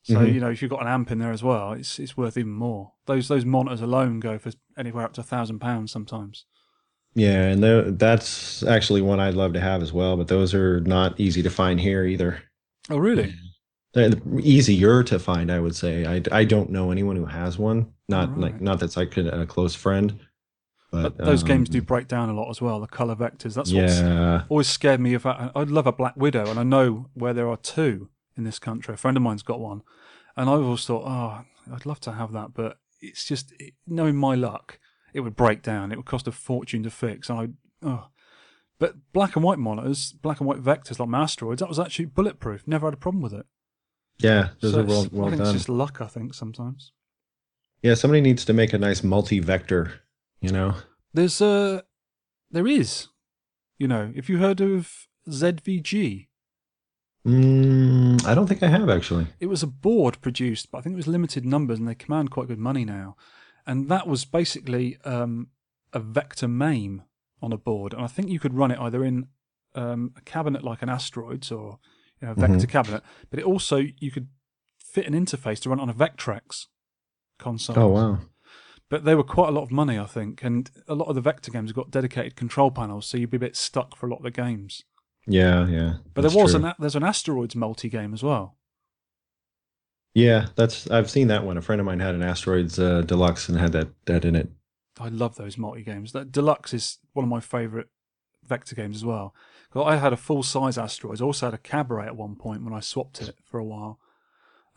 So 0.04 0.16
Mhm. 0.16 0.32
you 0.34 0.40
know 0.40 0.50
if 0.50 0.62
you've 0.62 0.70
got 0.70 0.80
an 0.82 0.88
amp 0.88 1.10
in 1.12 1.18
there 1.18 1.32
as 1.32 1.42
well, 1.42 1.74
it's 1.74 1.98
it's 1.98 2.16
worth 2.16 2.38
even 2.38 2.52
more. 2.52 2.92
Those 3.06 3.28
those 3.28 3.44
monitors 3.44 3.82
alone 3.82 4.20
go 4.20 4.38
for 4.38 4.52
anywhere 4.78 5.04
up 5.04 5.12
to 5.14 5.20
a 5.20 5.24
thousand 5.24 5.58
pounds 5.58 5.92
sometimes. 5.92 6.46
yeah, 7.14 7.48
and 7.48 7.62
that's 7.98 8.62
actually 8.62 9.02
one 9.02 9.20
I'd 9.20 9.34
love 9.34 9.52
to 9.52 9.60
have 9.60 9.82
as 9.82 9.92
well. 9.92 10.16
But 10.16 10.28
those 10.28 10.54
are 10.54 10.80
not 10.80 11.20
easy 11.20 11.42
to 11.42 11.50
find 11.50 11.78
here 11.78 12.04
either. 12.06 12.42
Oh 12.90 12.98
really? 12.98 13.34
They're 13.94 14.10
easier 14.40 15.02
to 15.02 15.18
find, 15.18 15.52
I 15.52 15.60
would 15.60 15.76
say. 15.76 16.06
I, 16.06 16.22
I 16.32 16.44
don't 16.44 16.70
know 16.70 16.90
anyone 16.90 17.16
who 17.16 17.26
has 17.26 17.58
one. 17.58 17.92
Not 18.08 18.30
Right. 18.30 18.38
like 18.38 18.60
not 18.60 18.80
that's 18.80 18.96
like 18.96 19.16
a, 19.16 19.42
a 19.42 19.46
close 19.46 19.74
friend, 19.74 20.18
but, 20.90 21.16
But 21.16 21.24
those 21.24 21.42
games 21.42 21.68
um, 21.68 21.72
do 21.72 21.82
break 21.82 22.08
down 22.08 22.28
a 22.28 22.34
lot 22.34 22.50
as 22.50 22.60
well. 22.60 22.80
The 22.80 22.86
color 22.86 23.14
vectors. 23.14 23.54
That's 23.54 23.72
what's 23.72 23.98
Yeah, 24.00 24.44
always 24.48 24.68
scared 24.68 25.00
me. 25.00 25.14
Of 25.14 25.26
I, 25.26 25.50
I'd 25.54 25.70
love 25.70 25.86
a 25.86 25.92
Black 25.92 26.16
Widow, 26.16 26.48
and 26.48 26.58
I 26.58 26.62
know 26.62 27.10
where 27.14 27.34
there 27.34 27.48
are 27.48 27.56
two 27.56 28.08
in 28.36 28.44
this 28.44 28.58
country. 28.58 28.94
A 28.94 28.96
friend 28.96 29.16
of 29.16 29.22
mine's 29.22 29.42
got 29.42 29.60
one, 29.60 29.82
and 30.36 30.48
I've 30.48 30.62
always 30.62 30.84
thought, 30.86 31.04
oh, 31.06 31.44
I'd 31.72 31.86
love 31.86 32.00
to 32.00 32.12
have 32.12 32.32
that, 32.32 32.54
but 32.54 32.78
it's 33.00 33.24
just 33.24 33.52
knowing 33.86 34.16
my 34.16 34.34
luck, 34.34 34.78
it 35.12 35.20
would 35.20 35.36
break 35.36 35.62
down. 35.62 35.92
It 35.92 35.96
would 35.96 36.06
cost 36.06 36.28
a 36.28 36.32
fortune 36.32 36.82
to 36.84 36.90
fix. 36.90 37.28
And 37.28 37.38
I, 37.82 37.86
oh. 37.86 38.06
But 38.82 38.94
black 39.12 39.36
and 39.36 39.44
white 39.44 39.60
monitors, 39.60 40.12
black 40.12 40.40
and 40.40 40.48
white 40.48 40.60
vectors 40.70 40.98
like 40.98 41.08
my 41.08 41.22
asteroids, 41.22 41.60
that 41.60 41.68
was 41.68 41.78
actually 41.78 42.06
bulletproof. 42.06 42.66
Never 42.66 42.86
had 42.88 42.94
a 42.94 43.04
problem 43.04 43.22
with 43.22 43.32
it. 43.40 43.46
yeah, 44.18 44.48
those 44.60 44.72
So 44.72 44.80
are 44.80 44.84
well, 44.84 45.06
well 45.12 45.26
I 45.26 45.30
think 45.30 45.42
done. 45.42 45.54
it's 45.54 45.58
just 45.60 45.68
luck. 45.68 46.00
I 46.00 46.08
think 46.08 46.34
sometimes 46.34 46.90
Yeah, 47.80 47.94
somebody 47.94 48.20
needs 48.20 48.44
to 48.44 48.52
make 48.52 48.72
a 48.72 48.78
nice 48.78 49.04
multi-vector. 49.04 49.82
You 50.40 50.50
know. 50.56 50.70
there's 51.14 51.40
a 51.40 51.84
there 52.50 52.66
is, 52.66 53.06
you 53.78 53.86
know, 53.92 54.04
if 54.16 54.28
you 54.28 54.38
heard 54.38 54.60
of 54.60 55.06
ZVG, 55.28 56.26
Mm, 57.26 58.26
I 58.26 58.34
don't 58.34 58.48
think 58.48 58.64
I 58.64 58.68
have 58.68 58.88
actually. 58.90 59.26
it 59.38 59.46
was 59.46 59.62
a 59.62 59.68
board 59.68 60.20
produced, 60.20 60.72
but 60.72 60.78
I 60.78 60.80
think 60.80 60.94
it 60.94 60.96
was 60.96 61.06
limited 61.16 61.44
numbers, 61.44 61.78
and 61.78 61.86
they 61.86 61.94
command 61.94 62.32
quite 62.32 62.48
good 62.48 62.58
money 62.58 62.84
now. 62.84 63.14
And 63.64 63.88
that 63.88 64.08
was 64.08 64.24
basically 64.24 64.98
um, 65.04 65.48
a 65.92 66.00
vector 66.00 66.48
MAME 66.48 67.04
on 67.42 67.52
a 67.52 67.58
board, 67.58 67.92
and 67.92 68.02
I 68.02 68.06
think 68.06 68.28
you 68.28 68.38
could 68.38 68.54
run 68.54 68.70
it 68.70 68.78
either 68.78 69.04
in 69.04 69.26
um, 69.74 70.12
a 70.16 70.20
cabinet 70.22 70.62
like 70.62 70.82
an 70.82 70.88
asteroids 70.88 71.50
or 71.50 71.78
you 72.20 72.26
know, 72.26 72.32
a 72.32 72.34
vector 72.34 72.66
cabinet, 72.66 73.02
but 73.30 73.38
it 73.38 73.44
also 73.44 73.82
you 73.98 74.10
could 74.10 74.28
fit 74.78 75.06
an 75.06 75.14
interface 75.14 75.60
to 75.60 75.70
run 75.70 75.78
it 75.78 75.82
on 75.82 75.90
a 75.90 75.94
Vectrex 75.94 76.66
console. 77.38 77.78
Oh 77.78 77.88
wow. 77.88 78.18
But 78.88 79.04
they 79.04 79.14
were 79.14 79.24
quite 79.24 79.48
a 79.48 79.52
lot 79.52 79.62
of 79.62 79.72
money, 79.72 79.98
I 79.98 80.04
think, 80.04 80.44
and 80.44 80.70
a 80.86 80.94
lot 80.94 81.08
of 81.08 81.14
the 81.14 81.22
vector 81.22 81.50
games 81.50 81.70
have 81.70 81.76
got 81.76 81.90
dedicated 81.90 82.36
control 82.36 82.70
panels, 82.70 83.06
so 83.06 83.16
you'd 83.16 83.30
be 83.30 83.38
a 83.38 83.40
bit 83.40 83.56
stuck 83.56 83.96
for 83.96 84.06
a 84.06 84.10
lot 84.10 84.18
of 84.18 84.22
the 84.22 84.30
games. 84.30 84.82
Yeah, 85.26 85.66
yeah. 85.66 85.94
But 86.12 86.22
there 86.22 86.30
was 86.30 86.52
true. 86.52 86.62
an 86.62 86.74
there's 86.78 86.96
an 86.96 87.02
asteroids 87.02 87.56
multi 87.56 87.88
game 87.88 88.12
as 88.12 88.22
well. 88.22 88.58
Yeah, 90.14 90.48
that's 90.56 90.90
I've 90.90 91.10
seen 91.10 91.28
that 91.28 91.44
one. 91.44 91.56
A 91.56 91.62
friend 91.62 91.80
of 91.80 91.86
mine 91.86 92.00
had 92.00 92.14
an 92.14 92.22
Asteroids 92.22 92.78
uh, 92.78 93.00
Deluxe 93.02 93.48
and 93.48 93.58
had 93.58 93.72
that 93.72 93.88
that 94.06 94.24
in 94.24 94.36
it. 94.36 94.50
I 95.02 95.08
love 95.08 95.36
those 95.36 95.58
multi 95.58 95.82
games. 95.82 96.12
That 96.12 96.30
Deluxe 96.32 96.72
is 96.74 96.98
one 97.12 97.24
of 97.24 97.28
my 97.30 97.40
favourite 97.40 97.86
vector 98.44 98.74
games 98.74 98.96
as 98.96 99.04
well. 99.04 99.34
I 99.74 99.96
had 99.96 100.12
a 100.12 100.16
full 100.16 100.42
size 100.42 100.76
asteroids. 100.76 101.22
I 101.22 101.24
also 101.24 101.46
had 101.46 101.54
a 101.54 101.58
cabaret 101.58 102.06
at 102.06 102.16
one 102.16 102.36
point 102.36 102.62
when 102.64 102.74
I 102.74 102.80
swapped 102.80 103.22
it 103.22 103.34
for 103.44 103.58
a 103.58 103.64
while. 103.64 103.98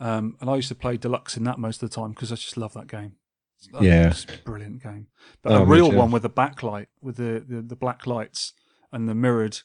Um, 0.00 0.36
and 0.40 0.48
I 0.50 0.56
used 0.56 0.68
to 0.68 0.74
play 0.74 0.96
Deluxe 0.96 1.36
in 1.36 1.44
that 1.44 1.58
most 1.58 1.82
of 1.82 1.88
the 1.90 1.94
time 1.94 2.10
because 2.10 2.30
I 2.32 2.36
just 2.36 2.56
love 2.56 2.72
that 2.74 2.86
game. 2.86 3.16
It's- 3.58 3.82
Yeah. 3.82 4.08
it's 4.08 4.24
a 4.24 4.38
brilliant 4.44 4.82
game. 4.82 5.08
But 5.42 5.52
Oh, 5.52 5.62
a 5.62 5.64
real 5.66 5.86
one 5.98 6.10
with 6.10 6.22
the 6.22 6.30
backlight, 6.30 6.86
with 7.00 7.16
the, 7.16 7.44
the, 7.46 7.62
the 7.62 7.76
black 7.76 8.06
lights 8.06 8.52
and 8.92 9.08
the 9.08 9.14
mirrored 9.14 9.60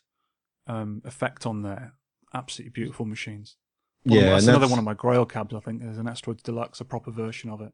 um, 0.68 1.02
effect 1.06 1.46
on 1.46 1.62
there. 1.64 1.94
Absolutely 2.34 2.72
beautiful 2.72 3.06
machines. 3.06 3.58
One 4.04 4.18
of 4.18 4.22
my- 4.24 4.28
yeah, 4.28 4.34
that's 4.36 4.48
another 4.48 4.68
one 4.68 4.80
of 4.80 4.86
my 4.86 4.94
Grail 4.94 5.26
cabs. 5.26 5.54
I 5.54 5.60
think 5.60 5.82
there's 5.82 5.98
an 5.98 6.08
Asteroids 6.08 6.44
Deluxe, 6.44 6.80
a 6.82 6.86
proper 6.86 7.12
version 7.12 7.50
of 7.50 7.62
it. 7.62 7.74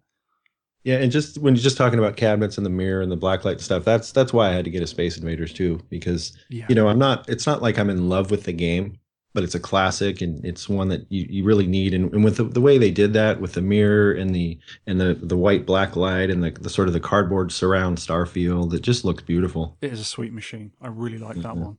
Yeah, 0.87 0.99
and 0.99 1.11
just 1.11 1.37
when 1.39 1.53
you're 1.53 1.61
just 1.63 1.75
talking 1.75 1.99
about 1.99 2.15
cabinets 2.15 2.55
and 2.57 2.65
the 2.65 2.69
mirror 2.69 3.01
and 3.01 3.11
the 3.11 3.17
blacklight 3.17 3.59
stuff, 3.59 3.83
that's 3.83 4.13
that's 4.13 4.31
why 4.31 4.47
I 4.49 4.53
had 4.53 4.63
to 4.65 4.71
get 4.71 4.81
a 4.81 4.87
Space 4.87 5.17
Invaders 5.17 5.51
too 5.51 5.81
because 5.89 6.31
Yeah. 6.49 6.65
you 6.69 6.75
know 6.75 6.87
I'm 6.87 6.97
not. 6.99 7.27
It's 7.29 7.45
not 7.45 7.61
like 7.61 7.77
I'm 7.77 7.89
in 7.89 8.07
love 8.07 8.31
with 8.31 8.43
the 8.45 8.53
game, 8.53 8.97
but 9.33 9.43
it's 9.43 9.53
a 9.53 9.59
classic 9.59 10.21
and 10.21 10.43
it's 10.45 10.69
one 10.69 10.87
that 10.87 11.01
you, 11.11 11.25
you 11.29 11.43
really 11.43 11.67
need. 11.67 11.93
And, 11.93 12.13
and 12.13 12.23
with 12.23 12.37
the, 12.37 12.45
the 12.45 12.61
way 12.61 12.77
they 12.77 12.89
did 12.91 13.11
that 13.13 13.41
with 13.41 13.51
the 13.51 13.61
mirror 13.61 14.13
and 14.13 14.33
the 14.33 14.57
and 14.87 15.01
the, 15.01 15.13
the 15.21 15.35
white 15.35 15.65
black 15.65 15.97
light 15.97 16.29
and 16.29 16.41
the, 16.41 16.51
the 16.51 16.69
sort 16.69 16.87
of 16.87 16.93
the 16.93 17.01
cardboard 17.01 17.51
surround 17.51 17.97
Starfield, 17.97 18.73
it 18.73 18.81
just 18.81 19.03
looks 19.03 19.23
beautiful. 19.23 19.77
It 19.81 19.91
is 19.91 19.99
a 19.99 20.05
sweet 20.05 20.31
machine. 20.31 20.71
I 20.81 20.87
really 20.87 21.17
like 21.17 21.33
Mm-hmm. 21.35 21.41
that 21.41 21.57
one. 21.57 21.77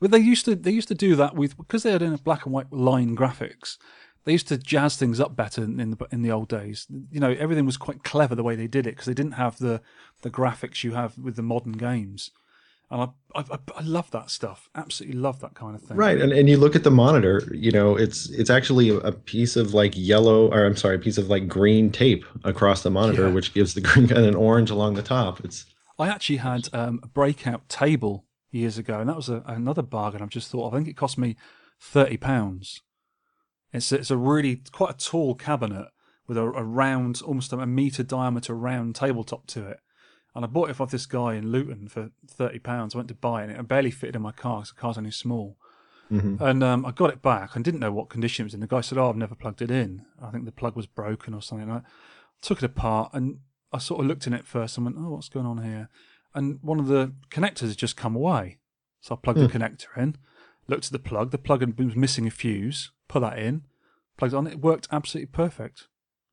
But 0.00 0.12
they 0.12 0.18
used 0.18 0.46
to 0.46 0.54
they 0.56 0.70
used 0.70 0.88
to 0.88 0.94
do 0.94 1.14
that 1.16 1.34
with 1.34 1.58
because 1.58 1.82
they 1.82 1.92
had 1.92 2.00
in 2.00 2.14
a 2.14 2.18
black 2.18 2.46
and 2.46 2.54
white 2.54 2.72
line 2.72 3.14
graphics. 3.14 3.76
They 4.24 4.32
used 4.32 4.48
to 4.48 4.58
jazz 4.58 4.96
things 4.96 5.18
up 5.18 5.34
better 5.34 5.62
in 5.64 5.76
the 5.92 6.06
in 6.12 6.22
the 6.22 6.30
old 6.30 6.48
days. 6.48 6.86
You 7.10 7.20
know, 7.20 7.30
everything 7.38 7.64
was 7.66 7.76
quite 7.76 8.04
clever 8.04 8.34
the 8.34 8.42
way 8.42 8.54
they 8.54 8.66
did 8.66 8.86
it 8.86 8.90
because 8.90 9.06
they 9.06 9.14
didn't 9.14 9.32
have 9.32 9.58
the 9.58 9.80
the 10.22 10.30
graphics 10.30 10.84
you 10.84 10.92
have 10.92 11.16
with 11.18 11.36
the 11.36 11.42
modern 11.42 11.72
games. 11.72 12.30
And 12.92 13.02
I, 13.02 13.40
I, 13.40 13.44
I- 13.76 13.82
love 13.82 14.10
that 14.10 14.30
stuff. 14.30 14.68
Absolutely 14.74 15.16
love 15.18 15.38
that 15.40 15.54
kind 15.54 15.76
of 15.76 15.80
thing. 15.82 15.96
Right, 15.96 16.20
and, 16.20 16.32
and 16.32 16.48
you 16.48 16.56
look 16.56 16.74
at 16.74 16.82
the 16.82 16.90
monitor, 16.90 17.48
you 17.54 17.70
know, 17.70 17.94
it's 17.96 18.28
it's 18.30 18.50
actually 18.50 18.90
a, 18.90 18.96
a 18.96 19.12
piece 19.12 19.54
of 19.56 19.72
like 19.74 19.92
yellow, 19.96 20.48
or 20.52 20.66
I'm 20.66 20.76
sorry, 20.76 20.96
a 20.96 20.98
piece 20.98 21.16
of 21.16 21.28
like 21.30 21.46
green 21.48 21.90
tape 21.92 22.24
across 22.44 22.82
the 22.82 22.90
monitor, 22.90 23.28
Yeah. 23.28 23.32
which 23.34 23.54
gives 23.54 23.74
the 23.74 23.80
green 23.80 24.10
and 24.12 24.26
an 24.26 24.34
orange 24.34 24.70
along 24.70 24.94
the 24.94 25.02
top. 25.02 25.42
It's 25.44 25.64
I 26.00 26.08
actually 26.08 26.38
had 26.38 26.68
um, 26.74 26.98
a 27.02 27.06
breakout 27.06 27.68
table 27.68 28.24
years 28.50 28.76
ago, 28.76 28.98
and 28.98 29.08
that 29.08 29.16
was 29.16 29.28
a, 29.28 29.44
another 29.46 29.82
bargain 29.82 30.20
I've 30.20 30.28
just 30.30 30.50
thought 30.50 30.66
of. 30.66 30.74
I 30.74 30.78
think 30.78 30.88
it 30.88 30.96
cost 30.96 31.16
me 31.16 31.36
thirty 31.80 32.16
pounds. 32.16 32.82
It's 33.72 33.92
it's 33.92 34.10
a 34.10 34.16
really 34.16 34.62
quite 34.72 34.90
a 34.90 34.96
tall 35.10 35.34
cabinet 35.34 35.88
with 36.26 36.36
a, 36.36 36.42
a 36.42 36.62
round, 36.64 37.22
almost 37.24 37.52
a 37.52 37.66
meter 37.66 38.02
diameter 38.02 38.54
round 38.54 38.94
tabletop 38.94 39.46
to 39.48 39.66
it. 39.66 39.80
And 40.34 40.44
I 40.44 40.48
bought 40.48 40.70
it 40.70 40.80
off 40.80 40.90
this 40.92 41.06
guy 41.06 41.34
in 41.34 41.50
Luton 41.50 41.88
for 41.88 42.10
thirty 42.26 42.58
pounds. 42.58 42.94
I 42.94 42.98
went 42.98 43.08
to 43.08 43.14
buy 43.14 43.42
it, 43.42 43.50
and 43.50 43.58
it 43.58 43.68
barely 43.68 43.90
fitted 43.90 44.16
in 44.16 44.22
my 44.22 44.32
car 44.32 44.58
because 44.60 44.70
the 44.74 44.80
car's 44.80 44.98
only 44.98 45.10
small. 45.10 45.56
And 46.40 46.64
um, 46.64 46.84
I 46.84 46.90
got 46.90 47.10
it 47.10 47.22
back 47.22 47.54
and 47.54 47.64
didn't 47.64 47.78
know 47.80 47.92
what 47.92 48.08
condition 48.10 48.42
it 48.42 48.46
was 48.46 48.54
in. 48.54 48.60
The 48.60 48.66
guy 48.66 48.80
said, 48.80 48.98
"Oh, 48.98 49.08
I've 49.10 49.16
never 49.16 49.34
plugged 49.36 49.62
it 49.62 49.70
in. 49.70 50.04
I 50.20 50.30
think 50.30 50.44
the 50.44 50.52
plug 50.52 50.74
was 50.76 50.86
broken 50.86 51.34
or 51.34 51.42
something." 51.42 51.70
I 51.70 51.82
took 52.42 52.58
it 52.58 52.64
apart 52.64 53.10
and 53.12 53.38
I 53.72 53.78
sort 53.78 54.00
of 54.00 54.06
looked 54.06 54.26
in 54.26 54.32
it 54.32 54.46
first 54.46 54.76
and 54.76 54.86
went, 54.86 54.96
"Oh, 54.98 55.10
what's 55.10 55.28
going 55.28 55.46
on 55.46 55.62
here?" 55.62 55.88
And 56.34 56.58
one 56.62 56.78
of 56.80 56.86
the 56.88 57.12
connectors 57.30 57.68
had 57.68 57.76
just 57.76 57.96
come 57.96 58.14
away, 58.16 58.58
so 59.00 59.14
I 59.14 59.18
plugged 59.22 59.38
the 59.40 59.46
connector 59.58 59.96
in. 59.96 60.16
Looked 60.68 60.86
at 60.86 60.92
the 60.92 60.98
plug. 61.00 61.30
The 61.32 61.38
plug 61.38 61.60
had- 61.60 61.78
was 61.78 61.96
missing 61.96 62.26
a 62.26 62.30
fuse. 62.30 62.90
Put 63.10 63.22
that 63.22 63.40
in. 63.40 63.62
Plugged 64.16 64.34
it 64.34 64.36
on. 64.36 64.46
It 64.46 64.60
worked 64.60 64.86
absolutely 64.92 65.26
perfect. 65.32 65.88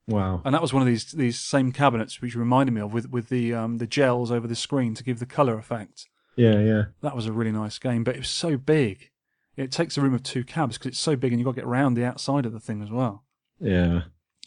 wow. 0.08 0.44
And 0.46 0.54
that 0.54 0.62
was 0.62 0.74
one 0.74 0.84
of 0.84 0.88
these 0.88 1.12
these 1.12 1.40
same 1.40 1.72
cabinets 1.72 2.22
which 2.22 2.36
reminded 2.36 2.72
me 2.74 2.82
of 2.82 2.94
with 2.94 3.10
with 3.10 3.30
the 3.30 3.52
um, 3.56 3.80
the 3.80 3.88
gels 3.88 4.32
over 4.32 4.48
the 4.48 4.56
screen 4.56 4.94
to 4.94 5.04
give 5.04 5.18
the 5.18 5.26
color 5.26 5.58
effect. 5.58 6.06
Yeah, 6.36 6.60
yeah. 6.60 6.84
That 7.02 7.16
was 7.16 7.26
a 7.26 7.32
really 7.32 7.52
nice 7.52 7.80
game, 7.80 8.04
but 8.04 8.16
it 8.16 8.20
was 8.20 8.30
so 8.30 8.58
big. 8.58 9.10
It 9.56 9.72
takes 9.72 9.98
a 9.98 10.02
room 10.02 10.14
of 10.14 10.22
two 10.22 10.44
cabs 10.44 10.78
because 10.78 10.90
it's 10.92 11.00
so 11.00 11.16
big, 11.16 11.32
and 11.32 11.40
you've 11.40 11.46
got 11.48 11.56
to 11.56 11.62
get 11.62 11.68
around 11.68 11.96
the 11.96 12.06
outside 12.06 12.46
of 12.46 12.54
the 12.54 12.60
thing 12.60 12.84
as 12.84 12.92
well. 12.92 13.24
Yeah. 13.60 14.02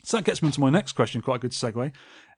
So 0.04 0.16
that 0.16 0.24
gets 0.24 0.40
me 0.40 0.46
into 0.46 0.60
my 0.60 0.70
next 0.70 0.92
question. 0.92 1.20
Quite 1.20 1.36
a 1.36 1.40
good 1.40 1.50
segue. 1.50 1.90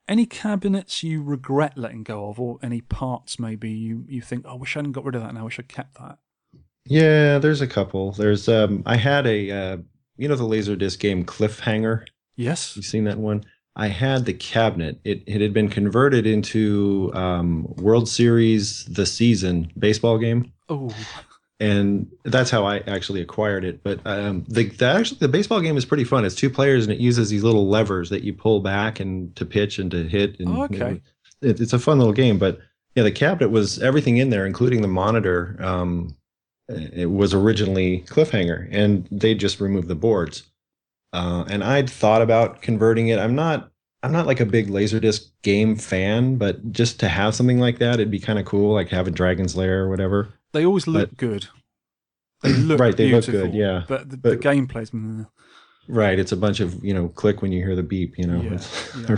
Any 0.07 0.25
cabinets 0.25 1.03
you 1.03 1.21
regret 1.21 1.77
letting 1.77 2.01
go 2.01 2.29
of, 2.29 2.39
or 2.39 2.57
any 2.63 2.81
parts 2.81 3.37
maybe 3.37 3.69
you, 3.69 4.05
you 4.07 4.21
think, 4.21 4.45
oh, 4.47 4.53
I 4.53 4.55
wish 4.55 4.75
I 4.75 4.79
hadn't 4.79 4.93
got 4.93 5.05
rid 5.05 5.13
of 5.13 5.21
that, 5.21 5.29
and 5.29 5.37
I 5.37 5.43
wish 5.43 5.59
I'd 5.59 5.69
kept 5.69 5.99
that. 5.99 6.17
Yeah, 6.85 7.37
there's 7.39 7.61
a 7.61 7.67
couple. 7.67 8.11
There's 8.11 8.47
um 8.49 8.83
I 8.85 8.97
had 8.97 9.25
a 9.27 9.51
uh 9.51 9.77
you 10.17 10.27
know 10.27 10.35
the 10.35 10.43
Laserdisc 10.43 10.99
game 10.99 11.25
Cliffhanger? 11.25 12.05
Yes. 12.35 12.75
You 12.75 12.81
seen 12.81 13.03
that 13.05 13.17
one? 13.17 13.43
I 13.75 13.87
had 13.87 14.25
the 14.25 14.33
cabinet. 14.33 14.99
It 15.03 15.23
it 15.25 15.41
had 15.41 15.53
been 15.53 15.69
converted 15.69 16.25
into 16.27 17.11
um 17.13 17.63
World 17.77 18.07
Series 18.09 18.85
the 18.85 19.05
season 19.05 19.71
baseball 19.77 20.17
game. 20.17 20.51
Oh, 20.69 20.93
and 21.59 22.11
that's 22.25 22.49
how 22.51 22.65
I 22.65 22.79
actually 22.79 23.21
acquired 23.21 23.63
it. 23.63 23.83
But 23.83 23.99
um, 24.05 24.43
the, 24.49 24.65
the 24.69 24.85
actually 24.85 25.19
the 25.19 25.27
baseball 25.29 25.61
game 25.61 25.77
is 25.77 25.85
pretty 25.85 26.03
fun. 26.03 26.25
It's 26.25 26.35
two 26.35 26.49
players 26.49 26.83
and 26.85 26.93
it 26.93 26.99
uses 26.99 27.29
these 27.29 27.43
little 27.43 27.67
levers 27.69 28.09
that 28.09 28.23
you 28.23 28.33
pull 28.33 28.59
back 28.59 28.99
and 28.99 29.33
to 29.37 29.45
pitch 29.45 29.79
and 29.79 29.89
to 29.91 30.03
hit. 30.03 30.39
And 30.39 30.49
Oh, 30.49 30.63
okay. 30.65 31.01
it, 31.41 31.61
it's 31.61 31.73
a 31.73 31.79
fun 31.79 31.99
little 31.99 32.13
game. 32.13 32.37
But 32.37 32.59
yeah, 32.95 33.03
the 33.03 33.11
cabinet 33.11 33.49
was 33.49 33.81
everything 33.81 34.17
in 34.17 34.29
there, 34.29 34.45
including 34.45 34.81
the 34.81 34.87
monitor. 34.87 35.55
Um, 35.59 36.15
it 36.75 37.11
was 37.11 37.33
originally 37.33 38.01
cliffhanger, 38.07 38.67
and 38.71 39.07
they 39.11 39.33
just 39.35 39.59
removed 39.61 39.87
the 39.87 39.95
boards. 39.95 40.43
Uh, 41.11 41.45
and 41.49 41.63
I'd 41.63 41.89
thought 41.89 42.21
about 42.21 42.61
converting 42.61 43.09
it. 43.09 43.19
I'm 43.19 43.35
not. 43.35 43.69
I'm 44.01 44.11
not 44.11 44.27
like 44.27 44.41
a 44.41 44.45
big 44.45 44.67
Laserdisc 44.67 45.27
game 45.43 45.77
fan, 45.77 46.35
but 46.35 46.71
just 46.73 46.99
to 46.99 47.07
have 47.07 47.33
something 47.35 47.59
like 47.59 47.79
that, 47.79 47.93
it'd 47.95 48.11
be 48.11 48.19
kind 48.19 48.37
of 48.37 48.43
cool, 48.43 48.73
like 48.73 48.89
having 48.89 49.13
Dragon's 49.13 49.55
Lair 49.55 49.83
or 49.85 49.89
whatever. 49.89 50.33
they 50.51 50.65
always 50.65 50.87
look 50.87 51.09
But- 51.11 51.17
good. 51.17 51.47
They 52.41 52.51
look 52.53 52.79
Right, 52.81 52.97
they 52.97 53.09
look 53.13 53.25
good, 53.25 53.53
yeah. 53.53 53.83
But 53.87 54.09
the, 54.09 54.17
the 54.17 54.35
But- 54.35 54.41
gameplay's 54.41 54.91
mm, 54.91 55.25
Right, 55.87 56.19
it's 56.19 56.33
a 56.33 56.37
bunch 56.37 56.59
of 56.59 56.83
you 56.83 56.93
know 56.93 57.07
click 57.09 57.41
when 57.41 57.51
you 57.53 57.63
hear 57.63 57.75
the 57.77 57.83
beep, 57.83 58.17
you 58.17 58.25
know. 58.27 58.41
Yeah, 58.41 58.59
yeah. 59.09 59.15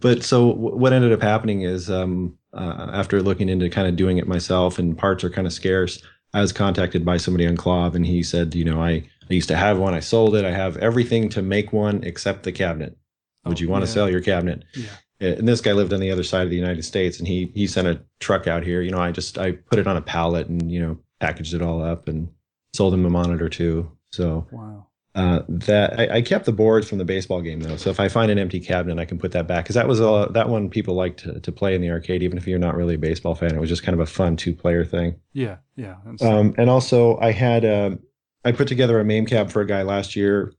but 0.00 0.22
so 0.22 0.50
w- 0.52 0.76
what 0.76 0.92
ended 0.92 1.12
up 1.12 1.22
happening 1.22 1.62
is 1.62 1.90
um, 1.90 2.36
uh, 2.52 2.90
after 2.92 3.22
looking 3.22 3.48
into 3.48 3.68
kind 3.70 3.86
of 3.88 3.96
doing 3.96 4.18
it 4.18 4.26
myself, 4.28 4.78
and 4.78 4.96
parts 4.98 5.24
are 5.24 5.30
kind 5.30 5.46
of 5.46 5.52
scarce. 5.54 6.02
I 6.32 6.40
was 6.40 6.52
contacted 6.52 7.04
by 7.04 7.16
somebody 7.16 7.46
on 7.46 7.56
KLOV, 7.56 7.94
and 7.94 8.06
he 8.06 8.22
said, 8.22 8.54
you 8.54 8.64
know, 8.64 8.80
I 8.82 9.04
I 9.30 9.34
used 9.34 9.48
to 9.48 9.56
have 9.56 9.78
one, 9.78 9.94
I 9.94 10.00
sold 10.00 10.34
it, 10.36 10.44
I 10.44 10.50
have 10.50 10.76
everything 10.78 11.28
to 11.30 11.42
make 11.42 11.72
one 11.72 12.02
except 12.02 12.42
the 12.42 12.52
cabinet. 12.52 12.96
Would 13.44 13.58
Oh, 13.58 13.60
you 13.60 13.68
want 13.68 13.84
to 13.84 13.90
sell 13.90 14.10
your 14.10 14.20
cabinet? 14.20 14.64
yeah. 14.74 14.88
and 15.20 15.46
this 15.48 15.60
guy 15.60 15.72
lived 15.72 15.92
on 15.92 16.00
the 16.00 16.10
other 16.10 16.22
side 16.24 16.42
of 16.44 16.50
the 16.50 16.56
United 16.56 16.84
States, 16.84 17.18
and 17.18 17.26
he 17.28 17.50
he 17.54 17.66
sent 17.66 17.86
a 17.88 18.00
truck 18.20 18.46
out 18.46 18.64
here. 18.64 18.82
You 18.82 18.90
know, 18.90 18.98
I 19.00 19.12
just 19.12 19.38
I 19.38 19.52
put 19.52 19.78
it 19.78 19.86
on 19.86 19.96
a 19.96 20.02
pallet 20.02 20.48
and 20.48 20.70
you 20.72 20.80
know 20.80 20.98
packaged 21.20 21.54
it 21.54 21.62
all 21.62 21.82
up 21.82 22.08
and 22.08 22.28
sold 22.74 22.92
him 22.94 23.04
a 23.06 23.10
monitor 23.10 23.48
too. 23.48 23.90
So 24.12 24.46
Wow. 24.50 24.86
Uh, 25.16 25.40
that 25.48 25.98
I, 25.98 26.18
I 26.18 26.22
kept 26.22 26.44
the 26.44 26.52
boards 26.52 26.88
from 26.88 26.98
the 26.98 27.04
baseball 27.04 27.40
game 27.42 27.58
though. 27.60 27.76
So 27.76 27.90
if 27.90 27.98
I 27.98 28.08
find 28.08 28.30
an 28.30 28.38
empty 28.38 28.60
cabinet, 28.60 29.00
I 29.00 29.04
can 29.04 29.18
put 29.18 29.32
that 29.32 29.48
back 29.48 29.64
because 29.64 29.74
that 29.74 29.88
was 29.88 30.00
uh, 30.00 30.26
that 30.34 30.48
one 30.48 30.70
people 30.70 30.94
liked 30.94 31.20
to, 31.24 31.40
to 31.40 31.50
play 31.52 31.74
in 31.74 31.80
the 31.80 31.90
arcade, 31.90 32.22
even 32.22 32.38
if 32.38 32.46
you're 32.46 32.60
not 32.60 32.76
really 32.76 32.94
a 32.94 32.98
baseball 32.98 33.34
fan. 33.34 33.52
It 33.52 33.60
was 33.60 33.68
just 33.68 33.82
kind 33.82 33.94
of 33.94 34.00
a 34.00 34.06
fun 34.06 34.36
two 34.36 34.54
player 34.54 34.84
thing. 34.84 35.16
Yeah. 35.32 35.56
Yeah. 35.74 35.96
And 36.06 36.22
Um, 36.22 36.54
and 36.58 36.70
also, 36.70 37.18
I 37.18 37.32
had 37.32 37.64
uh, 37.64 37.96
I 38.44 38.52
put 38.52 38.68
together 38.68 39.00
a 39.00 39.04
MAME 39.04 39.26
cab 39.26 39.50
for 39.50 39.60
a 39.60 39.66
guy 39.66 39.82
last 39.82 40.14
year, 40.14 40.52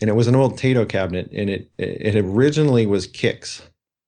and 0.00 0.08
it 0.08 0.14
was 0.14 0.28
an 0.28 0.36
old 0.36 0.56
Tato 0.56 0.84
cabinet, 0.84 1.28
and 1.32 1.50
it 1.50 1.68
it 1.78 2.14
originally 2.14 2.86
was 2.86 3.08
Qix, 3.08 3.62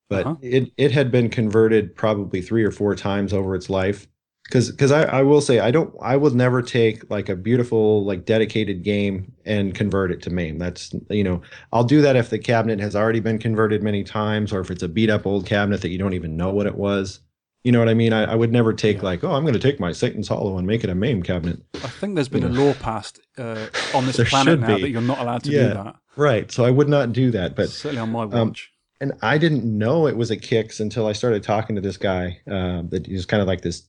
but 0.09 0.25
Uh-huh. 0.25 0.35
it 0.41 0.71
it 0.77 0.91
had 0.93 1.11
been 1.11 1.29
converted 1.29 1.93
probably 1.93 2.41
three 2.41 2.63
or 2.63 2.71
four 2.71 2.95
times 2.95 3.33
over 3.33 3.53
its 3.53 3.69
life. 3.69 4.07
Because 4.51 4.69
because 4.69 4.91
I, 4.91 5.03
I 5.03 5.21
will 5.21 5.39
say 5.39 5.59
I 5.59 5.71
don't 5.71 5.95
I 6.01 6.17
would 6.17 6.35
never 6.35 6.61
take 6.61 7.09
like 7.09 7.29
a 7.29 7.37
beautiful 7.37 8.03
like 8.03 8.25
dedicated 8.25 8.83
game 8.83 9.31
and 9.45 9.73
convert 9.73 10.11
it 10.11 10.21
to 10.23 10.29
MAME. 10.29 10.57
That's 10.59 10.93
you 11.09 11.23
know 11.23 11.41
I'll 11.71 11.85
do 11.85 12.01
that 12.01 12.17
if 12.17 12.29
the 12.29 12.37
cabinet 12.37 12.81
has 12.81 12.93
already 12.93 13.21
been 13.21 13.39
converted 13.39 13.81
many 13.81 14.03
times, 14.03 14.51
or 14.51 14.59
if 14.59 14.69
it's 14.69 14.83
a 14.83 14.89
beat 14.89 15.09
up 15.09 15.25
old 15.25 15.45
cabinet 15.45 15.79
that 15.81 15.89
you 15.89 15.97
don't 15.97 16.13
even 16.13 16.35
know 16.35 16.51
what 16.51 16.67
it 16.67 16.75
was. 16.75 17.21
You 17.63 17.71
know 17.71 17.79
what 17.79 17.87
I 17.89 17.93
mean? 17.93 18.11
I, 18.11 18.23
I 18.23 18.35
would 18.35 18.51
never 18.51 18.73
take 18.73 18.97
Yeah. 18.97 19.03
like, 19.03 19.23
oh, 19.23 19.31
I'm 19.33 19.43
going 19.43 19.53
to 19.53 19.59
take 19.59 19.79
my 19.79 19.91
Satan's 19.91 20.27
Hollow 20.27 20.57
and 20.57 20.65
make 20.67 20.83
it 20.83 20.89
a 20.89 20.95
MAME 20.95 21.21
cabinet. 21.21 21.61
I 21.75 21.87
think 21.87 22.15
there's 22.15 22.27
been 22.27 22.43
a 22.43 22.49
law 22.49 22.73
passed 22.73 23.19
uh, 23.37 23.67
on 23.93 24.05
this 24.07 24.17
planet 24.29 24.59
now 24.59 24.75
be. 24.77 24.81
that 24.81 24.89
you're 24.89 24.99
not 24.99 25.19
allowed 25.19 25.43
to 25.43 25.51
Yeah. 25.51 25.67
do 25.67 25.73
that. 25.75 25.95
Right. 26.17 26.51
So 26.51 26.65
I 26.65 26.71
would 26.71 26.89
not 26.89 27.13
do 27.13 27.29
that. 27.31 27.55
But 27.55 27.69
Certainly 27.69 28.01
on 28.01 28.11
my 28.11 28.23
um, 28.23 28.47
watch. 28.49 28.71
and 28.99 29.13
I 29.21 29.37
didn't 29.37 29.63
know 29.63 30.07
it 30.07 30.17
was 30.17 30.31
a 30.31 30.37
Qix 30.37 30.79
until 30.79 31.05
I 31.05 31.13
started 31.13 31.43
talking 31.43 31.75
to 31.75 31.81
this 31.83 31.97
guy. 31.97 32.39
Uh, 32.49 32.81
that 32.89 33.05
he's 33.05 33.27
kind 33.27 33.41
of 33.41 33.47
like 33.47 33.61
this 33.61 33.83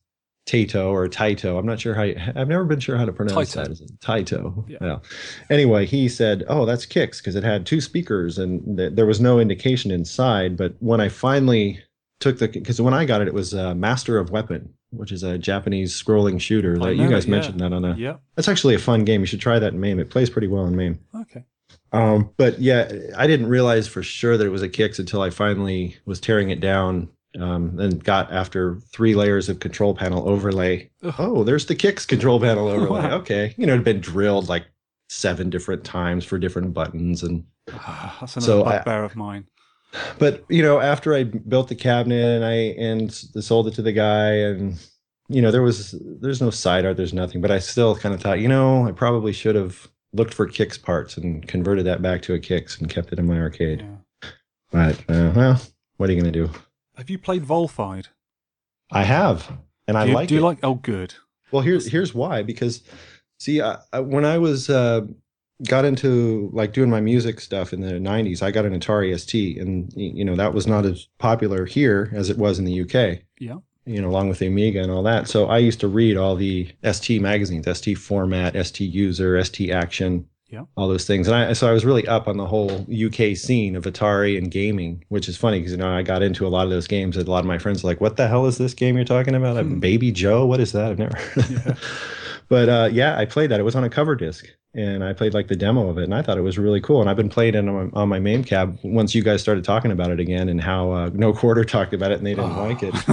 Tato 0.47 0.91
or 0.93 1.09
Taito. 1.09 1.59
I'm 1.59 1.67
not 1.67 1.81
sure 1.81 1.95
how. 1.95 2.03
You, 2.03 2.17
I've 2.35 2.49
never 2.49 2.65
been 2.65 2.81
sure 2.81 2.97
how 2.97 3.05
to 3.05 3.13
pronounce 3.13 3.55
Taito. 3.55 3.79
that. 3.79 4.01
Taito? 4.01 4.69
Yeah. 4.69 4.79
Well, 4.81 5.03
anyway, 5.51 5.87
he 5.87 6.09
said, 6.09 6.45
"Oh, 6.49 6.67
that's 6.67 6.85
Qix 6.85 7.19
because 7.19 7.37
it 7.37 7.45
had 7.45 7.65
two 7.65 7.81
speakers 7.81 8.39
and 8.39 8.77
th- 8.77 8.95
there 8.95 9.07
was 9.07 9.21
no 9.21 9.39
indication 9.39 9.91
inside." 9.91 10.57
But 10.57 10.75
when 10.81 11.01
I 11.01 11.09
finally 11.09 11.81
took 12.21 12.39
the 12.39 12.49
because 12.49 12.81
when 12.81 12.95
I 12.95 13.05
got 13.05 13.21
it, 13.21 13.29
it 13.29 13.35
was 13.35 13.55
uh, 13.55 13.75
Master 13.75 14.19
of 14.19 14.31
Weapon, 14.31 14.73
which 14.91 15.13
is 15.13 15.23
a 15.23 15.39
Japanese 15.39 15.93
scrolling 15.95 16.41
shooter. 16.41 16.77
That 16.79 16.97
you 16.97 17.09
guys 17.09 17.25
it, 17.25 17.29
yeah. 17.29 17.35
mentioned 17.37 17.61
that 17.61 17.73
on 17.73 17.85
a. 17.85 17.95
yeah. 17.97 18.17
That's 18.35 18.49
actually 18.49 18.75
a 18.75 18.81
fun 18.81 19.05
game. 19.05 19.21
You 19.21 19.27
should 19.27 19.41
try 19.41 19.59
that 19.59 19.73
in 19.75 19.81
MAME. 19.81 20.01
It 20.01 20.11
plays 20.11 20.29
pretty 20.29 20.49
well 20.49 20.67
in 20.67 20.75
MAME. 20.75 20.99
Okay. 21.15 21.45
Um, 21.93 22.31
but 22.37 22.59
yeah, 22.59 22.91
I 23.17 23.27
didn't 23.27 23.49
realize 23.49 23.87
for 23.87 24.03
sure 24.03 24.37
that 24.37 24.47
it 24.47 24.51
was 24.51 24.63
a 24.63 24.69
Qix 24.69 24.99
until 24.99 25.21
I 25.23 25.31
finally 25.31 25.97
was 26.05 26.21
tearing 26.21 26.51
it 26.51 26.61
down. 26.61 27.11
Um, 27.41 27.79
and 27.79 28.05
got 28.05 28.31
after 28.31 28.77
three 28.93 29.15
layers 29.15 29.49
of 29.49 29.59
control 29.59 29.95
panel 29.95 30.29
overlay. 30.29 30.91
Ugh. 31.03 31.15
Oh, 31.19 31.45
there's 31.45 31.65
the 31.65 31.75
Qix 31.75 32.07
control 32.07 32.39
panel 32.39 32.69
overlay. 32.75 33.01
Wow. 33.09 33.17
Okay, 33.19 33.55
you 33.57 33.67
know, 33.67 33.73
it'd 33.73 33.85
been 33.85 34.01
drilled 34.01 34.49
like 34.51 34.67
seven 35.09 35.49
different 35.49 35.83
times 35.85 36.25
for 36.27 36.39
different 36.39 36.75
buttons, 36.75 37.23
and 37.23 37.45
Ah, 37.73 38.17
That's 38.21 38.37
another 38.37 38.47
So 38.47 38.65
bugbear 38.65 39.05
of 39.05 39.17
mine. 39.17 39.47
but 40.19 40.45
you 40.51 40.63
know, 40.63 40.81
after 40.81 41.15
I 41.15 41.25
built 41.25 41.69
the 41.69 41.75
cabinet 41.75 42.23
and 42.37 42.45
I 42.45 42.53
and 42.79 43.13
sold 43.13 43.67
it 43.69 43.75
to 43.75 43.83
the 43.83 43.93
guy, 43.93 44.33
and 44.33 44.79
you 45.29 45.41
know, 45.41 45.51
there 45.51 45.63
was 45.63 45.95
there's 46.21 46.43
no 46.43 46.51
side 46.51 46.85
art, 46.85 46.97
there's 46.99 47.15
nothing, 47.15 47.41
but 47.41 47.51
I 47.51 47.61
still 47.61 47.97
kind 47.97 48.15
of 48.15 48.21
thought, 48.21 48.41
you 48.41 48.49
know, 48.49 48.87
I 48.87 48.93
probably 48.93 49.33
should 49.33 49.55
have 49.55 49.89
looked 50.13 50.35
for 50.35 50.47
Qix 50.47 50.81
parts 50.83 51.17
and 51.17 51.47
converted 51.49 51.87
that 51.87 52.03
back 52.03 52.21
to 52.23 52.35
a 52.35 52.39
Qix 52.39 52.79
and 52.79 52.91
kept 52.91 53.11
it 53.13 53.19
in 53.19 53.27
my 53.27 53.39
arcade. 53.41 53.81
Yeah. 54.23 54.29
But 54.71 54.99
uh, 55.09 55.33
well, 55.35 55.61
what 55.97 56.11
are 56.11 56.13
you 56.13 56.21
gonna 56.21 56.31
do? 56.33 56.51
Have 56.97 57.11
you 57.11 57.19
played 57.19 57.45
Volfied? 57.45 58.07
I 58.91 59.05
have, 59.05 59.51
and 59.89 59.97
I 59.97 60.05
do 60.05 60.11
you, 60.11 60.15
like 60.17 60.29
do 60.29 60.35
you 60.35 60.41
it. 60.41 60.45
like? 60.45 60.59
Oh, 60.63 60.75
good. 60.75 61.15
well, 61.51 61.63
here's 61.63 61.89
here's 61.89 62.15
why 62.15 62.43
because 62.43 62.83
See, 63.43 63.61
I, 63.61 63.79
I, 63.93 63.99
when 63.99 64.25
I 64.25 64.39
was 64.39 64.71
uh, 64.71 65.01
got 65.67 65.85
into 65.85 66.49
like 66.53 66.73
doing 66.73 66.89
my 66.89 67.01
music 67.01 67.41
stuff 67.41 67.73
in 67.73 67.81
the 67.81 67.95
'90s, 67.95 68.41
I 68.41 68.53
got 68.53 68.65
an 68.65 68.79
Atari 68.79 69.19
ST, 69.19 69.59
and 69.59 69.93
you 69.97 70.25
know 70.25 70.37
that 70.37 70.55
was 70.55 70.69
not 70.69 70.87
as 70.87 71.09
popular 71.19 71.67
here 71.67 72.09
as 72.15 72.31
it 72.31 72.39
was 72.39 72.61
in 72.61 72.67
the 72.67 72.83
UK. 72.83 73.25
Yeah. 73.41 73.57
You 73.85 74.01
know, 74.01 74.09
along 74.09 74.29
with 74.29 74.39
the 74.39 74.47
Amiga 74.47 74.81
and 74.81 74.93
all 74.93 75.03
that. 75.03 75.27
So 75.27 75.47
I 75.47 75.59
used 75.59 75.81
to 75.81 75.89
read 75.89 76.17
all 76.17 76.37
the 76.37 76.71
ST 76.89 77.21
magazines, 77.21 77.67
ST 77.67 77.99
Format, 77.99 78.55
ST 78.65 78.89
User, 78.89 79.43
ST 79.43 79.71
Action, 79.73 80.29
Yeah. 80.53 80.65
all 80.77 80.87
those 80.87 81.07
things. 81.07 81.29
And 81.29 81.35
I 81.35 81.53
so 81.55 81.67
I 81.67 81.73
was 81.73 81.85
really 81.85 82.07
up 82.07 82.29
on 82.29 82.37
the 82.37 82.47
whole 82.47 82.87
UK 82.93 83.35
scene 83.37 83.75
of 83.75 83.85
Atari 83.85 84.37
and 84.37 84.51
gaming, 84.51 85.03
which 85.09 85.27
is 85.29 85.37
funny 85.37 85.59
because 85.59 85.73
you 85.73 85.79
know 85.79 85.89
I 85.91 86.03
got 86.03 86.23
into 86.23 86.47
a 86.47 86.49
lot 86.51 86.65
of 86.65 86.71
those 86.71 86.87
games. 86.87 87.17
And 87.17 87.27
a 87.27 87.31
lot 87.31 87.41
of 87.41 87.47
my 87.47 87.57
friends 87.59 87.83
were 87.83 87.89
like, 87.91 88.03
"What 88.03 88.17
the 88.19 88.29
hell 88.29 88.45
is 88.47 88.59
this 88.59 88.75
game 88.75 88.97
you're 88.97 89.05
talking 89.07 89.35
about? 89.35 89.57
Hmm. 89.65 89.79
Baby 89.81 90.13
Jo? 90.13 90.45
What 90.45 90.61
is 90.61 90.73
that? 90.73 90.91
I've 90.91 90.99
never." 90.99 91.17
heard 91.17 91.37
of 91.51 91.67
Yeah. 91.67 91.75
But 92.53 92.69
uh, 92.69 92.89
yeah, 92.93 93.17
I 93.17 93.25
played 93.25 93.51
that. 93.51 93.61
It 93.61 93.63
was 93.63 93.75
on 93.75 93.83
a 93.83 93.89
cover 93.89 94.15
disc, 94.15 94.45
and 94.75 95.03
I 95.03 95.15
played 95.15 95.33
like 95.33 95.49
the 95.49 95.57
demo 95.57 95.89
of 95.89 95.97
it, 95.97 96.05
and 96.05 96.15
I 96.15 96.21
thought 96.21 96.37
it 96.37 96.43
was 96.43 96.59
really 96.59 96.83
cool. 96.83 97.01
And 97.01 97.09
I've 97.09 97.17
been 97.17 97.31
playing 97.31 97.55
it 97.55 97.67
on 97.67 97.91
my, 97.91 98.01
on 98.03 98.09
my 98.11 98.19
main 98.19 98.45
cab 98.45 98.79
once 98.85 99.15
you 99.15 99.23
guys 99.23 99.41
started 99.41 99.65
talking 99.65 99.91
about 99.91 100.11
it 100.11 100.21
again, 100.21 100.51
and 100.51 100.61
how 100.61 100.93
uh, 100.93 101.11
No 101.15 101.33
Quarter 101.33 101.65
talked 101.77 101.95
about 101.95 102.11
it 102.13 102.19
and 102.19 102.27
they 102.27 102.35
didn't 102.35 102.59
like 102.59 102.83
it. 102.83 102.95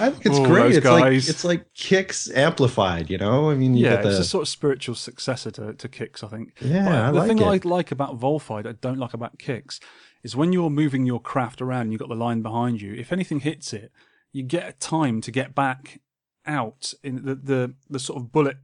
I 0.00 0.08
think 0.08 0.24
it's 0.24 0.38
Oh, 0.38 0.46
great. 0.46 0.76
It's 0.76 0.86
like 0.86 1.12
it's 1.12 1.44
like 1.44 1.70
Qix 1.74 2.34
amplified. 2.34 3.10
You 3.10 3.18
know, 3.18 3.50
I 3.50 3.54
mean, 3.54 3.74
you 3.74 3.84
yeah, 3.84 3.96
get 3.96 4.04
the, 4.04 4.08
it's 4.12 4.18
a 4.20 4.24
sort 4.24 4.42
of 4.44 4.48
spiritual 4.48 4.94
successor 4.94 5.50
to, 5.50 5.74
to 5.74 5.86
Qix, 5.86 6.24
I 6.24 6.28
think. 6.28 6.54
Yeah, 6.62 6.84
But 6.86 6.94
I 6.94 7.10
the 7.10 7.18
like 7.18 7.28
thing 7.28 7.38
it. 7.40 7.44
I 7.44 7.68
like 7.68 7.92
about 7.92 8.18
Volfied, 8.18 8.66
I 8.66 8.72
don't 8.72 8.98
like 8.98 9.12
about 9.12 9.38
Qix, 9.38 9.78
is 10.22 10.34
when 10.36 10.54
you're 10.54 10.70
moving 10.70 11.04
your 11.04 11.20
craft 11.20 11.60
around 11.60 11.82
and 11.82 11.92
you've 11.92 12.00
got 12.00 12.08
the 12.08 12.14
line 12.14 12.40
behind 12.40 12.80
you, 12.80 12.94
if 12.94 13.12
anything 13.12 13.40
hits 13.40 13.74
it, 13.74 13.92
you 14.32 14.42
get 14.42 14.66
a 14.66 14.72
time 14.72 15.20
to 15.20 15.30
get 15.30 15.54
back 15.54 16.00
out. 16.46 16.94
In 17.02 17.26
the, 17.26 17.34
the, 17.34 17.74
the 17.90 17.98
sort 17.98 18.18
of 18.22 18.32
bullet, 18.32 18.56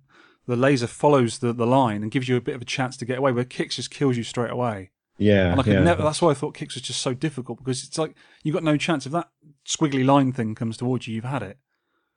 the 0.47 0.57
laser 0.57 0.87
follows 0.87 1.39
the, 1.39 1.53
the 1.53 1.67
line 1.67 2.03
and 2.03 2.11
gives 2.11 2.29
you 2.29 2.37
a 2.37 2.41
bit 2.41 2.55
of 2.55 2.63
a 2.63 2.67
chance 2.67 2.97
to 2.99 3.05
get 3.05 3.19
away, 3.19 3.33
where 3.33 3.45
Qix 3.45 3.75
just 3.75 3.91
kills 3.91 4.17
you 4.17 4.23
straight 4.23 4.51
away. 4.51 4.91
yeah, 5.19 5.51
And 5.51 5.61
I 5.61 5.63
could 5.63 5.73
yeah. 5.75 5.83
never, 5.83 6.03
that's 6.03 6.23
why 6.23 6.31
I 6.31 6.35
thought 6.35 6.57
Qix 6.57 6.75
was 6.75 6.83
just 6.83 7.03
so 7.03 7.15
difficult 7.15 7.59
because 7.59 7.85
it's 7.85 7.99
like 7.99 8.15
you've 8.43 8.55
got 8.55 8.65
no 8.65 8.77
chance. 8.77 9.07
If 9.07 9.13
that 9.13 9.29
squiggly 9.67 10.05
line 10.05 10.33
thing 10.33 10.55
comes 10.55 10.77
towards 10.77 11.09
you, 11.09 11.15
you've 11.15 11.25
had 11.25 11.43
it. 11.43 11.59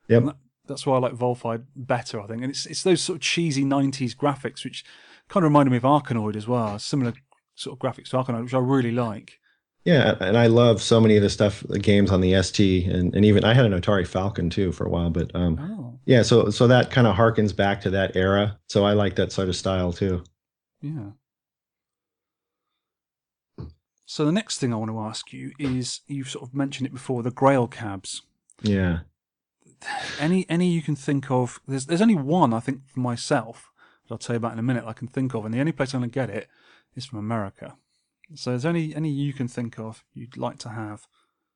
Yep. 0.07 0.25
That, 0.25 0.35
that's 0.67 0.85
why 0.85 0.95
I 0.95 0.99
like 0.99 1.13
Volfied 1.13 1.65
better, 1.75 2.21
I 2.21 2.27
think. 2.27 2.43
And 2.43 2.51
it's 2.51 2.65
it's 2.65 2.83
those 2.83 3.01
sort 3.01 3.17
of 3.17 3.21
cheesy 3.21 3.65
90s 3.65 4.15
graphics, 4.15 4.63
which 4.63 4.85
kind 5.27 5.43
of 5.43 5.49
reminded 5.49 5.71
me 5.71 5.77
of 5.77 5.83
Arkanoid 5.83 6.35
as 6.35 6.47
well. 6.47 6.77
Similar 6.77 7.13
sort 7.55 7.75
of 7.75 7.79
graphics 7.79 8.09
to 8.09 8.17
Arkanoid, 8.17 8.43
which 8.43 8.53
I 8.53 8.59
really 8.59 8.91
like. 8.91 9.38
Yeah, 9.85 10.15
and 10.19 10.37
I 10.37 10.47
love 10.47 10.81
so 10.81 10.99
many 10.99 11.15
of 11.15 11.23
the 11.23 11.29
stuff, 11.29 11.63
the 11.67 11.79
games 11.79 12.11
on 12.11 12.21
the 12.21 12.41
ST, 12.43 12.85
and, 12.87 13.15
and 13.15 13.23
even 13.25 13.43
I 13.45 13.53
had 13.53 13.65
an 13.65 13.71
Atari 13.79 14.05
Falcon 14.05 14.49
too 14.49 14.71
for 14.71 14.85
a 14.85 14.89
while. 14.89 15.09
But 15.09 15.33
um, 15.33 15.57
Oh, 15.59 15.99
yeah, 16.05 16.21
so 16.21 16.49
so 16.49 16.67
that 16.67 16.91
kind 16.91 17.07
of 17.07 17.15
harkens 17.15 17.55
back 17.55 17.81
to 17.81 17.89
that 17.91 18.15
era. 18.15 18.59
So 18.67 18.83
I 18.85 18.93
like 18.93 19.15
that 19.15 19.31
sort 19.31 19.47
of 19.49 19.55
style 19.55 19.93
too. 19.93 20.23
yeah. 20.81 21.11
So 24.05 24.25
the 24.25 24.31
next 24.31 24.57
thing 24.57 24.73
I 24.73 24.77
want 24.77 24.89
to 24.91 24.99
ask 24.99 25.31
you 25.31 25.51
is 25.59 26.01
you've 26.07 26.29
sort 26.29 26.43
of 26.47 26.55
mentioned 26.55 26.87
it 26.87 26.93
before, 26.93 27.21
the 27.21 27.29
Grail 27.31 27.67
cabs. 27.67 28.23
Yeah. 28.61 29.01
Any 30.19 30.47
any 30.49 30.71
you 30.71 30.81
can 30.81 30.95
think 30.95 31.29
of? 31.31 31.59
There's 31.67 31.85
there's 31.85 32.01
only 32.01 32.15
one 32.15 32.53
I 32.53 32.59
think 32.59 32.87
for 32.87 32.99
myself 32.99 33.71
that 34.07 34.13
I'll 34.15 34.17
tell 34.17 34.33
you 34.33 34.37
about 34.37 34.53
in 34.53 34.59
a 34.59 34.63
minute. 34.63 34.83
I 34.85 34.93
can 34.93 35.07
think 35.07 35.33
of, 35.35 35.45
and 35.45 35.53
the 35.53 35.59
only 35.59 35.71
place 35.71 35.93
I'm 35.93 36.01
going 36.01 36.09
to 36.09 36.13
get 36.13 36.29
it 36.29 36.47
is 36.95 37.05
from 37.05 37.19
America. 37.19 37.77
So 38.35 38.51
there's 38.51 38.65
only 38.65 38.95
any 38.95 39.09
you 39.09 39.33
can 39.33 39.47
think 39.47 39.79
of 39.79 40.03
you'd 40.13 40.37
like 40.37 40.59
to 40.59 40.69
have. 40.69 41.07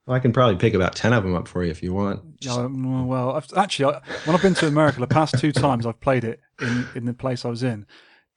Well, 0.05 0.17
I 0.17 0.19
can 0.19 0.33
probably 0.33 0.57
pick 0.57 0.73
about 0.73 0.95
ten 0.95 1.13
of 1.13 1.23
them 1.23 1.35
up 1.35 1.47
for 1.47 1.63
you 1.63 1.71
if 1.71 1.81
you 1.81 1.93
want. 1.93 2.21
Yeah, 2.39 2.55
um, 2.55 3.07
well, 3.07 3.31
I've, 3.31 3.47
actually, 3.55 3.93
I, 3.93 4.01
when 4.25 4.35
I've 4.35 4.41
been 4.41 4.53
to 4.55 4.67
America, 4.67 4.99
the 4.99 5.07
past 5.07 5.39
two 5.39 5.51
times 5.51 5.85
I've 5.85 6.01
played 6.01 6.23
it 6.23 6.41
in, 6.59 6.87
in 6.95 7.05
the 7.05 7.13
place 7.13 7.45
I 7.45 7.49
was 7.49 7.63
in. 7.63 7.85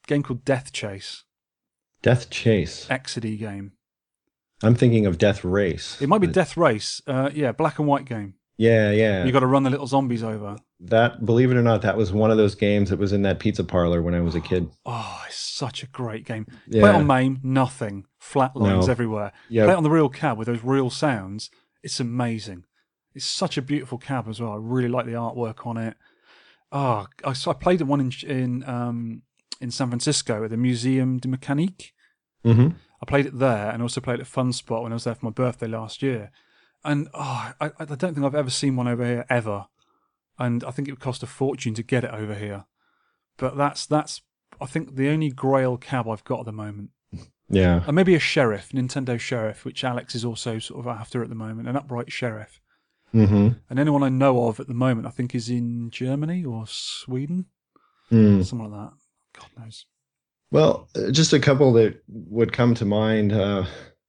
Game 0.06 0.22
called 0.22 0.44
Death 0.44 0.72
Chase, 0.72 1.24
Death 2.02 2.30
Chase. 2.30 2.86
Exidy 2.88 3.36
game. 3.38 3.72
I'm 4.62 4.74
thinking 4.74 5.06
of 5.06 5.18
Death 5.18 5.44
Race. 5.44 6.00
It 6.00 6.08
might 6.08 6.20
be 6.20 6.28
Death 6.28 6.56
Race. 6.56 7.02
Uh, 7.06 7.30
yeah, 7.34 7.52
black 7.52 7.78
and 7.78 7.88
white 7.88 8.04
game. 8.04 8.34
Yeah, 8.56 8.90
yeah. 8.90 9.24
You 9.24 9.32
got 9.32 9.40
to 9.40 9.46
run 9.46 9.64
the 9.64 9.70
little 9.70 9.86
zombies 9.86 10.22
over. 10.22 10.56
That, 10.78 11.24
believe 11.24 11.50
it 11.50 11.56
or 11.56 11.62
not, 11.62 11.80
that 11.82 11.96
was 11.96 12.12
one 12.12 12.30
of 12.30 12.36
those 12.36 12.54
games 12.54 12.90
that 12.90 12.98
was 12.98 13.12
in 13.12 13.22
that 13.22 13.38
pizza 13.38 13.64
parlor 13.64 14.02
when 14.02 14.14
I 14.14 14.20
was 14.20 14.34
a 14.34 14.40
kid. 14.40 14.68
Oh, 14.84 15.22
it's 15.26 15.36
such 15.36 15.82
a 15.82 15.86
great 15.86 16.26
game. 16.26 16.44
Play 16.70 16.80
Yeah. 16.80 16.90
it 16.90 16.94
on 16.96 17.06
MAME, 17.06 17.40
nothing. 17.42 18.04
Flat 18.18 18.54
lines 18.54 18.86
No. 18.86 18.92
everywhere. 18.92 19.32
Yeah. 19.48 19.64
Play 19.64 19.72
it 19.72 19.76
on 19.76 19.82
the 19.84 19.90
real 19.90 20.10
cab 20.10 20.36
with 20.36 20.46
those 20.48 20.62
real 20.62 20.90
sounds. 20.90 21.50
It's 21.82 21.98
amazing. 21.98 22.64
It's 23.14 23.24
such 23.24 23.56
a 23.56 23.62
beautiful 23.62 23.96
cab 23.96 24.28
as 24.28 24.38
well. 24.40 24.52
I 24.52 24.56
really 24.60 24.88
like 24.88 25.06
the 25.06 25.12
artwork 25.12 25.66
on 25.66 25.78
it. 25.78 25.96
Oh, 26.70 27.06
I, 27.24 27.32
so 27.32 27.50
I 27.50 27.54
played 27.54 27.80
one 27.82 28.00
in 28.00 28.12
in 28.28 28.68
um, 28.68 29.22
in 29.62 29.70
San 29.70 29.88
Francisco 29.88 30.44
at 30.44 30.50
the 30.50 30.56
Museum 30.58 31.16
de 31.18 31.28
Mécanique. 31.28 31.92
hmm 32.44 32.68
I 33.00 33.06
played 33.06 33.26
it 33.26 33.38
there 33.38 33.70
and 33.70 33.80
also 33.82 34.00
played 34.02 34.20
at 34.20 34.26
Funspot 34.26 34.82
when 34.82 34.92
I 34.92 34.96
was 34.96 35.04
there 35.04 35.14
for 35.14 35.26
my 35.26 35.30
birthday 35.30 35.66
last 35.68 36.02
year. 36.02 36.30
And 36.84 37.08
oh, 37.14 37.52
I, 37.60 37.70
I 37.78 37.84
don't 37.86 38.14
think 38.14 38.24
I've 38.26 38.34
ever 38.34 38.50
seen 38.50 38.76
one 38.76 38.88
over 38.88 39.04
here 39.04 39.24
ever. 39.30 39.66
And 40.38 40.62
I 40.64 40.70
think 40.70 40.88
it 40.88 40.92
would 40.92 41.00
cost 41.00 41.22
a 41.22 41.26
fortune 41.26 41.74
to 41.74 41.82
get 41.82 42.04
it 42.04 42.10
over 42.10 42.34
here. 42.34 42.64
But 43.38 43.56
that's 43.56 43.86
that's 43.86 44.22
I 44.60 44.66
think 44.66 44.96
the 44.96 45.08
only 45.08 45.30
Grail 45.30 45.76
cab 45.76 46.08
I've 46.08 46.24
got 46.24 46.40
at 46.40 46.46
the 46.46 46.52
moment. 46.52 46.90
Yeah. 47.48 47.82
And 47.86 47.94
maybe 47.94 48.14
a 48.14 48.18
Sheriff, 48.18 48.70
Nintendo 48.72 49.20
Sheriff, 49.20 49.64
which 49.64 49.84
Alex 49.84 50.14
is 50.14 50.24
also 50.24 50.58
sort 50.58 50.80
of 50.80 50.86
after 50.88 51.22
at 51.22 51.28
the 51.28 51.34
moment, 51.36 51.68
an 51.68 51.76
upright 51.76 52.10
Sheriff. 52.10 52.60
hmm 53.12 53.50
And 53.70 53.78
anyone 53.78 54.02
I 54.02 54.08
know 54.08 54.48
of 54.48 54.58
at 54.58 54.66
the 54.66 54.74
moment, 54.74 55.06
I 55.06 55.10
think, 55.10 55.34
is 55.34 55.48
in 55.48 55.90
Germany 55.90 56.44
or 56.44 56.64
Sweden, 56.66 57.46
Mm. 58.10 58.44
something 58.44 58.70
like 58.70 58.80
that. 58.90 59.40
God 59.40 59.50
knows. 59.64 59.86
Well, 60.50 60.88
uh, 60.96 61.10
just 61.10 61.32
a 61.32 61.40
couple 61.40 61.72
that 61.74 62.02
would 62.08 62.52
come 62.52 62.74
to 62.76 62.84
mind. 62.84 63.32
Uh, 63.32 63.66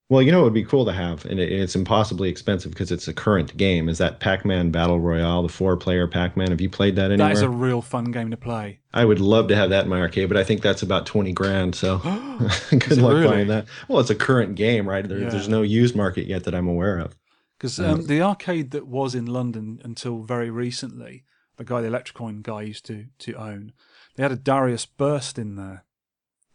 well, 0.10 0.22
you 0.22 0.32
know, 0.32 0.40
it 0.42 0.44
would 0.46 0.54
be 0.54 0.64
cool 0.64 0.86
to 0.86 0.94
have, 0.94 1.26
and 1.26 1.38
it's 1.38 1.76
impossibly 1.76 2.30
expensive 2.30 2.72
because 2.72 2.94
it's 2.94 3.10
a 3.10 3.14
current 3.14 3.58
game. 3.58 3.90
Is 3.90 3.98
that 3.98 4.22
Pac-Man 4.22 4.72
Battle 4.72 5.02
Royale, 5.02 5.44
the 5.44 5.50
four-player 5.50 6.08
Pac-Man? 6.08 6.50
Have 6.52 6.62
you 6.62 6.70
played 6.70 6.96
that 6.96 7.12
anywhere? 7.12 7.28
That 7.28 7.34
is 7.34 7.42
a 7.42 7.50
real 7.50 7.82
fun 7.82 8.06
game 8.06 8.32
to 8.32 8.38
play. 8.38 8.80
I 8.94 9.04
would 9.04 9.20
love 9.20 9.50
to 9.50 9.56
have 9.58 9.70
that 9.72 9.84
in 9.84 9.90
my 9.90 10.00
arcade, 10.00 10.30
but 10.30 10.38
I 10.38 10.46
think 10.46 10.62
that's 10.62 10.82
about 10.82 11.06
twenty 11.06 11.34
grand. 11.34 11.76
So 11.76 11.98
good 12.70 12.98
luck 13.00 13.14
really? 13.16 13.28
buying 13.28 13.48
that. 13.48 13.66
Well, 13.90 14.00
it's 14.00 14.10
a 14.10 14.16
current 14.16 14.56
game, 14.56 14.88
right? 14.88 15.06
There, 15.06 15.20
Yeah. 15.20 15.30
There's 15.30 15.50
no 15.50 15.62
used 15.62 15.96
market 15.96 16.26
yet 16.26 16.46
that 16.46 16.56
I'm 16.56 16.70
aware 16.70 17.00
of. 17.00 17.14
Because 17.58 17.78
um, 17.80 18.06
the 18.06 18.22
arcade 18.22 18.72
that 18.72 18.88
was 18.88 19.14
in 19.14 19.26
London 19.26 19.82
until 19.84 20.22
very 20.22 20.50
recently, 20.50 21.26
the 21.58 21.66
guy, 21.66 21.82
the 21.82 21.90
Electrocoin 21.90 22.44
guy, 22.44 22.62
used 22.62 22.86
to 22.86 23.08
to 23.20 23.34
own, 23.34 23.74
they 24.16 24.24
had 24.24 24.32
a 24.32 24.38
Darius 24.38 24.86
Burst 24.86 25.38
in 25.38 25.56
there. 25.58 25.84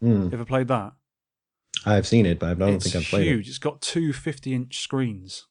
You 0.01 0.29
ever 0.33 0.43
played 0.43 0.67
that? 0.69 0.93
I've 1.85 2.07
seen 2.07 2.25
it, 2.25 2.39
but 2.39 2.49
I 2.51 2.53
don't 2.53 2.75
it's 2.75 2.85
think 2.91 2.95
I've 3.03 3.09
played 3.09 3.21
it. 3.21 3.25
It's 3.25 3.31
huge. 3.31 3.47
it. 3.47 3.49
It's 3.49 3.59
got 3.59 3.81
two 3.81 4.13
50 4.13 4.53
inch 4.53 4.79
screens, 4.79 5.47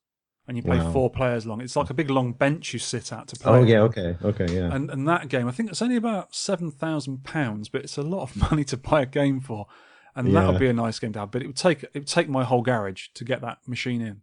and 0.48 0.56
you 0.56 0.62
play 0.62 0.78
Wow. 0.78 0.92
four 0.92 1.10
players 1.10 1.46
long. 1.46 1.60
It's 1.60 1.76
like 1.76 1.90
a 1.90 1.94
big 1.94 2.10
long 2.10 2.32
bench 2.32 2.72
you 2.72 2.78
sit 2.78 3.12
at 3.12 3.28
to 3.28 3.36
play. 3.36 3.52
Oh 3.52 3.62
yeah, 3.64 3.80
okay, 3.80 4.16
okay, 4.24 4.46
yeah. 4.54 4.74
And 4.74 4.90
and 4.90 5.06
that 5.08 5.28
game, 5.28 5.46
I 5.48 5.50
think 5.52 5.70
it's 5.70 5.82
only 5.82 5.96
about 5.96 6.34
seven 6.34 6.70
thousand 6.70 7.24
pounds, 7.24 7.68
but 7.68 7.82
it's 7.82 7.98
a 7.98 8.02
lot 8.02 8.22
of 8.22 8.36
money 8.50 8.64
to 8.64 8.76
buy 8.76 9.02
a 9.02 9.06
game 9.06 9.40
for. 9.40 9.66
And 10.14 10.26
that 10.34 10.42
Yeah. 10.44 10.50
would 10.50 10.60
be 10.60 10.68
a 10.68 10.74
nice 10.74 10.98
game 10.98 11.12
to 11.14 11.20
have. 11.20 11.30
But 11.30 11.42
it 11.42 11.46
would 11.46 11.56
take 11.56 11.82
it 11.84 11.90
would 11.94 12.06
take 12.06 12.28
my 12.28 12.44
whole 12.44 12.60
garage 12.62 13.08
to 13.14 13.24
get 13.24 13.40
that 13.40 13.58
machine 13.66 14.00
in. 14.02 14.22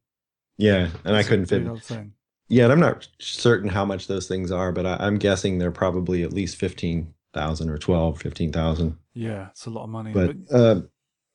yeah, 0.58 0.90
and 1.04 1.16
I 1.16 1.24
couldn't 1.24 1.48
fit. 1.48 1.64
thing. 1.84 2.14
Yeah, 2.48 2.64
and 2.66 2.74
I'm 2.74 2.80
not 2.80 3.08
certain 3.20 3.70
how 3.70 3.86
much 3.86 4.08
those 4.08 4.28
things 4.28 4.52
are, 4.52 4.72
but 4.72 4.86
I, 4.86 4.98
I'm 5.00 5.18
guessing 5.18 5.58
they're 5.60 5.72
probably 5.72 6.24
at 6.24 6.34
least 6.34 6.58
fifteen 6.58 7.14
thousand 7.34 7.70
or 7.70 7.78
12, 7.78 8.20
15,000. 8.20 8.98
Yeah, 9.14 9.50
it's 9.50 9.68
a 9.68 9.70
lot 9.70 9.84
of 9.84 9.90
money. 9.92 10.12
But 10.14 10.36
uh, 10.52 10.58
eh, 10.58 10.82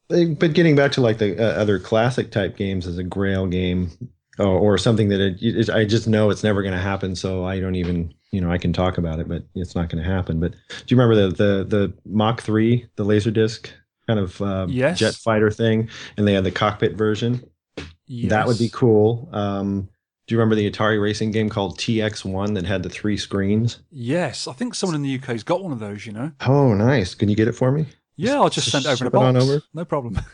but 0.08 0.52
getting 0.52 0.76
back 0.76 0.92
to 0.92 1.00
like 1.00 1.18
the 1.18 1.38
uh, 1.38 1.60
other 1.60 1.78
classic 1.78 2.30
type 2.30 2.56
games 2.56 2.86
as 2.86 2.98
a 2.98 3.04
Grail 3.04 3.46
game, 3.46 3.90
or, 4.38 4.46
or 4.46 4.78
something 4.78 5.08
that 5.08 5.20
it, 5.20 5.38
it, 5.42 5.70
I 5.70 5.84
just 5.84 6.06
know 6.08 6.30
it's 6.30 6.44
never 6.44 6.62
going 6.62 6.74
to 6.74 6.80
happen, 6.80 7.14
so 7.16 7.44
I 7.44 7.60
don't 7.60 7.74
even 7.76 8.12
you 8.30 8.40
know 8.40 8.50
I 8.50 8.58
can 8.58 8.72
talk 8.72 8.98
about 8.98 9.20
it, 9.20 9.28
but 9.28 9.44
it's 9.54 9.74
not 9.74 9.88
going 9.88 10.02
to 10.02 10.10
happen. 10.10 10.40
But 10.40 10.52
do 10.52 10.94
you 10.94 11.00
remember 11.00 11.28
the 11.28 11.34
the 11.34 11.64
the 11.64 11.92
Mach 12.04 12.42
three, 12.42 12.86
the 12.96 13.04
Laserdisc 13.04 13.68
kind 14.06 14.18
of 14.20 14.40
uh, 14.42 14.66
Yes. 14.68 14.98
jet 14.98 15.14
fighter 15.14 15.50
thing, 15.50 15.88
and 16.16 16.26
they 16.28 16.34
had 16.34 16.44
the 16.44 16.50
cockpit 16.50 16.94
version? 16.94 17.42
That 18.08 18.46
would 18.46 18.58
be 18.58 18.68
cool. 18.68 19.30
Um, 19.32 19.88
do 20.26 20.34
you 20.34 20.38
remember 20.38 20.54
the 20.54 20.70
Atari 20.70 21.00
racing 21.00 21.30
game 21.30 21.48
called 21.48 21.78
TX1 21.78 22.54
that 22.54 22.64
had 22.66 22.82
the 22.82 22.88
three 22.90 23.16
screens? 23.16 23.80
Yes, 23.90 24.46
I 24.46 24.52
think 24.52 24.74
someone 24.74 24.94
in 24.94 25.02
the 25.02 25.18
UK's 25.18 25.42
got 25.42 25.62
one 25.62 25.72
of 25.72 25.78
those. 25.80 26.04
You 26.06 26.12
know. 26.12 26.32
Oh, 26.46 26.74
nice. 26.74 27.14
Can 27.14 27.28
you 27.28 27.36
get 27.36 27.48
it 27.48 27.52
for 27.54 27.70
me? 27.72 27.86
Yeah, 28.16 28.34
I'll 28.34 28.50
just 28.50 28.70
send 28.70 28.84
it 28.86 28.88
over 28.88 29.04
in 29.04 29.08
a 29.08 29.10
box. 29.10 29.42
over? 29.44 29.62
No 29.74 29.84
problem. 29.84 30.20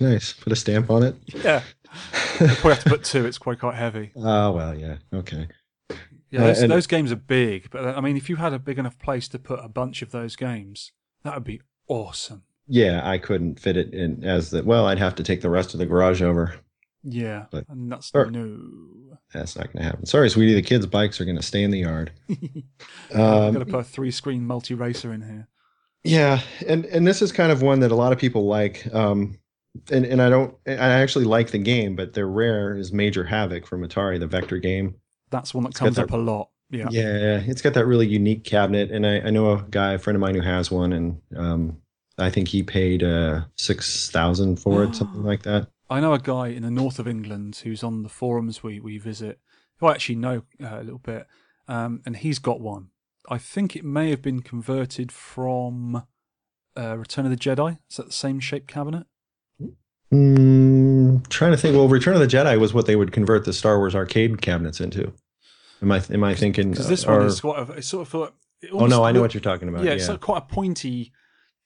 Nice. 0.00 0.34
Put 0.34 0.52
a 0.52 0.56
stamp 0.56 0.90
on 0.90 1.02
it. 1.02 1.16
yeah, 1.32 1.62
we 2.40 2.46
have 2.46 2.84
to 2.84 2.90
put 2.90 3.04
two. 3.04 3.24
It's 3.24 3.38
quite 3.38 3.58
quite 3.58 3.74
heavy. 3.74 4.12
Oh, 4.14 4.50
well, 4.52 4.76
yeah. 4.78 4.96
Okay. 5.14 5.48
Yeah, 6.30 6.40
Uh, 6.42 6.46
those, 6.48 6.58
and- 6.62 6.70
those 6.72 6.86
games 6.86 7.10
are 7.10 7.16
big, 7.16 7.70
but 7.70 7.82
uh, 7.86 7.94
I 7.96 8.02
mean, 8.02 8.18
if 8.18 8.28
you 8.28 8.36
had 8.36 8.52
a 8.52 8.58
big 8.58 8.78
enough 8.78 8.98
place 8.98 9.28
to 9.28 9.38
put 9.38 9.60
a 9.64 9.68
bunch 9.70 10.02
of 10.02 10.10
those 10.10 10.36
games, 10.36 10.92
that 11.24 11.32
would 11.34 11.44
be 11.44 11.62
awesome. 11.88 12.42
Yeah, 12.68 13.00
I 13.02 13.16
couldn't 13.16 13.58
fit 13.60 13.78
it 13.78 13.94
in 13.94 14.22
as 14.24 14.50
the. 14.50 14.62
Well, 14.62 14.86
I'd 14.86 14.98
have 14.98 15.14
to 15.14 15.22
take 15.22 15.40
the 15.40 15.48
rest 15.48 15.72
of 15.72 15.78
the 15.78 15.86
garage 15.86 16.20
over. 16.20 16.54
Yeah, 17.02 17.46
But- 17.50 17.64
and 17.70 17.90
that's 17.90 18.10
Or- 18.12 18.30
no. 18.30 18.58
That's 19.32 19.56
not 19.56 19.72
going 19.72 19.78
to 19.78 19.84
happen. 19.84 20.04
Sorry, 20.04 20.28
sweetie. 20.28 20.52
The 20.54 20.60
kids' 20.60 20.84
bikes 20.84 21.18
are 21.18 21.24
going 21.24 21.38
to 21.38 21.42
stay 21.42 21.62
in 21.62 21.70
the 21.70 21.78
yard. 21.78 22.12
I'm 22.28 23.54
going 23.54 23.54
to 23.60 23.64
put 23.64 23.80
a 23.80 23.84
three-screen 23.84 24.44
multi-racer 24.46 25.10
in 25.14 25.22
here. 25.22 25.48
Yeah, 26.04 26.40
and 26.66 26.84
and 26.86 27.06
this 27.06 27.22
is 27.22 27.32
kind 27.32 27.52
of 27.52 27.62
one 27.62 27.80
that 27.80 27.92
a 27.92 27.96
lot 27.96 28.12
of 28.12 28.18
people 28.18 28.46
like. 28.46 28.92
Um, 28.92 29.38
and 29.90 30.04
and 30.04 30.20
I 30.20 30.28
don't. 30.28 30.54
I 30.66 30.72
actually 30.72 31.24
like 31.24 31.50
the 31.50 31.58
game, 31.58 31.96
but 31.96 32.12
they're 32.12 32.26
rare. 32.26 32.76
Is 32.76 32.92
Major 32.92 33.24
Havoc 33.24 33.66
from 33.66 33.86
Atari, 33.86 34.18
the 34.18 34.26
vector 34.26 34.58
game. 34.58 34.96
That's 35.30 35.54
one 35.54 35.64
that 35.64 35.74
got 35.74 35.78
comes 35.78 35.96
that- 35.96 36.02
up 36.04 36.12
a 36.12 36.16
lot. 36.16 36.48
Yeah. 36.70 36.88
Yeah, 36.90 37.42
it's 37.46 37.60
got 37.60 37.74
that 37.74 37.84
really 37.84 38.06
unique 38.06 38.44
cabinet, 38.44 38.90
and 38.90 39.06
I, 39.06 39.20
I 39.20 39.30
know 39.30 39.52
a 39.52 39.62
guy, 39.70 39.92
a 39.92 39.98
friend 39.98 40.14
of 40.14 40.22
mine 40.22 40.34
who 40.34 40.40
has 40.40 40.70
one, 40.70 40.94
and 40.94 41.20
um, 41.36 41.76
I 42.16 42.30
think 42.30 42.48
he 42.48 42.62
paid 42.62 43.02
uh 43.02 43.42
six 43.56 44.08
thousand 44.08 44.56
for 44.56 44.82
it, 44.82 44.94
something 44.94 45.22
like 45.22 45.42
that. 45.42 45.68
I 45.90 46.00
know 46.00 46.14
a 46.14 46.18
guy 46.18 46.48
in 46.48 46.62
the 46.62 46.70
north 46.70 46.98
of 46.98 47.06
England 47.06 47.60
who's 47.62 47.84
on 47.84 48.02
the 48.02 48.08
forums 48.08 48.62
we, 48.62 48.80
we 48.80 48.96
visit, 48.96 49.38
who 49.76 49.86
I 49.86 49.92
actually 49.92 50.14
know 50.14 50.44
uh, 50.62 50.78
a 50.80 50.82
little 50.82 50.98
bit, 50.98 51.26
um, 51.68 52.00
and 52.06 52.16
he's 52.16 52.38
got 52.38 52.58
one. 52.60 52.88
I 53.28 53.38
think 53.38 53.76
it 53.76 53.84
may 53.84 54.10
have 54.10 54.22
been 54.22 54.42
converted 54.42 55.12
from 55.12 56.04
uh, 56.76 56.96
Return 56.98 57.24
of 57.24 57.30
the 57.30 57.36
Jedi. 57.36 57.78
Is 57.90 57.96
that 57.96 58.06
the 58.06 58.12
same 58.12 58.40
shape 58.40 58.66
cabinet? 58.66 59.06
Mm, 60.12 61.26
trying 61.28 61.52
to 61.52 61.56
think. 61.56 61.74
Well, 61.74 61.88
Return 61.88 62.14
of 62.14 62.20
the 62.20 62.26
Jedi 62.26 62.58
was 62.58 62.74
what 62.74 62.86
they 62.86 62.96
would 62.96 63.12
convert 63.12 63.44
the 63.44 63.52
Star 63.52 63.78
Wars 63.78 63.94
arcade 63.94 64.42
cabinets 64.42 64.80
into. 64.80 65.12
Am 65.80 65.90
I 65.90 66.02
am 66.10 66.22
I 66.22 66.34
thinking? 66.34 66.70
Because 66.70 66.88
this 66.88 67.06
uh, 67.06 67.12
one 67.12 67.22
is 67.22 67.40
quite 67.40 67.58
a, 67.58 67.72
it's 67.72 67.88
sort 67.88 68.02
of 68.02 68.08
thought. 68.08 68.34
it 68.60 68.70
Oh 68.72 68.86
no, 68.86 69.04
I 69.04 69.12
know 69.12 69.22
what 69.22 69.32
you're 69.32 69.40
talking 69.40 69.68
about. 69.68 69.84
Yeah, 69.84 69.90
Yeah, 69.90 69.96
it's 69.96 70.08
like 70.08 70.20
quite 70.20 70.38
a 70.38 70.54
pointy 70.54 71.12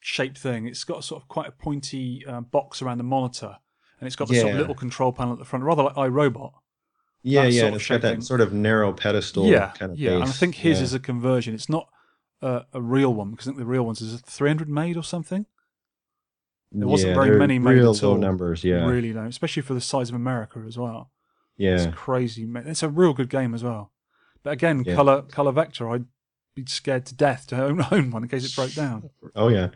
shaped 0.00 0.38
thing. 0.38 0.66
It's 0.66 0.84
got 0.84 1.02
sort 1.04 1.22
of 1.22 1.28
quite 1.28 1.48
a 1.48 1.52
pointy 1.52 2.24
uh, 2.26 2.40
box 2.40 2.82
around 2.82 2.98
the 2.98 3.04
monitor, 3.04 3.56
and 3.98 4.06
it's 4.06 4.16
got 4.16 4.28
the 4.28 4.38
sort 4.38 4.52
of 4.52 4.58
little 4.58 4.74
control 4.74 5.12
panel 5.12 5.32
at 5.32 5.38
the 5.40 5.44
front, 5.44 5.64
rather 5.64 5.82
like 5.84 5.98
I, 5.98 6.06
Robot. 6.06 6.54
Yeah, 7.27 7.44
yeah. 7.44 7.61
sort 7.62 7.74
It's 7.74 7.89
got 7.89 8.01
that 8.03 8.23
sort 8.23 8.40
of 8.40 8.53
narrow 8.53 8.93
pedestal 8.93 9.47
yeah, 9.47 9.73
kind 9.78 9.93
of 9.93 9.98
yeah. 9.98 10.11
base. 10.11 10.20
And 10.20 10.28
I 10.28 10.32
think 10.32 10.55
his 10.57 10.78
yeah. 10.78 10.85
is 10.85 10.94
a 10.94 11.01
conversion. 11.01 11.55
It's 11.55 11.69
not 11.69 11.89
uh, 12.43 12.62
a 12.73 12.81
real 12.81 13.12
one 13.15 13.31
because 13.32 13.47
I 13.47 13.51
think 13.51 13.59
the 13.59 13.66
real 13.66 13.85
ones 13.85 14.01
is 14.01 14.15
a 14.15 14.19
300 14.19 14.69
made 14.69 14.97
or 14.97 15.03
something. 15.05 15.47
There 16.73 16.89
wasn't 16.89 17.11
Yeah, 17.16 17.23
very 17.23 17.39
many 17.39 17.59
made 17.59 17.74
real 17.74 17.93
at 17.93 18.03
all. 18.03 18.16
numbers. 18.16 18.65
Yeah, 18.65 18.85
Really 18.86 19.12
low, 19.12 19.24
especially 19.24 19.62
for 19.62 19.74
the 19.74 19.81
size 19.81 20.09
of 20.09 20.15
America 20.15 20.62
as 20.66 20.77
well. 20.78 21.11
yeah. 21.57 21.74
It's 21.74 21.97
crazy. 21.97 22.47
It's 22.55 22.82
a 22.82 22.89
real 22.89 23.15
good 23.15 23.31
game 23.31 23.55
as 23.55 23.62
well. 23.65 23.93
But 24.43 24.53
again, 24.53 24.85
Yeah. 24.86 24.94
color 24.94 25.23
color 25.23 25.53
vector, 25.53 25.89
I'd 25.90 26.05
be 26.55 26.65
scared 26.66 27.07
to 27.07 27.15
death 27.15 27.47
to 27.48 27.62
own, 27.62 27.85
own 27.90 28.11
one 28.11 28.23
in 28.23 28.28
case 28.28 28.44
it 28.44 28.55
broke 28.55 28.73
down. 28.74 29.11
Oh 29.35 29.48
yeah, 29.48 29.70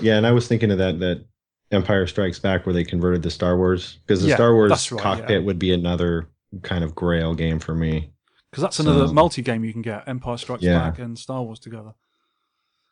yeah. 0.00 0.16
And 0.16 0.26
I 0.26 0.32
was 0.32 0.48
thinking 0.48 0.70
of 0.70 0.78
that 0.78 0.98
that 1.00 1.24
Empire 1.70 2.06
Strikes 2.06 2.38
Back 2.38 2.66
where 2.66 2.72
they 2.74 2.84
converted 2.84 3.22
the 3.22 3.30
Star 3.30 3.56
Wars 3.56 3.98
because 4.06 4.22
the 4.22 4.28
Yeah, 4.28 4.34
Star 4.34 4.54
Wars 4.54 4.90
right, 4.92 5.00
cockpit 5.00 5.44
would 5.44 5.58
be 5.58 5.72
another 5.72 6.28
kind 6.62 6.84
of 6.84 6.94
Grail 6.94 7.34
game 7.34 7.58
for 7.58 7.74
me. 7.74 8.12
Because 8.50 8.62
that's 8.62 8.80
another 8.80 9.06
So- 9.08 9.12
multi 9.12 9.42
game 9.42 9.64
you 9.64 9.72
can 9.72 9.82
get 9.82 10.08
Empire 10.08 10.36
Strikes 10.38 10.62
Yeah. 10.62 10.78
Back 10.90 10.98
and 10.98 11.18
Star 11.18 11.42
Wars 11.42 11.58
together. 11.58 11.92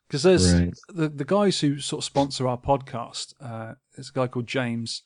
Because 0.06 0.22
there's 0.22 0.54
Right. 0.54 0.74
the, 0.88 1.08
the 1.08 1.24
guys 1.24 1.60
who 1.60 1.80
sort 1.80 2.00
of 2.00 2.04
sponsor 2.04 2.46
our 2.46 2.58
podcast, 2.58 3.34
uh, 3.40 3.74
there's 3.96 4.10
a 4.10 4.12
guy 4.12 4.28
called 4.28 4.46
James 4.46 5.02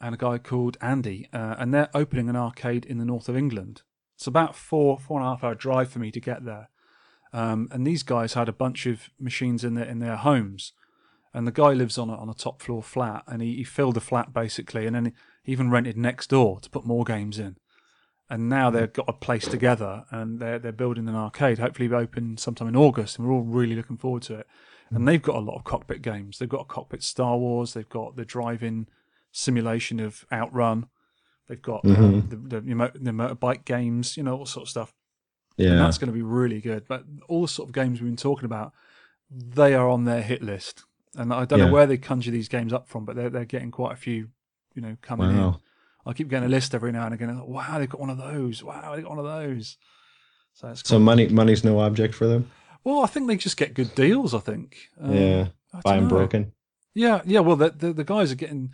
and 0.00 0.14
a 0.14 0.18
guy 0.18 0.38
called 0.38 0.76
Andy, 0.80 1.28
uh, 1.32 1.56
and 1.58 1.72
they're 1.72 1.90
opening 1.94 2.28
an 2.28 2.36
arcade 2.36 2.84
in 2.84 2.98
the 2.98 3.04
north 3.04 3.28
of 3.28 3.36
England. 3.36 3.82
It's 4.16 4.26
about 4.26 4.54
four, 4.54 4.98
four 4.98 5.18
and 5.18 5.26
a 5.26 5.30
half 5.30 5.42
hour 5.44 5.54
drive 5.54 5.90
for 5.90 5.98
me 5.98 6.10
to 6.12 6.20
get 6.20 6.44
there. 6.44 6.68
Um, 7.32 7.68
and 7.72 7.86
these 7.86 8.02
guys 8.02 8.34
had 8.34 8.48
a 8.48 8.52
bunch 8.52 8.86
of 8.86 9.10
machines 9.18 9.64
in 9.64 9.74
their, 9.74 9.86
in 9.86 9.98
their 10.00 10.16
homes. 10.16 10.72
And 11.34 11.46
the 11.46 11.52
guy 11.52 11.72
lives 11.72 11.96
on 11.98 12.10
a, 12.10 12.14
on 12.14 12.28
a 12.28 12.34
top 12.34 12.60
floor 12.60 12.82
flat, 12.82 13.24
and 13.26 13.40
he, 13.42 13.56
he 13.56 13.64
filled 13.64 13.94
the 13.94 14.00
flat 14.00 14.32
basically, 14.34 14.86
and 14.86 14.94
then 14.94 15.12
he 15.42 15.50
even 15.52 15.70
rented 15.70 15.96
next 15.96 16.28
door 16.28 16.60
to 16.60 16.68
put 16.70 16.84
more 16.84 17.04
games 17.04 17.38
in 17.38 17.56
and 18.32 18.48
now 18.48 18.70
they've 18.70 18.92
got 18.92 19.08
a 19.08 19.12
place 19.12 19.46
together 19.46 20.06
and 20.10 20.40
they're 20.40 20.58
they're 20.58 20.72
building 20.72 21.06
an 21.06 21.14
arcade. 21.14 21.58
Hopefully, 21.58 21.92
open 21.92 22.38
sometime 22.38 22.66
in 22.66 22.76
August, 22.76 23.18
and 23.18 23.28
we're 23.28 23.34
all 23.34 23.42
really 23.42 23.76
looking 23.76 23.98
forward 23.98 24.22
to 24.22 24.36
it. 24.36 24.46
And 24.90 25.06
they've 25.06 25.22
got 25.22 25.36
a 25.36 25.40
lot 25.40 25.56
of 25.56 25.64
cockpit 25.64 26.00
games. 26.02 26.38
They've 26.38 26.48
got 26.48 26.62
a 26.62 26.64
cockpit 26.66 27.02
Star 27.02 27.36
Wars. 27.36 27.74
They've 27.74 27.88
got 27.88 28.16
the 28.16 28.24
driving 28.24 28.86
simulation 29.32 30.00
of 30.00 30.24
Outrun. 30.32 30.86
They've 31.46 31.60
got 31.60 31.84
um, 31.84 32.28
the, 32.28 32.36
the, 32.36 32.60
the, 32.60 32.98
the 32.98 33.10
motorbike 33.10 33.64
games. 33.66 34.16
You 34.16 34.22
know, 34.22 34.38
all 34.38 34.46
sorts 34.46 34.68
of 34.68 34.70
stuff. 34.70 34.94
And 35.58 35.66
Yeah, 35.68 35.74
that's 35.76 35.98
going 35.98 36.08
to 36.08 36.14
be 36.14 36.22
really 36.22 36.60
good. 36.62 36.86
But 36.88 37.04
all 37.28 37.42
the 37.42 37.48
sort 37.48 37.68
of 37.68 37.74
games 37.74 38.00
we've 38.00 38.10
been 38.10 38.16
talking 38.16 38.46
about, 38.46 38.72
they 39.30 39.74
are 39.74 39.88
on 39.88 40.04
their 40.04 40.22
hit 40.22 40.42
list. 40.42 40.84
And 41.14 41.32
I 41.34 41.44
don't 41.44 41.58
Yeah. 41.58 41.66
know 41.66 41.72
where 41.72 41.86
they 41.86 41.98
conjure 41.98 42.30
these 42.30 42.48
games 42.48 42.72
up 42.72 42.88
from, 42.88 43.04
but 43.04 43.16
they're 43.16 43.30
they're 43.30 43.44
getting 43.44 43.70
quite 43.70 43.92
a 43.92 43.96
few, 43.96 44.28
you 44.74 44.80
know, 44.82 44.96
coming 45.02 45.30
in. 45.30 45.54
I 46.04 46.12
keep 46.12 46.28
getting 46.28 46.46
a 46.46 46.50
list 46.50 46.74
every 46.74 46.92
now 46.92 47.04
and 47.06 47.14
again. 47.14 47.28
and, 47.30 47.40
Wow, 47.42 47.78
they've 47.78 47.88
got 47.88 48.00
one 48.00 48.10
of 48.10 48.18
those. 48.18 48.62
Wow, 48.62 48.94
they've 48.94 49.04
got 49.04 49.16
one 49.16 49.24
of 49.24 49.24
those. 49.24 49.76
So 50.54 50.68
it's 50.68 50.86
So 50.88 50.98
money 50.98 51.28
money's 51.28 51.64
no 51.64 51.78
object 51.80 52.14
for 52.14 52.26
them. 52.26 52.50
well, 52.84 53.02
I 53.02 53.06
think 53.06 53.26
they 53.28 53.36
just 53.36 53.56
get 53.56 53.74
good 53.74 53.94
deals. 53.94 54.34
I 54.34 54.40
think. 54.40 54.76
Um, 55.00 55.14
yeah, 55.14 55.46
I 55.72 55.80
buy 55.82 55.96
them 55.96 56.08
broken. 56.08 56.52
Yeah, 56.94 57.22
yeah. 57.24 57.40
Well, 57.40 57.56
the, 57.56 57.70
the 57.70 57.92
the 57.92 58.04
guys 58.04 58.30
are 58.32 58.36
getting. 58.36 58.72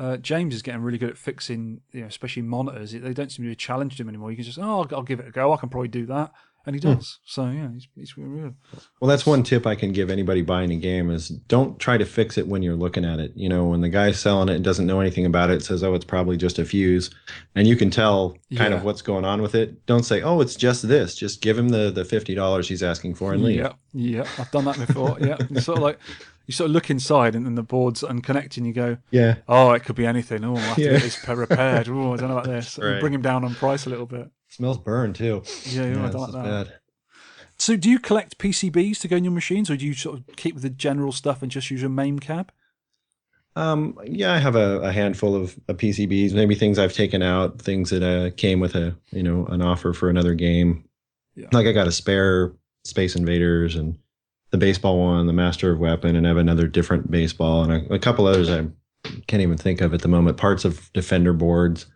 Uh, 0.00 0.16
James 0.16 0.54
is 0.54 0.62
getting 0.62 0.80
really 0.80 0.96
good 0.96 1.10
at 1.10 1.18
fixing, 1.18 1.80
you 1.90 2.02
know, 2.02 2.06
especially 2.06 2.42
monitors. 2.42 2.92
They 2.92 3.12
don't 3.12 3.32
seem 3.32 3.44
to 3.44 3.50
be 3.50 3.56
challenged 3.56 3.98
him 3.98 4.08
anymore. 4.08 4.30
You 4.30 4.36
can 4.36 4.44
just, 4.44 4.56
oh, 4.56 4.82
I'll, 4.82 4.88
I'll 4.94 5.02
give 5.02 5.18
it 5.18 5.26
a 5.26 5.32
go. 5.32 5.52
I 5.52 5.56
can 5.56 5.70
probably 5.70 5.88
do 5.88 6.06
that, 6.06 6.30
and 6.68 6.76
he 6.76 6.80
Hmm. 6.86 6.94
does. 6.96 7.18
So 7.24 7.48
yeah, 7.48 7.70
he's, 7.72 7.88
he's 7.96 8.12
good. 8.12 8.54
Well, 9.00 9.08
that's 9.08 9.24
one 9.26 9.42
tip 9.42 9.66
I 9.66 9.74
can 9.74 9.92
give 9.92 10.10
anybody 10.10 10.42
buying 10.42 10.70
a 10.70 10.76
game 10.76 11.10
is 11.10 11.28
don't 11.28 11.78
try 11.78 11.96
to 11.96 12.04
fix 12.04 12.36
it 12.36 12.46
when 12.46 12.62
you're 12.62 12.76
looking 12.76 13.04
at 13.04 13.18
it. 13.18 13.32
You 13.34 13.48
know, 13.48 13.64
when 13.66 13.80
the 13.80 13.88
guy's 13.88 14.20
selling 14.20 14.50
it 14.50 14.56
and 14.56 14.64
doesn't 14.64 14.86
know 14.86 15.00
anything 15.00 15.24
about 15.26 15.48
it, 15.50 15.62
says, 15.64 15.82
"Oh, 15.82 15.94
it's 15.94 16.04
probably 16.04 16.36
just 16.36 16.58
a 16.58 16.64
fuse," 16.64 17.10
and 17.54 17.66
you 17.66 17.74
can 17.74 17.90
tell 17.90 18.32
kind 18.54 18.72
Yeah. 18.72 18.78
of 18.78 18.84
what's 18.84 19.02
going 19.02 19.24
on 19.24 19.40
with 19.42 19.54
it. 19.54 19.84
Don't 19.86 20.04
say, 20.04 20.20
"Oh, 20.22 20.40
it's 20.42 20.56
just 20.56 20.86
this." 20.86 21.14
Just 21.16 21.40
give 21.40 21.58
him 21.58 21.70
the 21.70 21.90
the 21.90 22.04
fifty 22.04 22.34
dollars 22.34 22.68
he's 22.68 22.82
asking 22.82 23.14
for 23.14 23.32
and 23.32 23.42
leave. 23.42 23.56
Yeah, 23.56 23.72
yeah. 23.94 24.26
I've 24.38 24.50
done 24.50 24.66
that 24.66 24.76
before. 24.86 25.16
yeah, 25.22 25.38
you 25.48 25.60
sort 25.60 25.78
of 25.78 25.82
like 25.84 25.98
you 26.46 26.52
sort 26.52 26.68
of 26.70 26.74
look 26.74 26.88
inside 26.90 27.34
and 27.34 27.44
then 27.44 27.54
the 27.56 27.62
board's 27.62 28.02
unconnected 28.02 28.56
and 28.58 28.66
you 28.66 28.72
go, 28.72 28.96
Yeah, 29.10 29.36
Oh, 29.48 29.72
it 29.72 29.84
could 29.84 29.96
be 29.96 30.06
anything. 30.06 30.44
Oh, 30.44 30.56
I 30.56 30.60
have 30.60 30.76
to 30.76 30.82
Yeah. 30.82 30.90
get 30.92 31.02
this 31.02 31.28
repaired. 31.28 31.88
Oh, 31.90 32.14
I 32.14 32.16
don't 32.16 32.28
know 32.28 32.38
about 32.38 32.44
this. 32.54 32.78
Right. 32.78 33.00
Bring 33.00 33.12
him 33.12 33.20
down 33.22 33.44
on 33.44 33.54
price 33.54 33.84
a 33.84 33.90
little 33.90 34.06
bit. 34.06 34.30
Smells 34.48 34.78
burned 34.78 35.16
too. 35.16 35.42
Yeah, 35.66 35.86
yeah, 35.86 36.06
I 36.06 36.10
like 36.10 36.32
that. 36.32 36.44
bad. 36.44 36.72
So, 37.58 37.76
do 37.76 37.90
you 37.90 37.98
collect 37.98 38.38
PCBs 38.38 39.00
to 39.00 39.08
go 39.08 39.16
in 39.16 39.24
your 39.24 39.32
machines, 39.32 39.68
or 39.68 39.76
do 39.76 39.84
you 39.84 39.94
sort 39.94 40.18
of 40.18 40.36
keep 40.36 40.60
the 40.60 40.70
general 40.70 41.12
stuff 41.12 41.42
and 41.42 41.50
just 41.50 41.70
use 41.70 41.80
your 41.80 41.90
main 41.90 42.18
cab? 42.18 42.52
Um, 43.56 43.98
yeah, 44.04 44.32
I 44.32 44.38
have 44.38 44.54
a, 44.54 44.80
a 44.82 44.92
handful 44.92 45.34
of, 45.34 45.58
of 45.66 45.76
PCBs, 45.78 46.32
maybe 46.32 46.54
things 46.54 46.78
I've 46.78 46.92
taken 46.92 47.22
out, 47.22 47.60
things 47.60 47.90
that 47.90 48.04
uh, 48.04 48.30
came 48.36 48.60
with 48.60 48.76
a 48.76 48.96
you 49.10 49.22
know 49.22 49.46
an 49.46 49.62
offer 49.62 49.92
for 49.92 50.08
another 50.08 50.34
game. 50.34 50.84
Yeah. 51.34 51.48
Like 51.52 51.66
I 51.66 51.72
got 51.72 51.88
a 51.88 51.92
spare 51.92 52.52
Space 52.84 53.16
Invaders 53.16 53.74
and 53.74 53.98
the 54.50 54.58
baseball 54.58 54.98
one, 54.98 55.26
the 55.26 55.32
Master 55.32 55.72
of 55.72 55.80
Weapon, 55.80 56.14
and 56.14 56.26
I 56.26 56.30
have 56.30 56.36
another 56.36 56.68
different 56.68 57.10
baseball 57.10 57.64
and 57.64 57.90
a, 57.90 57.94
a 57.94 57.98
couple 57.98 58.26
others 58.26 58.48
I 58.48 58.66
can't 59.26 59.42
even 59.42 59.58
think 59.58 59.80
of 59.80 59.92
at 59.92 60.02
the 60.02 60.08
moment. 60.08 60.36
Parts 60.36 60.64
of 60.64 60.92
Defender 60.92 61.32
boards, 61.32 61.86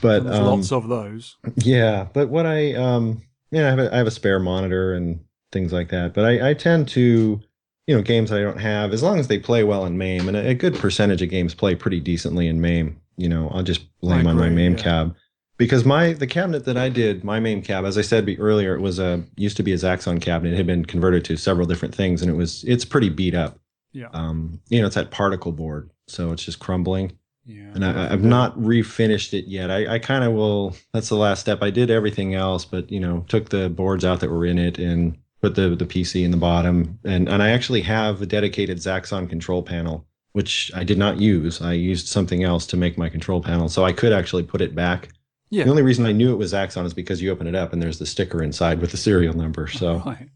but 0.00 0.26
um, 0.26 0.44
lots 0.44 0.72
of 0.72 0.88
those. 0.88 1.36
yeah, 1.56 2.06
but 2.12 2.28
what 2.28 2.46
I 2.46 2.74
um 2.74 3.22
yeah, 3.50 3.66
I 3.66 3.70
have 3.70 3.78
a, 3.78 3.94
I 3.94 3.98
have 3.98 4.06
a 4.06 4.12
spare 4.12 4.38
monitor 4.38 4.94
and 4.94 5.20
things 5.52 5.72
like 5.72 5.88
that. 5.90 6.14
But 6.14 6.24
I, 6.24 6.50
I 6.50 6.54
tend 6.54 6.88
to 6.88 7.40
you 7.86 7.96
know 7.96 8.02
games 8.02 8.30
that 8.30 8.38
I 8.38 8.42
don't 8.42 8.60
have 8.60 8.92
as 8.92 9.02
long 9.02 9.18
as 9.18 9.28
they 9.28 9.38
play 9.38 9.64
well 9.64 9.86
in 9.86 9.98
MAME, 9.98 10.28
and 10.28 10.36
a, 10.36 10.48
a 10.48 10.54
good 10.54 10.74
percentage 10.74 11.22
of 11.22 11.30
games 11.30 11.54
play 11.54 11.74
pretty 11.74 12.00
decently 12.00 12.48
in 12.48 12.60
MAME. 12.60 13.00
You 13.16 13.28
know, 13.28 13.48
I'll 13.50 13.62
just 13.62 13.86
blame 14.00 14.26
on 14.26 14.36
my 14.36 14.48
MAME 14.48 14.76
yeah. 14.76 14.82
cab 14.82 15.16
because 15.56 15.84
my 15.84 16.12
the 16.12 16.26
cabinet 16.26 16.64
that 16.66 16.76
I 16.76 16.88
did 16.88 17.24
my 17.24 17.40
MAME 17.40 17.62
cab, 17.62 17.84
as 17.84 17.96
I 17.96 18.02
said 18.02 18.28
earlier, 18.38 18.74
it 18.74 18.80
was 18.80 18.98
a 18.98 19.24
used 19.36 19.56
to 19.56 19.62
be 19.62 19.72
a 19.72 19.76
Zaxxon 19.76 20.20
cabinet. 20.20 20.54
It 20.54 20.56
had 20.56 20.66
been 20.66 20.84
converted 20.84 21.24
to 21.26 21.36
several 21.36 21.66
different 21.66 21.94
things, 21.94 22.22
and 22.22 22.30
it 22.30 22.34
was 22.34 22.64
it's 22.64 22.84
pretty 22.84 23.08
beat 23.08 23.34
up. 23.34 23.58
Yeah. 23.92 24.08
Um, 24.12 24.60
you 24.68 24.80
know, 24.80 24.86
it's 24.86 24.96
that 24.96 25.10
particle 25.10 25.52
board, 25.52 25.90
so 26.06 26.32
it's 26.32 26.44
just 26.44 26.58
crumbling 26.58 27.16
Yeah. 27.46 27.70
and 27.74 27.84
I, 27.84 28.12
I've 28.12 28.24
not 28.24 28.58
refinished 28.58 29.32
it 29.32 29.46
yet. 29.46 29.70
I, 29.70 29.94
I 29.94 29.98
kind 30.00 30.24
of 30.24 30.32
will. 30.32 30.76
That's 30.92 31.08
the 31.08 31.14
last 31.16 31.40
step. 31.40 31.62
I 31.62 31.70
did 31.70 31.90
everything 31.90 32.34
else, 32.34 32.64
but 32.64 32.90
you 32.90 32.98
know, 33.00 33.24
took 33.28 33.50
the 33.50 33.68
boards 33.70 34.04
out 34.04 34.20
that 34.20 34.30
were 34.30 34.44
in 34.44 34.58
it 34.58 34.78
and 34.78 35.16
put 35.42 35.54
the 35.54 35.76
the 35.76 35.84
PC 35.86 36.24
in 36.24 36.30
the 36.32 36.36
bottom. 36.36 36.98
And 37.04 37.28
and 37.28 37.42
I 37.42 37.50
actually 37.50 37.82
have 37.82 38.20
a 38.20 38.26
dedicated 38.26 38.78
Zaxxon 38.78 39.28
control 39.30 39.62
panel, 39.62 40.04
which 40.32 40.72
I 40.74 40.82
did 40.82 40.98
not 40.98 41.18
use. 41.20 41.62
I 41.62 41.72
used 41.74 42.08
something 42.08 42.42
else 42.42 42.66
to 42.66 42.76
make 42.76 42.98
my 42.98 43.08
control 43.08 43.40
panel, 43.40 43.68
so 43.68 43.84
I 43.84 43.92
could 43.92 44.12
actually 44.12 44.42
put 44.42 44.60
it 44.60 44.74
back. 44.74 45.10
Yeah. 45.50 45.62
The 45.64 45.70
only 45.70 45.82
reason 45.82 46.04
I 46.04 46.10
knew 46.12 46.32
it 46.32 46.36
was 46.38 46.52
Zaxxon 46.52 46.84
is 46.84 46.94
because 46.94 47.22
you 47.22 47.30
open 47.30 47.46
it 47.46 47.54
up 47.54 47.72
and 47.72 47.80
there's 47.80 48.00
the 48.00 48.06
sticker 48.06 48.42
inside 48.42 48.80
with 48.80 48.90
the 48.90 48.96
serial 48.96 49.32
number. 49.34 49.68
So, 49.68 50.02
Right. 50.04 50.28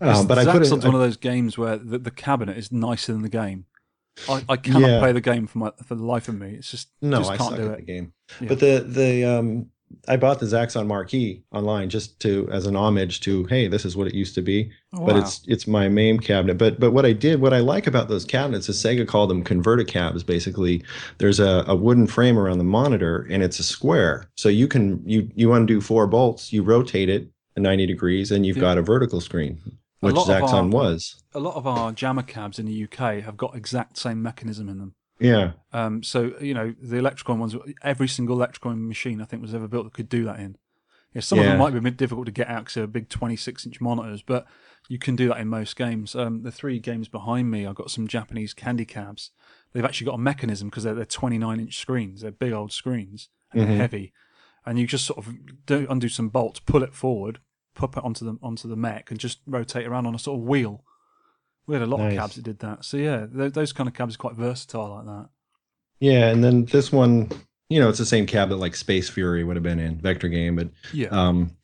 um, 0.00 0.28
but 0.28 0.38
I 0.38 0.44
put 0.44 0.62
it. 0.62 0.66
Zaxxon's 0.68 0.84
I- 0.84 0.88
one 0.88 0.94
of 0.94 1.00
those 1.00 1.16
games 1.16 1.58
where 1.58 1.76
the, 1.76 1.98
the 1.98 2.12
cabinet 2.12 2.56
is 2.56 2.70
nicer 2.70 3.12
than 3.12 3.22
the 3.22 3.28
game. 3.28 3.64
I, 4.28 4.42
I 4.48 4.56
cannot 4.56 4.82
Yeah. 4.82 4.98
play 5.00 5.12
the 5.12 5.20
game 5.20 5.46
for 5.46 5.58
my 5.58 5.72
for 5.84 5.94
the 5.94 6.04
life 6.04 6.28
of 6.28 6.38
me. 6.38 6.50
It's 6.54 6.70
just 6.70 6.88
No, 7.02 7.18
just 7.18 7.30
I 7.32 7.36
can't 7.36 7.56
do 7.56 7.62
at 7.62 7.68
the 7.72 7.78
it. 7.78 7.86
game. 7.86 8.12
Yeah. 8.40 8.48
But 8.48 8.60
the 8.60 8.84
the 8.86 9.24
um 9.24 9.66
I 10.08 10.16
bought 10.16 10.40
the 10.40 10.46
Zaxxon 10.46 10.86
marquee 10.88 11.44
online 11.52 11.88
just 11.88 12.18
to 12.20 12.48
as 12.50 12.66
an 12.66 12.74
homage 12.74 13.20
to 13.20 13.44
hey, 13.44 13.68
this 13.68 13.84
is 13.84 13.96
what 13.96 14.06
it 14.08 14.14
used 14.14 14.34
to 14.34 14.42
be. 14.42 14.70
Oh, 14.92 15.04
But 15.06 15.14
wow. 15.14 15.20
it's 15.20 15.42
it's 15.46 15.66
my 15.66 15.88
main 15.88 16.18
cabinet. 16.18 16.58
But 16.58 16.80
but 16.80 16.90
what 16.92 17.04
I 17.06 17.12
did, 17.12 17.40
what 17.40 17.52
I 17.52 17.58
like 17.60 17.86
about 17.86 18.08
those 18.08 18.24
cabinets 18.24 18.68
is 18.68 18.76
Sega 18.82 19.06
called 19.06 19.30
them 19.30 19.44
converter 19.44 19.84
cabs. 19.84 20.22
Basically, 20.24 20.82
there's 21.18 21.38
a, 21.38 21.64
a 21.68 21.76
wooden 21.76 22.06
frame 22.06 22.38
around 22.38 22.58
the 22.58 22.64
monitor 22.64 23.26
and 23.30 23.42
it's 23.42 23.58
a 23.58 23.62
square. 23.64 24.28
So 24.36 24.48
you 24.48 24.66
can 24.68 25.02
you 25.06 25.28
you 25.34 25.52
undo 25.52 25.80
four 25.80 26.06
bolts, 26.06 26.52
you 26.52 26.62
rotate 26.62 27.08
it 27.08 27.28
90 27.56 27.86
degrees, 27.86 28.32
and 28.32 28.44
you've 28.44 28.56
Yeah. 28.56 28.62
got 28.62 28.78
a 28.78 28.82
vertical 28.82 29.20
screen. 29.20 29.60
Which 30.04 30.16
Zaxxon 30.16 30.70
was. 30.70 31.22
A 31.34 31.40
lot 31.40 31.54
of 31.56 31.66
our 31.66 31.92
JAMMA 31.92 32.26
cabs 32.26 32.58
in 32.58 32.66
the 32.66 32.84
UK 32.84 33.22
have 33.24 33.36
got 33.36 33.56
exact 33.56 33.98
same 33.98 34.22
mechanism 34.22 34.68
in 34.68 34.78
them. 34.78 34.94
Yeah. 35.20 35.52
Um, 35.72 36.02
so 36.02 36.32
you 36.40 36.54
know 36.54 36.74
the 36.82 36.96
Electrocoin 36.96 37.38
ones, 37.38 37.54
every 37.82 38.08
single 38.08 38.36
Electrocoin 38.36 38.86
machine 38.88 39.20
I 39.20 39.24
think 39.24 39.42
was 39.42 39.54
ever 39.54 39.68
built 39.68 39.84
that 39.84 39.94
could 39.94 40.08
do 40.08 40.24
that 40.24 40.38
in. 40.40 40.56
Yeah, 41.12 41.20
some 41.20 41.38
of 41.38 41.44
them 41.44 41.58
might 41.58 41.70
be 41.70 41.78
a 41.78 41.82
bit 41.82 41.96
difficult 41.96 42.26
to 42.26 42.32
get 42.32 42.48
out 42.48 42.62
because 42.64 42.74
they're 42.74 42.86
big 42.88 43.08
26 43.08 43.66
inch 43.66 43.80
monitors, 43.80 44.20
but 44.22 44.46
you 44.88 44.98
can 44.98 45.14
do 45.14 45.28
that 45.28 45.38
in 45.38 45.46
most 45.46 45.76
games. 45.76 46.16
Um, 46.16 46.42
the 46.42 46.50
three 46.50 46.80
games 46.80 47.06
behind 47.06 47.52
me, 47.52 47.64
I've 47.66 47.76
got 47.76 47.92
some 47.92 48.08
Japanese 48.08 48.52
candy 48.52 48.84
cabs. 48.84 49.30
They've 49.72 49.84
actually 49.84 50.06
got 50.06 50.16
a 50.16 50.18
mechanism 50.18 50.68
because 50.70 50.82
they're, 50.82 50.94
they're 50.94 51.04
29 51.04 51.60
inch 51.60 51.78
screens. 51.78 52.22
They're 52.22 52.32
big 52.32 52.52
old 52.52 52.72
screens 52.72 53.28
and 53.52 53.60
Mm-hmm. 53.62 53.70
they're 53.70 53.78
heavy, 53.78 54.12
and 54.66 54.76
you 54.80 54.88
just 54.88 55.04
sort 55.04 55.20
of 55.24 55.32
do, 55.66 55.86
undo 55.88 56.08
some 56.08 56.28
bolts, 56.30 56.58
pull 56.58 56.82
it 56.82 56.92
forward, 56.94 57.38
pop 57.74 57.96
it 57.96 58.04
onto 58.04 58.24
the 58.24 58.38
onto 58.42 58.68
the 58.68 58.76
mech, 58.76 59.10
and 59.10 59.18
just 59.20 59.38
rotate 59.46 59.86
around 59.86 60.06
on 60.06 60.14
a 60.14 60.18
sort 60.18 60.38
of 60.40 60.44
wheel. 60.46 60.84
We 61.66 61.74
had 61.74 61.82
a 61.82 61.86
lot 61.86 62.00
Nice. 62.00 62.12
of 62.12 62.18
cabs 62.18 62.34
that 62.36 62.42
did 62.44 62.58
that. 62.60 62.84
So 62.84 62.96
yeah, 62.96 63.26
th- 63.26 63.52
those 63.54 63.72
kind 63.72 63.88
of 63.88 63.94
cabs 63.94 64.14
are 64.14 64.18
quite 64.18 64.34
versatile 64.34 64.90
like 64.96 65.06
that. 65.06 65.28
Yeah, 66.00 66.28
and 66.30 66.44
then 66.44 66.66
this 66.66 66.92
one, 66.92 67.30
you 67.70 67.80
know, 67.80 67.88
it's 67.88 67.98
the 67.98 68.04
same 68.06 68.26
cab 68.26 68.50
that 68.50 68.56
like 68.56 68.76
Space 68.76 69.08
Fury 69.08 69.44
would 69.44 69.56
have 69.56 69.62
been 69.62 69.78
in 69.78 69.98
Vector 69.98 70.28
Game, 70.28 70.56
but 70.56 70.68
Yeah. 70.92 71.08
um 71.08 71.56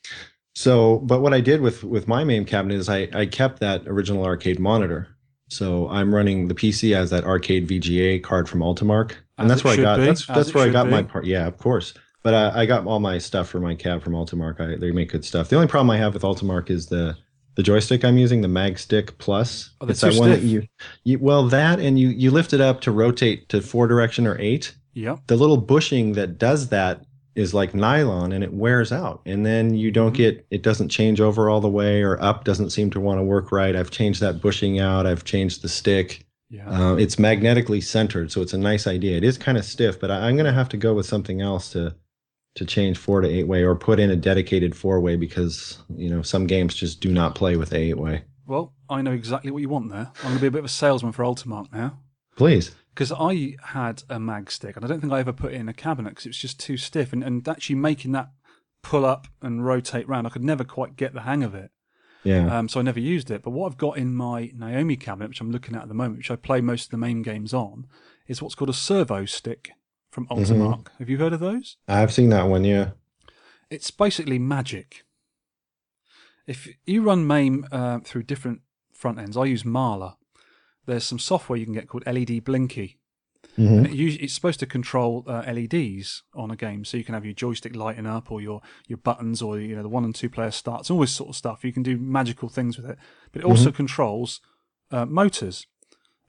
so 0.55 0.99
but 0.99 1.21
what 1.21 1.33
I 1.35 1.41
did 1.41 1.61
with 1.61 1.85
with 1.85 2.09
my 2.09 2.25
main 2.25 2.45
cabinet 2.45 2.75
is 2.77 2.89
I 2.89 3.09
I 3.13 3.27
kept 3.27 3.61
that 3.61 3.83
original 3.87 4.25
arcade 4.25 4.59
monitor. 4.59 5.09
So 5.49 5.89
I'm 5.89 6.15
running 6.15 6.47
the 6.49 6.55
PC 6.55 6.95
as 6.95 7.11
that 7.11 7.25
arcade 7.25 7.69
VGA 7.69 8.23
card 8.23 8.49
from 8.49 8.61
Ultimarc, 8.61 9.13
and 9.37 9.47
As 9.47 9.49
that's 9.51 9.65
where 9.65 9.73
I 9.75 9.77
got 9.83 9.97
be, 9.99 10.05
that's 10.07 10.27
that's 10.27 10.55
where 10.55 10.65
I 10.67 10.71
got 10.71 10.89
my 10.89 11.03
part. 11.03 11.25
Yeah, 11.27 11.47
of 11.47 11.59
course. 11.59 11.93
But 12.23 12.35
I, 12.35 12.63
I 12.63 12.67
got 12.67 12.87
all 12.87 13.01
my 13.01 13.19
stuff 13.19 13.49
for 13.49 13.61
my 13.61 13.75
cab 13.75 14.03
from 14.03 14.13
Ultimarc. 14.13 14.61
I, 14.61 14.77
they 14.77 14.91
make 14.91 15.11
good 15.11 15.25
stuff. 15.25 15.49
The 15.49 15.57
only 15.57 15.69
problem 15.69 15.91
I 15.91 15.97
have 15.97 16.15
with 16.15 16.23
Ultimarc 16.23 16.71
is 16.71 16.87
the 16.87 17.17
the 17.57 17.63
joystick 17.63 18.05
I'm 18.05 18.17
using, 18.17 18.41
the 18.43 18.49
Magstick 18.49 19.19
Plus. 19.19 19.71
Oh, 19.81 19.87
they're 19.87 19.93
it's 19.93 20.01
that 20.03 20.15
one 20.15 20.31
that 20.31 20.43
you, 20.43 20.67
you 21.05 21.19
well 21.19 21.49
that 21.49 21.81
and 21.81 21.99
you 21.99 22.09
you 22.09 22.31
lift 22.31 22.53
it 22.53 22.61
up 22.61 22.81
to 22.83 22.93
rotate 22.93 23.49
to 23.49 23.61
four 23.61 23.87
direction 23.87 24.27
or 24.27 24.39
eight 24.39 24.75
yeah. 24.95 25.17
the 25.27 25.37
little 25.37 25.57
bushing 25.57 26.13
that 26.13 26.39
does 26.39 26.69
that 26.69 27.05
is 27.35 27.55
like 27.55 27.75
nylon 27.75 28.33
and 28.33 28.43
it 28.43 28.53
wears 28.53 28.93
out 28.93 29.21
and 29.25 29.47
then 29.47 29.75
you 29.75 29.91
don't 29.91 30.15
get 30.15 30.45
it 30.51 30.63
doesn't 30.63 30.89
change 30.89 31.21
over 31.21 31.49
all 31.49 31.61
the 31.61 31.69
way 31.69 32.03
or 32.03 32.21
up 32.23 32.45
doesn't 32.45 32.71
seem 32.71 32.91
to 32.91 33.01
want 33.01 33.19
to 33.19 33.23
work 33.23 33.53
right 33.53 33.77
i've 33.77 33.91
changed 33.91 34.21
that 34.21 34.41
bushing 34.41 34.81
out 34.81 35.07
i've 35.07 35.25
changed 35.25 35.63
the 35.63 35.69
stick 35.69 36.25
Yeah. 36.51 36.69
uh, 36.69 36.95
it's 36.97 37.19
magnetically 37.19 37.81
centered 37.81 38.33
so 38.33 38.43
it's 38.43 38.53
a 38.53 38.59
nice 38.59 38.87
idea 38.87 39.17
it 39.17 39.25
is 39.25 39.39
kind 39.39 39.57
of 39.57 39.65
stiff 39.65 40.01
but 40.01 40.11
I, 40.11 40.27
i'm 40.29 40.35
going 40.35 40.47
to 40.47 40.53
have 40.53 40.69
to 40.71 40.77
go 40.77 40.93
with 40.93 41.07
something 41.07 41.41
else 41.41 41.71
to 41.71 41.95
to 42.57 42.65
change 42.65 42.99
four 42.99 43.21
to 43.21 43.29
eight 43.29 43.47
way 43.47 43.63
or 43.63 43.75
put 43.75 44.01
in 44.01 44.11
a 44.11 44.17
dedicated 44.17 44.75
four 44.75 45.01
way 45.01 45.17
because 45.17 45.79
you 45.97 46.11
know 46.11 46.23
some 46.23 46.47
games 46.47 46.75
just 46.75 47.01
do 47.01 47.11
not 47.11 47.35
play 47.35 47.57
with 47.57 47.73
eight 47.73 47.97
way 47.97 48.25
Well, 48.47 48.75
I 48.89 49.03
know 49.03 49.13
exactly 49.13 49.51
what 49.53 49.63
you 49.63 49.69
want 49.69 49.91
there. 49.91 50.11
I'm 50.19 50.23
going 50.23 50.35
to 50.35 50.41
be 50.41 50.49
a 50.49 50.51
bit 50.51 50.59
of 50.61 50.65
a 50.65 50.69
salesman 50.69 51.13
for 51.13 51.25
Ultimarc 51.25 51.73
now. 51.73 52.01
please 52.37 52.73
Because 52.93 53.13
I 53.13 53.57
had 53.63 54.03
a 54.09 54.19
mag 54.19 54.51
stick, 54.51 54.75
and 54.75 54.85
I 54.85 54.89
don't 54.89 55.01
think 55.01 55.13
I 55.13 55.21
ever 55.21 55.33
put 55.33 55.53
it 55.53 55.61
in 55.61 55.69
a 55.69 55.73
cabinet 55.73 56.11
because 56.11 56.27
it 56.27 56.31
was 56.31 56.39
just 56.39 56.59
too 56.59 56.77
stiff. 56.77 57.13
And, 57.13 57.23
and 57.23 57.47
actually 57.47 57.77
making 57.77 58.11
that 58.13 58.31
pull 58.83 59.05
up 59.05 59.29
and 59.41 59.65
rotate 59.65 60.09
round, 60.09 60.27
I 60.27 60.31
could 60.31 60.43
never 60.43 60.65
quite 60.65 60.97
get 60.97 61.15
the 61.15 61.21
hang 61.21 61.45
of 61.45 61.55
it. 61.55 61.71
yeah 62.25 62.59
Um, 62.59 62.69
so 62.69 62.81
I 62.81 62.83
never 62.83 62.99
used 62.99 63.31
it. 63.31 63.43
But 63.43 63.51
what 63.51 63.71
I've 63.71 63.79
got 63.79 63.97
in 63.97 64.17
my 64.17 64.51
Naomi 64.57 64.97
cabinet, 64.97 65.29
which 65.29 65.41
I'm 65.41 65.53
looking 65.53 65.77
at 65.77 65.83
at 65.83 65.89
the 65.89 65.95
moment, 65.95 66.19
which 66.19 66.31
I 66.33 66.37
play 66.37 66.61
most 66.61 66.87
of 66.87 66.91
the 66.91 66.97
main 66.97 67.23
games 67.23 67.55
on, 67.55 67.87
is 68.27 68.43
what's 68.43 68.57
called 68.57 68.71
a 68.71 68.75
servo 68.75 69.25
stick 69.25 69.71
from 70.11 70.27
Ultimarc. 70.29 70.89
Have 70.99 71.09
you 71.09 71.19
heard 71.19 71.33
of 71.33 71.41
those? 71.41 71.77
i've 71.89 72.13
seen 72.13 72.29
that 72.31 72.45
one 72.49 72.65
yeah 72.65 72.91
It's 73.71 73.91
basically 73.93 74.39
magic. 74.39 75.05
If 76.47 76.69
you 76.85 77.03
run 77.03 77.27
MAME 77.27 77.67
uh, 77.71 78.01
through 78.01 78.25
different 78.25 78.63
front 78.93 79.19
ends, 79.19 79.37
I 79.37 79.45
use 79.45 79.65
Mala. 79.65 80.17
There's 80.87 81.05
some 81.05 81.19
software 81.21 81.57
you 81.59 81.65
can 81.65 81.75
get 81.75 81.87
called 81.89 82.05
LED 82.07 82.45
Blinky. 82.45 82.99
Mhm. 83.57 83.79
And 83.79 83.87
it 83.87 83.93
usually, 83.93 84.25
it's 84.25 84.35
supposed 84.35 84.61
to 84.61 84.67
control 84.67 85.25
uh, 85.27 85.43
LEDs 85.47 86.23
on 86.35 86.51
a 86.51 86.57
game, 86.57 86.85
so 86.85 86.97
you 86.97 87.05
can 87.05 87.15
have 87.15 87.25
your 87.25 87.35
joystick 87.35 87.75
lighting 87.77 88.07
up, 88.07 88.31
or 88.33 88.41
your 88.41 88.61
your 88.87 88.99
buttons, 88.99 89.43
or 89.43 89.59
you 89.59 89.75
know 89.77 89.83
the 89.83 89.89
one 89.89 90.05
and 90.05 90.15
two 90.15 90.29
player 90.31 90.51
starts, 90.51 90.91
all 90.91 91.01
this 91.01 91.13
sort 91.13 91.31
of 91.31 91.37
stuff. 91.37 91.65
You 91.65 91.73
can 91.73 91.83
do 91.83 91.97
magical 91.99 92.49
things 92.49 92.77
with 92.77 92.91
it, 92.91 92.99
but 93.33 93.43
it 93.43 93.45
also 93.45 93.71
controls 93.73 94.41
uh, 94.91 95.07
motors. 95.07 95.67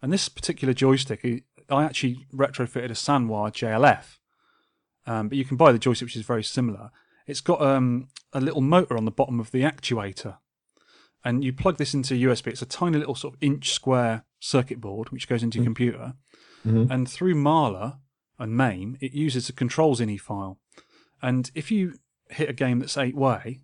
And 0.02 0.12
this 0.12 0.30
particular 0.30 0.74
joystick, 0.74 1.24
I 1.72 1.84
actually 1.84 2.26
retrofitted 2.34 2.86
a 2.86 2.90
Sanwa 2.94 3.52
JLF, 3.52 4.18
um, 5.08 5.30
but 5.30 5.38
you 5.38 5.46
can 5.46 5.58
buy 5.58 5.72
the 5.72 5.80
joystick, 5.80 6.08
which 6.08 6.16
is 6.16 6.26
very 6.26 6.44
similar. 6.44 6.92
It's 7.28 7.42
got 7.42 7.62
um, 7.62 8.08
a 8.34 8.42
little 8.42 8.62
motor 8.62 8.98
on 8.98 9.06
the 9.06 9.12
bottom 9.12 9.40
of 9.40 9.52
the 9.52 9.62
actuator, 9.62 10.38
and 11.24 11.44
you 11.44 11.54
plug 11.54 11.78
this 11.78 11.94
into 11.94 12.14
USB. 12.16 12.48
It's 12.48 12.62
a 12.62 12.66
tiny 12.66 12.98
little 12.98 13.16
sort 13.16 13.36
of 13.36 13.44
inch 13.44 13.72
square 13.72 14.26
circuit 14.40 14.82
board, 14.82 15.10
which 15.10 15.28
goes 15.28 15.44
into 15.44 15.58
your 15.60 15.66
computer. 15.66 16.14
And 16.92 17.10
through 17.10 17.36
Mala 17.36 18.00
and 18.40 18.56
MAME, 18.56 18.98
it 19.02 19.14
uses 19.14 19.50
a 19.50 19.54
controls 19.54 20.00
ini 20.00 20.20
file. 20.20 20.60
And 21.22 21.52
if 21.56 21.72
you 21.72 21.94
hit 22.30 22.50
a 22.50 22.54
game 22.54 22.80
that's 22.80 22.98
eight 22.98 23.16
way, 23.16 23.62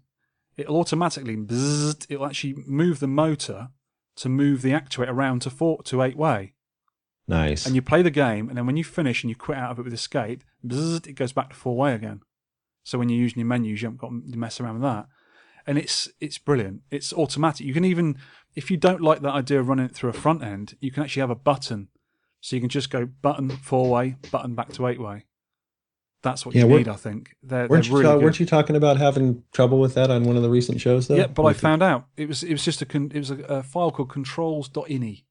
it'll 0.56 0.78
automatically 0.78 1.36
bzzzt, 1.36 2.06
it'll 2.10 2.26
actually 2.26 2.56
move 2.66 3.00
the 3.00 3.08
motor 3.08 3.70
to 4.18 4.30
move 4.30 4.62
the 4.62 4.72
actuator 4.72 5.10
around 5.10 5.42
to 5.44 5.50
four 5.50 5.82
to 5.84 6.02
eight 6.02 6.18
way. 6.18 6.54
Nice 7.28 7.66
And 7.66 7.76
you 7.76 7.82
play 7.82 8.02
the 8.02 8.12
game, 8.12 8.50
and 8.50 8.58
then 8.58 8.66
when 8.66 8.78
you 8.78 8.84
finish 8.84 9.24
and 9.24 9.30
you 9.30 9.36
quit 9.36 9.58
out 9.58 9.72
of 9.72 9.80
it 9.80 9.84
with 9.84 9.94
escape, 9.94 10.44
bzzzt, 10.66 11.08
it 11.08 11.14
goes 11.14 11.34
back 11.34 11.50
to 11.50 11.56
four 11.56 11.76
way 11.76 11.94
again. 11.94 12.22
So 12.84 12.98
when 12.98 13.10
you're 13.10 13.20
using 13.20 13.40
your 13.40 13.48
menus, 13.48 13.82
you 13.82 13.88
haven't 13.88 14.00
got 14.00 14.10
to 14.10 14.38
mess 14.38 14.60
around 14.62 14.76
with 14.76 14.84
that. 14.84 15.08
And 15.66 15.78
it's 15.78 16.08
it's 16.22 16.38
brilliant. 16.38 16.82
It's 16.90 17.12
automatic. 17.12 17.66
You 17.68 17.74
can 17.74 17.84
even, 17.84 18.18
if 18.56 18.72
you 18.72 18.78
don't 18.78 19.02
like 19.02 19.22
that 19.22 19.34
idea 19.34 19.60
of 19.60 19.68
running 19.68 19.86
it 19.86 19.94
through 19.94 20.10
a 20.10 20.14
front 20.14 20.42
end, 20.42 20.76
you 20.80 20.92
can 20.92 21.04
actually 21.04 21.20
have 21.20 21.30
a 21.30 21.36
button, 21.36 21.90
so 22.40 22.56
you 22.56 22.62
can 22.62 22.70
just 22.70 22.90
go 22.90 23.06
button 23.06 23.50
four 23.50 23.90
way, 23.90 24.16
button 24.32 24.56
back 24.56 24.72
to 24.74 24.88
eight 24.88 25.02
way. 25.02 25.26
That's 26.24 26.46
what 26.46 26.56
Yeah, 26.56 26.64
you 26.66 26.78
need, 26.78 26.88
I 26.88 26.96
think. 26.96 27.36
They're, 27.44 27.68
Weren't 27.68 27.84
they're 27.84 27.92
you, 27.92 27.98
really 28.00 28.04
ta- 28.20 28.24
weren't 28.24 28.40
you 28.40 28.46
talking 28.46 28.76
about 28.76 28.98
having 28.98 29.44
trouble 29.54 29.80
with 29.80 29.94
that 29.94 30.10
on 30.10 30.24
one 30.24 30.36
of 30.36 30.42
the 30.42 30.50
recent 30.50 30.82
shows 30.82 31.08
though? 31.08 31.16
yeah, 31.16 31.28
but 31.28 31.44
I 31.44 31.54
found 31.54 31.84
out 31.84 32.08
it 32.18 32.28
was 32.28 32.42
it 32.42 32.52
was 32.52 32.64
just 32.66 32.82
a 32.82 32.86
con- 32.86 33.12
it 33.14 33.20
was 33.20 33.30
a, 33.30 33.38
a 33.44 33.64
file 33.64 33.92
called 33.92 34.10
controls.ini. 34.10 35.26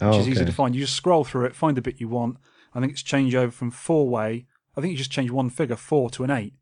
oh, 0.00 0.10
which 0.10 0.20
is 0.20 0.28
easy 0.28 0.44
to 0.44 0.52
find. 0.52 0.74
You 0.74 0.82
just 0.82 0.94
scroll 0.96 1.24
through 1.24 1.46
it, 1.46 1.54
find 1.56 1.76
the 1.76 1.82
bit 1.82 2.00
you 2.00 2.08
want. 2.08 2.38
I 2.74 2.80
think 2.80 2.92
it's 2.92 3.02
changed 3.02 3.34
over 3.34 3.50
from 3.52 3.70
four 3.70 4.08
way. 4.08 4.46
I 4.76 4.80
think 4.80 4.92
you 4.92 4.98
just 4.98 5.10
change 5.12 5.30
one 5.30 5.48
figure, 5.50 5.76
four 5.76 6.10
to 6.10 6.24
an 6.24 6.30
eight, 6.30 6.54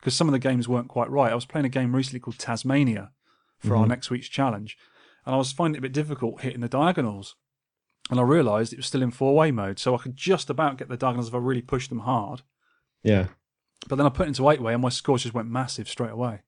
because 0.00 0.14
some 0.16 0.28
of 0.28 0.32
the 0.32 0.38
games 0.38 0.68
weren't 0.68 0.88
quite 0.88 1.10
right. 1.10 1.30
I 1.30 1.36
was 1.36 1.44
playing 1.46 1.66
a 1.66 1.70
game 1.70 1.94
recently 1.94 2.20
called 2.20 2.38
Tazzmania 2.38 3.10
for 3.58 3.68
Mm-hmm. 3.68 3.76
our 3.78 3.86
next 3.86 4.10
week's 4.10 4.28
challenge, 4.28 4.76
and 5.24 5.34
I 5.34 5.38
was 5.38 5.52
finding 5.52 5.76
it 5.76 5.78
a 5.78 5.82
bit 5.82 5.92
difficult 5.92 6.40
hitting 6.42 6.60
the 6.60 6.68
diagonals. 6.68 7.36
And 8.10 8.20
I 8.20 8.22
realised 8.22 8.72
it 8.74 8.76
was 8.76 8.84
still 8.86 9.02
in 9.02 9.10
four 9.12 9.34
way 9.34 9.50
mode, 9.50 9.78
so 9.78 9.94
I 9.94 9.98
could 9.98 10.16
just 10.16 10.50
about 10.50 10.76
get 10.76 10.88
the 10.88 10.96
diagonals 10.96 11.28
if 11.28 11.34
I 11.34 11.38
really 11.38 11.62
pushed 11.62 11.88
them 11.88 12.00
hard. 12.00 12.42
Yeah. 13.02 13.28
But 13.88 13.96
then 13.96 14.04
I 14.06 14.10
put 14.10 14.24
it 14.26 14.28
into 14.28 14.50
eight 14.50 14.60
way, 14.60 14.74
and 14.74 14.82
my 14.82 14.90
scores 14.90 15.22
just 15.22 15.34
went 15.34 15.48
massive 15.48 15.88
straight 15.88 16.10
away. 16.12 16.40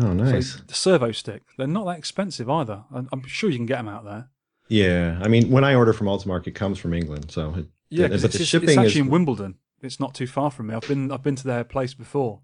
Oh, 0.00 0.12
nice. 0.12 0.54
So 0.54 0.60
the 0.66 0.74
servo 0.74 1.12
stick, 1.12 1.42
they're 1.56 1.66
not 1.68 1.84
that 1.86 1.98
expensive 1.98 2.50
either. 2.50 2.84
I'm 2.92 3.26
sure 3.26 3.48
you 3.50 3.56
can 3.58 3.66
get 3.66 3.76
them 3.76 3.88
out 3.88 4.04
there. 4.04 4.30
Yeah. 4.68 5.18
I 5.22 5.28
mean, 5.28 5.50
when 5.50 5.64
I 5.64 5.74
order 5.74 5.92
from 5.92 6.06
Ultimarc, 6.06 6.46
it 6.46 6.54
comes 6.54 6.78
from 6.78 6.92
England, 6.94 7.30
so 7.30 7.54
it, 7.54 7.66
Yeah, 7.90 8.08
but 8.08 8.20
the 8.32 8.44
shipping 8.44 8.70
it's 8.70 8.78
actually 8.78 8.88
is 8.88 8.96
in 9.06 9.10
Wimbledon. 9.10 9.56
It's 9.82 10.00
not 10.00 10.14
too 10.14 10.26
far 10.26 10.50
from 10.50 10.68
me. 10.68 10.74
I've 10.74 10.88
been 10.88 11.12
I've 11.12 11.22
been 11.22 11.36
to 11.36 11.46
their 11.46 11.64
place 11.64 11.94
before. 11.94 12.40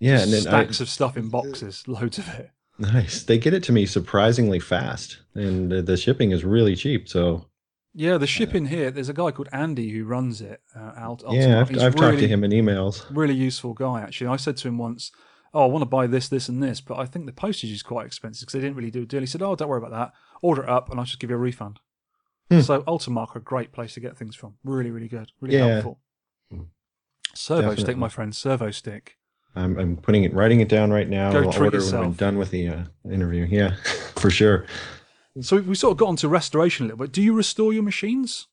yeah, 0.00 0.20
and 0.20 0.32
then 0.32 0.40
I, 0.40 0.64
stacks 0.64 0.80
of 0.80 0.88
stuff 0.88 1.16
in 1.16 1.28
boxes, 1.28 1.84
loads 1.88 2.18
of 2.18 2.28
it. 2.28 2.50
nice. 2.78 3.22
They 3.22 3.38
get 3.38 3.54
it 3.54 3.62
to 3.64 3.72
me 3.72 3.86
surprisingly 3.86 4.58
fast, 4.58 5.18
and 5.34 5.70
the, 5.70 5.82
the 5.82 5.96
shipping 5.96 6.32
is 6.32 6.44
really 6.44 6.74
cheap. 6.76 7.08
So 7.08 7.46
Yeah, 7.94 8.18
the 8.18 8.26
shipping 8.26 8.66
here. 8.66 8.90
There's 8.90 9.08
a 9.08 9.14
guy 9.14 9.30
called 9.30 9.48
Andy 9.52 9.90
who 9.90 10.04
runs 10.04 10.40
it 10.40 10.60
uh, 10.76 10.92
out. 10.96 11.22
yeah, 11.30 11.60
I've, 11.60 11.78
I've 11.78 11.94
talked 11.94 12.18
to 12.18 12.28
him 12.28 12.42
in 12.44 12.50
emails. 12.50 13.04
Really 13.10 13.34
useful 13.34 13.72
guy, 13.72 14.02
actually. 14.02 14.26
I 14.26 14.36
said 14.36 14.56
to 14.58 14.68
him 14.68 14.78
once, 14.78 15.12
"Oh, 15.54 15.62
I 15.62 15.66
want 15.66 15.82
to 15.82 15.86
buy 15.86 16.06
this, 16.08 16.28
this, 16.28 16.48
and 16.48 16.62
this, 16.62 16.80
but 16.80 16.98
I 16.98 17.06
think 17.06 17.26
the 17.26 17.32
postage 17.32 17.70
is 17.70 17.82
quite 17.82 18.06
expensive 18.06 18.42
because 18.42 18.54
they 18.54 18.60
didn't 18.60 18.76
really 18.76 18.90
do 18.90 19.02
a 19.02 19.06
deal." 19.06 19.20
He 19.20 19.26
said, 19.26 19.42
"Oh, 19.42 19.54
don't 19.54 19.68
worry 19.68 19.78
about 19.78 19.92
that. 19.92 20.12
Order 20.42 20.64
it 20.64 20.68
up, 20.68 20.90
and 20.90 20.98
I'll 21.00 21.06
just 21.06 21.18
give 21.20 21.30
you 21.30 21.36
a 21.36 21.38
refund." 21.38 21.78
So 22.50 22.82
Ultimarc 22.82 23.34
are 23.34 23.38
a 23.38 23.42
great 23.42 23.72
place 23.72 23.94
to 23.94 24.00
get 24.00 24.18
things 24.18 24.36
from. 24.36 24.56
Really, 24.62 24.90
really 24.90 25.08
good. 25.08 25.32
Really 25.40 25.56
Yeah. 25.56 25.66
helpful. 25.80 26.00
Servo 27.34 27.70
stick, 27.70 27.78
Definitely. 27.78 27.94
my 28.00 28.08
friend. 28.10 28.36
Servo 28.36 28.70
stick. 28.70 29.16
I'm, 29.56 29.78
I'm 29.78 29.96
putting 29.96 30.24
it, 30.24 30.34
writing 30.34 30.60
it 30.60 30.68
down 30.68 30.90
right 30.90 31.08
now. 31.08 31.30
Go 31.32 31.38
and 31.38 31.46
I'll 31.46 31.52
treat 31.52 31.74
order 31.74 31.84
when 31.86 31.94
I'm 32.04 32.12
done 32.12 32.36
with 32.36 32.50
the 32.50 32.68
uh, 32.68 32.84
interview. 33.10 33.46
Yeah, 33.50 33.76
for 34.16 34.28
sure. 34.30 34.66
So 35.40 35.56
we- 35.56 35.62
we 35.62 35.74
sort 35.74 35.92
of 35.92 35.98
got 35.98 36.08
onto 36.08 36.28
restoration 36.28 36.84
a 36.84 36.88
little 36.88 37.04
bit. 37.06 37.12
Do 37.12 37.22
you 37.22 37.32
restore 37.32 37.72
your 37.72 37.82
machines? 37.82 38.48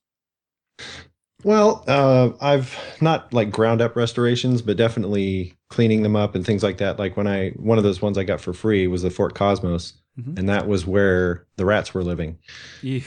Well, 1.43 1.83
uh, 1.87 2.31
I've 2.41 2.77
not 3.01 3.33
like 3.33 3.49
ground 3.51 3.81
up 3.81 3.95
restorations, 3.95 4.61
but 4.61 4.75
definitely 4.77 5.55
cleaning 5.69 6.03
them 6.03 6.15
up 6.15 6.35
and 6.35 6.45
things 6.45 6.63
like 6.63 6.77
that. 6.77 6.99
Like 6.99 7.15
when 7.17 7.27
I 7.27 7.49
one 7.51 7.77
of 7.77 7.83
those 7.83 8.01
ones 8.01 8.17
I 8.17 8.23
got 8.23 8.41
for 8.41 8.53
free 8.53 8.87
was 8.87 9.01
the 9.03 9.09
Fort 9.09 9.35
Cosmos, 9.35 9.93
Mhm. 10.17 10.37
and 10.39 10.47
that 10.49 10.67
was 10.67 10.85
where 10.85 11.45
the 11.57 11.65
rats 11.65 11.93
were 11.93 12.03
living. 12.03 12.37
Yeah. 12.81 13.01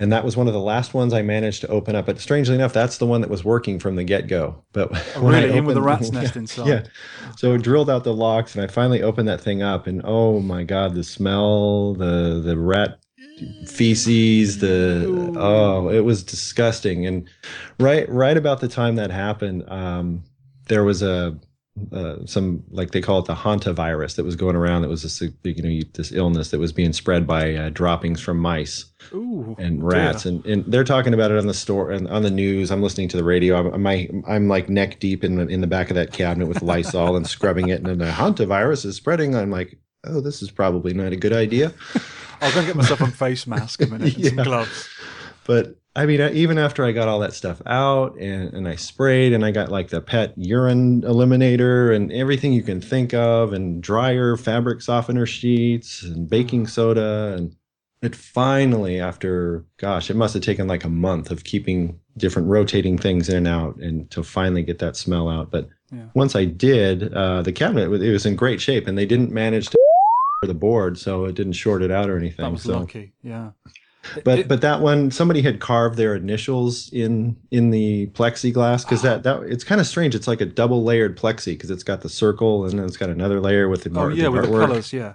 and 0.00 0.10
that 0.12 0.24
was 0.24 0.36
one 0.36 0.48
of 0.48 0.52
the 0.52 0.60
last 0.60 0.92
ones 0.92 1.12
I 1.14 1.22
managed 1.22 1.60
to 1.60 1.68
open 1.68 1.94
up. 1.94 2.06
But 2.06 2.18
strangely 2.18 2.56
enough, 2.56 2.72
that's 2.72 2.98
the 2.98 3.06
one 3.06 3.20
that 3.20 3.30
was 3.30 3.44
working 3.44 3.78
from 3.78 3.94
the 3.94 4.02
get 4.02 4.26
go. 4.26 4.64
But 4.72 4.90
when 5.20 5.34
I 5.34 5.44
really? 5.44 5.58
In 5.58 5.64
with 5.64 5.76
the 5.76 5.80
opened- 5.80 6.00
rat's 6.00 6.10
yeah, 6.12 6.20
nest 6.20 6.36
inside? 6.36 6.66
Yeah. 6.66 6.82
So 7.36 7.54
I 7.54 7.56
drilled 7.58 7.88
out 7.88 8.02
the 8.04 8.12
locks, 8.12 8.54
and 8.56 8.64
I 8.64 8.66
finally 8.66 9.02
opened 9.02 9.28
that 9.28 9.40
thing 9.40 9.62
up, 9.62 9.86
and 9.86 10.02
oh 10.04 10.40
my 10.40 10.64
god, 10.64 10.94
the 10.94 11.04
smell, 11.04 11.94
the 11.94 12.40
the 12.44 12.58
rat 12.58 12.98
feces, 13.66 14.58
the 14.58 15.32
oh, 15.38 15.88
it 15.90 16.00
was 16.00 16.22
disgusting. 16.22 17.06
And 17.06 17.28
right 17.78 18.08
right 18.08 18.36
about 18.36 18.60
the 18.60 18.68
time 18.68 18.96
that 18.96 19.10
happened, 19.10 19.64
um, 19.70 20.24
there 20.68 20.84
was 20.84 21.02
a 21.02 21.38
uh, 21.92 22.24
some 22.24 22.62
like 22.70 22.92
they 22.92 23.00
call 23.00 23.18
it 23.18 23.24
the 23.24 23.34
Hanta 23.34 23.72
virus 23.72 24.14
that 24.14 24.24
was 24.24 24.36
going 24.36 24.54
around. 24.54 24.82
That 24.82 24.88
was 24.88 25.02
this 25.02 25.20
you 25.20 25.62
know 25.62 25.86
this 25.94 26.12
illness 26.12 26.50
that 26.50 26.60
was 26.60 26.72
being 26.72 26.92
spread 26.92 27.26
by 27.26 27.54
uh, 27.54 27.70
droppings 27.70 28.20
from 28.20 28.38
mice 28.38 28.84
Ooh, 29.12 29.56
and 29.58 29.82
rats. 29.84 30.24
and, 30.24 30.44
and 30.46 30.64
they're 30.66 30.84
talking 30.84 31.14
about 31.14 31.32
it 31.32 31.38
on 31.38 31.48
the 31.48 31.54
store 31.54 31.90
and 31.90 32.06
on 32.08 32.22
the 32.22 32.30
news. 32.30 32.70
I'm 32.70 32.82
listening 32.82 33.08
to 33.08 33.16
the 33.16 33.24
radio. 33.24 33.56
I'm 33.56 33.82
my, 33.82 34.08
i'm 34.28 34.46
like 34.46 34.68
neck 34.68 35.00
deep 35.00 35.24
in 35.24 35.36
the, 35.36 35.48
in 35.48 35.60
the 35.60 35.66
back 35.66 35.90
of 35.90 35.96
that 35.96 36.12
cabinet 36.12 36.46
with 36.46 36.62
lysol 36.62 37.16
and 37.16 37.26
scrubbing 37.26 37.68
it. 37.68 37.78
And 37.78 37.86
then 37.86 37.98
the 37.98 38.12
Hanta 38.12 38.46
virus 38.46 38.84
is 38.84 38.94
spreading. 38.94 39.34
I'm 39.34 39.50
like 39.50 39.76
oh 40.04 40.20
this 40.20 40.42
is 40.42 40.50
probably 40.50 40.94
not 40.94 41.12
a 41.12 41.16
good 41.16 41.32
idea. 41.32 41.72
I'll 42.40 42.52
go 42.52 42.64
get 42.64 42.76
myself 42.76 43.00
a 43.00 43.08
face 43.08 43.46
mask 43.48 43.82
a 43.82 43.86
minute 43.86 44.16
and 44.16 44.26
some 44.26 44.36
gloves. 44.36 44.88
but 45.44 45.76
i 45.96 46.04
mean 46.06 46.20
even 46.32 46.58
after 46.58 46.84
i 46.84 46.92
got 46.92 47.08
all 47.08 47.18
that 47.20 47.32
stuff 47.32 47.60
out 47.66 48.16
and, 48.18 48.52
and 48.54 48.68
i 48.68 48.74
sprayed 48.74 49.32
and 49.32 49.44
i 49.44 49.50
got 49.50 49.70
like 49.70 49.88
the 49.88 50.00
pet 50.00 50.32
urine 50.36 51.02
eliminator 51.02 51.94
and 51.94 52.12
everything 52.12 52.52
you 52.52 52.62
can 52.62 52.80
think 52.80 53.14
of 53.14 53.52
and 53.52 53.82
dryer 53.82 54.36
fabric 54.36 54.80
softener 54.82 55.26
sheets 55.26 56.02
and 56.02 56.28
baking 56.28 56.66
soda 56.66 57.34
and 57.38 57.54
it 58.02 58.14
finally 58.14 59.00
after 59.00 59.64
gosh 59.78 60.10
it 60.10 60.16
must 60.16 60.34
have 60.34 60.42
taken 60.42 60.66
like 60.66 60.84
a 60.84 60.88
month 60.90 61.30
of 61.30 61.44
keeping 61.44 61.98
different 62.16 62.48
rotating 62.48 62.98
things 62.98 63.28
in 63.28 63.36
and 63.38 63.48
out 63.48 63.76
and 63.76 64.10
to 64.10 64.22
finally 64.22 64.62
get 64.62 64.78
that 64.78 64.96
smell 64.96 65.28
out 65.28 65.50
but 65.50 65.68
Yeah. 65.92 66.06
once 66.14 66.34
i 66.36 66.44
did 66.44 67.12
uh, 67.14 67.42
the 67.42 67.52
cabinet 67.52 67.84
it 67.92 68.12
was 68.12 68.26
in 68.26 68.36
great 68.36 68.60
shape 68.60 68.86
and 68.86 68.98
they 68.98 69.06
didn't 69.06 69.32
manage 69.32 69.68
to 69.70 69.78
the 70.42 70.54
board 70.54 70.98
so 70.98 71.24
it 71.24 71.34
didn't 71.34 71.54
short 71.54 71.82
it 71.82 71.90
out 71.90 72.10
or 72.10 72.18
anything 72.18 72.44
That 72.44 72.52
was 72.52 72.62
so 72.64 72.78
lucky. 72.80 73.12
Yeah. 73.22 73.50
But 74.24 74.38
It- 74.40 74.48
but 74.48 74.60
that 74.60 74.80
one 74.80 75.10
somebody 75.10 75.42
had 75.42 75.60
carved 75.60 75.96
their 75.96 76.14
initials 76.14 76.90
in 76.92 77.36
in 77.50 77.70
the 77.70 78.06
plexiglass 78.08 78.84
because 78.84 79.04
ah. 79.04 79.08
that 79.08 79.22
that 79.24 79.42
it's 79.44 79.64
kind 79.64 79.80
of 79.80 79.86
strange 79.86 80.14
it's 80.14 80.26
like 80.28 80.40
a 80.40 80.46
double 80.46 80.82
layered 80.84 81.16
plexi 81.16 81.52
because 81.52 81.70
it's 81.70 81.82
got 81.82 82.00
the 82.02 82.08
circle 82.08 82.64
and 82.64 82.78
then 82.78 82.86
it's 82.86 82.96
got 82.96 83.10
another 83.10 83.40
layer 83.40 83.68
with 83.68 83.84
the 83.84 83.90
oh 83.98 84.02
art- 84.04 84.14
yeah, 84.14 84.28
with 84.28 84.42
the 84.44 84.50
colours. 84.50 84.92
Yeah. 84.92 85.14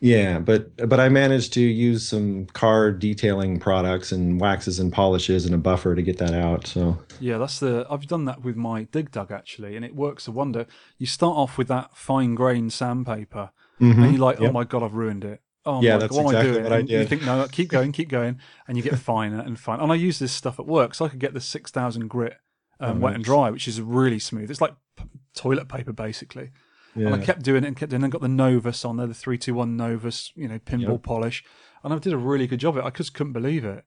Yeah, 0.00 0.38
but 0.38 0.88
but 0.88 1.00
I 1.00 1.08
managed 1.08 1.52
to 1.54 1.60
use 1.60 2.06
some 2.08 2.46
car 2.52 2.92
detailing 2.92 3.58
products 3.58 4.12
and 4.12 4.40
waxes 4.40 4.78
and 4.78 4.92
polishes 4.92 5.44
and 5.44 5.54
a 5.54 5.58
buffer 5.58 5.94
to 5.94 6.02
get 6.02 6.18
that 6.18 6.34
out. 6.34 6.66
So 6.66 6.98
Yeah, 7.20 7.38
that's 7.38 7.58
the. 7.58 7.86
I've 7.90 8.06
done 8.06 8.24
that 8.26 8.42
with 8.42 8.56
my 8.56 8.84
dig 8.84 9.10
dug 9.10 9.32
actually, 9.32 9.74
and 9.76 9.84
it 9.84 9.94
works 9.96 10.28
a 10.28 10.30
wonder. 10.32 10.66
You 10.98 11.06
start 11.06 11.36
off 11.36 11.58
with 11.58 11.68
that 11.68 11.96
fine 11.96 12.34
grained 12.36 12.72
sandpaper, 12.72 13.50
and 13.80 13.94
mm-hmm. 13.94 14.04
you're 14.10 14.20
like, 14.20 14.40
"Oh 14.40 14.44
Yep. 14.44 14.52
my 14.52 14.64
god, 14.64 14.82
I've 14.84 14.94
ruined 14.94 15.24
it." 15.24 15.40
Oh 15.68 15.82
Yeah, 15.82 15.94
my 15.94 16.00
that's 16.00 16.10
god, 16.10 16.24
what 16.24 16.34
am 16.34 16.36
I 16.36 16.40
exactly 16.40 16.52
doing? 16.52 16.64
what 16.64 16.72
I 16.72 16.78
And 16.78 16.88
You 16.88 17.04
think, 17.06 17.22
no, 17.22 17.48
keep 17.48 17.68
going, 17.68 17.92
keep 17.92 18.08
going, 18.08 18.40
and 18.66 18.76
you 18.76 18.82
get 18.82 18.98
finer 19.12 19.40
and 19.40 19.58
finer. 19.58 19.82
And 19.82 19.92
I 19.92 19.96
use 19.96 20.18
this 20.18 20.32
stuff 20.32 20.58
at 20.58 20.66
work, 20.66 20.94
so 20.94 21.04
I 21.04 21.08
could 21.08 21.18
get 21.20 21.34
the 21.34 21.40
six 21.40 21.70
thousand 21.70 22.08
grit 22.08 22.36
um, 22.80 22.98
Oh, 22.98 23.02
wet 23.02 23.14
and 23.14 23.24
dry, 23.24 23.50
which 23.50 23.68
is 23.68 23.80
really 23.80 24.18
smooth. 24.18 24.50
It's 24.50 24.60
like 24.60 24.74
p- 24.96 25.04
toilet 25.34 25.68
paper 25.68 25.92
basically. 25.92 26.50
yeah, 26.96 27.06
And 27.06 27.14
I 27.14 27.18
kept 27.24 27.42
doing 27.42 27.64
it 27.64 27.68
and 27.68 27.76
kept 27.76 27.90
doing. 27.90 28.02
it. 28.02 28.06
And 28.06 28.12
got 28.12 28.22
the 28.22 28.28
Novus 28.28 28.84
on 28.84 28.96
there, 28.96 29.06
the 29.06 29.14
three 29.14 29.36
two 29.38 29.54
one 29.54 29.76
Novus, 29.76 30.32
you 30.34 30.48
know, 30.48 30.58
pinball 30.58 30.92
Yep. 30.92 31.02
polish, 31.02 31.44
and 31.84 31.92
I 31.92 31.98
did 31.98 32.12
a 32.14 32.18
really 32.18 32.46
good 32.46 32.60
job 32.60 32.76
of 32.78 32.84
it. 32.84 32.86
I 32.86 32.90
just 32.90 33.12
couldn't 33.14 33.34
believe 33.34 33.64
it 33.64 33.84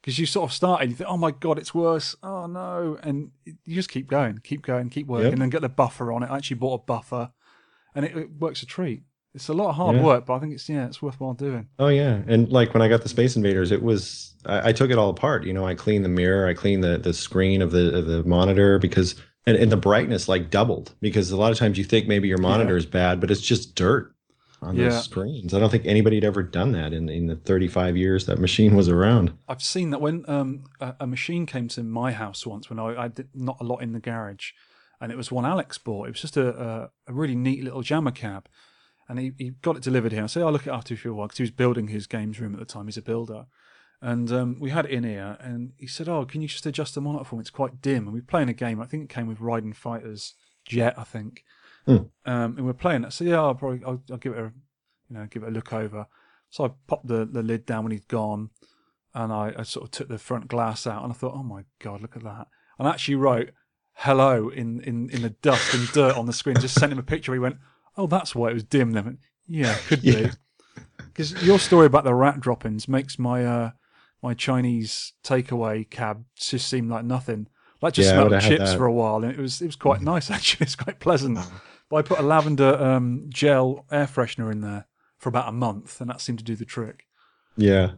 because 0.00 0.18
you 0.20 0.26
sort 0.26 0.48
of 0.50 0.54
start 0.54 0.82
and 0.82 0.90
you 0.90 0.96
think, 0.96 1.10
oh 1.10 1.16
my 1.16 1.32
god, 1.32 1.58
it's 1.58 1.74
worse. 1.74 2.14
Oh 2.22 2.46
no, 2.46 2.98
and 3.02 3.32
you 3.44 3.74
just 3.74 3.90
keep 3.90 4.06
going, 4.06 4.38
keep 4.44 4.62
going, 4.62 4.90
keep 4.90 5.08
working, 5.08 5.32
Yep. 5.32 5.40
and 5.42 5.50
get 5.50 5.62
the 5.62 5.68
buffer 5.68 6.12
on 6.12 6.22
it. 6.22 6.30
I 6.30 6.36
actually 6.36 6.58
bought 6.58 6.82
a 6.82 6.84
buffer, 6.84 7.32
and 7.96 8.04
it, 8.04 8.16
it 8.16 8.30
works 8.38 8.62
a 8.62 8.66
treat. 8.66 9.02
It's 9.36 9.48
a 9.48 9.54
lot 9.54 9.68
of 9.68 9.76
hard 9.76 9.96
Yeah. 9.96 10.02
work, 10.02 10.26
but 10.26 10.34
I 10.34 10.38
think 10.40 10.52
it's 10.54 10.68
yeah, 10.68 10.86
it's 10.86 11.00
worthwhile 11.00 11.34
doing. 11.34 11.68
oh 11.78 11.88
yeah, 11.88 12.22
and 12.26 12.50
like 12.50 12.74
when 12.74 12.82
I 12.82 12.88
got 12.88 13.02
the 13.02 13.08
Space 13.08 13.36
Invaders, 13.36 13.70
it 13.70 13.82
was 13.82 14.34
I, 14.44 14.68
I 14.70 14.72
took 14.72 14.90
it 14.90 14.98
all 14.98 15.10
apart. 15.10 15.44
You 15.44 15.52
know, 15.52 15.64
I 15.64 15.74
cleaned 15.74 16.04
the 16.04 16.08
mirror, 16.08 16.48
I 16.48 16.54
cleaned 16.54 16.82
the 16.82 16.98
the 16.98 17.12
screen 17.14 17.62
of 17.62 17.70
the 17.70 17.94
of 17.98 18.06
the 18.06 18.24
monitor 18.24 18.78
because. 18.78 19.14
And, 19.48 19.56
and 19.56 19.70
the 19.70 19.76
brightness 19.76 20.28
like 20.28 20.50
doubled 20.50 20.92
because 21.00 21.30
a 21.30 21.36
lot 21.36 21.52
of 21.52 21.56
times 21.58 21.78
you 21.78 21.84
think 21.84 22.08
maybe 22.08 22.26
your 22.26 22.38
monitor 22.38 22.76
is 22.76 22.84
bad, 22.84 23.20
but 23.20 23.30
it's 23.30 23.40
just 23.40 23.76
dirt 23.76 24.12
on 24.60 24.74
Yeah. 24.74 24.88
those 24.88 25.04
screens. 25.04 25.54
I 25.54 25.60
don't 25.60 25.70
think 25.70 25.86
anybody 25.86 26.16
had 26.16 26.24
ever 26.24 26.42
done 26.42 26.72
that 26.72 26.92
in, 26.92 27.08
in 27.08 27.28
the 27.28 27.36
35 27.36 27.96
years 27.96 28.26
that 28.26 28.40
machine 28.40 28.74
was 28.74 28.88
around. 28.88 29.32
I've 29.48 29.62
seen 29.62 29.90
that 29.90 30.00
when 30.00 30.24
um, 30.28 30.64
a, 30.80 30.96
a 30.98 31.06
machine 31.06 31.46
came 31.46 31.68
to 31.68 31.84
my 31.84 32.10
house 32.10 32.44
once 32.44 32.68
when 32.68 32.80
I, 32.80 33.04
I 33.04 33.06
did 33.06 33.28
not 33.36 33.58
a 33.60 33.64
lot 33.64 33.82
in 33.82 33.92
the 33.92 34.00
garage, 34.00 34.50
and 35.00 35.12
it 35.12 35.16
was 35.16 35.30
one 35.30 35.46
Alex 35.46 35.78
bought. 35.78 36.08
It 36.08 36.14
was 36.14 36.20
just 36.22 36.36
a, 36.36 36.48
a, 36.60 36.90
a 37.06 37.12
really 37.14 37.36
neat 37.36 37.62
little 37.62 37.82
JAMMA 37.82 38.16
cab, 38.16 38.48
and 39.08 39.18
he, 39.18 39.32
he 39.38 39.50
got 39.62 39.76
it 39.76 39.82
delivered 39.82 40.12
here. 40.12 40.24
I 40.24 40.26
said, 40.26 40.42
"I'll 40.42 40.52
look 40.52 40.66
it 40.66 40.72
after 40.72 40.94
you 40.94 40.98
for 40.98 41.08
a 41.08 41.14
while," 41.14 41.26
because 41.26 41.38
he 41.38 41.42
was 41.44 41.50
building 41.50 41.88
his 41.88 42.06
games 42.06 42.40
room 42.40 42.52
at 42.54 42.58
the 42.60 42.66
time. 42.66 42.86
He's 42.86 42.96
a 42.96 43.02
builder, 43.02 43.46
and 44.00 44.30
um, 44.32 44.56
we 44.60 44.70
had 44.70 44.84
it 44.86 44.90
in 44.90 45.04
here, 45.04 45.36
and 45.40 45.72
he 45.76 45.86
said, 45.86 46.08
"Oh, 46.08 46.24
can 46.24 46.42
you 46.42 46.48
just 46.48 46.66
adjust 46.66 46.94
the 46.94 47.00
monitor 47.00 47.24
for 47.24 47.36
me? 47.36 47.40
It's 47.40 47.50
quite 47.50 47.80
dim." 47.80 48.04
And 48.04 48.12
we 48.12 48.20
were 48.20 48.26
playing 48.26 48.48
a 48.48 48.54
game. 48.54 48.80
I 48.80 48.86
think 48.86 49.04
it 49.04 49.08
came 49.14 49.26
with 49.26 49.40
Riding 49.40 49.72
Fighters 49.72 50.34
Jet, 50.64 50.94
I 50.98 51.04
think, 51.04 51.44
Hmm. 51.84 51.96
um, 52.24 52.56
and 52.56 52.66
we're 52.66 52.72
playing 52.72 53.04
it. 53.04 53.12
So 53.12 53.24
yeah, 53.24 53.40
I'll 53.40 53.54
probably 53.54 53.84
I'll, 53.84 54.02
I'll 54.10 54.18
give 54.18 54.32
it 54.32 54.38
a 54.38 54.52
you 55.08 55.16
know 55.16 55.26
give 55.30 55.42
it 55.42 55.48
a 55.48 55.52
look 55.52 55.72
over. 55.72 56.06
So 56.50 56.64
I 56.64 56.70
popped 56.86 57.06
the, 57.08 57.24
the 57.24 57.42
lid 57.42 57.66
down 57.66 57.84
when 57.84 57.92
he'd 57.92 58.08
gone, 58.08 58.50
and 59.14 59.32
I, 59.32 59.52
I 59.58 59.62
sort 59.62 59.84
of 59.84 59.90
took 59.90 60.08
the 60.08 60.18
front 60.18 60.48
glass 60.48 60.86
out, 60.86 61.02
and 61.02 61.12
I 61.12 61.14
thought, 61.14 61.34
oh 61.34 61.42
my 61.42 61.64
god, 61.80 62.00
look 62.02 62.16
at 62.16 62.22
that! 62.24 62.46
And 62.78 62.86
I 62.88 62.92
actually 62.92 63.16
wrote 63.16 63.50
hello 64.00 64.48
in, 64.50 64.80
in, 64.82 65.08
in 65.10 65.22
the 65.22 65.30
dust 65.30 65.72
and 65.74 65.90
dirt 65.92 66.16
on 66.16 66.26
the 66.26 66.32
screen. 66.32 66.56
Just 66.60 66.78
sent 66.78 66.92
him 66.92 66.98
a 66.98 67.02
picture. 67.02 67.32
He 67.32 67.38
went, 67.38 67.56
oh, 67.96 68.06
that's 68.06 68.34
why 68.34 68.50
it 68.50 68.54
was 68.54 68.64
dim. 68.64 68.92
Then 68.92 69.18
yeah, 69.46 69.74
could 69.86 70.02
be. 70.02 70.28
Because 70.98 71.42
your 71.42 71.58
story 71.58 71.86
about 71.86 72.04
the 72.04 72.14
rat 72.14 72.40
droppings 72.40 72.88
makes 72.88 73.18
my 73.18 73.44
uh, 73.44 73.70
my 74.22 74.34
Chinese 74.34 75.12
takeaway 75.24 75.88
cab 75.88 76.24
just 76.36 76.68
seem 76.68 76.88
like 76.88 77.04
nothing. 77.04 77.46
Like 77.82 77.94
just 77.94 78.08
Yeah, 78.12 78.26
smelled 78.26 78.42
chips. 78.42 78.70
Mm. 78.72 78.76
for 78.76 78.86
a 78.86 78.92
while, 78.92 79.22
and 79.22 79.32
it 79.32 79.38
was 79.38 79.60
it 79.62 79.66
was 79.66 79.76
quite 79.76 80.00
nice 80.02 80.30
actually. 80.36 80.64
It's 80.64 80.76
quite 80.76 81.00
pleasant. 81.00 81.38
But 81.88 81.96
I 81.96 82.02
put 82.02 82.18
a 82.18 82.22
lavender 82.22 82.74
um, 82.82 83.26
gel 83.28 83.86
air 83.92 84.06
freshener 84.06 84.50
in 84.50 84.60
there 84.60 84.86
for 85.18 85.28
about 85.28 85.48
a 85.48 85.52
month, 85.52 86.00
and 86.00 86.10
that 86.10 86.20
seemed 86.20 86.38
to 86.38 86.44
do 86.44 86.56
the 86.56 86.64
trick. 86.64 87.04
Yeah. 87.56 87.92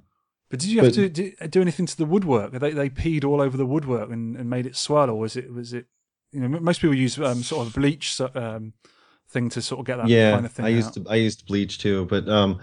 But 0.51 0.61
did 0.61 0.71
you 0.71 0.81
have 0.81 0.89
But- 0.89 0.95
to 0.95 1.09
do, 1.09 1.33
do 1.49 1.61
anything 1.61 1.87
to 1.87 1.97
the 1.97 2.05
woodwork? 2.07 2.53
They 2.53 2.71
they 2.73 2.91
peed 2.91 3.25
all 3.25 3.41
over 3.41 3.57
the 3.57 3.67
woodwork 3.67 4.11
and, 4.11 4.37
and 4.37 4.49
made 4.49 4.67
it 4.67 4.77
swell, 4.77 5.11
or 5.11 5.19
was 5.19 5.37
it 5.37 5.53
was 5.53 5.73
it? 5.73 5.87
You 6.33 6.41
know, 6.47 6.61
most 6.61 6.81
people 6.81 6.95
use 6.95 7.19
um, 7.19 7.43
sort 7.43 7.67
of 7.67 7.75
bleach 7.75 8.13
so- 8.15 8.31
um, 8.35 8.75
thing 9.29 9.49
to 9.51 9.61
sort 9.63 9.81
of 9.81 9.87
get 9.87 9.97
that 9.99 10.09
yeah 10.09 10.33
kind 10.33 10.47
of 10.47 10.53
thing 10.53 10.65
i 10.65 10.69
used 10.69 10.99
out. 10.99 11.05
to 11.05 11.11
i 11.11 11.15
used 11.15 11.47
bleach 11.47 11.79
too 11.79 12.07
but 12.07 12.29
um 12.29 12.59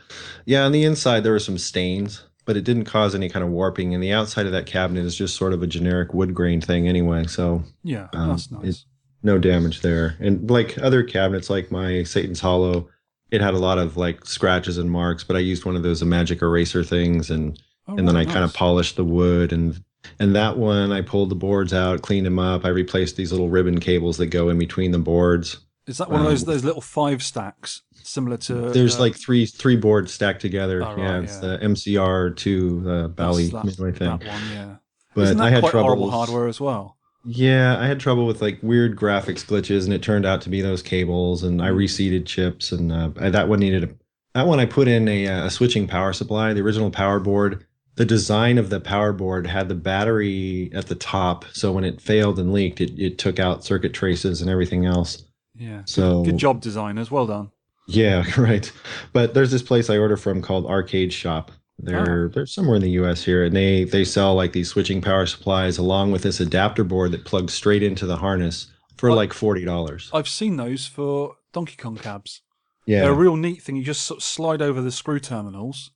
yeah 0.45 0.63
on 0.65 0.71
the 0.71 0.83
inside 0.83 1.21
there 1.23 1.31
were 1.33 1.39
some 1.39 1.57
stains 1.57 2.23
but 2.45 2.57
it 2.57 2.63
didn't 2.63 2.85
cause 2.85 3.13
any 3.15 3.29
kind 3.29 3.43
of 3.45 3.51
warping 3.51 3.93
and 3.93 4.01
the 4.03 4.11
outside 4.11 4.45
of 4.45 4.51
that 4.51 4.65
cabinet 4.65 5.03
is 5.05 5.15
just 5.15 5.35
sort 5.35 5.53
of 5.53 5.61
a 5.63 5.67
generic 5.67 6.13
wood 6.13 6.33
grain 6.33 6.59
thing 6.61 6.87
anyway 6.87 7.25
so 7.27 7.63
yeah, 7.83 8.07
um, 8.13 8.29
that's 8.29 8.51
nice. 8.51 8.63
it- 8.79 8.83
no 9.23 9.39
damage 9.39 9.81
there 9.81 10.15
and 10.19 10.51
like 10.51 10.77
other 10.79 11.01
cabinets 11.03 11.49
like 11.49 11.71
my 11.71 12.03
satan's 12.03 12.39
hollow 12.39 12.87
it 13.31 13.41
had 13.41 13.55
a 13.55 13.57
lot 13.59 13.79
of 13.79 13.97
like 13.97 14.23
scratches 14.23 14.77
and 14.77 14.91
marks 14.91 15.23
but 15.23 15.35
i 15.35 15.39
used 15.39 15.65
one 15.65 15.75
of 15.75 15.81
those 15.81 16.03
magic 16.03 16.41
eraser 16.43 16.83
things 16.83 17.29
and 17.31 17.59
Oh, 17.87 17.95
and 17.97 18.07
then 18.07 18.15
i 18.15 18.23
kind 18.25 18.43
of 18.43 18.51
polished 18.53 18.95
the 18.95 19.03
wood 19.03 19.51
and 19.53 19.83
and 20.19 20.35
that 20.35 20.57
one 20.57 20.91
i 20.91 21.01
pulled 21.01 21.29
the 21.29 21.35
boards 21.35 21.73
out 21.73 22.01
cleaned 22.03 22.25
them 22.25 22.37
up 22.39 22.65
i 22.65 22.69
replaced 22.69 23.15
these 23.15 23.31
little 23.31 23.49
ribbon 23.49 23.79
cables 23.79 24.17
that 24.17 24.27
go 24.27 24.49
in 24.49 24.57
between 24.59 24.91
the 24.91 24.97
boards 24.99 25.57
Is 25.87 25.99
that 25.99 26.09
one 26.09 26.21
of 26.21 26.27
those 26.27 26.43
um, 26.43 26.53
those 26.53 26.63
little 26.63 26.81
five 26.81 27.21
stacks 27.21 27.83
similar 27.93 28.37
to? 28.37 28.71
There's 28.71 28.97
uh, 28.97 29.01
like 29.01 29.15
three 29.15 29.45
three 29.45 29.75
boards 29.75 30.13
stacked 30.13 30.41
together. 30.41 30.81
Oh, 30.83 30.87
right, 30.87 30.97
yeah, 30.97 31.19
it's 31.21 31.35
yeah. 31.35 31.57
the 31.57 31.57
MCR 31.59 32.35
two 32.35 32.81
that's 32.81 33.13
Bally 33.13 33.47
that, 33.49 33.65
Midway 33.65 33.91
thing. 33.91 34.17
that 34.17 34.25
one, 34.25 34.51
yeah. 34.51 34.75
But 35.13 35.39
I 35.39 35.49
had 35.49 35.61
horrible 35.61 36.09
troubles. 36.09 36.11
hardware 36.11 36.47
as 36.47 36.59
well? 36.59 36.97
Yeah, 37.23 37.79
I 37.79 37.87
had 37.87 37.99
trouble 37.99 38.25
with 38.27 38.41
like 38.41 38.59
weird 38.61 38.95
graphics 38.95 39.45
glitches, 39.45 39.85
and 39.85 39.93
it 39.93 40.03
turned 40.03 40.25
out 40.25 40.41
to 40.41 40.49
be 40.49 40.61
those 40.61 40.81
cables. 40.81 41.43
And. 41.43 41.61
I 41.61 41.69
reseated 41.69 42.25
chips, 42.25 42.71
and 42.71 42.91
uh, 42.91 43.11
I- 43.19 43.29
that 43.29 43.47
one 43.47 43.59
needed 43.59 43.83
a. 43.83 43.89
That 44.33 44.47
one 44.47 44.59
I 44.59 44.65
put 44.65 44.89
in 44.89 45.07
a, 45.07 45.27
uh, 45.27 45.45
a 45.45 45.49
switching 45.49 45.87
power 45.87 46.11
supply. 46.11 46.53
The 46.53 46.61
original 46.61 46.91
power 46.91 47.19
board. 47.19 47.65
The 47.95 48.05
design 48.05 48.57
of 48.57 48.69
the 48.69 48.81
power 48.81 49.13
board 49.13 49.47
had 49.47 49.69
the 49.69 49.75
battery 49.75 50.69
at 50.73 50.87
the 50.87 50.95
top, 50.95 51.45
so 51.53 51.71
when 51.71 51.85
it 51.85 52.01
failed 52.01 52.37
and 52.37 52.51
leaked, 52.51 52.81
it, 52.81 52.99
it 52.99 53.17
took 53.17 53.39
out 53.39 53.63
circuit 53.63 53.93
traces 53.93 54.41
and 54.41 54.49
everything 54.49 54.85
else. 54.85 55.23
Yeah. 55.57 55.81
So 55.85 56.23
Good 56.23 56.37
job, 56.37 56.61
designers. 56.61 57.09
Well 57.11 57.27
done. 57.27 57.51
Yeah, 57.87 58.23
right. 58.37 58.71
But 59.13 59.33
there's 59.33 59.51
this 59.51 59.61
place 59.63 59.89
I 59.89 59.97
order 59.97 60.17
from 60.17 60.41
called 60.41 60.65
Arcade 60.65 61.13
Shop. 61.13 61.51
They're 61.77 62.29
they're 62.29 62.45
somewhere 62.45 62.77
in 62.77 62.81
the 62.81 62.91
U.S. 62.91 63.23
here, 63.23 63.43
and 63.43 63.53
they 63.55 63.83
they 63.83 64.05
sell 64.05 64.33
like 64.33 64.53
these 64.53 64.69
switching 64.69 65.01
power 65.01 65.25
supplies 65.25 65.77
along 65.77 66.11
with 66.13 66.23
this 66.23 66.39
adapter 66.39 66.83
board 66.85 67.11
that 67.11 67.25
plugs 67.25 67.53
straight 67.53 67.83
into 67.83 68.05
the 68.05 68.15
harness 68.17 68.67
for 68.97 69.13
like 69.13 69.33
forty 69.33 69.65
dollars. 69.65 70.09
I've 70.13 70.29
seen 70.29 70.55
those 70.55 70.87
for 70.87 71.35
Donkey 71.51 71.75
Kong 71.75 71.97
cabs. 71.97 72.41
Yeah, 72.85 73.01
They're 73.01 73.11
a 73.11 73.15
real 73.15 73.35
neat 73.35 73.61
thing. 73.61 73.75
You 73.75 73.83
just 73.83 74.05
sort 74.05 74.19
of 74.19 74.23
slide 74.23 74.61
over 74.61 74.81
the 74.81 74.91
screw 74.91 75.19
terminals, 75.19 75.91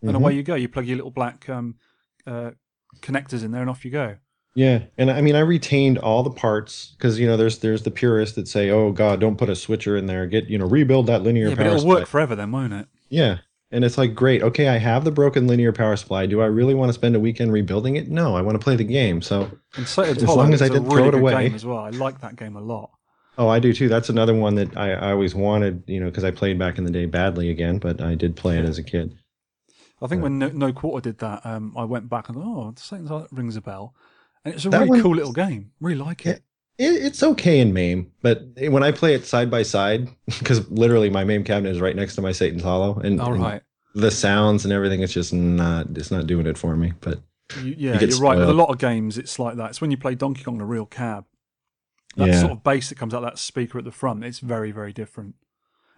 and 0.00 0.12
Mhm. 0.12 0.16
away 0.16 0.34
you 0.34 0.42
go. 0.42 0.54
You 0.54 0.68
plug 0.68 0.86
your 0.86 0.96
little 0.96 1.10
black 1.10 1.46
um, 1.48 1.74
uh, 2.26 2.52
connectors 3.02 3.44
in 3.44 3.50
there, 3.50 3.60
and 3.60 3.68
off 3.68 3.84
you 3.84 3.90
go. 3.90 4.16
Yeah, 4.58 4.80
and 4.96 5.08
I 5.08 5.20
mean, 5.20 5.36
I 5.36 5.40
retained 5.40 5.98
all 5.98 6.24
the 6.24 6.32
parts 6.32 6.92
because 6.98 7.20
you 7.20 7.28
know, 7.28 7.36
there's 7.36 7.60
there's 7.60 7.84
the 7.84 7.92
purists 7.92 8.34
that 8.34 8.48
say, 8.48 8.70
"Oh 8.70 8.90
God, 8.90 9.20
don't 9.20 9.38
put 9.38 9.48
a 9.48 9.54
switcher 9.54 9.96
in 9.96 10.06
there. 10.06 10.26
Get 10.26 10.48
you 10.48 10.58
know, 10.58 10.66
rebuild 10.66 11.06
that 11.06 11.22
linear 11.22 11.50
Yeah, 11.50 11.54
but 11.54 11.58
power 11.58 11.66
it'll 11.68 11.78
supply." 11.78 11.94
work 11.94 12.08
forever 12.08 12.34
then, 12.34 12.50
won't 12.50 12.72
it? 12.72 12.88
Yeah, 13.08 13.38
and 13.70 13.84
it's 13.84 13.96
like, 13.96 14.16
great, 14.16 14.42
okay, 14.42 14.66
I 14.66 14.78
have 14.78 15.04
the 15.04 15.12
broken 15.12 15.46
linear 15.46 15.72
power 15.72 15.94
supply. 15.94 16.26
Do 16.26 16.40
I 16.40 16.46
really 16.46 16.74
want 16.74 16.88
to 16.88 16.92
spend 16.92 17.14
a 17.14 17.20
weekend 17.20 17.52
rebuilding 17.52 17.94
it? 17.94 18.10
No, 18.10 18.34
I 18.34 18.42
want 18.42 18.56
to 18.56 18.64
play 18.64 18.74
the 18.74 18.82
game. 18.82 19.22
So, 19.22 19.48
Satan's 19.84 20.24
As 20.24 20.28
long 20.28 20.52
as 20.52 20.60
I 20.60 20.66
didn't 20.66 20.88
really 20.88 21.02
throw 21.02 21.08
it 21.08 21.14
away. 21.14 21.54
as 21.54 21.64
well. 21.64 21.78
I 21.78 21.90
like 21.90 22.20
that 22.22 22.34
game 22.34 22.56
a 22.56 22.60
lot. 22.60 22.90
oh, 23.38 23.46
I 23.46 23.60
do 23.60 23.72
too. 23.72 23.88
That's 23.88 24.08
another 24.08 24.34
one 24.34 24.56
that 24.56 24.76
I, 24.76 24.94
I 24.94 25.12
always 25.12 25.36
wanted, 25.36 25.84
you 25.86 26.00
know, 26.00 26.06
because 26.06 26.24
I 26.24 26.32
played 26.32 26.58
back 26.58 26.78
in 26.78 26.84
the 26.84 26.90
day 26.90 27.06
badly 27.06 27.48
again, 27.50 27.78
but 27.78 28.00
I 28.00 28.16
did 28.16 28.34
play 28.34 28.58
it 28.58 28.64
as 28.64 28.76
a 28.76 28.82
kid. 28.82 29.14
I 30.02 30.08
think 30.08 30.24
when 30.24 30.40
no, 30.40 30.48
no 30.48 30.72
Quarter 30.72 31.10
did 31.10 31.18
that, 31.18 31.46
um, 31.46 31.74
I 31.76 31.84
went 31.84 32.08
back 32.08 32.28
and 32.28 32.38
oh, 32.38 32.74
Satan's 32.76 33.08
Hollow 33.08 33.28
rings 33.30 33.54
a 33.54 33.60
bell. 33.60 33.94
And 34.44 34.54
it's 34.54 34.64
a 34.64 34.70
That 34.70 34.78
really 34.80 34.90
one- 34.90 35.02
cool 35.02 35.14
little 35.16 35.32
game. 35.32 35.72
Really 35.80 35.98
like 35.98 36.26
it. 36.26 36.42
It, 36.78 36.84
it's 37.02 37.22
okay 37.24 37.58
in 37.58 37.72
MAME, 37.72 38.12
but 38.22 38.42
when 38.68 38.84
I 38.84 38.92
play 38.92 39.14
it 39.14 39.24
side 39.26 39.50
by 39.50 39.64
side, 39.64 40.08
because 40.26 40.68
literally 40.70 41.10
my 41.10 41.24
MAME 41.24 41.42
cabinet 41.44 41.70
is 41.70 41.80
right 41.80 41.96
next 41.96 42.14
to 42.14 42.22
my 42.22 42.30
Satan's 42.30 42.62
Hollow, 42.62 42.98
and, 43.00 43.20
All 43.20 43.34
and 43.34 43.60
the 43.96 44.10
sounds 44.12 44.64
and 44.64 44.72
everything, 44.72 45.02
it's 45.02 45.12
just 45.12 45.32
not, 45.32 45.88
it's 45.96 46.12
not 46.12 46.28
doing 46.28 46.46
it 46.46 46.56
for 46.56 46.76
me. 46.76 46.92
But 47.00 47.20
You, 47.64 47.74
yeah, 47.76 47.98
get 47.98 48.10
you're 48.10 48.20
right. 48.20 48.38
With 48.38 48.48
a 48.48 48.52
lot 48.54 48.68
of 48.70 48.78
games, 48.78 49.18
it's 49.18 49.40
like 49.40 49.56
that. 49.56 49.70
It's 49.70 49.80
when 49.80 49.90
you 49.90 49.96
play 49.96 50.14
Donkey 50.14 50.44
Kong, 50.44 50.58
the 50.58 50.64
real 50.64 50.86
cab. 50.86 51.24
That 52.16 52.28
Yeah. 52.28 52.40
sort 52.40 52.52
of 52.52 52.62
bass 52.62 52.90
that 52.90 52.98
comes 52.98 53.12
out 53.12 53.22
that 53.22 53.38
speaker 53.38 53.78
at 53.78 53.84
the 53.84 53.90
front, 53.90 54.22
it's 54.24 54.38
very, 54.38 54.70
very 54.70 54.92
different. 54.92 55.34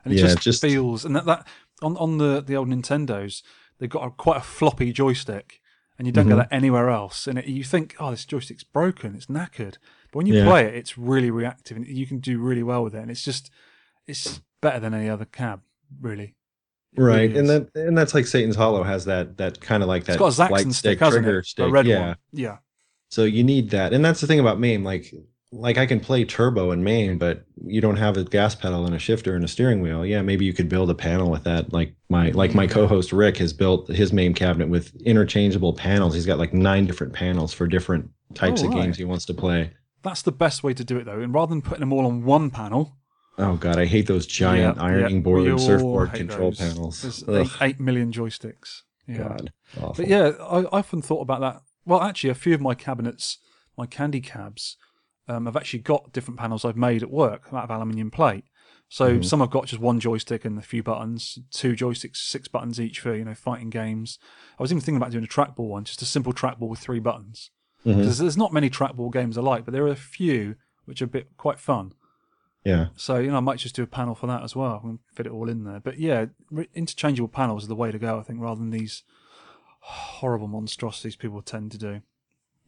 And 0.05 0.15
it 0.15 0.17
Yeah, 0.21 0.29
just, 0.29 0.39
just- 0.41 0.63
feels 0.63 1.05
and 1.05 1.15
that, 1.15 1.27
that 1.27 1.47
on 1.83 1.95
on 1.99 2.17
the 2.17 2.41
the 2.41 2.57
old 2.57 2.69
Nintendos, 2.69 3.43
they've 3.79 3.91
got 3.91 4.07
a, 4.07 4.11
quite 4.11 4.39
a 4.39 4.41
floppy 4.41 4.93
joystick, 4.93 5.60
and 6.01 6.07
you 6.07 6.13
don't 6.13 6.25
Mm-hmm. 6.27 6.39
get 6.39 6.49
that 6.49 6.57
anywhere 6.57 6.89
else. 6.89 7.27
And 7.27 7.39
it, 7.39 7.45
you 7.45 7.63
think, 7.63 7.95
oh, 8.01 8.11
this 8.11 8.25
joystick's 8.25 8.65
broken, 8.65 9.15
it's 9.15 9.27
knackered. 9.27 9.77
But 10.11 10.17
when 10.17 10.27
you 10.27 10.35
Yeah. 10.37 10.47
play 10.47 10.65
it, 10.65 10.75
it's 10.75 10.97
really 10.97 11.31
reactive, 11.31 11.77
and 11.77 11.87
you 11.87 12.07
can 12.07 12.21
do 12.21 12.39
really 12.41 12.63
well 12.63 12.83
with 12.83 12.95
it. 12.95 13.03
And 13.03 13.11
it's 13.11 13.23
just, 13.23 13.51
it's 14.07 14.41
better 14.63 14.81
than 14.81 14.95
any 14.95 15.11
other 15.11 15.27
cab, 15.27 15.61
really. 16.01 16.35
It 16.95 17.01
really 17.03 17.29
right, 17.29 17.37
and 17.37 17.49
that 17.51 17.69
and 17.75 17.97
that's 17.99 18.15
like 18.15 18.27
Satan's 18.27 18.57
Hollow 18.57 18.83
has 18.83 19.05
that 19.05 19.37
that 19.37 19.61
kind 19.61 19.83
of 19.83 19.89
like 19.89 20.05
that 20.05 20.15
it's 20.15 20.19
got 20.19 20.37
a 20.39 20.49
Zaxxon 20.65 20.73
stick, 20.73 20.99
hasn't 20.99 21.25
trigger 21.25 21.39
it? 21.41 21.47
stick. 21.47 21.67
A 21.67 21.71
red 21.71 21.87
yeah. 21.87 22.07
one. 22.09 22.17
Yeah. 22.33 22.57
So 23.11 23.25
you 23.25 23.45
need 23.45 23.71
that, 23.71 23.93
and 23.93 24.03
that's 24.05 24.21
the 24.23 24.27
thing 24.27 24.41
about 24.41 24.59
MAME. 24.59 24.83
Like, 24.85 25.13
like 25.53 25.79
I 25.79 25.87
can 25.87 25.99
play 26.01 26.25
turbo 26.25 26.71
in 26.71 26.85
MAME, 26.85 27.19
but 27.19 27.45
you 27.67 27.81
don't 27.81 27.97
have 27.97 28.17
a 28.17 28.25
gas 28.25 28.55
pedal 28.55 28.87
and 28.87 28.95
a 28.95 28.99
shifter 28.99 29.35
and 29.35 29.45
a 29.45 29.49
steering 29.49 29.81
wheel. 29.81 30.07
Yeah, 30.07 30.23
maybe 30.23 30.45
you 30.45 30.53
could 30.53 30.69
build 30.69 30.91
a 30.91 30.95
panel 30.95 31.31
with 31.31 31.45
that. 31.45 31.73
Like 31.73 31.95
my 32.09 32.31
like 32.31 32.55
my 32.55 32.67
co-host 32.67 33.13
Rick 33.13 33.39
has 33.39 33.53
built 33.53 33.89
his 33.89 34.13
MAME 34.13 34.35
cabinet 34.35 34.69
with 34.69 34.95
interchangeable 35.03 35.73
panels. 35.73 36.15
He's 36.15 36.27
got 36.27 36.39
like 36.39 36.55
nine 36.55 36.87
different 36.87 37.13
panels 37.13 37.53
for 37.53 37.67
different 37.67 38.11
types 38.35 38.63
Oh, 38.63 38.67
of 38.69 38.75
right. 38.75 38.83
games 38.85 38.97
he 38.99 39.05
wants 39.05 39.25
to 39.27 39.35
play. 39.35 39.73
That's 40.03 40.23
the 40.23 40.33
best 40.33 40.63
way 40.63 40.73
to 40.75 40.85
do 40.85 40.97
it, 40.99 41.05
though. 41.05 41.21
And 41.21 41.35
rather 41.35 41.51
than 41.51 41.63
putting 41.63 41.81
them 41.81 41.93
all 41.93 42.07
on 42.07 42.25
one 42.25 42.51
panel, 42.51 42.97
Oh 43.39 43.57
god, 43.57 43.79
I 43.79 43.87
hate 43.87 44.07
those 44.07 44.27
giant 44.27 44.77
Yeah, 44.77 44.83
ironing 44.83 45.17
yeah, 45.17 45.23
board 45.23 45.47
and 45.47 45.61
surfboard 45.61 46.13
control 46.13 46.51
those. 46.51 46.59
panels. 46.59 47.03
There's 47.27 47.29
eight, 47.61 47.63
eight 47.63 47.81
million 47.81 48.13
joysticks. 48.13 48.83
Yeah. 49.09 49.17
God, 49.19 49.53
awful. 49.79 49.95
But 49.97 50.09
yeah, 50.09 50.33
I, 50.41 50.59
I 50.61 50.65
often 50.79 51.03
thought 51.03 51.23
about 51.23 51.41
that. 51.41 51.63
Well, 51.85 52.01
actually, 52.03 52.31
a 52.31 52.35
few 52.35 52.55
of 52.55 52.61
my 52.61 52.75
cabinets, 52.75 53.39
my 53.77 53.87
candy 53.87 54.21
cabs, 54.21 54.77
um, 55.29 55.47
I've 55.47 55.57
actually 55.57 55.81
got 55.81 56.13
different 56.13 56.39
panels 56.39 56.65
I've 56.65 56.77
made 56.77 57.03
at 57.03 57.11
work 57.11 57.49
out 57.53 57.65
of 57.65 57.71
aluminium 57.71 58.11
plate. 58.11 58.45
So 58.89 59.13
Mm-hmm. 59.15 59.23
some 59.23 59.41
I've 59.41 59.51
got 59.51 59.67
just 59.67 59.81
one 59.81 60.01
joystick 60.01 60.45
and 60.45 60.59
a 60.59 60.63
few 60.63 60.83
buttons, 60.83 61.39
two 61.53 61.75
joysticks, 61.75 62.17
six 62.17 62.49
buttons 62.49 62.81
each 62.81 62.99
for 63.01 63.15
you 63.15 63.25
know 63.25 63.35
fighting 63.35 63.71
games. 63.71 64.19
I 64.59 64.63
was 64.63 64.73
even 64.73 64.81
thinking 64.81 64.97
about 64.97 65.13
doing 65.13 65.25
a 65.25 65.29
trackball 65.29 65.69
one, 65.69 65.85
just 65.85 66.03
a 66.03 66.07
simple 66.07 66.33
trackball 66.33 66.69
with 66.69 66.81
three 66.81 66.99
buttons. 66.99 67.51
Because 67.85 68.19
there's 68.19 68.37
not 68.37 68.53
many 68.53 68.69
trackball 68.69 69.13
games 69.13 69.39
I 69.39 69.43
like, 69.43 69.65
but 69.65 69.73
there 69.73 69.85
are 69.85 69.89
a 69.89 69.97
few 69.97 70.57
which 70.87 71.01
are 71.01 71.07
a 71.07 71.09
bit 71.09 71.29
quite 71.37 71.59
fun. 71.61 71.93
Yeah. 72.65 72.89
So 72.97 73.19
you 73.19 73.31
know, 73.31 73.37
I 73.37 73.41
might 73.41 73.59
just 73.61 73.77
do 73.77 73.83
a 73.85 73.87
panel 73.87 74.15
for 74.15 74.27
that 74.27 74.43
as 74.43 74.55
well 74.57 74.81
and 74.85 74.99
fit 75.15 75.27
it 75.27 75.33
all 75.33 75.49
in 75.49 75.65
there. 75.65 75.81
But 75.81 75.99
yeah, 75.99 76.27
re- 76.51 76.69
interchangeable 76.75 77.29
panels 77.29 77.65
are 77.65 77.69
the 77.69 77.77
way 77.77 77.91
to 77.93 77.99
go, 77.99 78.19
I 78.19 78.23
think, 78.23 78.41
rather 78.41 78.59
than 78.59 78.71
these 78.71 79.03
horrible 79.81 80.49
monstrosities 80.49 81.17
people 81.17 81.41
tend 81.43 81.73
to 81.73 81.79
do. 81.79 82.03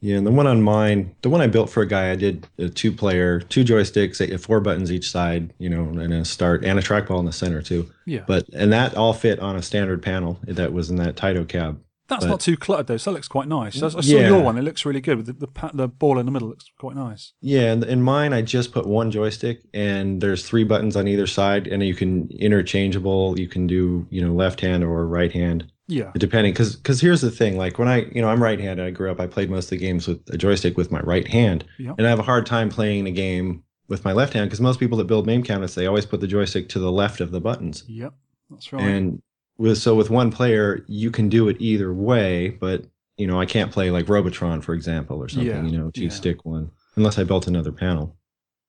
Yeah, 0.02 0.16
and 0.16 0.26
the 0.26 0.32
one 0.32 0.46
on 0.48 0.60
mine, 0.62 1.14
the 1.22 1.30
one 1.30 1.40
I 1.40 1.46
built 1.46 1.70
for 1.70 1.80
a 1.82 1.86
guy, 1.86 2.10
I 2.10 2.16
did 2.16 2.46
a 2.58 2.68
two-player, 2.68 3.40
two 3.40 3.64
joysticks, 3.64 4.20
eight- 4.20 4.38
four 4.40 4.60
buttons 4.60 4.90
each 4.90 5.08
side, 5.10 5.54
you 5.58 5.70
know, 5.70 5.84
and 5.84 6.12
a 6.12 6.24
start 6.24 6.64
and 6.64 6.76
a 6.78 6.82
trackball 6.82 7.20
in 7.20 7.24
the 7.24 7.32
center 7.32 7.62
too. 7.62 7.88
Yeah, 8.04 8.24
But 8.26 8.48
and 8.52 8.72
that 8.72 8.96
all 8.96 9.12
fit 9.14 9.38
on 9.38 9.54
a 9.56 9.62
standard 9.62 10.02
panel 10.02 10.40
that 10.46 10.72
was 10.72 10.90
in 10.90 10.96
that 10.96 11.14
Taito 11.16 11.46
cab. 11.48 11.78
that's 12.08 12.24
but- 12.24 12.30
not 12.30 12.40
too 12.40 12.56
cluttered 12.56 12.88
though. 12.88 12.96
So 12.96 13.10
that 13.10 13.14
looks 13.14 13.28
quite 13.28 13.46
nice. 13.48 13.80
I, 13.80 13.86
I 13.86 13.90
saw 13.90 14.00
Yeah. 14.02 14.28
your 14.28 14.40
one; 14.42 14.58
it 14.58 14.62
looks 14.62 14.84
really 14.84 15.00
good 15.00 15.24
the 15.24 15.32
the, 15.34 15.70
the 15.72 15.88
ball 15.88 16.18
in 16.18 16.26
the 16.26 16.32
middle. 16.32 16.48
Looks 16.48 16.66
quite 16.80 16.96
nice. 16.96 17.32
Yeah, 17.40 17.72
and 17.72 17.84
in 17.84 18.02
mine, 18.02 18.32
I 18.34 18.42
just 18.42 18.72
put 18.72 18.86
one 18.86 19.10
joystick, 19.12 19.60
and 19.72 20.20
there's 20.20 20.44
three 20.44 20.64
buttons 20.64 20.96
on 20.96 21.06
either 21.06 21.28
side, 21.28 21.68
and 21.68 21.80
you 21.82 21.94
can 21.94 22.28
interchangeable. 22.38 23.38
You 23.38 23.48
can 23.48 23.66
do 23.66 24.06
you 24.10 24.20
know 24.20 24.32
left 24.34 24.60
hand 24.60 24.84
or 24.84 25.06
right 25.06 25.32
hand. 25.32 25.70
Yeah, 25.92 26.10
depending 26.16 26.52
because 26.52 26.76
because 26.76 27.00
here's 27.00 27.20
the 27.20 27.30
thing 27.30 27.56
like 27.56 27.78
when 27.78 27.88
i 27.88 28.04
you 28.14 28.20
know 28.22 28.28
i'm 28.28 28.42
right-handed 28.42 28.84
i 28.86 28.90
grew 28.90 29.10
up 29.10 29.20
i 29.20 29.26
played 29.26 29.50
most 29.50 29.66
of 29.66 29.70
the 29.70 29.76
games 29.78 30.08
with 30.08 30.20
a 30.30 30.38
joystick 30.38 30.76
with 30.76 30.90
my 30.90 31.00
right 31.00 31.26
hand 31.28 31.64
Yep. 31.78 31.94
and 31.98 32.06
i 32.06 32.10
have 32.10 32.18
a 32.18 32.22
hard 32.32 32.46
time 32.46 32.68
playing 32.70 33.06
a 33.06 33.10
game 33.10 33.62
with 33.88 34.04
my 34.04 34.12
left 34.12 34.32
hand 34.32 34.48
because 34.48 34.60
most 34.60 34.80
people 34.80 34.96
that 34.98 35.06
build 35.06 35.26
MAME 35.26 35.42
cabinets 35.42 35.74
they 35.74 35.86
always 35.86 36.06
put 36.06 36.20
the 36.20 36.26
joystick 36.26 36.68
to 36.70 36.78
the 36.78 36.90
left 36.92 37.20
of 37.20 37.30
the 37.30 37.40
buttons 37.40 37.84
yep, 37.88 38.14
that's 38.50 38.72
right. 38.72 38.82
and 38.82 39.22
with 39.58 39.78
so 39.78 39.94
with 39.94 40.08
one 40.10 40.30
player 40.30 40.84
you 40.88 41.10
can 41.10 41.28
do 41.28 41.48
it 41.48 41.56
either 41.60 41.92
way 41.92 42.48
but 42.48 42.86
you 43.18 43.26
know 43.26 43.38
i 43.40 43.44
can't 43.46 43.70
play 43.70 43.90
like 43.90 44.08
robotron 44.08 44.60
for 44.62 44.74
example 44.74 45.18
or 45.22 45.28
something 45.28 45.48
Yeah, 45.66 45.70
you 45.72 45.78
know 45.78 45.90
two 45.90 46.04
yeah. 46.04 46.08
stick 46.10 46.44
one 46.44 46.70
unless 46.96 47.18
i 47.18 47.24
built 47.24 47.46
another 47.46 47.72
panel 47.72 48.16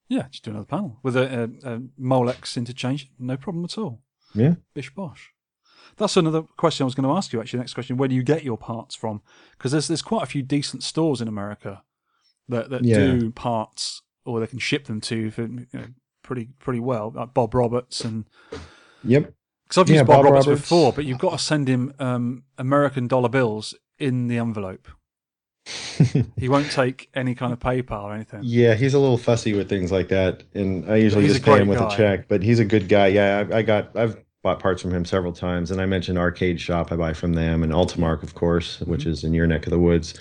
yeah, 0.06 0.26
just 0.30 0.44
do 0.44 0.50
another 0.50 0.66
panel 0.66 0.98
with 1.02 1.16
a, 1.16 1.24
a, 1.64 1.76
a 1.76 1.78
Molex 1.98 2.58
interchange. 2.58 3.10
No 3.18 3.38
problem 3.38 3.64
at 3.64 3.78
all. 3.78 4.02
yeah 4.34 4.54
Bish 4.74 4.94
bosh. 4.94 5.32
That's 5.96 6.16
another 6.16 6.42
question 6.42 6.84
I 6.84 6.86
was 6.86 6.94
going 6.94 7.08
to 7.08 7.16
ask 7.16 7.32
you. 7.32 7.40
Actually, 7.40 7.60
next 7.60 7.74
question: 7.74 7.96
Where 7.96 8.08
do 8.08 8.14
you 8.14 8.22
get 8.22 8.42
your 8.44 8.58
parts 8.58 8.94
from? 8.94 9.22
Because 9.52 9.72
there's 9.72 9.88
there's 9.88 10.02
quite 10.02 10.22
a 10.22 10.26
few 10.26 10.42
decent 10.42 10.82
stores 10.82 11.20
in 11.20 11.28
America 11.28 11.82
that 12.48 12.70
that 12.70 12.84
Yeah. 12.84 12.96
do 12.96 13.30
parts, 13.30 14.02
or 14.24 14.40
they 14.40 14.46
can 14.46 14.58
ship 14.58 14.86
them 14.86 15.00
to 15.02 15.16
you 15.16 15.30
for 15.30 15.42
you 15.42 15.66
know, 15.72 15.86
pretty 16.22 16.48
pretty 16.58 16.80
well, 16.80 17.12
like 17.14 17.32
Bob 17.34 17.54
Roberts 17.54 18.04
and 18.04 18.24
yep 19.02 19.32
because 19.64 19.78
I've 19.78 19.88
Yeah, 19.88 19.96
used 19.96 20.06
Bob, 20.06 20.16
Bob 20.16 20.24
Roberts, 20.32 20.46
Roberts. 20.46 20.62
before, 20.62 20.92
but 20.92 21.04
you've 21.04 21.18
got 21.18 21.30
to 21.32 21.38
send 21.38 21.68
him 21.68 21.94
um, 21.98 22.42
American 22.58 23.06
dollar 23.08 23.28
bills 23.30 23.74
in 23.98 24.26
the 24.28 24.36
envelope. 24.38 24.88
he 26.36 26.48
won't 26.48 26.70
take 26.70 27.08
any 27.14 27.34
kind 27.34 27.50
of 27.52 27.58
PayPal 27.58 28.02
or 28.04 28.12
anything. 28.14 28.40
Yeah, 28.42 28.74
he's 28.74 28.92
a 28.92 28.98
little 28.98 29.16
fussy 29.16 29.54
with 29.54 29.68
things 29.68 29.90
like 29.90 30.08
that, 30.08 30.42
and 30.52 30.90
I 30.90 30.96
usually 30.96 31.24
He's 31.24 31.34
just 31.34 31.44
pay 31.44 31.58
him 31.60 31.68
with 31.68 31.78
guy. 31.78 31.94
a 31.94 31.96
check. 31.96 32.28
But 32.28 32.42
he's 32.42 32.58
a 32.58 32.64
good 32.66 32.88
guy. 32.88 33.06
Yeah, 33.08 33.46
I, 33.50 33.58
I 33.58 33.62
got 33.62 33.96
I've 33.96 34.22
bought 34.44 34.60
parts 34.60 34.80
from 34.80 34.92
him 34.94 35.04
several 35.04 35.32
times, 35.32 35.72
and 35.72 35.80
I 35.80 35.86
mentioned 35.86 36.18
Arcade 36.18 36.60
Shop. 36.60 36.92
I 36.92 36.96
buy 36.96 37.12
from 37.14 37.32
them, 37.32 37.64
and 37.64 37.72
Ultimarc, 37.72 38.22
of 38.22 38.34
course, 38.36 38.78
which 38.82 39.00
Mm-hmm. 39.00 39.10
is 39.10 39.24
in 39.24 39.34
your 39.34 39.48
neck 39.48 39.66
of 39.66 39.70
the 39.70 39.78
woods. 39.80 40.14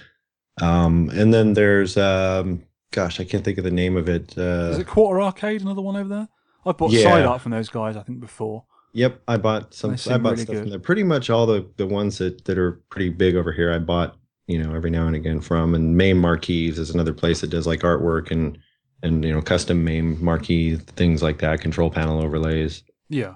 Um, 0.61 1.09
and 1.13 1.33
then 1.33 1.53
there's 1.53 1.97
um, 1.97 2.63
gosh, 2.91 3.19
I 3.19 3.23
can't 3.25 3.43
think 3.43 3.57
of 3.59 3.63
the 3.63 3.71
name 3.71 3.97
of 3.97 4.07
it. 4.09 4.33
Uh, 4.37 4.71
Is 4.71 4.79
it 4.79 4.87
Quarter 4.87 5.21
Arcade? 5.21 5.61
Another 5.61 5.81
one 5.81 5.95
over 5.97 6.09
there. 6.09 6.27
I've 6.65 6.77
bought 6.77 6.91
Yeah. 6.91 7.03
side 7.03 7.25
art 7.25 7.41
from 7.41 7.51
those 7.51 7.69
guys. 7.69 7.95
I 7.97 8.03
think 8.03 8.19
before. 8.19 8.65
Yep, 8.93 9.21
I 9.27 9.37
bought 9.37 9.73
some. 9.73 9.91
I 10.09 10.17
bought 10.17 10.31
really 10.31 10.43
stuff 10.43 10.53
good. 10.55 10.61
from 10.61 10.69
there. 10.69 10.79
Pretty 10.79 11.03
much 11.03 11.29
all 11.29 11.45
the 11.45 11.67
the 11.77 11.87
ones 11.87 12.17
that 12.19 12.45
that 12.45 12.57
are 12.57 12.73
pretty 12.89 13.09
big 13.09 13.35
over 13.35 13.51
here. 13.51 13.71
I 13.73 13.79
bought 13.79 14.15
you 14.47 14.61
know 14.63 14.73
every 14.75 14.89
now 14.91 15.07
and 15.07 15.15
again 15.15 15.41
from. 15.41 15.73
And 15.75 15.97
Mame 15.97 16.17
Marquees 16.19 16.77
is 16.79 16.91
another 16.91 17.13
place 17.13 17.41
that 17.41 17.49
does 17.49 17.65
like 17.67 17.81
artwork 17.81 18.29
and 18.31 18.57
and 19.01 19.25
you 19.25 19.33
know 19.33 19.41
custom 19.41 19.83
Mame 19.83 20.23
marquee 20.23 20.75
things 20.77 21.21
like 21.23 21.39
that, 21.39 21.59
control 21.61 21.89
panel 21.89 22.21
overlays. 22.21 22.83
Yeah. 23.09 23.33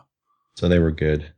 So 0.58 0.68
they 0.68 0.80
were 0.80 0.92
good. 0.92 1.32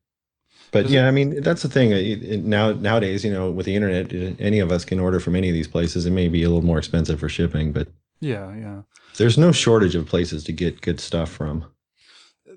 But 0.72 0.90
yeah, 0.90 1.04
it- 1.06 1.08
I 1.10 1.12
mean 1.12 1.42
that's 1.42 1.62
the 1.62 1.68
thing. 1.70 1.92
It, 1.92 2.24
it, 2.24 2.44
now 2.46 2.72
nowadays, 2.72 3.26
you 3.26 3.34
know, 3.34 3.52
with 3.52 3.66
the 3.66 3.76
internet, 3.76 4.14
uh, 4.14 4.36
any 4.40 4.60
of 4.60 4.72
us 4.72 4.86
can 4.86 5.00
order 5.00 5.20
from 5.20 5.36
any 5.36 5.50
of 5.50 5.54
these 5.54 5.68
places. 5.68 6.06
It 6.06 6.12
may 6.12 6.28
be 6.30 6.44
a 6.44 6.48
little 6.50 6.64
more 6.66 6.78
expensive 6.78 7.20
for 7.20 7.28
shipping, 7.30 7.74
but 7.74 7.88
Yeah. 8.22 8.56
Yeah. 8.56 8.82
there's 9.18 9.38
no 9.38 9.52
shortage 9.52 9.96
of 9.96 10.06
places 10.06 10.44
to 10.46 10.54
get 10.54 10.82
good 10.82 11.00
stuff 11.00 11.30
from. 11.30 11.66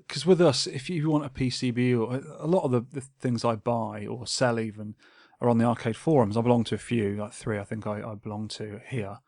because 0.07 0.25
with 0.25 0.41
us, 0.41 0.67
if 0.67 0.89
you 0.89 1.09
want 1.09 1.25
a 1.25 1.29
PCB 1.29 1.79
or 1.99 2.21
a 2.39 2.47
lot 2.47 2.63
of 2.63 2.71
the, 2.71 2.81
the 2.99 3.05
things 3.19 3.43
I 3.45 3.55
buy 3.55 4.05
or 4.05 4.25
sell 4.27 4.59
even 4.59 4.95
are 5.41 5.49
on 5.49 5.57
the 5.57 5.65
arcade 5.65 5.95
forums. 5.97 6.37
I 6.37 6.41
belong 6.41 6.63
to 6.65 6.75
a 6.75 6.77
few, 6.91 7.15
like 7.17 7.33
three, 7.33 7.59
I 7.59 7.63
think 7.65 7.85
I, 7.87 8.01
I 8.11 8.15
belong 8.15 8.47
to 8.59 8.79
here. 8.89 9.19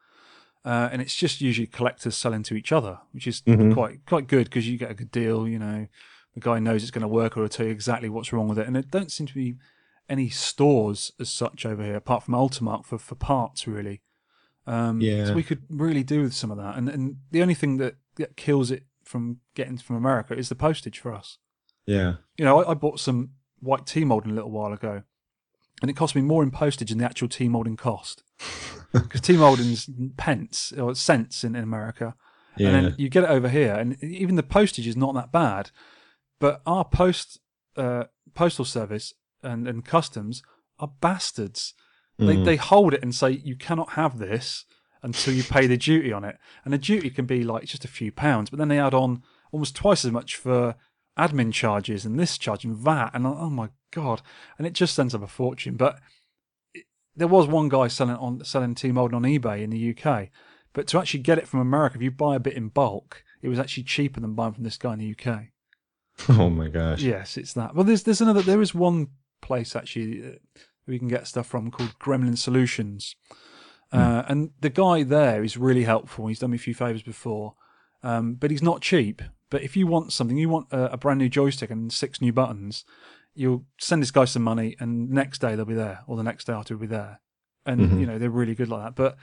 Uh, 0.63 0.89
and 0.91 1.01
it's 1.01 1.15
just 1.15 1.41
usually 1.41 1.67
collectors 1.67 2.15
selling 2.15 2.43
to 2.43 2.55
each 2.55 2.71
other, 2.71 2.99
which 3.11 3.27
is 3.27 3.41
Mhm. 3.41 3.73
quite 3.73 4.05
quite 4.05 4.27
good 4.27 4.45
because 4.45 4.67
you 4.67 4.77
get 4.77 4.91
a 4.91 4.95
good 4.95 5.11
deal. 5.11 5.47
You 5.47 5.59
know, 5.59 5.87
the 6.35 6.41
guy 6.41 6.59
knows 6.59 6.83
it's 6.83 6.91
going 6.91 7.01
to 7.01 7.07
work 7.07 7.35
or 7.35 7.41
will 7.41 7.49
tell 7.49 7.65
you 7.65 7.71
exactly 7.71 8.09
what's 8.09 8.31
wrong 8.31 8.47
with 8.47 8.59
it. 8.59 8.67
And 8.67 8.75
there 8.75 8.83
don't 8.83 9.11
seem 9.11 9.25
to 9.27 9.33
be 9.33 9.55
any 10.07 10.29
stores 10.29 11.11
as 11.19 11.29
such 11.29 11.65
over 11.65 11.83
here, 11.83 11.95
apart 11.95 12.23
from 12.23 12.35
Ultimarc 12.35 12.85
for, 12.85 12.97
for 12.99 13.15
parts, 13.15 13.65
really. 13.67 14.01
Um, 14.67 15.01
Yeah. 15.01 15.25
So 15.25 15.33
we 15.33 15.43
could 15.43 15.63
really 15.69 16.03
do 16.03 16.21
with 16.21 16.33
some 16.33 16.51
of 16.51 16.57
that. 16.57 16.77
And 16.77 16.89
and 16.89 17.17
the 17.31 17.41
only 17.41 17.53
thing 17.55 17.77
that, 17.77 17.95
that 18.17 18.35
kills 18.37 18.69
it 18.71 18.83
from 19.03 19.37
getting 19.55 19.77
from 19.77 19.95
America 19.95 20.33
is 20.37 20.49
the 20.49 20.55
postage 20.55 20.99
for 20.99 21.13
us. 21.13 21.37
Yeah. 21.85 22.15
You 22.37 22.45
know, 22.45 22.61
I, 22.63 22.71
I 22.71 22.73
bought 22.73 22.99
some 22.99 23.31
white 23.59 23.85
T 23.85 24.03
molding 24.05 24.31
a 24.31 24.35
little 24.35 24.51
while 24.51 24.73
ago, 24.73 25.03
and 25.81 25.89
it 25.89 25.95
cost 25.95 26.15
me 26.15 26.21
more 26.21 26.43
in 26.43 26.51
postage 26.51 26.89
than 26.89 26.97
the 26.99 27.05
actual 27.05 27.27
T 27.29 27.47
molding 27.47 27.77
cost. 27.77 28.23
Because 28.93 29.19
T 29.19 29.35
molding's 29.35 29.89
pence 30.15 30.71
or 30.71 30.95
cents 30.95 31.43
in, 31.43 31.53
in 31.53 31.63
America, 31.63 32.15
Yeah. 32.55 32.69
and 32.69 32.75
then 32.85 32.95
you 32.97 33.09
get 33.09 33.25
it 33.25 33.29
over 33.29 33.49
here, 33.49 33.73
and 33.73 34.01
even 34.01 34.35
the 34.35 34.43
postage 34.43 34.87
is 34.87 34.95
not 34.95 35.13
that 35.15 35.33
bad. 35.33 35.69
But 36.39 36.61
our 36.65 36.85
post 36.85 37.39
uh, 37.77 38.05
postal 38.33 38.65
service 38.65 39.13
and, 39.43 39.67
and 39.67 39.83
customs 39.83 40.41
are 40.79 40.91
bastards. 41.01 41.73
They 42.17 42.37
Mhm. 42.37 42.45
they 42.45 42.55
hold 42.55 42.93
it 42.93 43.03
and 43.03 43.13
say 43.13 43.31
you 43.31 43.55
cannot 43.57 43.91
have 43.91 44.17
this 44.17 44.65
until 45.03 45.33
you 45.33 45.43
pay 45.43 45.67
the 45.67 45.77
duty 45.77 46.11
on 46.13 46.23
it, 46.23 46.37
and 46.63 46.73
the 46.73 46.77
duty 46.77 47.09
can 47.09 47.25
be 47.25 47.43
like 47.43 47.65
just 47.65 47.85
a 47.85 47.89
few 47.89 48.11
pounds, 48.11 48.49
but 48.49 48.57
then 48.59 48.69
they 48.69 48.79
add 48.79 48.93
on 48.93 49.21
almost 49.51 49.75
twice 49.75 50.03
as 50.05 50.11
much 50.11 50.35
for 50.35 50.75
admin 51.17 51.51
charges 51.53 52.05
and 52.05 52.17
this 52.19 52.37
charge 52.37 52.63
and 52.65 52.75
VAT, 52.75 53.11
and 53.13 53.27
oh 53.27 53.49
my 53.49 53.69
god, 53.91 54.21
and 54.57 54.65
it 54.65 54.73
just 54.73 54.97
ends 54.97 55.13
up 55.13 55.21
a 55.21 55.27
fortune. 55.27 55.75
But 55.75 55.99
it, 56.73 56.85
there 57.15 57.27
was 57.27 57.47
one 57.47 57.69
guy 57.69 57.87
selling 57.87 58.15
on 58.15 58.43
selling 58.45 58.73
T 58.75 58.91
molding 58.91 59.15
on 59.15 59.23
eBay 59.23 59.61
in 59.61 59.69
the 59.69 59.89
UK, 59.95 60.29
but 60.73 60.87
to 60.87 60.99
actually 60.99 61.21
get 61.21 61.37
it 61.37 61.47
from 61.47 61.59
America, 61.59 61.97
if 61.97 62.01
you 62.01 62.11
buy 62.11 62.35
a 62.35 62.39
bit 62.39 62.53
in 62.53 62.69
bulk, 62.69 63.23
it 63.41 63.49
was 63.49 63.59
actually 63.59 63.83
cheaper 63.83 64.19
than 64.21 64.33
buying 64.33 64.53
from 64.53 64.63
this 64.63 64.77
guy 64.77 64.93
in 64.93 64.99
the 64.99 65.11
UK. 65.11 65.49
oh 66.29 66.49
my 66.49 66.67
gosh. 66.69 67.01
Yes, 67.01 67.37
it's 67.37 67.53
that. 67.53 67.75
Well, 67.75 67.83
there's 67.83 68.03
there's 68.03 68.21
another. 68.21 68.41
There 68.41 68.61
is 68.61 68.73
one 68.73 69.07
place 69.41 69.75
actually 69.75 70.25
uh, 70.25 70.31
we 70.87 70.97
can 70.99 71.07
get 71.07 71.27
stuff 71.27 71.47
from 71.47 71.71
called 71.71 71.95
Gremlin 71.99 72.37
Solutions, 72.37 73.15
uh, 73.91 74.23
and 74.27 74.51
the 74.61 74.69
guy 74.69 75.03
there 75.03 75.43
is 75.43 75.57
really 75.57 75.83
helpful. 75.83 76.27
He's 76.27 76.39
done 76.39 76.51
me 76.51 76.55
a 76.55 76.59
few 76.59 76.73
favors 76.73 77.03
before, 77.03 77.55
um, 78.03 78.35
but 78.35 78.51
he's 78.51 78.63
not 78.63 78.81
cheap. 78.81 79.21
But 79.49 79.61
if 79.63 79.77
you 79.77 79.87
want 79.87 80.11
something, 80.13 80.37
you 80.37 80.49
want 80.49 80.67
a, 80.71 80.93
a 80.93 80.97
brand 80.97 81.19
new 81.19 81.29
joystick 81.29 81.69
and 81.69 81.91
six 81.93 82.19
new 82.19 82.33
buttons, 82.33 82.83
you'll 83.33 83.65
send 83.79 84.01
this 84.01 84.11
guy 84.11 84.25
some 84.25 84.41
money, 84.43 84.75
and 84.79 85.09
next 85.09 85.39
day 85.39 85.55
they'll 85.55 85.65
be 85.65 85.73
there, 85.75 85.99
or 86.07 86.17
the 86.17 86.23
next 86.23 86.45
day 86.45 86.53
after 86.53 86.73
they'll 86.73 86.81
be 86.81 86.87
there, 86.87 87.19
and 87.65 87.81
Mhm. 87.81 87.99
you 87.99 88.05
know 88.05 88.17
they're 88.19 88.29
really 88.29 88.55
good 88.55 88.69
like 88.69 88.83
that. 88.83 88.95
But 88.95 89.17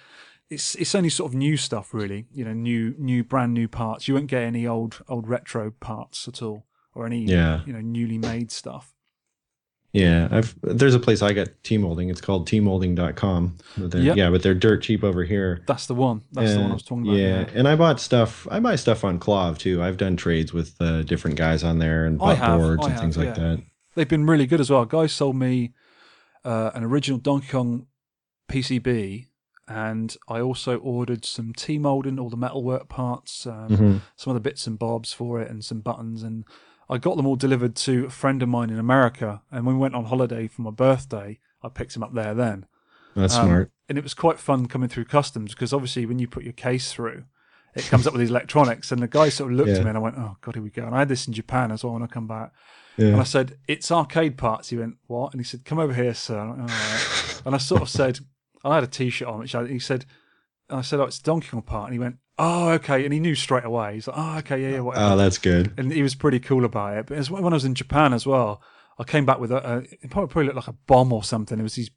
it's 0.51 0.75
it's 0.77 0.95
only 0.95 1.09
sort 1.11 1.31
of 1.31 1.35
new 1.37 1.57
stuff, 1.57 1.93
really. 1.95 2.27
You 2.33 2.45
know, 2.45 2.53
new 2.53 2.95
new 2.99 3.25
brand 3.25 3.55
new 3.55 3.69
parts. 3.69 4.07
You 4.09 4.15
won't 4.15 4.27
get 4.29 4.43
any 4.43 4.67
old 4.67 5.03
old 5.09 5.29
retro 5.29 5.71
parts 5.71 6.29
at 6.29 6.41
all, 6.43 6.67
or 6.95 7.07
any 7.07 7.25
Yeah. 7.25 7.63
you 7.67 7.73
know 7.73 7.81
newly 7.81 8.19
made 8.19 8.51
stuff. 8.51 8.95
Yeah, 9.93 10.29
I've 10.31 10.55
there's 10.63 10.95
a 10.95 10.99
place 10.99 11.21
I 11.21 11.35
got 11.35 11.49
T 11.65 11.77
molding. 11.77 12.09
It's 12.09 12.23
called 12.23 12.49
teamolding.com. 12.49 13.57
But 13.77 13.95
Yep. 13.95 14.17
Yeah, 14.17 14.31
but 14.31 14.43
they're 14.43 14.55
dirt 14.55 14.83
cheap 14.83 15.05
over 15.05 15.23
here. 15.23 15.63
That's 15.67 15.85
the 15.87 15.95
one. 15.95 16.23
That's 16.33 16.55
the 16.55 16.61
one 16.61 16.71
I 16.71 16.75
was 16.75 16.83
talking 16.83 17.05
about. 17.07 17.17
Yeah, 17.19 17.45
and 17.55 17.69
I 17.69 17.77
bought 17.77 18.01
stuff. 18.01 18.49
I 18.51 18.59
buy 18.59 18.77
stuff 18.77 19.05
on 19.05 19.19
KLOV 19.21 19.59
too. 19.59 19.83
I've 19.83 19.99
done 19.99 20.17
trades 20.17 20.55
with 20.55 20.81
uh, 20.81 21.03
different 21.03 21.37
guys 21.37 21.63
on 21.63 21.79
there 21.79 22.07
and 22.07 22.19
bought 22.19 22.39
have, 22.39 22.59
boards 22.59 22.81
I 22.81 22.85
and 22.87 22.93
have, 22.95 23.01
things 23.03 23.17
like 23.19 23.27
yeah. 23.29 23.35
that. 23.35 23.63
they've 23.95 24.09
been 24.09 24.25
really 24.25 24.47
good 24.47 24.61
as 24.61 24.71
well. 24.71 24.87
Guys 24.87 25.13
sold 25.13 25.37
me 25.37 25.75
uh, 26.43 26.71
an 26.75 26.85
original 26.85 27.19
Donkey 27.19 27.49
Kong 27.49 27.87
PCB, 28.51 29.27
and 29.69 30.17
I 30.27 30.41
also 30.41 30.79
ordered 30.79 31.27
some 31.27 31.53
T 31.53 31.77
molding, 31.77 32.19
all 32.19 32.31
the 32.31 32.37
metalwork 32.39 32.89
parts, 32.89 33.47
um, 33.47 33.69
Mhm. 33.69 34.01
some 34.17 34.31
of 34.31 34.35
the 34.43 34.49
bits 34.49 34.67
and 34.67 34.79
bobs 34.79 35.13
for 35.13 35.39
it, 35.41 35.51
and 35.51 35.63
some 35.63 35.81
buttons. 35.81 36.23
And 36.23 36.45
I 36.91 36.99
got 36.99 37.17
them 37.17 37.27
all 37.27 37.37
delivered 37.37 37.75
to 37.77 38.07
a 38.07 38.11
friend 38.11 38.43
of 38.43 38.49
mine 38.49 38.71
in 38.71 38.79
America. 38.79 39.43
And 39.51 39.65
when 39.67 39.77
we 39.77 39.81
went 39.81 39.95
on 39.95 40.07
holiday 40.07 40.47
for 40.49 40.63
my 40.63 40.71
birthday, 40.71 41.39
I 41.63 41.69
picked 41.69 41.95
them 41.95 42.03
up 42.03 42.13
there 42.15 42.35
then. 42.35 42.67
That's 43.15 43.37
Um, 43.37 43.47
smart. 43.47 43.73
And 43.89 43.99
it 43.99 44.05
was 44.05 44.15
quite 44.15 44.39
fun 44.39 44.67
coming 44.67 44.89
through 44.89 45.05
customs 45.05 45.53
because 45.55 45.73
obviously 45.73 46.07
when 46.07 46.19
you 46.19 46.27
put 46.29 46.45
your 46.45 46.53
case 46.55 46.93
through, 46.93 47.25
it 47.75 47.85
comes 47.87 48.07
up 48.07 48.13
with 48.13 48.21
these 48.21 48.31
electronics. 48.31 48.91
And 48.93 49.03
the 49.03 49.09
guy 49.09 49.29
sort 49.29 49.51
of 49.53 49.57
looked 49.57 49.71
Yeah. 49.71 49.77
at 49.77 49.83
me 49.85 49.89
and 49.91 49.99
I 49.99 50.01
went, 50.01 50.17
"Oh 50.19 50.37
God, 50.41 50.55
here 50.55 50.63
we 50.63 50.71
go." 50.71 50.85
And 50.87 50.95
I 50.95 50.99
had 51.01 51.09
this 51.09 51.27
in 51.27 51.33
Japan 51.33 51.71
as 51.71 51.85
well 51.85 51.93
when 51.95 52.03
I 52.03 52.07
come 52.07 52.27
back. 52.27 52.53
Yeah. 52.97 53.09
And 53.09 53.21
I 53.21 53.25
said, 53.25 53.59
"It's 53.69 53.91
arcade 53.91 54.37
parts." 54.37 54.69
He 54.71 54.77
went, 54.77 54.97
"What?" 55.07 55.33
And 55.33 55.41
he 55.41 55.45
said, 55.45 55.65
"Come 55.65 55.79
over 55.79 55.95
here, 55.95 56.15
sir." 56.15 56.39
And 56.39 56.63
I, 56.63 56.65
went. 56.67 57.43
And 57.47 57.55
I 57.55 57.59
sort 57.59 57.83
of 57.83 57.89
said, 57.89 58.21
I 58.65 58.75
had 58.75 58.85
a 58.85 58.87
T-shirt 58.89 59.27
on, 59.29 59.39
which 59.41 59.55
I, 59.55 59.67
he 59.67 59.79
said, 59.79 60.05
I 60.71 60.83
said, 60.83 61.01
"Oh, 61.01 61.05
it's 61.05 61.19
Donkey 61.19 61.49
Kong 61.49 61.63
part." 61.63 61.85
And 61.87 61.93
he 61.95 61.99
went, 61.99 62.17
"Oh, 62.39 62.71
okay." 62.71 63.05
And 63.05 63.13
he 63.13 63.21
knew 63.21 63.35
straight 63.35 63.65
away. 63.65 63.95
He's 63.95 64.07
like, 64.09 64.17
"Oh, 64.19 64.39
okay, 64.39 64.61
yeah, 64.63 64.69
yeah, 64.71 64.81
whatever." 64.81 65.15
oh, 65.15 65.17
that's 65.17 65.39
good. 65.39 65.73
and 65.77 65.93
he 65.93 66.03
was 66.03 66.15
pretty 66.15 66.41
cool 66.41 66.65
about 66.65 66.97
it. 66.97 67.07
But 67.07 67.19
as, 67.19 67.31
when 67.31 67.45
I 67.53 67.57
was 67.57 67.65
in 67.65 67.75
Japan 67.75 68.13
as 68.13 68.27
well, 68.27 68.63
I 68.99 69.05
came 69.05 69.25
back 69.27 69.39
with 69.39 69.51
a, 69.53 69.57
a 69.67 69.77
it 70.01 70.11
probably, 70.11 70.45
looked 70.45 70.57
like 70.57 70.69
a 70.69 70.77
bomb 70.87 71.13
or 71.13 71.23
something. 71.25 71.59
It 71.59 71.63
was 71.63 71.75
these, 71.75 71.91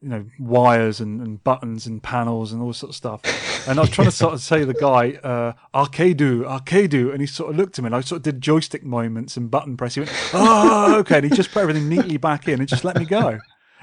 you 0.00 0.08
know, 0.08 0.26
wires 0.38 1.00
and, 1.00 1.20
and 1.20 1.42
buttons 1.42 1.86
and 1.86 2.02
panels 2.02 2.52
and 2.52 2.60
all 2.60 2.68
this 2.68 2.78
sort 2.78 2.90
of 2.90 2.96
stuff. 2.96 3.22
And 3.68 3.78
I 3.78 3.82
was 3.82 3.90
trying 3.90 4.06
to 4.08 4.12
sort 4.24 4.34
of 4.34 4.40
say 4.40 4.60
to 4.60 4.66
the 4.66 4.74
guy, 4.74 5.12
uh, 5.22 5.52
arcadeu, 5.74 6.42
arcadeu. 6.44 7.12
And 7.12 7.20
he 7.20 7.26
sort 7.26 7.50
of 7.50 7.56
looked 7.56 7.78
at 7.78 7.82
me 7.82 7.86
and 7.86 7.94
I 7.94 8.00
sort 8.00 8.18
of 8.18 8.22
did 8.24 8.40
joystick 8.40 8.84
moments 8.84 9.36
and 9.36 9.50
button 9.50 9.76
press. 9.76 9.94
He 9.94 10.00
went, 10.00 10.12
oh, 10.34 10.96
okay. 10.98 11.16
And 11.16 11.24
he 11.24 11.30
just 11.30 11.52
put 11.52 11.60
everything 11.62 11.88
neatly 11.88 12.16
back 12.18 12.48
in 12.48 12.60
and 12.60 12.68
just 12.68 12.84
let 12.84 12.98
me 12.98 13.06
go. 13.06 13.38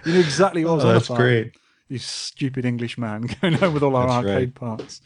You 0.05 0.13
knew 0.13 0.19
exactly 0.19 0.63
what 0.65 0.71
I 0.71 0.75
was 0.75 0.83
Oh, 0.83 0.87
on 0.89 0.93
that's 0.95 1.07
great. 1.07 1.55
You 1.89 1.97
stupid 1.97 2.65
English 2.65 2.97
man 2.97 3.21
going 3.41 3.53
home 3.53 3.73
with 3.73 3.81
all 3.83 3.95
our 3.95 4.07
That's 4.07 4.27
arcade 4.27 4.55
parts. 4.55 5.01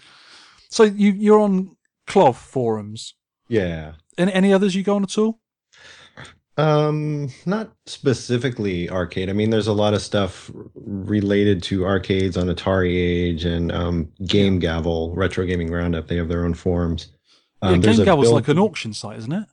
So 0.76 0.84
you, 0.84 1.14
you're 1.14 1.40
on 1.40 1.78
KLOV 2.06 2.36
forums. 2.36 3.14
Yeah. 3.48 3.94
Any, 4.18 4.34
any 4.34 4.54
others 4.54 4.76
you 4.76 4.84
go 4.84 4.98
on 4.98 5.04
at 5.04 5.18
all? 5.18 5.40
Um, 6.58 7.30
not 7.46 7.72
specifically 7.86 8.90
arcade. 8.90 9.30
I 9.30 9.34
mean, 9.34 9.52
there's 9.52 9.68
a 9.68 9.74
lot 9.74 9.94
of 9.94 10.02
stuff 10.02 10.52
related 10.76 11.64
to 11.64 11.86
arcades 11.86 12.36
on 12.36 12.48
Atari 12.48 12.94
Age 12.94 13.46
and 13.46 13.72
um, 13.72 14.10
Game 14.26 14.60
Gavel, 14.60 15.14
Retro 15.16 15.46
Gaming 15.46 15.72
Roundup. 15.72 16.08
They 16.08 16.18
have 16.18 16.28
their 16.28 16.44
own 16.44 16.54
forums. 16.54 17.08
yeah, 17.64 17.70
Um, 17.70 17.80
there's 17.82 17.96
Game 17.98 18.06
Gavel's 18.06 18.28
build- 18.28 18.36
like 18.36 18.48
an 18.50 18.60
auction 18.60 18.94
site, 18.94 19.18
isn't 19.20 19.32
it? 19.32 19.46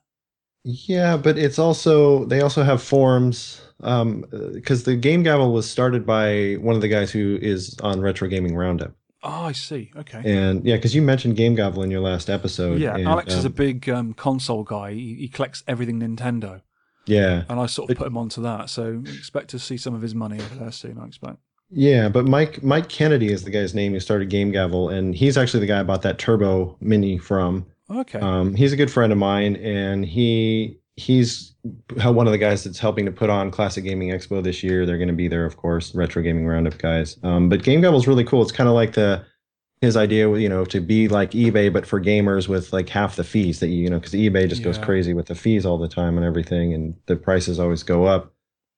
Yeah, 0.65 1.15
but 1.17 1.37
it's 1.37 1.59
also 1.59 2.23
they 2.25 2.39
also 2.41 2.63
have 2.63 2.81
forums 2.81 3.61
um 3.81 4.23
because 4.53 4.83
the 4.83 4.95
Game 4.97 5.23
Gavel 5.23 5.51
was 5.53 5.69
started 5.69 6.05
by 6.05 6.53
one 6.61 6.75
of 6.75 6.81
the 6.81 6.87
guys 6.89 7.11
who 7.11 7.37
is 7.41 7.77
on 7.81 7.99
Retro 8.01 8.27
Gaming 8.29 8.55
Roundup. 8.55 8.93
Oh, 9.23 9.45
I 9.45 9.53
see. 9.53 9.91
Okay. 9.95 10.21
And 10.25 10.65
yeah, 10.65 10.75
because 10.75 10.93
you 10.93 11.01
mentioned 11.01 11.37
Game 11.37 11.55
Gavel 11.55 11.81
in 11.83 11.89
your 11.89 12.01
last 12.01 12.29
episode. 12.29 12.79
yeah, 12.79 12.95
and, 12.95 13.07
Alex 13.07 13.33
is 13.33 13.45
a 13.45 13.47
um, 13.47 13.53
big 13.53 13.89
um, 13.89 14.13
console 14.13 14.63
guy. 14.63 14.93
He, 14.93 15.15
he 15.15 15.27
collects 15.29 15.63
everything 15.65 16.01
Nintendo, 16.01 16.61
yeah. 17.05 17.43
and 17.47 17.59
I 17.59 17.67
sort 17.67 17.89
of 17.89 17.97
put 17.97 18.07
him 18.07 18.17
onto 18.17 18.41
that. 18.41 18.69
So 18.69 19.01
expect 19.05 19.49
to 19.51 19.59
see 19.59 19.77
some 19.77 19.93
of 19.95 20.01
his 20.01 20.13
money 20.13 20.39
over 20.39 20.55
there 20.55 20.71
soon. 20.71 20.99
I 20.99 21.05
expect. 21.05 21.37
Yeah, 21.69 22.09
but 22.09 22.25
Mike 22.25 22.61
Mike 22.61 22.89
Kennedy 22.89 23.31
is 23.31 23.43
the 23.43 23.49
guy's 23.49 23.73
name 23.73 23.93
who 23.93 23.99
started 23.99 24.29
Game 24.29 24.51
Gavel, 24.51 24.89
and 24.89 25.15
he's 25.15 25.37
actually 25.37 25.61
the 25.61 25.67
guy 25.67 25.79
I 25.79 25.83
bought 25.83 26.01
that 26.01 26.19
Turbo 26.19 26.77
Mini 26.81 27.17
from. 27.17 27.65
Okay. 27.89 28.19
Um, 28.19 28.55
he's 28.55 28.73
a 28.73 28.77
good 28.77 28.91
friend 28.91 29.11
of 29.11 29.17
mine, 29.17 29.55
and 29.55 30.05
he 30.05 30.79
he's 30.95 31.53
one 32.03 32.27
of 32.27 32.31
the 32.31 32.37
guys 32.37 32.63
that's 32.63 32.79
helping 32.79 33.05
to 33.05 33.11
put 33.11 33.29
on 33.29 33.51
Classic 33.51 33.83
Gaming 33.83 34.09
Expo 34.09 34.43
this 34.43 34.63
year. 34.63 34.85
They're 34.85 34.97
going 34.97 35.07
to 35.07 35.13
be 35.13 35.27
there, 35.27 35.45
of 35.45 35.57
course, 35.57 35.93
Retro 35.95 36.21
Gaming 36.21 36.45
Roundup 36.45 36.77
guys. 36.77 37.17
Um, 37.23 37.49
but 37.49 37.63
Game 37.63 37.81
Gavel's 37.81 38.07
really 38.07 38.23
cool. 38.23 38.41
It's 38.41 38.51
kind 38.51 38.69
of 38.69 38.75
like 38.75 38.93
the 38.93 39.25
his 39.81 39.97
idea, 39.97 40.33
you 40.37 40.47
know, 40.47 40.63
to 40.63 40.79
be 40.79 41.09
like 41.09 41.31
eBay 41.31 41.71
but 41.71 41.85
for 41.85 41.99
gamers 41.99 42.47
with 42.47 42.71
like 42.71 42.87
half 42.87 43.17
the 43.17 43.23
fees 43.23 43.59
that 43.59 43.67
you, 43.67 43.83
you 43.83 43.89
know, 43.89 43.99
because 43.99 44.13
eBay 44.13 44.47
just 44.47 44.63
goes 44.63 44.77
crazy 44.77 45.13
with 45.13 45.25
the 45.25 45.35
fees 45.35 45.65
all 45.65 45.77
the 45.77 45.89
time 45.89 46.15
and 46.15 46.25
everything, 46.25 46.73
and 46.73 46.95
the 47.07 47.17
prices 47.17 47.59
always 47.59 47.83
go 47.83 48.05
up. 48.05 48.33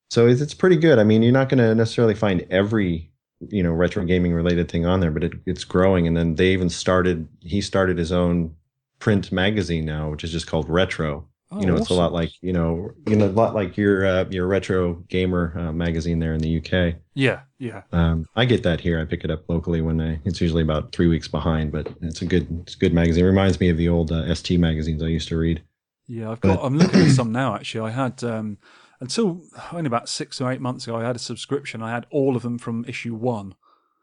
So 0.09 0.27
it's, 0.27 0.41
it's 0.41 0.55
pretty 0.55 0.77
good. 0.77 0.97
I 0.97 1.03
mean, 1.03 1.21
you're 1.21 1.31
not 1.31 1.49
going 1.49 1.59
to 1.59 1.75
necessarily 1.75 2.15
find 2.15 2.43
every 2.49 3.11
you 3.49 3.61
know 3.61 3.71
retro 3.71 4.03
gaming 4.05 4.33
related 4.33 4.71
thing 4.71 4.87
on 4.87 4.99
there, 4.99 5.11
but 5.11 5.23
it, 5.23 5.33
it's 5.45 5.63
growing. 5.63 6.07
And 6.07 6.17
then 6.17 6.35
they 6.35 6.47
even 6.53 6.69
started. 6.69 7.27
He 7.41 7.61
started 7.61 7.99
his 7.99 8.11
own 8.11 8.55
print 8.97 9.31
magazine 9.31 9.85
now, 9.85 10.09
which 10.09 10.23
is 10.23 10.31
just 10.31 10.47
called 10.47 10.67
Retro. 10.69 11.27
Oh, 11.51 11.59
you 11.61 11.67
know, 11.67 11.75
it's 11.75 11.89
a 11.91 11.93
lot 11.93 12.11
like 12.11 12.31
you 12.41 12.51
know, 12.51 12.89
you 13.07 13.15
know, 13.15 13.27
a 13.27 13.29
lot 13.29 13.53
like 13.53 13.77
your 13.77 14.05
uh, 14.05 14.25
your 14.29 14.47
retro 14.47 14.95
gamer 15.09 15.53
uh, 15.57 15.71
magazine 15.71 16.19
there 16.19 16.33
in 16.33 16.39
the 16.41 16.57
UK. 16.57 16.95
Yeah, 17.13 17.41
yeah. 17.59 17.83
Um, 17.91 18.25
I 18.35 18.45
get 18.45 18.63
that 18.63 18.81
here. 18.81 18.99
I 18.99 19.05
pick 19.05 19.23
it 19.23 19.29
up 19.31 19.47
locally 19.47 19.81
when 19.81 20.01
I. 20.01 20.19
It's 20.25 20.41
usually 20.41 20.63
about 20.63 20.91
three 20.91 21.07
weeks 21.07 21.27
behind, 21.27 21.71
but 21.71 21.87
it's 22.01 22.21
a 22.21 22.25
good, 22.25 22.47
it's 22.63 22.75
a 22.75 22.79
good 22.79 22.93
magazine. 22.93 23.23
It 23.23 23.27
reminds 23.27 23.59
me 23.59 23.69
of 23.69 23.77
the 23.77 23.87
old 23.89 24.11
uh, 24.11 24.33
ST 24.33 24.59
magazines 24.59 25.03
I 25.03 25.07
used 25.07 25.27
to 25.29 25.37
read. 25.37 25.63
Yeah, 26.07 26.31
I've 26.31 26.41
got. 26.41 26.59
I'm 26.63 26.77
looking 26.77 27.01
at 27.01 27.11
some 27.15 27.31
now. 27.31 27.55
Actually, 27.55 27.89
I 27.91 27.93
had 27.93 28.23
um, 28.23 28.57
until 28.99 29.43
only 29.71 29.87
about 29.87 30.09
six 30.09 30.41
or 30.41 30.51
eight 30.51 30.61
months 30.61 30.87
ago. 30.87 30.95
I 30.97 31.03
had 31.03 31.15
a 31.15 31.19
subscription. 31.19 31.83
I 31.83 31.91
had 31.91 32.07
all 32.11 32.35
of 32.35 32.41
them 32.41 32.57
from 32.57 32.85
issue 32.87 33.13
one 33.13 33.53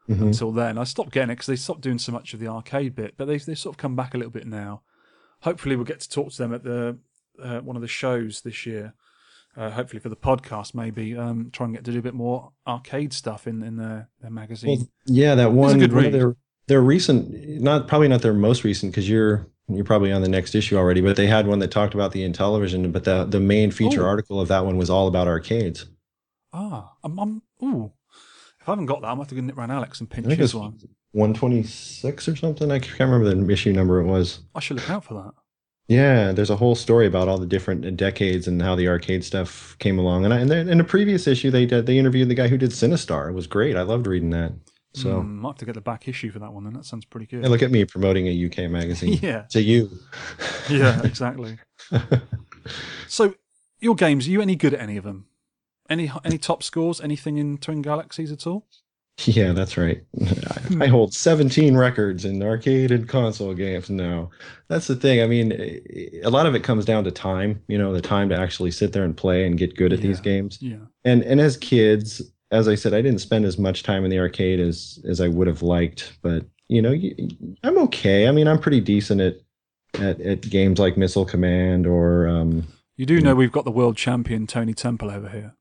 Mhm. 0.09 0.21
until 0.21 0.51
then. 0.51 0.77
I 0.77 0.83
stopped 0.85 1.11
getting 1.11 1.29
it 1.29 1.35
because 1.35 1.47
they 1.47 1.55
stopped 1.55 1.81
doing 1.81 1.97
so 1.99 2.11
much 2.13 2.33
of 2.33 2.39
the 2.39 2.47
arcade 2.47 2.95
bit. 2.95 3.15
But 3.17 3.25
they 3.25 3.37
they 3.37 3.55
sort 3.55 3.75
of 3.75 3.77
come 3.77 3.95
back 3.97 4.13
a 4.13 4.17
little 4.17 4.31
bit 4.31 4.47
now. 4.47 4.81
Hopefully, 5.41 5.75
we'll 5.75 5.85
get 5.85 5.99
to 5.99 6.09
talk 6.09 6.31
to 6.31 6.37
them 6.37 6.53
at 6.53 6.63
the 6.63 6.97
uh, 7.41 7.59
one 7.59 7.75
of 7.75 7.81
the 7.81 7.87
shows 7.87 8.41
this 8.41 8.65
year. 8.65 8.93
Uh, 9.55 9.69
hopefully 9.69 9.99
for 9.99 10.09
the 10.09 10.15
podcast, 10.15 10.73
maybe 10.73 11.15
um, 11.15 11.49
try 11.53 11.65
and 11.67 11.75
get 11.75 11.85
to 11.85 11.91
do 11.91 11.99
a 11.99 12.01
bit 12.01 12.15
more 12.15 12.51
arcade 12.65 13.13
stuff 13.13 13.45
in 13.45 13.61
in 13.61 13.77
their, 13.77 14.09
their 14.19 14.31
magazine. 14.31 14.77
Well, 14.79 14.87
yeah, 15.05 15.35
that 15.35 15.51
one. 15.51 15.77
good 15.77 15.93
one 15.93 16.05
of 16.05 16.11
their 16.11 16.35
their 16.67 16.81
recent, 16.81 17.61
not 17.61 17.87
probably 17.87 18.07
not 18.07 18.21
their 18.23 18.33
most 18.33 18.63
recent, 18.63 18.91
because 18.91 19.07
you're 19.07 19.47
you're 19.67 19.85
probably 19.85 20.11
on 20.11 20.23
the 20.23 20.27
next 20.27 20.55
issue 20.55 20.75
already. 20.75 21.01
But 21.01 21.17
they 21.17 21.27
had 21.27 21.45
one 21.45 21.59
that 21.59 21.69
talked 21.69 21.93
about 21.93 22.13
the 22.13 22.27
Intellivision, 22.27 22.91
but 22.91 23.03
the 23.03 23.25
the 23.25 23.39
main 23.39 23.69
feature 23.69 24.03
Oh. 24.03 24.09
article 24.09 24.39
of 24.41 24.47
that 24.47 24.65
one 24.65 24.75
was 24.77 24.89
all 24.89 25.07
about 25.07 25.27
arcades. 25.27 25.85
ah, 26.51 26.93
I'm, 27.03 27.19
I'm 27.19 27.41
ooh. 27.61 27.91
If 28.59 28.67
I 28.69 28.71
haven't 28.71 28.87
got 28.87 29.01
that, 29.01 29.07
I'm 29.07 29.13
gonna 29.17 29.21
have 29.23 29.27
to 29.29 29.35
go 29.35 29.41
nip 29.41 29.57
around 29.57 29.69
Alex 29.71 29.99
and 29.99 30.09
pinch 30.09 30.25
his 30.33 30.55
one. 30.55 30.79
126 31.11 32.27
or 32.27 32.35
something. 32.35 32.71
I 32.71 32.79
can't 32.79 32.99
remember 33.11 33.33
the 33.35 33.53
issue 33.53 33.71
number 33.71 33.99
it 34.01 34.05
was. 34.05 34.39
I 34.55 34.59
should 34.61 34.77
look 34.77 34.89
out 34.89 35.03
for 35.03 35.13
that. 35.15 35.31
Yeah, 35.87 36.31
there's 36.31 36.49
a 36.49 36.55
whole 36.55 36.75
story 36.75 37.05
about 37.07 37.27
all 37.27 37.37
the 37.37 37.45
different 37.45 37.97
decades 37.97 38.47
and 38.47 38.61
how 38.61 38.75
the 38.75 38.87
arcade 38.87 39.23
stuff 39.23 39.75
came 39.79 39.99
along. 39.99 40.23
And, 40.23 40.33
I, 40.33 40.39
and 40.39 40.49
then 40.49 40.69
in 40.69 40.79
a 40.79 40.83
previous 40.83 41.27
issue, 41.27 41.51
they 41.51 41.65
did, 41.65 41.85
they 41.85 41.97
interviewed 41.97 42.29
the 42.29 42.35
guy 42.35 42.47
who 42.47 42.57
did 42.57 42.71
Sinistar. 42.71 43.29
It 43.29 43.33
was 43.33 43.47
great. 43.47 43.75
I 43.75 43.81
loved 43.81 44.07
reading 44.07 44.29
that. 44.29 44.53
So 44.95 45.21
Mm, 45.21 45.39
might 45.39 45.49
have 45.49 45.57
to 45.57 45.65
get 45.65 45.73
the 45.75 45.81
back 45.81 46.07
issue 46.07 46.31
for 46.31 46.39
that 46.39 46.53
one. 46.53 46.63
Then 46.63 46.73
that 46.73 46.85
sounds 46.85 47.03
pretty 47.03 47.25
good. 47.25 47.43
yeah, 47.43 47.49
look 47.49 47.61
at 47.63 47.71
me 47.71 47.83
promoting 47.83 48.27
a 48.27 48.45
UK 48.45 48.69
magazine 48.71 49.19
Yeah. 49.21 49.41
to 49.49 49.61
you. 49.61 49.89
yeah, 50.69 51.01
exactly. 51.03 51.57
so, 53.07 53.35
your 53.79 53.95
games, 53.95 54.27
are 54.27 54.31
you 54.31 54.41
any 54.41 54.55
good 54.55 54.73
at 54.73 54.79
any 54.79 54.97
of 54.97 55.03
them? 55.03 55.25
Any 55.89 56.11
any 56.23 56.37
top 56.37 56.63
scores? 56.63 57.01
Anything 57.01 57.37
in 57.37 57.57
Twin 57.57 57.81
Galaxies 57.81 58.31
at 58.31 58.47
all? 58.47 58.65
Yeah, 59.25 59.53
that's 59.53 59.77
right. 59.77 60.03
I, 60.81 60.85
I 60.85 60.87
hold 60.87 61.13
17 61.13 61.77
records 61.77 62.25
in 62.25 62.41
arcade 62.41 62.91
and 62.91 63.07
console 63.07 63.53
games 63.53 63.89
now. 63.89 64.31
That's 64.69 64.87
the 64.87 64.95
thing. 64.95 65.21
I 65.21 65.27
mean, 65.27 65.51
a 66.23 66.29
lot 66.29 66.45
of 66.45 66.55
it 66.55 66.63
comes 66.63 66.83
down 66.83 67.03
to 67.03 67.11
time, 67.11 67.61
you 67.67 67.77
know, 67.77 67.93
the 67.93 68.01
time 68.01 68.29
to 68.29 68.37
actually 68.37 68.71
sit 68.71 68.91
there 68.91 69.03
and 69.03 69.15
play 69.15 69.45
and 69.45 69.57
get 69.57 69.77
good 69.77 69.93
at 69.93 70.01
these 70.01 70.19
games. 70.19 70.57
Yeah. 70.61 70.77
And 71.05 71.21
and 71.23 71.39
as 71.39 71.57
kids, 71.57 72.21
as 72.51 72.67
I 72.67 72.75
said, 72.75 72.93
I 72.93 73.01
didn't 73.01 73.21
spend 73.21 73.45
as 73.45 73.57
much 73.57 73.83
time 73.83 74.03
in 74.03 74.09
the 74.09 74.19
arcade 74.19 74.59
as 74.59 74.99
as 75.07 75.21
I 75.21 75.27
would 75.27 75.47
have 75.47 75.61
liked, 75.61 76.17
but 76.21 76.45
you 76.67 76.81
know, 76.81 76.91
you, 76.91 77.15
I'm 77.63 77.77
okay. 77.79 78.27
I 78.27 78.31
mean, 78.31 78.47
I'm 78.47 78.59
pretty 78.59 78.81
decent 78.81 79.21
at 79.21 79.35
at, 79.99 80.19
at 80.21 80.41
games 80.41 80.79
like 80.79 80.97
Missile 80.97 81.25
Command 81.25 81.85
or 81.85 82.27
um 82.27 82.67
You 82.97 83.05
do 83.05 83.21
know 83.21 83.35
we've 83.35 83.51
got 83.51 83.65
the 83.65 83.71
world 83.71 83.95
champion 83.95 84.47
Tony 84.47 84.73
Temple 84.73 85.11
over 85.11 85.29
here. 85.29 85.55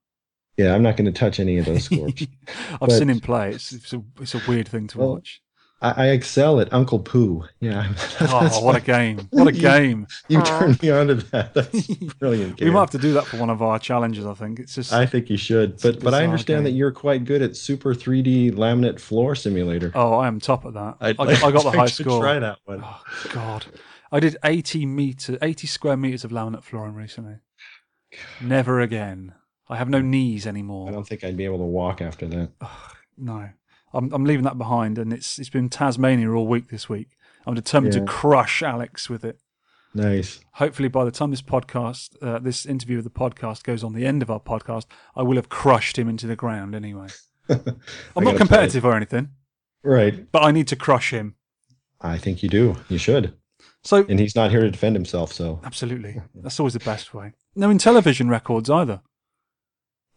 Yeah, 0.57 0.75
I'm 0.75 0.83
not 0.83 0.97
going 0.97 1.13
to 1.13 1.19
touch 1.19 1.41
any 1.41 1.59
of 1.59 1.67
those 1.67 1.85
scores. 1.85 2.27
I've 2.73 2.81
But- 2.81 2.91
seen 2.93 3.11
him 3.11 3.21
play. 3.21 3.51
It's 3.51 3.73
it's 3.73 3.93
a 3.93 4.03
it's 4.21 4.35
a 4.35 4.43
weird 4.49 4.69
thing 4.69 4.87
to 4.89 4.99
Well, 4.99 5.13
watch. 5.15 5.41
I, 5.81 5.91
I 5.91 6.07
excel 6.11 6.61
at 6.61 6.73
Uncle 6.73 7.01
Pooh. 7.01 7.43
Yeah. 7.59 7.93
Oh, 8.21 8.41
that's 8.41 8.57
Oh, 8.59 8.65
what 8.65 8.77
a 8.77 8.81
game! 8.81 9.27
What 9.31 9.49
a 9.49 9.53
You- 9.55 9.61
game! 9.61 10.07
You 10.29 10.41
turned 10.43 10.81
me 10.81 10.91
on 10.91 11.09
to 11.09 11.15
that. 11.17 11.55
That's 11.55 11.91
a 11.91 11.95
brilliant. 12.21 12.61
We 12.61 12.71
might 12.71 12.81
have 12.81 12.91
to 12.91 12.99
do 12.99 13.13
that 13.15 13.27
for 13.27 13.37
one 13.39 13.51
of 13.51 13.61
our 13.63 13.81
challenges. 13.81 14.25
I 14.25 14.35
think 14.35 14.61
it's 14.61 14.77
just. 14.77 14.93
I 14.93 15.07
think 15.07 15.29
you 15.29 15.37
should, 15.37 15.81
but 15.83 15.97
but 15.99 16.15
I 16.15 16.19
bizarre 16.19 16.23
understand 16.25 16.67
that 16.67 16.71
you're 16.71 16.93
quite 16.93 17.25
good 17.25 17.43
at 17.43 17.57
Super 17.57 17.95
3D 17.95 18.53
laminate 18.53 19.01
floor 19.01 19.35
simulator. 19.35 19.91
oh, 19.97 20.15
I 20.15 20.29
am 20.29 20.39
top 20.39 20.65
at 20.67 20.75
that. 20.75 20.97
I, 21.01 21.09
I'd 21.09 21.17
got- 21.17 21.27
like 21.29 21.43
I 21.43 21.51
got 21.51 21.63
the 21.65 21.71
high 21.73 21.87
score. 21.87 22.21
Try 22.23 22.39
that 22.39 22.59
one. 22.65 22.83
Oh 22.85 23.01
God, 23.33 23.67
I 24.13 24.21
did 24.21 24.37
eighty 24.45 24.87
meter, 24.87 25.37
eighty 25.43 25.67
square 25.67 25.97
meters 25.97 26.23
of 26.23 26.31
laminate 26.31 26.63
flooring 26.63 26.95
recently. 26.95 27.37
Never 28.41 28.81
again. 28.81 29.35
I 29.73 29.77
have 29.77 29.89
no 29.89 30.01
knees 30.01 30.47
anymore. 30.47 30.89
I 30.89 30.93
don't 30.93 31.07
think 31.09 31.25
I'd 31.25 31.37
be 31.37 31.45
able 31.45 31.59
to 31.59 31.65
walk 31.65 32.01
after 32.01 32.27
that. 32.29 32.51
No, 33.17 33.49
I'm 33.95 34.13
I'm 34.13 34.25
leaving 34.25 34.45
that 34.45 34.59
behind, 34.59 34.99
and 34.99 35.13
it's 35.13 35.39
it's 35.39 35.49
been 35.51 35.69
Tazzmania 35.69 36.35
all 36.37 36.47
week 36.47 36.69
this 36.69 36.89
week. 36.89 37.09
I'm 37.47 37.55
determined 37.55 37.95
Yeah. 37.95 38.01
to 38.01 38.07
crush 38.07 38.63
Alex 38.63 39.09
with 39.11 39.25
it. 39.25 39.39
Nice. 39.95 40.41
Hopefully, 40.55 40.89
by 40.89 41.05
the 41.05 41.11
time 41.11 41.31
this 41.31 41.43
podcast, 41.43 42.17
uh, 42.23 42.39
this 42.39 42.65
interview 42.67 42.99
of 42.99 43.05
the 43.05 43.11
podcast 43.11 43.63
goes 43.65 43.83
on 43.85 43.93
the 43.95 44.07
end 44.07 44.23
of 44.23 44.31
our 44.31 44.41
podcast, 44.41 44.87
I 45.17 45.23
will 45.23 45.37
have 45.37 45.49
crushed 45.49 45.99
him 45.99 46.09
into 46.09 46.27
the 46.27 46.37
ground 46.37 46.75
anyway. 46.75 47.09
I'm 47.49 48.25
not 48.25 48.37
competitive 48.37 48.85
or 48.85 48.95
anything, 48.97 49.31
Right. 49.83 50.31
but 50.33 50.43
I 50.45 50.51
need 50.51 50.69
to 50.69 50.77
crush 50.77 51.13
him. 51.13 51.35
I 52.01 52.17
think 52.19 52.43
you 52.43 52.49
do. 52.49 52.77
You 52.89 52.99
should. 52.99 53.35
So, 53.85 54.07
And 54.09 54.19
he's 54.19 54.35
not 54.37 54.51
here 54.51 54.61
to 54.63 54.71
defend 54.71 54.97
himself, 54.97 55.33
so. 55.33 55.61
absolutely, 55.65 56.21
that's 56.37 56.59
always 56.61 56.73
the 56.75 56.81
best 56.81 57.13
way. 57.15 57.33
No 57.57 57.69
Intellivision 57.69 58.29
records 58.31 58.71
either. 58.71 59.01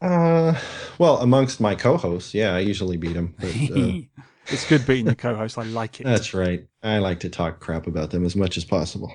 Uh, 0.06 0.56
well, 1.00 1.18
amongst 1.18 1.60
my 1.60 1.74
co-hosts, 1.74 2.34
yeah, 2.34 2.56
I 2.56 2.60
usually 2.60 2.96
beat 2.96 3.14
them. 3.14 3.34
But, 3.40 3.76
uh, 3.76 3.92
it's 4.48 4.70
good 4.70 4.86
beating 4.86 5.08
your 5.08 5.16
co-host. 5.16 5.58
I 5.58 5.64
like 5.64 6.00
it. 6.00 6.04
that's 6.04 6.34
right. 6.34 6.68
I 6.84 7.00
like 7.00 7.20
to 7.22 7.30
talk 7.30 7.60
crap 7.60 7.88
about 7.88 8.12
them 8.12 8.24
as 8.24 8.36
much 8.36 8.56
as 8.56 8.64
possible. 8.64 9.12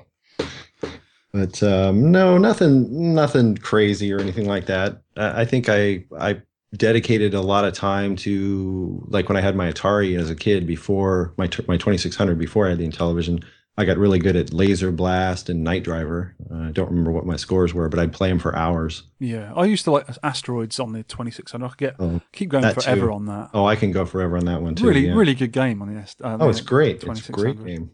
But 1.33 1.63
um, 1.63 2.11
no, 2.11 2.39
nothing, 2.39 3.15
nothing 3.15 3.57
crazy 3.57 4.13
or 4.13 4.19
anything 4.21 4.49
like 4.49 4.67
that. 4.67 5.03
I, 5.17 5.43
I 5.43 5.45
think 5.45 5.69
I 5.69 6.05
I 6.19 6.43
dedicated 6.77 7.35
a 7.35 7.41
lot 7.41 7.65
of 7.65 7.73
time 7.73 8.17
to 8.17 9.05
like 9.09 9.29
when 9.29 9.37
I 9.37 9.41
had 9.41 9.55
my 9.55 9.71
Atari 9.71 10.19
as 10.19 10.29
a 10.29 10.35
kid 10.35 10.67
before 10.67 11.35
my 11.37 11.49
my 11.69 11.77
2600 11.77 12.37
before 12.37 12.67
I 12.67 12.71
had 12.71 12.79
the 12.79 12.89
Intellivision. 12.89 13.45
I 13.81 13.85
got 13.85 13.97
really 13.99 14.19
good 14.19 14.37
at 14.37 14.53
Laser 14.53 14.93
Blast 14.93 15.49
and 15.49 15.65
Night 15.65 15.83
Driver. 15.85 16.35
Uh, 16.51 16.69
I 16.69 16.71
don't 16.71 16.89
remember 16.91 17.11
what 17.13 17.27
my 17.27 17.37
scores 17.37 17.73
were, 17.75 17.89
but 17.89 17.99
I'd 17.99 18.13
play 18.13 18.29
them 18.29 18.39
for 18.39 18.55
hours. 18.55 19.05
Yeah, 19.19 19.53
I 19.57 19.65
used 19.65 19.85
to 19.85 19.91
like 19.91 20.07
asteroids 20.23 20.79
on 20.79 20.93
the 20.93 21.03
2600. 21.03 21.65
I 21.65 21.69
could 21.71 21.79
get 21.79 21.97
Oh, 21.99 22.21
keep 22.33 22.51
going 22.51 22.63
forever 22.75 23.07
too. 23.07 23.13
on 23.13 23.27
that. 23.27 23.51
oh, 23.55 23.65
I 23.65 23.77
can 23.77 23.91
go 23.93 24.05
forever 24.05 24.37
on 24.37 24.45
that 24.45 24.61
one 24.63 24.75
too. 24.75 24.87
really, 24.87 25.07
yeah. 25.07 25.15
really 25.15 25.35
good 25.35 25.53
game 25.53 25.81
on 25.83 25.93
the. 25.95 26.01
Uh, 26.23 26.37
Oh, 26.41 26.49
it's 26.49 26.61
great. 26.61 27.03
It's 27.03 27.29
a 27.29 27.33
great 27.33 27.65
game. 27.65 27.91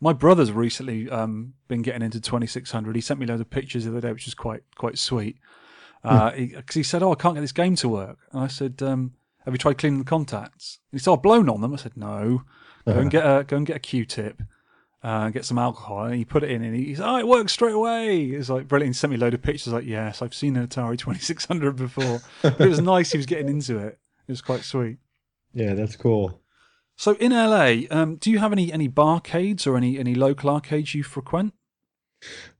My 0.00 0.12
brother's 0.12 0.52
recently 0.52 1.10
um, 1.10 1.54
been 1.66 1.82
getting 1.82 2.02
into 2.02 2.20
2600. 2.20 2.94
He 2.94 3.00
sent 3.02 3.18
me 3.18 3.26
loads 3.26 3.40
of 3.40 3.50
pictures 3.50 3.84
the 3.84 3.90
other 3.90 4.00
day, 4.00 4.12
which 4.12 4.26
was 4.26 4.34
quite 4.34 4.62
quite 4.76 4.96
sweet. 4.98 5.36
Because 6.02 6.34
he, 6.36 6.48
'cause 6.50 6.74
he 6.76 6.82
said, 6.84 7.02
"Oh, 7.02 7.10
I 7.10 7.16
can't 7.16 7.34
get 7.34 7.40
this 7.40 7.50
game 7.50 7.74
to 7.76 7.88
work," 7.88 8.18
and 8.32 8.40
I 8.40 8.46
said, 8.46 8.80
um, 8.82 9.14
"Have 9.44 9.52
you 9.52 9.58
tried 9.58 9.78
cleaning 9.78 9.98
the 9.98 10.04
contacts?" 10.04 10.78
And 10.92 11.00
he 11.00 11.02
said, 11.02 11.12
"I've 11.12 11.22
blown 11.22 11.48
on 11.48 11.60
them." 11.60 11.72
I 11.74 11.76
said, 11.76 11.96
"No, 11.96 12.42
go 12.86 12.92
and 12.92 13.10
get 13.16 13.24
a 13.26 13.42
go 13.42 13.56
and 13.56 13.66
get 13.66 13.74
a 13.74 13.80
Q-tip." 13.80 14.40
Uh, 15.00 15.30
get 15.30 15.44
some 15.44 15.58
alcohol 15.58 16.06
and 16.06 16.16
he 16.16 16.24
put 16.24 16.42
it 16.42 16.50
in 16.50 16.60
and 16.64 16.74
he 16.74 16.92
said, 16.94 17.08
oh, 17.08 17.18
it 17.18 17.28
works 17.28 17.52
straight 17.52 17.74
away. 17.74 18.24
It's 18.24 18.48
like 18.48 18.66
brilliant. 18.66 18.96
He 18.96 18.98
sent 18.98 19.12
me 19.12 19.16
a 19.16 19.20
load 19.20 19.32
of 19.32 19.40
pictures 19.42 19.72
like, 19.72 19.86
yes, 19.86 20.22
I've 20.22 20.34
seen 20.34 20.56
an 20.56 20.66
Atari 20.66 20.98
2600 20.98 21.76
before. 21.76 22.20
but 22.42 22.60
it 22.60 22.68
was 22.68 22.80
nice 22.82 23.12
he 23.12 23.18
was 23.18 23.26
getting 23.26 23.48
into 23.48 23.78
it. 23.78 23.98
It 24.26 24.32
was 24.32 24.42
quite 24.42 24.64
sweet. 24.64 24.98
Yeah, 25.54 25.74
that's 25.74 25.94
cool. 25.94 26.40
So 26.96 27.12
in 27.14 27.30
LA, 27.30 27.82
um, 27.92 28.16
do 28.16 28.28
you 28.28 28.40
have 28.40 28.50
any 28.50 28.72
any 28.72 28.88
barcades 28.88 29.68
or 29.68 29.76
any 29.76 30.00
any 30.00 30.16
local 30.16 30.50
arcades 30.50 30.96
you 30.96 31.04
frequent? 31.04 31.54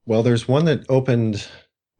Well, 0.06 0.22
there's 0.22 0.46
one 0.46 0.64
that 0.66 0.88
opened 0.88 1.48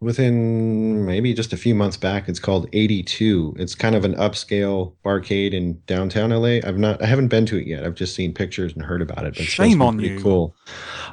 within 0.00 1.04
maybe 1.04 1.34
just 1.34 1.52
a 1.52 1.56
few 1.56 1.74
months 1.74 1.96
back. 1.96 2.28
It's 2.28 2.38
called 2.38 2.68
82. 2.72 3.56
It's 3.58 3.74
kind 3.74 3.94
of 3.94 4.04
an 4.04 4.14
upscale 4.14 4.94
arcade 5.04 5.54
in 5.54 5.80
downtown 5.86 6.30
LA. 6.30 6.58
I've 6.64 6.78
not, 6.78 7.02
I 7.02 7.06
haven't 7.06 7.28
been 7.28 7.46
to 7.46 7.56
it 7.58 7.66
yet. 7.66 7.84
I've 7.84 7.94
just 7.94 8.14
seen 8.14 8.32
pictures 8.32 8.72
and 8.74 8.84
heard 8.84 9.02
about 9.02 9.24
it. 9.26 9.34
But 9.36 9.44
Shame 9.46 9.82
on 9.82 9.98
you. 9.98 10.20
Cool. 10.20 10.54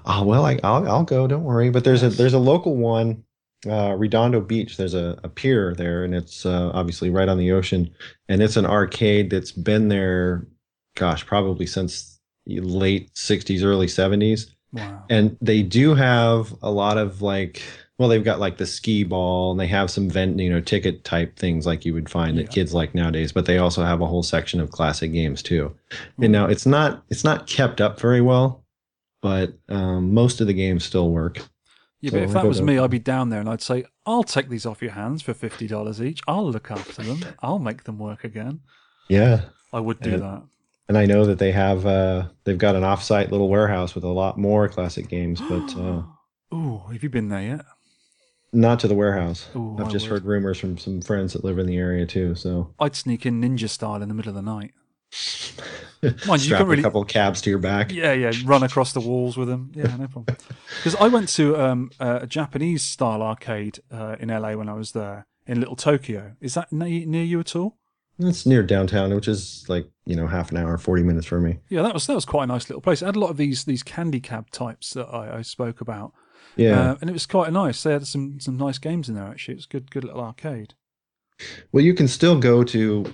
Oh 0.05 0.23
well, 0.23 0.45
I, 0.45 0.59
I'll 0.64 0.88
I'll 0.88 1.03
go. 1.03 1.27
Don't 1.27 1.43
worry. 1.43 1.69
But 1.69 1.83
there's 1.83 2.03
a 2.03 2.09
there's 2.09 2.33
a 2.33 2.39
local 2.39 2.75
one, 2.75 3.23
uh, 3.67 3.95
Redondo 3.97 4.39
Beach. 4.41 4.77
There's 4.77 4.93
a, 4.93 5.19
a 5.23 5.30
pier 5.30 5.73
there, 5.73 6.03
and 6.03 6.14
it's 6.14 6.45
uh, 6.45 6.72
obviously 6.73 7.09
right 7.09 7.27
on 7.27 7.38
the 7.39 7.51
ocean. 7.51 7.91
And 8.30 8.41
it's 8.43 8.57
an 8.57 8.65
arcade 8.67 9.31
that's 9.31 9.51
been 9.51 9.88
there, 9.88 10.45
gosh, 10.95 11.25
probably 11.25 11.65
since 11.65 12.19
late 12.47 13.11
60s, 13.15 13.64
early 13.64 13.88
70s 13.88 14.51
Wow. 14.72 15.03
and 15.09 15.35
they 15.41 15.64
do 15.64 15.95
have 15.95 16.53
a 16.61 16.69
lot 16.69 16.97
of 16.99 17.22
like 17.23 17.61
well 17.98 18.09
they've 18.09 18.24
got 18.24 18.40
like 18.40 18.57
the 18.57 18.65
ski 18.65 19.03
ball 19.03 19.51
and 19.51 19.59
they 19.59 19.67
have 19.67 19.90
some 19.90 20.09
vent 20.09 20.38
you 20.40 20.49
know 20.49 20.59
ticket 20.61 21.03
type 21.03 21.38
things 21.38 21.65
like 21.65 21.85
you 21.85 21.93
would 21.93 22.09
find 22.09 22.35
Yeah. 22.35 22.43
that 22.43 22.51
kids 22.51 22.74
like 22.74 22.93
nowadays 22.95 23.32
but 23.32 23.45
they 23.45 23.57
also 23.57 23.83
have 23.83 24.01
a 24.01 24.07
whole 24.07 24.24
section 24.24 24.59
of 24.59 24.72
classic 24.72 25.11
games 25.14 25.41
too 25.41 25.74
Hmm. 26.17 26.24
and 26.24 26.32
now 26.33 26.45
it's 26.48 26.65
not 26.65 27.03
it's 27.09 27.24
not 27.24 27.48
kept 27.48 27.80
up 27.82 27.99
very 27.99 28.22
well 28.22 28.64
but 29.22 29.53
um, 29.69 30.14
most 30.14 30.41
of 30.41 30.48
the 30.48 30.53
games 30.53 30.83
still 30.83 31.09
work 31.09 31.38
Yeah, 32.01 32.11
So 32.11 32.17
but 32.17 32.24
if 32.24 32.33
that 32.33 32.45
was 32.45 32.61
me, 32.61 32.77
I'd 32.77 32.91
be 32.91 32.99
down 32.99 33.30
there 33.30 33.40
and 33.40 33.49
I'd 33.49 33.61
say, 33.61 33.85
I'll 34.06 34.24
take 34.24 34.49
these 34.49 34.65
off 34.67 34.82
your 34.83 34.91
hands 34.91 35.24
for 35.24 35.33
fifty 35.33 35.65
dollars 35.67 35.99
each. 35.99 36.19
I'll 36.27 36.48
look 36.51 36.69
after 36.69 37.01
them. 37.01 37.25
I'll 37.41 37.57
make 37.57 37.85
them 37.85 37.98
work 37.98 38.24
again. 38.24 38.59
yeah 39.09 39.41
I 39.74 39.80
would 39.80 39.99
do 40.01 40.11
Yeah. 40.11 40.17
that. 40.17 40.43
and 40.90 40.98
i 40.98 41.06
know 41.07 41.25
that 41.25 41.40
they 41.40 41.51
have 41.51 41.85
uh 41.88 42.27
they've 42.43 42.57
got 42.67 42.75
an 42.75 42.83
offsite 42.83 43.32
little 43.32 43.49
warehouse 43.49 43.95
with 43.95 44.03
a 44.03 44.15
lot 44.22 44.38
more 44.38 44.69
classic 44.69 45.07
games 45.09 45.41
but 45.41 45.75
uh 45.77 46.01
Ooh, 46.53 46.83
have 46.91 47.01
you 47.01 47.09
been 47.09 47.30
there 47.30 47.41
yet? 47.41 47.65
Not 48.56 48.80
to 48.80 48.88
the 48.88 48.95
warehouse 48.95 49.48
Ooh, 49.56 49.75
i've 49.80 49.88
I 49.88 49.90
just 49.92 50.06
would. 50.09 50.22
heard 50.22 50.25
rumors 50.25 50.58
from 50.59 50.77
some 50.77 51.01
friends 51.01 51.34
that 51.34 51.43
live 51.43 51.59
in 51.59 51.66
the 51.67 51.77
area 51.77 52.06
too 52.06 52.34
so 52.35 52.74
I'd 52.80 52.95
sneak 52.95 53.25
in 53.25 53.42
ninja 53.42 53.69
style 53.69 54.01
in 54.01 54.08
the 54.09 54.16
middle 54.16 54.30
of 54.30 54.35
the 54.35 54.42
night. 54.42 54.72
Mind 56.27 56.43
you, 56.45 56.50
you 56.51 56.56
can't 56.58 56.67
really- 56.67 56.82
a 56.82 56.84
couple 56.84 57.01
of 57.01 57.08
cabs 57.08 57.42
to 57.42 57.50
your 57.50 57.59
back 57.59 57.92
Yeah, 57.92 58.14
yeah, 58.14 58.32
run 58.45 58.64
across 58.64 58.93
the 58.93 59.00
walls 59.00 59.38
with 59.38 59.48
them. 59.48 59.72
Yeah, 59.75 59.95
no 59.95 60.08
problem. 60.08 60.38
Because 60.84 60.95
I 60.95 61.08
went 61.08 61.30
to 61.30 61.56
um, 61.59 61.90
a 62.00 62.27
Japanese 62.27 62.84
style 62.84 63.22
arcade 63.24 63.80
uh, 63.92 64.16
in 64.19 64.30
LA 64.30 64.53
when 64.53 64.67
I 64.69 64.74
was 64.74 64.92
there 64.92 65.25
in 65.48 65.59
Little 65.59 65.75
Tokyo. 65.75 66.34
Is 66.42 66.53
that 66.56 66.72
near, 66.72 67.06
near 67.08 67.24
you 67.24 67.40
at 67.40 67.56
all? 67.56 67.77
It's 68.19 68.45
near 68.45 68.61
downtown, 68.61 69.14
which 69.16 69.27
is 69.27 69.66
like 69.67 69.90
you 70.06 70.16
know 70.16 70.27
half 70.27 70.51
an 70.51 70.58
hour, 70.58 70.77
forty 70.77 71.01
minutes 71.03 71.25
for 71.27 71.40
me. 71.40 71.59
Yeah, 71.69 71.82
that 71.82 71.93
was 71.93 72.06
that 72.08 72.14
was 72.16 72.25
quite 72.25 72.43
a 72.43 72.48
nice 72.48 72.69
little 72.69 72.82
place. 72.82 73.01
It 73.01 73.06
had 73.06 73.16
a 73.16 73.19
lot 73.19 73.30
of 73.30 73.38
these 73.38 73.64
these 73.66 73.84
candy 73.84 74.19
cab 74.19 74.50
types 74.51 74.93
that 74.93 75.08
I, 75.08 75.38
I 75.38 75.42
spoke 75.42 75.82
about. 75.82 76.14
Yeah. 76.56 76.92
Uh, 76.92 76.98
and 77.01 77.09
it 77.09 77.14
was 77.14 77.25
quite 77.25 77.51
nice. 77.51 77.84
They 77.84 77.92
had 77.92 78.08
some 78.08 78.40
some 78.40 78.58
nice 78.58 78.77
games 78.77 79.09
in 79.09 79.16
there 79.16 79.27
actually. 79.27 79.53
It 79.53 79.58
was 79.58 79.66
good 79.66 79.92
good 79.92 80.03
little 80.03 80.22
arcade. 80.22 80.74
well, 81.72 81.84
you 81.84 81.93
can 81.93 82.08
still 82.08 82.40
go 82.40 82.64
to 82.64 83.14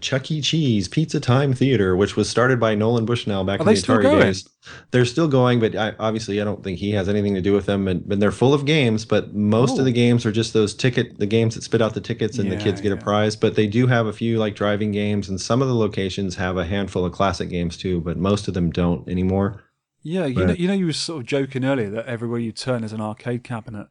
Chuck 0.00 0.30
E. 0.30 0.40
Cheese 0.40 0.86
Pizza 0.88 1.18
Time 1.18 1.52
Theater, 1.52 1.96
which 1.96 2.14
was 2.16 2.28
started 2.30 2.60
by 2.60 2.74
Nolan 2.74 3.04
Bushnell 3.04 3.42
back 3.44 3.58
Are 3.60 3.68
in 3.68 3.74
the 3.74 3.80
Atari 3.80 4.20
days. 4.20 4.48
They're 4.92 5.04
still 5.04 5.26
going, 5.28 5.58
but 5.60 5.74
I, 5.74 5.92
obviously 5.98 6.40
I 6.40 6.44
don't 6.44 6.62
think 6.62 6.78
he 6.78 6.92
has 6.92 7.08
anything 7.08 7.34
to 7.34 7.40
do 7.40 7.52
with 7.52 7.66
them. 7.66 7.88
And, 7.88 8.10
and 8.12 8.22
they're 8.22 8.30
full 8.30 8.54
of 8.54 8.64
games, 8.64 9.04
but 9.04 9.34
most 9.34 9.72
Oh. 9.76 9.80
of 9.80 9.84
the 9.86 9.92
games 9.92 10.24
are 10.24 10.30
just 10.30 10.52
those 10.52 10.72
ticket, 10.74 11.18
the 11.18 11.26
games 11.26 11.56
that 11.56 11.64
spit 11.64 11.82
out 11.82 11.94
the 11.94 12.00
tickets, 12.00 12.38
and 12.38 12.50
the 12.52 12.56
kids 12.56 12.80
get 12.80 12.92
a 12.92 12.96
prize. 12.96 13.34
But 13.34 13.56
they 13.56 13.66
do 13.66 13.86
have 13.88 14.06
a 14.06 14.12
few 14.12 14.38
like 14.38 14.54
driving 14.54 14.92
games, 14.92 15.28
and 15.28 15.40
some 15.40 15.62
of 15.62 15.68
the 15.68 15.74
locations 15.74 16.36
have 16.36 16.56
a 16.56 16.64
handful 16.64 17.04
of 17.04 17.12
classic 17.12 17.48
games 17.48 17.76
too, 17.76 18.00
but 18.00 18.16
most 18.18 18.46
of 18.46 18.54
them 18.54 18.70
don't 18.70 19.08
anymore. 19.08 19.62
Yeah, 20.08 20.26
you 20.26 20.46
know, 20.46 20.52
you 20.54 20.68
know, 20.68 20.74
you 20.74 20.86
were 20.86 20.92
sort 20.92 21.20
of 21.20 21.26
joking 21.26 21.64
earlier 21.64 21.90
that 21.90 22.06
everywhere 22.06 22.38
you 22.40 22.52
turn 22.52 22.82
is 22.84 22.92
an 22.92 23.00
arcade 23.00 23.44
cabinet. 23.44 23.88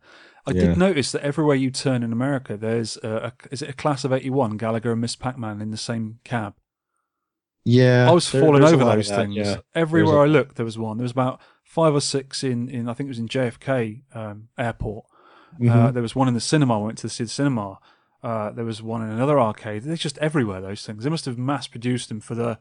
I 0.48 0.52
Yeah. 0.52 0.62
did 0.68 0.78
notice 0.78 1.12
that 1.12 1.22
everywhere 1.24 1.56
you 1.56 1.72
turn 1.72 2.04
in 2.04 2.12
America, 2.14 2.58
there's 2.58 2.98
a, 3.04 3.10
a 3.32 3.34
is 3.52 3.62
it 3.62 3.70
a 3.70 3.74
class 3.74 4.04
of 4.04 4.12
eighty 4.14 4.30
one 4.30 4.58
Galaga 4.58 4.92
and 4.94 5.02
Miss 5.02 5.16
Pac 5.16 5.38
Man 5.38 5.62
in 5.62 5.72
the 5.72 5.78
same 5.78 6.20
cab. 6.24 6.54
Yeah, 7.66 8.10
I 8.10 8.14
was 8.14 8.32
there- 8.32 8.42
falling 8.42 8.64
over 8.64 8.84
those 8.86 9.10
things. 9.10 9.36
Yeah, 9.36 9.58
Everywhere 9.76 10.16
There's 10.16 10.30
I 10.30 10.32
looked, 10.32 10.56
there 10.56 10.66
was 10.66 10.78
one. 10.78 10.98
There 10.98 11.04
was 11.04 11.12
about 11.12 11.42
five 11.64 11.94
or 11.94 12.00
six 12.02 12.44
in, 12.44 12.70
in 12.70 12.88
I 12.88 12.94
think 12.94 13.08
it 13.08 13.12
was 13.12 13.20
in 13.20 13.28
JFK 13.28 14.04
um, 14.16 14.48
airport. 14.58 15.06
Uh, 15.56 15.64
Mhm. 15.64 15.94
there 15.94 16.02
was 16.02 16.16
one 16.16 16.28
in 16.28 16.34
the 16.34 16.40
cinema. 16.40 16.80
I 16.80 16.84
went 16.86 16.98
to 17.00 17.08
the 17.08 17.28
cinema. 17.28 17.80
Uh, 18.24 18.52
there 18.52 18.66
was 18.66 18.82
one 18.82 19.02
in 19.02 19.10
another 19.10 19.40
arcade. 19.40 19.84
They're 19.84 19.96
just 19.98 20.18
everywhere. 20.20 20.62
Those 20.62 20.86
things. 20.86 21.04
They 21.04 21.10
must 21.10 21.26
have 21.26 21.38
mass 21.38 21.68
produced 21.68 22.10
them 22.10 22.22
for 22.22 22.36
the 22.36 22.58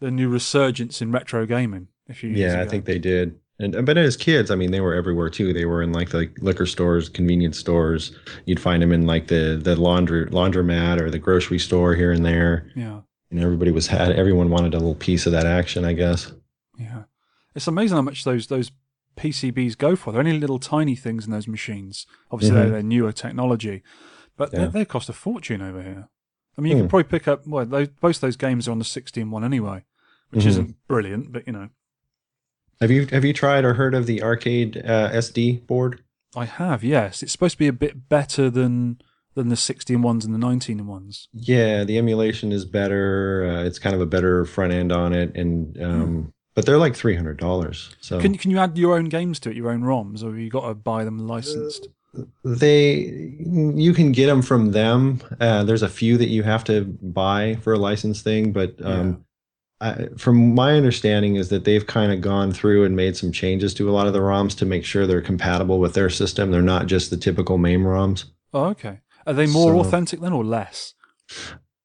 the 0.00 0.10
new 0.10 0.28
resurgence 0.28 1.00
in 1.02 1.10
retro 1.12 1.46
gaming. 1.46 1.88
A 2.08 2.14
few 2.14 2.30
years 2.30 2.40
yeah, 2.54 2.60
I 2.62 2.66
think 2.66 2.84
they 2.84 2.98
did. 2.98 3.38
And 3.58 3.86
but 3.86 3.96
as 3.96 4.16
kids, 4.16 4.50
I 4.50 4.56
mean, 4.56 4.72
they 4.72 4.80
were 4.80 4.94
everywhere 4.94 5.30
too. 5.30 5.52
They 5.52 5.64
were 5.64 5.80
in 5.82 5.92
like 5.92 6.10
the 6.10 6.28
liquor 6.40 6.66
stores, 6.66 7.08
convenience 7.08 7.58
stores. 7.58 8.16
You'd 8.46 8.58
find 8.60 8.82
them 8.82 8.92
in 8.92 9.06
like 9.06 9.28
the 9.28 9.60
the 9.62 9.76
laundry 9.76 10.26
laundromat 10.26 11.00
or 11.00 11.08
the 11.10 11.18
grocery 11.20 11.58
store 11.60 11.94
here 11.94 12.10
and 12.12 12.24
there. 12.26 12.70
Yeah. 12.74 13.00
And 13.30 13.40
everybody 13.40 13.70
was 13.70 13.86
had 13.86 14.10
everyone 14.12 14.50
wanted 14.50 14.74
a 14.74 14.78
little 14.78 14.94
piece 14.96 15.26
of 15.26 15.32
that 15.32 15.46
action, 15.46 15.84
I 15.84 15.92
guess. 15.92 16.32
Yeah, 16.78 17.04
it's 17.54 17.68
amazing 17.68 17.96
how 17.96 18.02
much 18.02 18.24
those 18.24 18.48
those 18.48 18.72
PCBs 19.16 19.78
go 19.78 19.94
for. 19.94 20.10
They're 20.12 20.20
only 20.20 20.38
little 20.38 20.58
tiny 20.58 20.96
things 20.96 21.24
in 21.24 21.30
those 21.30 21.46
machines. 21.46 22.06
Obviously, 22.32 22.56
they're, 22.56 22.66
Mhm. 22.66 22.70
they're 22.72 22.82
newer 22.82 23.12
technology, 23.12 23.82
but 24.36 24.52
Yeah. 24.52 24.66
they, 24.66 24.80
they 24.80 24.84
cost 24.84 25.08
a 25.08 25.12
fortune 25.12 25.62
over 25.62 25.80
here. 25.82 26.08
I 26.58 26.60
mean, 26.60 26.70
you 26.72 26.76
Hmm. 26.76 26.82
can 26.82 26.88
probably 26.88 27.04
pick 27.04 27.28
up. 27.28 27.46
Well, 27.46 27.64
those, 27.64 27.88
most 28.02 28.20
those 28.20 28.36
games 28.36 28.66
are 28.66 28.72
on 28.72 28.80
the 28.80 28.84
16 28.84 29.30
one 29.30 29.44
anyway, 29.44 29.84
which 30.30 30.44
Mhm. 30.44 30.48
isn't 30.48 30.76
brilliant, 30.88 31.32
but 31.32 31.46
you 31.46 31.52
know, 31.52 31.68
Have 32.80 32.90
you 32.90 33.06
have 33.06 33.24
you 33.24 33.32
tried 33.32 33.64
or 33.64 33.74
heard 33.74 33.94
of 33.94 34.06
the 34.06 34.22
arcade 34.22 34.76
uh, 34.78 35.10
SD 35.10 35.66
board? 35.66 36.00
I 36.36 36.44
have. 36.46 36.82
Yes, 36.82 37.22
it's 37.22 37.32
supposed 37.32 37.52
to 37.54 37.58
be 37.58 37.68
a 37.68 37.72
bit 37.72 38.08
better 38.08 38.50
than 38.50 39.00
than 39.34 39.48
the 39.48 39.56
16 39.56 40.00
ones 40.00 40.24
and 40.24 40.32
the 40.32 40.38
19 40.38 40.86
ones. 40.86 41.28
Yeah, 41.32 41.82
the 41.84 41.98
emulation 41.98 42.52
is 42.52 42.64
better. 42.64 43.44
Uh, 43.50 43.64
it's 43.64 43.78
kind 43.80 43.94
of 43.94 44.00
a 44.00 44.06
better 44.06 44.44
front 44.44 44.72
end 44.72 44.92
on 44.92 45.12
it, 45.12 45.34
and 45.36 45.76
um, 45.82 46.02
Hmm. 46.06 46.22
but 46.54 46.66
they're 46.66 46.78
like 46.78 46.94
three 46.94 47.16
hundred 47.16 47.36
dollars. 47.38 47.94
So 48.00 48.20
Can 48.20 48.36
can 48.38 48.50
you 48.50 48.58
add 48.58 48.76
your 48.78 48.96
own 48.96 49.06
games 49.06 49.40
to 49.40 49.50
it, 49.50 49.56
your 49.56 49.70
own 49.70 49.82
ROMs, 49.82 50.22
or 50.22 50.28
have 50.30 50.38
you 50.38 50.50
got 50.50 50.68
to 50.68 50.74
buy 50.74 51.04
them 51.04 51.18
licensed? 51.26 51.88
they 52.44 53.34
you 53.40 53.92
can 53.92 54.12
get 54.12 54.26
them 54.26 54.40
from 54.42 54.70
them. 54.72 55.20
Uh, 55.40 55.64
there's 55.64 55.82
a 55.82 55.88
few 55.88 56.16
that 56.18 56.28
you 56.28 56.42
have 56.44 56.62
to 56.64 56.84
buy 56.84 57.56
for 57.62 57.72
a 57.72 57.78
license 57.78 58.22
thing, 58.22 58.52
but 58.52 58.74
um, 58.84 59.24
I, 59.80 60.06
from 60.16 60.54
my 60.54 60.74
understanding 60.76 61.36
is 61.36 61.48
that 61.50 61.64
they've 61.64 61.86
kind 61.86 62.12
of 62.12 62.20
gone 62.20 62.52
through 62.52 62.84
and 62.84 62.94
made 62.96 63.16
some 63.16 63.32
changes 63.32 63.74
to 63.74 63.90
a 63.90 63.92
lot 63.92 64.06
of 64.06 64.12
the 64.12 64.20
ROMs 64.20 64.56
to 64.58 64.64
make 64.66 64.84
sure 64.84 65.06
they're 65.06 65.20
compatible 65.20 65.78
with 65.80 65.94
their 65.94 66.08
system. 66.10 66.50
They're 66.50 66.62
not 66.62 66.86
just 66.86 67.10
the 67.10 67.16
typical 67.16 67.58
MAME 67.58 67.84
ROMs. 67.84 68.24
Oh, 68.52 68.66
okay. 68.66 69.00
Are 69.26 69.32
they 69.34 69.46
more 69.46 69.72
So- 69.72 69.80
authentic 69.80 70.20
then, 70.20 70.32
or 70.32 70.44
less? 70.44 70.94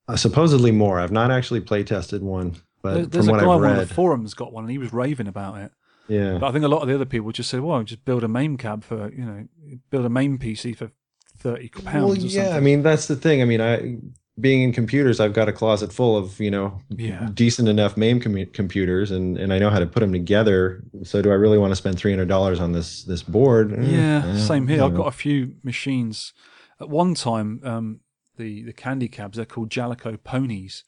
Uh, 0.08 0.16
supposedly 0.16 0.72
more. 0.72 1.00
I've 1.00 1.11
not 1.11 1.32
actually 1.32 1.61
play 1.61 1.84
tested 1.84 2.22
one, 2.22 2.56
but 2.82 2.93
There- 2.93 3.01
from 3.03 3.09
There's 3.11 3.27
a 3.27 3.32
what 3.32 3.40
guy 3.42 3.50
I've 3.51 3.61
read, 3.61 3.80
of 3.80 3.88
the 3.90 3.93
forums 3.93 4.34
got 4.34 4.53
one, 4.53 4.64
and 4.66 4.72
he 4.72 4.77
was 4.77 4.93
raving 4.93 5.27
about 5.27 5.58
it. 5.58 5.72
yeah. 6.08 6.38
But 6.40 6.48
I 6.48 6.51
think 6.51 6.66
a 6.66 6.68
lot 6.68 6.82
of 6.82 6.88
the 6.88 6.95
other 6.95 7.06
people 7.06 7.32
just 7.32 7.50
said, 7.50 7.61
"Well, 7.61 7.84
just 7.84 8.06
build 8.06 8.24
a 8.24 8.27
MAME 8.27 8.58
cab 8.58 8.84
for 8.84 9.11
you 9.11 9.26
know, 9.26 9.48
build 9.90 10.06
a 10.06 10.09
MAME 10.09 10.38
PC 10.40 10.74
for 10.76 10.92
thirty 11.38 11.69
pounds." 11.69 12.06
Well, 12.06 12.16
yeah. 12.18 12.56
I 12.56 12.59
mean, 12.59 12.82
that's 12.84 13.08
the 13.08 13.16
thing. 13.16 13.42
I 13.42 13.45
mean, 13.45 13.61
I 13.61 13.98
being 14.40 14.61
in 14.64 14.72
computers, 14.74 15.19
I've 15.19 15.34
got 15.34 15.48
a 15.50 15.51
closet 15.53 15.92
full 15.93 16.16
of 16.18 16.40
you 16.40 16.51
know 16.51 16.82
Yeah. 16.90 17.30
decent 17.34 17.68
enough 17.68 17.98
MAME 17.98 18.19
commu- 18.22 18.51
computers, 18.53 19.11
and 19.11 19.38
and 19.38 19.51
I 19.53 19.59
know 19.59 19.69
how 19.69 19.80
to 19.80 19.85
put 19.88 20.00
them 20.01 20.11
together. 20.11 20.84
So, 21.03 21.22
do 21.22 21.32
I 21.32 21.35
really 21.35 21.58
want 21.58 21.72
to 21.72 21.76
spend 21.76 21.98
three 21.98 22.11
hundred 22.11 22.27
dollars 22.30 22.59
on 22.59 22.72
this 22.74 23.03
this 23.03 23.24
board? 23.24 23.72
Yeah, 23.84 24.24
eh, 24.26 24.38
same 24.38 24.68
here. 24.68 24.84
I've 24.84 24.92
know. 24.93 24.98
got 25.00 25.08
a 25.08 25.11
few 25.11 25.56
machines. 25.64 26.34
At 26.82 26.90
one 26.90 27.14
time, 27.16 27.59
um, 27.64 28.00
the 28.38 28.64
the 28.64 28.74
candy 28.74 29.08
cabs 29.08 29.35
they're 29.38 29.45
called 29.45 29.69
Jalico 29.69 30.18
ponies, 30.24 30.84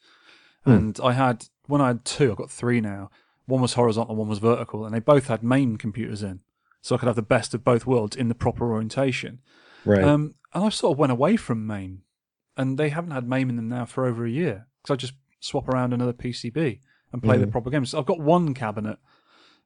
Hmm. 0.64 0.70
and 0.70 1.00
I 1.02 1.12
had 1.12 1.46
when 1.66 1.80
I 1.80 1.88
had 1.88 2.04
two, 2.04 2.30
I've 2.32 2.38
got 2.38 2.50
three 2.50 2.80
now. 2.80 3.10
One 3.46 3.60
was 3.60 3.74
horizontal, 3.74 4.16
one 4.16 4.28
was 4.28 4.38
vertical, 4.38 4.84
and 4.86 4.94
they 4.94 5.00
both 5.00 5.26
had 5.26 5.42
MAME 5.42 5.76
computers 5.76 6.22
in, 6.22 6.40
so 6.80 6.94
I 6.94 6.98
could 6.98 7.06
have 7.08 7.16
the 7.16 7.22
best 7.22 7.54
of 7.54 7.64
both 7.64 7.86
worlds 7.86 8.16
in 8.16 8.28
the 8.28 8.34
proper 8.34 8.70
orientation. 8.72 9.40
right. 9.84 10.02
Um, 10.04 10.34
and 10.54 10.62
I 10.64 10.68
sort 10.68 10.92
of 10.94 10.98
went 10.98 11.10
away 11.12 11.36
from 11.36 11.66
MAME, 11.66 12.02
and 12.56 12.78
they 12.78 12.88
haven't 12.90 13.10
had 13.12 13.28
MAME 13.28 13.50
in 13.50 13.56
them 13.56 13.68
now 13.68 13.84
for 13.84 14.06
over 14.06 14.24
a 14.24 14.30
year 14.30 14.66
because 14.82 14.92
I 14.94 14.96
just 14.96 15.14
swap 15.40 15.68
around 15.68 15.92
another 15.92 16.12
PCB 16.12 16.80
and 17.12 17.22
play 17.22 17.36
the 17.38 17.46
Mhm. 17.46 17.50
proper 17.52 17.70
games. 17.70 17.90
So 17.90 17.98
I've 17.98 18.06
got 18.06 18.20
one 18.20 18.54
cabinet 18.54 18.98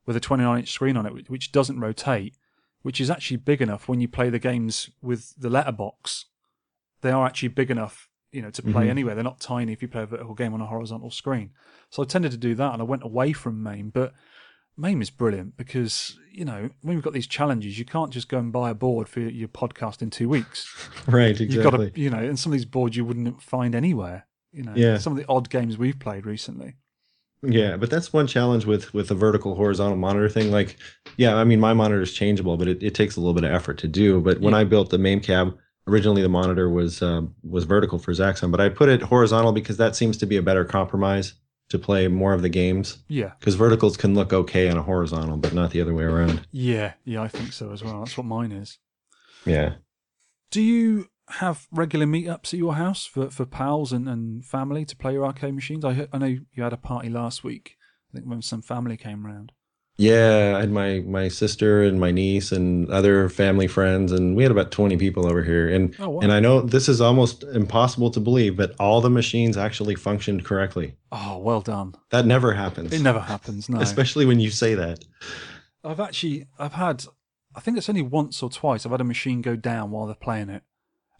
with 0.04 0.16
a 0.16 0.20
29 0.20 0.58
inch 0.60 0.70
screen 0.72 0.96
on 0.96 1.06
it, 1.06 1.28
which, 1.30 1.52
doesn't 1.52 1.80
rotate, 1.80 2.36
which 2.82 3.00
is 3.00 3.10
actually 3.10 3.38
big 3.38 3.60
enough 3.60 3.88
when 3.88 4.00
you 4.00 4.08
play 4.08 4.30
the 4.30 4.38
games 4.38 4.90
with 5.02 5.34
the 5.36 5.50
letterbox. 5.50 6.26
They 7.02 7.10
are 7.10 7.26
actually 7.26 7.48
big 7.48 7.70
enough, 7.70 8.08
you 8.32 8.40
know, 8.42 8.50
to 8.50 8.62
play 8.62 8.86
Mhm. 8.86 8.90
anywhere. 8.90 9.14
They're 9.14 9.24
not 9.24 9.40
tiny 9.40 9.72
if 9.72 9.82
you 9.82 9.88
play 9.88 10.02
a 10.02 10.06
vertical 10.06 10.34
game 10.34 10.54
on 10.54 10.60
a 10.60 10.66
horizontal 10.66 11.10
screen. 11.10 11.50
So 11.90 12.02
I 12.02 12.06
tended 12.06 12.30
to 12.32 12.36
do 12.38 12.54
that, 12.54 12.72
and 12.72 12.80
I 12.80 12.84
went 12.84 13.02
away 13.02 13.32
from 13.32 13.62
MAME, 13.62 13.90
but. 13.90 14.14
MAME 14.78 15.00
is 15.02 15.10
brilliant 15.10 15.56
because, 15.56 16.18
you 16.30 16.44
know, 16.44 16.68
when 16.82 16.96
we've 16.96 17.02
got 17.04 17.12
these 17.14 17.26
challenges, 17.26 17.78
you 17.78 17.84
can't 17.84 18.12
just 18.12 18.28
go 18.28 18.38
and 18.38 18.52
buy 18.52 18.70
a 18.70 18.74
board 18.74 19.08
for 19.08 19.20
your 19.20 19.48
podcast 19.48 20.02
in 20.02 20.10
two 20.10 20.28
weeks. 20.28 20.66
right. 21.06 21.30
Exactly. 21.40 21.46
You've 21.54 21.62
got 21.64 21.76
to, 21.78 22.00
you 22.00 22.10
know, 22.10 22.18
and 22.18 22.38
some 22.38 22.52
of 22.52 22.58
these 22.58 22.66
boards 22.66 22.96
you 22.96 23.04
wouldn't 23.04 23.40
find 23.42 23.74
anywhere. 23.74 24.26
You 24.52 24.64
know, 24.64 24.72
Yeah. 24.76 24.98
some 24.98 25.12
of 25.12 25.18
the 25.18 25.26
odd 25.28 25.48
games 25.50 25.78
we've 25.78 25.98
played 25.98 26.26
recently. 26.26 26.74
Yeah, 27.42 27.76
but 27.76 27.90
that's 27.90 28.12
one 28.12 28.26
challenge 28.26 28.64
with 28.64 28.92
with 28.94 29.08
the 29.08 29.14
vertical 29.14 29.54
horizontal 29.54 29.96
monitor 29.98 30.28
thing. 30.28 30.50
Like, 30.50 30.76
yeah, 31.16 31.36
I 31.36 31.44
mean 31.44 31.60
my 31.60 31.74
monitor 31.74 32.00
is 32.00 32.12
changeable, 32.12 32.56
but 32.56 32.66
it, 32.66 32.82
it 32.82 32.94
takes 32.94 33.16
a 33.16 33.20
little 33.20 33.34
bit 33.34 33.44
of 33.44 33.52
effort 33.52 33.78
to 33.78 33.88
do. 33.88 34.20
But 34.20 34.40
when 34.40 34.52
Yeah. 34.52 34.60
I 34.60 34.64
built 34.64 34.88
the 34.90 34.98
MAME 34.98 35.20
cab, 35.20 35.56
originally 35.86 36.22
the 36.22 36.30
monitor 36.30 36.68
was 36.70 37.02
um, 37.02 37.34
was 37.42 37.64
vertical 37.64 37.98
for 37.98 38.12
Zaxxon, 38.12 38.50
but 38.50 38.60
I 38.60 38.68
put 38.70 38.88
it 38.88 39.02
horizontal 39.02 39.52
because 39.52 39.76
that 39.76 39.94
seems 39.94 40.16
to 40.18 40.26
be 40.26 40.36
a 40.38 40.42
better 40.42 40.64
compromise 40.64 41.34
to 41.68 41.78
play 41.78 42.06
more 42.08 42.32
of 42.32 42.42
the 42.42 42.48
games. 42.48 42.98
Yeah, 43.08 43.32
Because 43.40 43.54
verticals 43.56 43.96
can 43.96 44.14
look 44.14 44.32
okay 44.32 44.68
on 44.68 44.76
a 44.76 44.82
horizontal, 44.82 45.36
but 45.36 45.52
not 45.52 45.70
the 45.72 45.80
other 45.80 45.94
way 45.94 46.04
around. 46.04 46.46
yeah, 46.52 46.92
yeah. 47.04 47.22
I 47.22 47.28
think 47.28 47.52
so 47.52 47.72
as 47.72 47.82
well. 47.82 47.98
That's 48.00 48.16
what 48.16 48.26
mine 48.26 48.52
is. 48.52 48.78
Yeah. 49.44 49.74
Do 50.50 50.62
you 50.62 51.08
have 51.28 51.66
regular 51.72 52.06
meetups 52.06 52.54
at 52.54 52.58
your 52.60 52.74
house 52.76 53.04
for, 53.04 53.30
for 53.30 53.44
pals 53.46 53.92
and, 53.92 54.08
and 54.08 54.44
family 54.44 54.84
to 54.84 54.96
play 54.96 55.12
your 55.12 55.24
arcade 55.26 55.54
machines? 55.54 55.84
I 55.84 55.92
heard, 55.94 56.08
I 56.12 56.18
know 56.18 56.26
you 56.26 56.62
had 56.62 56.72
a 56.72 56.76
party 56.76 57.08
last 57.08 57.42
week. 57.42 57.76
I 58.12 58.18
think 58.18 58.30
when 58.30 58.42
some 58.42 58.62
family 58.62 58.96
came 58.96 59.26
round. 59.26 59.50
Yeah, 59.98 60.54
I 60.56 60.60
had 60.60 60.70
my 60.70 61.00
my 61.06 61.28
sister 61.28 61.82
and 61.82 61.98
my 61.98 62.10
niece 62.10 62.52
and 62.52 62.90
other 62.90 63.30
family 63.30 63.66
friends, 63.66 64.12
and 64.12 64.36
we 64.36 64.42
had 64.42 64.52
about 64.52 64.70
twenty 64.70 64.98
people 64.98 65.26
over 65.26 65.42
here. 65.42 65.68
And 65.70 65.94
Oh 65.98 66.10
wow! 66.10 66.20
and 66.20 66.32
I 66.32 66.40
know 66.40 66.60
this 66.60 66.86
is 66.88 67.00
almost 67.00 67.44
impossible 67.44 68.10
to 68.10 68.20
believe, 68.20 68.56
but 68.58 68.74
all 68.78 69.00
the 69.00 69.08
machines 69.08 69.56
actually 69.56 69.94
functioned 69.94 70.44
correctly. 70.44 70.96
oh, 71.12 71.38
well 71.38 71.62
done. 71.62 71.94
That 72.10 72.26
never 72.26 72.52
happens. 72.52 72.92
It 72.92 73.00
never 73.00 73.20
happens. 73.20 73.70
No, 73.70 73.80
Especially 73.80 74.26
when 74.26 74.38
you 74.38 74.50
say 74.50 74.74
that. 74.74 75.02
I've 75.82 76.00
actually 76.00 76.46
I've 76.58 76.74
had 76.74 77.06
I 77.54 77.60
think 77.60 77.78
it's 77.78 77.88
only 77.88 78.02
once 78.02 78.42
or 78.42 78.50
twice 78.50 78.84
I've 78.84 78.92
had 78.92 79.00
a 79.00 79.04
machine 79.04 79.40
go 79.40 79.56
down 79.56 79.90
while 79.92 80.04
they're 80.04 80.14
playing 80.14 80.50
it, 80.50 80.62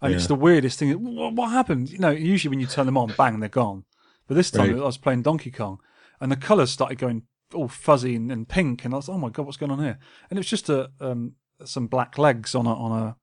and 0.03 0.13
it's 0.13 0.27
the 0.27 0.35
weirdest 0.35 0.79
thing. 0.79 0.93
What, 1.17 1.33
what 1.33 1.51
happened? 1.51 1.89
You 1.91 1.99
know, 1.99 2.11
usually 2.11 2.51
when 2.51 2.61
you 2.61 2.67
turn 2.67 2.85
them 2.85 2.99
on, 2.99 3.15
bang, 3.17 3.41
they're 3.41 3.49
gone. 3.49 3.85
But 4.29 4.35
this 4.35 4.51
time 4.51 4.73
Right. 4.75 4.83
I 4.83 4.85
was 4.85 4.99
playing 4.99 5.23
Donkey 5.23 5.51
Kong, 5.51 5.79
and 6.21 6.31
the 6.31 6.37
colours 6.37 6.71
started 6.73 6.99
going 6.99 7.23
all 7.55 7.69
fuzzy 7.69 8.17
and, 8.17 8.31
and 8.33 8.49
pink, 8.49 8.85
and 8.85 8.93
I 8.95 8.99
was 8.99 9.09
oh 9.09 9.19
my 9.19 9.29
god, 9.31 9.47
what's 9.47 9.57
going 9.59 9.73
on 9.73 9.79
here? 9.83 9.99
And 10.31 10.37
it 10.39 10.41
was 10.41 10.49
just 10.51 10.69
a 10.69 10.91
um, 11.01 11.33
some 11.65 11.87
black 11.87 12.19
legs 12.19 12.55
on 12.55 12.67
a 12.67 12.75
on 12.75 12.93
a 12.93 13.17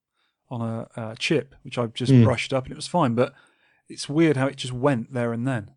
on 0.50 0.62
a 0.62 1.00
uh, 1.00 1.16
chip 1.16 1.56
which 1.64 1.78
I've 1.78 1.94
just 1.94 2.12
Hmm. 2.12 2.24
brushed 2.24 2.54
up, 2.54 2.66
and 2.66 2.72
it 2.72 2.76
was 2.78 2.88
fine. 2.88 3.16
But 3.16 3.34
it's 3.90 4.08
weird 4.10 4.38
how 4.38 4.48
it 4.48 4.56
just 4.56 4.74
went 4.74 5.14
there 5.14 5.34
and 5.34 5.48
then. 5.48 5.72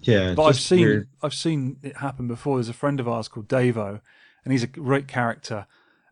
Yeah. 0.00 0.34
But 0.34 0.44
I've 0.44 0.56
seen 0.60 0.80
weird. 0.80 1.08
I've 1.22 1.34
seen 1.34 1.78
it 1.82 1.98
happen 1.98 2.26
before. 2.28 2.56
There's 2.56 2.68
a 2.68 2.72
friend 2.74 3.00
of 3.00 3.08
ours 3.08 3.28
called 3.28 3.48
Davo, 3.48 4.00
and 4.44 4.52
he's 4.52 4.62
a 4.62 4.66
great 4.68 5.08
character. 5.08 5.66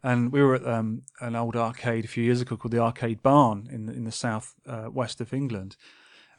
And 0.05 0.33
we 0.33 0.43
were 0.43 0.57
at 0.57 0.67
um, 0.67 1.03
an 1.21 1.37
old 1.37 1.55
arcade 1.57 2.05
a 2.05 2.09
few 2.09 2.25
years 2.25 2.41
ago 2.41 2.57
called 2.57 2.73
the 2.73 2.81
Arcade 2.81 3.23
Barn 3.23 3.69
in 3.71 3.87
the, 3.87 3.93
in 3.93 4.05
the 4.05 4.11
south 4.13 4.55
uh, 4.67 4.89
west 4.93 5.21
of 5.21 5.33
England, 5.33 5.77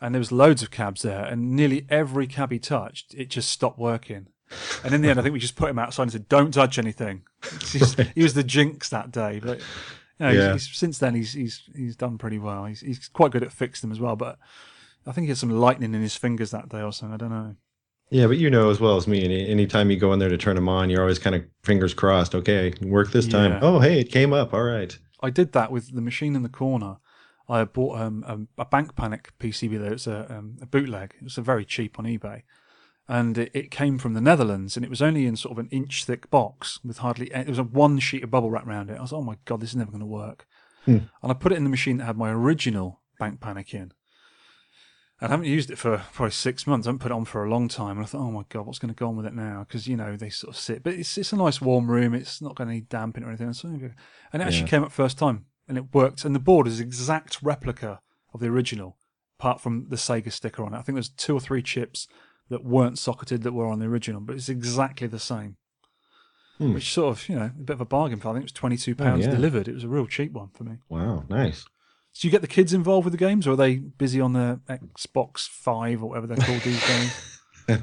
and 0.01 0.13
there 0.13 0.19
was 0.19 0.33
loads 0.33 0.61
of 0.63 0.69
cabs 0.71 1.01
there, 1.01 1.23
and 1.23 1.51
nearly 1.55 1.85
every 1.89 2.27
cab 2.27 2.51
he 2.51 2.59
touched, 2.59 3.13
it 3.13 3.29
just 3.29 3.49
stopped 3.49 3.79
working. 3.79 4.27
And 4.83 4.93
in 4.93 5.01
the 5.01 5.09
end, 5.09 5.19
I 5.19 5.23
think 5.23 5.33
we 5.33 5.39
just 5.39 5.55
put 5.55 5.69
him 5.69 5.79
outside 5.79 6.03
and 6.03 6.11
said, 6.11 6.29
"Don't 6.29 6.53
touch 6.53 6.77
anything." 6.77 7.23
He's- 7.71 7.95
he 8.15 8.23
was 8.23 8.33
the 8.33 8.43
jinx 8.43 8.89
that 8.89 9.11
day, 9.11 9.39
but 9.43 9.59
you 10.19 10.25
know, 10.27 10.29
Yeah. 10.31 10.53
he's, 10.53 10.69
since 10.75 10.99
then 10.99 11.15
he's 11.15 11.33
he's 11.33 11.61
he's 11.75 11.95
done 11.95 12.17
pretty 12.17 12.39
well. 12.39 12.65
He's 12.65 12.81
he's 12.81 13.07
quite 13.07 13.31
good 13.31 13.43
at 13.43 13.51
fixing 13.51 13.89
them 13.89 13.95
as 13.95 13.99
well, 13.99 14.15
but 14.15 14.37
I 15.05 15.11
think 15.11 15.25
he 15.25 15.29
had 15.29 15.37
some 15.37 15.49
lightning 15.49 15.93
in 15.93 16.01
his 16.01 16.15
fingers 16.15 16.51
that 16.51 16.69
day 16.69 16.81
or 16.81 16.91
something. 16.93 17.13
I 17.13 17.17
don't 17.17 17.29
know. 17.29 17.55
Yeah, 18.09 18.27
but 18.27 18.37
you 18.37 18.49
know 18.51 18.69
as 18.69 18.79
well 18.79 18.95
as 18.95 19.07
me, 19.07 19.23
any 19.23 19.47
anytime 19.47 19.89
you 19.89 19.97
go 19.97 20.13
in 20.13 20.19
there 20.19 20.29
to 20.29 20.37
turn 20.37 20.55
them 20.55 20.69
on, 20.69 20.89
you're 20.89 21.01
always 21.01 21.19
kind 21.19 21.35
of 21.35 21.43
fingers 21.63 21.93
crossed. 21.93 22.35
Okay, 22.35 22.73
work 22.81 23.11
this 23.11 23.27
time. 23.27 23.53
Yeah. 23.53 23.59
Oh, 23.61 23.79
hey, 23.79 23.99
it 23.99 24.11
came 24.11 24.33
up. 24.33 24.53
All 24.53 24.63
right. 24.63 24.95
I 25.21 25.29
did 25.29 25.53
that 25.53 25.71
with 25.71 25.95
the 25.95 26.01
machine 26.01 26.35
in 26.35 26.43
the 26.43 26.49
corner. 26.49 26.97
I 27.49 27.63
bought 27.63 27.99
um, 27.99 28.47
a, 28.57 28.61
a 28.61 28.65
Bank 28.65 28.95
Panic 28.95 29.31
PCB 29.39 29.79
there. 29.79 29.93
It's 29.93 30.05
a, 30.07 30.31
um, 30.33 30.57
a 30.61 30.65
bootleg. 30.65 31.15
It's 31.21 31.37
a 31.37 31.41
very 31.41 31.65
cheap 31.65 31.97
on 31.99 32.05
eBay, 32.05 32.43
and 33.07 33.37
it, 33.37 33.51
it 33.53 33.71
came 33.71 33.97
from 33.97 34.13
the 34.13 34.21
Netherlands, 34.21 34.75
and 34.75 34.85
it 34.85 34.89
was 34.89 35.01
only 35.01 35.25
in 35.25 35.35
sort 35.35 35.51
of 35.51 35.59
an 35.59 35.69
inch 35.71 36.05
thick 36.05 36.29
box 36.29 36.79
with 36.83 36.99
hardly. 36.99 37.29
There 37.29 37.45
was 37.45 37.59
a 37.59 37.63
one 37.63 37.99
sheet 37.99 38.23
of 38.23 38.31
bubble 38.31 38.49
wrap 38.49 38.65
around 38.65 38.89
it. 38.89 38.97
I 38.97 39.01
was, 39.01 39.11
like, 39.11 39.19
oh 39.19 39.23
my 39.23 39.37
god, 39.45 39.61
this 39.61 39.71
is 39.71 39.75
never 39.75 39.91
going 39.91 39.99
to 39.99 40.05
work. 40.05 40.45
Hmm. 40.85 40.97
And 41.21 41.31
I 41.31 41.33
put 41.33 41.51
it 41.51 41.55
in 41.55 41.63
the 41.63 41.69
machine 41.69 41.97
that 41.97 42.05
had 42.05 42.17
my 42.17 42.29
original 42.31 43.01
Bank 43.19 43.39
Panic 43.39 43.73
in. 43.73 43.93
And 45.21 45.29
I 45.29 45.33
haven't 45.35 45.45
used 45.47 45.71
it 45.71 45.77
for 45.77 46.03
probably 46.13 46.31
six 46.31 46.67
months. 46.67 46.85
I 46.85 46.89
haven't 46.89 46.99
put 46.99 47.11
it 47.11 47.15
on 47.15 47.23
for 47.23 47.45
a 47.45 47.49
long 47.49 47.69
time. 47.69 47.97
And 47.97 48.01
I 48.01 48.05
thought, 48.05 48.21
oh 48.21 48.31
my 48.31 48.43
god, 48.49 48.65
what's 48.65 48.79
going 48.79 48.93
to 48.93 48.97
go 48.97 49.07
on 49.07 49.15
with 49.15 49.25
it 49.25 49.33
now? 49.33 49.65
Because 49.65 49.87
you 49.87 49.95
know 49.95 50.17
they 50.17 50.29
sort 50.29 50.53
of 50.53 50.59
sit, 50.59 50.83
but 50.83 50.93
it's 50.93 51.17
it's 51.17 51.31
a 51.31 51.37
nice 51.37 51.61
warm 51.61 51.89
room. 51.89 52.13
It's 52.13 52.41
not 52.41 52.55
going 52.55 52.67
to 52.67 52.73
need 52.73 52.89
damping 52.89 53.23
or 53.23 53.29
anything. 53.29 53.53
So, 53.53 53.69
and 53.69 53.83
it 53.83 54.41
actually 54.41 54.61
Yeah. 54.61 54.67
came 54.67 54.83
up 54.83 54.91
first 54.91 55.17
time, 55.17 55.45
and 55.67 55.77
it 55.77 55.93
worked. 55.93 56.25
And 56.25 56.35
the 56.35 56.39
board 56.39 56.67
is 56.67 56.79
exact 56.79 57.41
replica 57.41 58.01
of 58.33 58.41
the 58.41 58.47
original, 58.47 58.97
apart 59.39 59.61
from 59.61 59.87
the 59.89 59.95
Sega 59.95 60.31
sticker 60.31 60.65
on 60.65 60.73
it. 60.73 60.77
I 60.77 60.81
think 60.81 60.95
there's 60.95 61.09
two 61.09 61.35
or 61.35 61.39
three 61.39 61.61
chips 61.61 62.07
that 62.49 62.63
weren't 62.63 62.99
socketed 62.99 63.43
that 63.43 63.53
were 63.53 63.67
on 63.67 63.79
the 63.79 63.85
original, 63.85 64.21
but 64.21 64.35
it's 64.35 64.49
exactly 64.49 65.07
the 65.07 65.19
same. 65.19 65.57
Hmm. 66.59 66.73
Which 66.73 66.93
sort 66.93 67.17
of, 67.17 67.27
you 67.29 67.35
know, 67.35 67.45
a 67.45 67.49
bit 67.63 67.73
of 67.73 67.81
a 67.81 67.85
bargain 67.85 68.19
for. 68.19 68.29
I 68.29 68.33
think 68.33 68.43
it 68.43 68.45
was 68.45 68.51
twenty 68.51 68.77
two 68.77 68.93
pounds 68.95 69.25
yeah. 69.25 69.31
delivered. 69.31 69.67
It 69.67 69.73
was 69.73 69.83
a 69.83 69.87
real 69.87 70.05
cheap 70.05 70.33
one 70.33 70.49
for 70.53 70.63
me. 70.63 70.77
Wow, 70.87 71.25
nice. 71.29 71.65
So 72.11 72.27
you 72.27 72.31
get 72.31 72.41
the 72.41 72.47
kids 72.47 72.73
involved 72.73 73.05
with 73.05 73.11
the 73.13 73.17
games, 73.17 73.47
or 73.47 73.51
are 73.53 73.55
they 73.55 73.77
busy 73.77 74.21
on 74.21 74.33
the 74.33 74.59
Xbox 74.69 75.47
Five 75.47 76.03
or 76.03 76.09
whatever 76.09 76.27
they're 76.27 76.37
called 76.45 76.61
these 76.61 76.85
days? 77.67 77.81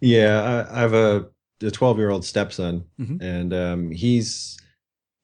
Yeah, 0.00 0.66
I, 0.70 0.76
I 0.76 0.80
have 0.80 0.94
a 0.94 1.26
a 1.62 1.70
12 1.70 1.98
year 1.98 2.08
old 2.08 2.24
stepson, 2.24 2.86
Mhm. 2.98 3.20
and 3.20 3.52
um, 3.52 3.90
he's 3.90 4.58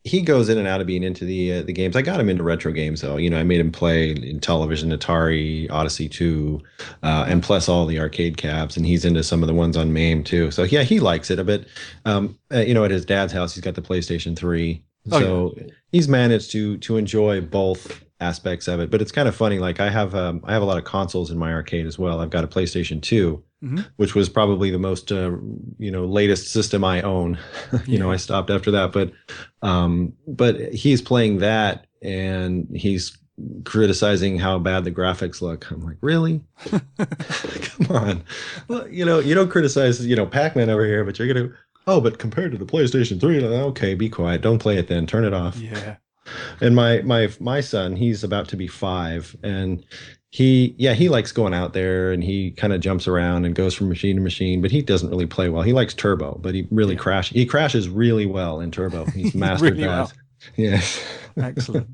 he 0.06 0.22
goes 0.22 0.48
in 0.48 0.56
and 0.56 0.68
out 0.68 0.80
of 0.80 0.86
being 0.86 1.02
into 1.02 1.24
the 1.24 1.54
uh, 1.54 1.62
the 1.62 1.72
games. 1.72 1.96
I 1.96 2.02
got 2.02 2.20
him 2.20 2.28
into 2.28 2.44
retro 2.44 2.70
games 2.70 3.00
though. 3.00 3.16
You 3.16 3.28
know, 3.28 3.38
I 3.38 3.42
made 3.42 3.58
him 3.58 3.72
play 3.72 4.14
Intellivision, 4.14 4.96
Atari, 4.96 5.68
Odyssey 5.70 6.08
2, 6.08 6.62
uh, 7.02 7.26
and 7.28 7.42
plus 7.42 7.68
all 7.68 7.86
the 7.86 7.98
arcade 7.98 8.36
cabs. 8.36 8.76
And 8.76 8.86
he's 8.86 9.04
into 9.04 9.24
some 9.24 9.42
of 9.42 9.48
the 9.48 9.54
ones 9.54 9.76
on 9.76 9.92
MAME 9.92 10.22
too. 10.22 10.52
So 10.52 10.62
yeah, 10.62 10.84
he 10.84 11.00
likes 11.00 11.30
it 11.30 11.40
a 11.40 11.44
bit. 11.44 11.66
Um, 12.04 12.38
uh, 12.54 12.60
you 12.60 12.72
know, 12.72 12.84
at 12.84 12.92
his 12.92 13.04
dad's 13.04 13.32
house, 13.32 13.54
he's 13.54 13.64
got 13.64 13.74
the 13.74 13.82
PlayStation 13.82 14.36
3. 14.36 14.82
Oh, 15.10 15.20
so 15.20 15.58
he's 15.90 16.08
managed 16.08 16.52
to 16.52 16.78
to 16.78 16.96
enjoy 16.96 17.40
both 17.40 18.04
aspects 18.20 18.68
of 18.68 18.78
it. 18.78 18.90
But 18.90 19.02
it's 19.02 19.12
kind 19.12 19.26
of 19.26 19.34
funny. 19.34 19.58
Like 19.58 19.80
I 19.80 19.90
have 19.90 20.14
um, 20.14 20.40
I 20.44 20.52
have 20.52 20.62
a 20.62 20.66
lot 20.66 20.78
of 20.78 20.84
consoles 20.84 21.32
in 21.32 21.38
my 21.38 21.52
arcade 21.52 21.86
as 21.86 21.98
well. 21.98 22.20
I've 22.20 22.30
got 22.30 22.44
a 22.44 22.48
PlayStation 22.48 23.02
2 23.02 23.42
Mhm. 23.64 23.86
which 23.96 24.14
was 24.14 24.28
probably 24.28 24.70
the 24.70 24.78
most 24.78 25.10
uh, 25.10 25.30
you 25.78 25.90
know 25.90 26.04
latest 26.04 26.48
system 26.52 26.84
I 26.84 27.00
own. 27.02 27.38
you 27.86 27.98
know, 27.98 28.10
I 28.12 28.16
stopped 28.16 28.50
after 28.50 28.70
that, 28.72 28.92
but 28.92 29.12
um, 29.62 30.12
but 30.26 30.72
he's 30.74 31.00
playing 31.00 31.38
that 31.38 31.86
and 32.02 32.68
he's 32.76 33.16
criticizing 33.64 34.38
how 34.38 34.58
bad 34.58 34.84
the 34.84 34.90
graphics 34.92 35.40
look. 35.40 35.70
I'm 35.70 35.80
like, 35.84 35.96
really? 36.02 36.42
Come 36.98 37.86
on. 37.96 38.24
Well, 38.68 38.88
you 38.88 39.04
know, 39.04 39.18
you 39.20 39.34
don't 39.34 39.48
criticize 39.50 40.04
you 40.06 40.16
know 40.16 40.26
Pac-Man 40.26 40.68
over 40.70 40.84
here, 40.84 41.04
but 41.04 41.18
you're 41.18 41.32
gonna. 41.32 41.50
Oh, 41.86 42.00
but 42.00 42.18
compared 42.18 42.50
to 42.52 42.58
the 42.58 42.64
PlayStation 42.66 43.20
3, 43.20 43.44
okay, 43.44 43.94
be 43.94 44.08
quiet. 44.08 44.42
Don't 44.42 44.58
play 44.58 44.76
it 44.76 44.88
then. 44.88 45.06
Turn 45.06 45.24
it 45.24 45.32
off 45.32 45.56
Yeah. 45.56 45.96
and 46.60 46.74
my 46.74 47.00
my 47.02 47.30
my 47.38 47.60
son 47.60 47.94
he's 47.94 48.24
about 48.24 48.48
to 48.48 48.56
be 48.56 48.66
five 48.66 49.36
and 49.44 49.84
he 50.36 50.74
yeah 50.76 50.92
he 50.92 51.08
likes 51.08 51.32
going 51.32 51.54
out 51.54 51.72
there 51.72 52.12
and 52.12 52.22
he 52.22 52.50
kind 52.50 52.74
of 52.74 52.80
jumps 52.80 53.08
around 53.08 53.46
and 53.46 53.54
goes 53.54 53.72
from 53.74 53.88
machine 53.88 54.16
to 54.16 54.20
machine 54.22 54.60
but 54.60 54.70
he 54.70 54.82
doesn't 54.82 55.08
really 55.08 55.24
play 55.24 55.48
well 55.48 55.62
he 55.62 55.72
likes 55.72 55.94
turbo 55.94 56.38
but 56.42 56.54
he 56.54 56.68
really 56.70 56.92
Yeah. 56.94 57.00
crash 57.00 57.30
he 57.30 57.46
crashes 57.46 57.88
really 57.88 58.26
well 58.26 58.60
in 58.60 58.70
turbo 58.70 59.06
he's 59.14 59.34
mastered 59.34 59.70
Really 59.78 59.84
that 59.84 59.88
well. 59.88 60.12
yes 60.56 61.02
Excellent. 61.38 61.88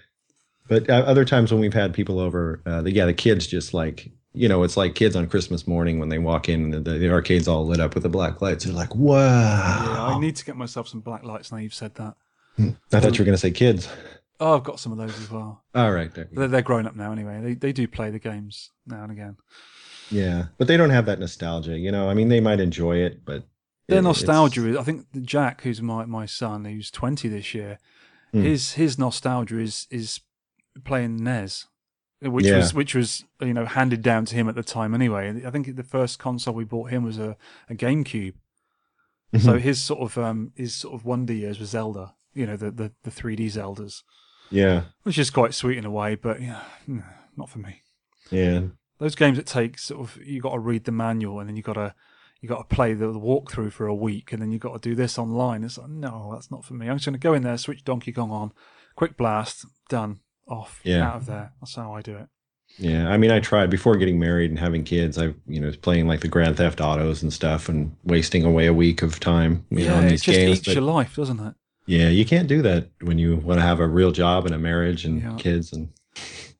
but 0.68 0.88
uh, 0.88 1.04
other 1.06 1.26
times 1.26 1.52
when 1.52 1.60
we've 1.60 1.74
had 1.74 1.92
people 1.92 2.18
over 2.18 2.62
uh, 2.64 2.80
the, 2.80 2.92
yeah 2.92 3.04
the 3.04 3.12
kids 3.12 3.46
just 3.46 3.74
like 3.74 4.10
you 4.32 4.48
know 4.48 4.62
it's 4.62 4.78
like 4.78 4.94
kids 4.94 5.14
on 5.14 5.26
christmas 5.26 5.66
morning 5.66 5.98
when 5.98 6.08
they 6.08 6.18
walk 6.18 6.48
in 6.48 6.72
and 6.72 6.84
the, 6.86 6.92
the 6.92 7.10
arcade's 7.12 7.46
all 7.46 7.66
lit 7.66 7.78
up 7.78 7.92
with 7.92 8.02
the 8.04 8.08
black 8.08 8.40
lights 8.40 8.64
they're 8.64 8.72
like 8.72 8.94
wow 8.94 9.82
Yeah, 9.84 10.02
I 10.16 10.18
need 10.18 10.36
to 10.36 10.46
get 10.46 10.56
myself 10.56 10.88
some 10.88 11.00
black 11.00 11.24
lights 11.24 11.52
now 11.52 11.58
you've 11.58 11.74
said 11.74 11.94
that. 11.96 12.14
i 12.58 13.00
thought 13.00 13.18
you 13.18 13.22
were 13.22 13.26
going 13.26 13.34
to 13.34 13.36
say 13.36 13.50
kids 13.50 13.86
Oh, 14.38 14.56
I've 14.56 14.64
got 14.64 14.78
some 14.80 14.92
of 14.92 14.98
those 14.98 15.18
as 15.18 15.30
well. 15.30 15.64
all 15.74 15.92
right 15.92 16.12
there 16.14 16.28
They're, 16.30 16.48
they're 16.48 16.62
grown 16.62 16.86
up 16.86 16.94
now 16.96 17.12
anyway. 17.12 17.40
They 17.42 17.54
they 17.54 17.72
do 17.72 17.88
play 17.88 18.10
the 18.10 18.18
games 18.18 18.70
now 18.86 19.02
and 19.02 19.12
again. 19.12 19.36
Yeah, 20.10 20.46
but 20.58 20.68
they 20.68 20.76
don't 20.76 20.90
have 20.90 21.06
that 21.06 21.18
nostalgia. 21.18 21.78
You 21.78 21.90
know, 21.90 22.08
I 22.08 22.14
mean, 22.14 22.28
they 22.28 22.40
might 22.40 22.60
enjoy 22.60 22.98
it, 22.98 23.24
but 23.24 23.44
Their 23.88 23.98
it- 23.98 24.02
nostalgia 24.02 24.68
is. 24.68 24.76
I 24.76 24.82
think 24.82 25.06
Jack, 25.22 25.62
who's 25.62 25.80
my, 25.82 26.04
my 26.04 26.26
son, 26.26 26.64
who's 26.64 26.90
twenty 26.90 27.28
this 27.28 27.54
year, 27.54 27.78
Hmm. 28.32 28.42
his 28.42 28.72
his 28.74 28.98
nostalgia 28.98 29.58
is 29.58 29.86
is 29.90 30.20
playing 30.84 31.16
NES, 31.24 31.66
which 32.20 32.44
Yeah. 32.46 32.58
was 32.58 32.74
which 32.74 32.94
was 32.94 33.24
you 33.40 33.54
know 33.54 33.64
handed 33.64 34.02
down 34.02 34.26
to 34.26 34.34
him 34.34 34.48
at 34.48 34.54
the 34.54 34.62
time 34.62 34.94
anyway. 34.94 35.42
I 35.46 35.50
think 35.50 35.74
the 35.76 35.82
first 35.82 36.18
console 36.18 36.54
we 36.54 36.64
bought 36.64 36.90
him 36.90 37.02
was 37.04 37.18
a, 37.18 37.36
a 37.70 37.74
GameCube. 37.74 38.34
Mm-hmm. 39.34 39.38
So 39.38 39.58
his 39.58 39.82
sort 39.82 40.00
of 40.00 40.18
um 40.18 40.52
his 40.54 40.74
sort 40.74 40.94
of 40.94 41.04
wonder 41.04 41.32
years 41.32 41.58
was 41.58 41.70
Zelda. 41.70 42.14
You 42.34 42.46
know 42.46 42.56
the 42.56 42.70
the 42.70 42.92
the 43.02 43.10
three 43.10 43.34
D 43.36 43.46
Zeldas, 43.48 44.02
Yeah, 44.50 44.82
which 45.02 45.18
is 45.18 45.30
quite 45.30 45.54
sweet 45.54 45.78
in 45.78 45.84
a 45.84 45.90
way, 45.90 46.14
but 46.14 46.40
yeah, 46.40 46.62
mm, 46.88 47.02
not 47.36 47.48
for 47.50 47.58
me. 47.58 47.82
yeah, 48.30 48.62
those 48.98 49.14
games 49.14 49.36
that 49.38 49.46
take 49.46 49.78
sort 49.78 50.00
of 50.00 50.16
you 50.24 50.40
got 50.40 50.52
to 50.52 50.58
read 50.58 50.84
the 50.84 50.92
manual 50.92 51.40
and 51.40 51.48
then 51.48 51.56
you 51.56 51.62
got 51.62 51.74
to 51.74 51.94
you 52.40 52.48
got 52.48 52.68
to 52.68 52.74
play 52.74 52.92
the, 52.94 53.06
the 53.08 53.18
walkthrough 53.18 53.72
for 53.72 53.86
a 53.86 53.94
week 53.94 54.32
and 54.32 54.40
then 54.42 54.52
you 54.52 54.58
got 54.58 54.80
to 54.80 54.88
do 54.88 54.94
this 54.94 55.18
online. 55.18 55.64
It's 55.64 55.78
like 55.78 55.88
no, 55.90 56.30
that's 56.32 56.50
not 56.50 56.64
for 56.64 56.74
me. 56.74 56.88
I'm 56.88 56.96
just 56.96 57.06
going 57.06 57.14
to 57.14 57.18
go 57.18 57.34
in 57.34 57.42
there, 57.42 57.56
switch 57.58 57.82
Donkey 57.84 58.12
Kong 58.12 58.30
on, 58.30 58.52
quick 58.94 59.16
blast, 59.16 59.64
done, 59.88 60.20
off, 60.46 60.80
Yeah. 60.84 61.08
out 61.08 61.16
of 61.16 61.26
there. 61.26 61.52
That's 61.60 61.74
how 61.74 61.94
I 61.94 62.02
do 62.02 62.16
it. 62.16 62.28
yeah. 62.78 63.08
I 63.08 63.16
mean, 63.16 63.30
I 63.30 63.40
tried 63.40 63.70
before 63.70 63.96
getting 63.96 64.18
married 64.18 64.50
and 64.50 64.58
having 64.58 64.84
kids. 64.84 65.18
I, 65.18 65.34
you 65.46 65.60
know, 65.60 65.66
was 65.66 65.76
playing 65.76 66.06
like 66.08 66.20
the 66.20 66.28
Grand 66.28 66.56
Theft 66.58 66.80
Autos 66.80 67.22
and 67.22 67.32
stuff, 67.32 67.68
and 67.68 67.96
wasting 68.04 68.44
away 68.44 68.66
a 68.66 68.72
week 68.74 69.02
of 69.02 69.18
time. 69.18 69.64
You 69.70 69.78
know, 69.78 69.84
yeah, 69.84 69.98
on 69.98 70.04
it 70.04 70.10
just 70.10 70.24
games. 70.26 70.58
eats 70.58 70.66
but- 70.68 70.74
your 70.74 70.82
life, 70.84 71.16
doesn't 71.16 71.40
it? 71.40 71.54
Yeah, 71.86 72.08
you 72.08 72.24
can't 72.24 72.48
do 72.48 72.62
that 72.62 72.90
when 73.02 73.18
you 73.18 73.36
want 73.36 73.58
to 73.60 73.66
have 73.66 73.80
a 73.80 73.86
real 73.88 74.12
job 74.12 74.46
and 74.46 74.54
a 74.54 74.58
marriage 74.58 75.04
and 75.04 75.22
Yeah. 75.22 75.36
kids. 75.38 75.72
And 75.72 75.88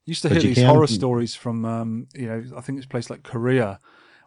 used 0.04 0.22
to 0.22 0.28
hear 0.28 0.40
these 0.40 0.56
can- 0.56 0.66
horror 0.66 0.86
stories 0.86 1.34
from 1.34 1.64
um, 1.64 2.06
you 2.14 2.26
know 2.26 2.44
I 2.56 2.60
think 2.60 2.78
it's 2.78 2.86
a 2.86 2.88
place 2.88 3.10
like 3.10 3.22
Korea 3.22 3.78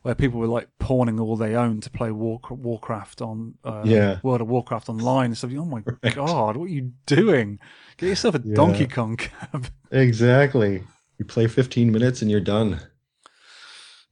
where 0.01 0.15
people 0.15 0.39
were 0.39 0.47
like 0.47 0.69
pawning 0.79 1.19
all 1.19 1.35
they 1.35 1.55
own 1.55 1.81
to 1.81 1.89
play 1.89 2.09
War, 2.11 2.39
Warcraft 2.49 3.21
on 3.21 3.55
uh, 3.65 3.81
Yeah. 3.85 4.19
World 4.23 4.39
of 4.41 4.47
Warcraft 4.47 4.87
online 4.89 5.25
and 5.27 5.37
stuff. 5.37 5.51
Oh 5.57 5.65
my 5.65 5.81
god, 6.13 6.55
what 6.57 6.65
are 6.65 6.73
you 6.73 6.93
doing? 7.05 7.59
Get 7.97 8.07
yourself 8.07 8.35
a 8.35 8.41
Yeah. 8.43 8.55
Donkey 8.55 8.87
Kong 8.87 9.17
cab. 9.17 9.67
exactly, 9.91 10.83
you 11.17 11.25
play 11.25 11.47
15 11.47 11.91
minutes 11.91 12.21
and 12.21 12.31
you're 12.31 12.39
done. 12.39 12.79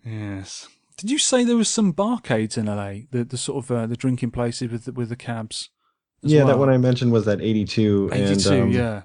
Yes. 0.06 0.68
Did 0.98 1.12
you 1.12 1.18
say 1.20 1.44
there 1.44 1.56
was 1.58 1.70
some 1.70 1.94
barcades 1.94 2.58
in 2.58 2.66
LA? 2.66 3.06
The 3.12 3.24
the 3.24 3.38
sort 3.38 3.64
of 3.64 3.72
uh, 3.72 3.88
the 3.88 3.96
drinking 3.96 4.32
places 4.32 4.72
with 4.72 4.86
the, 4.86 4.92
with 4.92 5.10
the 5.10 5.16
cabs. 5.16 5.70
Yeah, 6.22 6.44
that 6.46 6.58
one 6.58 6.70
I 6.70 6.78
mentioned 6.78 7.12
was 7.12 7.26
that 7.26 7.42
82. 7.42 8.10
Eighty 8.14 8.36
two. 8.36 8.52
and, 8.54 8.62
um, 8.64 8.72
yeah. 8.72 9.02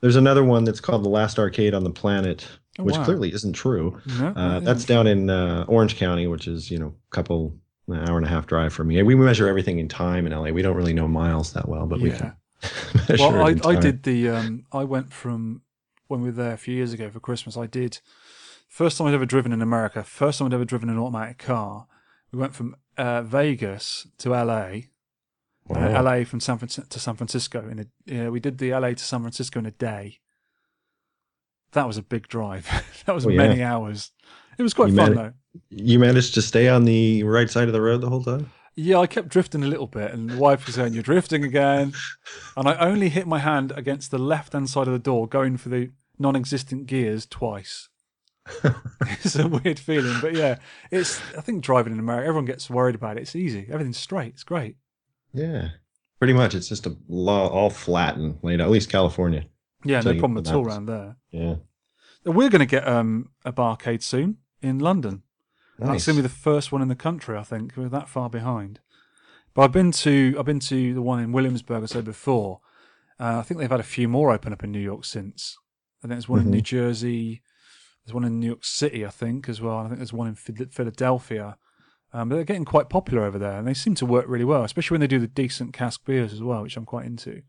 There's 0.00 0.16
another 0.16 0.42
one 0.44 0.64
that's 0.64 0.80
called 0.80 1.04
the 1.04 1.10
Last 1.10 1.38
Arcade 1.38 1.74
on 1.74 1.84
the 1.84 1.90
Planet, 1.90 2.46
Oh, 2.78 2.84
which 2.84 2.96
wow. 2.96 3.04
clearly 3.04 3.32
isn't 3.34 3.52
true. 3.52 4.00
No, 4.18 4.28
Uh, 4.28 4.60
that's 4.60 4.84
down 4.84 5.06
in 5.06 5.28
uh, 5.28 5.64
Orange 5.68 5.96
County, 5.96 6.26
which 6.26 6.46
is 6.48 6.70
you 6.70 6.78
know 6.78 6.88
a 6.88 7.14
couple 7.14 7.54
an 7.88 8.08
hour 8.08 8.16
and 8.16 8.24
a 8.24 8.28
half 8.28 8.46
drive 8.46 8.72
from 8.72 8.88
me. 8.88 9.02
We 9.02 9.14
measure 9.14 9.48
everything 9.48 9.78
in 9.78 9.88
time 9.88 10.26
in 10.26 10.32
LA. 10.32 10.50
We 10.50 10.62
don't 10.62 10.76
really 10.76 10.92
know 10.94 11.08
miles 11.08 11.52
that 11.52 11.68
well, 11.68 11.86
but 11.86 12.00
we 12.00 12.10
yeah. 12.10 12.32
can 13.06 13.16
Well, 13.18 13.46
I, 13.46 13.56
I 13.68 13.76
did 13.76 14.04
the. 14.04 14.28
Um, 14.30 14.64
I 14.72 14.84
went 14.84 15.12
from 15.12 15.62
when 16.08 16.20
we 16.22 16.28
were 16.28 16.36
there 16.36 16.52
a 16.52 16.58
few 16.58 16.74
years 16.74 16.92
ago 16.92 17.10
for 17.10 17.20
Christmas. 17.20 17.56
I 17.56 17.66
did 17.66 17.98
first 18.68 18.96
time 18.96 19.08
I'd 19.08 19.14
ever 19.14 19.26
driven 19.26 19.52
in 19.52 19.60
America. 19.60 20.02
First 20.04 20.38
time 20.38 20.46
I'd 20.46 20.54
ever 20.54 20.64
driven 20.64 20.88
an 20.88 20.98
automatic 20.98 21.38
car. 21.38 21.86
We 22.32 22.38
went 22.38 22.54
from 22.54 22.76
uh, 22.96 23.22
Vegas 23.22 24.06
to 24.18 24.30
LA. 24.30 24.82
Uh, 25.70 25.78
Wow. 25.78 26.02
LA 26.02 26.24
from 26.24 26.40
San 26.40 26.58
Francisco 26.58 26.86
to 26.90 26.98
San 26.98 27.16
Francisco 27.16 27.68
in 27.68 27.78
a. 27.80 27.86
Yeah, 28.06 28.28
we 28.28 28.40
did 28.40 28.58
the 28.58 28.70
LA 28.72 28.90
to 28.90 29.04
San 29.04 29.20
Francisco 29.20 29.58
in 29.60 29.66
a 29.66 29.70
day. 29.70 30.18
That 31.72 31.86
was 31.86 31.96
a 31.96 32.02
big 32.02 32.26
drive. 32.28 32.66
that 33.06 33.14
was 33.14 33.26
Oh, 33.26 33.30
yeah. 33.30 33.36
many 33.36 33.62
hours. 33.62 34.10
It 34.58 34.62
was 34.62 34.74
quite 34.74 34.90
You 34.90 34.96
fun 34.96 35.10
made 35.14 35.18
though. 35.18 35.32
You 35.70 35.98
managed 35.98 36.34
to 36.34 36.42
stay 36.42 36.68
on 36.68 36.84
the 36.84 37.22
right 37.24 37.48
side 37.50 37.68
of 37.68 37.72
the 37.72 37.80
road 37.80 38.00
the 38.00 38.08
whole 38.08 38.22
time. 38.22 38.50
Yeah, 38.76 38.98
I 38.98 39.06
kept 39.06 39.28
drifting 39.28 39.62
a 39.64 39.66
little 39.66 39.86
bit, 39.88 40.12
and 40.12 40.30
the 40.30 40.38
wife 40.38 40.66
was 40.66 40.76
saying, 40.76 40.94
"You're 40.94 41.02
drifting 41.02 41.44
again," 41.44 41.92
and 42.56 42.68
I 42.68 42.76
only 42.76 43.08
hit 43.08 43.26
my 43.26 43.38
hand 43.40 43.72
against 43.76 44.10
the 44.10 44.18
left-hand 44.18 44.70
side 44.70 44.86
of 44.86 44.92
the 44.92 44.98
door, 44.98 45.26
going 45.28 45.56
for 45.56 45.68
the 45.70 45.90
non-existent 46.18 46.86
gears 46.86 47.26
twice. 47.26 47.88
it's 49.02 49.36
a 49.36 49.46
weird 49.48 49.78
feeling, 49.78 50.18
but 50.20 50.34
yeah, 50.34 50.58
it's. 50.90 51.20
I 51.36 51.40
think 51.40 51.62
driving 51.62 51.92
in 51.92 51.98
America, 51.98 52.28
everyone 52.28 52.46
gets 52.46 52.70
worried 52.70 52.94
about 52.94 53.16
it. 53.16 53.22
It's 53.22 53.36
easy. 53.36 53.66
Everything's 53.70 53.98
straight. 53.98 54.32
It's 54.34 54.44
great. 54.44 54.76
Yeah, 55.32 55.68
pretty 56.18 56.32
much. 56.34 56.54
It's 56.54 56.68
just 56.68 56.86
a 56.86 56.96
law 57.08 57.48
all 57.48 57.70
flat 57.70 58.16
and 58.16 58.38
laid 58.42 58.60
out. 58.60 58.64
At 58.66 58.70
least 58.70 58.90
California. 58.90 59.46
Yeah, 59.84 60.00
So 60.00 60.12
no 60.12 60.18
problem 60.18 60.38
at 60.38 60.52
all 60.52 60.66
around 60.66 60.86
there. 60.86 61.16
Yeah. 61.30 61.56
We're 62.24 62.50
going 62.50 62.60
to 62.60 62.66
get 62.66 62.86
um, 62.86 63.30
a 63.44 63.52
barcade 63.52 64.02
soon 64.02 64.38
in 64.60 64.78
London. 64.78 65.22
That's 65.78 66.04
going 66.04 66.16
to 66.16 66.22
be 66.22 66.28
the 66.28 66.34
first 66.34 66.70
one 66.72 66.82
in 66.82 66.88
the 66.88 66.94
country, 66.94 67.38
I 67.38 67.42
think. 67.42 67.72
We're 67.76 67.88
that 67.88 68.08
far 68.08 68.28
behind. 68.28 68.80
But 69.54 69.62
I've 69.62 69.72
been 69.72 69.92
to 69.92 70.36
I've 70.38 70.44
been 70.44 70.60
to 70.60 70.92
the 70.94 71.00
one 71.02 71.20
in 71.20 71.32
Williamsburg. 71.32 71.82
I 71.82 71.86
said 71.86 72.04
before. 72.04 72.60
Uh, 73.18 73.38
I 73.38 73.42
think 73.42 73.58
they've 73.60 73.70
had 73.70 73.80
a 73.80 73.84
few 73.84 74.06
more 74.08 74.30
open 74.32 74.52
up 74.52 74.62
in 74.62 74.70
New 74.72 74.78
York 74.80 75.04
since. 75.06 75.56
I 75.98 76.06
think 76.08 76.10
there's 76.16 76.28
one 76.28 76.40
in 76.40 76.46
Mhm. 76.46 76.50
New 76.50 76.60
Jersey. 76.62 77.42
There's 78.04 78.14
one 78.14 78.24
in 78.24 78.38
New 78.40 78.46
York 78.48 78.64
City, 78.64 79.04
I 79.06 79.10
think, 79.10 79.48
as 79.48 79.60
well. 79.60 79.78
I 79.78 79.86
think 79.86 79.96
there's 79.98 80.12
one 80.12 80.28
in 80.28 80.34
Philadelphia. 80.34 81.56
Um, 82.12 82.28
but 82.28 82.36
they're 82.36 82.44
getting 82.44 82.64
quite 82.64 82.88
popular 82.88 83.24
over 83.24 83.38
there, 83.38 83.56
and 83.58 83.66
they 83.66 83.74
seem 83.74 83.94
to 83.96 84.06
work 84.06 84.24
really 84.28 84.44
well, 84.44 84.64
especially 84.64 84.94
when 84.94 85.00
they 85.00 85.06
do 85.06 85.18
the 85.20 85.28
decent 85.28 85.72
cask 85.72 86.04
beers 86.04 86.32
as 86.32 86.42
well, 86.42 86.62
which 86.62 86.76
I'm 86.76 86.84
quite 86.84 87.06
into. 87.06 87.42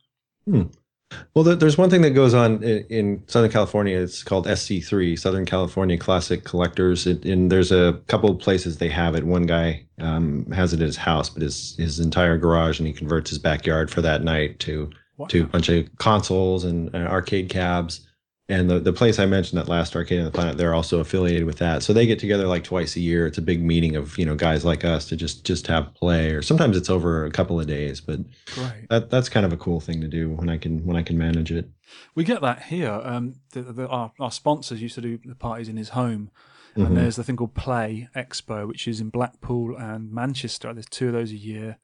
Well, 1.33 1.43
there's 1.43 1.77
one 1.77 1.90
thing 1.90 2.03
that 2.03 2.11
goes 2.11 2.33
on 2.33 2.64
in, 2.64 3.23
Southern 3.27 3.51
California. 3.51 3.98
It's 3.98 4.23
called 4.23 4.45
SC3, 4.48 5.19
Southern 5.19 5.45
California 5.45 5.98
Classic 5.98 6.43
Collectors. 6.45 7.06
It, 7.06 7.25
and 7.25 7.51
there's 7.51 7.72
a 7.72 7.99
couple 8.07 8.30
of 8.30 8.40
places 8.40 8.77
they 8.77 8.88
have 8.90 9.15
it. 9.15 9.25
One 9.25 9.45
guy 9.45 9.85
um, 9.99 10.45
has 10.51 10.73
it 10.73 10.80
at 10.80 10.85
his 10.85 10.98
house, 10.98 11.30
but 11.30 11.41
his 11.41 11.75
his 11.77 11.99
entire 11.99 12.38
garage, 12.38 12.80
and 12.80 12.88
he 12.88 12.93
converts 12.93 13.30
his 13.30 13.40
backyard 13.40 13.91
for 13.91 14.01
that 14.01 14.23
night 14.23 14.59
to 14.59 14.90
Wow. 15.17 15.27
to 15.27 15.43
a 15.43 15.48
bunch 15.48 15.69
of 15.69 15.88
consoles 15.98 16.64
and, 16.64 16.90
and 16.95 17.07
arcade 17.07 17.49
cabs. 17.49 18.07
And 18.51 18.69
the, 18.69 18.80
the 18.81 18.91
place 18.91 19.17
I 19.17 19.25
mentioned, 19.25 19.59
that 19.61 19.69
last 19.69 19.95
arcade 19.95 20.19
on 20.19 20.25
the 20.25 20.31
planet, 20.31 20.57
they're 20.57 20.73
also 20.73 20.99
affiliated 20.99 21.45
with 21.45 21.57
that. 21.59 21.83
So 21.83 21.93
they 21.93 22.05
get 22.05 22.19
together 22.19 22.47
like 22.47 22.65
twice 22.65 22.97
a 22.97 22.99
year. 22.99 23.25
It's 23.25 23.38
a 23.38 23.41
big 23.41 23.63
meeting 23.63 23.95
of 23.95 24.17
you 24.17 24.25
know 24.25 24.35
guys 24.35 24.65
like 24.65 24.83
us 24.83 25.05
to 25.05 25.15
just 25.15 25.45
just 25.45 25.67
have 25.67 25.93
play, 25.93 26.31
or 26.31 26.41
sometimes 26.41 26.75
it's 26.75 26.89
over 26.89 27.25
a 27.25 27.31
couple 27.31 27.59
of 27.61 27.67
days. 27.67 28.01
But 28.01 28.19
Great. 28.47 28.89
that 28.89 29.09
that's 29.09 29.30
kind 29.30 29.45
of 29.45 29.53
a 29.53 29.57
cool 29.57 29.80
thing 29.80 30.01
to 30.01 30.07
do 30.07 30.30
when 30.31 30.49
I 30.49 30.57
can 30.57 30.85
when 30.85 30.97
I 30.97 31.03
can 31.03 31.17
manage 31.17 31.51
it. 31.51 31.69
We 32.13 32.23
get 32.25 32.41
that 32.41 32.63
here. 32.63 32.99
Um, 33.03 33.35
the, 33.51 33.61
the, 33.61 33.88
our, 33.88 34.11
our 34.19 34.31
sponsors 34.31 34.81
used 34.81 34.95
to 34.95 35.01
do 35.01 35.17
the 35.23 35.35
parties 35.35 35.69
in 35.69 35.77
his 35.77 35.89
home. 35.89 36.30
And 36.73 36.95
there's 36.95 37.17
the 37.17 37.23
thing 37.25 37.35
called 37.35 37.53
Play 37.53 38.07
Expo, 38.15 38.65
which 38.65 38.88
is 38.88 39.01
in 39.01 39.09
Blackpool 39.09 39.75
and 39.75 40.09
Manchester. 40.09 40.73
There's 40.73 40.85
two 40.85 41.07
of 41.07 41.13
those 41.13 41.31
a 41.31 41.35
year. 41.35 41.80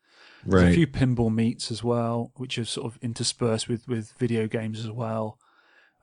There's 0.46 0.64
Right. 0.64 0.72
a 0.72 0.74
few 0.74 0.88
pinball 0.88 1.34
meets 1.34 1.72
as 1.72 1.84
well, 1.84 2.32
which 2.36 2.58
are 2.58 2.64
sort 2.64 2.86
of 2.94 2.98
interspersed 3.02 3.68
with, 3.68 3.86
with 3.90 4.14
video 4.18 4.48
games 4.48 4.80
as 4.80 4.90
well. 4.90 5.40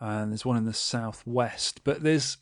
And 0.06 0.30
there's 0.32 0.44
one 0.44 0.56
in 0.56 0.64
the 0.64 0.72
southwest, 0.74 1.80
but 1.84 2.02
there's 2.02 2.36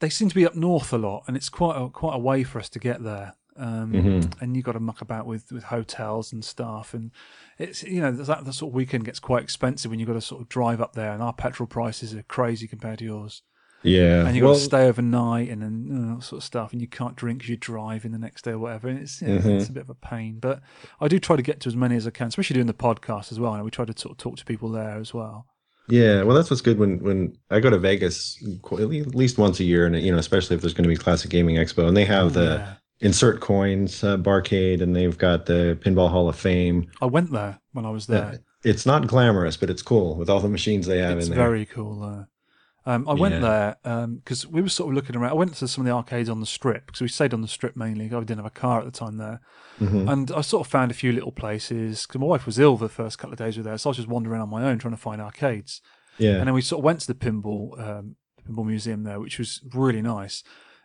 they 0.00 0.08
seem 0.08 0.28
to 0.28 0.34
be 0.34 0.46
up 0.46 0.54
north 0.54 0.92
a 0.92 0.98
lot, 0.98 1.24
and 1.26 1.36
it's 1.36 1.48
quite 1.48 1.76
a, 1.76 1.88
quite 1.88 2.14
a 2.14 2.18
way 2.18 2.44
for 2.44 2.58
us 2.60 2.68
to 2.70 2.78
get 2.78 3.02
there. 3.02 3.34
Um, 3.56 3.92
Mhm. 3.92 4.40
And 4.40 4.54
you've 4.54 4.64
got 4.64 4.72
to 4.72 4.80
muck 4.80 5.00
about 5.00 5.26
with, 5.26 5.50
with 5.50 5.64
hotels 5.64 6.32
and 6.32 6.44
stuff, 6.44 6.94
and 6.94 7.10
it's 7.58 7.82
you 7.82 8.00
know 8.00 8.12
that, 8.12 8.44
that 8.44 8.52
sort 8.52 8.70
of 8.70 8.74
weekend 8.76 9.04
gets 9.04 9.18
quite 9.18 9.42
expensive 9.42 9.90
when 9.90 9.98
you've 9.98 10.06
got 10.06 10.12
to 10.14 10.20
sort 10.20 10.40
of 10.42 10.48
drive 10.48 10.80
up 10.80 10.92
there, 10.92 11.12
and 11.12 11.20
our 11.22 11.32
petrol 11.32 11.66
prices 11.66 12.14
are 12.14 12.22
crazy 12.24 12.68
compared 12.68 13.00
to 13.00 13.04
yours 13.04 13.42
Yeah. 13.82 14.24
and 14.26 14.36
you've 14.36 14.42
got 14.44 14.50
well, 14.50 14.58
to 14.58 14.64
stay 14.64 14.86
overnight 14.86 15.48
and 15.48 15.62
then 15.62 15.84
you 15.86 15.92
know, 15.94 16.14
that 16.16 16.22
sort 16.22 16.38
of 16.38 16.44
stuff, 16.44 16.70
and 16.72 16.80
you 16.80 16.86
can't 16.86 17.16
drink 17.16 17.38
because 17.40 17.48
you're 17.48 17.56
driving 17.56 18.12
the 18.12 18.18
next 18.18 18.42
day 18.42 18.52
or 18.52 18.60
whatever. 18.60 18.86
And 18.88 19.00
it's, 19.00 19.20
yeah, 19.20 19.38
Mhm. 19.38 19.58
it's 19.60 19.68
a 19.68 19.72
bit 19.72 19.82
of 19.82 19.90
a 19.90 19.94
pain, 19.94 20.38
but 20.38 20.60
I 21.00 21.08
do 21.08 21.18
try 21.18 21.34
to 21.34 21.42
get 21.42 21.58
to 21.62 21.68
as 21.68 21.74
many 21.74 21.96
as 21.96 22.06
I 22.06 22.10
can, 22.10 22.28
especially 22.28 22.54
doing 22.54 22.66
the 22.68 22.74
podcast 22.74 23.32
as 23.32 23.40
well. 23.40 23.54
And 23.54 23.64
we 23.64 23.72
try 23.72 23.84
to 23.84 23.98
sort 23.98 24.12
of 24.12 24.18
talk 24.18 24.36
to 24.36 24.44
people 24.44 24.70
there 24.70 24.98
as 24.98 25.12
well. 25.12 25.46
Yeah, 25.88 26.22
well, 26.22 26.36
that's 26.36 26.50
what's 26.50 26.60
good 26.60 26.78
when 26.78 26.98
when 27.02 27.36
I 27.50 27.60
go 27.60 27.70
to 27.70 27.78
Vegas 27.78 28.42
at 28.72 28.80
at 28.80 28.88
least 29.14 29.38
once 29.38 29.58
a 29.60 29.64
year, 29.64 29.86
and 29.86 29.98
you 30.00 30.12
know, 30.12 30.18
especially 30.18 30.56
if 30.56 30.62
there's 30.62 30.74
going 30.74 30.84
to 30.84 30.88
be 30.88 30.96
Classic 30.96 31.30
Gaming 31.30 31.56
Expo, 31.56 31.88
and 31.88 31.96
they 31.96 32.04
have 32.04 32.34
the 32.34 32.44
Yeah. 32.44 32.74
insert 33.00 33.40
coins 33.40 34.04
uh, 34.04 34.16
barcade, 34.18 34.82
and 34.82 34.94
they've 34.94 35.16
got 35.16 35.46
the 35.46 35.78
Pinball 35.82 36.10
Hall 36.10 36.28
of 36.28 36.36
Fame. 36.36 36.90
I 37.00 37.06
went 37.06 37.32
there 37.32 37.58
when 37.72 37.86
I 37.86 37.90
was 37.90 38.06
there. 38.06 38.40
It's 38.64 38.84
not 38.84 39.06
glamorous, 39.06 39.56
but 39.56 39.70
it's 39.70 39.82
cool 39.82 40.16
with 40.16 40.28
all 40.28 40.40
the 40.40 40.48
machines 40.48 40.86
they 40.86 40.98
have 40.98 41.16
it's 41.18 41.28
in 41.28 41.34
there. 41.34 41.40
It's 41.40 41.48
very 41.48 41.64
cool. 41.66 42.02
Uh, 42.02 42.24
um, 42.90 43.08
I 43.08 43.12
went 43.14 43.34
Yeah. 43.34 43.74
there 43.84 44.06
because 44.16 44.46
we 44.46 44.62
were 44.62 44.68
sort 44.68 44.88
of 44.90 44.94
looking 44.94 45.14
around. 45.16 45.30
I 45.30 45.34
went 45.34 45.54
to 45.56 45.68
some 45.68 45.82
of 45.82 45.86
the 45.86 45.92
arcades 45.94 46.28
on 46.28 46.40
the 46.40 46.46
strip 46.46 46.86
because 46.86 47.00
we 47.00 47.08
stayed 47.08 47.34
on 47.34 47.42
the 47.42 47.48
strip 47.48 47.76
mainly. 47.76 48.06
I 48.06 48.08
didn't 48.20 48.38
have 48.38 48.46
a 48.46 48.50
car 48.50 48.78
at 48.80 48.84
the 48.84 48.90
time 48.90 49.16
there, 49.18 49.40
Mhm. 49.80 50.10
and 50.12 50.30
I 50.32 50.40
sort 50.40 50.66
of 50.66 50.70
found 50.70 50.90
a 50.90 50.94
few 50.94 51.12
little 51.12 51.32
places 51.32 52.06
because 52.06 52.20
my 52.20 52.26
wife 52.26 52.46
was 52.46 52.58
ill 52.58 52.76
the 52.76 52.88
first 52.88 53.18
couple 53.18 53.32
of 53.34 53.38
days 53.38 53.56
we 53.56 53.62
were 53.62 53.68
there, 53.70 53.78
so 53.78 53.88
I 53.88 53.90
was 53.90 53.96
just 53.98 54.08
wandering 54.08 54.40
on 54.40 54.48
my 54.50 54.64
own 54.64 54.78
trying 54.78 54.94
to 54.94 55.00
find 55.00 55.20
arcades. 55.20 55.80
Yeah, 56.18 56.38
And 56.38 56.46
then 56.48 56.54
we 56.54 56.62
sort 56.62 56.80
of 56.80 56.84
went 56.84 57.00
to 57.02 57.06
the 57.06 57.14
pinball 57.14 57.78
um, 57.78 58.16
pinball 58.48 58.66
museum 58.66 59.04
there, 59.04 59.20
which 59.20 59.38
was 59.38 59.60
really 59.72 60.02
nice. 60.02 60.42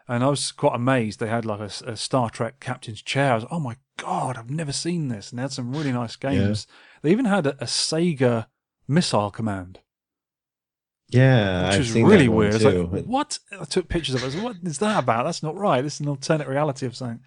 And 0.07 0.22
I 0.23 0.27
was 0.27 0.51
quite 0.51 0.75
amazed. 0.75 1.19
They 1.22 1.30
had 1.30 1.45
like 1.45 1.61
a 1.61 1.95
Star 1.95 2.30
Trek 2.30 2.59
captain's 2.59 3.01
chair. 3.01 3.32
I 3.32 3.35
was, 3.35 3.45
oh 3.49 3.59
my 3.61 3.77
god, 3.98 4.38
I've 4.38 4.49
never 4.49 4.73
seen 4.73 5.07
this. 5.07 5.30
And 5.32 5.40
they 5.40 5.43
had 5.43 5.53
some 5.53 5.72
really 5.73 5.93
nice 5.93 6.17
games. 6.17 6.67
They 7.01 7.11
even 7.11 7.23
had 7.25 7.48
a, 7.48 7.53
a 7.64 7.65
Sega 7.65 8.48
missile 8.88 9.32
command, 9.32 9.80
yeah, 11.09 11.65
which 11.65 11.73
I've 11.73 11.80
was 11.80 11.93
really 11.93 12.30
weird. 12.30 12.61
Like, 12.61 13.06
what? 13.06 13.40
I 13.59 13.65
took 13.65 13.88
pictures 13.88 14.15
of 14.15 14.22
it. 14.22 14.23
I 14.23 14.27
was 14.27 14.35
like, 14.35 14.43
what 14.43 14.56
is 14.64 14.80
that 14.80 15.03
about? 15.03 15.25
That's 15.25 15.43
not 15.43 15.56
right. 15.56 15.82
This 15.82 15.95
is 15.95 15.99
an 16.01 16.07
alternate 16.09 16.48
reality 16.48 16.85
of 16.85 16.95
something. 16.95 17.19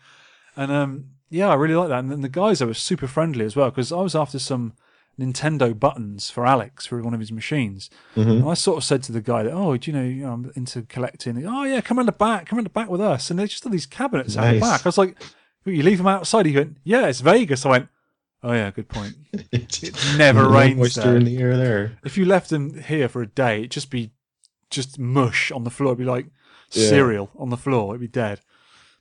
And 0.57 0.73
um, 0.73 1.05
yeah, 1.31 1.49
I 1.49 1.55
really 1.55 1.75
like 1.75 1.89
that. 1.91 2.01
And 2.01 2.11
then 2.11 2.23
the 2.23 2.29
guys 2.29 2.59
there 2.59 2.69
were 2.69 2.75
super 2.75 3.07
friendly 3.07 3.45
as 3.45 3.55
well 3.57 3.71
because 3.71 3.93
I 3.93 4.01
was 4.01 4.15
after 4.17 4.39
some 4.39 4.73
Nintendo 5.19 5.79
buttons 5.79 6.31
for 6.31 6.47
Alex 6.47 6.87
for 6.87 7.01
one 7.03 7.15
of 7.15 7.21
his 7.21 7.33
machines. 7.33 7.89
Mhm. 8.17 8.31
And 8.31 8.49
I 8.49 8.55
sort 8.55 8.79
of 8.79 8.85
said 8.85 9.03
to 9.05 9.13
the 9.13 9.21
guy 9.21 9.45
that, 9.45 9.53
oh, 9.53 9.77
do 9.77 9.91
you 9.91 9.97
know, 9.97 10.05
you 10.05 10.25
know, 10.25 10.33
I'm 10.33 10.53
into 10.57 10.83
collecting. 10.83 11.47
Oh 11.47 11.65
yeah, 11.65 11.81
come 11.81 11.99
around 11.99 12.07
the 12.07 12.13
back, 12.13 12.47
come 12.47 12.59
around 12.59 12.65
the 12.67 12.71
back 12.71 12.89
with 12.91 13.01
us. 13.01 13.31
And 13.31 13.39
they 13.39 13.47
just 13.47 13.63
had 13.65 13.73
these 13.73 13.87
cabinets 13.87 14.37
out 14.37 14.53
the 14.53 14.61
back. 14.61 14.85
I 14.85 14.89
was 14.89 14.99
like, 14.99 15.17
you 15.65 15.83
leave 15.83 15.99
them 15.99 16.07
outside. 16.07 16.47
He 16.47 16.55
went, 16.57 16.77
yeah, 16.85 17.07
it's 17.07 17.21
Vegas. 17.21 17.65
I 17.67 17.71
went, 17.71 17.89
oh 18.47 18.53
yeah, 18.53 18.71
good 18.71 18.89
point. 18.89 19.15
it 19.53 19.95
never 20.17 20.49
rains 20.49 20.77
moisture 20.79 21.01
there. 21.03 21.17
in 21.17 21.25
the 21.25 21.39
air 21.39 21.57
there. 21.57 21.99
If 22.05 22.17
you 22.17 22.25
left 22.25 22.51
them 22.51 22.81
here 22.83 23.09
for 23.09 23.23
a 23.23 23.27
day, 23.27 23.59
it'd 23.61 23.71
just 23.73 23.91
be 23.91 24.13
just 24.71 24.99
mush 24.99 25.51
on 25.53 25.65
the 25.65 25.71
floor. 25.71 25.93
It'd 25.93 25.99
be 25.99 26.05
like 26.05 26.27
Yeah. 26.73 26.89
cereal 26.89 27.31
on 27.37 27.51
the 27.51 27.57
floor. 27.57 27.93
It'd 27.95 28.01
be 28.01 28.09
dead. 28.09 28.41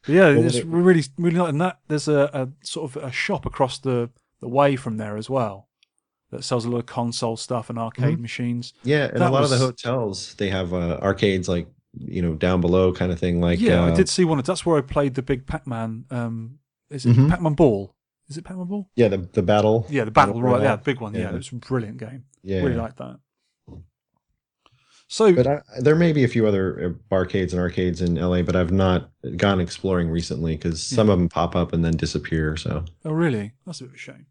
But 0.05 0.13
yeah, 0.15 0.29
Well, 0.35 0.45
it's 0.45 0.55
it- 0.57 0.65
really, 0.65 1.03
really 1.17 1.35
not. 1.37 1.49
And 1.49 1.59
that 1.61 1.79
there's 1.87 2.07
a, 2.07 2.29
a 2.33 2.49
sort 2.63 2.95
of 2.95 3.03
a 3.03 3.11
shop 3.11 3.45
across 3.45 3.79
the, 3.79 4.09
the 4.41 4.47
way 4.49 4.75
from 4.75 4.97
there 4.97 5.17
as 5.17 5.29
well 5.29 5.69
that 6.31 6.43
sells 6.43 6.65
a 6.65 6.69
lot 6.69 6.79
of 6.79 6.85
console 6.85 7.37
stuff 7.37 7.69
and 7.69 7.77
Mm-hmm. 7.77 7.85
arcade 8.03 8.19
machines. 8.19 8.73
Yeah, 8.83 9.05
and 9.05 9.21
That 9.21 9.29
a 9.29 9.33
lot 9.33 9.43
of 9.43 9.49
the 9.49 9.57
hotels 9.57 10.35
they 10.35 10.49
have 10.49 10.73
uh, 10.73 10.99
arcades 11.01 11.47
like 11.49 11.67
you 11.97 12.21
know 12.21 12.33
down 12.35 12.59
below 12.61 12.91
kind 12.93 13.11
of 13.11 13.19
thing. 13.19 13.39
Like 13.41 13.59
yeah, 13.61 13.83
I 13.85 13.91
uh, 13.91 13.95
did 13.95 14.09
see 14.09 14.25
one. 14.25 14.37
of 14.37 14.45
That's 14.45 14.65
where 14.65 14.77
I 14.77 14.81
played 14.81 15.15
the 15.15 15.21
big 15.21 15.47
Pac-Man. 15.47 16.05
Um, 16.11 16.59
is 16.89 17.05
it 17.05 17.15
Mhm. 17.15 17.29
Pac-Man 17.29 17.53
Ball? 17.53 17.94
Is 18.27 18.37
it 18.37 18.43
Pac-Man 18.43 18.85
Yeah, 18.95 19.09
the 19.09 19.17
the 19.17 19.43
battle. 19.43 19.85
Yeah, 19.89 20.05
the 20.05 20.11
battle 20.11 20.41
royale. 20.41 20.63
Yeah, 20.63 20.75
the 20.75 20.81
big 20.83 20.99
one. 21.01 21.13
Yeah, 21.13 21.21
Yeah. 21.21 21.29
it 21.29 21.35
was 21.35 21.51
a 21.51 21.55
brilliant 21.55 21.97
game. 21.97 22.25
Yeah, 22.43 22.61
Really 22.61 22.75
like 22.75 22.95
that. 22.97 23.19
So 25.07 25.33
But 25.33 25.45
I, 25.45 25.61
there 25.79 25.95
may 25.95 26.13
be 26.13 26.23
a 26.23 26.27
few 26.27 26.47
other 26.47 26.97
uh, 27.11 27.13
arcades 27.15 27.53
and 27.53 27.61
arcades 27.61 28.01
in 28.01 28.15
LA, 28.15 28.41
but 28.41 28.55
I've 28.55 28.71
not 28.71 29.11
gone 29.37 29.59
exploring 29.59 30.09
recently 30.09 30.55
because 30.55 30.81
some 30.81 31.09
of 31.09 31.19
them 31.19 31.29
pop 31.29 31.55
up 31.55 31.73
and 31.73 31.85
then 31.85 31.95
disappear. 31.95 32.57
So 32.57 32.85
oh 33.05 33.11
really? 33.11 33.53
That's 33.65 33.81
a 33.81 33.83
bit 33.83 33.89
of 33.91 33.95
a 33.95 33.99
shame. 33.99 34.25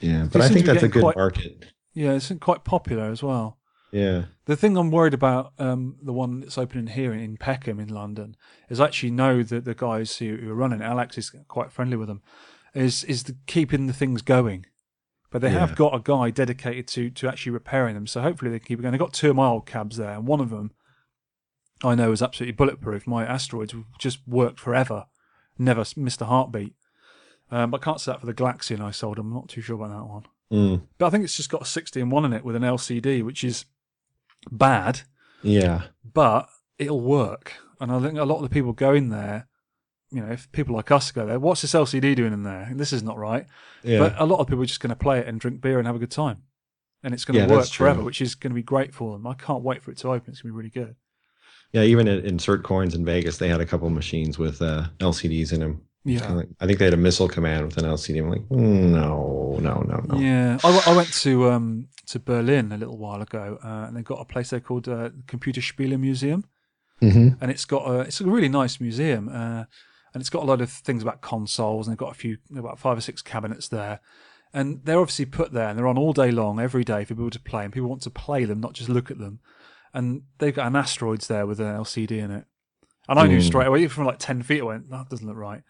yeah, 0.00 0.28
but 0.30 0.42
I 0.42 0.48
think 0.48 0.66
that's 0.66 0.84
a 0.84 0.88
good 0.88 1.02
quite- 1.02 1.16
market. 1.16 1.66
Yeah, 1.92 2.12
it's 2.12 2.30
quite 2.40 2.62
popular 2.62 3.10
as 3.10 3.22
well. 3.22 3.58
Yeah, 3.92 4.24
The 4.44 4.56
thing 4.56 4.76
I'm 4.76 4.90
worried 4.90 5.14
about, 5.14 5.52
um, 5.58 5.96
the 6.02 6.12
one 6.12 6.40
that's 6.40 6.58
opening 6.58 6.88
here 6.88 7.14
in, 7.14 7.36
Peckham 7.38 7.80
in 7.80 7.88
London, 7.88 8.36
is 8.68 8.78
I 8.80 8.84
actually 8.86 9.12
know 9.12 9.42
that 9.44 9.64
the 9.64 9.74
guys 9.74 10.18
who, 10.18 10.36
who 10.36 10.50
are 10.50 10.54
running 10.54 10.82
Alex 10.82 11.16
is 11.16 11.32
quite 11.48 11.72
friendly 11.72 11.96
with 11.96 12.08
them, 12.08 12.20
is 12.76 13.04
is 13.04 13.24
the 13.24 13.36
keeping 13.46 13.86
the 13.86 13.92
things 13.92 14.22
going. 14.22 14.66
But 15.30 15.42
they 15.42 15.50
have 15.50 15.74
got 15.76 15.94
a 15.94 16.00
guy 16.00 16.30
dedicated 16.30 16.86
to 16.88 17.10
to 17.10 17.28
actually 17.28 17.52
repairing 17.52 17.94
them, 17.94 18.06
so 18.06 18.22
hopefully 18.22 18.50
they 18.50 18.58
can 18.58 18.66
keep 18.68 18.78
it 18.78 18.82
going. 18.82 18.92
They've 18.92 18.98
got 19.00 19.12
two 19.12 19.30
of 19.30 19.36
my 19.36 19.46
old 19.46 19.66
cabs 19.66 19.96
there, 19.96 20.12
and 20.12 20.26
one 20.26 20.40
of 20.40 20.50
them 20.50 20.70
I 21.84 21.94
know 21.94 22.12
is 22.12 22.22
absolutely 22.22 22.52
bulletproof. 22.52 23.06
My 23.06 23.24
asteroids 23.26 23.74
just 23.98 24.20
worked 24.26 24.60
forever, 24.60 25.06
never 25.58 25.84
missed 25.96 26.22
a 26.22 26.26
heartbeat. 26.26 26.74
Um, 27.50 27.70
but 27.70 27.80
I 27.80 27.84
can't 27.84 28.00
say 28.00 28.12
that 28.12 28.20
for 28.20 28.26
the 28.26 28.34
Galaxian 28.34 28.80
I 28.80 28.90
sold. 28.92 29.18
I'm 29.18 29.32
not 29.32 29.48
too 29.48 29.60
sure 29.60 29.76
about 29.76 29.90
that 29.90 30.08
one. 30.08 30.24
Mm, 30.52 30.82
But 30.98 31.06
I 31.06 31.10
think 31.10 31.24
it's 31.24 31.36
just 31.36 31.50
got 31.50 31.62
a 31.62 31.66
60 31.66 32.00
and 32.00 32.10
1 32.10 32.24
in 32.24 32.32
it 32.32 32.44
with 32.44 32.56
an 32.56 32.62
LCD, 32.62 33.22
which 33.24 33.44
is 33.44 33.64
bad, 34.50 35.02
yeah, 35.42 35.82
but 36.14 36.48
it'll 36.78 37.00
work. 37.00 37.52
And 37.80 37.92
I 37.92 38.00
think 38.00 38.16
a 38.16 38.24
lot 38.24 38.36
of 38.36 38.42
the 38.42 38.48
people 38.48 38.72
go 38.72 38.94
in 38.94 39.10
there, 39.10 39.48
you 40.16 40.22
know, 40.22 40.32
if 40.32 40.50
people 40.52 40.74
like 40.74 40.90
us 40.90 41.10
go 41.12 41.26
there, 41.26 41.38
what's 41.38 41.62
this 41.62 41.74
LCD 41.74 42.14
doing 42.16 42.32
in 42.32 42.42
there? 42.42 42.70
This 42.74 42.92
is 42.92 43.02
not 43.02 43.18
right. 43.18 43.46
yeah. 43.82 43.98
But 43.98 44.14
a 44.18 44.26
lot 44.26 44.40
of 44.40 44.46
people 44.48 44.62
are 44.62 44.66
just 44.66 44.80
going 44.80 44.90
to 44.90 44.96
play 44.96 45.18
it 45.20 45.26
and 45.28 45.38
drink 45.38 45.60
beer 45.60 45.78
and 45.78 45.86
have 45.86 45.96
a 45.96 46.00
good 46.00 46.10
time. 46.10 46.42
And 47.02 47.14
it's 47.14 47.24
going 47.24 47.36
to 47.38 47.46
Yeah, 47.46 47.54
work 47.56 47.68
forever, 47.68 48.02
which 48.02 48.20
is 48.20 48.34
going 48.34 48.50
to 48.50 48.54
be 48.54 48.62
great 48.62 48.94
for 48.94 49.12
them. 49.12 49.26
I 49.26 49.34
can't 49.34 49.62
wait 49.62 49.82
for 49.82 49.90
it 49.92 49.98
to 49.98 50.08
open. 50.08 50.32
It's 50.32 50.42
going 50.42 50.50
to 50.50 50.54
be 50.54 50.58
really 50.58 50.70
good. 50.70 50.96
yeah, 51.72 51.82
even 51.82 52.08
at 52.08 52.24
Insert 52.24 52.62
Coins 52.64 52.94
in 52.94 53.04
Vegas, 53.04 53.38
they 53.38 53.48
had 53.48 53.60
a 53.60 53.66
couple 53.66 53.86
of 53.88 53.92
machines 53.94 54.38
with 54.38 54.62
uh, 54.62 54.86
LCDs 54.98 55.52
in 55.52 55.60
them. 55.60 55.82
Yeah. 56.04 56.42
I 56.60 56.66
think 56.66 56.78
they 56.78 56.84
had 56.84 56.94
a 56.94 56.98
missile 56.98 57.28
command 57.28 57.66
with 57.66 57.76
an 57.78 57.84
LCD. 57.84 58.20
I'm 58.20 58.30
like, 58.30 58.50
no, 58.50 59.58
no, 59.60 59.80
no, 59.82 59.96
no. 60.06 60.16
Yeah, 60.18 60.58
I, 60.62 60.68
w- 60.72 60.82
I 60.86 60.94
went 60.94 61.12
to 61.14 61.50
um, 61.50 61.88
to 62.06 62.20
Berlin 62.20 62.70
a 62.72 62.76
little 62.76 62.96
while 62.96 63.20
ago, 63.22 63.58
uh, 63.62 63.86
and 63.88 63.96
they've 63.96 64.04
got 64.04 64.20
a 64.20 64.24
place 64.24 64.50
there 64.50 64.60
called 64.60 64.88
uh, 64.88 65.10
Computer 65.26 65.60
Spiele 65.60 65.98
Museum, 65.98 66.44
hmm 67.00 67.30
and 67.40 67.50
it's 67.50 67.64
got 67.64 67.90
a 67.90 68.00
it's 68.00 68.20
a 68.20 68.24
really 68.24 68.48
nice 68.48 68.80
museum, 68.80 69.28
uh, 69.28 69.64
and 70.16 70.22
it's 70.22 70.30
got 70.30 70.42
a 70.44 70.46
lot 70.46 70.62
of 70.62 70.70
things 70.70 71.02
about 71.02 71.20
consoles, 71.20 71.86
and 71.86 71.92
they've 71.92 71.98
got 71.98 72.12
a 72.12 72.14
few 72.18 72.38
about 72.56 72.78
five 72.78 72.96
or 72.96 73.02
six 73.02 73.20
cabinets 73.20 73.68
there, 73.68 74.00
and 74.54 74.80
they're 74.84 74.98
obviously 74.98 75.26
put 75.26 75.52
there, 75.52 75.68
and 75.68 75.78
they're 75.78 75.86
on 75.86 75.98
all 75.98 76.14
day 76.14 76.30
long, 76.30 76.58
every 76.58 76.84
day 76.84 77.04
for 77.04 77.14
people 77.14 77.28
to 77.28 77.38
play, 77.40 77.64
and 77.64 77.72
people 77.74 77.90
want 77.90 78.00
to 78.02 78.10
play 78.10 78.46
them, 78.46 78.58
not 78.60 78.72
just 78.72 78.88
look 78.88 79.10
at 79.10 79.18
them, 79.18 79.40
and 79.92 80.22
they've 80.38 80.54
got 80.54 80.68
an 80.68 80.74
asteroids 80.76 81.26
there 81.28 81.46
with 81.46 81.60
an 81.60 81.66
LCD 81.66 82.12
in 82.12 82.30
it, 82.30 82.46
and 83.10 83.18
I 83.18 83.26
knew 83.26 83.36
Hmm. 83.40 83.46
straight 83.46 83.66
away 83.66 83.86
from 83.88 84.06
like 84.06 84.18
ten 84.18 84.42
feet, 84.42 84.62
I 84.62 84.64
went 84.64 84.88
that 84.90 85.10
doesn't 85.10 85.26
look 85.26 85.36
right. 85.36 85.62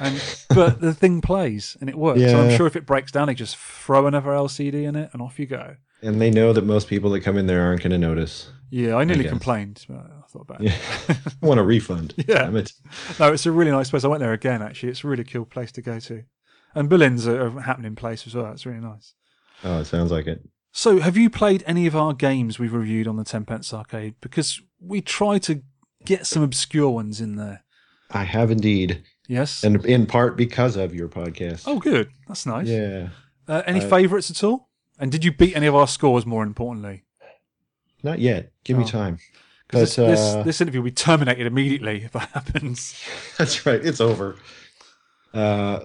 And 0.00 0.20
but 0.54 0.80
the 0.80 0.92
thing 1.02 1.20
plays 1.20 1.76
and 1.80 1.88
it 1.88 1.96
works. 1.96 2.20
so 2.20 2.40
I'm 2.40 2.50
sure 2.56 2.66
if 2.66 2.74
it 2.74 2.84
breaks 2.84 3.12
down, 3.12 3.28
they 3.28 3.34
just 3.34 3.56
throw 3.56 4.06
another 4.08 4.30
LCD 4.30 4.82
in 4.88 4.96
it 4.96 5.10
and 5.12 5.22
off 5.22 5.38
you 5.38 5.46
go. 5.46 5.76
And 6.02 6.20
they 6.20 6.30
know 6.30 6.52
that 6.52 6.64
most 6.64 6.88
people 6.88 7.10
that 7.10 7.20
come 7.20 7.38
in 7.38 7.46
there 7.46 7.62
aren't 7.62 7.80
going 7.82 7.92
to 7.92 7.98
notice. 7.98 8.50
Yeah, 8.70 8.96
I 8.96 9.04
nearly 9.04 9.22
guess. 9.22 9.30
complained. 9.30 9.86
But 9.88 9.98
I 10.10 10.13
thought 10.34 10.42
about 10.42 10.60
it. 10.60 10.72
Yeah. 11.08 11.16
I 11.42 11.46
want 11.46 11.60
a 11.60 11.62
refund. 11.62 12.12
Yeah. 12.28 12.42
Damn 12.44 12.56
it. 12.56 12.72
No, 13.18 13.32
it's 13.32 13.46
a 13.46 13.52
really 13.52 13.70
nice 13.70 13.88
place. 13.90 14.04
I 14.04 14.08
went 14.08 14.20
there 14.20 14.32
again. 14.34 14.60
Actually, 14.60 14.90
it's 14.90 15.04
a 15.04 15.08
really 15.08 15.24
cool 15.24 15.44
place 15.46 15.72
to 15.72 15.82
go 15.82 15.98
to. 16.00 16.24
And 16.74 16.88
Berlin's 16.90 17.26
a, 17.26 17.46
a 17.46 17.62
happening 17.62 17.94
place 17.94 18.26
as 18.26 18.34
well. 18.34 18.50
It's 18.52 18.66
really 18.66 18.80
nice. 18.80 19.14
Oh, 19.62 19.78
it 19.80 19.84
sounds 19.86 20.10
like 20.10 20.26
it. 20.26 20.42
So, 20.72 20.98
have 20.98 21.16
you 21.16 21.30
played 21.30 21.62
any 21.66 21.86
of 21.86 21.94
our 21.94 22.12
games 22.12 22.58
we've 22.58 22.72
reviewed 22.74 23.06
on 23.06 23.16
the 23.16 23.22
Ten 23.24 23.44
Pence 23.44 23.72
Arcade? 23.72 24.16
Because 24.20 24.60
we 24.80 25.00
try 25.00 25.38
to 25.38 25.62
get 26.04 26.26
some 26.26 26.42
obscure 26.42 26.90
ones 26.90 27.20
in 27.20 27.36
there. 27.36 27.62
I 28.10 28.24
have 28.24 28.50
indeed, 28.50 29.02
Yes. 29.28 29.62
and 29.64 29.84
in 29.86 30.06
part 30.06 30.36
because 30.36 30.74
of 30.76 30.92
your 30.94 31.08
podcast. 31.08 31.62
oh, 31.66 31.78
good. 31.78 32.10
That's 32.28 32.44
nice. 32.44 32.66
yeah. 32.66 33.08
Uh, 33.46 33.62
any 33.66 33.80
I- 33.80 33.88
favourites 33.88 34.30
at 34.30 34.42
all? 34.42 34.68
And 34.98 35.10
did 35.12 35.24
you 35.24 35.32
beat 35.32 35.56
any 35.56 35.66
of 35.66 35.74
our 35.74 35.86
scores? 35.88 36.24
More 36.26 36.42
importantly, 36.42 37.04
Not 38.02 38.18
yet. 38.18 38.52
Give 38.64 38.76
Oh. 38.76 38.80
me 38.80 38.86
time. 38.86 39.18
Because 39.68 39.96
this, 39.96 39.98
uh, 39.98 40.06
this 40.36 40.44
this 40.46 40.60
interview 40.60 40.80
will 40.80 40.86
be 40.86 40.92
terminated 40.92 41.46
immediately 41.46 42.04
if 42.04 42.12
that 42.12 42.28
happens. 42.30 42.94
That's 43.38 43.64
right. 43.66 43.84
It's 43.84 44.00
over. 44.00 44.36
Uh, 45.32 45.80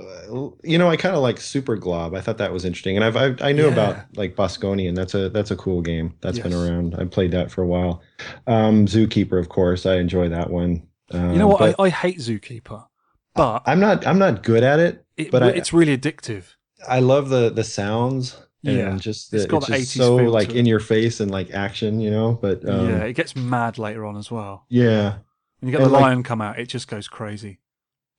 you 0.63 0.77
know, 0.77 0.89
I 0.91 0.95
kind 0.95 1.15
of 1.15 1.23
like 1.23 1.41
Super 1.41 1.75
Glob. 1.75 2.13
I 2.13 2.21
thought 2.21 2.37
that 2.37 2.53
was 2.53 2.65
interesting, 2.65 2.95
and 2.97 3.03
I've 3.03 3.17
I, 3.17 3.49
I 3.49 3.51
knew 3.51 3.65
Yeah. 3.65 3.73
about 3.73 3.97
like 4.15 4.35
Bosconian. 4.35 4.95
That's 4.95 5.15
a 5.15 5.29
that's 5.29 5.49
a 5.49 5.55
cool 5.55 5.81
game. 5.81 6.13
That's 6.21 6.37
been 6.37 6.53
around. 6.53 6.93
I 6.99 7.05
played 7.05 7.31
that 7.31 7.49
for 7.49 7.63
a 7.63 7.67
while. 7.67 8.03
Um, 8.45 8.85
Zookeeper, 8.85 9.39
of 9.39 9.49
course, 9.49 9.87
I 9.87 9.95
enjoy 9.95 10.29
that 10.29 10.51
one. 10.51 10.83
Um, 11.11 11.33
you 11.33 11.39
know 11.39 11.47
what? 11.47 11.79
I, 11.79 11.83
I 11.85 11.89
hate 11.89 12.19
Zookeeper, 12.19 12.85
but 13.33 13.63
I'm 13.65 13.79
not 13.79 14.05
I'm 14.05 14.19
not 14.19 14.43
good 14.43 14.61
at 14.63 14.79
it, 14.79 15.03
it, 15.17 15.31
but 15.31 15.41
I, 15.41 15.49
it's 15.49 15.73
really 15.73 15.97
addictive. 15.97 16.43
I 16.87 16.99
love 16.99 17.29
the 17.29 17.49
the 17.49 17.63
sounds. 17.63 18.37
Yeah. 18.61 18.89
and 18.91 19.01
just 19.01 19.33
It's 19.33 19.43
the, 19.43 19.47
got 19.49 19.69
it's 19.69 19.93
just 19.93 19.95
80s 19.95 19.97
so 19.97 20.15
like 20.17 20.53
in 20.53 20.65
your 20.65 20.79
face 20.81 21.19
and 21.21 21.31
like 21.31 21.51
action, 21.51 21.99
you 21.99 22.11
know. 22.11 22.33
But 22.41 22.67
um, 22.67 22.89
yeah, 22.89 23.03
it 23.03 23.13
gets 23.13 23.35
mad 23.35 23.77
later 23.77 24.05
on 24.05 24.17
as 24.17 24.29
well. 24.29 24.65
yeah, 24.69 25.19
When 25.59 25.69
you 25.69 25.71
get 25.71 25.81
And 25.81 25.89
the 25.89 25.93
like- 25.93 26.01
lion 26.01 26.23
come 26.23 26.41
out, 26.41 26.59
it 26.59 26.67
just 26.67 26.87
goes 26.87 27.07
crazy. 27.07 27.59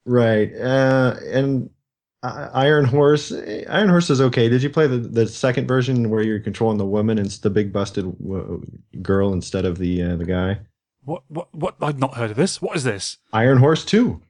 Right. 0.07 0.51
Uh, 0.57 1.15
and 1.31 1.69
Iron 2.23 2.85
Horse, 2.87 3.33
Iron 3.69 3.89
Horse 3.89 4.09
is 4.11 4.21
okay. 4.21 4.49
Did 4.49 4.63
you 4.63 4.71
play 4.71 4.87
the, 4.87 4.99
the 4.99 5.27
second 5.29 5.67
version 5.67 6.09
where 6.11 6.23
you're 6.23 6.41
controlling 6.41 6.79
the 6.79 6.85
woman 6.87 7.19
and 7.19 7.27
it's 7.27 7.39
the 7.39 7.51
big 7.51 7.73
busted 7.73 8.07
girl 9.03 9.33
instead 9.33 9.65
of 9.65 9.79
the 9.79 10.03
uh, 10.03 10.17
the 10.17 10.25
guy? 10.25 10.61
What? 11.05 11.23
What? 11.29 11.55
What? 11.55 11.77
I've 11.81 11.99
not 11.99 12.15
heard 12.17 12.31
of 12.31 12.37
this. 12.37 12.61
What 12.61 12.77
is 12.77 12.85
this? 12.85 13.17
Iron 13.33 13.59
Horse 13.59 13.85
2. 13.87 14.21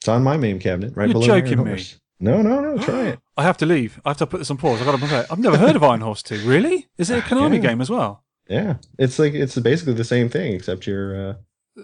It's 0.00 0.08
on 0.08 0.22
my 0.22 0.36
MAME 0.36 0.58
cabinet 0.58 0.94
right 0.94 1.08
You're 1.08 1.14
below 1.20 1.34
Iron 1.34 1.46
joking 1.46 1.64
me. 1.64 1.84
Horse. 2.26 2.42
No, 2.44 2.60
no, 2.60 2.74
no, 2.76 2.82
try 2.82 3.02
it. 3.08 3.20
I 3.36 3.42
have 3.42 3.56
to 3.58 3.66
leave. 3.66 4.00
I 4.04 4.10
have 4.10 4.16
to 4.18 4.26
put 4.26 4.38
this 4.38 4.50
on 4.50 4.56
pause. 4.56 4.80
I've 4.80 4.86
got 4.86 4.98
to 4.98 5.06
play. 5.06 5.24
I've 5.30 5.38
never 5.38 5.56
heard 5.58 5.76
of 5.76 5.82
Iron 5.82 6.00
Horse 6.00 6.22
2. 6.22 6.46
Really? 6.48 6.88
Is 6.98 7.10
it 7.10 7.18
a 7.18 7.22
Konami 7.22 7.54
Yeah. 7.56 7.68
game 7.70 7.80
as 7.80 7.90
well? 7.90 8.24
Yeah. 8.48 8.76
It's 8.98 9.18
like 9.18 9.34
it's 9.34 9.58
basically 9.58 9.94
the 9.94 10.04
same 10.04 10.28
thing 10.28 10.52
except 10.54 10.86
you're 10.86 11.30
uh 11.30 11.34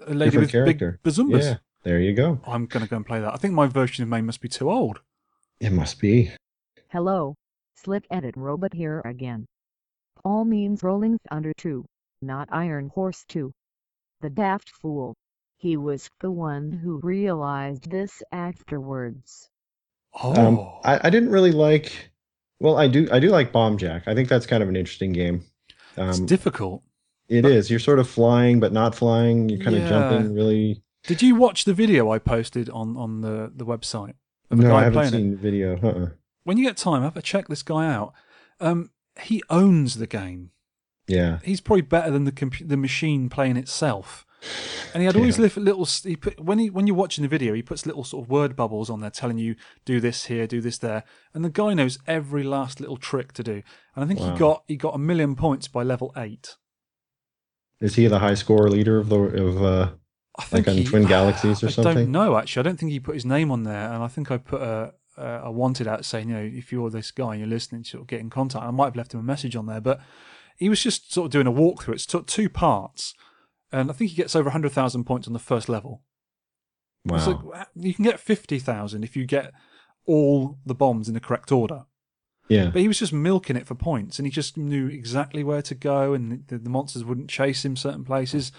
A 0.07 0.13
lady 0.13 0.37
with 0.37 0.51
character. 0.51 0.99
big 1.03 1.11
bazumbas. 1.13 1.43
yeah. 1.43 1.57
There 1.83 1.99
you 1.99 2.13
go. 2.13 2.39
I'm 2.45 2.67
going 2.67 2.83
to 2.83 2.89
go 2.89 2.95
and 2.97 3.05
play 3.05 3.19
that. 3.19 3.33
I 3.33 3.37
think 3.37 3.53
my 3.55 3.65
version 3.65 4.03
of 4.03 4.09
MAME 4.09 4.27
must 4.27 4.39
be 4.41 4.47
too 4.47 4.69
old. 4.69 5.01
It 5.59 5.71
must 5.71 5.99
be. 5.99 6.31
Hello, 6.89 7.33
Slick 7.75 8.05
Edit 8.11 8.35
Robot 8.37 8.73
here 8.75 9.01
again. 9.03 9.47
All 10.23 10.45
means 10.45 10.83
Rolling 10.83 11.17
Thunder 11.27 11.53
2, 11.57 11.83
not 12.21 12.47
Iron 12.51 12.89
Horse 12.93 13.25
2. 13.29 13.51
The 14.21 14.29
daft 14.29 14.69
fool. 14.69 15.15
He 15.57 15.75
was 15.77 16.07
the 16.19 16.29
one 16.31 16.71
who 16.71 16.99
realized 17.01 17.89
this 17.89 18.21
afterwards. 18.31 19.49
Oh. 20.21 20.35
Um, 20.35 20.59
I, 20.83 21.07
I 21.07 21.09
didn't 21.09 21.29
really 21.29 21.51
like. 21.51 22.11
Well, 22.59 22.77
I 22.77 22.87
do. 22.87 23.07
I 23.11 23.19
do 23.19 23.29
like 23.29 23.51
Bomb 23.51 23.77
Jack. 23.77 24.03
I 24.07 24.13
think 24.15 24.29
that's 24.29 24.45
kind 24.45 24.61
of 24.61 24.69
an 24.69 24.75
interesting 24.75 25.13
game. 25.13 25.43
it's 25.97 26.19
Um, 26.19 26.25
difficult. 26.25 26.83
It 27.27 27.45
is. 27.45 27.69
You're 27.69 27.79
sort 27.79 27.99
of 27.99 28.09
flying, 28.09 28.59
but 28.59 28.73
not 28.73 28.93
flying. 28.93 29.47
You're 29.49 29.59
kind 29.63 29.75
Yeah. 29.77 29.83
of 29.83 29.89
jumping. 29.89 30.33
Really. 30.35 30.83
Did 31.07 31.21
you 31.21 31.35
watch 31.35 31.63
the 31.65 31.73
video 31.73 32.11
I 32.11 32.19
posted 32.19 32.69
on, 32.69 32.95
on 32.97 33.21
the, 33.21 33.51
the 33.55 33.65
website? 33.65 34.13
No, 34.51 34.69
guy 34.69 34.75
I 34.75 34.83
haven't 34.83 34.93
playing 34.93 35.07
it? 35.07 35.11
seen 35.17 35.31
the 35.31 35.37
video. 35.37 35.77
Uh-uh. 35.81 36.07
When 36.43 36.57
you 36.57 36.65
get 36.65 36.75
time, 36.77 37.03
have 37.03 37.15
a 37.17 37.21
check 37.21 37.47
this 37.47 37.63
guy 37.63 37.87
out. 37.91 38.13
Um, 38.59 38.91
he 39.21 39.41
owns 39.49 39.95
the 39.95 40.07
game. 40.07 40.51
Yeah. 41.07 41.39
He's 41.43 41.61
probably 41.61 41.81
better 41.81 42.11
than 42.11 42.25
the 42.25 42.31
compu- 42.31 42.67
the 42.67 42.77
machine 42.77 43.29
playing 43.29 43.57
itself. 43.57 44.25
And 44.93 45.01
he 45.01 45.05
had 45.05 45.15
all 45.15 45.21
these 45.23 45.37
Yeah. 45.37 45.43
little, 45.43 45.63
little 45.63 45.85
he 46.03 46.15
put, 46.15 46.39
when 46.39 46.57
he 46.59 46.69
when 46.69 46.87
you're 46.87 46.95
watching 46.95 47.21
the 47.21 47.27
video, 47.27 47.53
he 47.53 47.61
puts 47.61 47.85
little 47.85 48.03
sort 48.03 48.25
of 48.25 48.29
word 48.29 48.55
bubbles 48.55 48.89
on 48.89 48.99
there 48.99 49.09
telling 49.11 49.37
you 49.37 49.55
do 49.85 49.99
this 49.99 50.25
here, 50.25 50.47
do 50.47 50.61
this 50.61 50.77
there, 50.79 51.03
and 51.33 51.45
the 51.45 51.49
guy 51.49 51.73
knows 51.73 51.99
every 52.07 52.43
last 52.43 52.79
little 52.79 52.97
trick 52.97 53.33
to 53.33 53.43
do. 53.43 53.61
And 53.95 54.03
I 54.03 54.07
think 54.07 54.19
Wow. 54.19 54.33
he 54.33 54.39
got 54.39 54.63
he 54.67 54.75
got 54.77 54.95
a 54.95 54.99
million 54.99 55.35
points 55.35 55.67
by 55.67 55.83
level 55.83 56.11
eight. 56.17 56.55
Is 57.79 57.95
he 57.95 58.07
the 58.07 58.19
high 58.19 58.35
score 58.35 58.69
leader 58.69 58.97
of 58.97 59.09
the 59.09 59.15
of? 59.19 59.63
uh 59.63 59.91
I 60.39 60.43
think 60.45 60.67
on 60.67 60.75
he- 60.75 60.83
Twin 60.85 61.05
Galaxies 61.05 61.61
or 61.61 61.67
I 61.67 61.69
something? 61.71 61.93
don't 61.95 62.11
know 62.11 62.37
actually. 62.37 62.61
I 62.61 62.63
don't 62.63 62.79
think 62.79 62.91
he 62.91 62.99
put 62.99 63.15
his 63.15 63.25
name 63.25 63.51
on 63.51 63.63
there, 63.63 63.91
and 63.93 64.01
I 64.01 64.07
think 64.07 64.31
I 64.31 64.37
put 64.37 64.61
a, 64.61 64.93
a, 65.17 65.25
a 65.45 65.51
wanted 65.51 65.87
out 65.87 66.05
saying, 66.05 66.29
you 66.29 66.35
know, 66.35 66.41
if 66.53 66.71
you're 66.71 66.89
this 66.89 67.11
guy 67.11 67.31
and 67.31 67.39
you're 67.39 67.49
listening, 67.49 67.83
sort 67.83 68.01
of 68.01 68.07
get 68.07 68.21
in 68.21 68.29
contact. 68.29 68.63
I 68.63 68.71
might 68.71 68.85
have 68.85 68.95
left 68.95 69.13
him 69.13 69.19
a 69.19 69.23
message 69.23 69.55
on 69.57 69.65
there, 69.65 69.81
but 69.81 69.99
he 70.57 70.69
was 70.69 70.81
just 70.81 71.11
sort 71.13 71.25
of 71.25 71.31
doing 71.31 71.47
a 71.47 71.51
walkthrough. 71.51 71.93
It's 71.95 72.05
took 72.05 72.27
two 72.27 72.49
parts, 72.49 73.13
and 73.71 73.89
I 73.89 73.93
think 73.93 74.11
he 74.11 74.17
gets 74.17 74.35
over 74.35 74.49
hundred 74.49 74.71
thousand 74.71 75.05
points 75.05 75.27
on 75.27 75.33
the 75.33 75.39
first 75.39 75.69
level. 75.69 76.01
Wow. 77.05 77.15
It's 77.17 77.27
like, 77.27 77.37
uh, 77.55 77.65
you 77.75 77.93
can 77.93 78.03
get 78.03 78.19
fifty 78.19 78.59
thousand 78.59 79.03
if 79.03 79.15
you 79.15 79.25
get 79.25 79.51
all 80.05 80.57
the 80.65 80.75
bombs 80.75 81.07
in 81.07 81.13
the 81.13 81.19
correct 81.19 81.51
order. 81.51 81.85
yeah. 82.47 82.69
But 82.69 82.81
he 82.81 82.87
was 82.87 82.99
just 82.99 83.13
milking 83.13 83.55
it 83.55 83.67
for 83.67 83.75
points, 83.75 84.19
and 84.19 84.25
he 84.25 84.31
just 84.31 84.57
knew 84.57 84.87
exactly 84.87 85.43
where 85.43 85.61
to 85.61 85.75
go, 85.75 86.13
and 86.13 86.43
the, 86.47 86.57
the 86.57 86.69
monsters 86.69 87.03
wouldn't 87.03 87.29
chase 87.29 87.63
him 87.63 87.75
certain 87.75 88.03
places. 88.03 88.51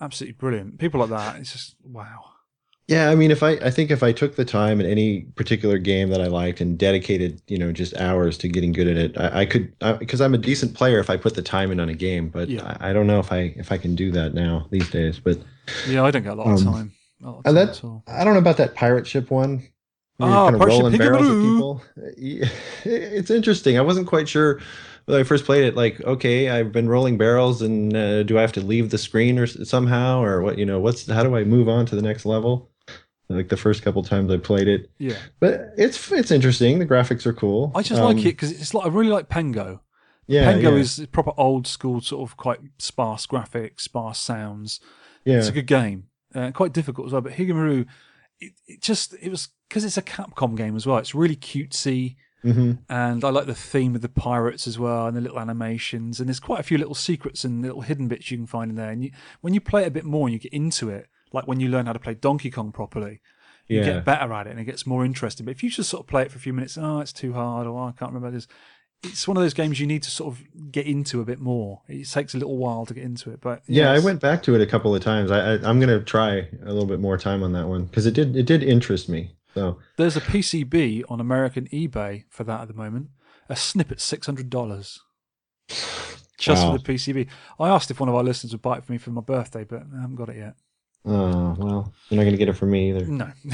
Absolutely 0.00 0.34
brilliant. 0.34 0.78
People 0.78 1.00
like 1.00 1.10
that, 1.10 1.36
it's 1.36 1.52
just 1.52 1.76
wow. 1.82 2.24
Yeah, 2.88 3.10
I 3.10 3.14
mean, 3.14 3.30
if 3.30 3.42
I, 3.42 3.50
I 3.50 3.70
think 3.70 3.90
if 3.90 4.02
I 4.02 4.12
took 4.12 4.36
the 4.36 4.46
time 4.46 4.80
in 4.80 4.86
any 4.86 5.20
particular 5.36 5.76
game 5.76 6.08
that 6.08 6.22
I 6.22 6.26
liked 6.26 6.62
and 6.62 6.78
dedicated, 6.78 7.42
you 7.46 7.58
know, 7.58 7.70
just 7.70 7.94
hours 7.98 8.38
to 8.38 8.48
getting 8.48 8.72
good 8.72 8.88
at 8.88 8.96
it, 8.96 9.18
I, 9.18 9.40
I 9.40 9.46
could, 9.46 9.78
because 9.98 10.22
I'm 10.22 10.32
a 10.32 10.38
decent 10.38 10.72
player 10.74 10.98
if 10.98 11.10
I 11.10 11.18
put 11.18 11.34
the 11.34 11.42
time 11.42 11.70
in 11.70 11.80
on 11.80 11.90
a 11.90 11.94
game. 11.94 12.30
But 12.30 12.48
Yeah. 12.48 12.76
I, 12.80 12.88
I 12.88 12.92
don't 12.94 13.06
know 13.06 13.20
if 13.20 13.30
I 13.30 13.52
if 13.56 13.70
I 13.70 13.76
can 13.76 13.94
do 13.94 14.10
that 14.12 14.32
now 14.32 14.66
these 14.70 14.88
days. 14.88 15.18
But 15.18 15.38
Yeah, 15.86 16.02
I 16.02 16.10
don't 16.10 16.22
get 16.22 16.32
a 16.32 16.34
lot 16.34 16.46
of 16.46 16.66
Um, 16.66 16.72
time. 16.72 16.92
Lot 17.20 17.38
of 17.38 17.44
time 17.44 17.54
that. 17.54 18.02
I 18.06 18.24
don't 18.24 18.32
know 18.32 18.40
about 18.40 18.56
that 18.56 18.74
pirate 18.74 19.06
ship 19.06 19.30
one. 19.30 19.68
Ah, 20.20 20.46
kind 20.46 20.56
of 20.56 20.62
rolling 20.66 20.96
barrels 20.96 21.28
at 21.28 21.42
people. 21.42 21.82
It's 22.84 23.30
interesting. 23.30 23.76
I 23.76 23.82
wasn't 23.82 24.06
quite 24.06 24.28
sure 24.28 24.60
when 25.04 25.20
I 25.20 25.24
first 25.24 25.44
played 25.44 25.64
it. 25.64 25.76
Like, 25.76 26.00
okay, 26.00 26.48
I've 26.48 26.72
been 26.72 26.88
rolling 26.88 27.18
barrels, 27.18 27.60
and 27.60 27.94
uh, 27.94 28.22
do 28.22 28.38
I 28.38 28.40
have 28.40 28.52
to 28.52 28.60
leave 28.60 28.90
the 28.90 28.98
screen 28.98 29.38
or 29.38 29.46
somehow, 29.46 30.22
or 30.22 30.40
what? 30.42 30.58
You 30.58 30.64
know, 30.66 30.80
what's 30.80 31.06
how 31.06 31.22
do 31.22 31.36
I 31.36 31.44
move 31.44 31.68
on 31.68 31.84
to 31.86 31.96
the 31.96 32.02
next 32.02 32.24
level? 32.24 32.70
Like 33.30 33.48
the 33.50 33.56
first 33.58 33.82
couple 33.82 34.02
times 34.02 34.30
I 34.32 34.38
played 34.38 34.68
it, 34.68 34.90
Yeah, 34.98 35.16
but 35.38 35.74
it's 35.76 36.10
it's 36.12 36.30
interesting. 36.30 36.78
The 36.78 36.86
graphics 36.86 37.26
are 37.26 37.34
cool. 37.34 37.72
I 37.74 37.82
just 37.82 38.00
Um, 38.00 38.06
like 38.06 38.18
it 38.20 38.24
because 38.30 38.50
it's 38.52 38.72
like 38.72 38.86
I 38.86 38.88
really 38.88 39.10
like 39.10 39.28
Pengo. 39.28 39.80
Yeah, 40.26 40.52
Pengo 40.52 40.62
yeah, 40.62 40.70
is 40.76 41.06
proper 41.12 41.32
old 41.36 41.66
school, 41.66 42.00
sort 42.00 42.28
of 42.28 42.36
quite 42.36 42.60
sparse 42.78 43.26
graphics, 43.26 43.80
sparse 43.82 44.18
sounds. 44.18 44.80
yeah. 45.24 45.38
It's 45.38 45.48
a 45.48 45.52
good 45.52 45.66
game, 45.66 46.04
uh, 46.34 46.52
quite 46.52 46.72
difficult 46.72 47.06
as 47.08 47.12
well. 47.12 47.20
But 47.22 47.32
Higemaru, 47.34 47.86
it, 48.40 48.52
it 48.66 48.80
just 48.82 49.14
it 49.20 49.30
was 49.30 49.48
because 49.68 49.84
it's 49.84 49.98
a 49.98 50.02
Capcom 50.02 50.56
game 50.56 50.74
as 50.76 50.86
well. 50.86 50.96
It's 50.98 51.14
really 51.14 51.36
cutesy, 51.36 52.16
hmm 52.42 52.72
and 52.88 53.24
I 53.24 53.28
like 53.30 53.46
the 53.46 53.54
theme 53.54 53.94
of 53.94 54.00
the 54.00 54.08
pirates 54.08 54.66
as 54.66 54.78
well, 54.78 55.06
and 55.06 55.14
the 55.16 55.20
little 55.20 55.40
animations. 55.40 56.18
And 56.18 56.28
there's 56.30 56.40
quite 56.40 56.60
a 56.60 56.62
few 56.62 56.78
little 56.78 56.94
secrets 56.94 57.44
and 57.44 57.60
little 57.60 57.82
hidden 57.82 58.08
bits 58.08 58.30
you 58.30 58.38
can 58.38 58.46
find 58.46 58.70
in 58.70 58.76
there. 58.76 58.90
And 58.90 59.04
you, 59.04 59.10
when 59.42 59.52
you 59.52 59.60
play 59.60 59.82
it 59.82 59.88
a 59.88 59.90
bit 59.90 60.04
more 60.04 60.26
and 60.26 60.32
you 60.32 60.38
get 60.38 60.52
into 60.52 60.88
it, 60.88 61.08
like 61.32 61.46
when 61.46 61.60
you 61.60 61.68
learn 61.68 61.86
how 61.86 61.92
to 61.92 61.98
play 61.98 62.14
Donkey 62.14 62.50
Kong 62.50 62.72
properly, 62.72 63.20
you 63.66 63.78
Yeah. 63.80 63.84
get 63.84 64.04
better 64.04 64.32
at 64.32 64.46
it 64.46 64.50
and 64.50 64.60
it 64.60 64.64
gets 64.64 64.86
more 64.86 65.04
interesting. 65.04 65.44
But 65.46 65.52
if 65.52 65.62
you 65.62 65.70
just 65.70 65.90
sort 65.90 66.02
of 66.02 66.06
play 66.06 66.22
it 66.22 66.30
for 66.32 66.38
a 66.38 66.40
few 66.40 66.52
minutes, 66.52 66.78
oh, 66.78 67.00
it's 67.00 67.12
too 67.12 67.32
hard, 67.34 67.66
or 67.66 67.78
"Oh, 67.78 67.88
I 67.88 67.92
can't 67.92 68.12
remember 68.12 68.30
this. 68.34 68.46
It's 69.04 69.28
one 69.28 69.36
of 69.36 69.42
those 69.44 69.54
games 69.54 69.78
you 69.78 69.86
need 69.86 70.02
to 70.02 70.10
sort 70.10 70.34
of 70.34 70.42
get 70.72 70.86
into 70.86 71.20
a 71.20 71.24
bit 71.24 71.38
more. 71.38 71.82
It 71.86 72.08
takes 72.10 72.34
a 72.34 72.38
little 72.38 72.56
while 72.56 72.84
to 72.86 72.94
get 72.94 73.04
into 73.04 73.30
it, 73.30 73.40
but 73.40 73.62
Yeah, 73.68 73.92
I 73.92 74.00
went 74.00 74.20
back 74.20 74.42
to 74.44 74.54
it 74.56 74.60
a 74.60 74.66
couple 74.66 74.92
of 74.94 75.02
times. 75.02 75.30
I, 75.30 75.38
I 75.38 75.68
I'm 75.68 75.78
gonna 75.78 76.00
try 76.02 76.48
a 76.62 76.72
little 76.72 76.86
bit 76.86 76.98
more 76.98 77.16
time 77.16 77.42
on 77.44 77.52
that 77.52 77.68
one 77.68 77.84
because 77.84 78.06
it 78.06 78.14
did 78.14 78.34
it 78.36 78.44
did 78.46 78.62
interest 78.64 79.08
me. 79.08 79.32
So 79.54 79.78
There's 79.96 80.16
a 80.16 80.20
PCB 80.20 81.04
on 81.08 81.20
American 81.20 81.68
eBay 81.68 82.24
for 82.28 82.44
that 82.44 82.60
at 82.62 82.68
the 82.68 82.74
moment. 82.74 83.08
A 83.48 83.54
snippet, 83.56 84.00
six 84.00 84.26
hundred 84.26 84.50
dollars, 84.50 85.00
just 86.38 86.64
Wow. 86.64 86.72
for 86.72 86.78
the 86.78 86.84
PCB. 86.84 87.28
I 87.60 87.68
asked 87.68 87.90
if 87.90 88.00
one 88.00 88.08
of 88.08 88.14
our 88.14 88.22
listeners 88.24 88.52
would 88.52 88.62
buy 88.62 88.78
it 88.78 88.84
for 88.84 88.92
me 88.92 88.98
for 88.98 89.10
my 89.10 89.20
birthday, 89.22 89.64
but 89.64 89.82
I 89.96 90.00
haven't 90.00 90.16
got 90.16 90.28
it 90.28 90.36
yet. 90.36 90.54
Oh 91.04 91.56
well, 91.58 91.92
you're 92.08 92.18
not 92.18 92.24
gonna 92.24 92.36
get 92.36 92.48
it 92.48 92.54
from 92.54 92.70
me 92.70 92.90
either. 92.90 93.06
No, 93.06 93.30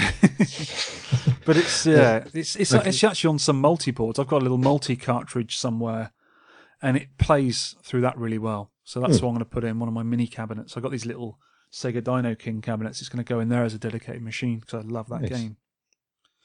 but 1.45 1.57
it's 1.57 1.87
yeah, 1.87 2.23
uh, 2.25 2.29
it's 2.33 2.57
it's, 2.57 2.73
it's 2.73 3.05
actually 3.05 3.29
on 3.29 3.39
some 3.39 3.61
multi 3.61 3.91
boards. 3.91 4.19
I've 4.19 4.27
got 4.27 4.41
a 4.41 4.45
little 4.45 4.59
multi 4.59 4.97
cartridge 4.97 5.57
somewhere, 5.57 6.13
and 6.83 6.97
it 6.97 7.17
plays 7.19 7.77
through 7.83 8.01
that 8.03 8.19
really 8.19 8.39
well. 8.39 8.73
So 8.85 9.01
that's 9.01 9.19
hmm. 9.19 9.25
what 9.25 9.31
I'm 9.31 9.35
going 9.37 9.45
to 9.47 9.51
put 9.51 9.65
in 9.65 9.79
one 9.79 9.89
of 9.89 9.95
my 9.95 10.03
mini 10.03 10.27
cabinets. 10.27 10.77
I've 10.77 10.83
got 10.83 10.93
these 10.93 11.07
little 11.07 11.39
Sega 11.73 12.05
Dino 12.05 12.35
King 12.35 12.61
cabinets. 12.61 13.01
It's 13.01 13.09
going 13.09 13.25
to 13.25 13.29
go 13.29 13.41
in 13.41 13.49
there 13.49 13.65
as 13.65 13.75
a 13.75 13.79
dedicated 13.79 14.23
machine 14.23 14.61
because 14.61 14.85
I 14.85 14.87
love 14.87 15.09
that 15.09 15.23
Nice. 15.23 15.31
game. 15.31 15.57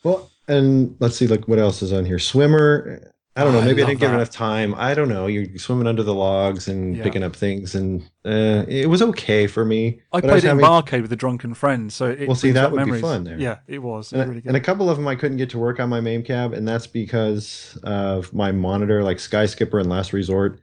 Well, 0.04 0.32
and 0.48 0.96
let's 1.00 1.18
see, 1.18 1.28
like 1.28 1.48
what 1.48 1.60
else 1.60 1.82
is 1.82 1.92
on 1.92 2.06
here? 2.06 2.20
Swimmer. 2.20 3.14
I 3.36 3.44
don't 3.44 3.54
know. 3.54 3.60
Oh, 3.60 3.62
I 3.62 3.66
Maybe 3.66 3.84
I, 3.84 3.86
didn't 3.86 4.00
give 4.02 4.12
enough 4.12 4.32
time. 4.32 4.76
I 4.76 4.94
don't 4.94 5.08
know. 5.08 5.28
You're 5.28 5.58
swimming 5.58 5.88
under 5.88 6.04
the 6.04 6.14
logs 6.14 6.68
and 6.68 6.98
Yeah. 6.98 7.04
picking 7.04 7.24
up 7.24 7.36
things, 7.36 7.74
and 7.76 8.02
uh, 8.26 8.66
it 8.68 8.90
was 8.90 9.02
okay 9.02 9.48
for 9.48 9.64
me. 9.64 10.02
I 10.12 10.20
played 10.20 10.34
was 10.34 10.44
it 10.44 10.50
in 10.50 10.60
having- 10.60 10.66
Barcade 10.66 11.02
with 11.04 11.14
a 11.14 11.16
drunken 11.16 11.54
friend, 11.54 11.94
so 11.94 12.08
it 12.08 12.28
Well, 12.28 12.36
see, 12.36 12.52
that 12.52 12.72
would 12.72 12.86
be 12.86 13.00
fun 13.00 13.24
there. 13.24 13.40
Yeah, 13.40 13.60
it 13.68 13.80
was. 13.82 14.12
It 14.12 14.20
and, 14.20 14.30
really 14.30 14.42
good. 14.42 14.48
and 14.50 14.58
a 14.58 14.60
couple 14.60 14.90
of 14.90 14.98
them 14.98 15.08
I 15.08 15.16
couldn't 15.16 15.38
get 15.38 15.52
to 15.52 15.58
work 15.60 15.80
on 15.80 15.88
my 15.90 16.02
MAME 16.02 16.24
cab, 16.24 16.54
and 16.54 16.68
that's 16.68 16.88
because 16.88 17.78
of 17.84 18.34
my 18.34 18.52
monitor, 18.52 19.04
like 19.04 19.20
Sky 19.20 19.46
Skipper 19.46 19.80
and 19.80 19.90
Last 19.90 20.12
Resort. 20.12 20.60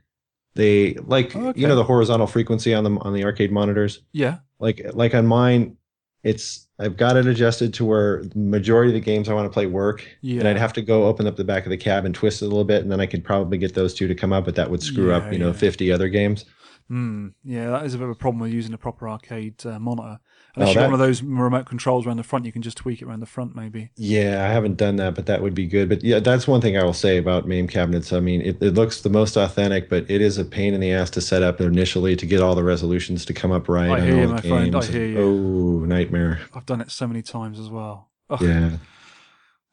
They 0.53 0.95
like 0.95 1.35
Okay. 1.35 1.59
you 1.59 1.67
know 1.67 1.75
the 1.75 1.83
horizontal 1.83 2.27
frequency 2.27 2.73
on 2.73 2.83
the 2.83 2.91
on 3.01 3.13
the 3.13 3.23
arcade 3.23 3.51
monitors. 3.51 4.01
yeah, 4.11 4.39
Like 4.59 4.81
like 4.93 5.15
on 5.15 5.25
mine, 5.25 5.77
it's 6.23 6.66
I've 6.79 6.95
got 6.97 7.17
it 7.17 7.25
adjusted 7.25 7.73
to 7.75 7.85
where 7.85 8.23
the 8.23 8.37
majority 8.37 8.91
of 8.91 8.93
the 8.93 8.99
games 9.01 9.29
I 9.29 9.33
want 9.33 9.45
to 9.45 9.53
play 9.53 9.65
work, 9.65 10.07
yeah. 10.21 10.39
and 10.39 10.47
I'd 10.47 10.57
have 10.57 10.73
to 10.73 10.81
go 10.81 11.05
open 11.05 11.25
up 11.25 11.35
the 11.35 11.43
back 11.43 11.65
of 11.65 11.71
the 11.71 11.77
cab 11.77 12.05
and 12.05 12.13
twist 12.13 12.41
it 12.41 12.45
a 12.45 12.47
little 12.49 12.63
bit, 12.65 12.83
and 12.83 12.91
then 12.91 12.99
I 12.99 13.07
could 13.07 13.23
probably 13.23 13.57
get 13.57 13.73
those 13.73 13.93
two 13.93 14.07
to 14.07 14.15
come 14.15 14.31
up, 14.31 14.45
but 14.45 14.55
that 14.55 14.69
would 14.69 14.83
screw 14.83 15.09
Yeah, 15.09 15.17
up 15.17 15.31
you 15.31 15.39
know 15.39 15.51
yeah. 15.51 15.53
50 15.53 15.91
other 15.91 16.07
games. 16.09 16.45
Mm, 16.89 17.33
yeah, 17.43 17.69
that 17.71 17.85
is 17.85 17.93
a 17.93 17.97
bit 17.97 18.05
of 18.05 18.11
a 18.11 18.15
problem 18.15 18.39
with 18.39 18.51
using 18.51 18.73
a 18.73 18.77
proper 18.77 19.09
arcade 19.09 19.65
uh, 19.65 19.79
monitor. 19.79 20.19
Oh, 20.63 20.65
you've 20.67 20.75
that- 20.75 20.85
one 20.85 20.93
of 20.93 20.99
those 20.99 21.21
remote 21.21 21.65
controls 21.65 22.05
around 22.07 22.17
the 22.17 22.23
front, 22.23 22.45
you 22.45 22.51
can 22.51 22.61
just 22.61 22.77
tweak 22.77 23.01
it 23.01 23.05
around 23.05 23.19
the 23.19 23.25
front, 23.25 23.55
maybe. 23.55 23.89
Yeah, 23.95 24.43
I 24.43 24.51
haven't 24.51 24.77
done 24.77 24.95
that, 24.97 25.15
but 25.15 25.25
that 25.27 25.41
would 25.41 25.53
be 25.53 25.67
good. 25.67 25.89
But 25.89 26.03
yeah, 26.03 26.19
that's 26.19 26.47
one 26.47 26.61
thing 26.61 26.77
I 26.77 26.83
will 26.83 26.93
say 26.93 27.17
about 27.17 27.47
MAME 27.47 27.67
cabinets. 27.67 28.11
I 28.13 28.19
mean, 28.19 28.41
it, 28.41 28.61
it 28.61 28.73
looks 28.73 29.01
the 29.01 29.09
most 29.09 29.37
authentic, 29.37 29.89
but 29.89 30.09
it 30.09 30.21
is 30.21 30.37
a 30.37 30.45
pain 30.45 30.73
in 30.73 30.79
the 30.81 30.91
ass 30.91 31.09
to 31.11 31.21
set 31.21 31.43
up 31.43 31.61
initially 31.61 32.15
to 32.15 32.25
get 32.25 32.41
all 32.41 32.55
the 32.55 32.63
resolutions 32.63 33.25
to 33.25 33.33
come 33.33 33.51
up 33.51 33.69
right. 33.69 33.89
I 33.89 34.01
hear 34.01 34.21
you, 34.21 34.27
my 34.27 34.41
friend, 34.41 34.75
I 34.75 34.85
hear 34.85 35.05
you. 35.05 35.19
Oh, 35.19 35.85
nightmare. 35.85 36.41
I've 36.53 36.65
done 36.65 36.81
it 36.81 36.91
so 36.91 37.07
many 37.07 37.21
times 37.21 37.59
as 37.59 37.69
well. 37.69 38.09
Ugh. 38.29 38.41
Yeah. 38.41 38.71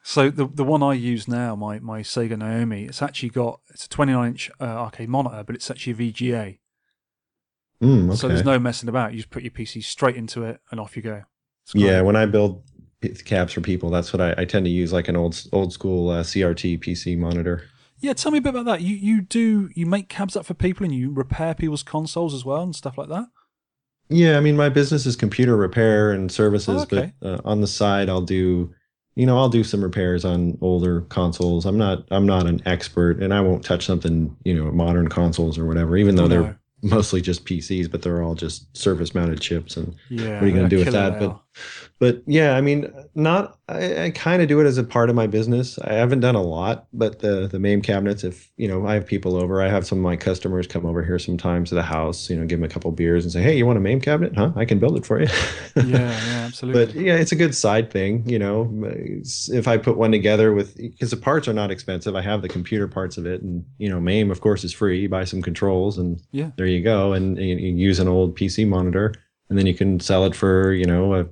So 0.06 0.28
the 0.28 0.46
the 0.46 0.64
one 0.64 0.82
I 0.82 0.92
use 0.92 1.26
now, 1.26 1.56
my 1.56 1.78
my 1.78 2.02
Sega 2.02 2.36
Naomi, 2.36 2.84
it's 2.84 3.00
actually 3.00 3.30
got 3.30 3.60
it's 3.70 3.86
a 3.86 3.88
29 3.88 4.28
inch 4.28 4.50
uh, 4.60 4.64
arcade 4.64 5.08
monitor, 5.08 5.42
but 5.46 5.54
it's 5.56 5.70
actually 5.70 5.94
a 5.94 6.12
VGA. 6.12 6.58
Mm, 7.84 8.08
okay. 8.08 8.16
So 8.16 8.28
there's 8.28 8.44
no 8.44 8.58
messing 8.58 8.88
about. 8.88 9.12
You 9.12 9.18
just 9.18 9.30
put 9.30 9.42
your 9.42 9.50
PC 9.52 9.82
straight 9.84 10.16
into 10.16 10.42
it 10.44 10.60
and 10.70 10.80
off 10.80 10.96
you 10.96 11.02
go. 11.02 11.22
Yeah, 11.74 12.02
when 12.02 12.16
I 12.16 12.26
build 12.26 12.62
cabs 13.24 13.52
for 13.52 13.60
people, 13.60 13.90
that's 13.90 14.12
what 14.12 14.20
I, 14.20 14.34
I 14.38 14.44
tend 14.44 14.64
to 14.66 14.70
use, 14.70 14.92
like 14.92 15.08
an 15.08 15.16
old 15.16 15.42
old 15.52 15.72
school 15.72 16.10
uh, 16.10 16.22
CRT 16.22 16.80
PC 16.82 17.16
monitor. 17.18 17.64
Yeah, 18.00 18.12
tell 18.12 18.32
me 18.32 18.38
a 18.38 18.42
bit 18.42 18.50
about 18.50 18.66
that. 18.66 18.80
You 18.82 18.96
you 18.96 19.20
do 19.22 19.70
you 19.74 19.86
make 19.86 20.08
cabs 20.08 20.36
up 20.36 20.44
for 20.46 20.54
people 20.54 20.84
and 20.84 20.94
you 20.94 21.10
repair 21.12 21.54
people's 21.54 21.82
consoles 21.82 22.34
as 22.34 22.44
well 22.44 22.62
and 22.62 22.74
stuff 22.74 22.98
like 22.98 23.08
that. 23.08 23.26
Yeah, 24.10 24.36
I 24.36 24.40
mean, 24.40 24.56
my 24.56 24.68
business 24.68 25.06
is 25.06 25.16
computer 25.16 25.56
repair 25.56 26.12
and 26.12 26.30
services, 26.30 26.80
Oh, 26.80 26.82
okay. 26.82 27.12
but 27.20 27.28
uh, 27.28 27.40
on 27.46 27.62
the 27.62 27.66
side, 27.66 28.10
I'll 28.10 28.20
do, 28.20 28.74
you 29.16 29.24
know, 29.24 29.38
I'll 29.38 29.48
do 29.48 29.64
some 29.64 29.82
repairs 29.82 30.26
on 30.26 30.58
older 30.60 31.00
consoles. 31.02 31.64
I'm 31.64 31.78
not, 31.78 32.04
I'm 32.10 32.26
not 32.26 32.46
an 32.46 32.60
expert, 32.66 33.22
and 33.22 33.32
I 33.32 33.40
won't 33.40 33.64
touch 33.64 33.86
something, 33.86 34.36
you 34.44 34.54
know, 34.54 34.70
modern 34.72 35.08
consoles 35.08 35.56
or 35.58 35.64
whatever, 35.66 35.96
even 35.96 36.16
though 36.16 36.26
No. 36.26 36.42
they're 36.42 36.60
mostly 36.84 37.20
just 37.20 37.44
PCs, 37.46 37.90
but 37.90 38.02
they're 38.02 38.22
all 38.22 38.34
just 38.34 38.76
surface-mounted 38.76 39.40
chips 39.40 39.76
and 39.76 39.94
Yeah. 40.10 40.34
what 40.34 40.42
are 40.44 40.46
you 40.46 40.52
going 40.52 40.68
to 40.68 40.76
do 40.76 40.84
with 40.84 40.92
that? 40.92 41.18
But. 41.18 41.40
But 41.98 42.22
yeah, 42.26 42.56
I 42.56 42.60
mean, 42.60 42.92
not. 43.14 43.58
I, 43.66 44.04
I 44.04 44.10
kind 44.10 44.42
of 44.42 44.48
do 44.48 44.60
it 44.60 44.66
as 44.66 44.76
a 44.76 44.84
part 44.84 45.08
of 45.08 45.16
my 45.16 45.26
business. 45.26 45.78
I 45.78 45.94
haven't 45.94 46.20
done 46.20 46.34
a 46.34 46.42
lot, 46.42 46.86
but 46.92 47.20
the 47.20 47.46
the 47.46 47.58
MAME 47.58 47.80
cabinets. 47.82 48.24
If 48.24 48.50
you 48.56 48.68
know, 48.68 48.86
I 48.86 48.94
have 48.94 49.06
people 49.06 49.36
over. 49.36 49.62
I 49.62 49.68
have 49.68 49.86
some 49.86 49.98
of 49.98 50.04
my 50.04 50.16
customers 50.16 50.66
come 50.66 50.84
over 50.84 51.02
here 51.02 51.18
sometimes 51.18 51.70
to 51.70 51.74
the 51.74 51.82
house. 51.82 52.28
You 52.28 52.36
know, 52.36 52.44
give 52.46 52.58
them 52.58 52.68
a 52.68 52.72
couple 52.72 52.90
beers 52.92 53.24
and 53.24 53.32
say, 53.32 53.42
"Hey, 53.42 53.56
you 53.56 53.64
want 53.64 53.78
a 53.78 53.80
MAME 53.80 54.00
cabinet? 54.00 54.36
Huh? 54.36 54.52
I 54.56 54.64
can 54.64 54.78
build 54.78 54.96
it 54.96 55.06
for 55.06 55.20
you." 55.20 55.28
yeah, 55.76 55.82
yeah, 55.86 56.16
absolutely. 56.44 56.84
But 56.86 56.94
yeah, 56.94 57.14
it's 57.16 57.32
a 57.32 57.36
good 57.36 57.54
side 57.54 57.90
thing, 57.90 58.28
you 58.28 58.38
know. 58.38 58.70
If 59.48 59.66
I 59.66 59.78
put 59.78 59.96
one 59.96 60.12
together 60.12 60.52
with, 60.52 60.76
because 60.76 61.10
the 61.10 61.16
parts 61.16 61.48
are 61.48 61.54
not 61.54 61.70
expensive, 61.70 62.14
I 62.14 62.20
have 62.22 62.42
the 62.42 62.48
computer 62.48 62.86
parts 62.88 63.16
of 63.16 63.26
it, 63.26 63.40
and 63.42 63.64
you 63.78 63.88
know, 63.88 64.00
MAME 64.00 64.30
of 64.30 64.40
course 64.40 64.64
is 64.64 64.72
free. 64.72 65.00
You 65.00 65.08
buy 65.08 65.24
some 65.24 65.40
controls, 65.42 65.96
and 65.96 66.20
Yeah. 66.32 66.50
there 66.56 66.66
you 66.66 66.82
go. 66.82 67.12
And 67.14 67.38
you, 67.38 67.56
you 67.56 67.74
use 67.76 67.98
an 67.98 68.08
old 68.08 68.36
PC 68.36 68.68
monitor, 68.68 69.14
and 69.48 69.58
then 69.58 69.66
you 69.66 69.74
can 69.74 70.00
sell 70.00 70.26
it 70.26 70.34
for 70.34 70.72
you 70.74 70.84
know 70.84 71.14
a 71.14 71.26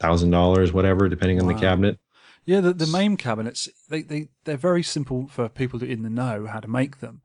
thousand 0.00 0.30
dollars, 0.30 0.72
whatever, 0.72 1.08
depending 1.08 1.40
on 1.40 1.46
the 1.46 1.54
cabinet. 1.54 1.98
Yeah, 2.44 2.60
the, 2.60 2.72
the 2.72 2.86
MAME 2.86 3.18
cabinets, 3.18 3.68
they, 3.90 4.02
they, 4.02 4.28
they're 4.44 4.56
very 4.56 4.82
simple 4.82 5.28
for 5.28 5.48
people 5.50 5.78
to 5.80 5.86
in 5.86 6.02
the 6.02 6.08
know 6.08 6.46
how 6.46 6.60
to 6.60 6.68
make 6.68 7.00
them. 7.00 7.20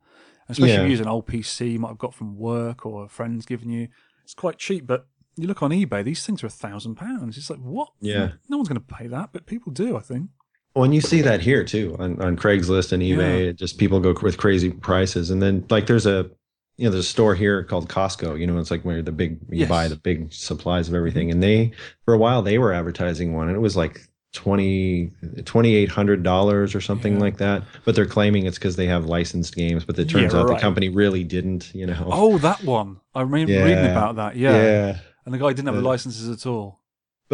Especially 0.48 0.72
if 0.72 0.82
you 0.82 0.88
use 0.88 1.00
an 1.00 1.08
old 1.08 1.26
PC 1.26 1.72
you 1.72 1.78
might 1.78 1.88
have 1.88 1.98
got 1.98 2.12
from 2.12 2.36
work 2.36 2.84
or 2.84 3.04
a 3.04 3.08
friend's 3.08 3.46
given 3.46 3.70
you. 3.70 3.88
It's 4.22 4.34
quite 4.34 4.58
cheap, 4.58 4.86
but 4.86 5.06
you 5.36 5.46
look 5.46 5.62
on 5.62 5.70
eBay, 5.70 6.04
these 6.04 6.24
things 6.24 6.42
are 6.42 6.48
a 6.48 6.50
thousand 6.50 6.96
pounds. 6.96 7.38
It's 7.38 7.48
like, 7.48 7.60
what? 7.60 7.88
Yeah. 8.00 8.32
No 8.48 8.58
one's 8.58 8.68
going 8.68 8.80
to 8.80 8.94
pay 8.94 9.06
that, 9.06 9.30
but 9.32 9.46
people 9.46 9.72
do, 9.72 9.96
I 9.96 10.00
think. 10.00 10.28
Well, 10.74 10.84
and 10.84 10.94
you 10.94 11.00
see 11.00 11.20
that 11.22 11.40
here 11.40 11.64
too 11.64 11.96
on, 11.98 12.20
on 12.20 12.36
Craigslist 12.36 12.92
and 12.92 13.02
eBay. 13.02 13.46
Yeah. 13.46 13.52
Just 13.52 13.78
people 13.78 14.00
go 14.00 14.14
with 14.20 14.36
crazy 14.36 14.70
prices, 14.70 15.30
and 15.30 15.40
then 15.40 15.64
like 15.70 15.86
there's 15.86 16.06
a 16.06 16.30
you 16.76 16.84
know 16.84 16.90
there's 16.90 17.06
a 17.06 17.08
store 17.08 17.34
here 17.34 17.62
called 17.64 17.88
Costco. 17.88 18.38
You 18.38 18.46
know, 18.46 18.58
it's 18.58 18.70
like 18.70 18.82
where 18.84 19.02
the 19.02 19.12
big 19.12 19.38
you 19.50 19.60
Yes. 19.60 19.68
buy 19.68 19.88
the 19.88 19.96
big 19.96 20.32
supplies 20.32 20.88
of 20.88 20.94
everything, 20.94 21.28
mm-hmm. 21.28 21.34
and 21.34 21.42
they 21.42 21.72
for 22.04 22.14
a 22.14 22.18
while 22.18 22.42
they 22.42 22.58
were 22.58 22.72
advertising 22.72 23.34
one, 23.34 23.48
and 23.48 23.56
it 23.56 23.60
was 23.60 23.76
like 23.76 24.00
twenty 24.32 25.12
twenty 25.44 25.74
eight 25.76 25.88
hundred 25.88 26.22
dollars 26.22 26.74
or 26.74 26.80
something 26.80 27.14
Yeah. 27.14 27.20
like 27.20 27.36
that. 27.38 27.62
But 27.84 27.94
they're 27.94 28.06
claiming 28.06 28.46
it's 28.46 28.58
because 28.58 28.76
they 28.76 28.86
have 28.86 29.06
licensed 29.06 29.54
games, 29.54 29.84
but 29.84 29.98
it 29.98 30.08
turns 30.08 30.32
Yeah, 30.32 30.40
out 30.40 30.48
right. 30.48 30.56
the 30.56 30.60
company 30.60 30.88
really 30.88 31.22
didn't. 31.24 31.72
You 31.74 31.86
know. 31.86 32.08
Oh, 32.10 32.38
that 32.38 32.64
one. 32.64 33.00
I 33.14 33.22
remember 33.22 33.52
reading 33.52 33.86
about 33.90 34.16
that. 34.16 34.36
Yeah. 34.36 34.52
yeah. 34.62 34.98
And 35.24 35.32
the 35.32 35.38
guy 35.38 35.48
didn't 35.52 35.66
have 35.66 35.76
the 35.76 35.82
Yeah. 35.82 35.88
licenses 35.88 36.28
at 36.28 36.44
all. 36.46 36.80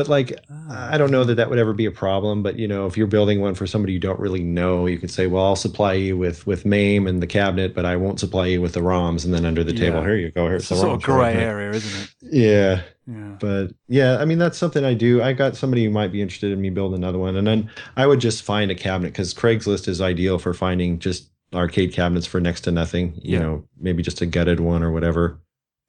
But 0.01 0.09
like, 0.09 0.33
Ah. 0.49 0.89
I 0.93 0.97
don't 0.97 1.11
know 1.11 1.25
that 1.25 1.35
that 1.35 1.51
would 1.51 1.59
ever 1.59 1.75
be 1.75 1.85
a 1.85 1.91
problem. 1.91 2.43
But 2.43 2.59
you 2.59 2.67
know, 2.67 2.87
if 2.87 2.97
you're 2.97 3.07
building 3.07 3.43
one 3.43 3.55
for 3.55 3.67
somebody 3.67 3.93
you 3.93 3.99
don't 3.99 4.19
really 4.19 4.43
know, 4.43 4.87
you 4.87 4.97
could 4.97 5.11
say, 5.11 5.27
"Well, 5.27 5.45
I'll 5.45 5.57
supply 5.57 5.93
you 5.93 6.17
with 6.17 6.47
with 6.47 6.65
MAME 6.65 7.07
and 7.07 7.23
the 7.23 7.27
cabinet, 7.27 7.75
but 7.75 7.85
I 7.85 7.97
won't 7.97 8.19
supply 8.19 8.47
you 8.47 8.63
with 8.63 8.73
the 8.73 8.81
ROMs." 8.81 9.27
And 9.27 9.35
then 9.35 9.45
under 9.45 9.63
the 9.63 9.75
table, 9.75 10.01
here 10.01 10.17
you 10.17 10.31
go. 10.31 10.47
Here's 10.49 10.63
It's 10.63 10.69
the 10.71 10.75
a 10.77 10.79
sort 10.79 11.03
of 11.07 11.15
right? 11.15 11.37
area, 11.37 11.71
isn't 11.73 12.03
it? 12.03 12.11
Yeah, 12.33 12.81
Yeah. 13.07 13.37
but 13.39 13.73
yeah, 13.89 14.17
I 14.19 14.25
mean 14.25 14.39
that's 14.39 14.57
something 14.57 14.87
I 14.87 14.95
do. 14.95 15.21
I 15.23 15.35
got 15.35 15.55
somebody 15.55 15.85
who 15.85 15.91
might 15.91 16.13
be 16.13 16.23
interested 16.23 16.51
in 16.51 16.63
me 16.63 16.71
building 16.71 16.97
another 16.97 17.19
one, 17.19 17.37
and 17.37 17.47
then 17.47 17.69
I 17.99 18.07
would 18.07 18.21
just 18.21 18.43
find 18.43 18.71
a 18.71 18.75
cabinet 18.75 19.09
because 19.13 19.35
Craigslist 19.35 19.87
is 19.87 20.01
ideal 20.01 20.39
for 20.39 20.55
finding 20.55 20.99
just 20.99 21.29
arcade 21.55 21.93
cabinets 21.93 22.27
for 22.27 22.41
next 22.41 22.63
to 22.63 22.71
nothing. 22.71 23.13
You 23.23 23.33
Yeah. 23.33 23.39
know, 23.43 23.65
maybe 23.79 24.03
just 24.03 24.23
a 24.23 24.27
gutted 24.27 24.61
one 24.61 24.83
or 24.83 24.91
whatever. 24.93 25.41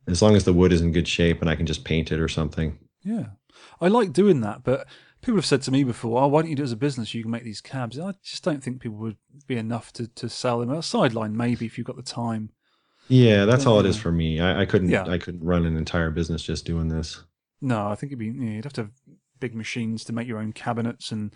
As 0.07 0.21
long 0.21 0.35
as 0.35 0.43
the 0.43 0.53
wood 0.53 0.73
is 0.73 0.81
in 0.81 0.91
good 0.91 1.07
shape 1.07 1.39
and 1.39 1.49
I 1.49 1.55
can 1.55 1.65
just 1.65 1.85
paint 1.85 2.11
it 2.11 2.19
or 2.19 2.27
something. 2.27 2.77
Yeah. 3.03 3.27
I 3.81 3.87
like 3.87 4.13
doing 4.13 4.41
that, 4.41 4.63
but 4.63 4.87
people 5.21 5.37
have 5.37 5.45
said 5.45 5.61
to 5.63 5.71
me 5.71 5.83
before, 5.83 6.21
oh, 6.21 6.27
why 6.27 6.41
don't 6.41 6.49
you 6.51 6.55
do 6.55 6.61
it 6.63 6.65
as 6.65 6.71
a 6.71 6.77
business? 6.77 7.13
You 7.13 7.23
can 7.23 7.31
make 7.31 7.43
these 7.43 7.61
cabs. 7.61 7.99
I 7.99 8.13
just 8.23 8.43
don't 8.43 8.63
think 8.63 8.79
people 8.81 8.97
would 8.99 9.17
be 9.47 9.57
enough 9.57 9.91
to, 9.93 10.07
to 10.07 10.29
sell 10.29 10.59
them. 10.59 10.69
A 10.71 10.83
sideline, 10.83 11.35
maybe, 11.35 11.65
if 11.65 11.77
you've 11.77 11.87
got 11.87 11.95
the 11.97 12.03
time. 12.03 12.51
Yeah, 13.07 13.45
that's 13.45 13.65
all 13.65 13.79
it 13.79 13.85
is 13.85 13.97
uh, 13.97 14.01
for 14.01 14.11
me. 14.11 14.39
I, 14.39 14.61
I 14.61 14.65
couldn't 14.65 14.89
Yeah. 14.89 15.05
I 15.05 15.17
couldn't 15.17 15.43
run 15.43 15.65
an 15.65 15.75
entire 15.75 16.11
business 16.11 16.43
just 16.43 16.65
doing 16.65 16.87
this. 16.87 17.23
No, 17.59 17.87
I 17.87 17.95
think 17.95 18.11
it'd 18.11 18.19
be, 18.19 18.27
yeah, 18.27 18.51
you'd 18.55 18.63
have 18.63 18.73
to 18.73 18.81
have 18.83 18.91
big 19.39 19.53
machines 19.55 20.03
to 20.05 20.13
make 20.13 20.27
your 20.27 20.37
own 20.37 20.53
cabinets 20.53 21.11
and 21.11 21.33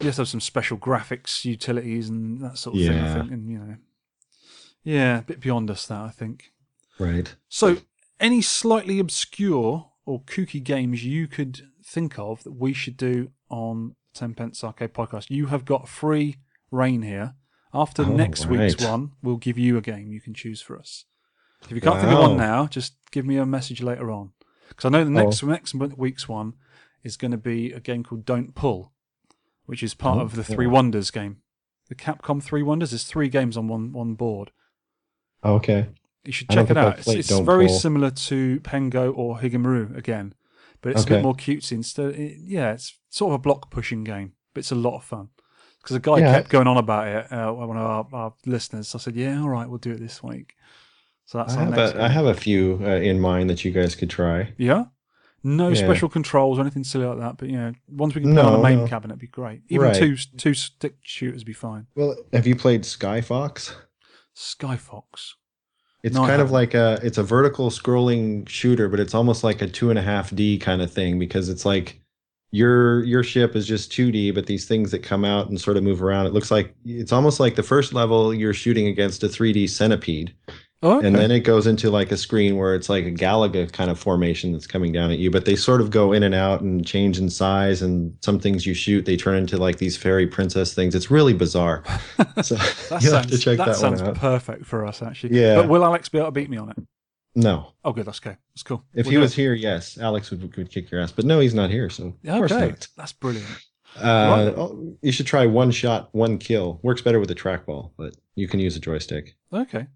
you 0.00 0.06
have 0.06 0.16
to 0.16 0.22
have 0.22 0.28
some 0.28 0.40
special 0.40 0.76
graphics 0.78 1.44
utilities 1.44 2.08
and 2.08 2.40
that 2.42 2.58
sort 2.58 2.76
of 2.76 2.82
thing, 2.82 2.92
I 2.92 2.94
Yeah. 3.06 3.14
think. 3.14 3.30
And, 3.32 3.50
you 3.50 3.58
know, 3.58 3.76
yeah, 4.82 5.18
a 5.18 5.22
bit 5.22 5.40
beyond 5.40 5.70
us, 5.70 5.86
that, 5.86 6.00
I 6.00 6.10
think. 6.10 6.52
Right. 6.98 7.34
So, 7.48 7.78
any 8.18 8.40
slightly 8.42 8.98
obscure 8.98 9.90
or 10.06 10.22
kooky 10.22 10.62
games 10.62 11.04
you 11.04 11.26
could 11.28 11.68
think 11.84 12.18
of 12.18 12.42
that 12.44 12.52
we 12.52 12.72
should 12.72 12.96
do 12.96 13.30
on 13.50 13.96
Tenpence 14.14 14.64
Arcade 14.64 14.94
Podcast? 14.94 15.28
You 15.28 15.46
have 15.46 15.64
got 15.66 15.88
free 15.88 16.36
reign 16.70 17.02
here. 17.02 17.34
After 17.74 18.02
Oh, 18.04 18.06
next 18.16 18.46
week's 18.46 18.82
one, 18.82 19.12
we'll 19.22 19.36
give 19.36 19.58
you 19.58 19.76
a 19.76 19.82
game 19.82 20.10
you 20.10 20.20
can 20.20 20.32
choose 20.32 20.62
for 20.62 20.78
us. 20.78 21.04
If 21.64 21.72
you 21.72 21.80
can't 21.80 22.00
think 22.00 22.12
of 22.12 22.18
one 22.20 22.36
now, 22.38 22.66
just 22.66 22.94
give 23.10 23.26
me 23.26 23.36
a 23.36 23.44
message 23.44 23.82
later 23.82 24.10
on. 24.10 24.32
Because 24.68 24.84
I 24.86 24.88
know 24.88 25.04
the 25.04 25.10
next 25.10 25.42
next 25.42 25.74
week's 25.74 26.28
one 26.28 26.54
is 27.02 27.16
going 27.16 27.30
to 27.32 27.36
be 27.36 27.72
a 27.72 27.80
game 27.80 28.02
called 28.02 28.24
Don't 28.24 28.54
Pull, 28.54 28.92
which 29.66 29.82
is 29.82 29.94
part 29.94 30.18
Oh, 30.18 30.22
of 30.22 30.36
the 30.36 30.44
Three 30.44 30.66
yeah. 30.66 30.72
Wonders 30.72 31.10
game. 31.10 31.38
The 31.88 31.94
Capcom 31.94 32.42
Three 32.42 32.62
Wonders. 32.62 32.92
is 32.92 33.04
three 33.04 33.28
games 33.28 33.56
on 33.56 33.68
one 33.68 33.92
one 33.92 34.14
board. 34.14 34.50
Okay. 35.44 35.88
You 36.26 36.32
should 36.32 36.50
check 36.50 36.70
it 36.70 36.76
out. 36.76 36.98
It's, 36.98 37.08
it's 37.08 37.38
very 37.40 37.66
Pull. 37.68 37.78
similar 37.78 38.10
to 38.10 38.60
Pengo 38.60 39.16
or 39.16 39.38
Higemaru 39.38 39.96
again, 39.96 40.34
but 40.82 40.92
it's 40.92 41.04
a 41.04 41.06
bit 41.06 41.22
more 41.22 41.34
cutesy. 41.34 41.72
Instead, 41.72 42.14
it, 42.14 42.38
yeah, 42.42 42.72
it's 42.72 42.98
sort 43.10 43.30
of 43.30 43.34
a 43.34 43.38
block 43.38 43.70
pushing 43.70 44.02
game, 44.04 44.32
but 44.54 44.60
it's 44.60 44.72
a 44.72 44.76
lot 44.76 44.96
of 44.96 45.04
fun. 45.04 45.28
Because 45.82 45.96
a 45.96 46.00
guy 46.00 46.18
Yeah. 46.18 46.32
kept 46.32 46.48
going 46.48 46.66
on 46.66 46.76
about 46.78 47.06
it, 47.06 47.32
uh, 47.32 47.52
one 47.52 47.76
of 47.76 47.84
our, 47.84 48.06
our 48.12 48.34
listeners. 48.44 48.92
I 48.94 48.98
said, 48.98 49.14
"Yeah, 49.14 49.40
all 49.40 49.48
right, 49.48 49.68
we'll 49.68 49.78
do 49.78 49.92
it 49.92 50.00
this 50.00 50.22
week." 50.22 50.54
So 51.26 51.38
that's 51.38 51.54
I 51.54 51.60
have, 51.64 51.70
next. 51.70 51.94
a, 51.94 52.02
I 52.02 52.08
have 52.08 52.26
a 52.26 52.34
few 52.34 52.80
uh, 52.82 52.86
in 52.96 53.20
mind 53.20 53.50
that 53.50 53.64
you 53.64 53.70
guys 53.70 53.94
could 53.94 54.10
try. 54.10 54.52
Yeah. 54.58 54.86
No 55.44 55.68
Yeah. 55.68 55.74
special 55.76 56.08
controls 56.08 56.58
or 56.58 56.62
anything 56.62 56.82
silly 56.82 57.04
like 57.06 57.18
that, 57.18 57.36
but 57.36 57.48
you 57.48 57.56
know, 57.56 57.72
ones 57.88 58.14
we 58.16 58.20
can 58.22 58.34
put 58.34 58.44
on 58.44 58.52
No, 58.54 58.58
a 58.58 58.62
MAME 58.62 58.78
no. 58.80 58.86
cabinet 58.88 59.18
be 59.18 59.28
great. 59.28 59.62
Even 59.68 59.86
Right. 59.88 59.94
two 59.96 60.16
two 60.36 60.54
stick 60.54 60.96
shooters 61.02 61.42
would 61.42 61.46
be 61.46 61.52
fine. 61.52 61.86
Well, 61.94 62.16
have 62.32 62.48
you 62.48 62.56
played 62.56 62.84
Sky 62.84 63.20
Fox? 63.20 63.74
Skyfox. 64.34 65.34
It's 66.06 66.14
No, 66.14 66.22
kind 66.26 66.40
of 66.40 66.52
like 66.52 66.72
a 66.74 67.00
it's 67.02 67.18
a 67.18 67.24
vertical 67.24 67.68
scrolling 67.70 68.48
shooter, 68.48 68.88
but 68.88 69.00
it's 69.00 69.14
almost 69.14 69.42
like 69.42 69.60
a 69.60 69.66
two 69.66 69.90
and 69.90 69.98
a 69.98 70.02
half 70.02 70.32
D 70.34 70.56
kind 70.56 70.80
of 70.80 70.92
thing 70.92 71.18
because 71.18 71.48
it's 71.48 71.66
like 71.66 72.00
your 72.52 73.02
your 73.04 73.24
ship 73.24 73.56
is 73.56 73.66
just 73.66 73.90
2D, 73.90 74.32
but 74.32 74.46
these 74.46 74.66
things 74.68 74.92
that 74.92 75.00
come 75.02 75.24
out 75.24 75.48
and 75.48 75.60
sort 75.60 75.76
of 75.76 75.82
move 75.82 76.02
around, 76.02 76.26
it 76.26 76.32
looks 76.32 76.52
like 76.52 76.74
it's 76.84 77.12
almost 77.12 77.40
like 77.40 77.56
the 77.56 77.64
first 77.64 77.92
level 77.92 78.32
you're 78.32 78.54
shooting 78.54 78.86
against 78.86 79.24
a 79.24 79.28
3D 79.28 79.68
centipede. 79.68 80.32
Oh, 80.86 80.98
okay. 80.98 81.06
And 81.06 81.16
then 81.16 81.30
it 81.30 81.40
goes 81.40 81.66
into 81.66 81.90
like 81.90 82.12
a 82.12 82.16
screen 82.16 82.56
where 82.56 82.74
it's 82.74 82.88
like 82.88 83.04
a 83.06 83.10
Galaga 83.10 83.72
kind 83.72 83.90
of 83.90 83.98
formation 83.98 84.52
that's 84.52 84.66
coming 84.66 84.92
down 84.92 85.10
at 85.10 85.18
you. 85.18 85.30
But 85.30 85.44
they 85.44 85.56
sort 85.56 85.80
of 85.80 85.90
go 85.90 86.12
in 86.12 86.22
and 86.22 86.34
out 86.34 86.60
and 86.60 86.86
change 86.86 87.18
in 87.18 87.28
size. 87.30 87.82
And 87.82 88.16
some 88.22 88.38
things 88.38 88.66
you 88.66 88.74
shoot, 88.74 89.04
they 89.04 89.16
turn 89.16 89.36
into 89.36 89.56
like 89.56 89.78
these 89.78 89.96
fairy 89.96 90.26
princess 90.26 90.74
things. 90.74 90.94
It's 90.94 91.10
really 91.10 91.32
bizarre. 91.34 91.82
So 92.42 92.54
that 92.56 93.02
sounds, 93.02 93.04
have 93.10 93.26
to 93.28 93.38
check 93.38 93.56
that 93.58 93.66
that, 93.68 93.76
sounds 93.76 94.02
one 94.02 94.10
out. 94.10 94.16
perfect 94.16 94.66
for 94.66 94.84
us, 94.86 95.00
actually. 95.02 95.40
Yeah. 95.40 95.56
But 95.56 95.68
will 95.70 95.84
Alex 95.84 96.08
be 96.10 96.18
able 96.18 96.28
to 96.28 96.32
beat 96.32 96.50
me 96.50 96.58
on 96.58 96.68
it? 96.70 96.76
No, 97.34 97.72
Oh, 97.84 97.92
good. 97.92 98.06
That's 98.06 98.18
okay. 98.18 98.36
That's 98.54 98.62
cool. 98.62 98.84
if 98.94 99.06
We'll 99.06 99.12
he 99.12 99.18
was 99.18 99.32
it. 99.32 99.36
here, 99.36 99.54
yes, 99.54 99.98
Alex 99.98 100.30
would, 100.30 100.56
would 100.56 100.70
kick 100.70 100.90
your 100.90 101.00
ass. 101.00 101.12
But 101.12 101.24
no, 101.24 101.40
he's 101.40 101.54
not 101.54 101.70
here. 101.70 101.88
So 101.90 102.14
of 102.26 102.38
course 102.38 102.52
okay, 102.52 102.68
not. 102.68 102.88
that's 102.96 103.12
brilliant. 103.12 103.46
Uh, 103.98 104.52
oh, 104.56 104.96
you 105.00 105.12
should 105.12 105.26
try 105.26 105.46
one 105.46 105.70
shot, 105.70 106.08
one 106.12 106.36
kill. 106.38 106.78
Works 106.82 107.00
better 107.00 107.18
with 107.20 107.30
a 107.30 107.34
trackball, 107.34 107.92
but 107.96 108.14
you 108.34 108.46
can 108.48 108.60
use 108.60 108.76
a 108.76 108.80
joystick. 108.80 109.34
Okay. 109.52 109.86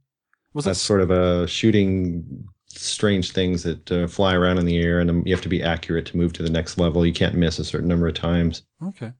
Was 0.52 0.64
That's 0.64 0.78
that 0.78 0.84
sort 0.84 1.00
of 1.00 1.10
a 1.10 1.46
shooting 1.46 2.44
strange 2.68 3.32
things 3.32 3.62
that 3.62 3.90
uh, 3.92 4.06
fly 4.06 4.34
around 4.34 4.58
in 4.58 4.64
the 4.66 4.78
air, 4.78 5.00
and 5.00 5.10
um, 5.10 5.22
you 5.26 5.32
have 5.34 5.42
to 5.42 5.48
be 5.48 5.62
accurate 5.62 6.06
to 6.06 6.16
move 6.16 6.32
to 6.34 6.42
the 6.42 6.50
next 6.50 6.78
level. 6.78 7.04
You 7.06 7.12
can't 7.12 7.34
miss 7.34 7.58
a 7.58 7.64
certain 7.64 7.88
number 7.88 8.08
of 8.08 8.14
times. 8.14 8.62
okay? 8.84 9.12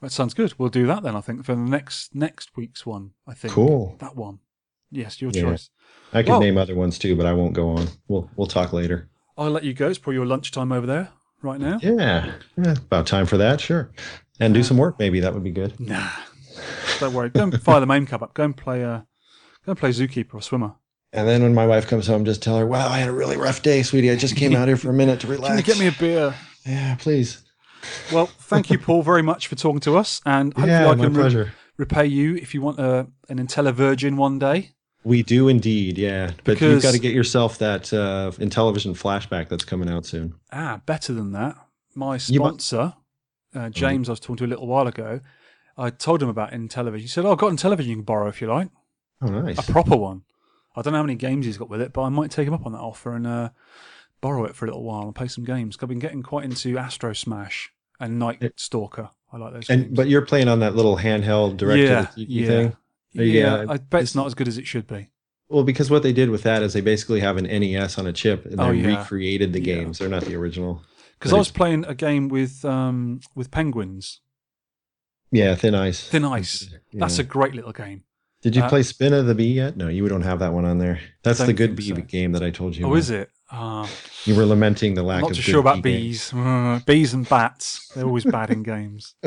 That 0.00 0.12
sounds 0.12 0.32
good. 0.34 0.54
We'll 0.58 0.68
do 0.68 0.86
that 0.86 1.02
then. 1.02 1.16
I 1.16 1.20
think 1.20 1.44
for 1.44 1.54
the 1.56 1.60
next 1.60 2.14
next 2.14 2.56
week's 2.56 2.86
one. 2.86 3.10
I 3.26 3.34
think 3.34 3.52
Cool. 3.52 3.96
that 3.98 4.14
one. 4.14 4.38
Yes, 4.92 5.20
your 5.20 5.32
Yeah. 5.32 5.42
choice. 5.42 5.70
I 6.12 6.22
could 6.22 6.30
Well- 6.30 6.40
name 6.40 6.56
other 6.56 6.74
ones 6.76 6.98
too, 6.98 7.16
but 7.16 7.26
I 7.26 7.32
won't 7.32 7.52
go 7.52 7.70
on. 7.70 7.88
We'll 8.06 8.30
we'll 8.36 8.46
talk 8.46 8.72
later. 8.72 9.08
I'll 9.36 9.50
let 9.50 9.64
you 9.64 9.74
go. 9.74 9.88
It's 9.88 9.98
probably 9.98 10.14
your 10.16 10.26
lunchtime 10.26 10.70
over 10.72 10.86
there 10.86 11.10
right 11.42 11.60
now. 11.60 11.78
Yeah, 11.82 12.32
yeah 12.56 12.72
about 12.72 13.06
time 13.08 13.26
for 13.26 13.36
that. 13.38 13.60
Sure, 13.60 13.90
and 14.40 14.54
do 14.54 14.62
some 14.62 14.76
work. 14.76 14.98
Maybe 15.00 15.18
that 15.20 15.34
would 15.34 15.44
be 15.44 15.50
good. 15.50 15.78
Nah, 15.80 16.08
don't 17.00 17.12
worry. 17.12 17.30
Go 17.30 17.42
and 17.42 17.60
fire 17.62 17.80
the 17.80 17.86
MAME 17.86 18.06
cup 18.06 18.22
up. 18.22 18.34
Go 18.34 18.44
and 18.44 18.56
play. 18.56 18.84
Uh, 18.84 19.00
go 19.68 19.74
play 19.74 19.90
zookeeper 19.90 20.34
or 20.34 20.42
swimmer. 20.42 20.74
And 21.12 21.26
then 21.26 21.42
when 21.42 21.54
my 21.54 21.66
wife 21.66 21.86
comes 21.86 22.06
home, 22.06 22.24
just 22.24 22.42
tell 22.42 22.58
her, 22.58 22.66
"Wow, 22.66 22.88
I 22.88 22.98
had 22.98 23.08
a 23.08 23.12
really 23.12 23.36
rough 23.36 23.62
day, 23.62 23.82
sweetie. 23.82 24.10
I 24.10 24.16
just 24.16 24.36
came 24.36 24.54
out 24.54 24.68
here 24.68 24.76
for 24.76 24.90
a 24.90 24.94
minute 24.94 25.20
to 25.20 25.26
relax." 25.26 25.48
Can 25.48 25.58
you 25.58 25.62
get 25.62 25.78
me 25.78 25.86
a 25.86 25.92
beer? 25.92 26.34
Yeah, 26.66 26.96
please. 26.96 27.42
Well, 28.12 28.26
thank 28.26 28.70
you, 28.70 28.78
Paul, 28.78 29.02
very 29.02 29.22
much 29.22 29.46
for 29.46 29.54
talking 29.54 29.80
to 29.80 29.96
us, 29.96 30.20
and 30.26 30.52
hopefully 30.52 30.70
yeah, 30.70 30.88
I 30.90 30.94
my 30.94 31.04
can 31.04 31.14
re- 31.14 31.50
repay 31.76 32.06
you 32.06 32.34
if 32.36 32.52
you 32.52 32.60
want 32.60 32.78
a, 32.78 33.06
an 33.28 33.38
Intellivirgin 33.38 34.16
one 34.16 34.38
day. 34.38 34.72
We 35.04 35.22
do 35.22 35.48
indeed, 35.48 35.96
yeah. 35.96 36.32
But 36.44 36.60
you've 36.60 36.82
got 36.82 36.92
to 36.92 36.98
get 36.98 37.14
yourself 37.14 37.58
that 37.58 37.92
uh, 37.92 38.32
Intellivision 38.34 38.98
flashback 38.98 39.48
that's 39.48 39.64
coming 39.64 39.88
out 39.88 40.04
soon. 40.04 40.34
Ah, 40.52 40.82
better 40.84 41.14
than 41.14 41.32
that. 41.32 41.56
My 41.94 42.18
sponsor, 42.18 42.94
uh, 43.54 43.70
James, 43.70 44.08
I 44.08 44.12
was 44.12 44.20
talking 44.20 44.36
to 44.38 44.44
a 44.44 44.46
little 44.46 44.66
while 44.66 44.86
ago. 44.86 45.20
I 45.78 45.90
told 45.90 46.22
him 46.22 46.28
about 46.28 46.50
Intellivision. 46.50 47.00
He 47.00 47.06
said, 47.06 47.24
"Oh, 47.24 47.32
I've 47.32 47.38
got 47.38 47.52
Intellivision 47.52 47.86
you 47.86 47.94
can 47.96 48.04
borrow 48.04 48.28
if 48.28 48.40
you 48.40 48.48
like, 48.48 48.68
Oh, 49.22 49.28
nice. 49.28 49.58
a 49.68 49.72
proper 49.72 49.96
one." 49.96 50.22
I 50.76 50.82
don't 50.82 50.92
know 50.92 50.98
how 50.98 51.02
many 51.04 51.16
games 51.16 51.44
he's 51.46 51.58
got 51.58 51.68
with 51.68 51.80
it, 51.80 51.92
but 51.92 52.02
I 52.02 52.08
might 52.08 52.30
take 52.30 52.46
him 52.46 52.54
up 52.54 52.64
on 52.64 52.72
that 52.72 52.78
offer 52.78 53.14
and 53.16 53.26
uh, 53.26 53.48
borrow 54.20 54.44
it 54.44 54.54
for 54.54 54.64
a 54.64 54.68
little 54.68 54.84
while 54.84 55.02
and 55.02 55.14
play 55.14 55.26
some 55.26 55.42
games. 55.44 55.76
I've 55.82 55.88
been 55.88 55.98
getting 55.98 56.22
quite 56.22 56.44
into 56.44 56.78
Astro 56.78 57.12
Smash 57.14 57.72
and 57.98 58.18
Night 58.18 58.38
It- 58.42 58.60
Stalker. 58.60 59.10
I 59.32 59.36
like 59.38 59.52
those. 59.54 59.68
And 59.70 59.84
games. 59.84 59.96
but 59.96 60.08
you're 60.08 60.22
playing 60.24 60.46
on 60.48 60.60
that 60.60 60.74
little 60.76 60.96
handheld 60.98 61.56
direct 61.56 61.80
yeah, 61.82 62.04
to 62.04 62.30
yeah, 62.32 62.46
thing. 62.46 62.76
yeah. 63.12 63.22
Yeah, 63.24 63.64
I 63.68 63.76
bet 63.78 64.02
it's 64.02 64.14
not 64.14 64.26
as 64.26 64.34
good 64.34 64.46
as 64.48 64.56
it 64.56 64.66
should 64.66 64.86
be. 64.86 65.10
Well, 65.48 65.64
because 65.64 65.90
what 65.90 66.02
they 66.02 66.12
did 66.12 66.30
with 66.30 66.42
that 66.44 66.62
is 66.62 66.72
they 66.74 66.80
basically 66.82 67.20
have 67.20 67.36
an 67.38 67.44
NES 67.44 67.98
on 67.98 68.06
a 68.06 68.12
chip 68.12 68.44
and 68.46 68.58
they 68.58 68.62
Oh, 68.62 68.70
yeah. 68.70 68.98
recreated 68.98 69.52
the 69.52 69.60
games. 69.60 69.98
They're 69.98 70.08
not 70.08 70.24
the 70.24 70.36
original. 70.36 70.82
Because 71.18 71.32
I 71.32 71.38
was 71.38 71.50
playing 71.50 71.84
a 71.86 71.94
game 71.94 72.28
with 72.28 72.64
um, 72.64 73.20
with 73.34 73.50
penguins, 73.50 74.20
Yeah, 75.32 75.54
Thin 75.56 75.74
Ice. 75.74 76.08
Thin 76.08 76.24
Ice. 76.24 76.68
That's 76.92 77.18
a 77.18 77.24
great 77.24 77.54
little 77.54 77.72
game. 77.72 78.04
Did 78.42 78.54
you 78.54 78.62
uh, 78.62 78.68
play 78.68 78.82
Spin 78.82 79.12
of 79.12 79.26
the 79.26 79.34
Bee 79.34 79.52
yet? 79.52 79.76
No, 79.76 79.88
you 79.88 80.06
don't 80.08 80.22
have 80.22 80.38
that 80.38 80.52
one 80.52 80.64
on 80.64 80.78
there. 80.78 81.00
That's 81.24 81.40
the 81.40 81.52
good 81.52 81.74
bee 81.74 81.88
so. 81.88 81.96
game 81.96 82.32
that 82.32 82.42
I 82.42 82.50
told 82.50 82.76
you. 82.76 82.84
oh, 82.84 82.88
about. 82.90 82.98
is 82.98 83.10
it? 83.10 83.30
Ah. 83.50 83.90
You 84.24 84.36
were 84.36 84.46
lamenting 84.46 84.94
the 84.94 85.02
lack 85.02 85.16
I'm 85.16 85.22
not 85.22 85.30
of. 85.32 85.36
too 85.36 85.42
sure 85.42 85.60
about 85.60 85.82
bee 85.82 85.96
bees. 85.96 86.32
Uh, 86.32 86.80
bees 86.86 87.14
and 87.14 87.28
bats. 87.28 87.90
They're 87.94 88.04
always 88.04 88.24
bad 88.24 88.50
in 88.50 88.62
games. 88.62 89.14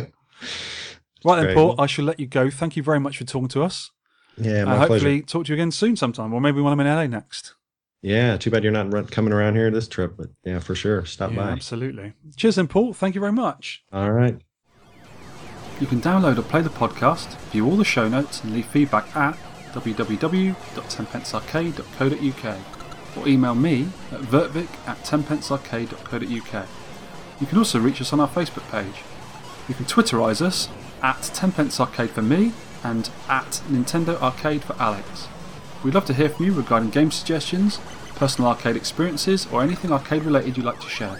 Right 1.23 1.45
then, 1.45 1.56
Paul, 1.56 1.80
I 1.80 1.85
shall 1.85 2.06
let 2.06 2.19
you 2.19 2.25
go. 2.25 2.49
Thank 2.49 2.75
you 2.75 2.83
very 2.83 2.99
much 2.99 3.17
for 3.17 3.25
talking 3.25 3.48
to 3.49 3.64
us. 3.64 3.91
Yeah, 4.38 4.61
and 4.61 4.69
my 4.69 4.77
hopefully 4.77 4.99
pleasure. 4.99 5.22
talk 5.23 5.45
to 5.45 5.49
you 5.49 5.53
again 5.53 5.72
soon 5.72 5.95
sometime, 5.95 6.33
or 6.33 6.41
maybe 6.41 6.61
when 6.61 6.73
I'm 6.73 6.80
in 6.80 6.88
LA 6.88 7.06
next. 7.06 7.53
Yeah, 8.01 8.38
too 8.38 8.49
bad 8.49 8.64
you're 8.64 8.73
not 8.73 8.91
run- 8.91 9.06
coming 9.06 9.31
around 9.31 9.56
here 9.56 9.69
this 9.69 9.88
trip, 9.88 10.15
but 10.17 10.30
yeah, 10.43 10.59
for 10.59 10.73
sure, 10.73 11.06
stop 11.06 11.31
Yeah, 11.31 11.38
by. 11.38 11.51
absolutely. 11.51 12.14
Cheers 12.35 12.56
then, 12.56 12.67
Paul. 12.67 12.93
Thank 12.93 13.14
you 13.14 13.22
very 13.22 13.33
much. 13.33 13.83
All 13.91 14.11
right. 14.11 14.40
You 15.82 15.88
can 15.88 16.00
download 16.00 16.38
or 16.38 16.43
play 16.43 16.61
the 16.61 16.69
podcast, 16.69 17.35
view 17.50 17.66
all 17.66 17.76
the 17.76 17.84
show 17.84 18.08
notes, 18.08 18.43
and 18.43 18.53
leave 18.53 18.68
feedback 18.68 19.16
at 19.16 19.35
www.tenpencearcade.co.uk 19.72 22.58
or 23.18 23.27
email 23.27 23.56
me 23.56 23.88
at 24.11 24.22
vertvic 24.22 24.68
at 24.88 25.03
tenpencearcade.co.uk. 25.03 26.68
You 27.40 27.48
can 27.48 27.58
also 27.58 27.80
reach 27.80 28.00
us 28.00 28.14
on 28.14 28.19
our 28.19 28.27
Facebook 28.27 28.69
page. 28.69 29.01
You 29.68 29.74
can 29.74 29.85
Twitterize 29.85 30.40
us 30.40 30.69
at 31.01 31.24
Tenpence 31.34 31.80
Arcade 31.80 32.11
for 32.11 32.22
me 32.22 32.53
and 32.84 33.10
at 33.27 33.64
Nintendo 33.68 34.22
Arcade 34.22 34.64
for 34.64 34.76
Alex. 34.80 35.30
We'd 35.84 35.95
love 35.95 36.06
to 36.06 36.14
hear 36.14 36.30
from 36.30 36.45
you 36.45 36.53
regarding 36.53 36.92
game 36.92 37.10
suggestions, 37.10 37.80
personal 38.16 38.51
arcade 38.51 38.76
experiences, 38.76 39.48
or 39.51 39.64
anything 39.64 39.92
arcade 39.92 40.26
related 40.26 40.58
you'd 40.58 40.66
like 40.68 40.80
to 40.82 40.90
share. 40.90 41.18